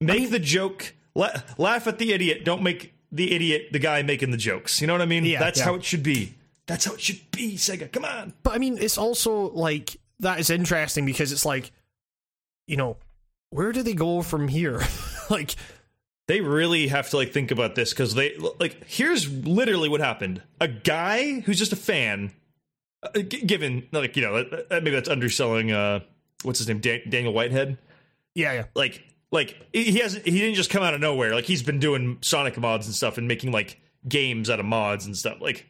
make 0.00 0.30
the 0.30 0.38
joke. 0.38 0.94
La- 1.14 1.30
laugh 1.56 1.86
at 1.86 1.98
the 1.98 2.12
idiot. 2.12 2.44
Don't 2.44 2.62
make 2.62 2.94
the 3.10 3.34
idiot 3.34 3.68
the 3.72 3.78
guy 3.78 4.02
making 4.02 4.30
the 4.30 4.36
jokes. 4.36 4.80
You 4.80 4.86
know 4.86 4.92
what 4.94 5.02
I 5.02 5.06
mean? 5.06 5.24
Yeah, 5.24 5.38
That's 5.40 5.58
yeah. 5.58 5.64
how 5.64 5.74
it 5.74 5.84
should 5.84 6.02
be. 6.02 6.34
That's 6.66 6.84
how 6.84 6.94
it 6.94 7.00
should 7.00 7.30
be, 7.30 7.54
Sega. 7.56 7.90
Come 7.90 8.04
on. 8.04 8.34
But 8.42 8.54
I 8.54 8.58
mean, 8.58 8.76
it's 8.78 8.98
also 8.98 9.50
like 9.50 9.96
that 10.20 10.40
is 10.40 10.50
interesting 10.50 11.06
because 11.06 11.32
it's 11.32 11.44
like, 11.44 11.72
you 12.66 12.76
know, 12.76 12.96
where 13.50 13.72
do 13.72 13.82
they 13.82 13.94
go 13.94 14.22
from 14.22 14.48
here? 14.48 14.82
like, 15.30 15.54
They 16.26 16.40
really 16.40 16.88
have 16.88 17.08
to 17.10 17.16
like 17.16 17.32
think 17.32 17.50
about 17.50 17.74
this 17.74 17.90
because 17.90 18.14
they 18.14 18.36
like. 18.60 18.84
Here's 18.86 19.30
literally 19.32 19.88
what 19.88 20.00
happened: 20.00 20.42
a 20.60 20.68
guy 20.68 21.40
who's 21.40 21.58
just 21.58 21.72
a 21.72 21.76
fan, 21.76 22.32
uh, 23.02 23.20
g- 23.20 23.40
given 23.46 23.88
like 23.92 24.14
you 24.16 24.22
know 24.22 24.36
uh, 24.36 24.44
uh, 24.70 24.80
maybe 24.82 24.90
that's 24.90 25.08
underselling. 25.08 25.72
Uh, 25.72 26.00
what's 26.42 26.58
his 26.58 26.68
name? 26.68 26.80
Dan- 26.80 27.00
Daniel 27.08 27.32
Whitehead. 27.32 27.78
yeah, 28.34 28.52
yeah, 28.52 28.64
like 28.74 29.02
like 29.32 29.56
he 29.72 29.98
hasn't 30.00 30.26
he 30.26 30.38
didn't 30.38 30.54
just 30.56 30.68
come 30.68 30.82
out 30.82 30.92
of 30.94 31.00
nowhere 31.00 31.34
like 31.34 31.44
he's 31.44 31.62
been 31.62 31.78
doing 31.78 32.18
sonic 32.22 32.56
mods 32.58 32.86
and 32.86 32.94
stuff 32.94 33.16
and 33.18 33.26
making 33.28 33.50
like 33.52 33.80
games 34.06 34.48
out 34.50 34.58
of 34.60 34.66
mods 34.66 35.06
and 35.06 35.16
stuff 35.16 35.38
like 35.40 35.66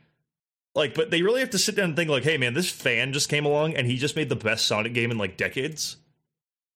like 0.79 0.95
but 0.95 1.11
they 1.11 1.21
really 1.21 1.41
have 1.41 1.51
to 1.51 1.59
sit 1.59 1.75
down 1.77 1.87
and 1.87 1.97
think 1.97 2.09
like 2.09 2.25
hey 2.25 2.39
man 2.39 2.55
this 2.55 2.71
fan 2.71 3.13
just 3.13 3.29
came 3.29 3.45
along 3.45 3.75
and 3.75 3.87
he 3.87 3.97
just 3.97 4.17
made 4.17 4.29
the 4.29 4.37
best 4.37 4.67
sonic 4.67 4.95
game 4.95 5.11
in 5.11 5.19
like 5.19 5.37
decades 5.37 5.97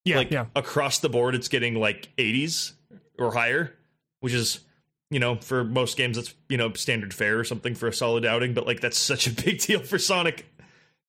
yeah, 0.04 0.16
like 0.16 0.30
yeah. 0.30 0.46
across 0.54 0.98
the 0.98 1.08
board 1.08 1.34
it's 1.34 1.48
getting 1.48 1.76
like 1.76 2.10
80s 2.18 2.72
or 3.18 3.32
higher 3.32 3.72
which 4.20 4.34
is 4.34 4.60
you 5.10 5.20
know 5.20 5.36
for 5.36 5.64
most 5.64 5.96
games 5.96 6.16
that's 6.16 6.34
you 6.48 6.56
know 6.58 6.72
standard 6.74 7.14
fare 7.14 7.38
or 7.38 7.44
something 7.44 7.74
for 7.74 7.86
a 7.86 7.92
solid 7.92 8.26
outing 8.26 8.52
but 8.52 8.66
like 8.66 8.80
that's 8.80 8.98
such 8.98 9.26
a 9.26 9.30
big 9.44 9.60
deal 9.60 9.80
for 9.80 9.98
sonic 9.98 10.46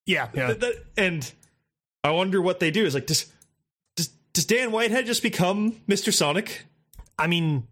Yeah, 0.06 0.30
yeah. 0.34 0.48
Th- 0.48 0.60
that- 0.60 0.86
and 0.96 1.32
I 2.04 2.12
wonder 2.12 2.42
what 2.42 2.60
they 2.60 2.72
do. 2.72 2.86
Is 2.86 2.94
like 2.94 3.06
does 3.06 3.32
does 3.96 4.10
does 4.34 4.46
Dan 4.46 4.72
Whitehead 4.72 5.06
just 5.06 5.24
become 5.24 5.74
Mr. 5.88 6.14
Sonic? 6.14 6.66
I 7.18 7.28
mean, 7.28 7.68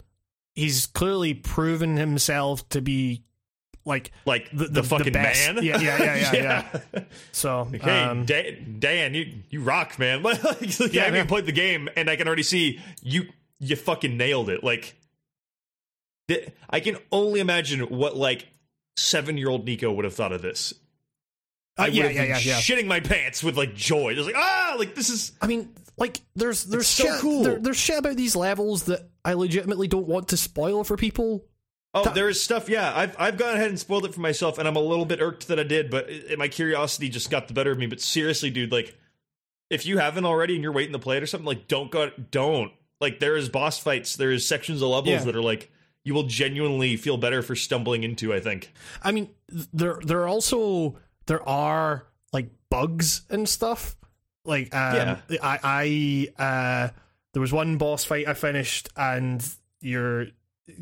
he's 0.55 0.85
clearly 0.85 1.33
proven 1.33 1.97
himself 1.97 2.67
to 2.69 2.81
be 2.81 3.23
like 3.85 4.11
Like 4.25 4.49
the, 4.51 4.65
the, 4.67 4.83
fucking 4.83 5.13
best. 5.13 5.53
man? 5.53 5.63
Yeah, 5.63 5.79
yeah, 5.79 5.97
yeah, 6.03 6.31
yeah. 6.33 6.79
yeah. 6.93 7.03
So, 7.31 7.65
Hey, 7.65 7.79
um, 8.03 8.25
Dan, 8.25 8.77
Dan, 8.79 9.13
you 9.13 9.33
you 9.49 9.61
rock, 9.61 9.97
man. 9.99 10.21
like, 10.23 10.43
like, 10.43 10.81
I 10.81 10.85
Yeah, 10.91 11.03
haven't 11.05 11.15
yeah. 11.19 11.25
played 11.25 11.45
the 11.45 11.51
game, 11.51 11.89
and 11.95 12.09
I 12.09 12.15
can 12.15 12.27
already 12.27 12.43
see 12.43 12.79
you 13.01 13.25
you 13.59 13.75
fucking 13.75 14.17
nailed 14.17 14.49
it. 14.49 14.63
Like, 14.63 14.95
th- 16.27 16.49
I 16.69 16.79
can 16.79 16.97
only 17.11 17.39
imagine 17.39 17.81
what 17.81 18.15
like 18.15 18.47
seven 18.97 19.37
year 19.37 19.49
old 19.49 19.65
Nico 19.65 19.91
would 19.91 20.05
have 20.05 20.13
thought 20.13 20.31
of 20.31 20.41
this. 20.41 20.73
uh, 21.77 21.83
I 21.83 21.85
would 21.85 21.95
yeah, 21.95 22.03
have 22.03 22.13
yeah, 22.13 22.21
been 22.21 22.29
yeah, 22.29 22.37
yeah. 22.39 22.59
shitting 22.59 22.87
my 22.87 22.99
pants 22.99 23.43
with 23.43 23.57
like 23.57 23.73
joy. 23.75 24.13
Just 24.15 24.27
like 24.27 24.35
ah, 24.37 24.75
like 24.77 24.95
this 24.95 25.09
is 25.09 25.31
I 25.41 25.47
mean, 25.47 25.73
like, 25.97 26.19
there's 26.35 26.63
there's 26.65 26.83
It's 26.83 26.89
so 26.89 27.03
shit, 27.05 27.19
cool. 27.21 27.43
there, 27.43 27.59
there's 27.59 27.77
shit 27.77 27.97
about 27.99 28.15
these 28.15 28.35
levels 28.35 28.83
that 28.83 29.09
I 29.23 29.33
legitimately 29.33 29.87
don't 29.87 30.07
want 30.07 30.29
to 30.29 30.37
spoil 30.37 30.83
for 30.83 30.97
people. 30.97 31.45
Oh, 31.93 32.09
there 32.13 32.29
is 32.29 32.41
stuff. 32.41 32.69
Yeah, 32.69 32.91
I've 32.95 33.15
I've 33.19 33.37
gone 33.37 33.53
ahead 33.55 33.69
and 33.69 33.77
spoiled 33.79 34.05
it 34.05 34.13
for 34.13 34.21
myself, 34.21 34.57
and 34.57 34.67
I'm 34.67 34.77
a 34.77 34.81
little 34.81 35.05
bit 35.05 35.19
irked 35.21 35.47
that 35.49 35.59
I 35.59 35.63
did, 35.63 35.89
but 35.89 36.09
it, 36.09 36.39
my 36.39 36.47
curiosity 36.47 37.09
just 37.09 37.29
got 37.29 37.47
the 37.49 37.53
better 37.53 37.71
of 37.71 37.77
me. 37.77 37.85
But 37.87 37.99
seriously, 37.99 38.49
dude, 38.49 38.71
like, 38.71 38.97
if 39.69 39.85
you 39.85 39.97
haven't 39.97 40.23
already 40.25 40.53
and 40.55 40.63
you're 40.63 40.71
waiting 40.71 40.93
to 40.93 40.99
play 40.99 41.17
it 41.17 41.23
or 41.23 41.27
something, 41.27 41.45
like, 41.45 41.67
don't 41.67 41.91
go, 41.91 42.11
don't. 42.31 42.71
Like, 43.01 43.19
there 43.19 43.35
is 43.35 43.49
boss 43.49 43.77
fights, 43.79 44.15
there 44.15 44.31
is 44.31 44.47
sections 44.47 44.81
of 44.81 44.87
levels 44.89 45.09
Yeah. 45.09 45.23
that 45.23 45.35
are 45.35 45.41
like 45.41 45.69
you 46.03 46.13
will 46.13 46.23
genuinely 46.23 46.95
feel 46.97 47.17
better 47.17 47.41
for 47.41 47.55
stumbling 47.55 48.03
into. 48.03 48.33
I 48.33 48.39
think. 48.39 48.71
I 49.03 49.11
mean, 49.11 49.29
there 49.73 49.99
there 50.03 50.21
are 50.21 50.27
also 50.29 50.97
there 51.25 51.47
are 51.47 52.07
like 52.31 52.49
bugs 52.69 53.23
and 53.29 53.49
stuff. 53.49 53.97
Like, 54.45 54.73
um, 54.73 54.95
Yeah. 54.95 55.17
I 55.43 56.29
I 56.37 56.43
uh, 56.43 56.89
there 57.33 57.41
was 57.41 57.51
one 57.51 57.77
boss 57.77 58.05
fight 58.05 58.27
I 58.29 58.33
finished, 58.33 58.87
and 58.95 59.45
you're 59.81 60.27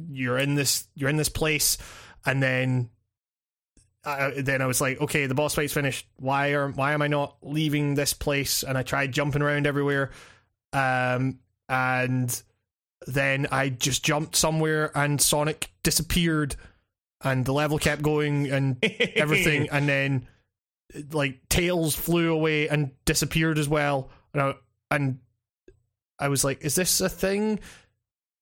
you're 0.10 0.38
in 0.38 0.56
this 0.56 0.88
you're 0.96 1.10
in 1.10 1.18
this 1.18 1.30
place, 1.30 1.78
and 2.26 2.42
then. 2.42 2.90
I, 4.06 4.32
then 4.38 4.62
I 4.62 4.66
was 4.66 4.80
like, 4.80 5.02
okay, 5.02 5.26
the 5.26 5.36
boss 5.36 5.54
fight's 5.54 5.74
finished. 5.74 6.08
Why 6.16 6.54
are 6.54 6.70
why 6.70 6.94
am 6.94 7.02
I 7.02 7.08
not 7.08 7.36
leaving 7.42 7.96
this 7.96 8.14
place? 8.14 8.64
And 8.64 8.78
I 8.78 8.82
tried 8.82 9.12
jumping 9.12 9.42
around 9.42 9.68
everywhere, 9.68 10.12
um, 10.72 11.40
and 11.68 12.42
then 13.06 13.48
I 13.52 13.70
just 13.70 14.04
jumped 14.04 14.38
somewhere, 14.38 14.92
and 14.96 15.22
Sonic 15.22 15.72
disappeared, 15.84 16.56
and 17.22 17.44
the 17.46 17.54
level 17.54 17.78
kept 17.78 18.02
going, 18.02 18.50
and 18.50 18.78
everything, 19.16 19.70
and 19.70 19.88
then 19.88 20.28
like 21.12 21.48
Tails 21.50 21.96
flew 21.96 22.32
away 22.32 22.68
and 22.68 22.92
disappeared 23.06 23.58
as 23.58 23.70
well, 23.70 24.10
and 24.34 24.42
I, 24.42 24.54
and 24.92 25.20
I 26.18 26.30
was 26.30 26.44
like, 26.44 26.64
"Is 26.64 26.76
this 26.76 27.02
a 27.02 27.10
thing?" 27.10 27.60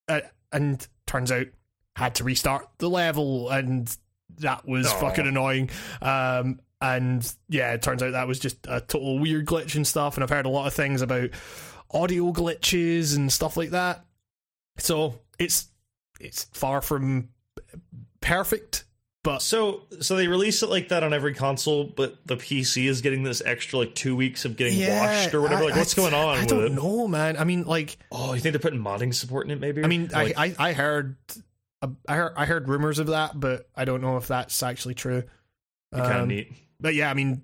Uh, 0.07 0.21
and 0.51 0.85
turns 1.07 1.31
out 1.31 1.47
had 1.95 2.15
to 2.15 2.23
restart 2.23 2.67
the 2.77 2.89
level, 2.89 3.49
and 3.49 3.95
that 4.39 4.67
was 4.67 4.87
Aw. 4.87 4.99
fucking 4.99 5.25
annoying. 5.25 5.69
Um, 6.01 6.59
and 6.79 7.29
yeah, 7.49 7.73
it 7.73 7.81
turns 7.81 8.03
out 8.03 8.11
that 8.11 8.27
was 8.27 8.39
just 8.39 8.57
a 8.67 8.81
total 8.81 9.17
weird 9.17 9.47
glitch 9.47 9.75
and 9.75 9.87
stuff. 9.87 10.15
And 10.15 10.23
I've 10.23 10.29
heard 10.29 10.45
a 10.45 10.49
lot 10.49 10.67
of 10.67 10.73
things 10.73 11.01
about 11.01 11.31
audio 11.89 12.31
glitches 12.31 13.15
and 13.15 13.31
stuff 13.31 13.57
like 13.57 13.71
that. 13.71 14.05
So 14.77 15.19
it's 15.39 15.69
it's 16.19 16.43
far 16.53 16.81
from 16.81 17.29
perfect, 18.21 18.85
but 19.27 19.41
So, 19.41 19.81
so 19.99 20.15
they 20.15 20.27
release 20.27 20.63
it 20.63 20.69
like 20.69 20.89
that 20.89 21.03
on 21.03 21.13
every 21.13 21.33
console, 21.33 21.83
but 21.83 22.17
the 22.25 22.37
PC 22.37 22.87
is 22.87 23.01
getting 23.01 23.23
this 23.23 23.41
extra 23.45 23.79
like 23.79 23.93
two 23.95 24.15
weeks 24.15 24.45
of 24.45 24.55
getting 24.57 24.79
washed 24.87 25.33
or 25.33 25.41
whatever. 25.41 25.63
I- 25.63 25.65
like, 25.67 25.75
what's 25.75 25.93
I- 25.97 26.01
going 26.01 26.13
on 26.13 26.37
I 26.37 26.39
with 26.41 26.49
don't 26.49 26.65
it? 26.65 26.71
know, 26.71 27.07
man. 27.07 27.37
I 27.37 27.43
mean, 27.43 27.63
like, 27.65 27.97
Oh, 28.11 28.33
you 28.33 28.39
think 28.39 28.53
they're 28.53 28.59
putting 28.59 28.79
modding 28.79 29.13
support 29.13 29.45
in 29.45 29.51
it? 29.51 29.59
Maybe. 29.59 29.83
I 29.83 29.87
mean, 29.87 30.09
Like, 30.11 30.37
I, 30.37 30.45
I 30.59 30.69
I 30.69 30.73
heard 30.73 31.15
I 32.07 32.15
heard 32.15 32.33
I 32.37 32.45
heard 32.45 32.67
rumors 32.69 32.99
of 32.99 33.07
that, 33.07 33.39
but 33.39 33.67
I 33.75 33.85
don't 33.85 34.01
know 34.01 34.17
if 34.17 34.27
that's 34.27 34.63
actually 34.63 34.95
true. 34.95 35.23
kind 35.93 36.11
of 36.13 36.21
Um, 36.23 36.27
neat. 36.29 36.51
But 36.79 36.93
yeah, 36.95 37.09
I 37.09 37.13
mean, 37.15 37.41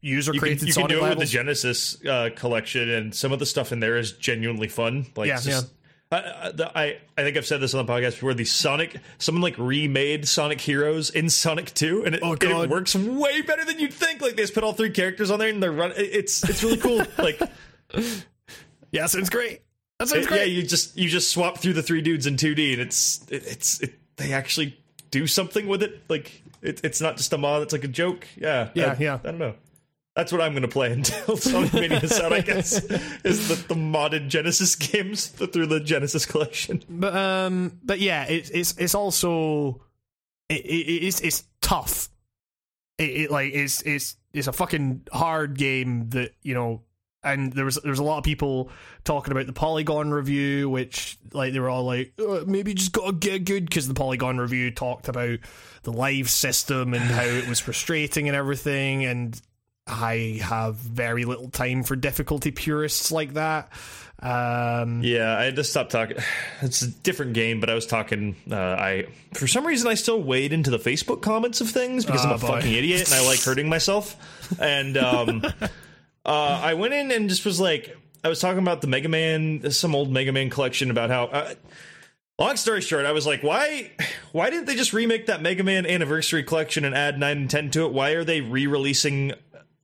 user 0.00 0.32
you 0.32 0.40
can, 0.40 0.48
created 0.48 0.68
you 0.68 0.74
can 0.74 0.86
do 0.86 1.04
it 1.04 1.08
with 1.10 1.18
the. 1.18 1.26
Genesis 1.26 2.02
uh, 2.06 2.30
collection, 2.34 2.88
and 2.88 3.14
some 3.14 3.30
of 3.30 3.38
the 3.38 3.44
stuff 3.46 3.72
in 3.72 3.80
there 3.80 3.96
is 3.96 4.12
genuinely 4.12 4.68
fun. 4.68 5.06
Like, 5.16 5.28
Yeah, 5.28 5.38
just- 5.40 5.66
I, 5.66 5.68
I, 6.14 6.70
I 6.74 6.98
I 7.16 7.22
think 7.22 7.36
I've 7.36 7.46
said 7.46 7.60
this 7.60 7.74
on 7.74 7.84
the 7.86 7.92
podcast 7.92 8.12
before. 8.12 8.34
The 8.34 8.44
Sonic, 8.44 8.96
someone 9.18 9.42
like 9.42 9.56
remade 9.58 10.26
Sonic 10.28 10.60
Heroes 10.60 11.10
in 11.10 11.28
Sonic 11.30 11.72
Two, 11.74 12.04
and 12.04 12.14
it, 12.14 12.20
Oh, 12.22 12.32
and 12.32 12.42
it 12.42 12.70
works 12.70 12.94
way 12.94 13.42
better 13.42 13.64
than 13.64 13.78
you'd 13.78 13.92
think. 13.92 14.20
Like 14.20 14.36
they 14.36 14.42
just 14.42 14.54
put 14.54 14.64
all 14.64 14.72
three 14.72 14.90
characters 14.90 15.30
on 15.30 15.38
there, 15.38 15.48
and 15.48 15.62
they're 15.62 15.72
run. 15.72 15.92
It's 15.96 16.48
it's 16.48 16.62
really 16.62 16.76
cool. 16.78 17.02
like 17.18 17.40
yeah, 18.90 19.06
sounds 19.06 19.30
great. 19.30 19.62
That 19.98 20.08
sounds 20.08 20.26
it- 20.26 20.32
yeah, 20.32 20.44
you 20.44 20.62
just 20.62 20.96
you 20.96 21.08
just 21.08 21.30
swap 21.30 21.58
through 21.58 21.74
the 21.74 21.82
three 21.82 22.00
dudes 22.02 22.26
in 22.26 22.36
2D, 22.36 22.72
and 22.72 22.82
it's 22.82 23.24
it, 23.30 23.44
it's 23.46 23.80
it, 23.80 23.94
they 24.16 24.32
actually 24.32 24.78
do 25.10 25.26
something 25.26 25.66
with 25.66 25.82
it. 25.82 26.02
Like 26.08 26.42
it, 26.62 26.80
it's 26.84 27.00
not 27.00 27.16
just 27.16 27.32
a 27.32 27.38
mod; 27.38 27.62
it's 27.62 27.72
like 27.72 27.84
a 27.84 27.88
joke. 27.88 28.26
Yeah, 28.36 28.70
Yeah, 28.74 28.92
I, 28.98 29.02
yeah. 29.02 29.14
I 29.22 29.26
don't 29.30 29.38
know. 29.38 29.54
That's 30.14 30.30
what 30.30 30.40
I'm 30.40 30.52
going 30.52 30.62
to 30.62 30.68
play 30.68 30.92
until 30.92 31.36
Sonic 31.36 31.74
Mania 31.74 31.98
is 32.00 32.18
out. 32.20 32.32
I 32.32 32.40
guess 32.40 32.72
is 33.24 33.48
the, 33.48 33.56
the 33.68 33.74
modded 33.74 34.28
Genesis 34.28 34.76
games 34.76 35.26
through 35.26 35.66
the 35.66 35.80
Genesis 35.80 36.24
collection. 36.24 36.82
But 36.88 37.16
um, 37.16 37.80
but 37.82 38.00
yeah, 38.00 38.24
it, 38.24 38.50
it's 38.54 38.76
it's 38.78 38.94
also 38.94 39.82
it, 40.48 40.64
it, 40.64 41.04
it's 41.06 41.20
it's 41.20 41.44
tough. 41.60 42.08
It, 42.98 43.10
it 43.10 43.30
like 43.30 43.52
it's 43.52 43.82
it's 43.82 44.16
it's 44.32 44.46
a 44.46 44.52
fucking 44.52 45.08
hard 45.12 45.58
game 45.58 46.10
that 46.10 46.32
you 46.42 46.54
know. 46.54 46.82
And 47.26 47.54
there 47.54 47.64
was 47.64 47.76
there's 47.82 48.00
a 48.00 48.04
lot 48.04 48.18
of 48.18 48.24
people 48.24 48.68
talking 49.02 49.32
about 49.32 49.46
the 49.46 49.54
Polygon 49.54 50.10
review, 50.10 50.68
which 50.68 51.16
like 51.32 51.54
they 51.54 51.58
were 51.58 51.70
all 51.70 51.84
like, 51.84 52.12
uh, 52.20 52.44
maybe 52.46 52.72
you 52.72 52.74
just 52.74 52.92
gotta 52.92 53.14
get 53.14 53.46
good 53.46 53.64
because 53.64 53.88
the 53.88 53.94
Polygon 53.94 54.36
review 54.36 54.70
talked 54.70 55.08
about 55.08 55.38
the 55.84 55.90
live 55.90 56.28
system 56.28 56.92
and 56.92 57.02
how 57.02 57.22
it 57.22 57.48
was 57.48 57.60
frustrating 57.60 58.28
and 58.28 58.36
everything. 58.36 59.06
And 59.06 59.40
I 59.86 60.40
have 60.42 60.76
very 60.76 61.24
little 61.24 61.50
time 61.50 61.82
for 61.82 61.94
difficulty 61.96 62.50
purists 62.50 63.12
like 63.12 63.34
that. 63.34 63.70
Um, 64.20 65.02
Yeah, 65.02 65.36
I 65.36 65.44
had 65.44 65.56
to 65.56 65.64
stop 65.64 65.90
talking. 65.90 66.16
It's 66.62 66.80
a 66.82 66.88
different 66.90 67.34
game, 67.34 67.60
but 67.60 67.68
I 67.68 67.74
was 67.74 67.86
talking. 67.86 68.36
Uh, 68.50 68.56
I 68.56 69.06
for 69.34 69.46
some 69.46 69.66
reason 69.66 69.88
I 69.88 69.94
still 69.94 70.22
wade 70.22 70.52
into 70.54 70.70
the 70.70 70.78
Facebook 70.78 71.20
comments 71.20 71.60
of 71.60 71.68
things 71.70 72.06
because 72.06 72.24
I'm 72.24 72.32
Oh, 72.32 72.36
a 72.36 72.38
boy. 72.38 72.46
fucking 72.46 72.72
idiot 72.72 73.04
and 73.04 73.14
I 73.14 73.26
like 73.26 73.42
hurting 73.42 73.68
myself. 73.68 74.16
And 74.58 74.96
um, 74.96 75.42
uh, 76.24 76.28
I 76.62 76.72
went 76.74 76.94
in 76.94 77.10
and 77.10 77.28
just 77.28 77.44
was 77.44 77.60
like, 77.60 77.94
I 78.22 78.28
was 78.28 78.40
talking 78.40 78.60
about 78.60 78.80
the 78.80 78.86
Mega 78.86 79.08
Man, 79.10 79.70
some 79.70 79.94
old 79.94 80.10
Mega 80.10 80.32
Man 80.32 80.48
collection 80.48 80.90
about 80.90 81.10
how. 81.10 81.24
Uh, 81.24 81.54
long 82.38 82.56
story 82.56 82.80
short, 82.80 83.04
I 83.04 83.12
was 83.12 83.26
like, 83.26 83.42
why, 83.42 83.90
why 84.32 84.48
didn't 84.48 84.64
they 84.64 84.74
just 84.76 84.94
remake 84.94 85.26
that 85.26 85.42
Mega 85.42 85.62
Man 85.62 85.84
Anniversary 85.84 86.42
Collection 86.42 86.86
and 86.86 86.94
add 86.94 87.18
nine 87.18 87.36
and 87.36 87.50
ten 87.50 87.70
to 87.72 87.84
it? 87.84 87.92
Why 87.92 88.12
are 88.12 88.24
they 88.24 88.40
re-releasing 88.40 89.32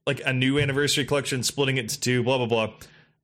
like 0.05 0.21
a 0.25 0.33
new 0.33 0.59
Anniversary 0.59 1.05
Collection, 1.05 1.43
splitting 1.43 1.77
it 1.77 1.81
into 1.81 1.99
two? 1.99 2.23
Blah 2.23 2.37
blah 2.37 2.47
blah. 2.47 2.73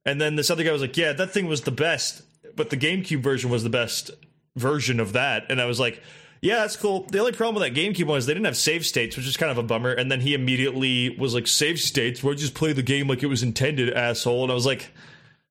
And 0.06 0.22
then 0.22 0.36
this 0.36 0.50
other 0.50 0.64
guy 0.64 0.72
was 0.72 0.82
like, 0.82 0.98
"Yeah, 0.98 1.14
that 1.14 1.32
thing 1.32 1.48
was 1.48 1.62
the 1.62 1.72
best, 1.72 2.22
but 2.56 2.70
the 2.70 2.78
GameCube 2.78 3.22
version 3.22 3.50
was 3.50 3.64
the 3.64 3.70
best 3.70 4.12
version 4.56 5.00
of 5.00 5.14
that." 5.14 5.46
And 5.50 5.62
I 5.62 5.66
was 5.66 5.80
like. 5.80 6.02
Yeah, 6.40 6.58
that's 6.58 6.76
cool. 6.76 7.08
The 7.10 7.18
only 7.18 7.32
problem 7.32 7.56
with 7.56 7.74
that 7.74 7.80
GameCube 7.80 8.06
one 8.06 8.20
is 8.20 8.28
they 8.28 8.34
didn't 8.36 8.46
have 8.46 8.56
save 8.56 8.86
states, 8.86 9.18
which 9.18 9.26
is 9.26 9.36
kind 9.36 9.52
of 9.52 9.58
a 9.58 9.64
bummer. 9.64 9.92
And 9.92 10.12
then 10.12 10.22
he 10.22 10.36
immediately 10.36 11.18
was 11.18 11.34
like, 11.34 11.48
"Save 11.48 11.80
states? 11.80 12.24
Why 12.24 12.36
just 12.36 12.54
play 12.54 12.74
the 12.74 12.84
game 12.84 13.08
like 13.08 13.24
it 13.24 13.26
was 13.26 13.42
intended, 13.42 13.92
asshole?" 13.92 14.44
And 14.44 14.52
I 14.52 14.56
was 14.56 14.66
like, 14.66 14.92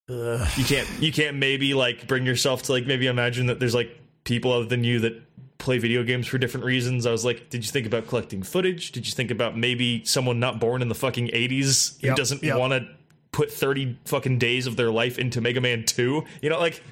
Ugh. 0.08 0.48
you 0.56 0.64
can't 0.64 0.88
you 1.00 1.12
can't 1.12 1.36
maybe 1.36 1.74
like 1.74 2.06
bring 2.06 2.24
yourself 2.24 2.62
to 2.64 2.72
like 2.72 2.86
maybe 2.86 3.08
imagine 3.08 3.46
that 3.46 3.58
there's 3.58 3.74
like 3.74 3.98
people 4.22 4.52
other 4.52 4.66
than 4.66 4.84
you 4.84 5.00
that 5.00 5.20
play 5.58 5.78
video 5.78 6.02
games 6.02 6.26
for 6.26 6.38
different 6.38 6.66
reasons. 6.66 7.06
I 7.06 7.10
was 7.12 7.24
like, 7.24 7.48
did 7.50 7.64
you 7.64 7.70
think 7.70 7.86
about 7.86 8.06
collecting 8.06 8.42
footage? 8.42 8.92
Did 8.92 9.06
you 9.06 9.12
think 9.12 9.30
about 9.30 9.56
maybe 9.56 10.04
someone 10.04 10.38
not 10.38 10.60
born 10.60 10.82
in 10.82 10.88
the 10.88 10.94
fucking 10.94 11.28
80s 11.28 12.00
who 12.00 12.08
Yep, 12.08 12.16
doesn't 12.16 12.42
yep. 12.42 12.58
want 12.58 12.72
to 12.72 12.86
put 13.32 13.50
30 13.50 13.98
fucking 14.04 14.38
days 14.38 14.66
of 14.66 14.76
their 14.76 14.90
life 14.90 15.18
into 15.18 15.40
Mega 15.40 15.60
Man 15.60 15.84
2? 15.84 16.24
You 16.42 16.50
know, 16.50 16.58
like 16.58 16.82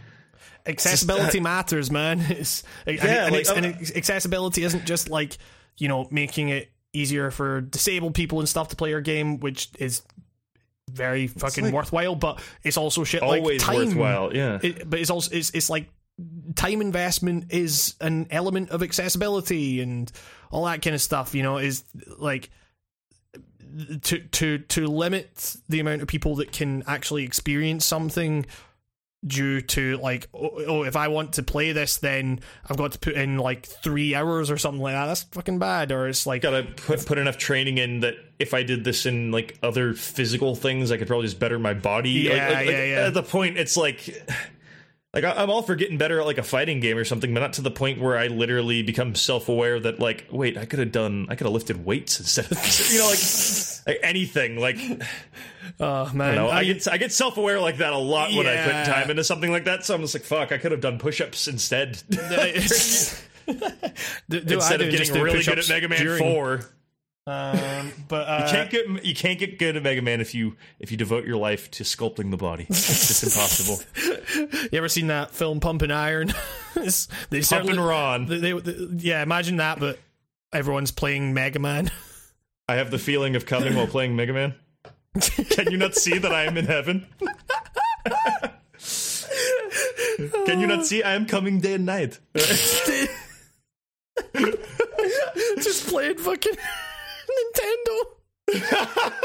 accessibility 0.66 1.40
matters, 1.52 1.90
man. 1.90 2.20
It's 2.30 2.62
and, 2.86 2.96
Yeah, 2.96 3.26
and, 3.26 3.34
like, 3.34 3.48
and 3.48 3.66
uh, 3.66 3.68
ex- 3.80 3.94
accessibility 3.94 4.64
isn't 4.64 4.84
just 4.86 5.08
like 5.10 5.36
you 5.76 5.88
know 5.88 6.06
making 6.10 6.48
it 6.50 6.70
easier 6.92 7.30
for 7.30 7.60
disabled 7.60 8.14
people 8.14 8.38
and 8.38 8.48
stuff 8.48 8.68
to 8.68 8.76
play 8.76 8.90
your 8.90 9.00
game, 9.00 9.40
which 9.40 9.68
is 9.78 10.02
very 10.90 11.26
fucking 11.26 11.64
like- 11.64 11.74
worthwhile. 11.74 12.14
But 12.14 12.40
it's 12.62 12.76
also 12.76 13.04
shit 13.04 13.22
always 13.22 13.42
like 13.44 13.58
time. 13.60 13.76
worthwhile. 13.88 14.34
Yeah. 14.34 14.58
It, 14.62 14.88
but 14.88 15.00
it's 15.00 15.10
also 15.10 15.34
it's 15.34 15.50
it's 15.50 15.68
like 15.68 15.88
time 16.54 16.80
investment 16.80 17.52
is 17.52 17.94
an 18.00 18.26
element 18.30 18.70
of 18.70 18.82
accessibility 18.82 19.80
and 19.80 20.10
all 20.50 20.64
that 20.66 20.82
kind 20.82 20.94
of 20.94 21.02
stuff. 21.02 21.34
You 21.34 21.42
know, 21.42 21.58
is 21.58 21.84
like 22.18 22.50
to 24.02 24.18
to 24.20 24.58
to 24.58 24.86
limit 24.86 25.56
the 25.68 25.80
amount 25.80 26.02
of 26.02 26.08
people 26.08 26.36
that 26.36 26.52
can 26.52 26.82
actually 26.86 27.24
experience 27.24 27.84
something 27.84 28.46
due 29.26 29.62
to 29.62 29.96
like 29.98 30.28
oh, 30.34 30.50
oh 30.66 30.82
if 30.82 30.96
I 30.96 31.08
want 31.08 31.32
to 31.34 31.42
play 31.42 31.72
this 31.72 31.96
then 31.96 32.40
I've 32.68 32.76
got 32.76 32.92
to 32.92 32.98
put 32.98 33.14
in 33.14 33.38
like 33.38 33.64
three 33.64 34.14
hours 34.14 34.50
or 34.50 34.58
something 34.58 34.82
like 34.82 34.92
that 34.92 35.06
that's 35.06 35.22
fucking 35.22 35.58
bad 35.58 35.92
or 35.92 36.08
it's 36.08 36.26
like 36.26 36.42
Gotta 36.42 36.64
put, 36.64 37.06
put 37.06 37.16
enough 37.16 37.38
training 37.38 37.78
in 37.78 38.00
that 38.00 38.16
if 38.38 38.54
I 38.54 38.62
did 38.62 38.84
this 38.84 39.06
in 39.06 39.30
like 39.30 39.58
other 39.62 39.94
physical 39.94 40.54
things, 40.54 40.90
I 40.90 40.96
could 40.96 41.06
probably 41.06 41.26
just 41.26 41.38
better 41.38 41.58
my 41.58 41.74
body. 41.74 42.10
Yeah, 42.10 42.48
like, 42.48 42.56
like, 42.56 42.66
yeah, 42.68 42.84
yeah. 42.84 43.06
At 43.06 43.14
the 43.14 43.22
point, 43.22 43.58
it's 43.58 43.76
like, 43.76 44.26
like 45.14 45.24
I- 45.24 45.42
I'm 45.42 45.48
all 45.50 45.62
for 45.62 45.74
getting 45.76 45.96
better 45.96 46.20
at 46.20 46.26
like 46.26 46.38
a 46.38 46.42
fighting 46.42 46.80
game 46.80 46.98
or 46.98 47.04
something, 47.04 47.32
but 47.32 47.40
not 47.40 47.52
to 47.54 47.62
the 47.62 47.70
point 47.70 48.00
where 48.00 48.16
I 48.18 48.26
literally 48.26 48.82
become 48.82 49.14
self 49.14 49.48
aware 49.48 49.78
that 49.80 50.00
like, 50.00 50.26
wait, 50.30 50.58
I 50.58 50.64
could 50.66 50.80
have 50.80 50.92
done, 50.92 51.26
I 51.30 51.36
could 51.36 51.46
have 51.46 51.54
lifted 51.54 51.84
weights 51.84 52.18
instead 52.20 52.50
of, 52.50 52.58
you 52.92 52.98
know, 52.98 53.06
like, 53.06 53.18
like 53.86 53.98
anything. 54.02 54.58
Like, 54.58 54.76
oh 55.80 56.10
man 56.12 56.34
no, 56.34 56.50
I, 56.50 56.62
mean, 56.62 56.74
get 56.74 56.88
I 56.88 56.96
get 56.98 57.12
self 57.12 57.36
aware 57.36 57.60
like 57.60 57.78
that 57.78 57.92
a 57.92 57.98
lot 57.98 58.32
when 58.32 58.46
I 58.46 58.56
put 58.64 58.92
time 58.92 59.10
into 59.10 59.24
something 59.24 59.50
like 59.50 59.64
that. 59.64 59.84
So 59.84 59.94
I'm 59.94 60.00
just 60.02 60.14
like, 60.14 60.24
fuck, 60.24 60.52
I 60.52 60.58
could 60.58 60.72
have 60.72 60.80
done 60.80 60.98
push 60.98 61.20
ups 61.20 61.48
instead. 61.48 62.02
Do- 64.28 64.40
do 64.40 64.54
instead 64.54 64.80
of 64.80 64.90
getting 64.90 65.22
really 65.22 65.42
good 65.42 65.58
at 65.58 65.68
Mega 65.68 65.88
Man 65.88 65.98
during- 66.00 66.18
Four. 66.18 66.60
Um, 67.26 67.90
but 68.08 68.28
uh, 68.28 68.42
You 68.44 68.50
can't 68.52 68.70
get 68.70 69.04
you 69.04 69.14
can't 69.14 69.38
get 69.38 69.58
good 69.58 69.76
at 69.76 69.82
Mega 69.82 70.02
Man 70.02 70.20
if 70.20 70.34
you 70.34 70.56
if 70.78 70.90
you 70.90 70.96
devote 70.98 71.24
your 71.24 71.36
life 71.38 71.70
to 71.72 71.82
sculpting 71.84 72.30
the 72.30 72.36
body. 72.36 72.66
It's 72.68 73.08
just 73.08 73.22
impossible. 73.24 73.82
You 74.72 74.78
ever 74.78 74.88
seen 74.88 75.06
that 75.08 75.30
film 75.30 75.60
Pumping 75.60 75.90
Iron? 75.90 76.28
It's- 76.76 77.06
they 77.30 77.38
Pump 77.38 77.46
certainly, 77.46 77.72
and 77.78 77.86
Ron. 77.86 78.26
they, 78.26 78.38
they- 78.38 78.52
they- 78.52 78.86
yeah, 78.98 79.22
imagine 79.22 79.56
that, 79.58 79.78
but 79.80 79.98
everyone's 80.52 80.90
playing 80.90 81.32
Mega 81.32 81.58
Man. 81.60 81.90
I 82.68 82.74
have 82.76 82.90
the 82.90 82.98
feeling 82.98 83.36
of 83.36 83.46
coming 83.46 83.74
while 83.76 83.86
playing 83.86 84.16
Mega 84.16 84.32
Man. 84.32 84.54
Can 85.50 85.70
you 85.70 85.76
not 85.78 85.94
see 85.94 86.18
that 86.18 86.32
I 86.32 86.44
am 86.44 86.56
in 86.58 86.64
heaven? 86.66 87.06
Can 90.46 90.60
you 90.60 90.66
not 90.66 90.84
see 90.86 91.02
I 91.02 91.14
am 91.14 91.26
coming 91.26 91.60
day 91.60 91.74
and 91.74 91.86
night? 91.86 92.18
Just 95.62 95.86
playing 95.88 96.18
fucking 96.18 96.52
Nintendo. 97.38 99.12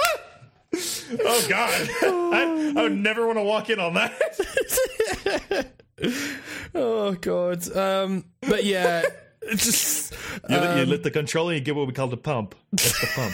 Oh 1.22 1.46
God, 1.50 1.90
I, 2.04 2.74
I 2.78 2.84
would 2.84 2.96
never 2.96 3.26
want 3.26 3.40
to 3.40 3.44
walk 3.44 3.70
in 3.72 3.80
on 3.80 3.96
that. 3.96 5.72
Oh 6.76 7.14
god. 7.14 7.76
Um, 7.76 8.24
but 8.42 8.64
yeah, 8.64 9.02
it's 9.42 9.66
just 9.66 10.14
You, 10.48 10.56
lit- 10.58 10.78
you 10.78 10.84
um, 10.84 10.90
lit 10.90 11.04
the 11.04 11.12
controller, 11.12 11.52
and 11.54 11.60
you 11.60 11.66
get 11.66 11.76
what 11.76 11.88
we 11.88 11.94
call 11.94 12.08
the 12.08 12.16
pump. 12.18 12.54
That's 12.72 13.02
the 13.02 13.08
pump. 13.16 13.34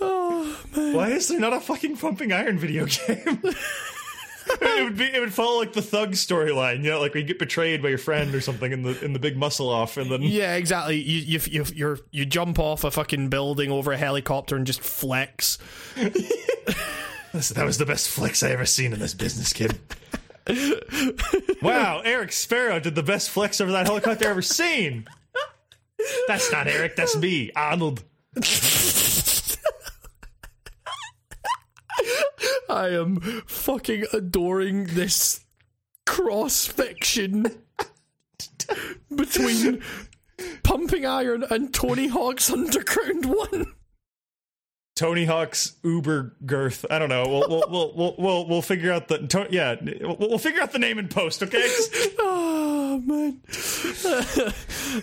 oh 0.00 0.58
man. 0.76 0.94
Why 0.94 1.08
is 1.10 1.28
there 1.28 1.40
not 1.40 1.52
a 1.52 1.60
fucking 1.60 1.96
pumping 1.96 2.32
iron 2.32 2.58
video 2.58 2.86
game? 2.86 3.40
It 4.60 4.84
would 4.84 4.96
be 4.96 5.04
it 5.04 5.20
would 5.20 5.34
follow 5.34 5.58
like 5.58 5.72
the 5.72 5.82
thug 5.82 6.12
storyline, 6.12 6.82
you 6.82 6.90
know, 6.90 7.00
like 7.00 7.14
you 7.14 7.22
get 7.22 7.38
betrayed 7.38 7.82
by 7.82 7.88
your 7.88 7.98
friend 7.98 8.34
or 8.34 8.40
something 8.40 8.72
in 8.72 8.82
the 8.82 9.04
in 9.04 9.12
the 9.12 9.18
big 9.18 9.36
muscle 9.36 9.68
off, 9.68 9.96
and 9.96 10.10
then 10.10 10.22
Yeah, 10.22 10.56
exactly. 10.56 10.96
You 10.96 11.38
you 11.38 11.40
you 11.50 11.64
you're, 11.74 11.98
you 12.10 12.26
jump 12.26 12.58
off 12.58 12.84
a 12.84 12.90
fucking 12.90 13.28
building 13.28 13.70
over 13.70 13.92
a 13.92 13.96
helicopter 13.98 14.56
and 14.56 14.66
just 14.66 14.80
flex. 14.80 15.58
That 17.32 17.64
was 17.64 17.78
the 17.78 17.86
best 17.86 18.08
flex 18.08 18.42
I 18.42 18.50
ever 18.50 18.64
seen 18.64 18.92
in 18.92 18.98
this 18.98 19.14
business, 19.14 19.52
kid. 19.52 19.78
wow, 21.62 22.00
Eric 22.04 22.32
Sparrow 22.32 22.80
did 22.80 22.94
the 22.94 23.02
best 23.02 23.28
flex 23.30 23.60
over 23.60 23.70
that 23.72 23.86
helicopter 23.86 24.28
ever 24.28 24.42
seen. 24.42 25.06
That's 26.26 26.50
not 26.50 26.66
Eric, 26.66 26.96
that's 26.96 27.16
me, 27.16 27.52
Arnold. 27.54 28.02
I 32.68 32.88
am 32.88 33.20
fucking 33.46 34.06
adoring 34.12 34.84
this 34.84 35.44
cross 36.06 36.66
fiction 36.66 37.46
between 39.14 39.82
Pumping 40.62 41.06
Iron 41.06 41.44
and 41.50 41.72
Tony 41.72 42.08
Hawk's 42.08 42.50
Underground 42.50 43.26
One. 43.26 43.74
Tony 44.96 45.26
Hawk's 45.26 45.76
Uber 45.84 46.34
girth. 46.44 46.84
I 46.90 46.98
don't 46.98 47.08
know. 47.08 47.22
We'll 47.22 47.48
we'll 47.48 47.64
we'll 47.70 47.92
we'll, 47.94 48.14
we'll, 48.18 48.48
we'll 48.48 48.62
figure 48.62 48.92
out 48.92 49.06
the 49.06 49.18
to, 49.28 49.46
yeah. 49.48 49.76
We'll, 50.00 50.16
we'll 50.18 50.38
figure 50.38 50.60
out 50.60 50.72
the 50.72 50.80
name 50.80 50.98
in 50.98 51.08
post. 51.08 51.42
Okay. 51.42 51.68
Oh 52.90 53.00
man. 53.00 53.42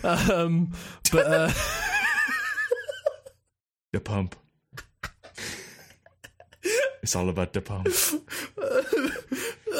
um, 0.04 0.72
but 1.12 1.26
uh, 1.26 1.50
The 3.92 4.00
pump. 4.00 4.34
It's 7.02 7.14
all 7.14 7.28
about 7.28 7.52
the 7.52 7.60
pump. 7.60 7.86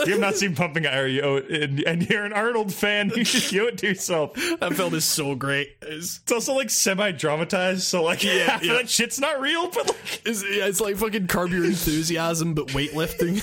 you 0.06 0.12
have 0.12 0.20
not 0.20 0.36
seen 0.36 0.54
Pumping 0.54 0.86
Iron, 0.86 1.10
you 1.10 1.22
owe 1.22 1.36
it- 1.36 1.50
and, 1.50 1.80
and 1.80 2.08
you're 2.08 2.24
an 2.24 2.32
Arnold 2.32 2.72
fan. 2.72 3.10
You 3.16 3.24
should 3.24 3.50
give 3.50 3.64
it 3.64 3.78
to 3.78 3.88
yourself. 3.88 4.34
that 4.60 4.74
film 4.74 4.94
is 4.94 5.04
so 5.04 5.34
great. 5.34 5.76
It's, 5.82 6.18
It's 6.22 6.32
also 6.32 6.54
like 6.54 6.70
semi-dramatized, 6.70 7.82
so 7.82 8.02
like 8.04 8.22
yeah, 8.22 8.58
yeah. 8.62 8.74
that 8.74 8.90
shit's 8.90 9.18
not 9.18 9.40
real, 9.40 9.70
but 9.70 9.88
like 9.88 10.22
it's, 10.24 10.42
yeah, 10.42 10.66
it's 10.66 10.80
like 10.80 10.96
fucking 10.96 11.26
Curb 11.28 11.50
Your 11.50 11.64
Enthusiasm, 11.64 12.54
but 12.54 12.68
weightlifting. 12.68 13.42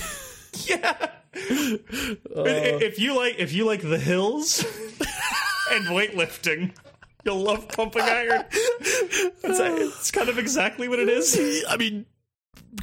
yeah. 0.68 1.08
if 1.34 1.80
uh. 2.36 2.84
if 2.84 2.98
you 2.98 3.16
like 3.16 3.36
if 3.38 3.52
you 3.52 3.66
like 3.66 3.82
the 3.82 3.98
hills 3.98 4.64
and 5.72 5.86
weightlifting, 5.86 6.72
you'll 7.24 7.42
love 7.42 7.68
Pumping 7.68 8.02
Iron. 8.02 8.44
It's, 8.50 9.42
it's 9.42 10.10
kind 10.12 10.28
of 10.28 10.38
exactly 10.38 10.88
what 10.88 11.00
it 11.00 11.08
is. 11.08 11.64
I 11.68 11.76
mean, 11.76 12.06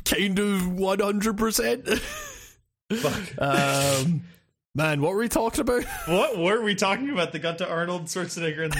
kind 0.06 0.39
of 0.39 0.61
100%. 0.61 1.99
Fuck. 2.98 3.41
Um, 3.41 4.23
man, 4.76 5.02
what 5.02 5.14
were 5.14 5.19
we 5.19 5.30
talking 5.30 5.61
about? 5.61 5.84
What 6.07 6.38
were 6.38 6.61
we 6.61 6.76
talking 6.76 7.10
about? 7.10 7.31
That 7.31 7.39
got 7.39 7.57
to 7.60 7.69
Arnold 7.69 8.06
Schwarzenegger 8.06 8.65
and 8.65 8.73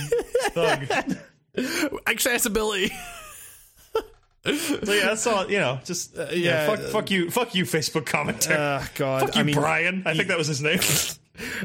Thug. 0.54 2.00
Accessibility. 2.08 2.92
So 4.44 4.94
yeah, 4.94 5.06
that's 5.06 5.28
all. 5.28 5.50
You 5.52 5.60
know, 5.60 5.80
just 5.86 6.16
yeah. 6.16 6.32
yeah, 6.32 6.66
fuck, 6.66 6.80
fuck 6.80 7.12
you, 7.12 7.30
fuck 7.30 7.54
you, 7.54 7.64
Facebook 7.64 8.06
commenter. 8.06 8.58
Uh, 8.58 8.84
God, 8.96 9.22
fuck 9.22 9.36
you, 9.36 9.42
I 9.42 9.44
mean, 9.44 9.56
Brian. 9.56 10.04
I 10.06 10.16
think 10.16 10.30
that 10.30 10.38
was 10.38 10.48
his 10.48 10.64
name. 10.64 10.80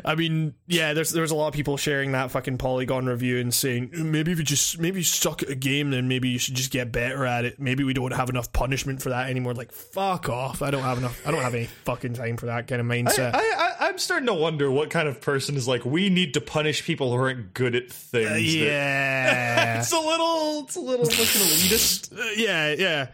I 0.04 0.14
mean, 0.14 0.54
yeah, 0.68 0.94
there's 0.94 1.10
there's 1.10 1.30
a 1.32 1.34
lot 1.34 1.48
of 1.48 1.54
people 1.54 1.76
sharing 1.76 2.12
that 2.12 2.30
fucking 2.30 2.56
Polygon 2.58 3.06
review 3.06 3.38
and 3.40 3.52
saying 3.52 3.90
maybe 3.92 4.30
if 4.32 4.38
you 4.38 4.44
just 4.44 4.78
maybe 4.78 5.00
you 5.00 5.04
suck 5.04 5.42
at 5.42 5.50
a 5.50 5.54
game, 5.54 5.90
then 5.90 6.06
maybe 6.08 6.28
you 6.28 6.38
should 6.38 6.54
just 6.54 6.70
get 6.70 6.92
better 6.92 7.26
at 7.26 7.44
it. 7.44 7.58
Maybe 7.60 7.82
we 7.84 7.92
don't 7.92 8.12
have 8.12 8.30
enough 8.30 8.52
punishment 8.52 9.02
for 9.02 9.08
that 9.10 9.28
anymore. 9.28 9.54
Like, 9.54 9.72
fuck 9.72 10.28
off! 10.28 10.62
I 10.62 10.70
don't 10.70 10.82
have 10.84 10.98
enough. 10.98 11.20
I 11.26 11.30
don't 11.32 11.42
have 11.42 11.54
any 11.54 11.66
fucking 11.84 12.14
time 12.14 12.36
for 12.36 12.46
that 12.46 12.68
kind 12.68 12.80
of 12.80 12.86
mindset. 12.86 13.34
I, 13.34 13.40
I, 13.40 13.88
I'm 13.88 13.98
starting 13.98 14.26
to 14.26 14.34
wonder 14.34 14.70
what 14.70 14.90
kind 14.90 15.08
of 15.08 15.20
person 15.20 15.56
is 15.56 15.66
like. 15.66 15.84
We 15.84 16.10
need 16.10 16.34
to 16.34 16.40
punish 16.40 16.84
people 16.84 17.10
who 17.10 17.16
aren't 17.22 17.52
good 17.52 17.74
at 17.74 17.90
things. 17.90 18.28
that- 18.30 18.40
yeah, 18.42 19.78
it's 19.80 19.92
a 19.92 19.98
little, 19.98 20.60
it's 20.64 20.76
a 20.76 20.80
little 20.80 21.06
fucking 21.06 21.24
elitist. 21.42 22.12
Uh, 22.18 22.22
yeah, 22.36 22.72
yeah. 22.78 23.06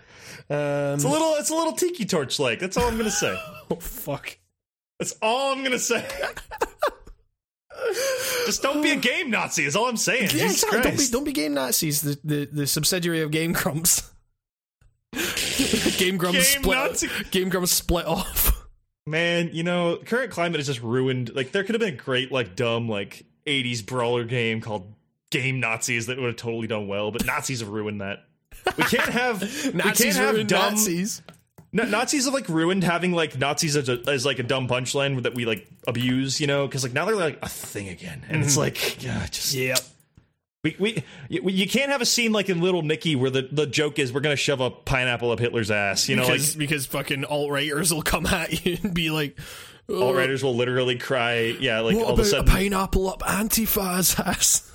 Um, 0.50 0.94
It's 0.94 1.04
a 1.04 1.08
little, 1.08 1.34
it's 1.36 1.50
a 1.50 1.54
little 1.54 1.72
tiki 1.72 2.04
torch 2.04 2.38
like. 2.38 2.58
That's 2.60 2.76
all 2.76 2.86
I'm 2.86 2.96
gonna 2.96 3.10
say. 3.10 3.34
oh 3.70 3.76
fuck. 3.76 4.36
That's 5.02 5.18
all 5.20 5.52
I'm 5.52 5.64
gonna 5.64 5.80
say. 5.80 6.06
Just 8.46 8.62
don't 8.62 8.82
be 8.82 8.92
a 8.92 8.96
game 8.96 9.30
Nazi. 9.30 9.64
Is 9.64 9.74
all 9.74 9.88
I'm 9.88 9.96
saying. 9.96 10.22
Yeah, 10.22 10.28
Jesus 10.28 10.62
exactly. 10.62 10.82
Don't 10.82 10.96
be, 10.96 11.06
don't 11.08 11.24
be 11.24 11.32
game 11.32 11.54
Nazis. 11.54 12.02
The, 12.02 12.20
the 12.22 12.48
the 12.52 12.66
subsidiary 12.68 13.22
of 13.22 13.32
Game 13.32 13.52
Grumps. 13.52 14.12
Game 15.96 16.18
Grumps 16.18 16.54
Game 16.54 16.62
split. 16.62 16.78
Nazi. 16.78 17.08
Game 17.32 17.48
Grumps 17.48 17.72
split 17.72 18.06
off. 18.06 18.64
Man, 19.08 19.50
you 19.52 19.64
know, 19.64 19.96
current 19.96 20.30
climate 20.30 20.60
is 20.60 20.68
just 20.68 20.80
ruined. 20.80 21.34
Like, 21.34 21.50
there 21.50 21.64
could 21.64 21.74
have 21.74 21.80
been 21.80 21.94
a 21.94 21.96
great, 21.96 22.30
like, 22.30 22.54
dumb, 22.54 22.88
like, 22.88 23.26
80s 23.44 23.84
brawler 23.84 24.22
game 24.22 24.60
called 24.60 24.94
Game 25.32 25.58
Nazis 25.58 26.06
that 26.06 26.16
would 26.16 26.26
have 26.26 26.36
totally 26.36 26.68
done 26.68 26.86
well, 26.86 27.10
but 27.10 27.26
Nazis 27.26 27.58
have 27.58 27.70
ruined 27.70 28.02
that. 28.02 28.24
We 28.78 28.84
can't 28.84 29.08
have 29.08 29.40
Nazis 29.74 29.74
we 29.74 30.12
can't 30.22 30.36
have 30.38 30.46
dumb 30.46 30.74
Nazis. 30.74 31.22
Na- 31.72 31.84
Nazis 31.84 32.26
have 32.26 32.34
like 32.34 32.48
ruined 32.48 32.84
having 32.84 33.12
like 33.12 33.38
Nazis 33.38 33.76
as, 33.76 33.88
a, 33.88 33.98
as 34.06 34.26
like 34.26 34.38
a 34.38 34.42
dumb 34.42 34.68
punchline 34.68 35.22
that 35.22 35.34
we 35.34 35.46
like 35.46 35.66
abuse, 35.86 36.40
you 36.40 36.46
know, 36.46 36.66
because 36.66 36.82
like 36.82 36.92
now 36.92 37.04
they're 37.06 37.16
like 37.16 37.38
a 37.42 37.48
thing 37.48 37.88
again, 37.88 38.24
and 38.28 38.42
it's 38.42 38.52
mm-hmm. 38.52 38.60
like 38.60 39.02
yeah, 39.02 39.26
just 39.26 39.54
Yep. 39.54 39.78
we, 40.64 40.76
we 40.78 41.04
you, 41.50 41.66
can't 41.66 41.90
have 41.90 42.02
a 42.02 42.06
scene 42.06 42.30
like 42.30 42.48
in 42.48 42.60
Little 42.60 42.82
Nicky 42.82 43.16
where 43.16 43.30
the, 43.30 43.48
the 43.50 43.66
joke 43.66 43.98
is 43.98 44.12
we're 44.12 44.20
gonna 44.20 44.36
shove 44.36 44.60
a 44.60 44.70
pineapple 44.70 45.30
up 45.30 45.40
Hitler's 45.40 45.70
ass, 45.70 46.08
you 46.08 46.16
know, 46.16 46.26
Because 46.26 46.54
like 46.54 46.58
because 46.58 46.86
fucking 46.86 47.24
alt 47.24 47.50
righters 47.50 47.92
will 47.92 48.02
come 48.02 48.26
at 48.26 48.64
you 48.64 48.78
and 48.82 48.94
be 48.94 49.10
like, 49.10 49.38
all 49.88 50.14
writers 50.14 50.44
will 50.44 50.54
literally 50.54 50.98
cry, 50.98 51.56
yeah, 51.58 51.80
like 51.80 51.96
What 51.96 52.04
all 52.04 52.12
of 52.12 52.18
a 52.18 52.28
about 52.28 52.48
a 52.48 52.50
pineapple 52.50 53.08
up 53.08 53.22
Antifa's 53.22 54.18
ass? 54.18 54.71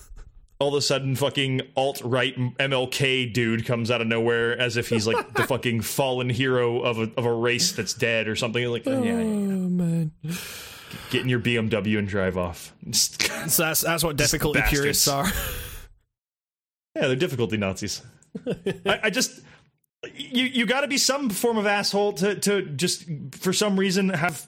All 0.60 0.70
of 0.70 0.74
a 0.76 0.82
sudden, 0.82 1.16
fucking 1.16 1.62
alt 1.76 2.02
right 2.04 2.36
MLK 2.58 3.32
dude 3.32 3.66
comes 3.66 3.92
out 3.92 4.02
of 4.02 4.08
nowhere 4.08 4.58
as 4.58 4.76
if 4.78 4.90
he's 4.90 5.06
like 5.06 5.34
the 5.34 5.44
fucking 5.48 5.82
fallen 5.82 6.30
hero 6.30 6.82
of 6.82 6.98
a 6.98 7.12
of 7.16 7.26
a 7.26 7.34
race 7.34 7.72
that's 7.74 7.94
dead 7.94 8.28
or 8.28 8.36
something. 8.36 8.66
Like, 8.66 8.84
oh, 8.88 9.04
yeah, 9.04 9.12
yeah, 9.14 9.20
Oh 9.20 9.70
man. 9.70 10.12
get 11.12 11.22
in 11.22 11.30
your 11.30 11.40
BMW 11.40 12.00
and 12.00 12.08
drive 12.08 12.38
off. 12.38 12.74
So 12.94 13.64
that's 13.64 13.82
that's 13.82 14.04
what 14.04 14.16
difficulty 14.18 14.60
bastards. 14.60 14.82
purists 14.82 15.08
are. 15.08 15.26
Yeah, 16.96 17.08
they're 17.08 17.16
difficulty 17.16 17.58
Nazis. 17.58 18.02
I, 18.86 19.00
I 19.04 19.10
just 19.12 19.40
you 20.16 20.46
you 20.46 20.66
got 20.66 20.82
to 20.82 20.88
be 20.88 20.98
some 20.98 21.30
form 21.30 21.58
of 21.58 21.68
asshole 21.68 22.14
to 22.14 22.36
to 22.40 22.64
just 22.64 23.06
for 23.34 23.54
some 23.54 23.80
reason 23.80 24.10
have 24.10 24.48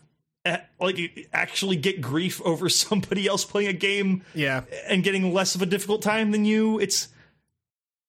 like 0.80 1.28
actually 1.34 1.76
get 1.76 2.02
grief 2.02 2.42
over 2.44 2.70
somebody 2.70 3.28
else 3.28 3.46
playing 3.46 3.70
a 3.70 3.74
game 3.74 4.24
Yeah. 4.34 4.64
and 4.88 5.04
getting 5.04 5.34
less 5.34 5.56
of 5.56 5.62
a 5.62 5.66
difficult 5.66 6.02
time 6.02 6.32
than 6.32 6.46
you. 6.46 6.80
It's 6.80 7.10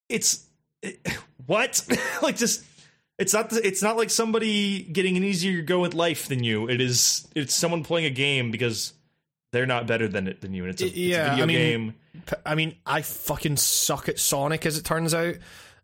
it's 0.09 0.47
it, 0.83 1.01
what 1.47 1.87
like 2.23 2.37
just 2.37 2.65
it's 3.19 3.35
not 3.35 3.51
the, 3.51 3.67
it's 3.67 3.83
not 3.83 3.97
like 3.97 4.11
somebody 4.11 4.83
getting 4.83 5.17
an 5.17 5.25
easier 5.25 5.61
go 5.63 5.81
with 5.81 5.95
life 5.95 6.29
than 6.29 6.43
you. 6.43 6.69
It 6.69 6.81
is 6.81 7.29
it's 7.35 7.55
someone 7.55 7.85
playing 7.85 8.07
a 8.07 8.11
game 8.11 8.51
because 8.51 8.93
they're 9.53 9.67
not 9.67 9.87
better 9.87 10.07
than 10.09 10.27
it 10.29 10.41
than 10.41 10.55
you, 10.55 10.65
and 10.65 10.73
it's 10.73 10.83
a, 10.83 10.87
it's 10.87 10.95
a 10.97 11.31
video 11.31 11.43
I 11.43 11.47
mean- 11.47 11.57
game. 11.57 11.95
i 12.47 12.55
mean, 12.55 12.77
I 12.87 13.03
fucking 13.03 13.57
suck 13.57 14.09
at 14.09 14.19
Sonic 14.19 14.65
as 14.67 14.79
it 14.79 14.85
turns 14.85 15.13
out. 15.15 15.37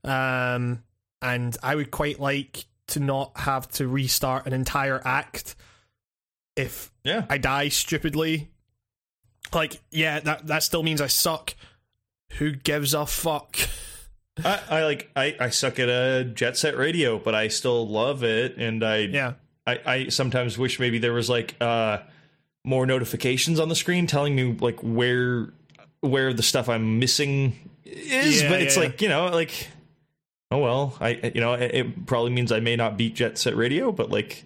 Um, 0.05 0.82
and 1.20 1.56
I 1.62 1.74
would 1.74 1.90
quite 1.90 2.20
like 2.20 2.66
to 2.89 3.01
not 3.01 3.32
have 3.36 3.68
to 3.73 3.89
restart 3.89 4.47
an 4.47 4.52
entire 4.52 5.01
act 5.05 5.56
if 6.57 6.91
Yeah, 7.05 7.24
I 7.28 7.39
die 7.39 7.69
stupidly. 7.69 8.51
Like, 9.53 9.81
yeah, 9.91 10.20
that 10.20 10.47
that 10.49 10.62
still 10.62 10.83
means 10.83 11.01
I 11.01 11.07
suck. 11.07 11.55
Who 12.39 12.53
gives 12.53 12.95
a 12.95 13.07
fuck? 13.07 13.57
I, 14.45 14.61
I 14.69 14.85
like 14.85 15.11
I, 15.16 15.37
I 15.41 15.49
suck 15.51 15.78
at 15.78 15.89
a 15.89 16.24
jet 16.24 16.57
set 16.57 16.77
radio, 16.77 17.19
but 17.19 17.35
I 17.35 17.49
still 17.49 17.87
love 17.89 18.23
it, 18.24 18.57
and 18.59 18.85
I 18.85 18.97
Yeah. 18.99 19.33
I, 19.66 19.81
I 19.87 20.09
sometimes 20.09 20.59
wish 20.59 20.78
maybe 20.78 20.99
there 20.99 21.12
was 21.12 21.28
like 21.31 21.55
uh 21.61 21.99
more 22.65 22.85
notifications 22.87 23.59
on 23.61 23.69
the 23.69 23.74
screen 23.74 24.07
telling 24.07 24.35
me 24.35 24.57
like 24.61 24.81
where 24.83 25.49
where 26.01 26.33
the 26.33 26.43
stuff 26.43 26.69
I'm 26.69 26.99
missing 26.99 27.57
is, 27.85 28.43
Yeah, 28.43 28.49
but 28.51 28.61
it's 28.62 28.77
yeah. 28.77 28.83
like 28.83 29.01
you 29.03 29.09
know 29.09 29.27
like 29.28 29.69
oh 30.51 30.59
well 30.59 30.97
I 31.01 31.31
you 31.35 31.41
know 31.41 31.55
it, 31.55 31.74
it 31.74 32.07
probably 32.07 32.31
means 32.33 32.53
I 32.53 32.61
may 32.61 32.77
not 32.77 32.97
beat 32.97 33.15
jet 33.15 33.39
set 33.39 33.57
radio, 33.57 33.91
but 33.93 34.11
like 34.11 34.45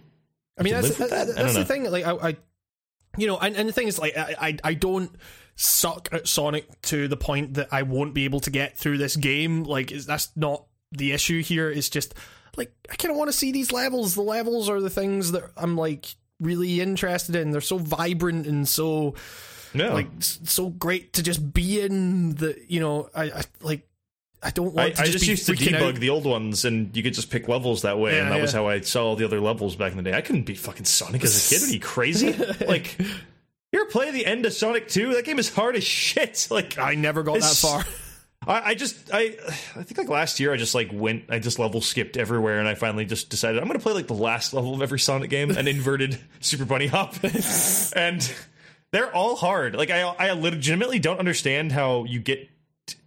I 0.61 0.62
mean, 0.62 0.74
that's, 0.74 0.97
that- 0.99 1.11
that's 1.11 1.35
don't 1.35 1.47
the 1.55 1.59
know. 1.61 1.65
thing. 1.65 1.91
Like, 1.91 2.05
I, 2.07 2.12
I 2.12 2.37
you 3.19 3.27
know, 3.27 3.39
and, 3.39 3.57
and 3.57 3.69
the 3.69 3.73
thing 3.73 3.89
is, 3.89 3.99
like, 3.99 4.16
I, 4.16 4.35
I, 4.41 4.57
I 4.62 4.74
don't 4.74 5.11
suck 5.57 6.09
at 6.12 6.28
Sonic 6.28 6.81
to 6.82 7.09
the 7.09 7.16
point 7.16 7.55
that 7.55 7.69
I 7.73 7.82
won't 7.82 8.15
be 8.15 8.24
able 8.24 8.41
to 8.41 8.51
get 8.51 8.78
through 8.78 8.99
this 8.99 9.16
game. 9.16 9.65
Like, 9.65 9.91
is 9.91 10.07
that's 10.07 10.28
not 10.37 10.66
the 10.93 11.12
issue 11.12 11.43
here. 11.43 11.70
It's 11.70 11.89
just 11.89 12.15
like 12.57 12.73
I 12.91 12.97
kind 12.97 13.11
of 13.11 13.19
want 13.19 13.28
to 13.31 13.37
see 13.37 13.53
these 13.53 13.73
levels. 13.73 14.15
The 14.15 14.23
levels 14.23 14.69
are 14.69 14.81
the 14.81 14.91
things 14.91 15.32
that 15.32 15.45
I'm 15.57 15.77
like 15.77 16.15
really 16.39 16.81
interested 16.81 17.35
in. 17.37 17.51
They're 17.51 17.61
so 17.61 17.78
vibrant 17.78 18.47
and 18.47 18.66
so 18.69 19.15
no 19.74 19.93
like 19.95 20.09
so 20.20 20.69
great 20.70 21.12
to 21.15 21.23
just 21.23 21.53
be 21.53 21.81
in. 21.81 22.35
The 22.37 22.57
you 22.69 22.81
know, 22.81 23.09
I, 23.15 23.24
I 23.24 23.43
like. 23.61 23.87
I 24.43 24.51
don't 24.51 24.73
want 24.75 24.79
I, 24.79 24.91
to 24.91 25.03
I 25.03 25.05
just, 25.05 25.25
just 25.25 25.27
used 25.27 25.47
to 25.47 25.53
debug 25.53 25.95
out. 25.95 25.95
the 25.97 26.11
old 26.11 26.25
ones, 26.25 26.65
and 26.65 26.97
you 26.97 27.03
could 27.03 27.12
just 27.12 27.31
pick 27.31 27.47
levels 27.47 27.83
that 27.83 27.99
way, 27.99 28.17
Yeah, 28.17 28.23
and 28.23 28.33
that 28.33 28.41
was 28.41 28.53
how 28.53 28.69
I 28.69 28.81
saw 28.81 29.05
all 29.09 29.17
the 29.17 29.25
other 29.25 29.41
levels 29.41 29.77
back 29.77 29.93
in 29.93 29.99
the 29.99 30.03
day. 30.03 30.17
I 30.17 30.23
couldn't 30.23 30.45
beat 30.45 30.59
fucking 30.59 30.87
Sonic 30.87 31.23
as 31.23 31.53
a 31.53 31.55
kid. 31.55 31.69
Are 31.69 31.73
you 31.73 31.81
crazy? 31.81 32.33
like, 32.67 32.99
you 32.99 33.81
ever 33.81 33.91
play 33.91 34.11
the 34.11 34.25
end 34.25 34.47
of 34.47 34.55
Sonic 34.55 34.89
Two? 34.89 35.15
That 35.15 35.27
game 35.27 35.39
is 35.39 35.53
hard 35.53 35.77
as 35.77 35.85
shit. 35.85 36.49
Like, 36.51 36.79
I 36.79 36.95
never 36.95 37.23
got 37.23 37.41
that 37.41 37.57
far. 37.57 37.85
I, 38.47 38.71
I 38.71 38.75
just 38.75 38.97
I 39.12 39.37
I 39.77 39.83
think 39.83 39.99
like 39.99 40.09
last 40.09 40.41
year 40.41 40.53
I 40.53 40.57
just 40.57 40.75
like 40.75 40.89
went 40.93 41.25
I 41.29 41.39
just 41.39 41.59
level 41.59 41.83
skipped 41.83 42.17
everywhere 42.17 42.59
and 42.59 42.67
I 42.67 42.75
finally 42.75 43.05
just 43.05 43.29
decided 43.29 43.61
I'm 43.61 43.67
gonna 43.67 43.79
play 43.79 43.93
like 43.93 44.07
the 44.07 44.15
last 44.15 44.55
level 44.55 44.75
of 44.75 44.81
every 44.81 44.99
Sonic 44.99 45.29
game 45.29 45.51
an 45.51 45.69
inverted 45.69 46.19
Super 46.41 46.65
Bunny 46.65 46.87
Hop 46.87 47.15
and 47.95 48.33
they're 48.93 49.15
all 49.15 49.37
hard 49.37 49.75
like 49.75 49.91
I 49.91 50.01
I 50.01 50.33
legitimately 50.33 50.99
don't 50.99 51.19
understand 51.19 51.73
how 51.73 52.05
you 52.05 52.19
get 52.19 52.49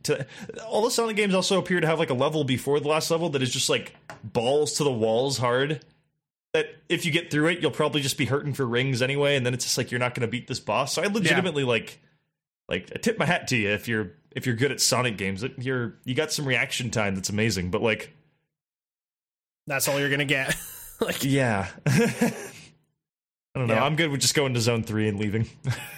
to 0.03 0.25
all 0.67 0.81
the 0.83 0.91
Sonic 0.91 1.15
games 1.15 1.33
also 1.33 1.59
appear 1.59 1.79
to 1.79 1.87
have 1.87 1.99
like 1.99 2.09
a 2.09 2.15
level 2.15 2.43
before 2.43 2.79
the 2.79 2.87
last 2.87 3.09
level 3.11 3.29
that 3.29 3.41
is 3.41 3.51
just 3.51 3.69
like 3.69 3.95
balls 4.23 4.73
to 4.73 4.83
the 4.83 4.91
walls 4.91 5.37
hard 5.37 5.83
that 6.53 6.67
if 6.89 7.05
you 7.05 7.11
get 7.11 7.31
through 7.31 7.47
it 7.47 7.59
you'll 7.61 7.71
probably 7.71 8.01
just 8.01 8.17
be 8.17 8.25
hurting 8.25 8.53
for 8.53 8.65
rings 8.65 9.01
anyway 9.01 9.35
and 9.35 9.45
then 9.45 9.53
it's 9.53 9.65
just 9.65 9.77
like 9.77 9.91
you're 9.91 9.99
not 9.99 10.13
gonna 10.13 10.27
beat 10.27 10.47
this 10.47 10.59
boss 10.59 10.93
so 10.93 11.01
I 11.01 11.07
legitimately 11.07 11.63
like 11.63 11.99
like 12.69 12.91
I 12.95 12.99
tip 12.99 13.17
my 13.17 13.25
hat 13.25 13.47
to 13.49 13.57
you 13.57 13.69
if 13.69 13.87
you're 13.87 14.13
if 14.35 14.45
you're 14.45 14.55
good 14.55 14.71
at 14.71 14.81
Sonic 14.81 15.17
games. 15.17 15.43
You're 15.57 15.95
you 16.03 16.15
got 16.15 16.31
some 16.31 16.45
reaction 16.45 16.89
time 16.89 17.15
that's 17.15 17.29
amazing, 17.29 17.71
but 17.71 17.81
like 17.81 18.13
That's 19.67 19.87
all 19.87 19.99
you're 19.99 20.09
gonna 20.09 20.25
get. 20.25 20.55
like, 21.01 21.23
yeah. 21.23 21.67
I 21.85 23.59
don't 23.59 23.67
know. 23.67 23.75
Yeah. 23.75 23.83
I'm 23.83 23.95
good 23.95 24.09
with 24.09 24.21
just 24.21 24.33
going 24.33 24.55
to 24.55 24.59
zone 24.59 24.83
three 24.83 25.07
and 25.07 25.19
leaving. 25.19 25.47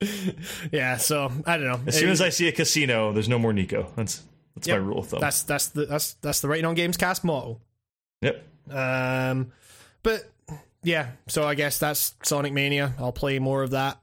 yeah. 0.72 0.96
So 0.96 1.30
I 1.46 1.56
don't 1.56 1.66
know. 1.66 1.80
As 1.86 1.98
soon 1.98 2.10
as 2.10 2.20
I 2.20 2.28
see 2.30 2.48
a 2.48 2.52
casino, 2.52 3.12
there's 3.12 3.28
no 3.28 3.38
more 3.38 3.52
Nico. 3.52 3.90
That's 3.96 4.22
that's 4.54 4.66
Yep. 4.68 4.80
my 4.80 4.86
rule 4.86 4.98
of 5.00 5.06
thumb. 5.08 5.20
that's 5.20 5.42
that's 5.44 5.68
the 5.68 5.86
that's 5.86 6.14
that's 6.14 6.40
the 6.40 6.48
Writing 6.48 6.64
on 6.66 6.74
Games 6.74 6.96
cast 6.96 7.24
motto. 7.24 7.60
yep. 8.20 8.44
Um, 8.70 9.52
but 10.02 10.30
yeah, 10.82 11.08
so 11.28 11.44
I 11.44 11.54
guess 11.54 11.78
that's 11.78 12.14
Sonic 12.22 12.52
Mania. 12.52 12.92
I'll 12.98 13.12
play 13.12 13.38
more 13.38 13.62
of 13.62 13.70
that. 13.70 13.98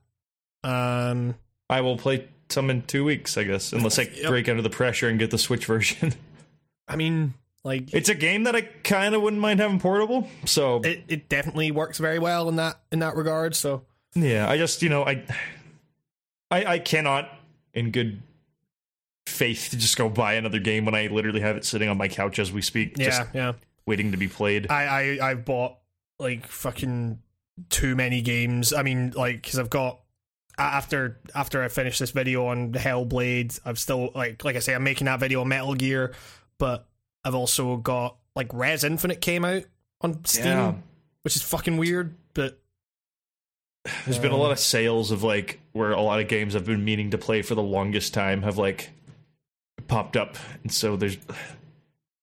Um, 0.63 1.35
I 1.69 1.81
will 1.81 1.97
play 1.97 2.27
some 2.49 2.69
in 2.69 2.81
two 2.83 3.03
weeks, 3.03 3.37
I 3.37 3.43
guess, 3.43 3.73
unless 3.73 3.97
I 3.99 4.03
Yep. 4.03 4.29
break 4.29 4.49
under 4.49 4.61
the 4.61 4.69
pressure 4.69 5.07
and 5.09 5.17
get 5.19 5.31
the 5.31 5.37
Switch 5.37 5.65
version. 5.65 6.13
I 6.87 6.95
mean, 6.95 7.33
like 7.63 7.93
it's 7.93 8.09
a 8.09 8.15
game 8.15 8.43
that 8.43 8.55
I 8.55 8.61
kind 8.61 9.15
of 9.15 9.21
wouldn't 9.21 9.41
mind 9.41 9.59
having 9.59 9.79
portable. 9.79 10.27
So 10.45 10.81
it, 10.81 11.03
it 11.07 11.29
definitely 11.29 11.71
works 11.71 11.97
very 11.97 12.19
well 12.19 12.47
in 12.49 12.55
that 12.57 12.79
in 12.91 12.99
that 12.99 13.15
regard. 13.15 13.55
So 13.55 13.83
Yeah, 14.15 14.49
I 14.49 14.57
just 14.57 14.81
you 14.81 14.89
know 14.89 15.03
I, 15.05 15.23
I 16.51 16.65
I 16.65 16.79
cannot 16.79 17.29
in 17.73 17.91
good 17.91 18.21
faith 19.27 19.75
just 19.77 19.97
go 19.97 20.09
buy 20.09 20.33
another 20.33 20.59
game 20.59 20.85
when 20.85 20.95
I 20.95 21.07
literally 21.07 21.41
have 21.41 21.57
it 21.57 21.65
sitting 21.65 21.89
on 21.89 21.97
my 21.97 22.07
couch 22.07 22.39
as 22.39 22.51
we 22.51 22.61
speak, 22.61 22.97
yeah, 22.97 23.05
just 23.05 23.21
yeah. 23.33 23.53
waiting 23.85 24.11
to 24.11 24.17
be 24.17 24.27
played. 24.27 24.69
I 24.71 25.17
I 25.19 25.29
I've 25.31 25.45
bought 25.45 25.77
like 26.19 26.47
fucking 26.47 27.19
too 27.69 27.95
many 27.95 28.21
games. 28.21 28.73
I 28.73 28.83
mean, 28.83 29.11
like 29.15 29.41
because 29.41 29.59
I've 29.59 29.69
got 29.69 29.99
after 30.57 31.19
after 31.35 31.61
I 31.61 31.67
finish 31.67 31.99
this 31.99 32.11
video 32.11 32.47
on 32.47 32.73
Hellblade, 32.73 33.59
I've 33.65 33.79
still 33.79 34.11
like 34.15 34.43
like 34.43 34.55
I 34.55 34.59
say, 34.59 34.73
I'm 34.73 34.83
making 34.83 35.05
that 35.05 35.19
video 35.19 35.41
on 35.41 35.47
Metal 35.49 35.75
Gear, 35.75 36.13
but 36.57 36.87
I've 37.23 37.35
also 37.35 37.77
got 37.77 38.17
like 38.35 38.47
Rez 38.53 38.83
Infinite 38.83 39.21
came 39.21 39.43
out 39.45 39.63
on 40.01 40.23
Steam, 40.25 40.45
Yeah. 40.45 40.73
which 41.23 41.35
is 41.35 41.41
fucking 41.41 41.77
weird, 41.77 42.15
but 42.33 42.59
There's 44.05 44.19
been 44.19 44.31
a 44.31 44.37
lot 44.37 44.51
of 44.51 44.59
sales 44.59 45.11
of 45.11 45.23
like 45.23 45.59
where 45.73 45.91
a 45.91 46.01
lot 46.01 46.19
of 46.19 46.27
games 46.27 46.55
I've 46.55 46.65
been 46.65 46.83
meaning 46.85 47.11
to 47.11 47.17
play 47.17 47.41
for 47.41 47.55
the 47.55 47.63
longest 47.63 48.13
time 48.13 48.41
have 48.43 48.57
like 48.57 48.89
popped 49.87 50.17
up, 50.17 50.35
and 50.63 50.71
so 50.71 50.95
there's 50.95 51.17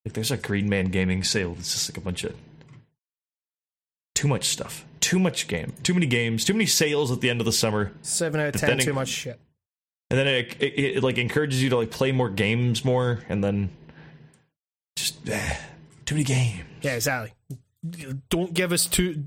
like 0.04 0.14
there's 0.14 0.30
a 0.30 0.36
Green 0.36 0.68
Man 0.68 0.86
Gaming 0.86 1.24
sale. 1.24 1.54
It's 1.58 1.72
just 1.72 1.90
like 1.90 1.96
a 1.96 2.00
bunch 2.00 2.24
of 2.24 2.34
too 4.14 4.28
much 4.28 4.44
stuff, 4.46 4.84
too 5.00 5.18
much 5.18 5.48
game, 5.48 5.72
too 5.82 5.94
many 5.94 6.06
games, 6.06 6.44
too 6.44 6.52
many 6.54 6.66
sales 6.66 7.10
at 7.10 7.20
the 7.20 7.30
end 7.30 7.40
of 7.40 7.44
the 7.46 7.52
summer. 7.52 7.92
seven 8.02 8.40
out 8.40 8.54
of 8.54 8.60
ten 8.60 8.78
it- 8.80 8.84
too 8.84 8.92
much 8.92 9.08
shit. 9.08 9.38
and 10.10 10.18
then 10.18 10.26
it, 10.26 10.56
it, 10.60 10.96
it 10.96 11.02
like 11.02 11.18
encourages 11.18 11.62
you 11.62 11.70
to 11.70 11.76
like 11.76 11.90
play 11.90 12.12
more 12.12 12.30
games 12.30 12.84
more 12.84 13.20
and 13.28 13.42
then 13.42 13.70
just 14.96 15.28
eh, 15.28 15.56
too 16.04 16.14
many 16.14 16.24
games 16.24 16.60
Yeah, 16.82 16.94
exactly. 16.94 17.32
Don't 18.30 18.54
give 18.54 18.72
us 18.72 18.86
too 18.86 19.22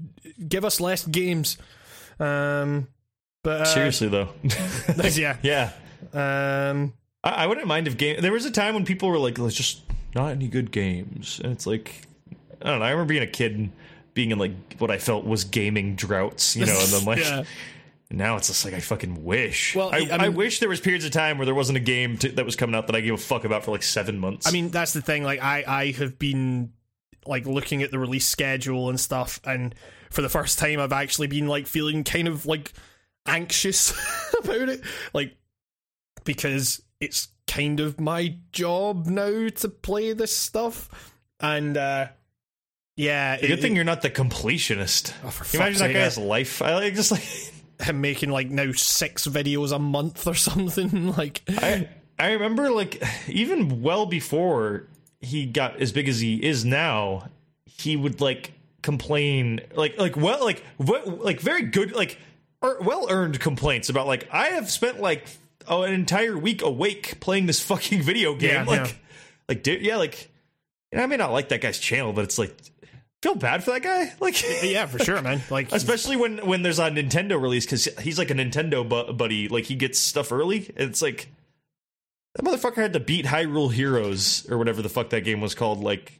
give 0.47 0.64
us 0.65 0.80
less 0.80 1.05
games. 1.05 1.57
Um 2.19 2.88
But 3.44 3.61
uh, 3.61 3.65
Seriously 3.65 4.07
though, 4.07 4.30
yeah. 5.14 5.38
yeah. 5.41 5.72
Um, 6.14 6.94
I, 7.23 7.30
I 7.30 7.48
wouldn't 7.48 7.68
mind 7.68 7.88
if 7.88 7.98
game. 7.98 8.22
There 8.22 8.31
was 8.31 8.45
a 8.45 8.52
time 8.52 8.73
when 8.73 8.85
people 8.85 9.10
were 9.10 9.19
like, 9.19 9.35
"There's 9.35 9.56
just 9.56 9.81
not 10.15 10.31
any 10.31 10.48
good 10.48 10.72
games," 10.72 11.39
and 11.44 11.52
it's 11.52 11.68
like, 11.68 12.07
I 12.61 12.69
don't 12.69 12.80
know. 12.80 12.85
I 12.85 12.91
remember 12.91 13.10
being 13.14 13.23
a 13.23 13.27
kid 13.27 13.57
and 13.57 13.72
being 14.14 14.31
in 14.31 14.39
like 14.39 14.52
what 14.80 14.91
I 14.91 14.98
felt 14.98 15.26
was 15.26 15.44
gaming 15.44 15.95
droughts, 15.95 16.56
you 16.56 16.65
know, 16.65 16.80
and 16.80 16.89
then 16.89 17.06
like. 17.06 17.19
yeah. 17.19 17.44
Now 18.10 18.38
it's 18.38 18.48
just 18.48 18.64
like 18.64 18.73
I 18.73 18.80
fucking 18.80 19.26
wish. 19.26 19.76
Well, 19.76 19.89
I, 19.94 20.07
I 20.10 20.26
I, 20.27 20.30
wish 20.30 20.61
there 20.61 20.69
was 20.69 20.80
periods 20.80 21.03
of 21.03 21.11
time 21.11 21.38
where 21.38 21.45
there 21.45 21.53
wasn't 21.53 21.76
a 21.76 21.81
game 21.81 22.18
to, 22.19 22.30
that 22.30 22.45
was 22.45 22.56
coming 22.56 22.73
out 22.73 22.88
that 22.88 22.95
I 22.95 23.02
gave 23.02 23.14
a 23.14 23.18
fuck 23.18 23.44
about 23.44 23.65
for 23.65 23.72
like 23.72 23.84
seven 23.84 24.18
months. 24.18 24.48
I 24.48 24.52
mean, 24.52 24.69
that's 24.69 24.94
the 24.94 25.02
thing. 25.02 25.26
Like, 25.26 25.44
I 25.44 25.65
I 25.68 25.91
have 25.91 26.18
been 26.18 26.72
like 27.28 27.45
looking 27.45 27.84
at 27.84 27.91
the 27.91 27.99
release 27.99 28.26
schedule 28.26 28.90
and 28.90 28.99
stuff, 28.99 29.40
and 29.44 29.76
for 30.10 30.22
the 30.22 30.30
first 30.30 30.60
time, 30.60 30.80
I've 30.80 30.94
actually 30.94 31.28
been 31.28 31.48
like 31.48 31.68
feeling 31.68 32.04
kind 32.04 32.28
of 32.28 32.45
like 32.45 32.74
anxious 33.26 33.91
about 34.40 34.70
it, 34.70 34.82
like 35.14 35.36
because 36.24 36.82
it's 36.99 37.30
kind 37.48 37.80
of 37.80 37.99
my 37.99 38.36
job 38.52 39.06
now 39.08 39.48
to 39.49 39.70
play 39.70 40.14
this 40.14 40.36
stuff, 40.36 41.14
and 41.40 41.78
uh 41.78 42.08
yeah, 42.98 43.38
the 43.38 43.48
good 43.48 43.62
thing 43.62 43.76
you're 43.76 43.86
not 43.86 44.02
the 44.02 44.10
completionist. 44.10 45.14
Oh, 45.24 45.32
you 45.54 45.60
imagine 45.60 45.88
that 45.88 45.94
guy's 45.94 46.18
life? 46.18 46.64
I 46.64 46.74
like 46.74 46.95
just 46.95 47.12
like 47.12 47.22
him 47.80 48.02
making 48.02 48.32
like 48.32 48.49
now 48.49 48.72
six 48.72 49.28
videos 49.28 49.72
a 49.72 49.78
month 49.78 50.26
or 50.26 50.34
something. 50.36 51.16
Like, 51.16 51.44
I 51.48 51.90
I 52.18 52.32
remember 52.32 52.72
like 52.72 53.02
even 53.28 53.84
well 53.84 54.08
before 54.08 54.88
he 55.22 55.45
got 55.45 55.81
as 55.81 55.91
big 55.91 56.07
as 56.07 56.19
he 56.19 56.35
is 56.35 56.65
now, 56.65 57.30
he 57.65 57.95
would 57.95 58.22
like 58.22 58.53
complain 58.81 59.60
like 59.76 59.98
like 59.98 60.15
well 60.15 60.44
like 60.45 60.64
what 60.77 61.22
like 61.23 61.39
very 61.41 61.64
good 61.64 61.94
like 61.94 62.18
er, 62.64 62.77
or 62.77 62.81
well 62.81 63.07
earned 63.10 63.39
complaints 63.39 63.89
about 63.89 64.07
like 64.07 64.27
I 64.31 64.49
have 64.49 64.69
spent 64.72 65.02
like 65.02 65.27
oh, 65.68 65.84
an 65.84 65.94
entire 65.94 66.38
week 66.38 66.61
awake 66.61 67.19
playing 67.19 67.48
this 67.48 67.60
fucking 67.60 68.02
video 68.02 68.35
game 68.35 68.52
Yeah, 68.52 68.64
like 68.64 68.88
yeah. 68.88 68.94
like 69.49 69.64
dude 69.64 69.81
yeah 69.81 69.98
like 69.98 70.30
and 70.91 71.02
I 71.02 71.06
may 71.07 71.18
not 71.18 71.31
like 71.34 71.49
that 71.49 71.60
guy's 71.60 71.80
channel 71.80 72.14
but 72.14 72.23
it's 72.23 72.38
like 72.38 72.56
feel 73.22 73.35
bad 73.35 73.64
for 73.64 73.72
that 73.72 73.81
guy 73.81 74.14
like 74.19 74.41
yeah, 74.64 74.85
for 74.85 74.99
sure, 74.99 75.22
man. 75.22 75.41
Like, 75.49 75.72
especially 75.72 76.15
when 76.15 76.45
when 76.45 76.61
there's 76.61 76.80
a 76.80 76.89
Nintendo 76.89 77.41
release 77.41 77.65
because 77.65 77.85
he's 77.99 78.18
like 78.18 78.30
a 78.30 78.35
Nintendo 78.35 78.88
bu- 78.88 79.14
buddy. 79.14 79.48
Like 79.49 79.65
he 79.65 79.76
gets 79.76 79.99
stuff 79.99 80.31
early. 80.31 80.72
It's 80.77 81.02
like 81.02 81.30
that 82.36 82.45
motherfucker 82.45 82.76
had 82.78 82.94
to 82.94 82.99
beat 82.99 83.26
Hyrule 83.26 83.72
Heroes 83.72 84.45
or 84.49 84.58
whatever 84.58 84.82
the 84.82 84.90
fuck 84.90 85.10
that 85.12 85.22
game 85.22 85.41
was 85.41 85.56
called. 85.56 85.80
Like 85.80 86.20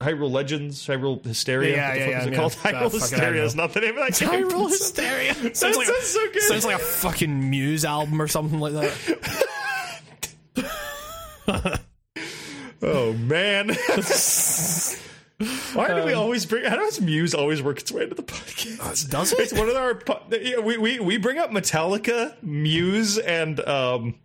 Hyrule 0.00 0.30
Legends, 0.30 0.86
Hyrule 0.86 1.22
Hysteria. 1.24 1.76
Yeah, 1.76 1.88
what 1.88 1.94
the 1.94 1.98
yeah, 2.00 2.04
fuck 2.06 2.10
yeah, 2.12 2.20
is 2.20 2.26
it 2.26 2.32
yeah. 2.32 2.38
called? 2.38 2.52
Uh, 2.52 2.56
Hyrule 2.56 2.72
fucking 2.84 3.00
Hysteria 3.00 3.44
is 3.44 3.54
not 3.54 3.72
the 3.74 3.80
name 3.80 3.98
of 3.98 4.08
that 4.08 4.18
game. 4.18 4.28
Hyrule 4.48 4.68
Hysteria. 4.68 5.34
That 5.34 5.56
Sounds 5.56 5.76
like, 5.76 5.86
sounds 5.86 6.06
so 6.06 6.32
good. 6.32 6.42
sounds 6.42 6.64
like 6.64 6.76
a 6.76 6.78
fucking 6.78 7.50
Muse 7.50 7.84
album 7.84 8.20
or 8.22 8.28
something 8.28 8.60
like 8.60 8.72
that. 8.74 9.46
oh 12.82 13.12
man. 13.14 13.68
Why 15.72 15.88
do 15.94 16.04
we 16.04 16.12
always 16.12 16.44
bring? 16.44 16.64
How 16.64 16.76
does 16.76 17.00
Muse 17.00 17.34
always 17.34 17.62
work 17.62 17.78
its 17.78 17.90
way 17.90 18.02
into 18.02 18.14
the 18.14 18.22
podcast? 18.22 19.08
Does 19.08 19.32
It's 19.32 19.52
it? 19.52 19.58
one 19.58 19.70
of 19.70 19.76
our. 19.76 19.98
yeah, 20.30 20.58
We, 20.58 20.76
we 20.76 21.00
we 21.00 21.16
bring 21.16 21.38
up 21.38 21.50
Metallica, 21.50 22.34
Muse, 22.42 23.16
and 23.16 23.58
um, 23.60 24.16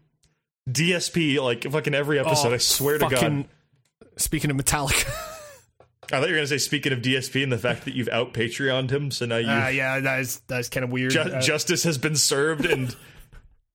DSP 0.70 1.42
like 1.42 1.70
fucking 1.70 1.94
every 1.94 2.20
episode. 2.20 2.54
I 2.54 2.58
swear 2.58 2.98
to 2.98 3.08
God. 3.10 3.24
Oh, 3.24 4.08
Speaking 4.18 4.50
of 4.52 4.58
Metallica, 4.58 5.08
I 6.12 6.20
thought 6.20 6.22
you 6.28 6.34
were 6.34 6.36
gonna 6.38 6.48
say 6.48 6.58
speaking 6.58 6.94
of 6.94 7.00
DSP 7.00 7.44
and 7.44 7.52
the 7.52 7.58
fact 7.58 7.86
that 7.86 7.96
you've 7.96 8.10
out 8.10 8.34
Patreoned 8.34 8.90
him, 8.92 9.12
so 9.12 9.26
now 9.26 9.38
you 9.38 9.50
uh, 9.50 9.68
yeah, 9.68 10.00
that 10.00 10.20
is 10.22 10.40
that 10.48 10.60
is 10.62 10.70
kind 10.70 10.84
of 10.84 10.90
weird. 10.92 11.12
ju- 11.12 11.20
Uh, 11.20 11.42
justice 11.42 11.84
has 11.84 11.98
been 11.98 12.16
served 12.16 12.66
and. 12.66 12.96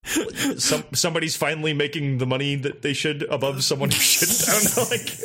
Some 0.56 0.82
somebody's 0.94 1.36
finally 1.36 1.74
making 1.74 2.16
the 2.18 2.26
money 2.26 2.54
that 2.54 2.80
they 2.80 2.94
should 2.94 3.22
above 3.24 3.62
someone 3.62 3.90
who 3.90 3.96
shouldn't. 4.00 4.48
I 4.48 4.52
don't 4.52 4.76
know. 4.76 4.96
Like 4.96 5.20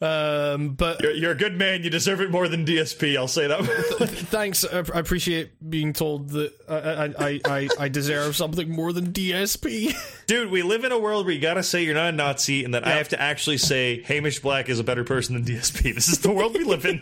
um, 0.00 0.70
but 0.74 1.00
you're, 1.00 1.12
you're 1.12 1.32
a 1.32 1.36
good 1.36 1.56
man. 1.56 1.82
You 1.82 1.88
deserve 1.88 2.20
it 2.20 2.30
more 2.30 2.48
than 2.48 2.66
DSP. 2.66 3.16
I'll 3.16 3.28
say 3.28 3.46
that. 3.46 3.64
thanks. 4.30 4.64
I 4.64 4.78
I 4.78 4.98
appreciate 4.98 5.70
being 5.70 5.94
told 5.94 6.30
that 6.30 6.52
I 6.68 7.14
I, 7.18 7.40
I, 7.46 7.68
I 7.78 7.88
deserve 7.88 8.36
something 8.36 8.70
more 8.70 8.92
than 8.92 9.12
DSP. 9.12 9.94
Dude, 10.26 10.50
we 10.50 10.62
live 10.62 10.84
in 10.84 10.92
a 10.92 10.98
world 10.98 11.24
where 11.24 11.34
you 11.34 11.40
gotta 11.40 11.62
say 11.62 11.82
you're 11.82 11.94
not 11.94 12.12
a 12.12 12.12
Nazi, 12.12 12.64
and 12.64 12.74
that 12.74 12.86
I 12.86 12.90
have 12.90 13.08
to 13.10 13.20
actually 13.20 13.56
say 13.56 14.02
Hamish 14.02 14.40
Black 14.40 14.68
is 14.68 14.78
a 14.78 14.84
better 14.84 15.04
person 15.04 15.34
than 15.34 15.44
DSP. 15.44 15.86
This 15.96 16.08
is 16.08 16.18
the 16.18 16.30
world 16.30 16.52
we 16.52 16.64
live 16.64 16.84
in. 16.84 17.00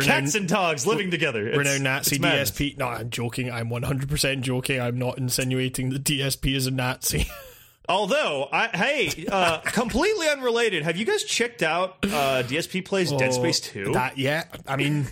Cats 0.00 0.36
and 0.36 0.48
dogs 0.48 0.86
living 0.86 1.10
together. 1.10 1.42
We're 1.42 1.62
it's, 1.62 1.70
Renowned 1.70 1.84
Nazi. 1.84 2.18
DSP. 2.18 2.78
No, 2.78 2.86
I'm 2.86 3.10
joking. 3.10 3.50
I'm 3.50 3.68
100% 3.68 4.42
joking. 4.42 4.80
I'm 4.80 4.98
not 4.98 5.18
insinuating 5.18 5.90
that 5.90 6.04
DSP 6.04 6.54
is 6.54 6.66
a 6.68 6.70
Nazi. 6.70 7.26
Although, 7.90 8.48
I, 8.52 8.68
hey, 8.68 9.26
uh, 9.30 9.58
completely 9.64 10.28
unrelated. 10.28 10.82
Have 10.84 10.96
you 10.96 11.04
guys 11.04 11.24
checked 11.24 11.62
out 11.62 11.96
uh, 12.04 12.42
DSP 12.46 12.84
plays 12.84 13.10
Dead 13.12 13.34
Space 13.34 13.60
Two? 13.60 13.86
Oh, 13.88 13.92
That 13.92 14.16
yeah. 14.16 14.44
I 14.66 14.76
mean, 14.76 15.08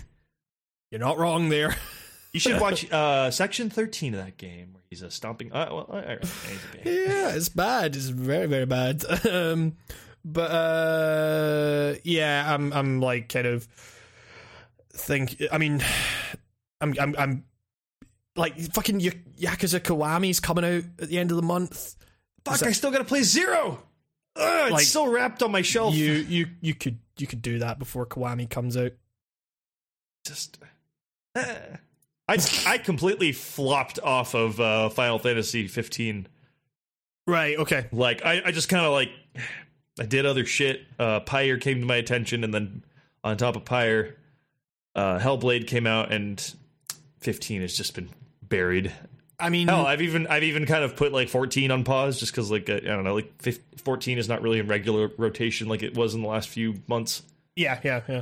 you're 0.91 0.99
not 1.01 1.17
wrong 1.17 1.49
there. 1.49 1.75
You 2.31 2.39
should 2.39 2.61
watch 2.61 2.87
uh, 2.91 3.31
section 3.31 3.71
thirteen 3.71 4.13
of 4.13 4.23
that 4.23 4.37
game 4.37 4.73
where 4.73 4.83
he's 4.87 5.01
a 5.01 5.09
stomping. 5.09 5.51
Uh, 5.51 5.65
well, 5.71 5.87
all 5.89 5.95
right, 5.99 6.19
he's 6.23 6.59
a 6.75 6.77
game. 6.83 7.07
yeah, 7.09 7.29
it's 7.35 7.49
bad. 7.49 7.95
It's 7.95 8.05
very 8.09 8.45
very 8.45 8.67
bad. 8.67 9.03
um, 9.25 9.75
but 10.23 10.51
uh, 10.51 11.95
yeah, 12.03 12.53
I'm 12.53 12.71
I'm 12.71 13.01
like 13.01 13.29
kind 13.29 13.47
of 13.47 13.67
think. 14.93 15.41
I 15.51 15.57
mean, 15.57 15.83
I'm 16.81 16.93
I'm 16.99 17.15
I'm 17.17 17.45
like 18.35 18.59
fucking 18.73 18.99
Y- 18.99 19.23
Yakuza 19.39 19.79
Kiwami's 19.79 20.39
coming 20.39 20.63
out 20.63 20.83
at 21.01 21.09
the 21.09 21.17
end 21.17 21.31
of 21.31 21.35
the 21.35 21.41
month. 21.41 21.95
Fuck! 22.57 22.63
I 22.67 22.71
still 22.71 22.91
gotta 22.91 23.03
play 23.03 23.23
Zero. 23.23 23.81
Ugh, 24.35 24.63
it's 24.63 24.71
Like, 24.71 24.85
still 24.85 25.07
wrapped 25.07 25.43
on 25.43 25.51
my 25.51 25.61
shelf. 25.61 25.95
You 25.95 26.13
you 26.13 26.47
you 26.61 26.73
could 26.73 26.99
you 27.17 27.27
could 27.27 27.41
do 27.41 27.59
that 27.59 27.79
before 27.79 28.05
Kiwami 28.05 28.49
comes 28.49 28.77
out. 28.77 28.93
just 30.25 30.57
eh. 31.35 31.55
I 32.27 32.37
I 32.65 32.77
completely 32.77 33.31
flopped 33.31 33.99
off 34.03 34.35
of 34.35 34.59
uh, 34.59 34.89
Final 34.89 35.17
Fantasy 35.19 35.67
15. 35.67 36.27
Right. 37.25 37.57
Okay. 37.57 37.87
Like 37.91 38.23
I, 38.23 38.41
I 38.45 38.51
just 38.51 38.69
kind 38.69 38.85
of 38.85 38.91
like 38.91 39.09
I 39.99 40.05
did 40.05 40.25
other 40.25 40.45
shit. 40.45 40.85
Uh, 40.97 41.19
Pyre 41.21 41.57
came 41.57 41.79
to 41.79 41.85
my 41.85 41.95
attention, 41.97 42.43
and 42.43 42.53
then 42.53 42.83
on 43.23 43.35
top 43.37 43.55
of 43.55 43.65
Pyre, 43.65 44.15
uh, 44.95 45.19
Hellblade 45.19 45.67
came 45.67 45.85
out, 45.85 46.11
and 46.11 46.53
15 47.19 47.61
has 47.61 47.75
just 47.75 47.95
been 47.95 48.09
buried. 48.41 48.93
I 49.39 49.49
mean, 49.49 49.67
Hell, 49.67 49.85
I've 49.85 50.01
even 50.01 50.27
I've 50.27 50.43
even 50.43 50.65
kind 50.65 50.83
of 50.83 50.95
put 50.95 51.13
like 51.13 51.29
14 51.29 51.71
on 51.71 51.83
pause 51.83 52.19
just 52.19 52.31
because 52.31 52.51
like 52.51 52.69
uh, 52.69 52.75
I 52.75 52.79
don't 52.79 53.03
know, 53.03 53.15
like 53.15 53.31
15, 53.41 53.63
14 53.83 54.17
is 54.17 54.27
not 54.27 54.41
really 54.41 54.59
in 54.59 54.67
regular 54.67 55.09
rotation 55.17 55.67
like 55.67 55.81
it 55.83 55.95
was 55.95 56.13
in 56.15 56.21
the 56.21 56.27
last 56.27 56.49
few 56.49 56.75
months. 56.87 57.23
yeah, 57.55 57.79
yeah, 57.83 58.01
yeah. 58.07 58.21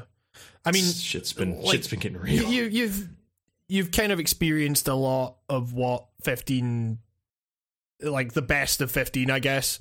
I 0.66 0.72
mean, 0.72 0.84
Shit's 0.86 1.34
been 1.34 1.62
like, 1.62 1.72
shit's 1.76 1.88
been 1.88 2.00
getting 2.00 2.20
real. 2.20 2.44
you 2.44 2.66
you've 2.66 3.08
you've 3.70 3.92
kind 3.92 4.12
of 4.12 4.20
experienced 4.20 4.88
a 4.88 4.94
lot 4.94 5.38
of 5.50 5.74
what 5.74 6.06
15 6.24 7.00
like 8.02 8.34
the 8.34 8.42
best 8.44 8.80
of 8.82 8.92
15 8.92 9.32
i 9.32 9.40
guess 9.40 9.80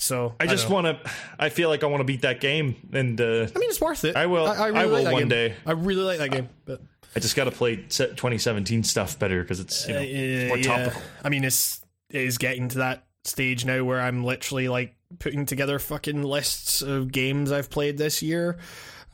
so 0.00 0.34
I 0.40 0.46
just 0.46 0.70
want 0.70 0.86
to. 0.86 1.10
I 1.40 1.48
feel 1.48 1.68
like 1.68 1.82
I 1.82 1.86
want 1.86 2.00
to 2.02 2.04
beat 2.04 2.22
that 2.22 2.40
game, 2.40 2.76
and 2.92 3.20
uh, 3.20 3.24
i 3.24 3.58
mean 3.58 3.68
it's 3.68 3.80
worth 3.80 4.04
it 4.04 4.14
I 4.16 4.26
will- 4.26 4.46
i, 4.46 4.68
I 4.68 4.86
will 4.86 5.02
like 5.02 5.12
one 5.12 5.22
game. 5.22 5.28
day. 5.28 5.54
i 5.66 5.72
really 5.72 6.04
like 6.04 6.18
that 6.18 6.30
game 6.30 6.48
but 6.64 6.80
I 7.16 7.20
just 7.20 7.36
got 7.36 7.44
to 7.44 7.50
play 7.50 7.76
2017 7.76 8.84
stuff 8.84 9.18
better 9.18 9.42
because 9.42 9.60
it's 9.60 9.88
you 9.88 9.94
know, 9.94 10.00
uh, 10.00 10.48
more 10.48 10.58
yeah. 10.58 10.84
topical. 10.84 11.02
i 11.24 11.28
mean 11.28 11.44
it's 11.44 11.80
it 12.10 12.22
is 12.22 12.38
getting 12.38 12.68
to 12.68 12.78
that 12.78 13.06
stage 13.24 13.64
now 13.64 13.82
where 13.84 14.00
i'm 14.00 14.24
literally 14.24 14.68
like 14.68 14.94
putting 15.18 15.46
together 15.46 15.78
fucking 15.78 16.22
lists 16.22 16.82
of 16.82 17.10
games 17.10 17.50
i've 17.50 17.70
played 17.70 17.98
this 17.98 18.22
year 18.22 18.58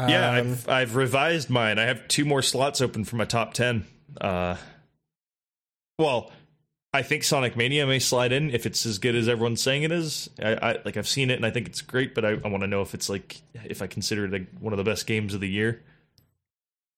Yeah, 0.00 0.30
Um, 0.30 0.34
I've 0.34 0.68
I've 0.68 0.96
revised 0.96 1.50
mine. 1.50 1.78
I 1.78 1.84
have 1.84 2.08
two 2.08 2.24
more 2.24 2.42
slots 2.42 2.80
open 2.80 3.04
for 3.04 3.14
my 3.14 3.24
top 3.24 3.54
ten. 3.54 3.84
Uh, 4.20 4.56
well, 6.00 6.32
I 6.92 7.02
think 7.02 7.22
Sonic 7.22 7.56
Mania 7.56 7.86
may 7.86 8.00
slide 8.00 8.32
in 8.32 8.50
if 8.50 8.66
it's 8.66 8.86
as 8.86 8.98
good 8.98 9.14
as 9.14 9.28
everyone's 9.28 9.62
saying 9.62 9.84
it 9.84 9.92
is. 9.92 10.28
I, 10.42 10.54
I 10.54 10.78
like 10.84 10.96
I've 10.96 11.08
seen 11.08 11.30
it 11.30 11.34
and 11.34 11.46
I 11.46 11.50
think 11.50 11.68
it's 11.68 11.80
great, 11.80 12.14
but 12.14 12.24
I, 12.24 12.30
I 12.30 12.48
want 12.48 12.62
to 12.62 12.66
know 12.66 12.82
if 12.82 12.94
it's 12.94 13.08
like 13.08 13.40
if 13.64 13.82
I 13.82 13.86
consider 13.86 14.24
it 14.24 14.32
like 14.32 14.48
one 14.58 14.72
of 14.72 14.78
the 14.78 14.84
best 14.84 15.06
games 15.06 15.32
of 15.34 15.40
the 15.40 15.48
year. 15.48 15.80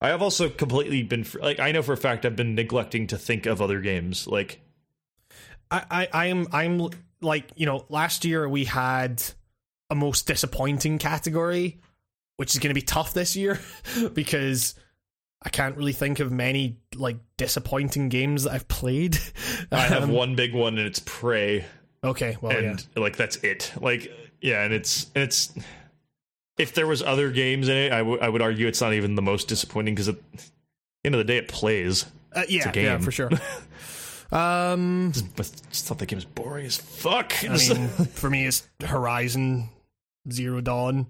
I 0.01 0.09
have 0.09 0.23
also 0.23 0.49
completely 0.49 1.03
been 1.03 1.25
like 1.41 1.59
I 1.59 1.73
know 1.73 1.83
for 1.83 1.93
a 1.93 1.97
fact 1.97 2.25
I've 2.27 2.37
been 2.37 2.55
neglecting 2.55 3.07
to 3.09 3.19
think 3.19 3.47
of 3.47 3.63
other 3.63 3.81
games 3.81 4.27
like 4.27 4.61
I, 5.71 6.09
I 6.13 6.27
I'm 6.29 6.47
I'm 6.53 6.89
like 7.21 7.51
you 7.57 7.67
know 7.67 7.87
last 7.89 8.25
year 8.25 8.49
we 8.49 8.65
had 8.65 9.23
a 9.91 9.95
most 9.95 10.27
disappointing 10.27 10.99
category, 10.99 11.79
which 12.37 12.55
is 12.55 12.59
going 12.61 12.71
to 12.71 12.75
be 12.75 12.83
tough 12.83 13.15
this 13.15 13.37
year 13.37 13.59
because 14.15 14.75
I 15.43 15.49
can't 15.49 15.77
really 15.77 15.93
think 15.93 16.19
of 16.21 16.33
many 16.33 16.79
like 16.95 17.17
disappointing 17.37 18.09
games 18.09 18.45
that 18.45 18.53
I've 18.53 18.69
played. 18.69 19.17
I 19.73 19.81
have 19.81 20.05
Um, 20.05 20.11
one 20.13 20.35
big 20.35 20.55
one 20.55 20.77
and 20.79 20.87
it's 20.87 21.01
Prey. 21.05 21.65
Okay, 22.05 22.37
well 22.41 22.57
and 22.57 22.87
yeah, 22.97 23.03
like 23.03 23.17
that's 23.17 23.37
it. 23.39 23.73
Like 23.81 24.13
yeah, 24.41 24.63
and 24.65 24.75
it's 24.75 25.05
and 25.15 25.25
it's 25.25 25.53
if 26.59 26.75
there 26.75 26.87
was 26.87 27.03
other 27.03 27.31
games 27.31 27.69
in 27.69 27.77
it, 27.77 27.93
I 27.93 28.03
would 28.03 28.43
argue 28.43 28.67
it's 28.67 28.81
not 28.81 28.95
even 28.95 29.15
the 29.15 29.23
most 29.23 29.49
disappointing 29.49 29.95
because 29.95 30.09
at 30.09 30.17
the 30.33 30.43
end 31.05 31.15
of 31.15 31.19
the 31.19 31.25
day, 31.25 31.37
it 31.39 31.49
plays. 31.49 32.07
Uh, 32.35 32.43
yeah, 32.49 32.71
yeah, 32.75 32.99
for 32.99 33.11
sure. 33.11 33.31
um, 34.33 35.13
But 35.37 35.47
I 35.47 35.71
just 35.71 35.87
thought 35.87 35.99
the 35.99 36.07
game 36.07 36.17
was 36.19 36.25
boring 36.25 36.67
as 36.67 36.77
fuck. 36.77 37.33
I 37.45 37.49
mean, 37.57 37.89
for 37.89 38.29
me, 38.31 38.47
it's 38.47 38.67
Horizon 38.85 39.69
Zero 40.31 40.61
Dawn. 40.61 41.07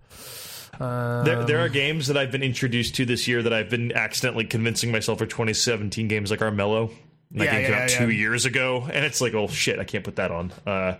Um, 0.78 1.24
there, 1.24 1.44
there 1.44 1.58
are 1.60 1.68
games 1.68 2.08
that 2.08 2.16
I've 2.18 2.30
been 2.30 2.42
introduced 2.42 2.94
to 2.96 3.06
this 3.06 3.26
year 3.26 3.42
that 3.42 3.52
I've 3.52 3.70
been 3.70 3.92
accidentally 3.92 4.44
convincing 4.44 4.92
myself 4.92 5.20
are 5.22 5.26
2017 5.26 6.06
games 6.08 6.30
like 6.30 6.40
Armello. 6.40 6.90
That 7.32 7.44
Yeah, 7.44 7.52
game 7.52 7.62
came 7.62 7.70
yeah, 7.72 7.82
out 7.84 7.90
yeah. 7.92 7.98
two 7.98 8.10
years 8.10 8.44
ago, 8.44 8.86
and 8.92 9.04
it's 9.04 9.20
like, 9.20 9.34
oh 9.34 9.48
shit, 9.48 9.78
I 9.78 9.84
can't 9.84 10.04
put 10.04 10.16
that 10.16 10.30
on. 10.30 10.52
Uh, 10.66 10.96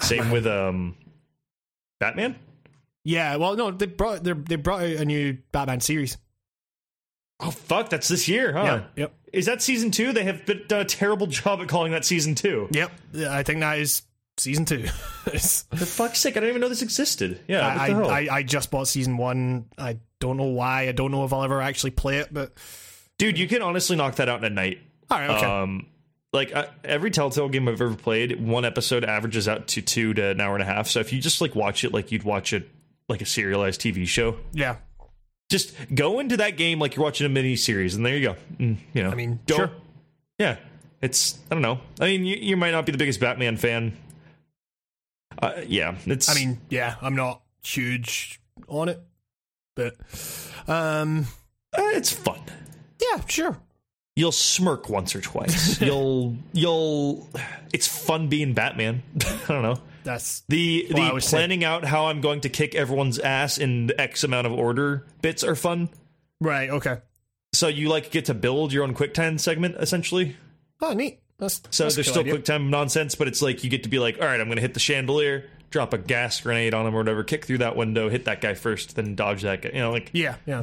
same 0.00 0.30
with 0.32 0.46
um, 0.46 0.96
Batman. 2.00 2.34
Yeah, 3.04 3.36
well, 3.36 3.56
no, 3.56 3.70
they 3.70 3.86
brought 3.86 4.24
they 4.24 4.32
they 4.32 4.56
brought 4.56 4.82
out 4.82 4.90
a 4.90 5.04
new 5.04 5.38
Batman 5.52 5.80
series. 5.80 6.18
Oh 7.40 7.50
fuck, 7.50 7.88
that's 7.90 8.08
this 8.08 8.28
year, 8.28 8.52
huh? 8.52 8.64
Yeah, 8.64 8.82
yep, 8.96 9.14
Is 9.32 9.46
that 9.46 9.62
season 9.62 9.90
two? 9.90 10.12
They 10.12 10.22
have 10.24 10.46
been, 10.46 10.62
done 10.68 10.80
a 10.80 10.84
terrible 10.84 11.26
job 11.28 11.60
at 11.60 11.68
calling 11.68 11.92
that 11.92 12.04
season 12.04 12.34
two. 12.34 12.68
yep. 12.70 12.92
I 13.28 13.42
think 13.42 13.60
that 13.60 13.78
is 13.78 14.02
season 14.38 14.64
two. 14.64 14.86
For 14.86 15.84
fuck's 15.84 16.20
sake, 16.20 16.36
I 16.36 16.40
don't 16.40 16.48
even 16.50 16.60
know 16.60 16.68
this 16.68 16.82
existed. 16.82 17.40
Yeah, 17.48 17.96
what 17.96 18.10
I. 18.10 18.26
I 18.26 18.36
I 18.36 18.42
just 18.42 18.70
bought 18.70 18.88
season 18.88 19.16
one. 19.16 19.66
I 19.76 19.98
don't 20.20 20.36
know 20.36 20.44
why. 20.44 20.88
I 20.88 20.92
don't 20.92 21.10
know 21.10 21.24
if 21.24 21.32
I'll 21.32 21.42
ever 21.42 21.60
actually 21.60 21.90
play 21.90 22.18
it, 22.18 22.32
but 22.32 22.52
Dude, 23.18 23.38
you 23.38 23.48
can 23.48 23.62
honestly 23.62 23.96
knock 23.96 24.16
that 24.16 24.28
out 24.28 24.38
in 24.38 24.44
a 24.44 24.50
night. 24.50 24.78
all 25.10 25.18
right, 25.18 25.30
okay. 25.30 25.46
Um, 25.46 25.86
like 26.32 26.54
uh, 26.54 26.66
every 26.82 27.10
Telltale 27.10 27.48
game 27.48 27.68
I've 27.68 27.80
ever 27.80 27.94
played, 27.94 28.40
one 28.40 28.64
episode 28.64 29.04
averages 29.04 29.48
out 29.48 29.68
to 29.68 29.82
two 29.82 30.14
to 30.14 30.30
an 30.30 30.40
hour 30.40 30.54
and 30.54 30.62
a 30.62 30.66
half. 30.66 30.88
So 30.88 31.00
if 31.00 31.12
you 31.12 31.20
just 31.20 31.40
like 31.40 31.54
watch 31.54 31.84
it 31.84 31.92
like 31.92 32.10
you'd 32.10 32.22
watch 32.22 32.52
it 32.52 32.70
like 33.12 33.20
a 33.20 33.26
serialized 33.26 33.80
TV 33.80 34.06
show, 34.06 34.36
yeah, 34.52 34.76
just 35.50 35.74
go 35.94 36.18
into 36.18 36.38
that 36.38 36.56
game 36.56 36.80
like 36.80 36.96
you're 36.96 37.04
watching 37.04 37.26
a 37.26 37.28
mini 37.28 37.54
series, 37.56 37.94
and 37.94 38.04
there 38.04 38.16
you 38.16 38.28
go. 38.28 38.36
Mm, 38.58 38.78
you 38.94 39.02
know, 39.02 39.10
I 39.10 39.14
mean, 39.14 39.38
go. 39.46 39.56
sure. 39.56 39.70
Yeah, 40.38 40.56
it's 41.00 41.38
I 41.50 41.54
don't 41.54 41.62
know. 41.62 41.78
I 42.00 42.06
mean, 42.06 42.24
you, 42.24 42.36
you 42.36 42.56
might 42.56 42.70
not 42.72 42.86
be 42.86 42.92
the 42.92 42.98
biggest 42.98 43.20
Batman 43.20 43.56
fan. 43.56 43.96
Uh, 45.40 45.60
yeah, 45.66 45.94
it's. 46.06 46.28
I 46.28 46.34
mean, 46.34 46.60
yeah, 46.70 46.96
I'm 47.00 47.14
not 47.14 47.42
huge 47.62 48.40
on 48.66 48.88
it, 48.88 49.00
but 49.76 49.94
um, 50.66 51.26
uh, 51.76 51.82
it's 51.92 52.10
fun. 52.12 52.40
yeah, 53.00 53.24
sure. 53.26 53.58
You'll 54.16 54.32
smirk 54.32 54.88
once 54.88 55.14
or 55.14 55.20
twice. 55.20 55.80
you'll 55.82 56.36
you'll. 56.52 57.28
It's 57.72 57.86
fun 57.86 58.28
being 58.28 58.54
Batman. 58.54 59.02
I 59.20 59.48
don't 59.48 59.62
know. 59.62 59.78
That's 60.04 60.42
The 60.48 60.86
the 60.90 61.10
was 61.14 61.24
saying- 61.24 61.40
planning 61.40 61.64
out 61.64 61.84
how 61.84 62.06
I'm 62.06 62.20
going 62.20 62.40
to 62.42 62.48
kick 62.48 62.74
everyone's 62.74 63.18
ass 63.18 63.58
in 63.58 63.90
X 63.98 64.24
amount 64.24 64.46
of 64.46 64.52
order 64.52 65.06
bits 65.20 65.44
are 65.44 65.54
fun. 65.56 65.88
right. 66.40 66.70
Okay. 66.70 66.98
So 67.54 67.68
you 67.68 67.88
like 67.90 68.10
get 68.10 68.24
to 68.26 68.34
build 68.34 68.72
your 68.72 68.82
own 68.84 68.94
QuickTime 68.94 69.38
segment 69.38 69.76
essentially. 69.78 70.36
Oh, 70.80 70.92
neat. 70.94 71.20
That's 71.38 71.60
So 71.70 71.84
that's 71.84 71.94
there's 71.96 72.06
cool 72.06 72.12
still 72.14 72.20
idea. 72.22 72.38
QuickTime 72.38 72.68
nonsense, 72.70 73.14
but 73.14 73.28
it's 73.28 73.42
like 73.42 73.62
you 73.62 73.70
get 73.70 73.82
to 73.82 73.88
be 73.88 73.98
like, 73.98 74.16
all 74.20 74.26
right, 74.26 74.40
I'm 74.40 74.46
going 74.46 74.56
to 74.56 74.62
hit 74.62 74.74
the 74.74 74.80
chandelier, 74.80 75.48
drop 75.70 75.92
a 75.92 75.98
gas 75.98 76.40
grenade 76.40 76.72
on 76.74 76.86
him 76.86 76.94
or 76.94 76.98
whatever, 76.98 77.22
kick 77.24 77.44
through 77.44 77.58
that 77.58 77.76
window, 77.76 78.08
hit 78.08 78.24
that 78.24 78.40
guy 78.40 78.54
first, 78.54 78.96
then 78.96 79.14
dodge 79.14 79.42
that 79.42 79.62
guy. 79.62 79.70
You 79.74 79.80
know, 79.80 79.90
like 79.92 80.10
Yeah, 80.12 80.36
yeah. 80.46 80.62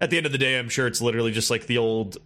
at 0.00 0.10
the 0.10 0.16
end 0.16 0.26
of 0.26 0.32
the 0.32 0.38
day, 0.38 0.58
I'm 0.58 0.68
sure 0.70 0.86
it's 0.86 1.00
literally 1.02 1.30
just 1.32 1.50
like 1.50 1.66
the 1.66 1.78
old 1.78 2.16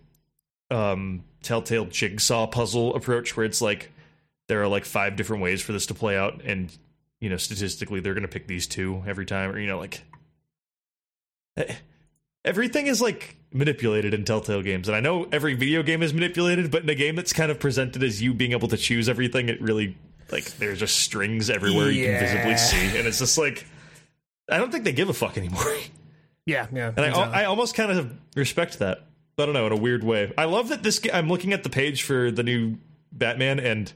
um, 0.70 1.24
Telltale 1.42 1.86
jigsaw 1.86 2.46
puzzle 2.46 2.94
approach, 2.94 3.36
where 3.36 3.44
it's 3.46 3.60
like 3.60 3.90
there 4.48 4.62
are 4.62 4.68
like 4.68 4.84
five 4.84 5.16
different 5.16 5.42
ways 5.42 5.62
for 5.62 5.72
this 5.72 5.86
to 5.86 5.94
play 5.94 6.16
out, 6.16 6.42
and 6.44 6.76
you 7.20 7.28
know 7.28 7.36
statistically 7.36 8.00
they're 8.00 8.14
going 8.14 8.22
to 8.22 8.28
pick 8.28 8.46
these 8.46 8.66
two 8.66 9.02
every 9.06 9.26
time, 9.26 9.50
or 9.50 9.58
you 9.58 9.66
know 9.66 9.78
like 9.78 10.02
eh, 11.56 11.74
everything 12.44 12.86
is 12.86 13.00
like 13.00 13.36
manipulated 13.52 14.14
in 14.14 14.24
Telltale 14.24 14.62
games, 14.62 14.88
and 14.88 14.96
I 14.96 15.00
know 15.00 15.26
every 15.32 15.54
video 15.54 15.82
game 15.82 16.02
is 16.02 16.12
manipulated, 16.12 16.70
but 16.70 16.82
in 16.82 16.90
a 16.90 16.94
game 16.94 17.16
that's 17.16 17.32
kind 17.32 17.50
of 17.50 17.58
presented 17.58 18.02
as 18.02 18.22
you 18.22 18.34
being 18.34 18.52
able 18.52 18.68
to 18.68 18.76
choose 18.76 19.08
everything, 19.08 19.48
it 19.48 19.60
really 19.60 19.96
like 20.30 20.44
there's 20.58 20.78
just 20.78 20.98
strings 20.98 21.50
everywhere 21.50 21.90
you 21.90 22.06
can 22.06 22.20
visibly 22.20 22.56
see, 22.56 22.98
and 22.98 23.06
it's 23.06 23.18
just 23.18 23.38
like 23.38 23.66
I 24.50 24.58
don't 24.58 24.70
think 24.70 24.84
they 24.84 24.92
give 24.92 25.08
a 25.08 25.14
fuck 25.14 25.38
anymore. 25.38 25.64
Yeah, 26.46 26.66
yeah. 26.74 26.88
And 26.88 27.06
exactly. 27.06 27.34
I, 27.34 27.42
I 27.42 27.44
almost 27.46 27.74
kind 27.74 27.90
of 27.90 28.12
respect 28.36 28.80
that. 28.80 28.98
I 29.38 29.46
don't 29.46 29.54
know 29.54 29.66
in 29.66 29.72
a 29.72 29.76
weird 29.76 30.04
way. 30.04 30.30
I 30.36 30.44
love 30.44 30.68
that 30.68 30.82
this. 30.82 31.00
I'm 31.12 31.28
looking 31.28 31.54
at 31.54 31.62
the 31.62 31.70
page 31.70 32.02
for 32.02 32.30
the 32.30 32.42
new 32.42 32.76
Batman, 33.10 33.58
and 33.58 33.90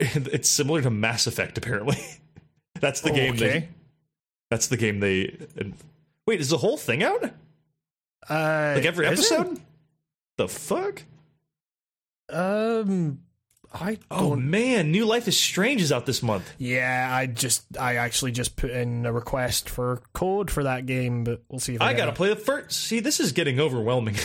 it's 0.00 0.48
similar 0.48 0.82
to 0.82 0.90
Mass 0.90 1.26
Effect. 1.26 1.58
Apparently, 1.58 1.98
that's 2.80 3.00
the 3.00 3.10
game. 3.10 3.36
They, 3.36 3.68
that's 4.50 4.68
the 4.68 4.76
game 4.76 5.00
they. 5.00 5.36
And, 5.56 5.74
wait, 6.26 6.40
is 6.40 6.50
the 6.50 6.58
whole 6.58 6.76
thing 6.76 7.02
out? 7.02 7.24
Uh, 8.28 8.72
Like 8.76 8.84
every 8.84 9.06
episode? 9.06 9.60
The 10.36 10.48
fuck? 10.48 11.02
Um, 12.30 13.20
I 13.72 13.98
Oh 14.10 14.34
man, 14.34 14.90
New 14.90 15.04
Life 15.04 15.28
is 15.28 15.38
Strange 15.38 15.82
is 15.82 15.92
out 15.92 16.06
this 16.06 16.22
month. 16.22 16.50
Yeah, 16.58 17.08
I 17.10 17.26
just, 17.26 17.64
I 17.78 17.96
actually 17.96 18.32
just 18.32 18.56
put 18.56 18.70
in 18.70 19.04
a 19.04 19.12
request 19.12 19.68
for 19.68 20.00
code 20.12 20.50
for 20.50 20.62
that 20.64 20.86
game, 20.86 21.24
but 21.24 21.42
we'll 21.48 21.60
see 21.60 21.74
if 21.74 21.82
I 21.82 21.92
get 21.92 21.98
gotta 21.98 22.12
play 22.12 22.28
the 22.30 22.36
first. 22.36 22.72
See, 22.72 23.00
this 23.00 23.20
is 23.20 23.32
getting 23.32 23.60
overwhelming. 23.60 24.16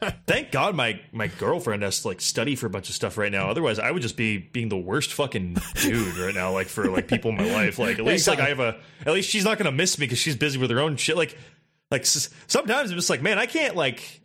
Thank 0.26 0.50
God 0.50 0.74
my 0.74 1.00
my 1.12 1.26
girlfriend 1.26 1.82
has 1.82 2.00
to 2.02 2.08
like 2.08 2.20
study 2.20 2.56
for 2.56 2.66
a 2.66 2.70
bunch 2.70 2.88
of 2.88 2.94
stuff 2.94 3.18
right 3.18 3.32
now. 3.32 3.48
Otherwise, 3.50 3.78
I 3.78 3.90
would 3.90 4.02
just 4.02 4.16
be 4.16 4.38
being 4.38 4.68
the 4.68 4.76
worst 4.78 5.12
fucking 5.12 5.56
dude 5.74 6.16
right 6.16 6.34
now. 6.34 6.52
Like 6.52 6.68
for 6.68 6.88
like 6.88 7.08
people 7.08 7.30
in 7.30 7.36
my 7.36 7.52
life. 7.52 7.78
Like 7.78 7.98
at 7.98 8.04
least 8.06 8.28
like 8.28 8.40
I 8.40 8.48
have 8.48 8.60
a. 8.60 8.76
At 9.04 9.12
least 9.12 9.28
she's 9.30 9.44
not 9.44 9.58
gonna 9.58 9.72
miss 9.72 9.98
me 9.98 10.06
because 10.06 10.18
she's 10.18 10.36
busy 10.36 10.58
with 10.58 10.70
her 10.70 10.80
own 10.80 10.96
shit. 10.96 11.16
Like 11.16 11.36
like 11.90 12.02
s- 12.02 12.30
sometimes 12.46 12.90
I'm 12.90 12.96
just 12.96 13.10
like, 13.10 13.22
man, 13.22 13.38
I 13.38 13.46
can't 13.46 13.76
like. 13.76 14.19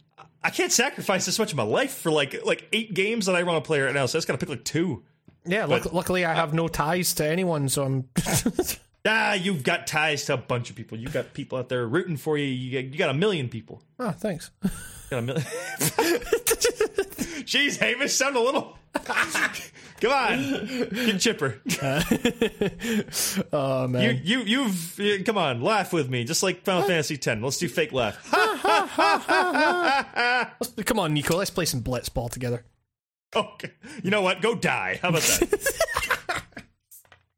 I 0.46 0.52
can't 0.52 0.72
sacrifice 0.72 1.26
this 1.26 1.40
much 1.40 1.52
of 1.52 1.58
my 1.58 1.64
life 1.64 1.96
for 1.96 2.12
like 2.12 2.46
like 2.46 2.68
eight 2.72 2.94
games 2.94 3.26
that 3.26 3.36
I 3.36 3.42
want 3.42 3.64
to 3.64 3.68
play 3.68 3.82
right 3.82 3.94
now. 3.94 4.06
So 4.06 4.18
I 4.18 4.20
just 4.20 4.28
gotta 4.28 4.38
pick 4.38 4.50
like 4.50 4.64
two. 4.64 5.04
Yeah, 5.44 5.66
luck- 5.66 5.92
luckily 5.92 6.24
I 6.24 6.36
have 6.36 6.54
no 6.54 6.68
ties 6.68 7.16
to 7.16 7.28
anyone, 7.28 7.68
so 7.68 7.84
I'm. 7.84 8.10
Ah, 9.06 9.34
you've 9.34 9.64
got 9.64 9.86
ties 9.88 10.26
to 10.26 10.34
a 10.34 10.38
bunch 10.38 10.70
of 10.72 10.76
people. 10.76 10.98
You've 10.98 11.14
got 11.14 11.34
people 11.34 11.58
out 11.60 11.70
there 11.70 11.86
rooting 11.88 12.18
for 12.18 12.38
you. 12.38 12.46
You 12.46 12.82
got, 12.82 12.92
you 12.92 12.98
got 12.98 13.10
a 13.12 13.14
million 13.14 13.50
people. 13.50 13.82
oh, 14.00 14.12
thanks. 14.12 14.50
Got 15.12 15.20
a 15.20 15.22
million. 15.22 15.44
Jeez, 17.46 17.78
Hamish, 17.78 18.14
sound 18.14 18.36
a 18.36 18.40
little. 18.40 18.78
Come 20.02 20.12
on, 20.12 20.88
get 20.94 21.20
chipper. 21.20 21.62
Oh 23.54 23.88
man. 23.88 24.22
You, 24.24 24.40
you, 24.40 24.64
you've. 24.64 25.00
uh, 25.00 25.24
Come 25.26 25.38
on, 25.38 25.62
laugh 25.62 25.94
with 25.94 26.10
me, 26.10 26.24
just 26.24 26.42
like 26.44 26.64
Final 26.64 26.84
Fantasy 26.84 27.16
X. 27.16 27.26
Let's 27.42 27.58
do 27.58 27.68
fake 27.70 27.92
laugh. 27.94 28.18
Come 30.86 31.00
on, 31.00 31.14
Nico. 31.14 31.38
Let's 31.38 31.50
play 31.52 31.66
some 31.66 31.82
Blitzball 31.82 32.30
together. 32.32 32.66
Okay, 33.36 33.72
you 34.04 34.12
know 34.12 34.22
what? 34.22 34.42
Go 34.42 34.56
die. 34.56 35.00
How 35.02 35.10
about 35.10 35.22
that? 35.22 36.44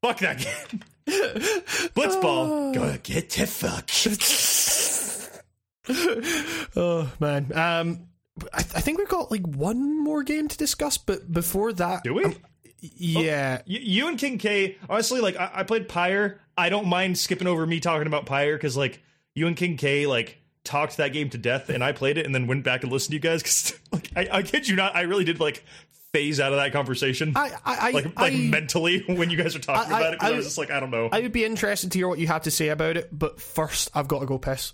fuck 0.02 0.20
that 0.20 0.38
game. 0.40 0.82
Blitzball. 1.08 2.74
Go 2.76 2.98
get 3.03 3.30
to 3.32 3.45
fuck. 3.45 3.90
Oh 6.76 7.10
man. 7.22 7.52
Um, 7.58 8.08
I, 8.53 8.58
I 8.60 8.82
think 8.82 8.98
we've 8.98 9.08
got 9.08 9.32
like 9.32 9.48
one 9.48 10.03
more 10.03 10.22
game 10.22 10.48
to 10.50 10.58
discuss, 10.58 10.98
but 10.98 11.32
before 11.32 11.72
that, 11.74 12.03
Do 12.03 12.14
we? 12.14 12.26
um, 12.26 12.36
yeah. 12.82 13.61
You, 13.66 13.80
you 13.82 14.08
and 14.08 14.18
King 14.19 14.38
K, 14.38 14.77
honestly, 14.90 15.22
like 15.22 15.38
I, 15.38 15.50
I 15.56 15.64
played 15.64 15.88
Pyre. 15.88 16.42
I 16.58 16.68
don't 16.69 16.88
mind 16.88 17.18
skipping 17.18 17.48
over 17.48 17.66
me 17.66 17.80
talking 17.80 18.06
about 18.08 18.26
Pyre 18.26 18.58
because 18.58 18.76
like 18.76 19.02
you 19.34 19.48
and 19.48 19.56
King 19.56 19.77
K 19.77 20.08
like 20.08 20.40
talked 20.66 20.98
that 20.98 21.14
game 21.14 21.30
to 21.30 21.38
death, 21.38 21.69
and 21.69 21.82
I 21.84 21.94
played 21.94 22.18
it 22.18 22.26
and 22.26 22.36
then 22.36 22.48
went 22.48 22.66
back 22.66 22.84
and 22.84 22.92
listened 22.92 23.11
to 23.11 23.16
you 23.16 23.22
guys 23.22 23.42
because 23.42 23.80
like 23.94 24.10
I, 24.16 24.27
I 24.40 24.42
kid 24.44 24.68
you 24.68 24.76
not, 24.76 24.94
I 24.94 25.02
really 25.03 25.24
did 25.24 25.40
like 25.40 25.64
phase 26.14 26.40
out 26.40 26.52
of 26.53 26.58
that 26.60 26.72
conversation. 26.74 27.34
I, 27.36 27.52
I, 27.66 27.76
I, 27.88 27.92
like 27.92 28.06
like 28.19 28.34
I, 28.34 28.38
mentally 28.38 29.03
when 29.08 29.30
you 29.30 29.38
guys 29.38 29.56
are 29.56 29.60
talking 29.60 29.92
about 29.92 30.14
it 30.14 30.19
I, 30.24 30.30
I- 30.30 30.32
was 30.32 30.45
just 30.45 30.58
like 30.58 30.72
I 30.72 30.80
don't 30.80 30.92
know. 30.92 31.10
I 31.11 31.19
would 31.22 31.32
be 31.34 31.45
interested 31.45 31.92
to 31.92 31.98
hear 32.00 32.08
what 32.08 32.19
you 32.19 32.27
have 32.27 32.44
to 32.44 32.52
say 32.52 32.69
about 32.69 32.98
it, 32.98 33.10
but 33.11 33.40
first 33.42 33.90
I've 33.94 34.08
got 34.08 34.19
to 34.19 34.26
go 34.26 34.38
piss. 34.38 34.74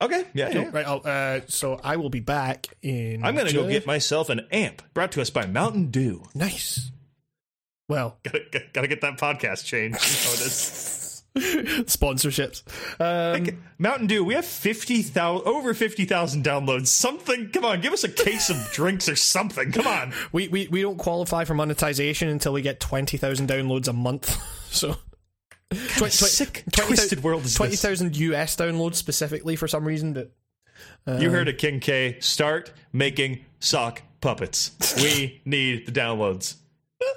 okay, 0.00 0.24
yeah, 0.34 0.48
yeah. 0.50 0.70
Right. 0.72 0.86
I'll, 0.86 1.00
uh, 1.04 1.40
so 1.48 1.80
I 1.82 1.96
will 1.96 2.10
be 2.10 2.20
back 2.20 2.66
in. 2.82 3.24
I'm 3.24 3.36
gonna 3.36 3.52
go 3.52 3.68
get 3.68 3.86
myself 3.86 4.28
an 4.30 4.46
amp 4.50 4.82
brought 4.94 5.12
to 5.12 5.20
us 5.20 5.30
by 5.30 5.46
Mountain 5.46 5.90
Dew. 5.90 6.22
nice. 6.34 6.90
Well, 7.88 8.16
Gotta, 8.22 8.40
gotta 8.72 8.88
get 8.88 9.00
that 9.02 9.18
podcast 9.18 9.64
changed. 9.66 9.98
You 11.34 11.40
know 11.54 11.60
it 11.60 11.68
is. 11.68 11.96
sponsorships. 11.96 12.62
Um, 13.00 13.62
Mountain 13.78 14.06
Dew, 14.08 14.22
we 14.24 14.34
have 14.34 14.44
fifty 14.44 15.02
thousand, 15.02 15.46
over 15.48 15.72
fifty 15.74 16.04
thousand 16.04 16.44
downloads. 16.44 16.88
Something, 16.88 17.48
come 17.50 17.64
on, 17.64 17.80
give 17.80 17.92
us 17.92 18.04
a 18.04 18.08
case 18.10 18.50
of 18.50 18.56
drinks 18.72 19.08
or 19.08 19.16
something. 19.16 19.72
Come 19.72 19.86
on. 19.86 20.12
we, 20.32 20.48
we 20.48 20.68
we 20.68 20.82
don't 20.82 20.98
qualify 20.98 21.44
for 21.44 21.54
monetization 21.54 22.28
until 22.28 22.52
we 22.52 22.60
get 22.62 22.80
twenty 22.80 23.16
thousand 23.16 23.48
downloads 23.48 23.88
a 23.88 23.92
month. 23.92 24.36
So. 24.72 24.96
Twen- 25.70 25.78
twen- 25.98 26.10
sick, 26.10 26.64
20,000 26.72 26.86
twisted 26.86 27.22
world 27.22 27.44
is 27.44 27.54
Twenty 27.54 27.72
this? 27.72 27.82
thousand 27.82 28.16
US 28.16 28.56
downloads 28.56 28.94
specifically 28.94 29.54
for 29.56 29.68
some 29.68 29.84
reason, 29.86 30.14
but 30.14 30.32
You 31.20 31.30
heard 31.30 31.48
it, 31.48 31.58
King 31.58 31.78
K. 31.80 32.16
Start 32.20 32.72
making 32.92 33.44
sock 33.60 34.00
puppets. 34.22 34.70
We 34.96 35.42
need 35.44 35.84
the 35.86 35.92
downloads. 35.92 36.56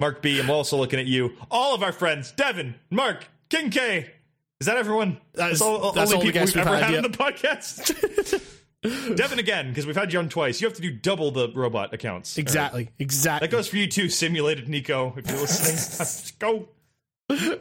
Mark 0.02 0.22
B, 0.22 0.38
I'm 0.40 0.50
also 0.50 0.76
looking 0.78 1.00
at 1.00 1.06
you. 1.06 1.34
All 1.50 1.74
of 1.76 1.82
our 1.84 1.92
friends, 1.94 2.32
Devin, 2.34 2.76
Mark, 2.90 3.26
King 3.56 3.70
K. 3.72 4.12
Is 4.60 4.68
that 4.68 4.78
everyone? 4.78 5.20
That 5.34 5.52
is- 5.52 5.62
all, 5.62 5.92
that's 5.92 6.12
only 6.12 6.28
all 6.28 6.32
people 6.32 6.42
we've 6.46 6.56
we've 6.56 6.68
ever 6.68 6.76
had, 6.76 6.84
had 6.84 6.94
yeah. 6.94 7.02
the 7.02 7.10
podcast. 7.10 8.52
Devin 9.16 9.40
again, 9.40 9.70
because 9.70 9.88
we've 9.88 9.96
had 9.96 10.14
you 10.14 10.20
on 10.20 10.30
twice. 10.30 10.62
You 10.62 10.68
have 10.68 10.76
to 10.76 10.82
do 10.82 10.92
double 10.92 11.32
the 11.32 11.52
robot 11.54 11.94
accounts. 11.94 12.38
Exactly. 12.38 12.90
Exactly. 13.00 13.48
That 13.48 13.52
goes 13.52 13.68
for 13.68 13.78
you 13.78 13.88
too, 13.88 14.10
simulated 14.10 14.70
Nico. 14.70 15.14
If 15.18 15.28
you're 15.30 15.40
listening, 15.40 16.34
go. 16.40 16.70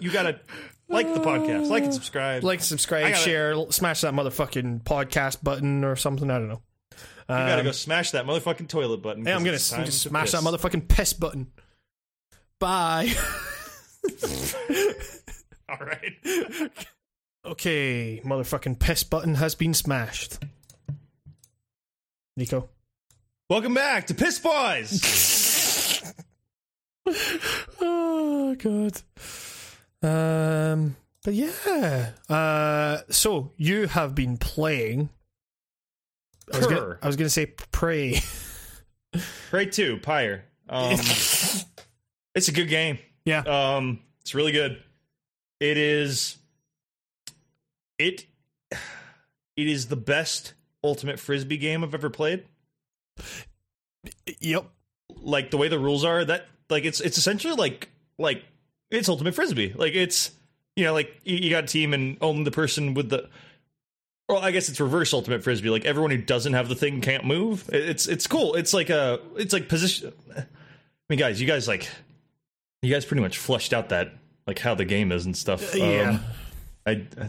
You 0.01 0.11
gotta 0.11 0.41
like 0.89 1.13
the 1.15 1.21
podcast, 1.21 1.69
like 1.69 1.85
and 1.85 1.95
subscribe. 1.95 2.45
like, 2.45 2.59
and 2.59 2.65
subscribe, 2.65 3.13
gotta- 3.13 3.17
share, 3.17 3.55
smash 3.71 4.03
that 4.03 4.13
motherfucking 4.13 4.83
podcast 4.83 5.43
button 5.43 5.85
or 5.85 5.97
something. 5.97 6.31
I 6.31 6.39
don't 6.39 6.49
know. 6.49 6.63
you 6.93 6.99
gotta 7.29 7.63
go 7.63 7.69
um, 7.71 7.75
smash 7.75 8.11
that 8.11 8.27
motherfucking 8.27 8.69
toilet 8.69 9.01
button. 9.01 9.25
Hey, 9.25 9.33
I'm 9.33 9.43
gonna 9.43 9.55
it's 9.55 9.73
s- 9.73 9.77
time 9.77 9.87
just 9.87 10.03
to 10.03 10.09
smash 10.11 10.33
that 10.33 10.43
motherfucking 10.43 10.89
piss 10.89 11.15
button. 11.15 11.51
Bye. 12.61 13.15
All 15.69 15.79
right. 15.79 16.71
okay, 17.45 18.21
motherfucking 18.25 18.79
piss 18.79 19.03
button 19.05 19.37
has 19.37 19.55
been 19.55 19.75
smashed. 19.75 20.39
Nico. 22.37 22.69
Welcome 23.49 23.75
back 23.75 24.07
to 24.09 24.15
Piss 24.15 24.39
Boys. 24.39 26.13
Oh 27.81 28.55
god. 28.55 29.03
Um 30.03 30.97
but 31.23 31.35
yeah. 31.35 32.13
Uh 32.31 33.01
so 33.11 33.53
you 33.59 33.87
have 33.89 34.15
been 34.15 34.39
playing 34.39 35.11
I 36.53 36.59
was 36.59 36.67
gonna, 36.67 36.99
I 37.03 37.07
was 37.07 37.17
gonna 37.17 37.29
say 37.29 37.47
pray. 37.73 38.21
Prey 39.51 39.67
two, 39.67 39.99
Pyre. 39.99 40.45
Um, 40.69 40.93
it's 42.35 42.49
a 42.49 42.53
good 42.53 42.69
game. 42.69 42.99
yeah. 43.25 43.41
Um, 43.41 44.01
it's 44.23 44.35
really 44.35 44.53
good. 44.53 44.83
It 45.65 45.79
is. 45.79 46.37
It. 47.99 48.27
It 49.57 49.67
is 49.67 49.87
the 49.87 49.97
best 49.97 50.53
ultimate 50.83 51.19
frisbee 51.19 51.57
game 51.57 51.83
I've 51.83 51.95
ever 51.95 52.11
played. 52.11 52.45
Yep. 54.41 54.67
Like 55.23 55.51
the 55.51 55.57
way 55.57 55.69
the 55.69 55.79
rules 55.79 56.05
are, 56.05 56.23
that 56.25 56.49
like 56.69 56.85
it's 56.85 57.01
it's 57.01 57.17
essentially 57.17 57.55
like 57.55 57.89
like 58.19 58.45
it's 58.91 59.09
ultimate 59.09 59.35
frisbee. 59.35 59.73
Like 59.75 59.95
it's 59.95 60.33
you 60.77 60.85
know 60.85 60.93
like 60.93 61.19
you, 61.25 61.49
got 61.49 61.65
a 61.65 61.67
team 61.67 61.95
and 61.95 62.19
only 62.21 62.45
the 62.45 62.51
person 62.51 62.93
with 62.93 63.09
the. 63.09 63.31
Well, 64.29 64.41
I 64.41 64.51
guess 64.51 64.69
it's 64.69 64.81
reverse 64.81 65.15
ultimate 65.15 65.45
frisbee. 65.45 65.71
Like 65.71 65.87
everyone 65.87 66.11
who 66.11 66.19
doesn't 66.19 66.53
have 66.53 66.69
the 66.69 66.75
thing 66.75 67.01
can't 67.01 67.25
move. 67.25 67.71
It's 67.73 68.07
it's 68.07 68.27
cool. 68.27 68.55
It's 68.55 68.75
like 68.75 68.91
a 68.91 69.21
it's 69.37 69.55
like 69.55 69.69
position. 69.71 70.13
I 70.37 70.45
mean, 71.09 71.19
guys, 71.19 71.41
you 71.41 71.47
guys 71.47 71.67
like 71.67 71.89
you 72.83 72.93
guys 72.93 73.07
pretty 73.07 73.23
much 73.23 73.39
flushed 73.39 73.73
out 73.73 73.89
that 73.91 74.13
like 74.47 74.59
how 74.59 74.75
the 74.75 74.85
game 74.85 75.13
is 75.13 75.27
and 75.27 75.37
stuff. 75.37 75.75
Yeah. 75.75 76.11
Um, 76.11 76.21
I, 76.87 77.07
I 77.21 77.29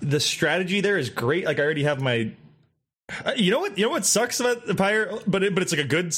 the 0.00 0.20
strategy 0.20 0.80
there 0.80 0.96
is 0.98 1.10
great. 1.10 1.44
Like 1.44 1.58
I 1.58 1.62
already 1.62 1.84
have 1.84 2.00
my. 2.00 2.32
Uh, 3.24 3.32
You 3.36 3.50
know 3.50 3.58
what? 3.60 3.76
You 3.76 3.84
know 3.84 3.90
what 3.90 4.06
sucks 4.06 4.38
about 4.40 4.64
the 4.66 4.74
Pyre, 4.74 5.10
but 5.26 5.42
it, 5.42 5.54
but 5.54 5.62
it's 5.62 5.72
like 5.72 5.84
a 5.84 5.88
good. 5.88 6.14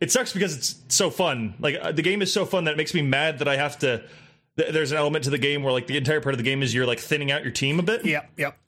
It 0.00 0.10
sucks 0.10 0.32
because 0.32 0.56
it's 0.56 0.76
so 0.88 1.10
fun. 1.10 1.54
Like 1.60 1.76
uh, 1.80 1.92
the 1.92 2.02
game 2.02 2.22
is 2.22 2.32
so 2.32 2.44
fun 2.44 2.64
that 2.64 2.72
it 2.72 2.76
makes 2.76 2.94
me 2.94 3.02
mad 3.02 3.38
that 3.38 3.48
I 3.48 3.56
have 3.56 3.78
to. 3.80 4.02
th- 4.56 4.72
There's 4.72 4.90
an 4.90 4.98
element 4.98 5.24
to 5.24 5.30
the 5.30 5.38
game 5.38 5.62
where 5.62 5.72
like 5.72 5.86
the 5.86 5.96
entire 5.96 6.20
part 6.20 6.34
of 6.34 6.38
the 6.38 6.44
game 6.44 6.62
is 6.62 6.74
you're 6.74 6.86
like 6.86 6.98
thinning 6.98 7.30
out 7.30 7.42
your 7.44 7.52
team 7.52 7.78
a 7.78 7.82
bit. 7.82 8.04
Yep. 8.04 8.30
Yep. 8.36 8.58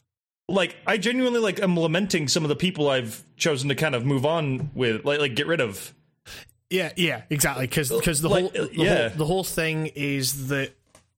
Like 0.49 0.77
I 0.87 0.97
genuinely 0.97 1.41
like 1.41 1.61
am 1.61 1.79
lamenting 1.79 2.29
some 2.29 2.45
of 2.45 2.49
the 2.49 2.57
people 2.57 2.89
I've 2.89 3.23
chosen 3.37 3.69
to 3.69 3.75
kind 3.75 3.95
of 3.95 4.05
move 4.07 4.25
on 4.25 4.71
with, 4.75 5.05
like 5.05 5.21
like 5.21 5.35
get 5.35 5.47
rid 5.49 5.61
of. 5.61 5.93
Yeah, 6.71 6.93
yeah, 6.97 7.23
exactly. 7.31 7.67
Because 7.67 7.89
the 7.89 8.29
Like, 8.29 8.55
whole 8.55 8.63
uh, 8.63 8.67
the, 8.67 8.71
yeah. 8.75 9.09
whole 9.09 9.19
the 9.19 9.27
whole 9.27 9.45
thing 9.45 9.87
is 9.95 10.49
that 10.49 10.71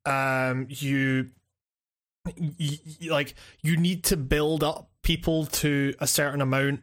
um 0.06 0.66
you 0.70 1.28
y- 2.26 2.52
y- 2.58 3.08
like 3.10 3.34
you 3.62 3.76
need 3.76 4.04
to 4.04 4.16
build 4.16 4.64
up 4.64 4.88
people 5.02 5.46
to 5.46 5.94
a 6.00 6.06
certain 6.06 6.40
amount 6.40 6.80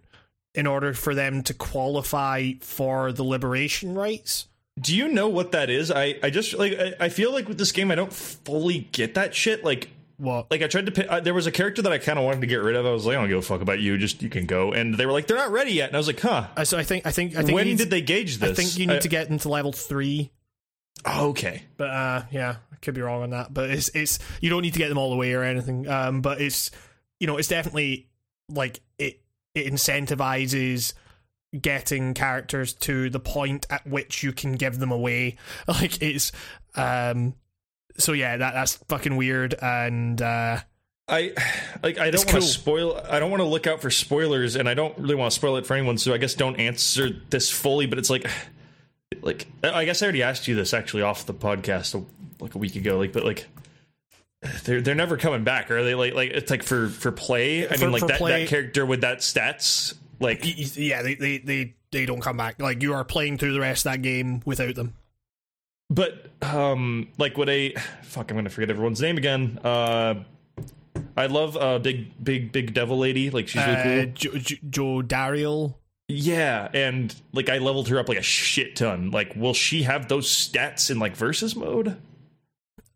in 0.54 0.68
order 0.68 0.94
for 0.94 1.14
them 1.16 1.42
to 1.44 1.54
qualify 1.54 2.52
for 2.62 3.12
the 3.12 3.24
liberation 3.24 3.94
rites. 3.96 4.48
Do 4.80 4.96
you 4.96 5.08
know 5.08 5.28
what 5.28 5.52
that 5.52 5.70
is? 5.70 5.92
I 5.92 6.18
I 6.24 6.30
just 6.30 6.54
like 6.54 6.74
I, 6.80 6.94
I 7.06 7.10
feel 7.10 7.34
like 7.34 7.48
with 7.48 7.58
this 7.58 7.72
game 7.72 7.92
I 7.92 7.96
don't 7.96 8.14
fully 8.14 8.88
get 8.92 9.16
that 9.16 9.34
shit. 9.36 9.64
Like 9.64 9.90
What? 10.20 10.52
like 10.52 10.62
I 10.62 10.68
tried 10.68 10.86
to 10.86 10.92
pick. 10.92 11.08
Uh, 11.10 11.20
there 11.22 11.34
was 11.34 11.48
a 11.48 11.52
character 11.52 11.82
that 11.82 11.92
I 11.92 11.98
kind 11.98 12.20
of 12.20 12.26
wanted 12.26 12.42
to 12.42 12.48
get 12.48 12.58
rid 12.62 12.76
of. 12.76 12.86
I 12.86 12.92
was 12.92 13.06
like, 13.06 13.18
I 13.18 13.22
don't 13.22 13.30
give 13.30 13.38
a 13.40 13.42
fuck 13.42 13.62
about 13.62 13.80
you. 13.80 13.98
Just 13.98 14.22
you 14.22 14.30
can 14.30 14.46
go. 14.46 14.74
And 14.74 14.94
they 14.96 15.06
were 15.06 15.14
like, 15.14 15.28
they're 15.28 15.38
not 15.38 15.52
ready 15.52 15.72
yet. 15.72 15.88
And 15.90 15.96
I 15.96 15.98
was 16.00 16.08
like, 16.08 16.20
huh. 16.20 16.48
Uh, 16.58 16.66
so 16.66 16.78
I 16.78 16.84
think 16.84 17.06
I 17.08 17.12
think 17.12 17.36
I 17.38 17.42
think 17.44 17.56
When 17.56 17.66
did 17.68 17.78
to- 17.80 17.86
they 17.86 18.02
gauge 18.02 18.38
this? 18.38 18.52
I 18.52 18.54
think 18.54 18.78
you 18.78 18.86
need 18.88 18.98
Uh, 18.98 19.00
to 19.00 19.08
get 19.08 19.30
into 19.30 19.48
level 19.50 19.72
three. 19.72 20.32
oh, 21.06 21.30
okay. 21.30 21.64
But 21.78 21.90
uh, 21.90 22.24
yeah, 22.32 22.58
I 22.72 22.76
could 22.82 22.94
be 22.96 23.02
wrong 23.02 23.24
on 23.24 23.30
that. 23.30 23.54
But 23.54 23.70
it's 23.70 23.90
it's 23.96 24.20
you 24.42 24.50
don't 24.50 24.62
need 24.62 24.74
to 24.74 24.80
get 24.80 24.90
them 24.90 24.98
all 24.98 25.10
the 25.10 25.16
way 25.16 25.34
or 25.34 25.44
anything. 25.44 25.88
Um, 25.88 26.22
but 26.22 26.42
it's 26.42 26.70
you 27.22 27.28
know 27.28 27.38
it's 27.38 27.48
definitely 27.48 28.10
like 28.50 28.82
it 28.98 29.22
it 29.56 29.72
incentivizes 29.74 30.94
getting 31.60 32.14
characters 32.14 32.74
to 32.74 33.10
the 33.10 33.20
point 33.20 33.66
at 33.72 33.88
which 33.88 34.22
you 34.22 34.32
can 34.34 34.54
give 34.54 34.80
them 34.80 34.92
away. 34.92 35.38
Like 35.68 36.02
it's 36.02 36.32
um, 36.76 37.36
so 37.98 38.14
yeah, 38.14 38.38
that 38.38 38.54
that's 38.54 38.76
fucking 38.88 39.16
weird 39.16 39.56
and 39.62 40.22
uh. 40.22 40.60
I 41.08 41.34
like. 41.82 41.98
I 41.98 42.12
don't 42.12 42.20
want 42.20 42.30
cool. 42.30 42.42
to 42.42 42.46
spoil. 42.46 43.02
I 43.10 43.18
don't 43.18 43.32
want 43.32 43.42
to 43.42 43.48
look 43.48 43.66
out 43.66 43.82
for 43.82 43.90
spoilers, 43.90 44.56
and 44.56 44.70
I 44.70 44.76
don't 44.76 44.96
really 45.00 45.16
want 45.16 45.32
to 45.32 45.36
spoil 45.36 45.56
it 45.58 45.66
for 45.66 45.74
anyone. 45.74 45.98
So 45.98 46.14
I 46.14 46.20
guess 46.20 46.36
don't 46.36 46.58
answer 46.58 47.10
this 47.32 47.50
fully. 47.50 47.88
But 47.88 47.98
it's 47.98 48.12
like, 48.12 48.30
like 49.22 49.48
I 49.64 49.86
guess 49.86 50.04
I 50.04 50.06
already 50.06 50.22
asked 50.22 50.48
you 50.48 50.54
this 50.54 50.72
actually 50.72 51.02
off 51.02 51.26
the 51.26 51.34
podcast 51.34 51.96
a, 51.96 52.04
like 52.44 52.54
a 52.54 52.60
week 52.60 52.76
ago. 52.76 52.98
Like, 52.98 53.12
but 53.14 53.24
like. 53.24 53.48
They're 54.64 54.80
they're 54.82 54.96
never 54.96 55.18
coming 55.18 55.44
back, 55.44 55.70
are 55.70 55.84
they? 55.84 55.96
Like 55.96 56.14
like 56.14 56.30
it's 56.30 56.50
like 56.50 56.64
for 56.64 56.88
for 56.88 57.12
play. 57.12 57.68
I 57.68 57.76
For- 57.76 57.86
mean, 57.86 57.92
like 57.92 58.08
that, 58.08 58.18
play- 58.20 58.44
that 58.44 58.48
character 58.50 58.86
with 58.86 59.02
that 59.02 59.18
stats. 59.18 59.96
Like 60.20 60.42
Yeah, 60.78 61.02
they, 61.02 61.16
they 61.16 61.38
they 61.40 61.74
they 61.92 62.06
don't 62.06 62.22
come 62.22 62.38
back. 62.38 62.62
Like 62.62 62.82
you 62.82 62.94
are 62.94 63.04
playing 63.04 63.38
through 63.38 63.54
the 63.54 63.60
rest 63.60 63.86
of 63.86 63.92
that 63.94 64.02
game 64.02 64.42
without 64.46 64.76
them. 64.76 64.94
But 65.90 66.28
um, 66.42 67.08
like 67.18 67.38
what 67.38 67.50
a 67.50 67.74
fuck, 68.04 68.30
I'm 68.32 68.38
gonna 68.38 68.50
forget 68.50 68.70
everyone's 68.70 69.02
name 69.02 69.18
again. 69.18 69.60
Uh, 69.64 70.16
I 71.18 71.26
love 71.26 71.58
uh, 71.58 71.80
big, 71.80 72.24
big, 72.24 72.52
big 72.52 72.74
devil 72.74 72.98
lady. 72.98 73.30
Like 73.30 73.48
she's 73.48 73.66
really 73.66 74.02
Uh, 74.02 74.06
cool. 74.06 74.14
Jo, 74.14 74.32
jo, 74.38 74.56
Jodariel. 74.70 75.76
Yeah, 76.08 76.70
and 76.74 77.14
like 77.34 77.50
I 77.50 77.58
leveled 77.60 77.88
her 77.90 78.00
up 78.00 78.10
like 78.10 78.18
a 78.18 78.24
shit 78.24 78.76
ton. 78.76 79.12
Like, 79.12 79.36
will 79.36 79.54
she 79.54 79.84
have 79.84 80.08
those 80.08 80.28
stats 80.28 80.90
in 80.90 80.98
like 81.00 81.16
versus 81.16 81.56
mode? 81.56 81.98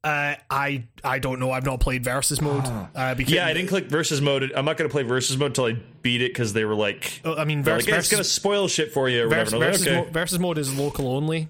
Uh, 0.04 0.36
I 0.50 0.84
I 1.04 1.20
don't 1.20 1.40
know. 1.40 1.52
I've 1.52 1.66
not 1.66 1.80
played 1.80 2.04
versus 2.04 2.42
mode. 2.42 2.64
Uh, 2.96 3.16
because 3.16 3.34
Yeah, 3.34 3.46
I 3.48 3.54
didn't 3.54 3.70
click 3.70 3.86
versus 3.86 4.20
mode. 4.22 4.52
I'm 4.56 4.66
not 4.66 4.78
gonna 4.78 4.90
play 4.90 5.04
versus 5.04 5.38
mode 5.38 5.52
until 5.52 5.66
I 5.66 5.78
beat 6.02 6.22
it 6.22 6.32
because 6.32 6.54
they 6.54 6.66
were 6.66 6.76
like, 6.76 7.22
Uh, 7.24 7.36
I 7.36 7.46
mean, 7.46 7.62
they're 7.62 7.76
vers- 7.76 7.86
like, 7.86 7.94
"Hey, 7.94 8.00
it's 8.00 8.12
gonna 8.12 8.24
spoil 8.24 8.68
shit 8.68 8.92
for 8.92 9.08
you 9.10 9.24
or 9.24 9.28
vers- 9.30 9.54
whatever. 9.54 9.56
And 9.56 9.64
I 9.64 9.68
was 9.70 9.78
versus, 9.82 9.94
like, 9.96 10.06
mo- 10.08 10.12
versus 10.12 10.40
mode 10.40 10.58
is 10.58 10.78
local 10.78 11.08
only. 11.08 11.50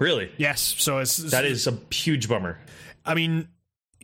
Really? 0.00 0.32
Yes, 0.36 0.60
so 0.78 0.98
it's 0.98 1.16
That 1.18 1.44
is 1.44 1.68
a 1.68 1.78
huge 1.92 2.28
bummer. 2.28 2.58
I 3.04 3.14
mean, 3.14 3.46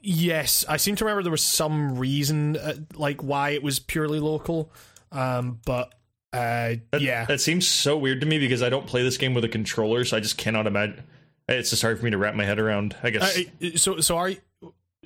yes, 0.00 0.64
I 0.68 0.76
seem 0.76 0.94
to 0.96 1.04
remember 1.04 1.22
there 1.24 1.32
was 1.32 1.42
some 1.44 1.98
reason 1.98 2.56
uh, 2.56 2.74
like 2.94 3.22
why 3.22 3.50
it 3.50 3.62
was 3.64 3.80
purely 3.80 4.20
local. 4.20 4.70
Um, 5.10 5.58
but 5.66 5.92
uh, 6.32 6.76
That, 6.92 7.00
yeah, 7.00 7.24
that 7.24 7.40
seems 7.40 7.66
so 7.66 7.96
weird 7.98 8.20
to 8.20 8.26
me 8.26 8.38
because 8.38 8.62
I 8.62 8.68
don't 8.68 8.86
play 8.86 9.02
this 9.02 9.16
game 9.16 9.34
with 9.34 9.44
a 9.44 9.48
controller, 9.48 10.04
so 10.04 10.16
I 10.16 10.20
just 10.20 10.36
cannot 10.38 10.66
imagine. 10.66 11.02
It's 11.48 11.70
just 11.70 11.82
hard 11.82 11.98
for 11.98 12.04
me 12.04 12.10
to 12.10 12.18
wrap 12.18 12.34
my 12.34 12.44
head 12.44 12.58
around. 12.58 12.96
I 13.02 13.10
guess. 13.10 13.38
Uh, 13.38 13.76
so 13.76 14.00
so 14.00 14.16
are 14.18 14.28
you? 14.30 14.38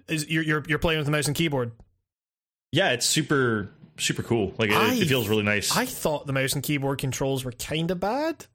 Is 0.08 0.28
you're 0.28 0.42
you're 0.42 0.64
you're 0.66 0.78
playing 0.78 0.98
with 0.98 1.06
the 1.06 1.12
mouse 1.12 1.26
and 1.26 1.36
keyboard? 1.36 1.72
yeah, 2.72 2.92
it's 2.92 3.04
super 3.06 3.70
super 3.98 4.22
cool. 4.22 4.54
Like 4.58 4.70
it, 4.70 4.76
I- 4.76 4.94
it 4.94 5.06
feels 5.06 5.28
really 5.28 5.42
nice. 5.42 5.76
I 5.76 5.84
thought 5.84 6.26
the 6.26 6.32
mouse 6.32 6.54
and 6.54 6.62
keyboard 6.62 6.98
controls 6.98 7.44
were 7.44 7.52
kind 7.52 7.90
of 7.90 8.00
bad. 8.00 8.46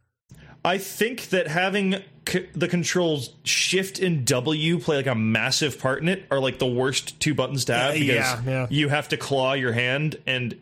I 0.66 0.80
think 0.80 1.30
that 1.30 1.48
having 1.48 1.98
c- 2.28 2.48
the 2.54 2.68
controls 2.68 3.30
shift 3.44 4.00
and 4.00 4.26
W 4.26 4.80
play 4.80 4.98
like 4.98 5.06
a 5.06 5.14
massive 5.14 5.80
part 5.80 6.02
in 6.02 6.10
it 6.10 6.26
are 6.32 6.40
like 6.40 6.58
the 6.58 6.66
worst 6.66 7.20
two 7.20 7.36
buttons 7.36 7.66
to 7.66 7.76
have 7.76 7.94
because 7.94 8.08
yeah, 8.08 8.42
yeah. 8.46 8.68
you 8.72 8.90
have 8.90 9.10
to 9.10 9.18
claw 9.18 9.54
your 9.54 9.74
hand 9.74 10.18
and 10.26 10.60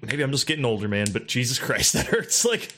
maybe 0.00 0.22
I'm 0.22 0.32
just 0.32 0.46
getting 0.46 0.64
older, 0.64 0.88
man. 0.88 1.08
But 1.12 1.28
Jesus 1.28 1.58
Christ, 1.58 1.92
that 1.94 2.06
hurts. 2.06 2.46
Like 2.46 2.74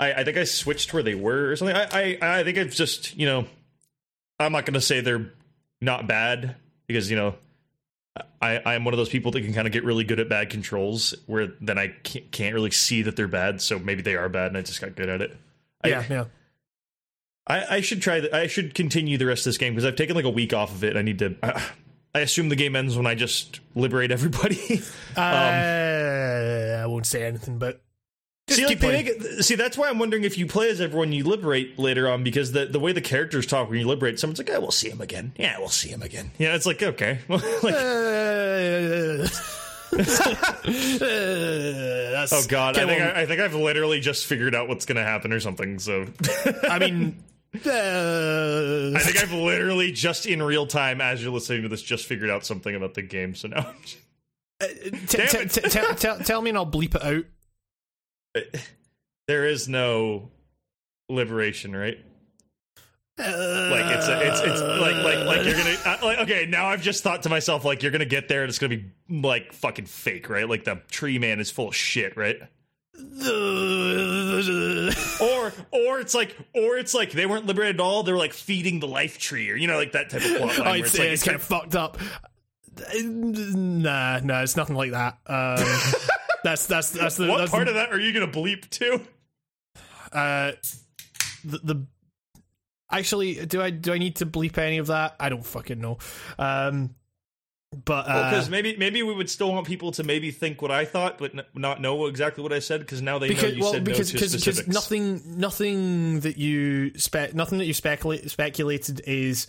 I, 0.00 0.12
I 0.12 0.24
think 0.24 0.36
I 0.36 0.44
switched 0.44 0.92
where 0.92 1.04
they 1.04 1.14
were 1.14 1.50
or 1.50 1.56
something. 1.56 1.76
I, 1.76 1.86
I 1.92 2.38
I 2.40 2.44
think 2.44 2.58
it's 2.58 2.76
just 2.76 3.16
you 3.16 3.26
know 3.26 3.46
I'm 4.40 4.50
not 4.50 4.66
gonna 4.66 4.80
say 4.80 5.00
they're 5.00 5.30
not 5.80 6.08
bad 6.08 6.56
because 6.88 7.08
you 7.08 7.16
know 7.16 7.36
I, 8.42 8.56
I 8.56 8.74
am 8.74 8.84
one 8.84 8.92
of 8.92 8.98
those 8.98 9.08
people 9.08 9.30
that 9.30 9.42
can 9.42 9.54
kind 9.54 9.68
of 9.68 9.72
get 9.72 9.84
really 9.84 10.02
good 10.02 10.18
at 10.18 10.28
bad 10.28 10.50
controls 10.50 11.14
where 11.26 11.52
then 11.60 11.78
I 11.78 11.88
can't, 12.02 12.28
can't 12.32 12.54
really 12.54 12.72
see 12.72 13.02
that 13.02 13.14
they're 13.14 13.28
bad. 13.28 13.60
So 13.60 13.78
maybe 13.78 14.02
they 14.02 14.16
are 14.16 14.28
bad 14.28 14.48
and 14.48 14.58
I 14.58 14.62
just 14.62 14.80
got 14.80 14.96
good 14.96 15.08
at 15.08 15.20
it. 15.20 15.36
I- 15.82 15.88
Yeah, 15.88 16.04
yeah. 16.08 16.24
I, 17.46 17.76
I 17.76 17.80
should 17.80 18.00
try. 18.02 18.20
The, 18.20 18.36
I 18.36 18.46
should 18.46 18.74
continue 18.74 19.18
the 19.18 19.26
rest 19.26 19.40
of 19.40 19.50
this 19.50 19.58
game 19.58 19.72
because 19.74 19.84
I've 19.84 19.96
taken 19.96 20.14
like 20.14 20.24
a 20.24 20.30
week 20.30 20.52
off 20.52 20.72
of 20.72 20.84
it. 20.84 20.96
I 20.96 21.02
need 21.02 21.18
to. 21.20 21.34
I, 21.42 21.62
I 22.14 22.20
assume 22.20 22.48
the 22.48 22.56
game 22.56 22.76
ends 22.76 22.96
when 22.96 23.06
I 23.06 23.14
just 23.14 23.60
liberate 23.74 24.10
everybody. 24.12 24.82
Uh, 25.16 26.80
I 26.82 26.86
won't 26.86 27.06
say 27.06 27.24
anything, 27.24 27.58
but 27.58 27.82
see, 28.48 28.62
like, 28.62 28.68
keep 28.68 28.80
they 28.80 28.92
make 28.92 29.06
it, 29.08 29.44
see, 29.44 29.54
that's 29.56 29.76
why 29.76 29.88
I'm 29.88 29.98
wondering 29.98 30.22
if 30.24 30.38
you 30.38 30.46
play 30.46 30.70
as 30.70 30.80
everyone 30.80 31.12
you 31.12 31.24
liberate 31.24 31.78
later 31.78 32.08
on 32.08 32.22
because 32.22 32.52
the, 32.52 32.66
the 32.66 32.78
way 32.80 32.92
the 32.92 33.00
characters 33.00 33.44
talk 33.46 33.68
when 33.68 33.78
you 33.80 33.86
liberate 33.86 34.20
someone's 34.20 34.38
like, 34.38 34.50
oh, 34.50 34.60
we'll 34.60 34.70
see 34.70 34.88
him 34.88 35.00
again. 35.00 35.32
Yeah, 35.36 35.58
we'll 35.58 35.68
see 35.68 35.88
him 35.88 36.02
again. 36.02 36.30
Yeah, 36.38 36.54
it's 36.54 36.66
like 36.66 36.82
okay, 36.82 37.18
like 37.28 37.42
Uh, 37.74 39.28
Oh 42.32 42.42
God, 42.48 42.76
I 42.78 42.86
think 42.86 43.02
I, 43.02 43.22
I 43.22 43.26
think 43.26 43.40
I've 43.40 43.54
literally 43.54 44.00
just 44.00 44.26
figured 44.26 44.54
out 44.54 44.68
what's 44.68 44.86
gonna 44.86 45.02
happen 45.02 45.32
or 45.32 45.40
something. 45.40 45.78
So 45.78 46.06
I 46.68 46.78
mean, 46.78 47.22
uh, 47.66 48.92
I 48.94 49.00
think 49.00 49.22
I've 49.22 49.32
literally 49.32 49.92
just 49.92 50.26
in 50.26 50.42
real 50.42 50.66
time 50.66 51.00
as 51.00 51.22
you're 51.22 51.32
listening 51.32 51.62
to 51.62 51.68
this 51.68 51.82
just 51.82 52.06
figured 52.06 52.30
out 52.30 52.44
something 52.44 52.74
about 52.74 52.94
the 52.94 53.02
game. 53.02 53.34
So 53.34 53.48
now 53.48 53.74
t- 54.60 54.66
t- 55.06 55.26
t- 55.26 55.46
t- 55.46 55.94
tell- 55.96 56.18
tell 56.18 56.42
me 56.42 56.50
and 56.50 56.58
I'll 56.58 56.66
bleep 56.66 56.94
it 56.94 57.02
out. 57.02 57.24
there 59.26 59.46
is 59.46 59.68
no 59.68 60.30
liberation, 61.08 61.74
right? 61.74 61.98
Like 63.20 63.96
it's 63.96 64.08
a, 64.08 64.20
it's 64.26 64.40
it's 64.40 64.60
like 64.60 64.96
like 64.96 65.26
like 65.26 65.44
you're 65.44 65.56
gonna 65.56 65.76
uh, 65.84 65.98
like 66.02 66.18
okay 66.20 66.46
now 66.46 66.66
I've 66.66 66.82
just 66.82 67.02
thought 67.02 67.22
to 67.24 67.28
myself 67.28 67.64
like 67.64 67.82
you're 67.82 67.92
gonna 67.92 68.04
get 68.04 68.28
there 68.28 68.42
and 68.42 68.48
it's 68.48 68.58
gonna 68.58 68.76
be 68.76 68.90
like 69.08 69.52
fucking 69.52 69.86
fake 69.86 70.28
right 70.28 70.48
like 70.48 70.64
the 70.64 70.80
tree 70.90 71.18
man 71.18 71.40
is 71.40 71.50
full 71.50 71.68
of 71.68 71.76
shit 71.76 72.16
right 72.16 72.36
or 75.20 75.52
or 75.70 76.00
it's 76.00 76.14
like 76.14 76.36
or 76.54 76.76
it's 76.76 76.94
like 76.94 77.12
they 77.12 77.26
weren't 77.26 77.46
liberated 77.46 77.76
at 77.76 77.80
all 77.80 78.02
they 78.02 78.12
were 78.12 78.18
like 78.18 78.32
feeding 78.32 78.80
the 78.80 78.88
life 78.88 79.18
tree 79.18 79.50
or 79.50 79.56
you 79.56 79.66
know 79.66 79.76
like 79.76 79.92
that 79.92 80.10
type 80.10 80.22
of 80.22 80.36
plot 80.36 80.58
line 80.58 80.66
where 80.66 80.76
it's, 80.76 80.88
it's 80.94 80.98
like 80.98 81.08
it's 81.08 81.22
kind 81.24 81.36
of 81.36 81.42
fucked 81.42 81.74
up. 81.74 81.98
Nah, 83.04 84.20
nah, 84.20 84.42
it's 84.42 84.56
nothing 84.56 84.76
like 84.76 84.92
that. 84.92 85.18
Um, 85.26 85.64
that's 86.44 86.66
that's 86.66 86.90
that's 86.90 87.16
the 87.16 87.26
what 87.28 87.38
that's 87.38 87.50
part 87.50 87.64
the, 87.66 87.70
of 87.70 87.74
that 87.74 87.90
are 87.92 88.00
you 88.00 88.12
gonna 88.12 88.28
bleep 88.30 88.68
too 88.70 89.00
uh, 90.12 90.52
the, 91.44 91.58
the 91.58 91.86
actually 92.90 93.46
do 93.46 93.60
I 93.62 93.70
do 93.70 93.92
I 93.92 93.98
need 93.98 94.16
to 94.16 94.26
bleep 94.26 94.58
any 94.58 94.78
of 94.78 94.88
that? 94.88 95.16
I 95.20 95.28
don't 95.28 95.44
fucking 95.44 95.80
know. 95.80 95.98
Um, 96.38 96.94
but 97.84 98.06
uh, 98.08 98.30
because 98.30 98.50
maybe 98.50 98.76
maybe 98.76 99.02
we 99.04 99.14
would 99.14 99.30
still 99.30 99.52
want 99.52 99.64
people 99.66 99.92
to 99.92 100.02
maybe 100.02 100.32
think 100.32 100.60
what 100.60 100.72
I 100.72 100.84
thought 100.84 101.18
but 101.18 101.32
n- 101.34 101.44
not 101.54 101.80
know 101.80 102.06
exactly 102.06 102.42
what 102.42 102.52
I 102.52 102.58
said 102.58 102.80
because 102.80 103.00
now 103.00 103.18
they 103.20 103.28
know 103.28 103.34
because 103.34 103.54
you 103.54 103.62
well 103.62 103.72
said 103.72 103.84
because 103.84 104.12
no 104.12 104.18
to 104.18 104.24
because 104.24 104.42
specifics 104.42 104.68
nothing 104.74 105.22
nothing 105.38 106.20
that 106.20 106.36
you 106.36 106.98
spe- 106.98 107.32
nothing 107.32 107.58
that 107.58 107.66
you 107.66 107.74
speculate 107.74 108.28
speculated 108.28 109.02
is 109.06 109.46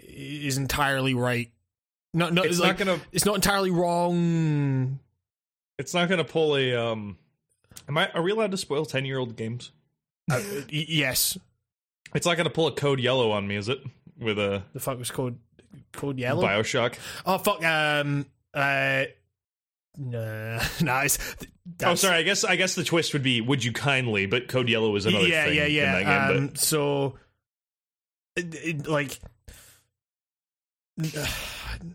is 0.00 0.58
entirely 0.58 1.14
right. 1.14 1.50
No, 2.12 2.30
no, 2.30 2.42
it's 2.42 2.58
like, 2.58 2.78
not 2.80 2.86
gonna 2.86 3.00
it's 3.12 3.24
not 3.24 3.36
entirely 3.36 3.70
wrong. 3.70 4.98
it's 5.78 5.94
not 5.94 6.08
gonna 6.08 6.24
pull 6.24 6.56
a 6.56 6.74
um 6.74 7.16
am 7.88 7.96
I 7.96 8.10
are 8.10 8.22
we 8.22 8.32
allowed 8.32 8.50
to 8.50 8.56
spoil 8.56 8.84
10 8.84 9.04
year 9.04 9.18
old 9.18 9.36
games 9.36 9.70
Uh, 10.30 10.40
yes, 10.68 11.38
It's 12.14 12.26
not 12.26 12.36
going 12.36 12.46
to 12.46 12.52
pull 12.52 12.68
a 12.68 12.72
code 12.72 13.00
yellow 13.00 13.32
on 13.32 13.46
me, 13.46 13.56
is 13.56 13.68
it? 13.68 13.80
With 14.18 14.38
a 14.38 14.62
the 14.72 14.80
fuck 14.80 14.98
was 14.98 15.10
code 15.10 15.38
code 15.92 16.18
yellow. 16.18 16.42
Bioshock. 16.42 16.96
Oh 17.26 17.38
fuck. 17.38 17.64
Um. 17.64 18.26
Uh. 18.52 19.04
Nah. 19.96 20.58
It's, 21.02 21.18
Oh, 21.82 21.94
sorry. 21.94 22.16
I 22.16 22.22
guess 22.22 22.44
I 22.44 22.56
guess 22.56 22.74
the 22.74 22.84
twist 22.84 23.14
would 23.14 23.22
be 23.22 23.40
"Would 23.40 23.64
you 23.64 23.72
kindly?" 23.72 24.26
But 24.26 24.48
code 24.48 24.68
yellow 24.68 24.94
is 24.96 25.06
another 25.06 25.26
yeah, 25.26 25.44
thing 25.44 25.54
yeah, 25.54 25.66
yeah, 25.66 25.98
yeah. 26.00 26.28
Um, 26.28 26.54
so, 26.56 27.14
it, 28.36 28.54
it, 28.54 28.86
like, 28.86 29.18
but 30.96 31.16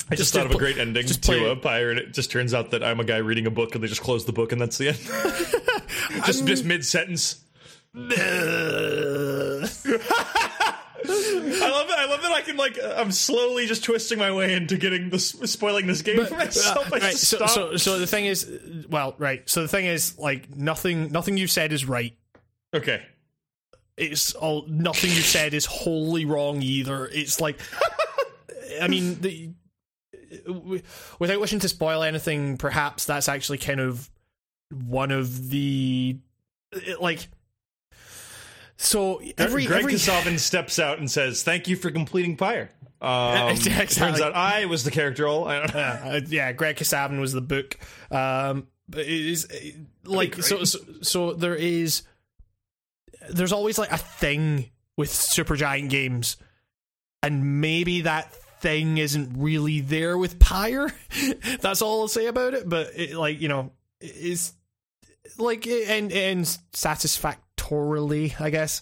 I 0.09 0.15
just, 0.15 0.33
thought 0.33 0.47
of 0.47 0.51
a 0.53 0.57
great 0.57 0.79
ending 0.79 1.05
just 1.05 1.23
to 1.23 1.31
play- 1.31 1.81
a 1.83 1.89
and 1.89 1.99
it 1.99 2.13
just 2.13 2.31
turns 2.31 2.55
out 2.55 2.71
that 2.71 2.83
I'm 2.83 2.99
a 2.99 3.03
guy 3.03 3.17
reading 3.17 3.45
a 3.45 3.51
book, 3.51 3.75
and 3.75 3.83
they 3.83 3.87
just 3.87 4.01
close 4.01 4.25
the 4.25 4.33
book, 4.33 4.51
and 4.51 4.59
that's 4.59 4.79
the 4.79 4.87
end. 4.89 4.97
just 6.25 6.47
just 6.47 6.65
mid 6.65 6.83
sentence. 6.83 7.43
I 9.91 11.69
love 11.69 11.89
it. 11.89 11.95
I 11.97 12.05
love 12.09 12.21
that 12.21 12.31
I 12.31 12.41
can 12.41 12.57
like 12.57 12.77
uh, 12.77 12.95
I'm 12.97 13.11
slowly 13.11 13.65
just 13.67 13.83
twisting 13.83 14.19
my 14.19 14.31
way 14.31 14.53
into 14.53 14.77
getting 14.77 15.09
this 15.09 15.29
spoiling 15.29 15.87
this 15.87 16.01
game 16.01 16.25
for 16.25 16.35
myself. 16.35 16.91
Uh, 16.91 16.95
I 16.95 16.99
right. 16.99 17.15
So, 17.15 17.45
so, 17.45 17.77
so 17.77 17.99
the 17.99 18.07
thing 18.07 18.25
is, 18.25 18.49
well, 18.89 19.15
right. 19.17 19.47
So 19.49 19.61
the 19.61 19.67
thing 19.67 19.85
is, 19.85 20.19
like, 20.19 20.55
nothing, 20.55 21.11
nothing 21.11 21.37
you've 21.37 21.51
said 21.51 21.71
is 21.71 21.85
right. 21.85 22.15
okay. 22.73 23.01
It's 23.97 24.33
all 24.33 24.65
nothing 24.67 25.09
you 25.09 25.21
said 25.21 25.53
is 25.53 25.65
wholly 25.65 26.25
wrong 26.25 26.61
either. 26.61 27.05
It's 27.07 27.41
like, 27.41 27.59
I 28.81 28.87
mean, 28.87 29.19
the, 29.19 29.51
without 31.19 31.39
wishing 31.39 31.59
to 31.59 31.69
spoil 31.69 32.03
anything, 32.03 32.57
perhaps 32.57 33.05
that's 33.05 33.27
actually 33.27 33.57
kind 33.57 33.79
of 33.79 34.09
one 34.71 35.11
of 35.11 35.49
the 35.49 36.17
like. 36.99 37.27
So 38.81 39.21
every 39.37 39.65
Greg 39.65 39.81
every 39.81 39.93
Kasavin 39.95 40.39
steps 40.39 40.79
out 40.79 40.99
and 40.99 41.11
says, 41.11 41.43
"Thank 41.43 41.67
you 41.67 41.75
for 41.75 41.91
completing 41.91 42.37
Pyre." 42.37 42.71
Um, 43.01 43.49
Exactly. 43.49 43.83
It 43.83 43.89
turns 43.89 44.21
out 44.21 44.33
I 44.33 44.65
was 44.65 44.85
the 44.85 44.91
character 44.91 45.27
all. 45.27 45.47
I 45.47 45.59
don't 45.59 45.73
know. 45.73 45.79
uh, 46.05 46.21
yeah, 46.27 46.53
Greg 46.53 46.77
Kasavin 46.77 47.19
was 47.19 47.33
the 47.33 47.41
book. 47.41 47.77
Um, 48.09 48.67
but 48.87 49.01
it 49.01 49.09
is 49.09 49.47
like 50.05 50.41
so, 50.41 50.63
so. 50.63 50.79
So 51.01 51.33
there 51.33 51.55
is. 51.55 52.03
There's 53.29 53.51
always 53.51 53.77
like 53.77 53.91
a 53.91 53.97
thing 53.97 54.69
with 54.95 55.09
Supergiant 55.09 55.89
games, 55.89 56.37
and 57.21 57.59
maybe 57.59 58.01
that 58.01 58.33
thing 58.61 58.97
isn't 58.97 59.33
really 59.37 59.81
there 59.81 60.17
with 60.17 60.39
Pyre. 60.39 60.89
That's 61.59 61.81
all 61.81 62.01
I'll 62.01 62.07
say 62.07 62.27
about 62.27 62.53
it. 62.53 62.67
But 62.67 62.91
it, 62.95 63.13
like 63.13 63.41
you 63.41 63.49
know, 63.49 63.73
is 63.99 64.53
like 65.37 65.67
it 65.67 65.89
and 65.89 66.13
ends 66.13 66.59
satisfactorily, 67.69 68.35
I 68.39 68.49
guess. 68.49 68.81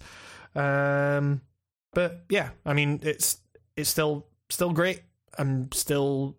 Um, 0.56 1.42
but 1.94 2.24
yeah, 2.30 2.50
I 2.66 2.74
mean, 2.74 3.00
it's 3.04 3.38
it's 3.76 3.90
still 3.90 4.26
still 4.50 4.72
great. 4.72 5.02
I'm 5.38 5.72
still 5.72 6.36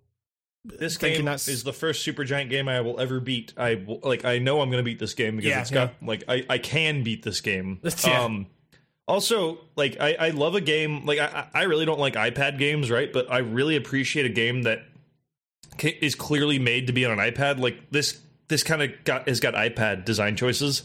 This 0.65 0.97
game 0.97 1.25
that's- 1.25 1.49
is 1.49 1.63
the 1.65 1.73
first 1.73 2.07
Supergiant 2.07 2.51
game 2.51 2.69
I 2.69 2.81
will 2.81 2.99
ever 3.01 3.21
beat. 3.21 3.53
I 3.57 3.77
will, 3.77 4.01
like. 4.03 4.25
I 4.25 4.39
know 4.39 4.61
I'm 4.61 4.71
going 4.71 4.83
to 4.83 4.85
beat 4.85 4.99
this 4.99 5.15
game 5.15 5.37
because 5.37 5.49
Yeah, 5.51 5.61
it's 5.61 5.71
got 5.71 5.95
like 6.03 6.25
I, 6.29 6.45
I 6.49 6.59
can 6.59 7.03
beat 7.05 7.23
this 7.23 7.41
game. 7.41 7.81
Yeah. 8.05 8.25
Um, 8.25 8.47
also, 9.07 9.59
like 9.75 9.97
I, 10.01 10.15
I 10.21 10.31
love 10.31 10.55
a 10.55 10.61
game. 10.61 11.07
Like 11.07 11.19
I, 11.19 11.49
I 11.55 11.63
really 11.63 11.87
don't 11.87 11.99
like 12.01 12.13
iPad 12.15 12.59
games, 12.59 12.91
right? 12.91 13.11
But 13.11 13.33
I 13.33 13.39
really 13.39 13.75
appreciate 13.77 14.27
a 14.27 14.31
game 14.31 14.63
that 14.63 14.83
is 15.83 16.15
clearly 16.15 16.59
made 16.59 16.89
to 16.89 16.93
be 16.93 17.07
on 17.07 17.19
an 17.19 17.33
iPad. 17.33 17.59
Like 17.59 17.91
this, 17.91 18.21
this 18.49 18.63
kind 18.63 18.83
of 18.83 18.91
got 19.05 19.27
has 19.27 19.41
got 19.41 19.55
iPad 19.55 20.05
design 20.05 20.37
choices. 20.37 20.83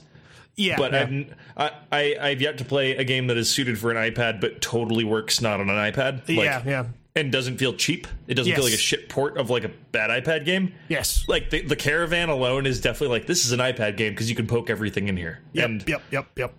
Yeah. 0.55 0.77
but 0.77 0.91
yeah. 0.93 1.23
I've 1.57 1.71
I, 1.91 2.15
I 2.19 2.29
I've 2.29 2.41
yet 2.41 2.57
to 2.59 2.65
play 2.65 2.95
a 2.95 3.03
game 3.03 3.27
that 3.27 3.37
is 3.37 3.49
suited 3.49 3.77
for 3.79 3.91
an 3.91 3.97
iPad, 4.11 4.39
but 4.41 4.61
totally 4.61 5.03
works 5.03 5.41
not 5.41 5.59
on 5.59 5.69
an 5.69 5.75
iPad. 5.91 6.19
Like, 6.27 6.29
yeah, 6.45 6.63
yeah, 6.65 6.85
and 7.15 7.31
doesn't 7.31 7.57
feel 7.57 7.73
cheap. 7.73 8.07
It 8.27 8.33
doesn't 8.35 8.49
Yes. 8.49 8.57
feel 8.57 8.65
like 8.65 8.73
a 8.73 8.77
shit 8.77 9.09
port 9.09 9.37
of 9.37 9.49
like 9.49 9.63
a 9.63 9.69
bad 9.91 10.09
iPad 10.09 10.45
game. 10.45 10.73
yes. 10.89 11.25
Like 11.27 11.49
the 11.49 11.61
the 11.61 11.75
caravan 11.75 12.29
alone 12.29 12.65
is 12.65 12.81
definitely 12.81 13.17
like 13.19 13.27
this 13.27 13.45
is 13.45 13.51
an 13.51 13.59
iPad 13.59 13.97
game 13.97 14.13
because 14.13 14.29
you 14.29 14.35
can 14.35 14.47
poke 14.47 14.69
everything 14.69 15.07
in 15.07 15.17
here. 15.17 15.39
Yep, 15.53 15.65
And 15.69 15.87
yep, 15.87 16.01
yep, 16.11 16.27
yep. 16.35 16.53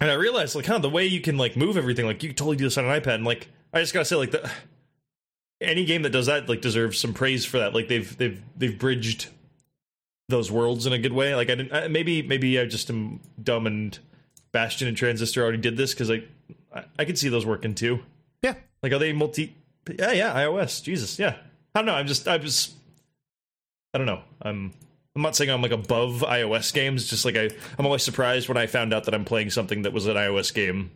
and 0.00 0.10
I 0.10 0.14
realized 0.14 0.54
like 0.54 0.64
kind 0.64 0.76
of 0.76 0.82
the 0.82 0.90
way 0.90 1.06
you 1.06 1.20
can 1.20 1.36
like 1.38 1.56
move 1.56 1.76
everything, 1.76 2.06
like 2.06 2.22
you 2.22 2.28
can 2.30 2.36
totally 2.36 2.56
do 2.56 2.64
this 2.64 2.76
on 2.78 2.84
an 2.84 3.00
iPad. 3.00 3.14
And 3.16 3.24
like 3.24 3.48
I 3.72 3.80
just 3.80 3.94
gotta 3.94 4.04
say, 4.04 4.16
like 4.16 4.30
the 4.32 4.50
any 5.60 5.84
game 5.84 6.02
that 6.02 6.10
does 6.10 6.26
that 6.26 6.48
like 6.48 6.60
deserves 6.60 6.98
some 6.98 7.14
praise 7.14 7.44
for 7.44 7.58
that. 7.58 7.74
Like 7.74 7.88
they've 7.88 8.16
they've 8.18 8.42
they've 8.56 8.78
bridged 8.78 9.28
those 10.32 10.50
worlds 10.50 10.86
in 10.86 10.92
a 10.92 10.98
good 10.98 11.12
way. 11.12 11.36
Like 11.36 11.50
I 11.50 11.54
didn't 11.54 11.72
uh, 11.72 11.88
maybe 11.88 12.22
maybe 12.22 12.58
I 12.58 12.66
just 12.66 12.90
am 12.90 13.20
dumb 13.40 13.66
and 13.66 13.96
Bastion 14.50 14.88
and 14.88 14.96
Transistor 14.96 15.42
already 15.42 15.58
did 15.58 15.76
this 15.76 15.94
because 15.94 16.10
like 16.10 16.28
I, 16.74 16.84
I 16.98 17.04
could 17.04 17.18
see 17.18 17.28
those 17.28 17.46
working 17.46 17.74
too. 17.74 18.00
Yeah. 18.42 18.54
Like 18.82 18.92
are 18.92 18.98
they 18.98 19.12
multi? 19.12 19.54
Yeah, 19.98 20.12
yeah. 20.12 20.34
iOS. 20.34 20.82
Jesus. 20.82 21.18
Yeah. 21.18 21.36
I 21.74 21.78
don't 21.78 21.86
know. 21.86 21.94
I'm 21.94 22.06
just 22.06 22.26
I 22.26 22.36
was. 22.36 22.74
I 23.94 23.98
don't 23.98 24.06
know. 24.06 24.22
I'm. 24.40 24.72
I'm 25.14 25.20
not 25.20 25.36
saying 25.36 25.50
I'm 25.50 25.60
like 25.60 25.72
above 25.72 26.24
iOS 26.26 26.72
games. 26.72 27.06
Just 27.06 27.24
like 27.24 27.36
I, 27.36 27.50
I'm 27.78 27.84
always 27.84 28.02
surprised 28.02 28.48
when 28.48 28.56
I 28.56 28.66
found 28.66 28.94
out 28.94 29.04
that 29.04 29.14
I'm 29.14 29.26
playing 29.26 29.50
something 29.50 29.82
that 29.82 29.92
was 29.92 30.06
an 30.06 30.16
iOS 30.16 30.52
game 30.52 30.90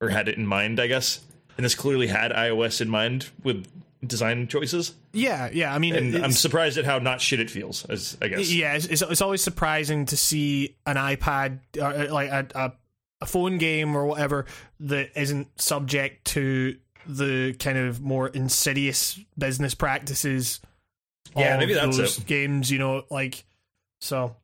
or 0.00 0.08
had 0.08 0.28
it 0.28 0.36
in 0.36 0.46
mind. 0.46 0.80
I 0.80 0.88
guess, 0.88 1.20
and 1.56 1.64
this 1.64 1.76
clearly 1.76 2.08
had 2.08 2.32
iOS 2.32 2.80
in 2.80 2.88
mind 2.88 3.30
with 3.44 3.66
design 4.06 4.46
choices. 4.48 4.94
Yeah, 5.12 5.50
yeah. 5.52 5.74
I 5.74 5.78
mean, 5.78 5.94
And 5.94 6.16
I'm 6.24 6.32
surprised 6.32 6.78
at 6.78 6.84
how 6.84 6.98
not 6.98 7.20
shit 7.20 7.40
it 7.40 7.50
feels. 7.50 7.84
As 7.86 8.16
I 8.22 8.28
guess. 8.28 8.52
yeah, 8.52 8.74
it's, 8.74 8.86
it's, 8.86 9.02
it's 9.02 9.20
always 9.20 9.42
surprising 9.42 10.06
to 10.06 10.16
see 10.16 10.76
an 10.86 10.96
iPad 10.96 11.60
or 11.78 11.84
uh, 11.84 12.12
like 12.12 12.30
a, 12.30 12.46
a 12.54 12.72
a 13.22 13.26
phone 13.26 13.58
game 13.58 13.94
or 13.94 14.06
whatever 14.06 14.46
that 14.80 15.10
isn't 15.14 15.60
subject 15.60 16.24
to 16.24 16.76
the 17.06 17.54
kind 17.58 17.76
of 17.76 18.00
more 18.00 18.28
insidious 18.28 19.18
business 19.36 19.74
practices. 19.74 20.60
Yeah, 21.36 21.58
maybe 21.58 21.74
that's 21.74 21.96
those 21.98 22.18
it. 22.18 22.26
games. 22.26 22.70
You 22.70 22.78
know, 22.78 23.04
like 23.10 23.44
so. 24.00 24.36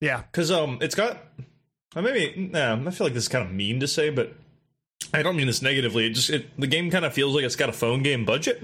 Yeah, 0.00 0.22
Because 0.22 0.50
um, 0.50 0.78
it's 0.80 0.94
got. 0.96 1.18
uh, 1.94 2.02
Maybe 2.02 2.48
nah, 2.52 2.74
I 2.74 2.90
feel 2.90 3.06
like 3.06 3.14
this 3.14 3.24
is 3.24 3.28
kind 3.28 3.46
of 3.46 3.52
mean 3.52 3.78
to 3.80 3.86
say, 3.86 4.10
but 4.10 4.34
I 5.14 5.22
don't 5.22 5.36
mean 5.36 5.46
this 5.46 5.62
negatively. 5.62 6.06
It 6.06 6.10
just 6.14 6.30
it, 6.30 6.46
the 6.58 6.66
game 6.66 6.90
kind 6.90 7.04
of 7.04 7.12
feels 7.12 7.34
like 7.34 7.44
it's 7.44 7.54
got 7.54 7.68
a 7.68 7.72
phone 7.72 8.02
game 8.02 8.24
budget. 8.24 8.62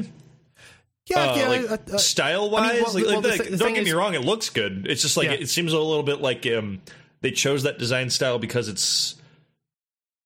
Yeah, 1.08 1.18
uh, 1.18 1.36
yeah. 1.36 1.48
like 1.48 1.70
uh, 1.70 1.94
uh, 1.94 1.98
style 1.98 2.50
wise. 2.50 2.82
well, 2.82 2.94
like, 2.94 3.04
well, 3.06 3.20
like, 3.22 3.58
don't 3.58 3.74
get 3.74 3.84
me 3.84 3.92
wrong, 3.92 4.14
it 4.14 4.22
looks 4.22 4.50
good. 4.50 4.86
It's 4.88 5.02
just 5.02 5.16
like 5.16 5.26
Yeah. 5.26 5.32
it, 5.34 5.48
seems 5.48 5.72
a 5.72 5.78
little 5.78 6.02
bit 6.02 6.20
like 6.20 6.46
um 6.46 6.80
they 7.20 7.30
chose 7.30 7.64
that 7.64 7.78
design 7.78 8.10
style 8.10 8.38
because 8.38 8.68
it's 8.68 9.16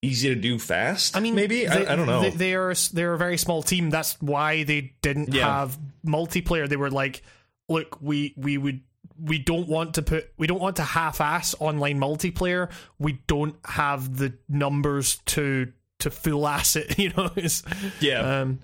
easy 0.02 0.28
to 0.28 0.34
do 0.34 0.58
fast. 0.58 1.16
I 1.16 1.20
mean, 1.20 1.34
maybe 1.34 1.64
they, 1.66 1.86
I, 1.86 1.92
I 1.92 1.96
don't 1.96 2.06
know. 2.06 2.22
They, 2.22 2.30
they 2.30 2.54
are 2.54 2.74
they're 2.92 3.14
a 3.14 3.18
very 3.18 3.38
small 3.38 3.62
team. 3.62 3.90
That's 3.90 4.20
why 4.20 4.64
they 4.64 4.94
didn't 5.02 5.32
Yeah. 5.32 5.46
have 5.60 5.78
multiplayer. 6.04 6.68
They 6.68 6.76
were 6.76 6.90
like, 6.90 7.22
look, 7.68 7.98
we 8.02 8.34
we 8.36 8.58
would 8.58 8.80
we 9.20 9.38
don't 9.38 9.68
want 9.68 9.94
to 9.94 10.02
put 10.02 10.30
we 10.36 10.46
don't 10.48 10.60
want 10.60 10.76
to 10.76 10.82
half-ass 10.82 11.54
online 11.60 11.98
multiplayer. 12.00 12.70
We 12.98 13.20
don't 13.26 13.54
have 13.64 14.16
the 14.16 14.34
numbers 14.48 15.18
to 15.26 15.72
to 16.00 16.10
full 16.10 16.48
ass 16.48 16.74
it. 16.76 16.98
You 17.02 17.10
know, 17.16 17.30
it's, 17.36 17.62
Yeah, 18.00 18.40
um, 18.40 18.58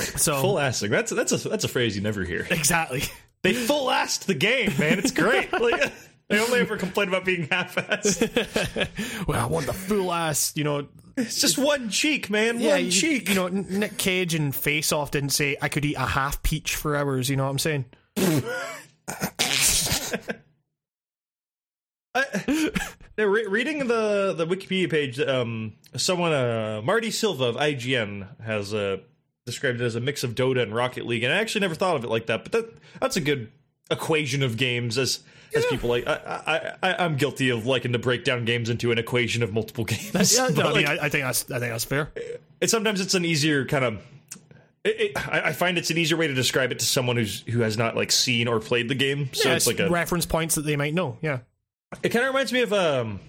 so 0.00 0.36
full 0.40 0.56
assing. 0.56 0.90
That's 0.90 1.10
that's 1.12 1.32
a 1.32 1.48
that's 1.48 1.64
a 1.64 1.68
phrase 1.68 1.96
you 1.96 2.02
never 2.02 2.24
hear. 2.24 2.46
exactly. 2.50 3.02
They 3.42 3.52
full 3.52 3.88
assed 3.88 4.24
the 4.24 4.34
game, 4.34 4.72
man. 4.78 4.98
It's 4.98 5.10
great. 5.10 5.52
like, 5.60 5.92
they 6.28 6.38
only 6.40 6.60
ever 6.60 6.78
complain 6.78 7.08
about 7.08 7.26
being 7.26 7.46
half 7.50 7.74
assed. 7.76 9.26
well, 9.28 9.38
I 9.38 9.46
want 9.46 9.66
the 9.66 9.74
full 9.74 10.10
ass. 10.12 10.52
You 10.56 10.64
know, 10.64 10.88
It's 11.18 11.42
just 11.42 11.58
one 11.58 11.90
cheek, 11.90 12.30
man. 12.30 12.58
yeah, 12.58 12.70
one 12.70 12.86
you, 12.86 12.90
cheek. 12.90 13.28
You 13.28 13.34
know, 13.34 13.48
Nick 13.48 13.98
Cage 13.98 14.34
and 14.34 14.54
Face 14.54 14.92
Off 14.92 15.10
didn't 15.10 15.30
say 15.30 15.58
I 15.60 15.68
could 15.68 15.84
eat 15.84 15.96
a 15.96 16.06
half 16.06 16.42
peach 16.42 16.74
for 16.74 16.96
hours. 16.96 17.28
You 17.28 17.36
know 17.36 17.44
what 17.44 17.50
I'm 17.50 17.58
saying? 17.58 17.84
Yeah, 23.16 23.24
re- 23.24 23.46
reading 23.46 23.86
the 23.86 24.34
the 24.36 24.46
Wikipedia 24.46 24.90
page, 24.90 25.20
um, 25.20 25.74
someone, 25.96 26.32
uh, 26.32 26.80
Marty 26.84 27.10
Sliva 27.10 27.50
of 27.50 27.56
IGN, 27.56 28.40
has 28.42 28.74
uh, 28.74 28.96
described 29.46 29.80
it 29.80 29.84
as 29.84 29.94
a 29.94 30.00
mix 30.00 30.24
of 30.24 30.34
Dota 30.34 30.62
and 30.62 30.74
Rocket 30.74 31.06
League, 31.06 31.22
and 31.22 31.32
I 31.32 31.36
actually 31.36 31.62
never 31.62 31.74
thought 31.74 31.96
of 31.96 32.04
it 32.04 32.10
like 32.10 32.26
that. 32.26 32.44
But 32.44 32.52
that 32.52 32.72
that's 33.00 33.16
a 33.16 33.20
good 33.20 33.50
equation 33.90 34.42
of 34.42 34.56
games, 34.56 34.98
as 34.98 35.20
as 35.54 35.64
people 35.66 35.88
like. 35.88 36.06
I, 36.06 36.74
I, 36.82 36.90
I 36.90 37.04
I'm 37.04 37.16
guilty 37.16 37.50
of 37.50 37.66
liking 37.66 37.92
to 37.92 37.98
break 37.98 38.24
down 38.24 38.44
games 38.44 38.70
into 38.70 38.92
an 38.92 38.98
equation 38.98 39.42
of 39.42 39.52
multiple 39.52 39.84
games. 39.84 40.12
That's, 40.12 40.36
Yeah, 40.36 40.48
no, 40.48 40.54
But, 40.54 40.66
I, 40.66 40.72
mean, 40.72 40.86
like, 40.86 41.00
I, 41.00 41.06
I 41.06 41.08
think 41.08 41.24
that's 41.24 41.50
I 41.50 41.58
think 41.58 41.72
that's 41.72 41.84
fair. 41.84 42.12
it, 42.60 42.70
sometimes 42.70 43.00
it's 43.00 43.14
an 43.14 43.24
easier 43.24 43.64
kind 43.66 43.84
of. 43.84 44.02
It, 44.84 45.00
it, 45.00 45.28
I 45.32 45.54
find 45.54 45.78
it's 45.78 45.88
an 45.88 45.96
easier 45.96 46.18
way 46.18 46.26
to 46.26 46.34
describe 46.34 46.70
it 46.70 46.78
to 46.80 46.84
someone 46.84 47.16
who's 47.16 47.40
who 47.42 47.60
has 47.60 47.78
not 47.78 47.96
like 47.96 48.12
seen 48.12 48.48
or 48.48 48.60
played 48.60 48.90
the 48.90 48.94
game. 48.94 49.30
So 49.32 49.48
yeah, 49.48 49.54
it's 49.56 49.66
like 49.66 49.80
a 49.80 49.88
reference 49.88 50.26
points 50.26 50.56
that 50.56 50.62
they 50.62 50.76
might 50.76 50.92
know. 50.92 51.16
Yeah. 51.22 51.38
It 52.02 52.10
kind 52.10 52.24
of 52.24 52.34
reminds 52.34 52.52
me 52.52 52.60
of 52.60 52.72
um, 52.72 53.20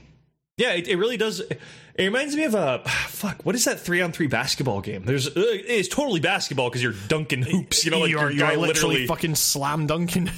yeah, 0.58 0.74
it, 0.74 0.88
it 0.88 0.96
really 0.98 1.18
does. 1.18 1.42
It 1.42 1.60
reminds 2.04 2.36
me 2.36 2.44
of 2.44 2.56
a 2.56 2.80
fuck. 3.08 3.46
What 3.46 3.56
is 3.56 3.66
that 3.66 3.80
three 3.80 4.02
on 4.02 4.12
three 4.12 4.28
basketball 4.28 4.82
game? 4.82 5.04
There's 5.04 5.28
uh, 5.28 5.32
it's 5.36 5.88
totally 5.88 6.20
basketball 6.20 6.70
because 6.70 6.84
you're 6.84 6.96
dunking 7.08 7.42
hoops. 7.42 7.84
You 7.86 7.92
know, 7.92 8.00
like 8.00 8.12
you're, 8.12 8.32
your 8.32 8.52
you're 8.52 8.58
literally, 8.58 8.68
literally. 8.68 9.08
fucking 9.08 9.36
slam 9.36 9.88
dunking. 9.88 10.30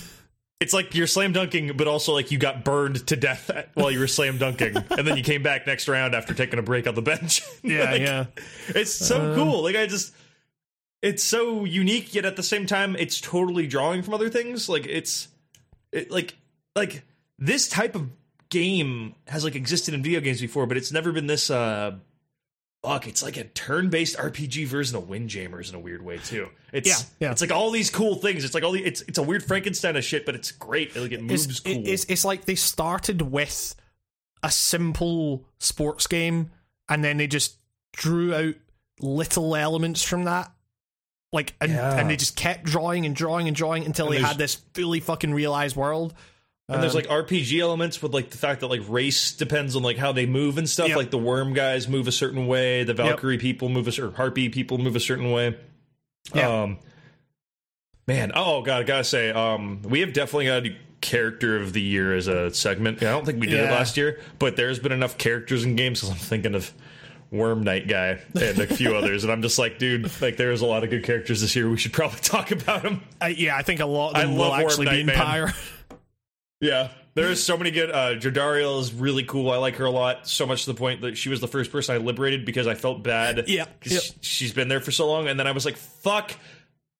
it's 0.59 0.73
like 0.73 0.95
you're 0.95 1.07
slam 1.07 1.33
dunking, 1.33 1.77
but 1.77 1.87
also 1.87 2.13
like 2.13 2.31
you 2.31 2.39
got 2.39 2.63
burned 2.63 3.05
to 3.07 3.15
death 3.15 3.51
while 3.75 3.91
you 3.91 3.99
were 3.99 4.07
slam 4.07 4.37
dunking, 4.37 4.75
and 4.75 5.07
then 5.07 5.17
you 5.17 5.23
came 5.23 5.43
back 5.43 5.67
next 5.67 5.87
round 5.87 6.15
after 6.15 6.33
taking 6.33 6.57
a 6.57 6.63
break 6.63 6.87
on 6.87 6.95
the 6.95 7.01
bench. 7.01 7.41
Yeah, 7.63 7.91
Like, 7.91 8.01
yeah. 8.01 8.25
It's 8.69 8.93
so 8.93 9.35
cool. 9.35 9.63
Like 9.63 9.75
I 9.75 9.87
just. 9.87 10.13
It's 11.03 11.23
so 11.23 11.63
unique, 11.63 12.15
yet 12.15 12.25
at 12.25 12.37
the 12.37 12.43
same 12.43 12.65
time, 12.65 12.95
it's 12.95 13.21
totally 13.21 13.67
drawing 13.67 14.01
from 14.01 14.15
other 14.15 14.29
things. 14.29 14.67
Like 14.67 14.87
it's, 14.87 15.27
it, 15.91 16.09
like, 16.09 16.35
like 16.75 17.03
this 17.37 17.67
type 17.67 17.93
of 17.93 18.09
game 18.49 19.15
has 19.27 19.43
like 19.43 19.55
existed 19.55 19.93
in 19.93 20.03
video 20.03 20.19
games 20.19 20.41
before, 20.41 20.65
but 20.67 20.77
it's 20.77 20.91
never 20.91 21.11
been 21.11 21.27
this. 21.27 21.49
uh 21.49 21.95
Fuck, 22.83 23.07
it's 23.07 23.23
like 23.23 23.35
a 23.37 23.43
turn-based 23.43 24.15
RPG 24.17 24.67
version 24.67 24.95
of 24.95 25.09
Windjammers 25.09 25.69
in 25.69 25.75
a 25.75 25.79
weird 25.79 26.01
way 26.03 26.19
too. 26.19 26.47
It's 26.71 26.87
Yeah, 26.87 26.95
yeah. 27.19 27.31
it's 27.31 27.41
like 27.41 27.51
all 27.51 27.71
these 27.71 27.89
cool 27.89 28.15
things. 28.15 28.45
It's 28.45 28.53
like 28.53 28.63
all 28.63 28.71
the 28.71 28.85
it's 28.85 29.01
it's 29.01 29.17
a 29.17 29.23
weird 29.23 29.43
Frankenstein 29.43 29.95
of 29.95 30.03
shit, 30.05 30.25
but 30.25 30.35
it's 30.35 30.51
great. 30.51 30.95
It, 30.95 31.01
like 31.01 31.11
it 31.11 31.21
moves 31.21 31.45
It's, 31.47 31.59
cool. 31.59 31.73
it- 31.73 31.87
it's 31.87 32.05
it's 32.05 32.23
like 32.23 32.45
they 32.45 32.55
started 32.55 33.21
with 33.23 33.75
a 34.43 34.51
simple 34.51 35.43
sports 35.59 36.05
game, 36.07 36.51
and 36.87 37.03
then 37.03 37.17
they 37.17 37.27
just 37.27 37.55
drew 37.93 38.33
out 38.33 38.55
little 39.01 39.55
elements 39.55 40.03
from 40.03 40.25
that. 40.25 40.51
Like 41.33 41.55
and, 41.59 41.71
Yeah. 41.71 41.97
and 41.99 42.09
they 42.09 42.15
just 42.15 42.35
kept 42.37 42.63
drawing 42.63 43.05
and 43.07 43.15
drawing 43.15 43.47
and 43.47 43.55
drawing 43.57 43.85
until 43.85 44.05
And 44.11 44.15
they 44.17 44.21
had 44.21 44.37
this 44.37 44.55
fully 44.75 44.99
fucking 44.99 45.33
realized 45.33 45.75
world. 45.75 46.13
And 46.69 46.83
there's 46.83 46.95
Um, 46.95 47.01
like 47.01 47.07
RPG 47.07 47.59
elements 47.61 48.01
with 48.01 48.13
like 48.13 48.29
the 48.29 48.37
fact 48.37 48.59
that 48.59 48.67
like 48.67 48.81
race 48.89 49.31
depends 49.31 49.75
on 49.77 49.83
like 49.83 49.97
how 49.97 50.11
they 50.11 50.25
move 50.25 50.57
and 50.57 50.69
stuff. 50.69 50.89
Yep. 50.89 50.97
Like 50.97 51.11
the 51.11 51.17
worm 51.17 51.53
guys 51.53 51.87
move 51.87 52.07
a 52.07 52.11
certain 52.11 52.45
way, 52.47 52.83
the 52.83 52.93
Valkyrie 52.93 53.37
people 53.37 53.69
move 53.69 53.87
a 53.87 53.91
certain 53.91 54.13
harpy 54.13 54.49
people 54.49 54.77
move 54.77 54.95
a 54.95 54.99
certain 54.99 55.31
way. 55.31 55.57
Yeah. 56.35 56.63
Um 56.63 56.79
Man, 58.05 58.31
oh 58.35 58.61
god, 58.63 58.81
I 58.81 58.83
gotta 58.83 59.03
say, 59.05 59.31
um 59.31 59.81
we 59.83 60.01
have 60.01 60.11
definitely 60.11 60.45
got 60.47 60.65
a 60.65 60.75
character 60.99 61.55
of 61.55 61.71
the 61.71 61.81
year 61.81 62.13
as 62.13 62.27
a 62.27 62.53
segment. 62.53 63.01
I 63.01 63.11
don't 63.11 63.25
think 63.25 63.39
we 63.39 63.47
did 63.47 63.61
it 63.61 63.71
last 63.71 63.95
year, 63.95 64.19
but 64.39 64.57
there's 64.57 64.79
been 64.79 64.91
enough 64.91 65.17
characters 65.17 65.63
in 65.63 65.77
games 65.77 66.01
because 66.01 66.11
I'm 66.11 66.17
thinking 66.17 66.53
of 66.53 66.73
Worm 67.31 67.63
Knight 67.63 67.87
guy 67.87 68.19
and 68.35 68.59
a 68.59 68.67
few 68.67 68.95
others, 68.97 69.23
and 69.23 69.31
I'm 69.31 69.41
just 69.41 69.57
like, 69.59 69.79
dude, 69.79 70.09
like 70.21 70.35
there's 70.37 70.61
a 70.61 70.65
lot 70.65 70.83
of 70.83 70.89
good 70.89 71.03
characters 71.03 71.39
this 71.41 71.55
year. 71.55 71.69
We 71.69 71.77
should 71.77 71.93
probably 71.93 72.19
talk 72.21 72.51
about 72.51 72.83
them. 72.83 73.03
I, 73.21 73.29
yeah, 73.29 73.55
I 73.55 73.61
think 73.61 73.79
a 73.79 73.85
lot 73.85 74.11
of 74.11 74.15
I 74.17 74.21
them 74.21 74.31
will 74.35 74.49
love 74.49 74.59
Warp 74.59 74.63
actually 74.71 74.85
be 74.87 75.03
Knight, 75.03 75.05
man. 75.05 75.15
Empire. 75.15 75.53
Yeah, 76.59 76.89
there's 77.13 77.43
so 77.43 77.57
many 77.57 77.71
good. 77.71 77.91
Uh, 77.91 78.15
Jodariel 78.15 78.79
is 78.79 78.93
really 78.93 79.23
cool. 79.23 79.51
I 79.51 79.57
like 79.57 79.75
her 79.75 79.85
a 79.85 79.91
lot. 79.91 80.27
So 80.27 80.45
much 80.45 80.65
to 80.65 80.73
the 80.73 80.77
point 80.77 81.01
that 81.01 81.17
she 81.17 81.29
was 81.29 81.39
the 81.39 81.47
first 81.47 81.71
person 81.71 81.95
I 81.95 81.97
liberated 81.99 82.45
because 82.45 82.67
I 82.67 82.75
felt 82.75 83.03
bad. 83.03 83.45
Yeah, 83.47 83.65
yep. 83.83 84.03
she's 84.21 84.53
been 84.53 84.67
there 84.67 84.79
for 84.79 84.91
so 84.91 85.07
long, 85.07 85.27
and 85.27 85.39
then 85.39 85.47
I 85.47 85.51
was 85.51 85.65
like, 85.65 85.77
"Fuck." 85.77 86.31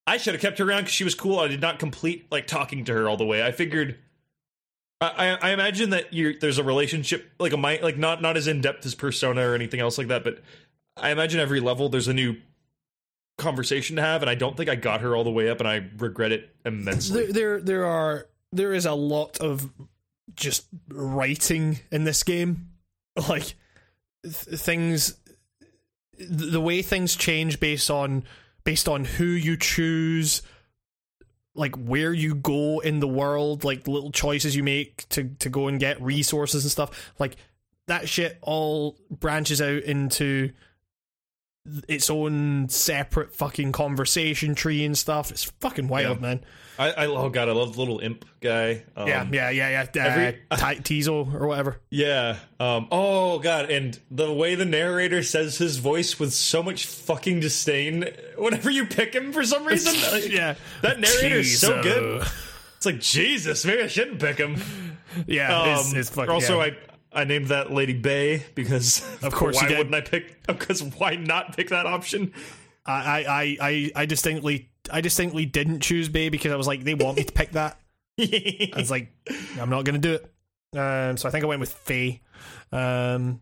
I 0.06 0.16
should 0.16 0.32
have 0.32 0.40
kept 0.40 0.58
her 0.58 0.64
around 0.64 0.82
because 0.82 0.94
she 0.94 1.04
was 1.04 1.14
cool. 1.14 1.38
I 1.38 1.48
did 1.48 1.60
not 1.60 1.78
complete 1.78 2.26
like 2.30 2.46
talking 2.46 2.84
to 2.86 2.94
her 2.94 3.08
all 3.08 3.18
the 3.18 3.26
way. 3.26 3.44
I 3.44 3.52
figured. 3.52 3.98
I, 5.00 5.38
I 5.40 5.50
imagine 5.50 5.90
that 5.90 6.06
there's 6.40 6.58
a 6.58 6.64
relationship 6.64 7.30
like 7.38 7.52
a 7.52 7.56
mi- 7.56 7.80
like 7.80 7.98
not 7.98 8.20
not 8.22 8.36
as 8.36 8.48
in 8.48 8.60
depth 8.60 8.84
as 8.86 8.94
Persona 8.94 9.48
or 9.48 9.54
anything 9.54 9.80
else 9.80 9.98
like 9.98 10.08
that, 10.08 10.24
but 10.24 10.40
I 10.96 11.10
imagine 11.10 11.40
every 11.40 11.60
level 11.60 11.88
there's 11.88 12.08
a 12.08 12.14
new 12.14 12.36
conversation 13.36 13.96
to 13.96 14.02
have, 14.02 14.22
and 14.22 14.30
I 14.30 14.34
don't 14.34 14.56
think 14.56 14.68
I 14.68 14.74
got 14.74 15.02
her 15.02 15.14
all 15.14 15.24
the 15.24 15.30
way 15.30 15.48
up, 15.48 15.60
and 15.60 15.68
I 15.68 15.88
regret 15.98 16.32
it 16.32 16.50
immensely. 16.64 17.26
there, 17.26 17.32
there 17.32 17.60
there 17.60 17.86
are 17.86 18.26
there 18.52 18.72
is 18.72 18.86
a 18.86 18.94
lot 18.94 19.38
of 19.38 19.70
just 20.34 20.66
writing 20.88 21.80
in 21.90 22.04
this 22.04 22.22
game. 22.22 22.70
Like 23.28 23.56
th- 24.22 24.60
things 24.60 25.16
th- 26.16 26.52
the 26.52 26.60
way 26.60 26.82
things 26.82 27.16
change 27.16 27.58
based 27.58 27.90
on 27.90 28.22
based 28.62 28.88
on 28.88 29.04
who 29.04 29.24
you 29.24 29.56
choose 29.56 30.40
like 31.56 31.74
where 31.74 32.12
you 32.12 32.36
go 32.36 32.78
in 32.78 33.00
the 33.00 33.08
world 33.08 33.64
like 33.64 33.88
little 33.88 34.12
choices 34.12 34.54
you 34.54 34.62
make 34.62 35.08
to 35.08 35.30
to 35.40 35.48
go 35.48 35.66
and 35.66 35.80
get 35.80 36.00
resources 36.00 36.62
and 36.62 36.70
stuff. 36.70 37.12
Like 37.18 37.34
that 37.88 38.08
shit 38.08 38.38
all 38.40 38.96
branches 39.10 39.60
out 39.60 39.82
into 39.82 40.52
its 41.88 42.10
own 42.10 42.68
separate 42.68 43.34
fucking 43.34 43.72
conversation 43.72 44.54
tree 44.54 44.84
and 44.84 44.96
stuff 44.96 45.30
it's 45.30 45.44
fucking 45.60 45.88
wild 45.88 46.16
Yeah. 46.18 46.22
man 46.22 46.40
I, 46.80 46.90
I 46.92 47.06
oh 47.06 47.28
god, 47.28 47.48
I 47.48 47.52
love 47.52 47.72
the 47.74 47.80
little 47.80 47.98
imp 47.98 48.24
guy. 48.40 48.84
Um, 48.96 49.08
yeah, 49.08 49.28
yeah, 49.32 49.50
yeah, 49.50 49.84
yeah. 49.92 50.00
Uh, 50.00 50.08
every- 50.08 50.32
Ti- 50.84 51.00
Tizo 51.00 51.34
or 51.34 51.48
whatever. 51.48 51.80
Yeah. 51.90 52.36
Um, 52.60 52.86
oh 52.92 53.40
god, 53.40 53.68
and 53.68 53.98
the 54.12 54.32
way 54.32 54.54
the 54.54 54.64
narrator 54.64 55.24
says 55.24 55.58
his 55.58 55.78
voice 55.78 56.20
with 56.20 56.32
so 56.32 56.62
much 56.62 56.86
fucking 56.86 57.40
disdain 57.40 58.04
whenever 58.36 58.70
you 58.70 58.86
pick 58.86 59.12
him 59.12 59.32
for 59.32 59.42
some 59.42 59.66
reason. 59.66 59.92
Like, 60.12 60.30
Yeah, 60.30 60.54
That 60.82 61.00
narrator 61.00 61.38
is 61.40 61.58
so 61.60 61.82
good. 61.82 62.24
It's 62.76 62.86
like 62.86 63.00
Jesus, 63.00 63.64
maybe 63.64 63.82
I 63.82 63.88
shouldn't 63.88 64.20
pick 64.20 64.38
him. 64.38 64.62
Yeah, 65.26 65.60
Um, 65.62 65.68
it's, 65.80 65.92
it's 65.94 66.10
fucking. 66.10 66.30
also, 66.30 66.58
yeah. 66.58 66.66
I 66.66 66.76
I 67.12 67.24
named 67.24 67.46
that 67.46 67.72
Lady 67.72 67.94
Bay 67.94 68.44
because 68.54 69.02
Of 69.22 69.32
course 69.32 69.56
why 69.56 69.68
wouldn't 69.68 69.94
I 69.94 70.00
pick? 70.00 70.34
Because 70.46 70.82
why 70.82 71.16
not 71.16 71.56
pick 71.56 71.68
that 71.70 71.86
option? 71.86 72.32
I, 72.86 73.24
I, 73.24 73.56
I, 73.60 73.90
I 73.94 74.06
distinctly, 74.06 74.70
I 74.90 75.02
distinctly 75.02 75.44
didn't 75.44 75.80
choose 75.80 76.08
Bay 76.08 76.30
because 76.30 76.52
I 76.52 76.56
was 76.56 76.66
like, 76.66 76.84
they 76.84 76.94
want 76.94 77.18
me 77.18 77.24
to 77.24 77.32
pick 77.32 77.52
that. 77.52 77.78
I 78.18 78.70
was 78.76 78.90
like, 78.90 79.12
I'm 79.60 79.68
not 79.68 79.84
gonna 79.84 79.98
do 79.98 80.14
it. 80.14 80.22
Um, 80.78 81.16
so 81.16 81.28
I 81.28 81.30
think 81.30 81.44
I 81.44 81.48
went 81.48 81.60
with 81.60 81.72
Faye. 81.72 82.20
Um, 82.72 83.40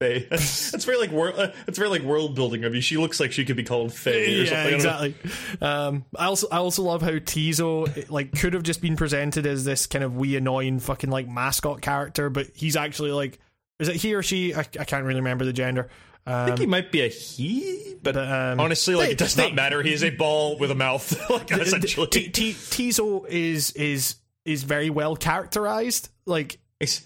Faye. 0.00 0.26
That's 0.30 0.84
very 0.84 0.98
like 0.98 1.10
world. 1.10 1.38
Uh, 1.38 1.52
it's 1.66 1.78
very 1.78 1.88
like 1.90 2.02
world 2.02 2.34
building 2.34 2.64
of 2.64 2.74
you. 2.74 2.80
She 2.80 2.96
looks 2.96 3.20
like 3.20 3.32
she 3.32 3.44
could 3.44 3.56
be 3.56 3.62
called 3.62 3.92
Faye 3.92 4.40
or 4.40 4.44
yeah, 4.44 4.50
something. 4.50 4.72
I 4.72 5.06
exactly. 5.14 5.14
Um, 5.60 6.04
I 6.18 6.26
also, 6.26 6.48
I 6.50 6.56
also 6.58 6.82
love 6.82 7.02
how 7.02 7.10
Tizo 7.12 8.10
like 8.10 8.32
could 8.38 8.54
have 8.54 8.62
just 8.64 8.80
been 8.80 8.96
presented 8.96 9.46
as 9.46 9.64
this 9.64 9.86
kind 9.86 10.02
of 10.04 10.16
wee 10.16 10.36
annoying 10.36 10.80
fucking 10.80 11.10
like 11.10 11.28
mascot 11.28 11.80
character, 11.80 12.28
but 12.30 12.48
he's 12.54 12.76
actually 12.76 13.12
like, 13.12 13.38
is 13.78 13.88
it 13.88 13.96
he 13.96 14.14
or 14.14 14.22
she? 14.22 14.54
I, 14.54 14.60
I 14.60 14.84
can't 14.84 15.04
really 15.04 15.20
remember 15.20 15.44
the 15.44 15.52
gender. 15.52 15.88
I 16.26 16.46
think 16.46 16.56
Um, 16.56 16.60
he 16.60 16.66
might 16.66 16.90
be 16.90 17.02
a 17.02 17.08
he, 17.08 17.96
but 18.02 18.14
but, 18.14 18.26
um, 18.28 18.58
honestly, 18.60 18.94
like 18.94 19.06
they- 19.08 19.12
it 19.12 19.18
does 19.18 19.34
they- 19.34 19.44
not 19.44 19.54
matter. 19.54 19.82
He 19.82 19.92
is 19.92 20.02
a 20.02 20.10
ball 20.10 20.58
with 20.58 20.70
a 20.70 20.74
mouth, 20.74 21.18
like 21.30 21.50
essentially. 21.52 22.06
Tizo 22.08 23.28
is 23.28 23.72
is 23.72 24.16
is 24.44 24.62
very 24.62 24.90
well 24.90 25.16
characterized. 25.16 26.08
Like 26.26 26.58
He's 26.80 27.02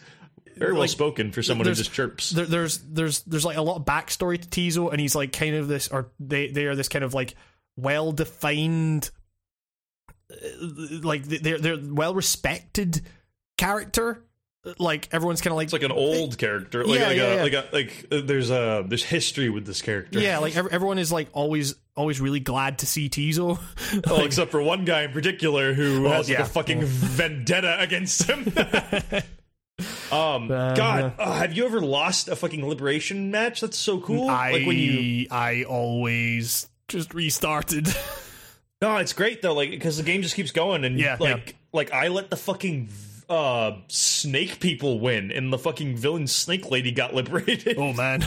very 0.59 0.73
well 0.73 0.89
spoken 0.89 1.33
for 1.33 1.43
someone 1.43 1.67
who 1.67 1.75
just 1.75 1.93
chirps. 1.93 2.31
there, 2.31 2.47
there's 2.47 2.79
there's 2.79 3.23
there's 3.23 3.45
like 3.45 3.57
a 3.57 3.63
lot 3.63 3.77
of 3.77 3.85
backstory 3.85 4.41
to 4.41 4.49
Tizo, 4.49 4.91
and 4.91 5.01
he's 5.01 5.15
like 5.15 5.33
kind 5.33 5.55
of 5.55 5.69
this, 5.69 5.89
or 5.89 6.11
they 6.21 6.49
they 6.49 6.67
are 6.67 6.75
this 6.75 6.89
kind 6.89 7.05
of 7.05 7.15
like 7.15 7.35
well 7.77 8.13
defined, 8.13 9.11
like 11.03 11.25
they're 11.25 11.59
they're 11.59 11.79
well 11.81 12.15
respected 12.15 13.01
character. 13.57 14.23
like 14.79 15.09
everyone's 15.13 15.41
kind 15.41 15.53
of 15.53 15.57
like 15.57 15.65
It's 15.65 15.73
like 15.73 15.83
an 15.83 15.93
old 15.93 16.37
character. 16.37 16.85
Like, 16.85 16.99
Yeah, 16.99 17.07
like, 17.09 17.17
yeah, 17.17 17.23
a, 17.23 17.37
yeah. 17.37 17.43
like 17.43 17.53
a 17.53 17.69
like 17.73 18.07
uh, 18.13 18.21
there's 18.25 18.51
a 18.51 18.85
there's 18.87 19.05
history 19.05 19.49
with 19.49 19.65
this 19.67 19.81
character. 19.81 20.19
yeah, 20.21 20.39
like 20.39 20.57
ev- 20.57 20.67
everyone 20.69 20.99
is 20.99 21.11
like 21.11 21.29
always 21.33 21.75
always 21.97 22.21
really 22.21 22.41
glad 22.41 22.81
to 22.81 22.87
see 22.87 23.09
Tizo. 23.09 23.59
Well, 24.07 24.21
except 24.25 24.51
for 24.51 24.63
one 24.63 24.85
guy 24.85 25.03
in 25.03 25.13
particular 25.13 25.73
who 25.73 26.05
has 26.05 26.29
like 26.29 26.39
yeah. 26.39 26.45
a 26.45 26.47
fucking 26.49 26.83
vendetta 26.85 27.81
against 27.81 28.25
him. 28.25 28.53
um, 30.13 30.51
Uh, 30.51 30.75
God, 30.75 31.13
uh, 31.19 31.33
have 31.39 31.53
you 31.53 31.65
ever 31.65 31.81
lost 31.81 32.29
a 32.29 32.37
fucking 32.37 32.67
liberation 32.67 33.31
match? 33.31 33.61
That's 33.61 33.77
so 33.77 34.01
cool. 34.01 34.29
I 34.29 34.53
like 34.53 34.67
when 34.67 34.77
you. 34.77 35.27
I 35.31 35.65
always 35.65 36.69
just 36.89 37.15
restarted. 37.15 37.89
No, 38.81 38.99
it's 38.99 39.13
great 39.13 39.43
though. 39.43 39.55
Like 39.55 39.71
because 39.71 39.97
the 39.97 40.05
game 40.05 40.23
just 40.23 40.37
keeps 40.37 40.53
going 40.53 40.85
and 40.85 41.01
Yeah, 41.01 41.17
like 41.19 41.57
like 41.73 41.93
I 41.93 42.07
let 42.07 42.31
the 42.31 42.37
fucking 42.37 42.91
uh 43.29 43.73
snake 43.89 44.61
people 44.61 45.01
win 45.01 45.33
and 45.33 45.53
the 45.53 45.59
fucking 45.59 45.97
villain 45.97 46.29
snake 46.29 46.71
lady 46.71 46.93
got 46.93 47.13
liberated. 47.15 47.77
oh 47.77 47.93
man. 47.93 48.25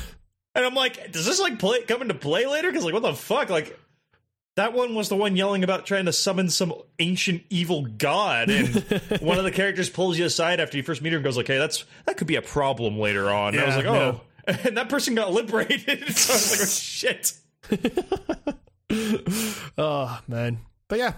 And 0.54 0.66
I'm 0.66 0.76
like, 0.76 1.14
does 1.14 1.26
this 1.26 1.40
like 1.40 1.58
play 1.58 1.84
come 1.84 2.02
into 2.02 2.16
play 2.16 2.48
later? 2.48 2.70
Because 2.70 2.84
like, 2.84 2.94
what 2.94 3.02
the 3.04 3.14
fuck? 3.14 3.50
Like, 3.50 3.80
that 4.56 4.74
one 4.74 4.96
was 4.96 5.10
the 5.10 5.16
one 5.16 5.36
yelling 5.36 5.64
about 5.64 5.86
trying 5.86 6.06
to 6.06 6.14
summon 6.14 6.50
some 6.50 6.74
ancient 7.00 7.44
evil 7.50 7.86
god, 7.86 8.50
and 8.50 8.68
one 9.22 9.38
of 9.38 9.44
the 9.44 9.52
characters 9.52 9.90
pulls 9.90 10.18
you 10.20 10.26
aside 10.26 10.60
after 10.60 10.78
you 10.78 10.84
first 10.84 11.02
meet 11.02 11.12
her 11.14 11.18
and 11.18 11.24
goes 11.24 11.38
like, 11.38 11.48
"Hey, 11.48 11.58
that's 11.58 11.86
that 12.06 12.18
could 12.18 12.28
be 12.28 12.36
a 12.36 12.42
problem 12.42 12.98
later 13.00 13.30
on." 13.30 13.54
and 13.56 13.64
I 13.64 13.68
was 13.68 13.76
like, 13.78 13.86
"Oh," 13.86 14.22
and 14.48 14.78
that 14.78 14.90
person 14.90 15.16
got 15.16 15.32
liberated. 15.32 16.16
so 16.16 16.34
I 16.34 16.36
was 16.36 16.52
like, 16.52 16.62
"Oh 16.62 16.66
shit!" 16.66 17.34
Oh 19.78 20.20
man. 20.28 20.60
But 20.88 21.00
yeah. 21.00 21.14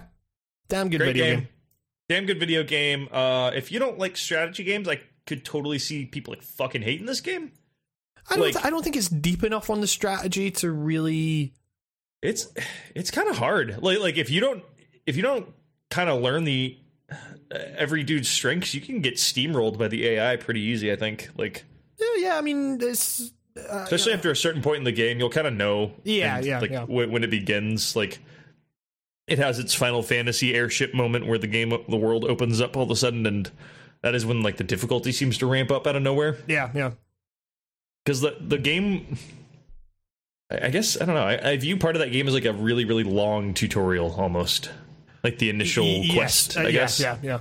Damn 0.70 0.90
good 0.90 1.00
Great 1.00 1.08
video 1.14 1.26
game. 1.26 1.40
game. 1.40 1.48
damn 2.10 2.26
good 2.26 2.40
video 2.40 2.64
game. 2.64 3.08
Uh, 3.12 3.52
if 3.54 3.72
you 3.72 3.80
don't 3.80 3.98
like 4.00 4.16
strategy 4.18 4.64
games, 4.64 4.88
I 4.88 5.02
could 5.26 5.44
totally 5.44 5.80
see 5.80 6.06
people 6.06 6.34
like 6.34 6.44
fucking 6.44 6.82
hating 6.82 7.06
this 7.06 7.22
game. 7.22 7.52
I 8.30 8.36
don't 8.36 8.44
Like- 8.46 8.54
th- 8.54 8.66
I 8.66 8.70
don't 8.70 8.84
think 8.84 8.96
it's 8.96 9.10
deep 9.10 9.44
enough 9.44 9.70
on 9.70 9.82
the 9.82 9.88
strategy 9.88 10.52
to 10.52 10.72
really 10.72 11.54
It's 12.24 12.48
it's 12.96 13.12
kind 13.12 13.28
of 13.28 13.38
hard. 13.38 13.82
Like 13.82 14.00
like 14.00 14.18
if 14.18 14.30
you 14.30 14.40
don't 14.40 14.64
if 15.06 15.16
you 15.16 15.22
don't 15.22 15.48
kind 15.90 16.10
of 16.10 16.22
learn 16.22 16.46
the 16.46 16.78
uh, 17.12 17.16
every 17.78 18.04
dude's 18.04 18.30
strengths, 18.30 18.74
you 18.74 18.82
can 18.82 19.02
get 19.02 19.16
steamrolled 19.16 19.78
by 19.78 19.90
the 19.90 20.08
AI 20.08 20.38
pretty 20.38 20.62
easy. 20.62 20.92
I 20.92 20.96
think 20.96 21.30
like 21.38 21.66
Yeah, 22.00 22.08
yeah, 22.18 22.38
I 22.38 22.42
mean 22.42 22.80
it's 22.82 23.34
uh, 23.58 23.82
especially 23.84 24.14
after 24.14 24.32
a 24.32 24.36
certain 24.36 24.62
point 24.62 24.78
in 24.78 24.84
the 24.84 24.92
game, 24.92 25.20
you'll 25.20 25.30
kind 25.30 25.46
of 25.46 25.54
know. 25.54 25.92
Yeah, 26.04 26.38
and, 26.38 26.46
yeah, 26.46 26.60
Like 26.60 26.72
yeah. 26.72 26.86
When, 26.86 27.12
when 27.12 27.24
it 27.24 27.30
begins, 27.30 27.96
like 27.96 28.20
it 29.28 29.38
has 29.38 29.60
its 29.60 29.74
Final 29.74 30.02
Fantasy 30.02 30.54
airship 30.54 30.94
moment 30.94 31.28
where 31.28 31.38
the 31.38 31.48
game 31.48 31.70
the 31.88 31.98
world 31.98 32.26
opens 32.26 32.62
up 32.62 32.76
all 32.76 32.84
of 32.84 32.92
a 32.92 32.96
sudden, 32.96 33.26
and 33.26 33.52
that 34.02 34.16
is 34.16 34.26
when 34.26 34.42
like 34.42 34.58
the 34.58 34.64
difficulty 34.64 35.12
seems 35.12 35.38
to 35.40 35.46
ramp 35.46 35.72
up 35.72 35.86
out 35.88 35.96
of 35.96 36.02
nowhere. 36.02 36.38
yeah, 36.48 36.72
yeah. 36.74 36.92
because 38.06 38.22
the 38.22 38.38
the 38.40 38.58
game 38.58 39.18
I 40.54 40.68
I 40.68 40.70
guess 40.70 41.00
I 41.02 41.06
don't 41.06 41.16
know. 41.16 41.24
I, 41.24 41.52
I 41.52 41.58
view 41.58 41.78
part 41.78 41.96
of 41.96 42.02
that 42.02 42.12
game 42.12 42.28
as 42.28 42.34
like 42.34 42.46
a 42.46 42.54
really 42.54 42.86
really 42.86 43.04
long 43.04 43.54
tutorial 43.54 44.14
almost, 44.14 44.72
like 45.24 45.40
the 45.40 45.50
initial 45.50 45.86
yes, 45.86 46.14
quest. 46.16 46.58
uh, 46.58 46.62
I 46.62 46.64
yeah, 46.66 46.72
guess 46.72 47.00
Yeah, 47.00 47.18
yeah. 47.24 47.40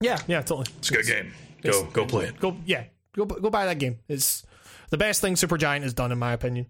Yeah, 0.00 0.18
yeah, 0.26 0.40
totally. 0.42 0.66
it's 0.78 0.90
a 0.90 0.94
good 0.94 1.06
game. 1.06 1.32
Go 1.62 1.84
go 1.84 2.06
play 2.06 2.26
it. 2.26 2.38
Go 2.38 2.56
yeah. 2.66 2.84
Go 3.14 3.24
go 3.24 3.50
buy 3.50 3.66
that 3.66 3.78
game. 3.78 3.98
It's 4.08 4.44
the 4.90 4.98
best 4.98 5.20
thing 5.20 5.34
Supergiant 5.34 5.82
has 5.82 5.94
done 5.94 6.12
in 6.12 6.18
my 6.18 6.32
opinion. 6.32 6.66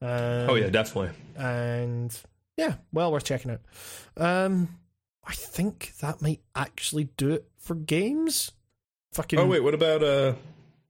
Um, 0.00 0.50
Oh 0.50 0.54
yeah, 0.54 0.68
definitely. 0.68 1.10
and 1.38 2.16
yeah, 2.56 2.74
well 2.92 3.12
worth 3.12 3.24
checking 3.24 3.50
out. 3.50 3.60
Um, 4.16 4.68
I 5.24 5.32
think 5.32 5.92
that 6.00 6.20
might 6.22 6.40
actually 6.54 7.04
do 7.16 7.30
it 7.30 7.46
for 7.58 7.74
games. 7.74 8.52
Fucking 9.12 9.38
Oh 9.38 9.46
wait, 9.46 9.60
what 9.60 9.74
about 9.74 10.02
uh? 10.02 10.34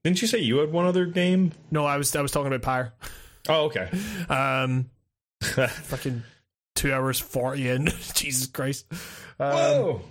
Didn't 0.06 0.22
you 0.22 0.28
say 0.28 0.38
you 0.38 0.58
had 0.58 0.70
one 0.70 0.86
other 0.86 1.04
game? 1.04 1.50
No, 1.72 1.84
I 1.84 1.96
was 1.96 2.14
I 2.14 2.22
was 2.22 2.30
talking 2.30 2.46
about 2.46 2.62
Pyre. 2.62 2.92
Oh, 3.48 3.64
okay. 3.64 3.90
Um, 4.28 4.88
fucking 5.42 6.22
two 6.76 6.92
hours 6.92 7.18
forty 7.18 7.68
in. 7.68 7.86
Jesus 8.14 8.46
Christ. 8.46 8.86
Um, 9.40 9.50
Whoa. 9.50 10.02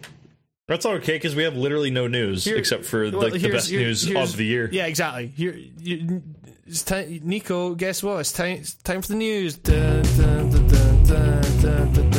That's 0.67 0.85
okay 0.85 1.13
because 1.13 1.33
we 1.33 1.43
have 1.43 1.55
literally 1.55 1.91
no 1.91 2.07
news 2.07 2.43
here, 2.43 2.57
except 2.57 2.83
for 2.83 3.03
well, 3.03 3.21
like 3.21 3.41
the 3.41 3.49
best 3.49 3.69
here, 3.69 3.79
news 3.79 4.13
of 4.13 4.35
the 4.35 4.43
year. 4.43 4.67
Yeah, 4.69 4.87
exactly. 4.87 5.27
Here, 5.27 5.57
you, 5.79 6.21
it's 6.65 6.83
time, 6.83 7.21
Nico. 7.23 7.73
Guess 7.73 8.03
what? 8.03 8.19
It's 8.19 8.33
time. 8.33 8.57
It's 8.57 8.73
time 8.73 9.01
for 9.01 9.07
the 9.07 9.15
news. 9.15 9.55
Dun, 9.55 10.03
dun, 10.17 10.67
dun, 11.05 12.11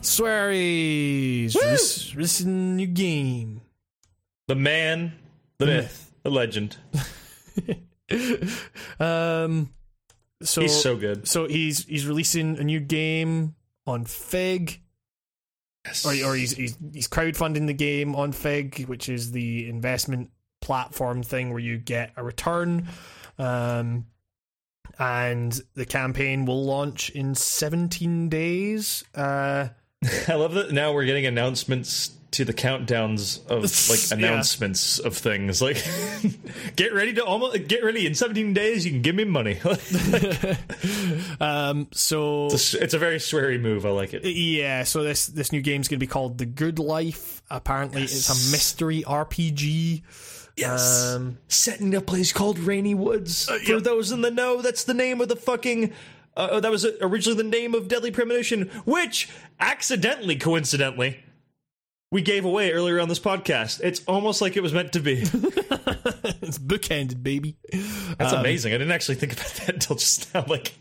Swery's. 0.00 1.52
This, 1.52 2.42
new 2.42 2.86
game. 2.86 3.60
The 4.46 4.54
man, 4.54 5.12
the 5.58 5.66
myth, 5.66 5.82
myth 5.82 6.05
the 6.26 6.34
legend. 6.34 6.76
Um. 9.00 9.70
So 10.42 10.60
He's 10.60 10.80
so 10.80 10.96
good. 10.96 11.26
so 11.26 11.48
he's 11.48 11.84
he's 11.86 12.06
releasing 12.06 12.58
a 12.58 12.62
new 12.62 12.78
game 12.78 13.54
on 13.86 14.04
Fig. 14.04 14.80
or, 16.04 16.12
or 16.24 16.34
he's, 16.36 16.52
he's 16.52 16.76
he's 16.92 17.08
crowdfunding 17.08 17.66
the 17.66 17.74
game 17.74 18.14
on 18.14 18.32
Fig, 18.32 18.84
which 18.86 19.08
is 19.08 19.32
the 19.32 19.68
investment 19.68 20.30
platform 20.60 21.22
thing 21.22 21.50
where 21.50 21.58
you 21.58 21.78
get 21.78 22.12
a 22.16 22.22
return. 22.22 22.86
Um, 23.38 24.06
and 24.98 25.58
the 25.74 25.84
campaign 25.86 26.44
will 26.44 26.64
launch 26.64 27.10
in 27.10 27.34
17 27.34 28.28
days. 28.28 29.04
Uh, 29.14 29.68
I 30.28 30.34
love 30.34 30.54
that 30.54 30.70
now 30.70 30.92
we're 30.92 31.04
getting 31.06 31.26
announcements 31.26 32.08
to 32.36 32.44
the 32.44 32.52
countdowns 32.52 33.40
of 33.48 33.62
like 33.88 34.10
Yeah. 34.10 34.28
announcements 34.28 34.98
of 34.98 35.16
things. 35.16 35.62
Like 35.62 35.82
get 36.76 36.92
ready 36.92 37.14
to 37.14 37.24
almost 37.24 37.66
get 37.66 37.82
ready 37.82 38.06
in 38.06 38.14
17 38.14 38.52
days 38.52 38.84
you 38.84 38.92
can 38.92 39.00
give 39.00 39.14
me 39.14 39.24
money. 39.24 39.58
um, 41.40 41.88
so 41.92 42.46
it's, 42.46 42.74
a, 42.74 42.82
it's 42.82 42.94
a 42.94 42.98
very 42.98 43.16
sweary 43.16 43.58
move. 43.58 43.86
I 43.86 43.90
like 43.90 44.12
it. 44.12 44.24
yeah, 44.26 44.82
so 44.82 45.02
this 45.02 45.26
this 45.26 45.50
new 45.50 45.62
game's 45.62 45.88
going 45.88 45.98
to 45.98 46.04
be 46.04 46.06
called 46.06 46.36
The 46.36 46.46
Good 46.46 46.78
Life. 46.78 47.42
Apparently, 47.50 48.02
it's 48.02 48.28
a 48.28 48.50
mystery 48.52 49.02
RPG. 49.06 50.02
Yes. 50.56 51.14
Um, 51.14 51.38
Set 51.48 51.80
in 51.80 51.94
a 51.94 52.00
place 52.00 52.32
called 52.32 52.58
Rainy 52.58 52.94
Woods. 52.94 53.46
For 53.46 53.74
yep. 53.74 53.82
those 53.82 54.12
in 54.12 54.20
the 54.20 54.30
know, 54.30 54.60
that's 54.62 54.84
the 54.84 54.94
name 54.94 55.20
of 55.20 55.28
the 55.28 55.36
fucking 55.36 55.92
uh, 56.36 56.60
that 56.60 56.70
was 56.70 56.86
originally 57.00 57.42
the 57.42 57.48
name 57.48 57.74
of 57.74 57.88
Deadly 57.88 58.10
Premonition, 58.10 58.68
which 58.84 59.30
accidentally, 59.58 60.36
coincidentally, 60.36 61.20
we 62.12 62.22
gave 62.22 62.44
away 62.44 62.72
earlier 62.72 63.00
on 63.00 63.08
this 63.08 63.18
podcast. 63.20 63.80
It's 63.82 64.02
almost 64.06 64.40
like 64.40 64.56
it 64.56 64.62
was 64.62 64.72
meant 64.72 64.92
to 64.92 65.00
be. 65.00 65.14
it's 65.22 66.58
bookended, 66.58 67.22
baby. 67.22 67.56
That's 68.18 68.32
Um, 68.32 68.40
amazing. 68.40 68.72
I 68.72 68.78
didn't 68.78 68.92
actually 68.92 69.16
think 69.16 69.32
about 69.32 69.46
that 69.54 69.68
until 69.70 69.96
just 69.96 70.32
now. 70.34 70.44
Like, 70.48 70.74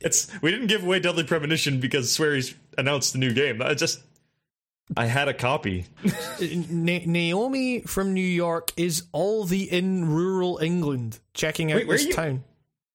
it's 0.00 0.30
we 0.40 0.50
didn't 0.50 0.68
give 0.68 0.82
away 0.84 0.98
Deadly 1.00 1.24
Premonition 1.24 1.78
because 1.80 2.10
Swery's 2.10 2.54
announced 2.78 3.12
the 3.12 3.18
new 3.18 3.32
game. 3.34 3.60
I 3.60 3.74
just 3.74 4.00
I 4.96 5.06
had 5.06 5.28
a 5.28 5.34
copy. 5.34 5.86
Na- 6.40 7.00
Naomi 7.04 7.80
from 7.82 8.14
New 8.14 8.20
York 8.26 8.72
is 8.76 9.04
all 9.12 9.44
the 9.44 9.70
in 9.70 10.08
rural 10.08 10.58
England 10.62 11.18
checking 11.34 11.70
out 11.70 11.76
Wait, 11.76 11.88
this 11.88 12.14
town. 12.14 12.44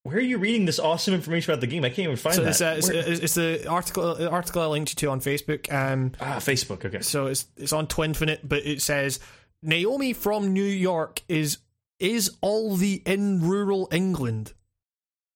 Where 0.06 0.18
are 0.18 0.22
you 0.22 0.38
reading 0.38 0.66
this 0.66 0.78
awesome 0.78 1.16
information 1.16 1.52
about 1.52 1.62
the 1.62 1.68
game? 1.68 1.84
I 1.84 1.90
can't 1.90 2.00
even 2.02 2.16
find 2.16 2.36
So 2.36 2.44
that. 2.44 2.50
it's, 2.50 2.62
uh, 2.62 2.76
it's, 2.78 2.90
it's, 2.90 3.20
it's 3.22 3.34
the 3.34 3.68
article 3.68 4.04
uh, 4.04 4.28
article 4.30 4.62
I 4.62 4.68
linked 4.68 4.92
you 4.92 4.96
to 4.98 5.10
on 5.10 5.20
Facebook. 5.20 5.74
Um, 5.74 6.12
ah, 6.22 6.36
Facebook. 6.36 6.86
Okay. 6.86 7.02
so 7.02 7.26
it's 7.26 7.48
it's 7.58 7.74
on 7.74 7.88
Twinfinite, 7.88 8.42
but 8.44 8.64
it 8.68 8.84
says 8.84 9.20
Naomi 9.64 10.14
from 10.14 10.54
New 10.54 10.64
York 10.64 11.24
is 11.28 11.58
is 11.98 12.36
all 12.42 12.76
the 12.76 13.02
in 13.08 13.42
rural 13.42 13.88
England. 13.92 14.54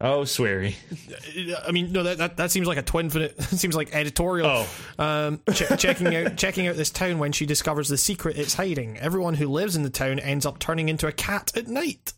Oh, 0.02 0.22
Swery. 0.22 0.76
I 1.68 1.72
mean, 1.72 1.92
no, 1.92 2.04
that 2.04 2.20
that, 2.20 2.38
that 2.38 2.52
seems 2.52 2.68
like 2.68 2.78
a 2.78 2.84
Twinfinite. 2.84 3.42
seems 3.58 3.76
like 3.76 3.94
editorial. 3.94 4.48
Oh, 4.48 4.68
Um, 4.98 5.42
che- 5.54 5.76
checking 5.76 6.16
out 6.16 6.38
checking 6.38 6.68
out 6.68 6.78
this 6.78 6.90
town 6.90 7.20
when 7.20 7.34
she 7.34 7.46
discovers 7.46 7.90
the 7.90 7.98
secret 7.98 8.38
it's 8.38 8.54
hiding. 8.54 8.98
Everyone 8.98 9.34
who 9.34 9.48
lives 9.50 9.76
in 9.76 9.84
the 9.84 9.90
town 9.90 10.20
ends 10.20 10.46
up 10.46 10.58
turning 10.58 10.88
into 10.88 11.08
a 11.08 11.12
cat 11.12 11.52
at 11.58 11.68
night. 11.68 12.14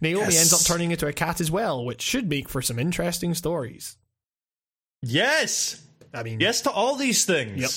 Naomi 0.00 0.32
Yes. 0.32 0.38
ends 0.40 0.52
up 0.54 0.60
turning 0.62 0.92
into 0.92 1.06
a 1.06 1.12
cat 1.12 1.40
as 1.42 1.50
well, 1.50 1.84
which 1.84 2.00
should 2.00 2.26
make 2.28 2.48
for 2.48 2.62
some 2.62 2.78
interesting 2.78 3.34
stories. 3.34 3.98
yes, 5.02 5.82
I 6.14 6.22
mean, 6.22 6.40
yes 6.40 6.62
to 6.62 6.70
all 6.70 6.96
these 6.96 7.26
things. 7.26 7.60
Yep. 7.60 7.70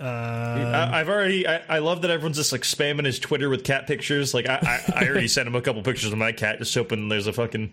Um, 0.00 0.06
I, 0.08 1.00
I've 1.00 1.08
already. 1.08 1.46
I, 1.46 1.76
I 1.76 1.78
love 1.78 2.02
that 2.02 2.10
everyone's 2.10 2.36
just 2.36 2.52
like 2.52 2.62
spamming 2.62 3.04
his 3.04 3.18
Twitter 3.18 3.48
with 3.48 3.64
cat 3.64 3.86
pictures. 3.86 4.32
Like 4.34 4.48
I, 4.48 4.58
I, 4.62 4.92
I 5.04 5.08
already 5.08 5.28
sent 5.36 5.46
him 5.46 5.54
a 5.54 5.60
couple 5.62 5.82
pictures 5.82 6.10
of 6.12 6.18
my 6.18 6.32
cat 6.32 6.58
just 6.58 6.74
hoping 6.74 7.08
there's 7.10 7.26
a 7.26 7.32
fucking. 7.32 7.72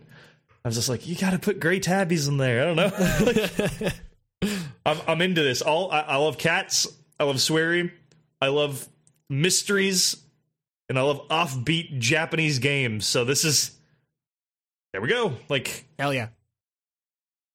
I 0.64 0.68
was 0.68 0.76
just 0.76 0.90
like, 0.90 1.08
you 1.08 1.16
got 1.16 1.32
to 1.32 1.40
put 1.40 1.60
gray 1.60 1.80
tabbies 1.80 2.28
in 2.28 2.38
there. 2.38 2.62
I 2.62 2.74
don't 2.74 2.76
know. 2.76 3.90
I'm, 4.86 4.98
I'm 5.08 5.22
into 5.22 5.42
this. 5.44 5.62
All 5.62 5.92
I, 5.92 6.02
I 6.02 6.16
love 6.18 6.38
cats. 6.38 6.88
I 7.20 7.24
love 7.24 7.42
swearing. 7.42 7.92
I 8.42 8.48
love 8.48 8.88
mysteries, 9.30 10.18
and 10.90 10.98
I 10.98 11.04
love 11.04 11.28
offbeat 11.30 12.00
Japanese 12.00 12.60
games. 12.60 13.06
So 13.06 13.26
this 13.26 13.46
is. 13.46 13.78
There 14.94 15.02
we 15.02 15.08
go. 15.08 15.34
Like 15.48 15.86
hell 15.98 16.14
yeah. 16.14 16.28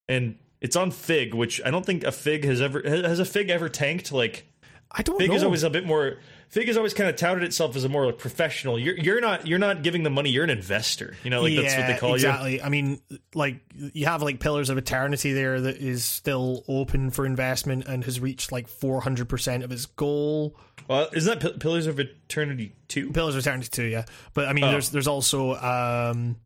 and 0.09 0.36
it's 0.60 0.75
on 0.75 0.91
Fig, 0.91 1.35
which 1.35 1.60
I 1.65 1.70
don't 1.70 1.85
think 1.85 2.05
a 2.05 2.12
Fig 2.12 2.44
has 2.44 2.62
ever 2.62 2.83
has 2.85 3.18
a 3.18 3.25
Fig 3.25 3.51
ever 3.51 3.68
tanked. 3.68 4.10
Like 4.10 4.47
I 4.91 5.02
don't 5.02 5.18
Fig 5.18 5.31
know. 5.31 5.36
is 5.36 5.44
always 5.44 5.62
a 5.62 5.70
bit 5.70 5.85
more. 5.85 6.18
Fig 6.49 6.68
has 6.68 6.76
always 6.76 6.94
kind 6.94 7.10
of 7.10 7.16
touted 7.16 7.42
itself 7.42 7.76
as 7.76 7.84
a 7.84 7.89
more 7.89 8.07
like 8.07 8.18
professional. 8.18 8.78
You're 8.78 8.97
you're 8.97 9.20
not 9.20 9.47
you're 9.47 9.58
not 9.58 9.83
giving 9.83 10.02
the 10.05 10.10
money. 10.10 10.31
You're 10.31 10.44
an 10.44 10.50
investor. 10.50 11.16
You 11.25 11.31
know, 11.31 11.42
like 11.42 11.57
that's 11.57 11.76
what 11.76 11.86
they 11.86 11.97
call 11.99 12.10
you. 12.10 12.15
exactly. 12.16 12.62
I 12.62 12.68
mean, 12.68 13.00
like 13.34 13.60
you 13.75 14.07
have 14.07 14.23
like 14.23 14.39
Pillars 14.41 14.70
of 14.70 14.78
Eternity 14.78 15.33
there 15.33 15.60
that 15.60 15.76
is 15.78 16.05
still 16.05 16.65
open 16.68 17.10
for 17.10 17.26
investment 17.26 17.86
and 17.86 18.05
has 18.05 18.20
reached 18.20 18.52
like 18.52 18.68
400 18.68 19.28
percent 19.28 19.65
of 19.65 19.73
its 19.73 19.86
goal. 19.86 20.57
Well, 20.89 21.08
isn't 21.12 21.41
that 21.41 21.52
P- 21.52 21.58
Pillars 21.58 21.86
of 21.89 21.99
Eternity 21.99 22.73
two? 22.89 23.10
Pillars 23.10 23.34
of 23.34 23.41
Eternity 23.41 23.68
too, 23.70 23.84
yeah. 23.86 24.05
But 24.33 24.47
I 24.49 24.52
mean, 24.52 24.65
Oh. 24.65 24.70
there's 24.70 24.91
there's 24.91 25.08
also 25.08 25.55
um, 25.57 26.36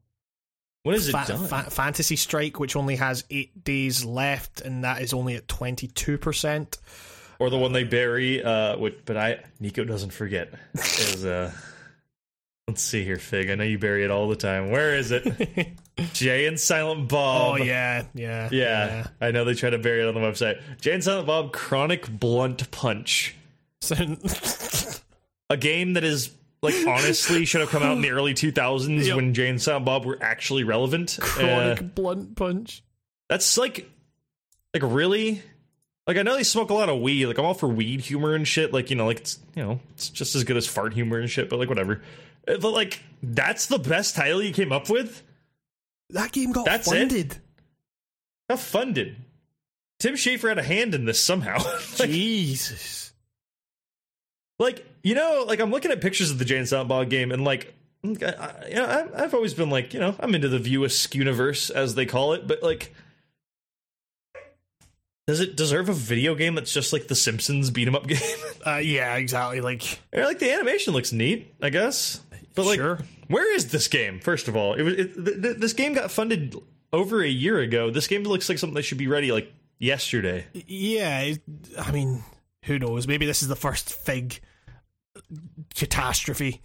When 0.83 0.95
is 0.95 1.09
it 1.09 1.12
Fa- 1.12 1.25
done? 1.29 1.47
Fa- 1.47 1.70
Fantasy 1.70 2.17
Strike, 2.17 2.59
which 2.59 2.75
only 2.75 2.97
has 2.97 3.25
eight 3.31 3.65
days 3.65 4.03
left, 4.05 4.62
and 4.62 4.83
that 4.85 5.03
is 5.03 5.12
only 5.12 5.35
at 5.37 5.47
22 5.47 6.17
percent. 6.17 6.79
Or 7.41 7.51
the 7.51 7.59
one 7.59 7.73
they 7.73 7.83
bury? 7.85 8.43
Uh, 8.44 8.77
with, 8.78 9.05
but 9.05 9.17
I 9.17 9.41
Nico 9.59 9.83
doesn't 9.85 10.10
forget. 10.12 10.52
Is 10.75 11.25
uh, 11.25 11.51
let's 12.69 12.83
see 12.83 13.02
here, 13.05 13.17
Fig. 13.19 13.51
I 13.51 13.57
know 13.57 13.65
you 13.65 13.78
bury 13.78 14.05
it 14.05 14.10
all 14.12 14.28
the 14.28 14.36
time. 14.36 14.70
Where 14.70 14.94
is 14.94 15.10
it? 15.10 15.27
Jay 16.15 16.47
and 16.47 16.59
Silent 16.59 17.09
Bob. 17.09 17.60
Oh 17.60 17.62
yeah, 17.62 18.05
yeah, 18.15 18.49
Yeah, 18.52 19.07
I 19.20 19.33
know 19.33 19.44
they 19.44 19.55
try 19.55 19.70
to 19.70 19.78
bury 19.78 20.02
it 20.02 20.07
on 20.09 20.15
the 20.15 20.20
website. 20.20 20.60
Jay 20.81 20.93
and 20.93 21.02
Silent 21.05 21.27
Bob 21.27 21.52
Chronic 21.52 22.09
Blunt 22.09 22.70
Punch. 22.70 23.35
A 25.51 25.57
game 25.57 25.94
that 25.94 26.05
is 26.05 26.31
like 26.62 26.75
honestly 26.86 27.44
should 27.44 27.60
have 27.62 27.70
come 27.70 27.83
out 27.83 27.97
in 27.97 28.02
the 28.02 28.10
early 28.10 28.35
2000s 28.35 29.07
Yep. 29.07 29.17
when 29.17 29.35
Jay 29.35 29.49
and 29.49 29.60
Silent 29.60 29.85
Bob 29.85 30.05
were 30.05 30.19
actually 30.20 30.62
relevant. 30.65 31.19
chronic 31.20 31.81
Uh, 31.81 31.83
blunt 31.83 32.36
punch. 32.36 32.83
that's 33.28 33.59
like 33.59 33.91
like 34.75 34.83
really 34.85 35.43
like 36.11 36.19
I 36.19 36.23
know 36.23 36.35
they 36.35 36.43
smoke 36.43 36.71
a 36.71 36.75
lot 36.75 36.89
of 36.89 36.99
weed. 37.01 37.27
Like 37.27 37.39
I'm 37.39 37.45
all 37.45 37.55
for 37.55 37.69
weed 37.69 38.01
humor 38.01 38.35
and 38.35 38.47
shit. 38.47 38.73
Like 38.73 38.91
you 38.91 38.97
know, 38.97 39.07
like 39.07 39.21
it's 39.21 39.39
you 39.55 39.63
know 39.63 39.79
it's 39.93 40.09
just 40.09 40.35
as 40.35 40.43
good 40.43 40.57
as 40.57 40.67
fart 40.67 40.93
humor 40.93 41.21
and 41.21 41.31
shit. 41.31 41.49
But 41.49 41.61
like 41.61 41.69
whatever. 41.69 42.03
Uh, 42.49 42.57
But 42.61 42.73
like 42.73 43.01
that's 43.23 43.67
the 43.67 43.79
best 43.79 44.17
title 44.17 44.43
you 44.43 44.53
came 44.53 44.73
up 44.73 44.91
with. 44.91 45.23
That 46.09 46.33
game 46.33 46.51
got 46.51 46.65
That's 46.65 46.91
it? 46.91 46.99
funded. 46.99 47.37
How 48.49 48.57
funded? 48.57 49.15
Tim 50.01 50.15
Schafer 50.15 50.49
had 50.49 50.59
a 50.59 50.65
hand 50.65 50.97
in 50.97 51.05
this 51.05 51.23
somehow. 51.23 51.59
like, 52.01 52.11
Jesus. 52.11 53.13
like 54.59 54.85
you 55.05 55.15
know 55.15 55.45
like 55.47 55.61
i'm 55.61 55.71
looking 55.71 55.93
at 55.93 56.01
pictures 56.01 56.33
of 56.33 56.41
the 56.41 56.45
jane 56.45 56.67
silent 56.67 56.89
bob 56.89 57.09
game 57.09 57.31
and 57.31 57.45
like 57.45 57.73
I, 58.05 58.09
you 58.69 58.75
know, 58.75 58.87
I've, 58.87 59.15
I've 59.15 59.35
always 59.35 59.55
been 59.55 59.71
like 59.71 59.95
you 59.95 60.01
know 60.01 60.17
i'm 60.19 60.35
into 60.35 60.49
the 60.49 60.59
View 60.59 60.83
Askew 60.85 61.21
universe 61.21 61.71
as 61.71 61.95
they 61.95 62.05
call 62.05 62.33
it 62.33 62.49
but 62.49 62.63
like 62.63 62.93
does 65.27 65.41
it 65.41 65.57
deserve 65.57 65.89
a 65.89 65.93
video 65.93 66.35
game 66.35 66.55
that's 66.55 66.73
just 66.73 66.93
like 66.93 67.07
the 67.09 67.15
simpsons 67.15 67.71
beat 67.71 67.87
'em 67.89 67.95
up 67.95 68.07
game 68.09 68.19
Uh, 68.67 68.77
yeah, 68.77 69.15
exactly. 69.17 69.61
Like, 69.61 70.01
like 70.13 70.39
the 70.39 70.53
animation 70.53 70.93
looks 70.95 71.13
neat 71.13 71.55
i 71.63 71.71
guess 71.71 72.21
but 72.55 72.67
like 72.67 72.79
Sure. 72.79 72.99
where 73.29 73.55
is 73.55 73.69
this 73.71 73.89
game 73.89 74.21
first 74.21 74.49
of 74.49 74.57
all 74.57 74.75
it 74.75 74.83
was 74.83 74.95
it, 74.95 75.15
th- 75.25 75.43
th- 75.43 75.57
this 75.59 75.73
game 75.73 75.93
got 75.95 76.11
funded 76.11 76.55
over 76.93 77.23
a 77.23 77.29
year 77.29 77.61
ago 77.61 77.91
this 77.91 78.07
game 78.09 78.23
looks 78.25 78.49
like 78.49 78.59
something 78.59 78.75
that 78.75 78.83
should 78.83 78.99
be 78.99 79.07
ready 79.09 79.31
like 79.33 79.53
yesterday 79.79 80.45
yeah, 80.53 81.21
it- 81.21 81.43
I 81.79 81.91
mean, 81.93 82.23
who 82.65 82.79
knows? 82.79 83.07
Maybe 83.09 83.25
this 83.27 83.41
is 83.43 83.49
the 83.49 83.57
first 83.57 83.91
fig 83.93 84.41
catastrophe. 85.75 86.61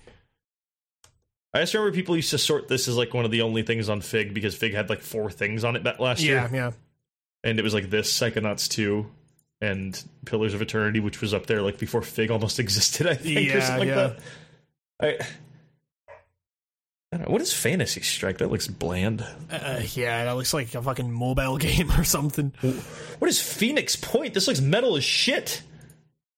I 1.53 1.61
just 1.61 1.73
remember 1.73 1.95
people 1.95 2.15
used 2.17 2.31
to 2.31 2.37
sort 2.37 2.67
this 2.67 2.87
as 2.89 2.97
like 2.97 3.13
one 3.13 3.23
of 3.23 3.31
the 3.31 3.41
only 3.43 3.63
things 3.63 3.87
on 3.87 4.01
Fig 4.01 4.33
because 4.33 4.55
Fig 4.55 4.73
had 4.73 4.89
like 4.89 4.99
four 5.01 5.31
things 5.31 5.63
on 5.63 5.75
it 5.77 5.83
that 5.85 6.01
last 6.01 6.21
year. 6.21 6.35
Yeah, 6.35 6.49
yeah. 6.53 6.71
And 7.45 7.57
it 7.59 7.61
was 7.61 7.73
like 7.73 7.89
this 7.89 8.11
Psychonauts 8.11 8.67
2 8.69 9.09
and 9.61 10.03
Pillars 10.25 10.53
of 10.53 10.61
Eternity, 10.61 10.99
which 10.99 11.21
was 11.21 11.33
up 11.33 11.45
there 11.45 11.61
like 11.61 11.77
before 11.79 12.01
Fig 12.01 12.29
almost 12.31 12.59
existed, 12.59 13.07
I 13.07 13.13
think, 13.15 13.37
or 13.37 13.41
Yeah, 13.41 13.59
something 13.65 13.87
yeah. 13.87 13.95
like 13.95 14.17
that. 14.17 14.23
I, 15.21 15.25
I 17.13 17.17
don't 17.17 17.27
know. 17.27 17.31
What 17.31 17.41
is 17.41 17.53
Fantasy 17.53 18.01
Strike? 18.01 18.39
That 18.39 18.51
looks 18.51 18.67
bland. 18.67 19.25
Uh, 19.49 19.81
yeah, 19.93 20.25
that 20.25 20.33
looks 20.33 20.53
like 20.53 20.73
a 20.75 20.81
fucking 20.81 21.11
mobile 21.11 21.57
game 21.59 21.91
or 21.91 22.03
something. 22.03 22.51
What 23.19 23.29
is 23.29 23.41
Phoenix 23.41 23.95
Point? 23.95 24.33
This 24.33 24.47
looks 24.47 24.59
metal 24.59 24.97
as 24.97 25.03
shit. 25.03 25.61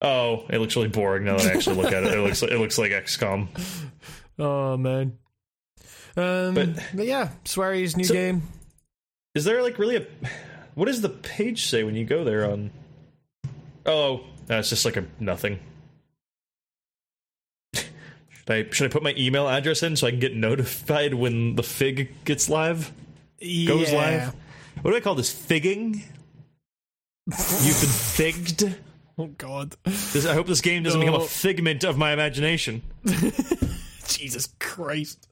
Oh, 0.02 0.45
it 0.50 0.60
looks 0.60 0.76
really 0.76 0.90
boring 0.90 1.24
now 1.24 1.38
that 1.38 1.48
I 1.48 1.56
actually 1.56 1.77
look 1.77 1.92
at 1.92 2.03
it. 2.03 2.14
It 2.14 2.19
looks 2.22 2.42
like, 2.44 2.52
it 2.52 2.60
looks 2.60 2.77
like 2.77 2.92
XCOM. 2.92 3.48
Oh 4.40 4.77
man. 4.77 5.18
Um, 6.16 6.53
But- 6.53 6.76
but, 6.94 7.06
yeah, 7.08 7.30
Swery's 7.45 7.98
new 7.98 8.03
So- 8.03 8.14
game. 8.14 8.44
Is 9.34 9.45
there 9.45 9.64
like 9.64 9.80
really 9.80 9.95
a 9.95 10.06
what 10.77 10.85
does 10.85 11.01
the 11.01 11.09
page 11.09 11.65
say 11.65 11.83
when 11.83 11.95
you 11.95 12.06
go 12.06 12.23
there 12.23 12.49
on 12.49 12.69
Oh, 13.88 14.25
no, 14.49 14.59
it's 14.59 14.69
just 14.69 14.85
like 14.85 14.97
a 14.97 15.06
nothing. 15.19 15.59
Should 17.73 17.88
I 18.49 18.65
should 18.69 18.85
I 18.85 18.89
put 18.89 19.01
my 19.01 19.15
email 19.17 19.47
address 19.47 19.81
in 19.81 19.95
so 19.95 20.07
I 20.07 20.11
can 20.11 20.19
get 20.19 20.35
notified 20.35 21.14
when 21.14 21.56
the 21.56 21.64
fig 21.64 22.23
gets 22.25 22.49
live? 22.49 22.91
Goes 23.39 23.91
live? 23.91 24.35
What 24.81 24.91
do 24.91 24.97
I 24.97 24.99
call 24.99 25.15
this? 25.15 25.31
Figging? 25.31 26.03
You've 27.25 27.81
been 27.81 27.89
figged? 27.89 28.77
Oh 29.17 29.27
god. 29.38 29.75
This, 29.83 30.27
I 30.27 30.33
hope 30.33 30.47
this 30.47 30.61
game 30.61 30.83
doesn't 30.83 30.99
become 30.99 31.15
a 31.15 31.25
figment 31.25 31.83
of 31.83 31.97
my 31.97 32.11
imagination. 32.11 32.83
Jesus 34.07 34.53
Christ. 34.59 35.27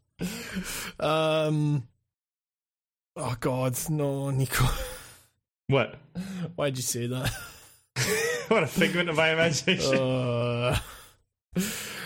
Um. 0.99 1.87
Oh 3.15 3.35
God, 3.39 3.77
no, 3.89 4.29
Nico. 4.31 4.65
What? 5.67 5.95
Why'd 6.55 6.77
you 6.77 6.83
say 6.83 7.07
that? 7.07 7.31
what 8.49 8.63
a 8.63 8.67
figment 8.67 9.09
of 9.09 9.15
my 9.15 9.31
imagination. 9.31 9.95
Uh, 9.95 10.79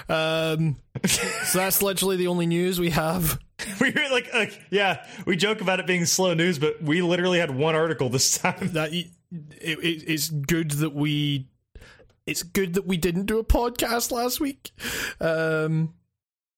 um. 0.08 0.78
So 1.06 1.60
that's 1.60 1.82
literally 1.82 2.18
the 2.18 2.28
only 2.28 2.46
news 2.46 2.80
we 2.80 2.92
have. 2.92 3.40
we 3.82 3.92
were 3.92 4.08
like, 4.12 4.34
like, 4.34 4.60
yeah, 4.70 5.06
we 5.26 5.36
joke 5.36 5.62
about 5.62 5.80
it 5.80 5.88
being 5.88 6.06
slow 6.06 6.34
news, 6.34 6.60
but 6.60 6.82
we 6.82 7.02
literally 7.02 7.40
had 7.40 7.52
one 7.52 7.76
article 7.76 8.10
this 8.10 8.38
time. 8.38 8.70
That 8.74 8.94
it, 8.94 9.08
it, 9.32 10.04
it's 10.08 10.30
good 10.30 10.72
that 10.72 10.94
we. 10.94 11.48
It's 12.26 12.44
good 12.44 12.76
that 12.76 12.86
we 12.86 12.98
didn't 12.98 13.26
do 13.26 13.40
a 13.40 13.44
podcast 13.44 14.12
last 14.12 14.40
week. 14.40 14.72
Um. 15.20 15.94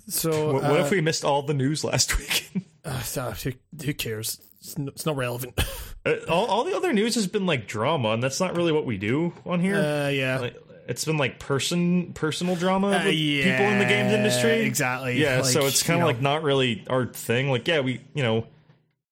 So 0.07 0.53
What, 0.53 0.63
what 0.63 0.79
uh, 0.79 0.83
if 0.83 0.91
we 0.91 1.01
missed 1.01 1.23
all 1.23 1.41
the 1.43 1.53
news 1.53 1.83
last 1.83 2.17
week? 2.17 2.51
uh, 2.85 2.99
who, 2.99 3.51
who 3.83 3.93
cares? 3.93 4.41
It's 4.59 5.05
not 5.05 5.15
relevant. 5.15 5.59
Uh, 6.05 6.15
all, 6.29 6.45
all 6.47 6.63
the 6.63 6.75
other 6.75 6.93
news 6.93 7.15
has 7.15 7.27
been 7.27 7.45
like 7.45 7.67
drama, 7.67 8.09
and 8.09 8.23
that's 8.23 8.39
not 8.39 8.55
really 8.55 8.71
what 8.71 8.85
we 8.85 8.97
do 8.97 9.33
on 9.45 9.59
here. 9.59 9.75
Uh, 9.75 10.09
yeah. 10.09 10.39
Like, 10.39 10.55
it's 10.87 11.05
been 11.05 11.17
like 11.17 11.39
person 11.39 12.11
personal 12.13 12.55
drama 12.55 12.87
Uh, 12.87 13.03
with 13.05 13.13
people 13.13 13.65
in 13.65 13.79
the 13.79 13.85
games 13.85 14.11
industry. 14.11 14.61
exactly. 14.61 15.21
Yeah, 15.21 15.43
so 15.43 15.65
it's 15.67 15.83
kind 15.83 15.97
of 15.99 16.01
know. 16.01 16.07
like 16.07 16.21
not 16.21 16.43
really 16.43 16.83
our 16.89 17.05
thing. 17.05 17.49
Like, 17.49 17.67
yeah, 17.67 17.81
we 17.81 18.01
you 18.13 18.23
know 18.23 18.47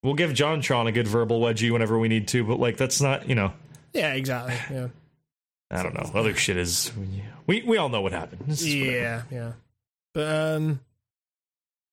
we'll 0.03 0.16
give 0.16 0.32
JonTron 0.32 0.88
a 0.88 0.92
good 0.92 1.08
verbal 1.08 1.40
wedgie 1.40 1.72
whenever 1.72 1.98
we 2.00 2.08
need 2.08 2.27
to, 2.30 2.43
but 2.43 2.59
like 2.59 2.77
that's 2.77 3.00
not 3.00 3.30
you 3.30 3.35
know 3.35 3.53
Yeah, 3.93 4.14
exactly. 4.14 4.56
Yeah. 4.76 4.88
I 5.72 5.84
don't 5.84 5.93
know. 5.93 6.09
Other 6.19 6.34
shit 6.34 6.58
is 6.58 6.92
we 7.45 7.61
we 7.61 7.77
all 7.77 7.90
know 7.90 8.01
what 8.01 8.11
happened. 8.14 8.59
Yeah, 8.61 9.22
yeah. 9.32 9.51
But 10.14 10.35
um 10.56 10.80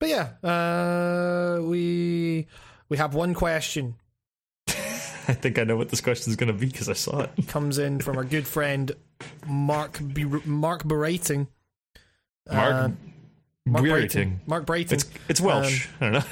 but 0.00 0.08
yeah, 0.08 0.28
uh 0.42 1.60
we 1.62 2.47
we 2.89 2.97
have 2.97 3.15
one 3.15 3.34
question 3.34 3.94
I 5.28 5.32
think 5.34 5.58
I 5.58 5.64
know 5.64 5.76
what 5.76 5.88
this 5.88 6.00
question 6.00 6.30
is 6.30 6.36
going 6.36 6.52
to 6.52 6.58
be 6.58 6.66
because 6.66 6.88
I 6.88 6.92
saw 6.94 7.20
it. 7.20 7.30
comes 7.48 7.78
in 7.78 8.00
from 8.00 8.16
our 8.16 8.24
good 8.24 8.46
friend 8.46 8.92
Mark 9.46 10.00
B- 10.12 10.24
Mark 10.44 10.84
Berating. 10.84 11.48
Mark 12.50 12.72
Uh, 12.74 12.88
Mark 13.64 13.84
Brereting. 13.84 14.40
Mark 14.46 14.66
Brighton. 14.66 14.94
It's 14.98 15.06
it's 15.28 15.40
Welsh. 15.40 15.88
I 16.00 16.10
don't 16.10 16.12
know. 16.12 16.22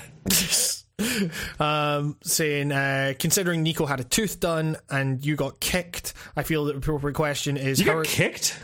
um, 1.65 2.17
saying, 2.23 2.71
uh, 2.71 3.15
considering 3.19 3.63
Nico 3.65 3.87
had 3.87 3.99
a 4.01 4.05
tooth 4.05 4.39
done 4.39 4.77
and 4.91 5.25
you 5.25 5.35
got 5.37 5.59
kicked, 5.61 6.15
I 6.37 6.45
feel 6.45 6.65
the 6.65 6.77
appropriate 6.77 7.15
question 7.15 7.57
is 7.57 7.81
You 7.81 7.87
how 7.87 7.93
got 7.95 7.99
are- 8.01 8.05
kicked. 8.05 8.59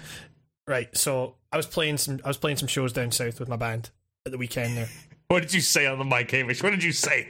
right. 0.69 0.95
So 0.97 1.35
I 1.51 1.57
was 1.57 1.67
playing 1.67 1.97
some, 1.99 2.21
I 2.25 2.29
was 2.29 2.37
playing 2.37 2.59
some 2.59 2.69
shows 2.69 2.93
down 2.93 3.11
south 3.11 3.41
with 3.41 3.49
my 3.49 3.57
band 3.57 3.91
at 4.27 4.31
the 4.33 4.39
weekend. 4.39 4.77
There, 4.77 4.89
What 5.29 5.41
did 5.43 5.53
you 5.55 5.61
say 5.61 5.87
on 5.87 5.99
the 5.99 6.05
mic, 6.05 6.31
Hamish? 6.31 6.63
What 6.63 6.71
did 6.71 6.85
you 6.85 6.93
say? 6.93 7.27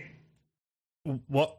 what? 1.28 1.56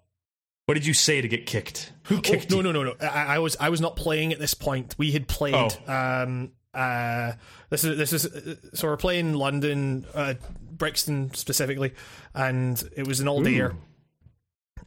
What 0.72 0.76
did 0.76 0.86
you 0.86 0.94
say 0.94 1.20
to 1.20 1.28
get 1.28 1.46
kicked? 1.46 1.92
Who 2.04 2.20
Oh, 2.20 2.22
kicked 2.22 2.50
no, 2.50 2.56
you? 2.56 2.64
no, 2.64 2.72
no, 2.72 2.84
no. 2.86 2.96
I, 3.02 3.36
I 3.36 3.40
was, 3.40 3.58
I 3.60 3.68
was 3.68 3.82
not 3.82 3.98
playing 3.98 4.32
at 4.32 4.40
this 4.40 4.54
point. 4.54 4.96
We 4.98 5.12
had 5.12 5.28
played. 5.28 5.54
Oh. 5.54 5.70
Um, 5.94 6.54
uh, 6.74 7.34
this 7.70 7.84
is, 7.84 7.98
this 7.98 8.14
is. 8.14 8.58
So 8.74 8.88
we're 8.88 8.96
playing 8.96 9.34
London, 9.34 10.06
uh, 10.14 10.36
Brixton 10.72 11.34
specifically, 11.34 11.94
and 12.34 12.82
it 12.96 13.06
was 13.06 13.20
an 13.20 13.28
all 13.28 13.42
dayer, 13.42 13.76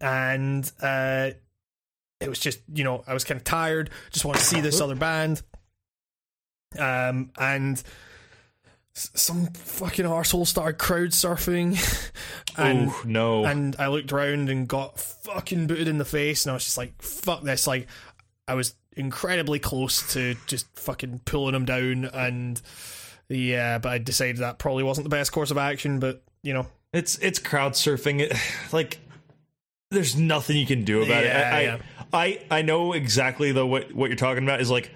and 0.01 0.73
uh, 0.81 1.33
it 2.19 2.31
was 2.31 2.39
just 2.39 2.61
you 2.73 2.83
know 2.83 3.05
I 3.07 3.13
was 3.13 3.25
kind 3.25 3.37
of 3.39 3.45
tired, 3.45 3.91
just 4.11 4.25
want 4.25 4.39
to 4.39 4.45
see 4.45 4.63
this 4.63 4.81
other 4.81 4.95
band, 4.95 5.43
um, 6.79 7.31
and 7.37 7.83
some 8.95 9.47
fucking 9.49 10.05
arsehole 10.05 10.47
started 10.47 10.79
crowd 10.79 11.09
surfing, 11.11 11.77
and 12.57 12.91
oh 12.91 13.03
no! 13.05 13.45
and 13.45 13.75
I 13.79 13.89
looked 13.89 14.13
around 14.13 14.49
and 14.49 14.69
got 14.69 14.99
fucking 15.01 15.67
booted 15.67 15.89
in 15.89 15.99
the 15.99 16.05
face, 16.05 16.45
and 16.45 16.51
I 16.53 16.55
was 16.55 16.65
just 16.65 16.79
like, 16.79 17.01
"Fuck 17.03 17.43
this!" 17.43 17.67
Like, 17.67 17.89
I 18.47 18.55
was 18.55 18.75
incredibly 18.97 19.59
close 19.59 20.13
to 20.13 20.37
just 20.47 20.67
fucking 20.79 21.23
pulling 21.25 21.55
him 21.55 21.65
down, 21.65 22.05
and 22.05 22.61
yeah, 23.29 23.79
but 23.79 23.91
I 23.91 23.99
decided 23.99 24.37
that 24.39 24.59
probably 24.59 24.85
wasn't 24.85 25.05
the 25.05 25.11
best 25.17 25.33
course 25.33 25.51
of 25.51 25.59
action. 25.59 25.99
But 25.99 26.23
you 26.43 26.55
know, 26.55 26.67
It's 26.93 27.19
it's 27.19 27.39
crowd 27.41 27.73
surfing. 27.73 28.21
It, 28.21 28.33
like 28.73 28.99
there's 29.91 30.17
nothing 30.17 30.57
you 30.57 30.67
can 30.67 30.85
do 30.85 31.03
about 31.03 31.25
Yeah, 31.25 31.51
it. 31.51 31.55
I, 31.55 31.63
yeah. 31.63 31.79
I 32.13 32.41
I 32.59 32.63
know 32.63 32.93
exactly 32.93 33.51
though 33.51 33.67
what 33.67 33.93
what 33.93 34.09
you're 34.09 34.17
talking 34.17 34.45
about 34.45 34.61
is 34.61 34.71
like. 34.71 34.91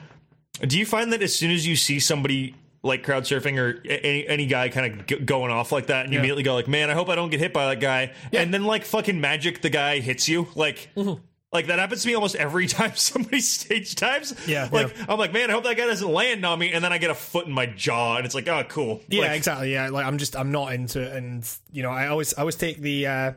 Do 0.60 0.78
you 0.78 0.86
find 0.86 1.12
that 1.12 1.22
as 1.22 1.34
soon 1.34 1.50
as 1.52 1.66
you 1.66 1.76
see 1.76 2.00
somebody 2.00 2.54
like 2.82 3.02
crowd 3.02 3.24
surfing 3.24 3.58
or 3.58 3.80
any 3.88 4.26
any 4.26 4.46
guy 4.46 4.68
kind 4.68 5.00
of 5.00 5.06
g- 5.06 5.18
going 5.18 5.50
off 5.50 5.72
like 5.72 5.86
that, 5.86 6.04
and 6.04 6.12
you 6.12 6.16
Yeah. 6.18 6.20
immediately 6.20 6.42
go 6.44 6.54
like, 6.54 6.68
"Man, 6.68 6.90
I 6.90 6.94
hope 6.94 7.08
I 7.08 7.14
don't 7.16 7.30
get 7.30 7.40
hit 7.40 7.52
by 7.52 7.66
that 7.74 7.80
guy," 7.80 8.12
and 8.32 8.52
then 8.54 8.64
like 8.64 8.84
fucking 8.84 9.20
magic, 9.20 9.62
the 9.62 9.70
guy 9.70 10.00
hits 10.00 10.28
you 10.28 10.48
like. 10.54 10.90
Mm-hmm. 10.96 11.22
Like 11.50 11.68
that 11.68 11.78
happens 11.78 12.02
to 12.02 12.08
me 12.08 12.14
almost 12.14 12.34
every 12.36 12.66
time 12.68 12.92
somebody 12.94 13.40
stage 13.40 13.94
dives. 13.94 14.34
Yeah, 14.46 14.68
like 14.70 14.94
yeah. 14.94 15.06
I'm 15.08 15.18
like, 15.18 15.32
man, 15.32 15.48
I 15.48 15.54
hope 15.54 15.64
that 15.64 15.78
guy 15.78 15.86
doesn't 15.86 16.12
land 16.12 16.44
on 16.44 16.58
me, 16.58 16.72
and 16.72 16.84
then 16.84 16.92
I 16.92 16.98
get 16.98 17.10
a 17.10 17.14
foot 17.14 17.46
in 17.46 17.52
my 17.52 17.64
jaw, 17.64 18.16
and 18.18 18.26
it's 18.26 18.34
like, 18.34 18.46
oh, 18.48 18.64
cool. 18.68 19.00
Yeah, 19.08 19.22
Like, 19.22 19.30
exactly. 19.38 19.72
Yeah, 19.72 19.88
like 19.88 20.04
I'm 20.04 20.18
just 20.18 20.36
I'm 20.36 20.52
not 20.52 20.74
into 20.74 21.00
it, 21.00 21.10
and 21.16 21.48
you 21.72 21.82
know 21.82 21.90
I 21.90 22.08
always 22.08 22.34
I 22.34 22.40
always 22.40 22.56
take 22.56 22.82
the 22.82 23.06
uh 23.06 23.32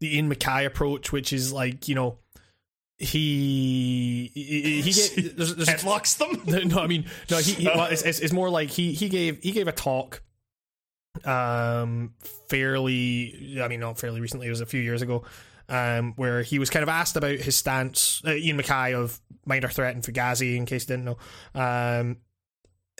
the 0.00 0.14
Ian 0.16 0.28
MacKaye 0.32 0.66
approach, 0.66 1.10
which 1.10 1.32
is 1.32 1.54
like 1.54 1.88
you 1.88 1.94
know 1.94 2.18
he 3.02 4.30
he, 4.32 4.80
he 4.82 4.92
get, 4.92 5.36
there's, 5.36 5.56
there's 5.56 5.68
headlocks 5.68 6.16
them. 6.16 6.68
no, 6.68 6.78
I 6.78 6.86
mean 6.86 7.06
no. 7.30 7.38
He, 7.38 7.54
he 7.54 7.66
well, 7.66 7.86
it's, 7.86 8.02
it's, 8.02 8.20
it's 8.20 8.32
more 8.32 8.48
like 8.48 8.70
he 8.70 8.92
he 8.92 9.08
gave 9.08 9.42
he 9.42 9.50
gave 9.50 9.66
a 9.66 9.72
talk, 9.72 10.22
um, 11.24 12.14
fairly. 12.48 13.60
I 13.60 13.66
mean, 13.68 13.80
not 13.80 13.98
fairly 13.98 14.20
recently. 14.20 14.46
It 14.46 14.50
was 14.50 14.60
a 14.60 14.66
few 14.66 14.80
years 14.80 15.02
ago, 15.02 15.24
um, 15.68 16.12
where 16.14 16.42
he 16.42 16.60
was 16.60 16.70
kind 16.70 16.84
of 16.84 16.88
asked 16.88 17.16
about 17.16 17.38
his 17.38 17.56
stance. 17.56 18.22
Uh, 18.24 18.34
Ian 18.34 18.56
MacKaye 18.56 18.94
of 18.94 19.20
Minor 19.46 19.68
Threat 19.68 19.96
and 19.96 20.04
Fugazi, 20.04 20.56
in 20.56 20.64
case 20.64 20.84
you 20.84 20.96
didn't 20.96 21.04
know, 21.04 21.18
um, 21.56 22.18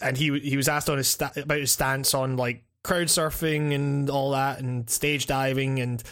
and 0.03 0.17
he 0.17 0.37
he 0.41 0.57
was 0.57 0.69
asked 0.69 0.91
on 0.91 0.99
his 0.99 1.09
sta- 1.09 1.33
about 1.37 1.61
his 1.61 1.71
stance 1.71 2.13
on 2.13 2.37
like 2.37 2.65
crowd 2.83 3.07
surfing 3.07 3.73
and 3.73 4.11
all 4.11 4.33
that, 4.33 4.59
and 4.59 4.91
stage 4.91 5.27
diving, 5.27 5.79
and 5.79 6.03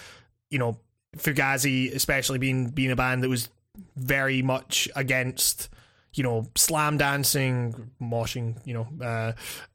you 0.48 0.60
know 0.60 0.78
Fugazi, 1.16 1.92
especially 1.92 2.38
being 2.38 2.68
being 2.68 2.92
a 2.92 2.96
band 2.96 3.24
that 3.24 3.28
was 3.28 3.48
very 3.96 4.42
much 4.42 4.88
against 4.96 5.68
you 6.14 6.22
know 6.22 6.46
slam 6.56 6.98
dancing, 6.98 7.90
moshing, 8.00 8.56
you 8.64 8.74
know, 8.74 8.88
uh, 9.04 9.32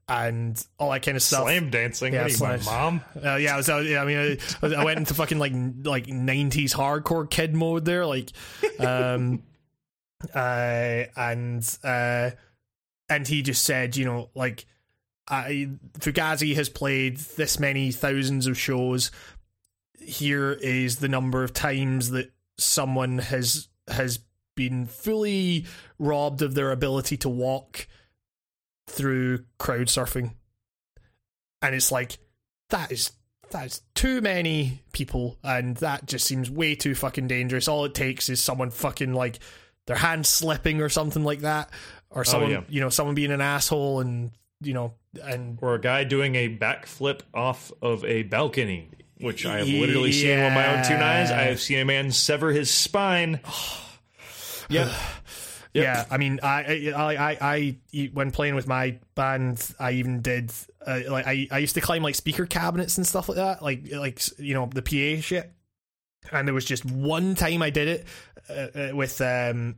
and 0.07 0.65
all 0.77 0.91
that 0.91 1.01
kind 1.01 1.17
of 1.17 1.23
stuff. 1.23 1.43
Slam 1.43 1.69
dancing. 1.69 2.13
Yeah, 2.13 2.27
you, 2.27 2.37
my 2.39 2.57
mom? 2.57 3.01
Uh, 3.23 3.35
yeah, 3.35 3.61
so 3.61 3.79
yeah, 3.79 4.01
I 4.01 4.05
mean, 4.05 4.37
I, 4.61 4.67
I 4.67 4.83
went 4.83 4.99
into 4.99 5.13
fucking 5.13 5.39
like 5.39 5.53
like 5.83 6.07
nineties 6.07 6.73
hardcore 6.73 7.29
kid 7.29 7.55
mode 7.55 7.85
there, 7.85 8.05
like, 8.05 8.31
um, 8.79 9.43
uh, 10.35 11.03
and 11.15 11.77
uh, 11.83 12.31
and 13.09 13.27
he 13.27 13.41
just 13.41 13.63
said, 13.63 13.95
you 13.95 14.05
know, 14.05 14.29
like, 14.35 14.65
I 15.27 15.69
Fugazi 15.99 16.55
has 16.55 16.69
played 16.69 17.17
this 17.17 17.59
many 17.59 17.91
thousands 17.91 18.47
of 18.47 18.57
shows. 18.57 19.11
Here 19.99 20.51
is 20.51 20.97
the 20.97 21.09
number 21.09 21.43
of 21.43 21.53
times 21.53 22.11
that 22.11 22.31
someone 22.57 23.17
has 23.17 23.69
has 23.87 24.19
been 24.55 24.85
fully 24.85 25.65
robbed 25.99 26.41
of 26.41 26.55
their 26.55 26.71
ability 26.71 27.17
to 27.17 27.29
walk 27.29 27.87
through 28.87 29.43
crowd 29.57 29.87
surfing. 29.87 30.33
And 31.61 31.75
it's 31.75 31.91
like 31.91 32.17
that 32.69 32.91
is 32.91 33.11
that's 33.51 33.81
too 33.93 34.21
many 34.21 34.81
people 34.91 35.37
and 35.43 35.77
that 35.77 36.07
just 36.07 36.25
seems 36.25 36.49
way 36.49 36.75
too 36.75 36.95
fucking 36.95 37.27
dangerous. 37.27 37.67
All 37.67 37.85
it 37.85 37.93
takes 37.93 38.29
is 38.29 38.41
someone 38.41 38.71
fucking 38.71 39.13
like 39.13 39.39
their 39.87 39.95
hand 39.95 40.25
slipping 40.25 40.81
or 40.81 40.89
something 40.89 41.23
like 41.23 41.41
that 41.41 41.69
or 42.09 42.21
oh, 42.21 42.23
someone 42.23 42.51
yeah. 42.51 42.61
you 42.69 42.81
know 42.81 42.89
someone 42.89 43.15
being 43.15 43.31
an 43.31 43.41
asshole 43.41 43.99
and 43.99 44.31
you 44.61 44.73
know 44.73 44.93
and 45.23 45.57
Or 45.61 45.75
a 45.75 45.81
guy 45.81 46.03
doing 46.03 46.35
a 46.35 46.49
backflip 46.49 47.21
off 47.33 47.71
of 47.81 48.03
a 48.05 48.23
balcony, 48.23 48.89
which 49.19 49.45
I 49.45 49.59
have 49.59 49.67
literally 49.67 50.11
seen 50.11 50.39
with 50.39 50.53
my 50.53 50.75
own 50.75 50.83
two 50.83 50.95
eyes. 50.95 51.31
I 51.31 51.43
have 51.43 51.61
seen 51.61 51.79
a 51.79 51.85
man 51.85 52.11
sever 52.11 52.51
his 52.51 52.71
spine. 52.71 53.39
yeah. 54.69 54.95
Yeah 55.73 56.05
i 56.09 56.15
mean 56.15 56.39
I, 56.41 56.93
I 56.95 57.15
i 57.17 57.37
i 57.93 58.09
when 58.13 58.31
playing 58.31 58.55
with 58.55 58.65
my 58.65 58.97
band 59.13 59.75
i 59.77 59.91
even 59.91 60.21
did 60.21 60.53
uh, 60.87 61.01
like 61.09 61.27
I, 61.27 61.49
I 61.51 61.57
used 61.57 61.75
to 61.75 61.81
climb 61.81 62.01
like 62.01 62.15
speaker 62.15 62.45
cabinets 62.45 62.97
and 62.97 63.05
stuff 63.05 63.27
like 63.27 63.35
that 63.35 63.61
like 63.61 63.91
like 63.91 64.21
you 64.39 64.53
know 64.53 64.69
the 64.73 64.81
pa 64.81 65.21
shit. 65.21 65.51
And 66.31 66.47
there 66.47 66.55
was 66.55 66.63
just 66.63 66.85
one 66.85 67.35
time 67.35 67.61
i 67.61 67.71
did 67.71 67.89
it 67.89 68.07
uh, 68.49 68.79
uh, 68.93 68.95
with 68.95 69.19
um 69.19 69.75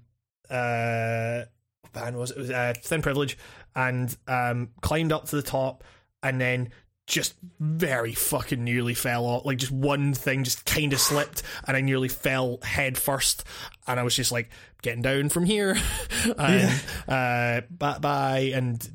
uh 0.52 1.46
band 1.94 2.16
was 2.16 2.30
it, 2.30 2.38
it 2.38 2.42
was 2.42 2.52
uh, 2.52 2.74
thin 2.80 3.02
privilege. 3.02 3.36
And 3.76 4.16
um 4.28 4.70
climbed 4.82 5.12
up 5.12 5.26
to 5.30 5.36
the 5.36 5.42
top 5.42 5.84
and 6.22 6.40
then 6.40 6.70
just 7.08 7.36
very 7.60 8.14
fucking 8.14 8.64
nearly 8.64 8.94
fell 8.94 9.26
off. 9.26 9.46
Like 9.46 9.58
just 9.58 9.72
one 9.72 10.14
thing 10.14 10.44
just 10.44 10.66
kind 10.66 10.94
of 10.94 11.00
slipped, 11.00 11.42
and 11.66 11.76
I 11.76 11.82
nearly 11.82 12.10
fell 12.10 12.60
head 12.62 12.98
first. 12.98 13.44
And 13.88 14.00
I 14.00 14.04
was 14.04 14.16
just 14.16 14.32
like 14.32 14.50
getting 14.82 15.02
down 15.02 15.30
from 15.30 15.46
here, 15.46 15.78
and 16.38 16.82
uh, 17.08 17.62
bye 17.72 17.98
bye, 17.98 18.52
and 18.54 18.88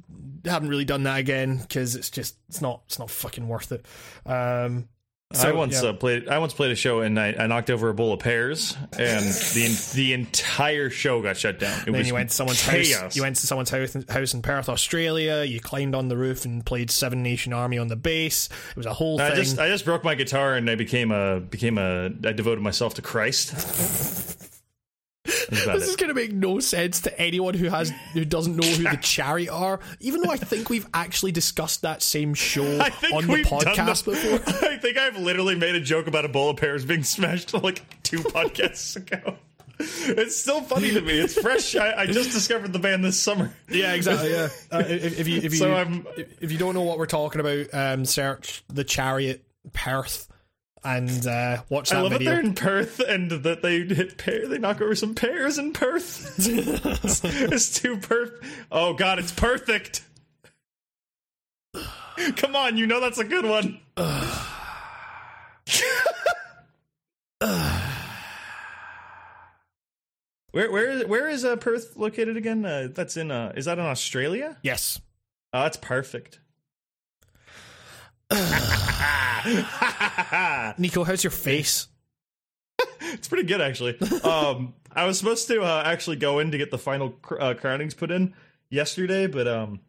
haven't 0.44 0.68
really 0.68 0.84
done 0.84 1.04
that 1.04 1.18
again 1.18 1.58
because 1.58 1.96
it's 1.96 2.10
just 2.10 2.36
it's 2.48 2.60
not 2.60 2.82
it's 2.86 2.98
not 2.98 3.10
fucking 3.10 3.48
worth 3.48 3.72
it. 3.72 3.84
Um, 4.26 4.88
so, 5.34 5.48
I 5.48 5.52
once 5.52 5.82
yeah. 5.82 5.90
uh, 5.90 5.92
played. 5.92 6.28
I 6.28 6.38
once 6.38 6.54
played 6.54 6.70
a 6.70 6.76
show 6.76 7.00
and 7.00 7.18
I, 7.18 7.34
I 7.38 7.46
knocked 7.46 7.70
over 7.70 7.88
a 7.88 7.94
bowl 7.94 8.12
of 8.12 8.20
pears, 8.20 8.76
and 8.98 9.24
the 9.24 9.90
the 9.94 10.12
entire 10.12 10.90
show 10.90 11.22
got 11.22 11.36
shut 11.36 11.58
down. 11.58 11.80
It 11.80 11.84
then 11.86 11.94
was 11.94 12.08
you 12.08 12.14
went 12.14 12.30
to 12.30 12.34
someone's 12.34 12.66
chaos. 12.66 13.00
house. 13.00 13.16
You 13.16 13.22
went 13.22 13.36
to 13.36 13.46
someone's 13.46 13.70
house, 13.70 13.96
house 14.08 14.34
in 14.34 14.42
Perth, 14.42 14.68
Australia. 14.68 15.44
You 15.44 15.60
climbed 15.60 15.94
on 15.94 16.08
the 16.08 16.16
roof 16.16 16.44
and 16.44 16.64
played 16.64 16.90
Seven 16.90 17.22
Nation 17.22 17.52
Army 17.52 17.78
on 17.78 17.88
the 17.88 17.96
bass. 17.96 18.48
It 18.70 18.76
was 18.76 18.86
a 18.86 18.94
whole 18.94 19.20
I 19.20 19.28
thing. 19.30 19.36
just 19.36 19.58
I 19.58 19.68
just 19.68 19.84
broke 19.84 20.04
my 20.04 20.14
guitar 20.14 20.54
and 20.54 20.68
I 20.68 20.74
became 20.74 21.10
a 21.10 21.40
became 21.40 21.78
a 21.78 22.06
I 22.24 22.32
devoted 22.32 22.62
myself 22.62 22.94
to 22.94 23.02
Christ. 23.02 24.38
About 25.52 25.78
This 25.78 25.88
is 25.88 25.96
going 25.96 26.08
to 26.08 26.14
make 26.14 26.32
no 26.32 26.58
sense 26.60 27.00
to 27.02 27.20
anyone 27.20 27.54
who 27.54 27.68
has 27.68 27.90
who 28.12 28.24
doesn't 28.24 28.56
know 28.56 28.66
who 28.66 28.84
the 28.84 28.96
Chariot 29.02 29.50
are. 29.52 29.80
Even 30.00 30.22
though 30.22 30.30
I 30.30 30.36
think 30.36 30.70
we've 30.70 30.86
actually 30.94 31.32
discussed 31.32 31.82
that 31.82 32.02
same 32.02 32.34
show 32.34 32.64
on 33.12 33.26
the 33.26 33.44
podcast 33.44 34.04
the- 34.04 34.12
before. 34.12 34.68
I 34.70 34.76
think 34.78 34.96
I've 34.98 35.16
literally 35.18 35.54
made 35.54 35.74
a 35.74 35.80
joke 35.80 36.06
about 36.06 36.24
a 36.24 36.28
bowl 36.28 36.50
of 36.50 36.56
pears 36.56 36.84
being 36.84 37.04
smashed 37.04 37.52
like 37.54 37.82
two 38.02 38.18
podcasts 38.18 38.96
ago. 38.96 39.36
It's 39.78 40.36
still 40.36 40.60
funny 40.62 40.92
to 40.92 41.00
me. 41.00 41.18
It's 41.18 41.34
fresh. 41.34 41.74
I, 41.74 42.02
I 42.02 42.06
just 42.06 42.30
discovered 42.30 42.72
the 42.72 42.78
band 42.78 43.04
this 43.04 43.18
summer. 43.18 43.52
Yeah, 43.68 43.94
exactly. 43.94 44.30
Yeah. 44.30 44.48
Uh, 44.70 44.84
if, 44.86 45.18
if 45.20 45.28
you 45.28 45.38
if 45.38 45.44
you 45.52 45.58
So 45.58 45.72
I'm- 45.74 46.06
if 46.40 46.52
you 46.52 46.58
don't 46.58 46.74
know 46.74 46.82
what 46.82 46.98
we're 46.98 47.06
talking 47.06 47.40
about, 47.40 47.66
um, 47.72 48.04
search 48.04 48.62
the 48.68 48.84
Chariot 48.84 49.44
Perth 49.72 50.28
and 50.84 51.26
uh, 51.26 51.62
watch 51.68 51.90
that 51.90 51.98
I 51.98 52.02
love 52.02 52.12
video. 52.12 52.30
that 52.30 52.36
they're 52.36 52.44
in 52.44 52.54
Perth 52.54 53.00
and 53.00 53.30
that 53.30 53.62
they 53.62 53.80
hit 53.80 54.18
pear. 54.18 54.48
They 54.48 54.58
knock 54.58 54.80
over 54.80 54.94
some 54.94 55.14
pears 55.14 55.58
in 55.58 55.72
Perth. 55.72 56.34
it's, 56.38 57.24
it's 57.24 57.80
too 57.80 57.96
perf. 57.96 58.32
Oh 58.70 58.94
god, 58.94 59.18
it's 59.18 59.32
perfect. 59.32 60.04
Come 62.36 62.54
on, 62.56 62.76
you 62.76 62.86
know 62.86 63.00
that's 63.00 63.18
a 63.18 63.24
good 63.24 63.46
one. 63.46 63.80
where 70.50 70.70
where 70.70 70.90
is 70.90 71.04
where 71.06 71.28
is 71.28 71.44
uh, 71.44 71.56
Perth 71.56 71.96
located 71.96 72.36
again? 72.36 72.64
Uh, 72.64 72.88
that's 72.92 73.16
in 73.16 73.30
uh, 73.30 73.52
is 73.56 73.64
that 73.66 73.78
in 73.78 73.84
Australia? 73.84 74.56
yes. 74.62 75.00
Oh, 75.54 75.62
that's 75.64 75.76
perfect. 75.76 76.40
Nico, 80.78 81.04
how's 81.04 81.22
your 81.24 81.30
face? 81.30 81.88
It's 83.14 83.28
pretty 83.28 83.44
good 83.44 83.60
actually. 83.60 84.00
Um, 84.24 84.72
I 84.92 85.04
was 85.04 85.18
supposed 85.18 85.46
to 85.48 85.60
uh, 85.62 85.82
actually 85.84 86.16
go 86.16 86.38
in 86.38 86.50
to 86.52 86.58
get 86.58 86.70
the 86.70 86.78
final 86.78 87.10
cr- 87.10 87.38
uh, 87.40 87.52
crownings 87.54 87.94
put 87.94 88.10
in 88.10 88.32
yesterday, 88.70 89.26
but 89.26 89.46
um, 89.46 89.80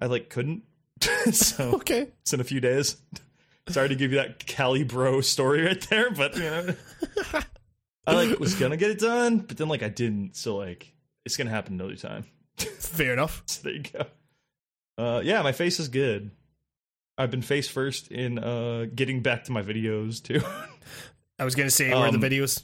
I 0.00 0.06
like 0.06 0.30
couldn't. 0.30 0.62
so 1.32 1.72
Okay. 1.74 2.08
it's 2.22 2.32
in 2.32 2.40
a 2.40 2.44
few 2.44 2.60
days. 2.60 2.96
Sorry 3.68 3.90
to 3.90 3.94
give 3.94 4.12
you 4.12 4.18
that 4.18 4.46
Cali 4.46 4.84
bro 4.84 5.20
story 5.20 5.66
right 5.66 5.80
there, 5.90 6.10
but 6.12 6.34
you 6.34 6.42
know, 6.44 6.74
I 8.06 8.14
like 8.14 8.38
was 8.40 8.54
gonna 8.54 8.78
get 8.78 8.90
it 8.90 9.00
done, 9.00 9.40
but 9.40 9.58
then 9.58 9.68
like 9.68 9.82
I 9.82 9.90
didn't. 9.90 10.34
So 10.34 10.56
like 10.56 10.94
it's 11.26 11.36
gonna 11.36 11.50
happen 11.50 11.74
another 11.74 11.96
time. 11.96 12.24
Fair 12.56 13.12
enough. 13.12 13.42
So 13.46 13.60
there 13.64 13.72
you 13.74 13.82
go. 13.82 14.06
Uh, 14.96 15.20
yeah, 15.20 15.42
my 15.42 15.52
face 15.52 15.78
is 15.78 15.88
good. 15.88 16.30
I've 17.20 17.30
been 17.30 17.42
face 17.42 17.68
first 17.68 18.10
in 18.10 18.38
uh, 18.38 18.86
getting 18.94 19.20
back 19.22 19.44
to 19.44 19.52
my 19.52 19.62
videos 19.62 20.22
too. 20.22 20.40
I 21.38 21.44
was 21.44 21.54
going 21.54 21.66
to 21.68 21.74
say, 21.74 21.88
where 21.90 21.98
are 22.06 22.10
the 22.10 22.16
Um, 22.16 22.22
videos? 22.22 22.62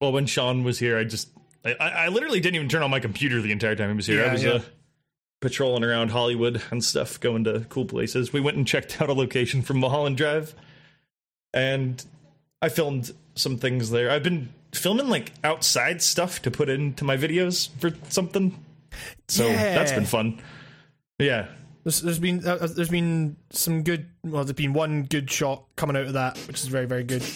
Well, 0.00 0.12
when 0.12 0.26
Sean 0.26 0.62
was 0.64 0.78
here, 0.78 0.98
I 0.98 1.04
just 1.04 1.28
I, 1.64 1.74
I 1.80 1.88
I 1.88 2.08
literally 2.08 2.40
didn't 2.40 2.56
even 2.56 2.68
turn 2.68 2.82
on 2.82 2.90
my 2.90 3.00
computer 3.00 3.40
the 3.40 3.52
entire 3.52 3.74
time 3.74 3.90
he 3.90 3.96
was 3.96 4.06
here. 4.06 4.20
Yeah, 4.22 4.30
I 4.30 4.32
was 4.32 4.42
yeah. 4.44 4.50
uh, 4.52 4.60
patrolling 5.40 5.84
around 5.84 6.10
Hollywood 6.10 6.62
and 6.70 6.84
stuff, 6.84 7.18
going 7.20 7.44
to 7.44 7.66
cool 7.68 7.84
places. 7.86 8.32
We 8.32 8.40
went 8.40 8.56
and 8.56 8.66
checked 8.66 9.00
out 9.00 9.08
a 9.08 9.14
location 9.14 9.62
from 9.62 9.78
Mulholland 9.80 10.16
Drive, 10.16 10.54
and 11.54 12.04
I 12.62 12.68
filmed 12.68 13.12
some 13.34 13.58
things 13.58 13.90
there. 13.90 14.10
I've 14.10 14.22
been 14.22 14.50
filming 14.72 15.08
like 15.08 15.32
outside 15.44 16.02
stuff 16.02 16.42
to 16.42 16.50
put 16.50 16.68
into 16.68 17.04
my 17.04 17.16
videos 17.16 17.68
for 17.80 17.90
something, 18.10 18.62
so 19.28 19.46
Yeah. 19.46 19.74
that's 19.74 19.92
been 19.92 20.04
fun. 20.06 20.40
Yeah, 21.18 21.46
There's, 21.86 22.00
there's 22.02 22.18
been 22.18 22.44
uh, 22.44 22.66
there's 22.66 22.88
been 22.88 23.36
some 23.50 23.84
good. 23.84 24.08
Well, 24.24 24.42
there's 24.42 24.56
been 24.56 24.72
one 24.72 25.04
good 25.04 25.30
shot 25.30 25.66
coming 25.76 25.96
out 25.96 26.02
of 26.06 26.14
that, 26.14 26.36
which 26.48 26.60
is 26.60 26.66
very 26.66 26.86
very 26.86 27.04
good. 27.04 27.22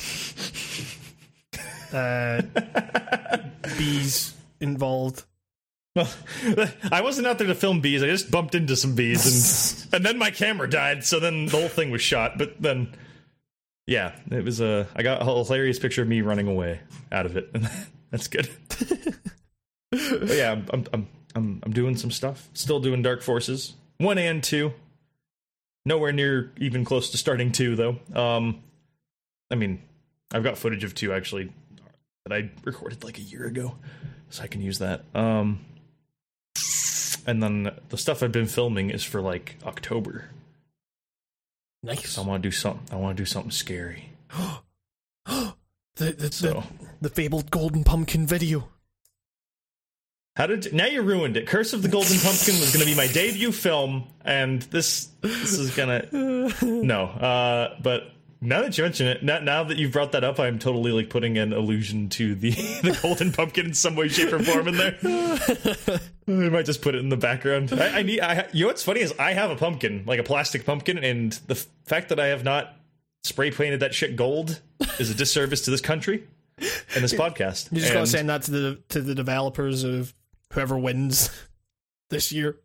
Uh, 1.93 2.41
bees 3.77 4.33
involved. 4.61 5.25
Well, 5.97 6.09
I 6.93 7.01
wasn't 7.01 7.27
out 7.27 7.39
there 7.39 7.49
to 7.49 7.55
film 7.57 7.81
bees. 7.81 8.01
I 8.01 8.07
just 8.07 8.31
bumped 8.31 8.55
into 8.55 8.77
some 8.77 8.95
bees, 8.95 9.87
and 9.87 9.95
and 9.95 10.07
then 10.07 10.17
my 10.17 10.31
camera 10.31 10.71
died. 10.71 11.03
So 11.03 11.19
then 11.19 11.47
the 11.47 11.59
whole 11.59 11.69
thing 11.69 11.91
was 11.91 12.01
shot. 12.01 12.39
But 12.39 12.63
then, 12.63 12.95
yeah, 13.89 14.15
it 14.31 14.45
was 14.45 14.61
a. 14.61 14.87
I 14.95 15.03
got 15.03 15.21
a 15.21 15.25
hilarious 15.25 15.81
picture 15.81 16.03
of 16.03 16.07
me 16.07 16.21
running 16.21 16.47
away 16.47 16.79
out 17.11 17.27
of 17.27 17.37
it, 17.37 17.51
and 17.55 17.69
that's 18.13 18.29
good. 18.29 18.49
but 19.91 20.29
yeah, 20.29 20.53
I'm 20.53 20.67
I'm 20.73 20.87
I'm 20.93 21.09
I'm, 21.35 21.61
I'm 21.65 21.73
doing 21.73 21.97
some 21.97 22.13
stuff. 22.13 22.49
Still 22.55 22.79
doing 22.79 23.03
Dark 23.03 23.23
Forces 23.23 23.75
one 24.01 24.19
and 24.19 24.43
two. 24.43 24.73
Nowhere 25.85 26.13
near 26.13 26.53
even 26.59 26.85
close 26.85 27.11
to 27.11 27.19
starting 27.19 27.53
two 27.53 27.77
though. 27.77 27.99
Um, 28.15 28.63
I 29.51 29.55
mean, 29.55 29.83
I've 30.33 30.43
got 30.43 30.59
footage 30.59 30.85
of 30.85 30.95
two 30.95 31.13
actually 31.13 31.53
that 32.25 32.35
I 32.35 32.51
recorded 32.65 33.05
like 33.05 33.19
a 33.19 33.23
year 33.23 33.47
ago, 33.47 33.77
so 34.31 34.43
I 34.43 34.47
can 34.47 34.63
use 34.63 34.79
that. 34.79 35.05
Um, 35.15 35.65
and 37.27 37.43
then 37.43 37.71
the 37.91 37.99
stuff 37.99 38.23
I've 38.23 38.33
been 38.33 38.47
filming 38.47 38.91
is 38.91 39.05
for 39.05 39.21
like 39.21 39.57
October. 39.65 40.31
Nice. 41.83 42.19
I 42.19 42.23
want 42.23 42.43
to 42.43 42.49
do 42.49 42.53
something. 42.53 42.87
I 42.93 42.97
want 42.97 43.17
to 43.17 43.21
do 43.23 43.27
something 43.27 43.51
scary. 43.51 44.11
the, 45.27 45.55
the, 45.97 46.31
So 46.33 46.65
the 47.01 47.09
the 47.09 47.09
fabled 47.09 47.51
golden 47.51 47.85
pumpkin 47.85 48.27
video. 48.27 48.69
How 50.37 50.47
did 50.47 50.73
now 50.73 50.87
you 50.87 51.03
ruined 51.03 51.37
it? 51.37 51.47
Curse 51.47 51.73
of 51.73 51.83
the 51.83 51.89
Golden 51.89 52.19
Pumpkin 52.19 52.55
was 52.61 52.73
going 52.73 52.81
to 52.85 52.91
be 52.91 52.97
my 52.97 53.07
debut 53.09 53.53
film, 53.53 54.05
and 54.25 54.63
this 54.63 55.07
this 55.21 55.53
is 55.59 55.75
gonna 55.75 56.07
no. 56.63 57.05
Uh, 57.05 57.77
but 57.83 58.13
now 58.43 58.63
that 58.63 58.79
you 58.79 58.85
mention 58.85 59.07
it, 59.07 59.23
now, 59.23 59.39
now 59.41 59.65
that 59.65 59.77
you've 59.77 59.93
brought 59.93 60.13
that 60.13 60.25
up, 60.25 60.41
I'm 60.41 60.59
totally 60.59 60.93
like 60.93 61.11
putting 61.11 61.37
an 61.37 61.53
allusion 61.53 62.09
to 62.11 62.35
the 62.35 62.51
the 62.83 62.99
Golden 63.03 63.33
Pumpkin 63.33 63.67
in 63.67 63.75
some 63.75 63.97
way, 63.97 64.09
shape, 64.09 64.33
or 64.33 64.39
form 64.43 64.69
in 64.69 64.77
there. 64.77 64.97
I 66.29 66.33
might 66.49 66.65
just 66.65 66.81
put 66.81 66.95
it 66.95 66.99
in 66.99 67.09
the 67.09 67.17
background. 67.17 67.73
I, 67.73 67.99
I 67.99 68.03
need. 68.03 68.21
I, 68.21 68.47
you 68.53 68.65
know 68.65 68.69
what's 68.69 68.83
funny 68.85 69.01
is 69.01 69.13
I 69.19 69.33
have 69.33 69.51
a 69.51 69.57
pumpkin, 69.57 70.05
like 70.07 70.21
a 70.21 70.25
plastic 70.25 70.65
pumpkin, 70.65 70.97
and 70.99 71.33
the 71.49 71.55
f- 71.55 71.67
fact 71.87 72.09
that 72.11 72.21
I 72.21 72.29
have 72.29 72.45
not 72.45 72.75
spray 73.25 73.51
painted 73.51 73.81
that 73.81 73.95
shit 73.95 74.17
gold 74.17 74.61
is 74.99 75.11
a 75.11 75.15
disservice 75.15 75.63
to 75.63 75.71
this 75.71 75.81
country 75.83 76.27
and 76.59 77.05
this 77.05 77.13
podcast. 77.25 77.71
You 77.73 77.81
just 77.81 77.89
gotta 77.89 78.01
And- 78.01 78.09
send 78.09 78.29
that 78.31 78.43
to 78.45 78.51
the 78.53 78.79
to 78.91 79.01
the 79.03 79.15
developers 79.15 79.83
of 79.85 80.15
whoever 80.53 80.79
wins 80.79 81.31
this 82.11 82.33
year. 82.33 82.57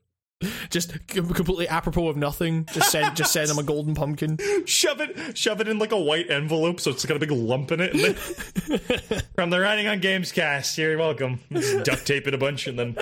Just 0.69 0.91
completely 1.07 1.67
apropos 1.67 2.09
of 2.09 2.17
nothing. 2.17 2.65
Just 2.73 2.91
send 2.91 3.15
just 3.15 3.31
send 3.31 3.47
them 3.49 3.57
a 3.57 3.64
golden 3.64 3.95
pumpkin. 3.95 4.38
shove 4.65 4.99
it 4.99 5.38
shove 5.38 5.61
it 5.61 5.67
in 5.69 5.80
like 5.80 5.93
a 5.93 5.99
white 5.99 6.30
envelope 6.30 6.81
so 6.81 6.91
it's 6.91 7.05
got 7.05 7.15
a 7.15 7.19
big 7.19 7.31
lump 7.31 7.72
in 7.72 7.80
it 7.80 7.93
then, 7.93 9.22
from 9.35 9.49
the 9.49 9.59
writing 9.59 9.88
on 9.88 10.01
gamescast 10.01 10.77
you're 10.77 10.97
welcome 10.97 11.39
Just 11.53 11.85
duct 11.85 12.05
tape 12.05 12.27
it 12.27 12.33
a 12.33 12.38
bunch 12.38 12.67
and 12.67 12.77
then 12.77 12.97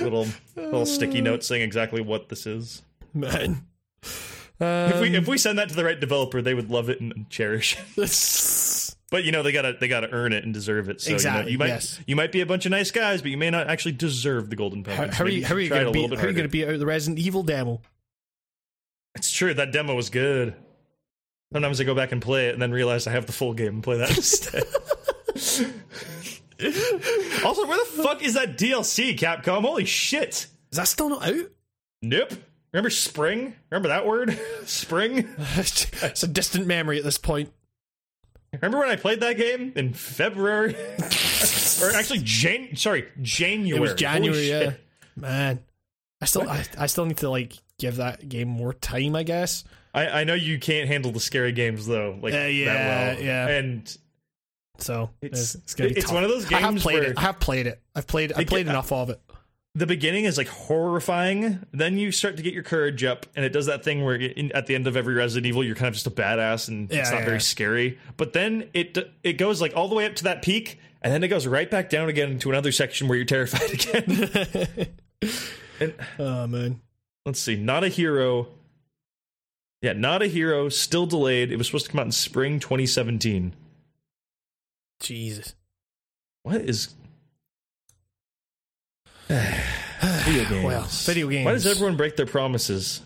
little 0.00 0.26
little 0.56 0.86
sticky 0.86 1.20
note 1.20 1.42
saying 1.42 1.62
exactly 1.62 2.00
what 2.00 2.28
this 2.28 2.46
is 2.46 2.82
Man. 3.12 3.64
if 4.02 5.00
we 5.00 5.08
Um, 5.08 5.14
if 5.16 5.26
we 5.26 5.38
send 5.38 5.58
that 5.58 5.68
to 5.70 5.74
the 5.74 5.84
right 5.84 5.98
developer 5.98 6.40
they 6.40 6.54
would 6.54 6.70
love 6.70 6.88
it 6.88 7.00
and 7.00 7.28
cherish 7.30 7.76
it 7.78 7.84
this- 7.96 8.77
but 9.10 9.24
you 9.24 9.32
know 9.32 9.42
they 9.42 9.52
gotta 9.52 9.76
they 9.80 9.88
gotta 9.88 10.10
earn 10.10 10.32
it 10.32 10.44
and 10.44 10.52
deserve 10.52 10.88
it 10.88 11.00
so 11.00 11.12
Exactly, 11.12 11.52
you, 11.52 11.58
know, 11.58 11.64
you 11.64 11.70
might 11.70 11.74
yes. 11.74 12.00
you 12.06 12.16
might 12.16 12.32
be 12.32 12.40
a 12.40 12.46
bunch 12.46 12.66
of 12.66 12.70
nice 12.70 12.90
guys 12.90 13.22
but 13.22 13.30
you 13.30 13.36
may 13.36 13.50
not 13.50 13.68
actually 13.68 13.92
deserve 13.92 14.50
the 14.50 14.56
golden 14.56 14.84
how, 14.84 14.94
pumpkin 14.94 15.14
how 15.14 15.24
are 15.24 15.28
you 15.28 15.44
how 15.44 15.54
are 15.54 15.60
you 15.60 15.68
gonna 15.68 15.90
beat 15.90 16.14
how 16.14 16.24
are 16.24 16.30
you 16.30 16.48
gonna 16.48 16.72
out 16.72 16.78
the 16.78 16.86
Resident 16.86 17.18
Evil 17.18 17.42
demo? 17.42 17.80
it's 19.14 19.30
true 19.30 19.54
that 19.54 19.72
demo 19.72 19.94
was 19.94 20.10
good 20.10 20.54
sometimes 21.52 21.80
i 21.80 21.84
go 21.84 21.94
back 21.94 22.12
and 22.12 22.22
play 22.22 22.48
it 22.48 22.52
and 22.52 22.62
then 22.62 22.70
realize 22.70 23.06
i 23.06 23.10
have 23.10 23.26
the 23.26 23.32
full 23.32 23.54
game 23.54 23.74
and 23.74 23.82
play 23.82 23.96
that 23.96 24.10
instead 24.16 24.64
also, 27.44 27.66
where 27.66 27.78
the 27.78 28.02
fuck 28.02 28.22
is 28.22 28.34
that 28.34 28.58
DLC, 28.58 29.16
Capcom? 29.16 29.62
Holy 29.62 29.84
shit! 29.84 30.48
Is 30.72 30.76
that 30.76 30.88
still 30.88 31.08
not 31.08 31.24
out? 31.24 31.50
Nope. 32.02 32.32
Remember 32.72 32.90
spring? 32.90 33.54
Remember 33.70 33.88
that 33.88 34.04
word? 34.04 34.38
spring? 34.64 35.28
it's 35.38 36.22
a 36.22 36.26
distant 36.26 36.66
memory 36.66 36.98
at 36.98 37.04
this 37.04 37.16
point. 37.16 37.52
Remember 38.52 38.78
when 38.78 38.88
I 38.88 38.96
played 38.96 39.20
that 39.20 39.36
game 39.36 39.72
in 39.76 39.92
February? 39.92 40.74
or 41.82 41.90
actually, 41.92 42.20
Jan- 42.22 42.76
sorry, 42.76 43.06
January. 43.20 43.76
It 43.76 43.80
was 43.80 43.94
January, 43.94 44.48
yeah. 44.48 44.72
Man. 45.16 45.60
I 46.20 46.24
still 46.24 46.48
I, 46.48 46.64
I 46.78 46.86
still 46.86 47.04
need 47.06 47.18
to 47.18 47.30
like 47.30 47.52
give 47.78 47.96
that 47.96 48.28
game 48.28 48.48
more 48.48 48.72
time, 48.72 49.14
I 49.14 49.22
guess. 49.22 49.64
I, 49.94 50.08
I 50.20 50.24
know 50.24 50.34
you 50.34 50.58
can't 50.58 50.88
handle 50.88 51.12
the 51.12 51.20
scary 51.20 51.52
games 51.52 51.86
though, 51.86 52.18
like 52.20 52.34
Uh, 52.34 52.38
yeah, 52.38 52.72
that 52.74 53.16
well. 53.16 53.24
yeah. 53.24 53.48
And 53.48 53.98
So 54.78 55.10
It's- 55.22 55.54
it's, 55.54 55.74
it's 55.74 55.96
it's 55.98 56.06
tough. 56.06 56.14
one 56.14 56.24
of 56.24 56.30
those 56.30 56.50
I 56.52 56.58
have 56.58 56.70
games 56.70 56.82
played 56.82 57.02
it. 57.04 57.18
I 57.18 57.20
have 57.22 57.38
played 57.40 57.66
it. 57.66 57.80
I've 57.94 58.06
played 58.06 58.32
It 58.32 58.48
played 58.48 58.66
enough 58.66 58.90
of 58.92 59.10
it. 59.10 59.20
The 59.78 59.86
beginning 59.86 60.24
is 60.24 60.36
like 60.36 60.48
horrifying. 60.48 61.64
Then 61.72 61.98
you 61.98 62.10
start 62.10 62.36
to 62.36 62.42
get 62.42 62.52
your 62.52 62.64
courage 62.64 63.04
up, 63.04 63.26
and 63.36 63.44
it 63.44 63.50
does 63.50 63.66
that 63.66 63.84
thing 63.84 64.04
where 64.04 64.16
in, 64.16 64.50
at 64.52 64.66
the 64.66 64.74
end 64.74 64.88
of 64.88 64.96
every 64.96 65.14
Resident 65.14 65.46
Evil, 65.46 65.62
you're 65.62 65.76
kind 65.76 65.86
of 65.86 65.94
just 65.94 66.06
a 66.06 66.10
badass, 66.10 66.66
and 66.66 66.90
it's 66.90 67.10
not 67.12 67.20
yeah. 67.20 67.24
very 67.24 67.40
scary. 67.40 67.98
But 68.16 68.32
then 68.32 68.70
it 68.74 68.98
it 69.22 69.34
goes 69.34 69.60
like 69.60 69.76
all 69.76 69.86
the 69.88 69.94
way 69.94 70.04
up 70.04 70.16
to 70.16 70.24
that 70.24 70.42
peak, 70.42 70.80
and 71.00 71.12
then 71.12 71.22
it 71.22 71.28
goes 71.28 71.46
right 71.46 71.70
back 71.70 71.90
down 71.90 72.08
again 72.08 72.32
into 72.32 72.50
another 72.50 72.72
section 72.72 73.06
where 73.06 73.16
you're 73.16 73.24
terrified 73.24 73.70
again. 73.72 74.88
and 75.80 75.94
Oh 76.18 76.46
man. 76.48 76.80
let's 77.24 77.40
see, 77.40 77.56
not 77.56 77.84
a 77.84 77.88
hero. 77.88 78.48
Yeah, 79.80 79.92
not 79.92 80.22
a 80.22 80.26
hero. 80.26 80.68
Still 80.70 81.06
delayed. 81.06 81.52
It 81.52 81.56
was 81.56 81.68
supposed 81.68 81.86
to 81.86 81.92
come 81.92 82.00
out 82.00 82.06
in 82.06 82.12
spring 82.12 82.58
2017. 82.58 83.54
Jesus. 84.98 85.54
What 86.42 86.62
is? 86.62 86.94
Video 89.28 90.44
games. 90.48 90.64
Well, 90.64 90.82
video 90.82 91.28
games. 91.28 91.46
Why 91.46 91.52
does 91.52 91.66
everyone 91.66 91.96
break 91.96 92.16
their 92.16 92.26
promises? 92.26 93.00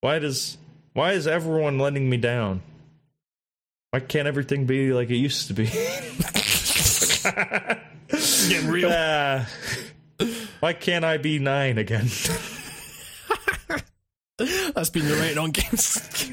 Why 0.00 0.18
does 0.18 0.58
why 0.92 1.12
is 1.12 1.26
everyone 1.26 1.78
letting 1.78 2.10
me 2.10 2.16
down? 2.16 2.62
Why 3.90 4.00
can't 4.00 4.28
everything 4.28 4.66
be 4.66 4.92
like 4.92 5.08
it 5.10 5.16
used 5.16 5.48
to 5.48 5.54
be? 5.54 5.66
getting 8.48 8.68
real? 8.68 8.90
Ah. 8.92 9.48
why 10.60 10.72
can't 10.72 11.04
I 11.04 11.18
be 11.18 11.38
nine 11.38 11.78
again? 11.78 12.06
That's 14.38 14.90
been 14.90 15.08
the 15.08 15.14
rating 15.14 15.38
on 15.38 15.50
games. 15.50 16.30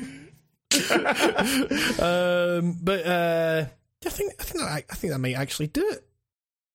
um, 2.00 2.78
but 2.82 3.06
uh, 3.06 3.66
I 4.06 4.10
think 4.10 4.34
I 4.40 4.44
think 4.44 4.64
that, 4.64 4.84
I 4.90 4.96
think 4.96 5.14
that 5.14 5.20
might 5.20 5.36
actually 5.36 5.68
do 5.68 5.88
it. 5.90 6.04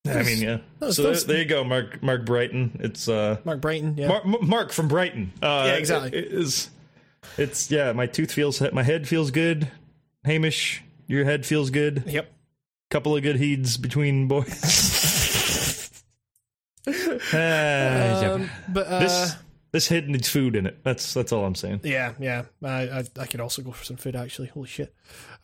I 0.07 0.23
mean, 0.23 0.39
yeah. 0.43 0.59
That's- 0.79 0.97
So 0.97 1.03
there, 1.05 1.15
there 1.21 1.39
you 1.39 1.45
go, 1.45 1.63
Mark. 1.65 2.03
Mark 2.03 2.25
Brighton. 2.25 2.79
It's 2.83 3.09
uh, 3.09 3.37
Mark 3.45 3.61
Brighton, 3.61 3.97
yeah. 3.99 4.09
Mar- 4.09 4.25
Mark 4.43 4.73
from 4.73 4.89
Brighton. 4.89 5.33
Uh, 5.43 5.65
Yeah, 5.67 5.73
exactly. 5.75 6.19
It, 6.19 6.25
it 6.27 6.33
is. 6.33 6.71
It's 7.37 7.71
yeah. 7.71 7.93
My 7.93 8.07
tooth 8.07 8.33
feels. 8.33 8.61
My 8.73 8.83
head 8.83 9.07
feels 9.07 9.31
good. 9.31 9.71
Hamish, 10.25 10.83
your 11.07 11.25
head 11.25 11.45
feels 11.47 11.71
good. 11.71 12.05
yep. 12.07 12.33
Couple 12.91 13.15
of 13.17 13.23
good 13.23 13.37
heeds 13.37 13.77
between 13.77 14.27
boys. 14.29 15.87
Ah, 16.87 16.93
yeah. 17.33 18.33
Um, 18.33 18.51
but 18.69 18.87
uh, 18.87 18.99
this 19.01 19.35
this 19.73 19.89
head 19.89 20.09
needs 20.09 20.29
food 20.29 20.57
in 20.57 20.67
it. 20.67 20.79
That's 20.83 21.13
that's 21.15 21.31
all 21.31 21.45
I'm 21.45 21.55
saying. 21.55 21.81
yeah, 21.85 22.15
yeah. 22.19 22.45
I, 22.65 22.83
I 23.01 23.05
I 23.21 23.27
could 23.27 23.41
also 23.41 23.63
go 23.63 23.71
for 23.71 23.85
some 23.85 23.97
food 23.97 24.17
actually. 24.17 24.49
Holy 24.49 24.67
shit. 24.67 24.93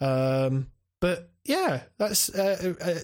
Um, 0.01 0.69
but 1.01 1.31
yeah, 1.45 1.83
that's 1.99 2.35
uh, 2.35 2.75
uh, 2.81 2.95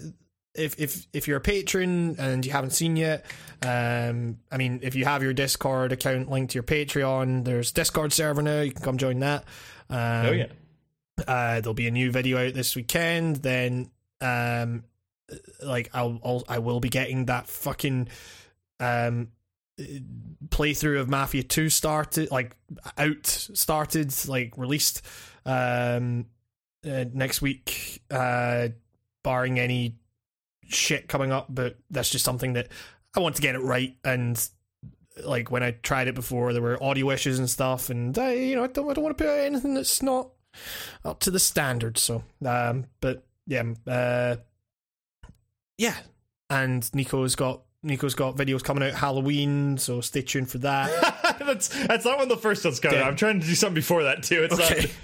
if 0.55 0.79
if 0.79 1.07
if 1.13 1.27
you're 1.29 1.39
a 1.39 1.41
patron 1.41 2.17
and 2.19 2.45
you 2.45 2.53
haven't 2.53 2.71
seen 2.71 2.97
yet. 2.97 3.25
Um, 3.63 4.39
I 4.51 4.57
mean, 4.57 4.81
if 4.83 4.95
you 4.95 5.05
have 5.05 5.23
your 5.23 5.33
Discord 5.33 5.93
account 5.93 6.31
linked 6.31 6.53
to 6.53 6.57
your 6.57 6.63
Patreon, 6.63 7.45
there's 7.45 7.73
Discord 7.73 8.13
server 8.13 8.43
now. 8.43 8.61
You 8.61 8.73
can 8.73 8.83
come 8.83 8.99
join 8.99 9.21
that. 9.21 9.45
Um, 9.89 10.27
oh 10.27 10.33
yeah. 10.33 10.47
Uh, 11.27 11.61
there'll 11.61 11.75
be 11.75 11.87
a 11.87 11.93
new 11.93 12.11
video 12.11 12.47
out 12.47 12.55
this 12.55 12.75
weekend. 12.75 13.37
Then, 13.37 13.91
um, 14.21 14.85
like 15.63 15.91
I'll, 15.95 16.19
I'll 16.25 16.45
I 16.49 16.59
will 16.59 16.81
be 16.81 16.89
getting 16.89 17.27
that 17.27 17.49
fucking 17.49 18.09
um 18.81 19.29
playthrough 20.49 21.01
of 21.01 21.09
Mafia 21.09 21.43
Two 21.43 21.71
started, 21.71 22.31
like 22.31 22.57
out 22.99 23.27
started, 23.27 24.13
like 24.29 24.59
released 24.59 25.03
um 25.47 26.27
uh, 26.87 27.05
next 27.13 27.41
week. 27.41 28.03
Uh, 28.11 28.69
barring 29.23 29.61
any 29.61 29.97
shit 30.75 31.09
coming 31.09 31.33
up, 31.33 31.47
but 31.49 31.77
that's 31.91 32.11
just 32.11 32.25
something 32.25 32.55
that 32.55 32.69
I 33.17 33.21
want 33.21 33.37
to 33.37 33.43
get 33.43 33.55
it 33.55 33.61
right 33.61 33.97
and. 34.05 34.49
Like 35.23 35.51
when 35.51 35.63
I 35.63 35.73
tried 35.73 36.09
it 36.09 36.15
before, 36.15 36.55
there 36.55 36.63
were 36.63 36.83
audio 36.83 37.11
issues 37.11 37.39
and 37.39 37.49
stuff, 37.51 37.91
and 37.91 38.17
I, 38.17 38.33
you 38.33 38.57
know, 38.57 38.65
I 38.65 38.67
don't, 38.69 38.91
I 38.91 38.95
don't 38.95 39.05
want 39.05 39.19
to 39.19 39.23
put 39.23 39.31
out 39.31 39.41
anything 39.41 39.75
that's 39.75 40.03
not 40.03 40.31
up 41.05 41.21
to 41.21 41.31
the 41.31 41.39
standard. 41.39 41.99
So, 41.99 42.25
um, 42.47 42.87
but 43.03 43.23
yeah, 43.47 43.63
uh, 43.87 44.37
yeah, 45.77 45.97
and 46.49 46.89
Nico's 46.95 47.37
got 47.37 47.61
Nico's 47.83 48.15
got 48.15 48.37
videos 48.37 48.65
coming 48.65 48.83
out 48.83 48.95
Halloween, 48.95 49.77
so 49.77 50.01
stay 50.01 50.23
tuned 50.23 50.51
for 50.51 50.57
that. 50.59 51.37
that's 51.47 51.69
that's 51.87 52.07
not 52.07 52.17
one 52.17 52.23
of 52.23 52.29
the 52.31 52.37
first 52.39 52.65
one's 52.65 52.81
coming. 52.81 52.99
Damn. 52.99 53.09
I'm 53.09 53.17
trying 53.17 53.39
to 53.39 53.47
do 53.47 53.55
something 53.55 53.75
before 53.75 54.05
that 54.05 54.23
too. 54.23 54.45
It's 54.45 54.55
Okay. 54.59 54.81
not. 54.81 54.91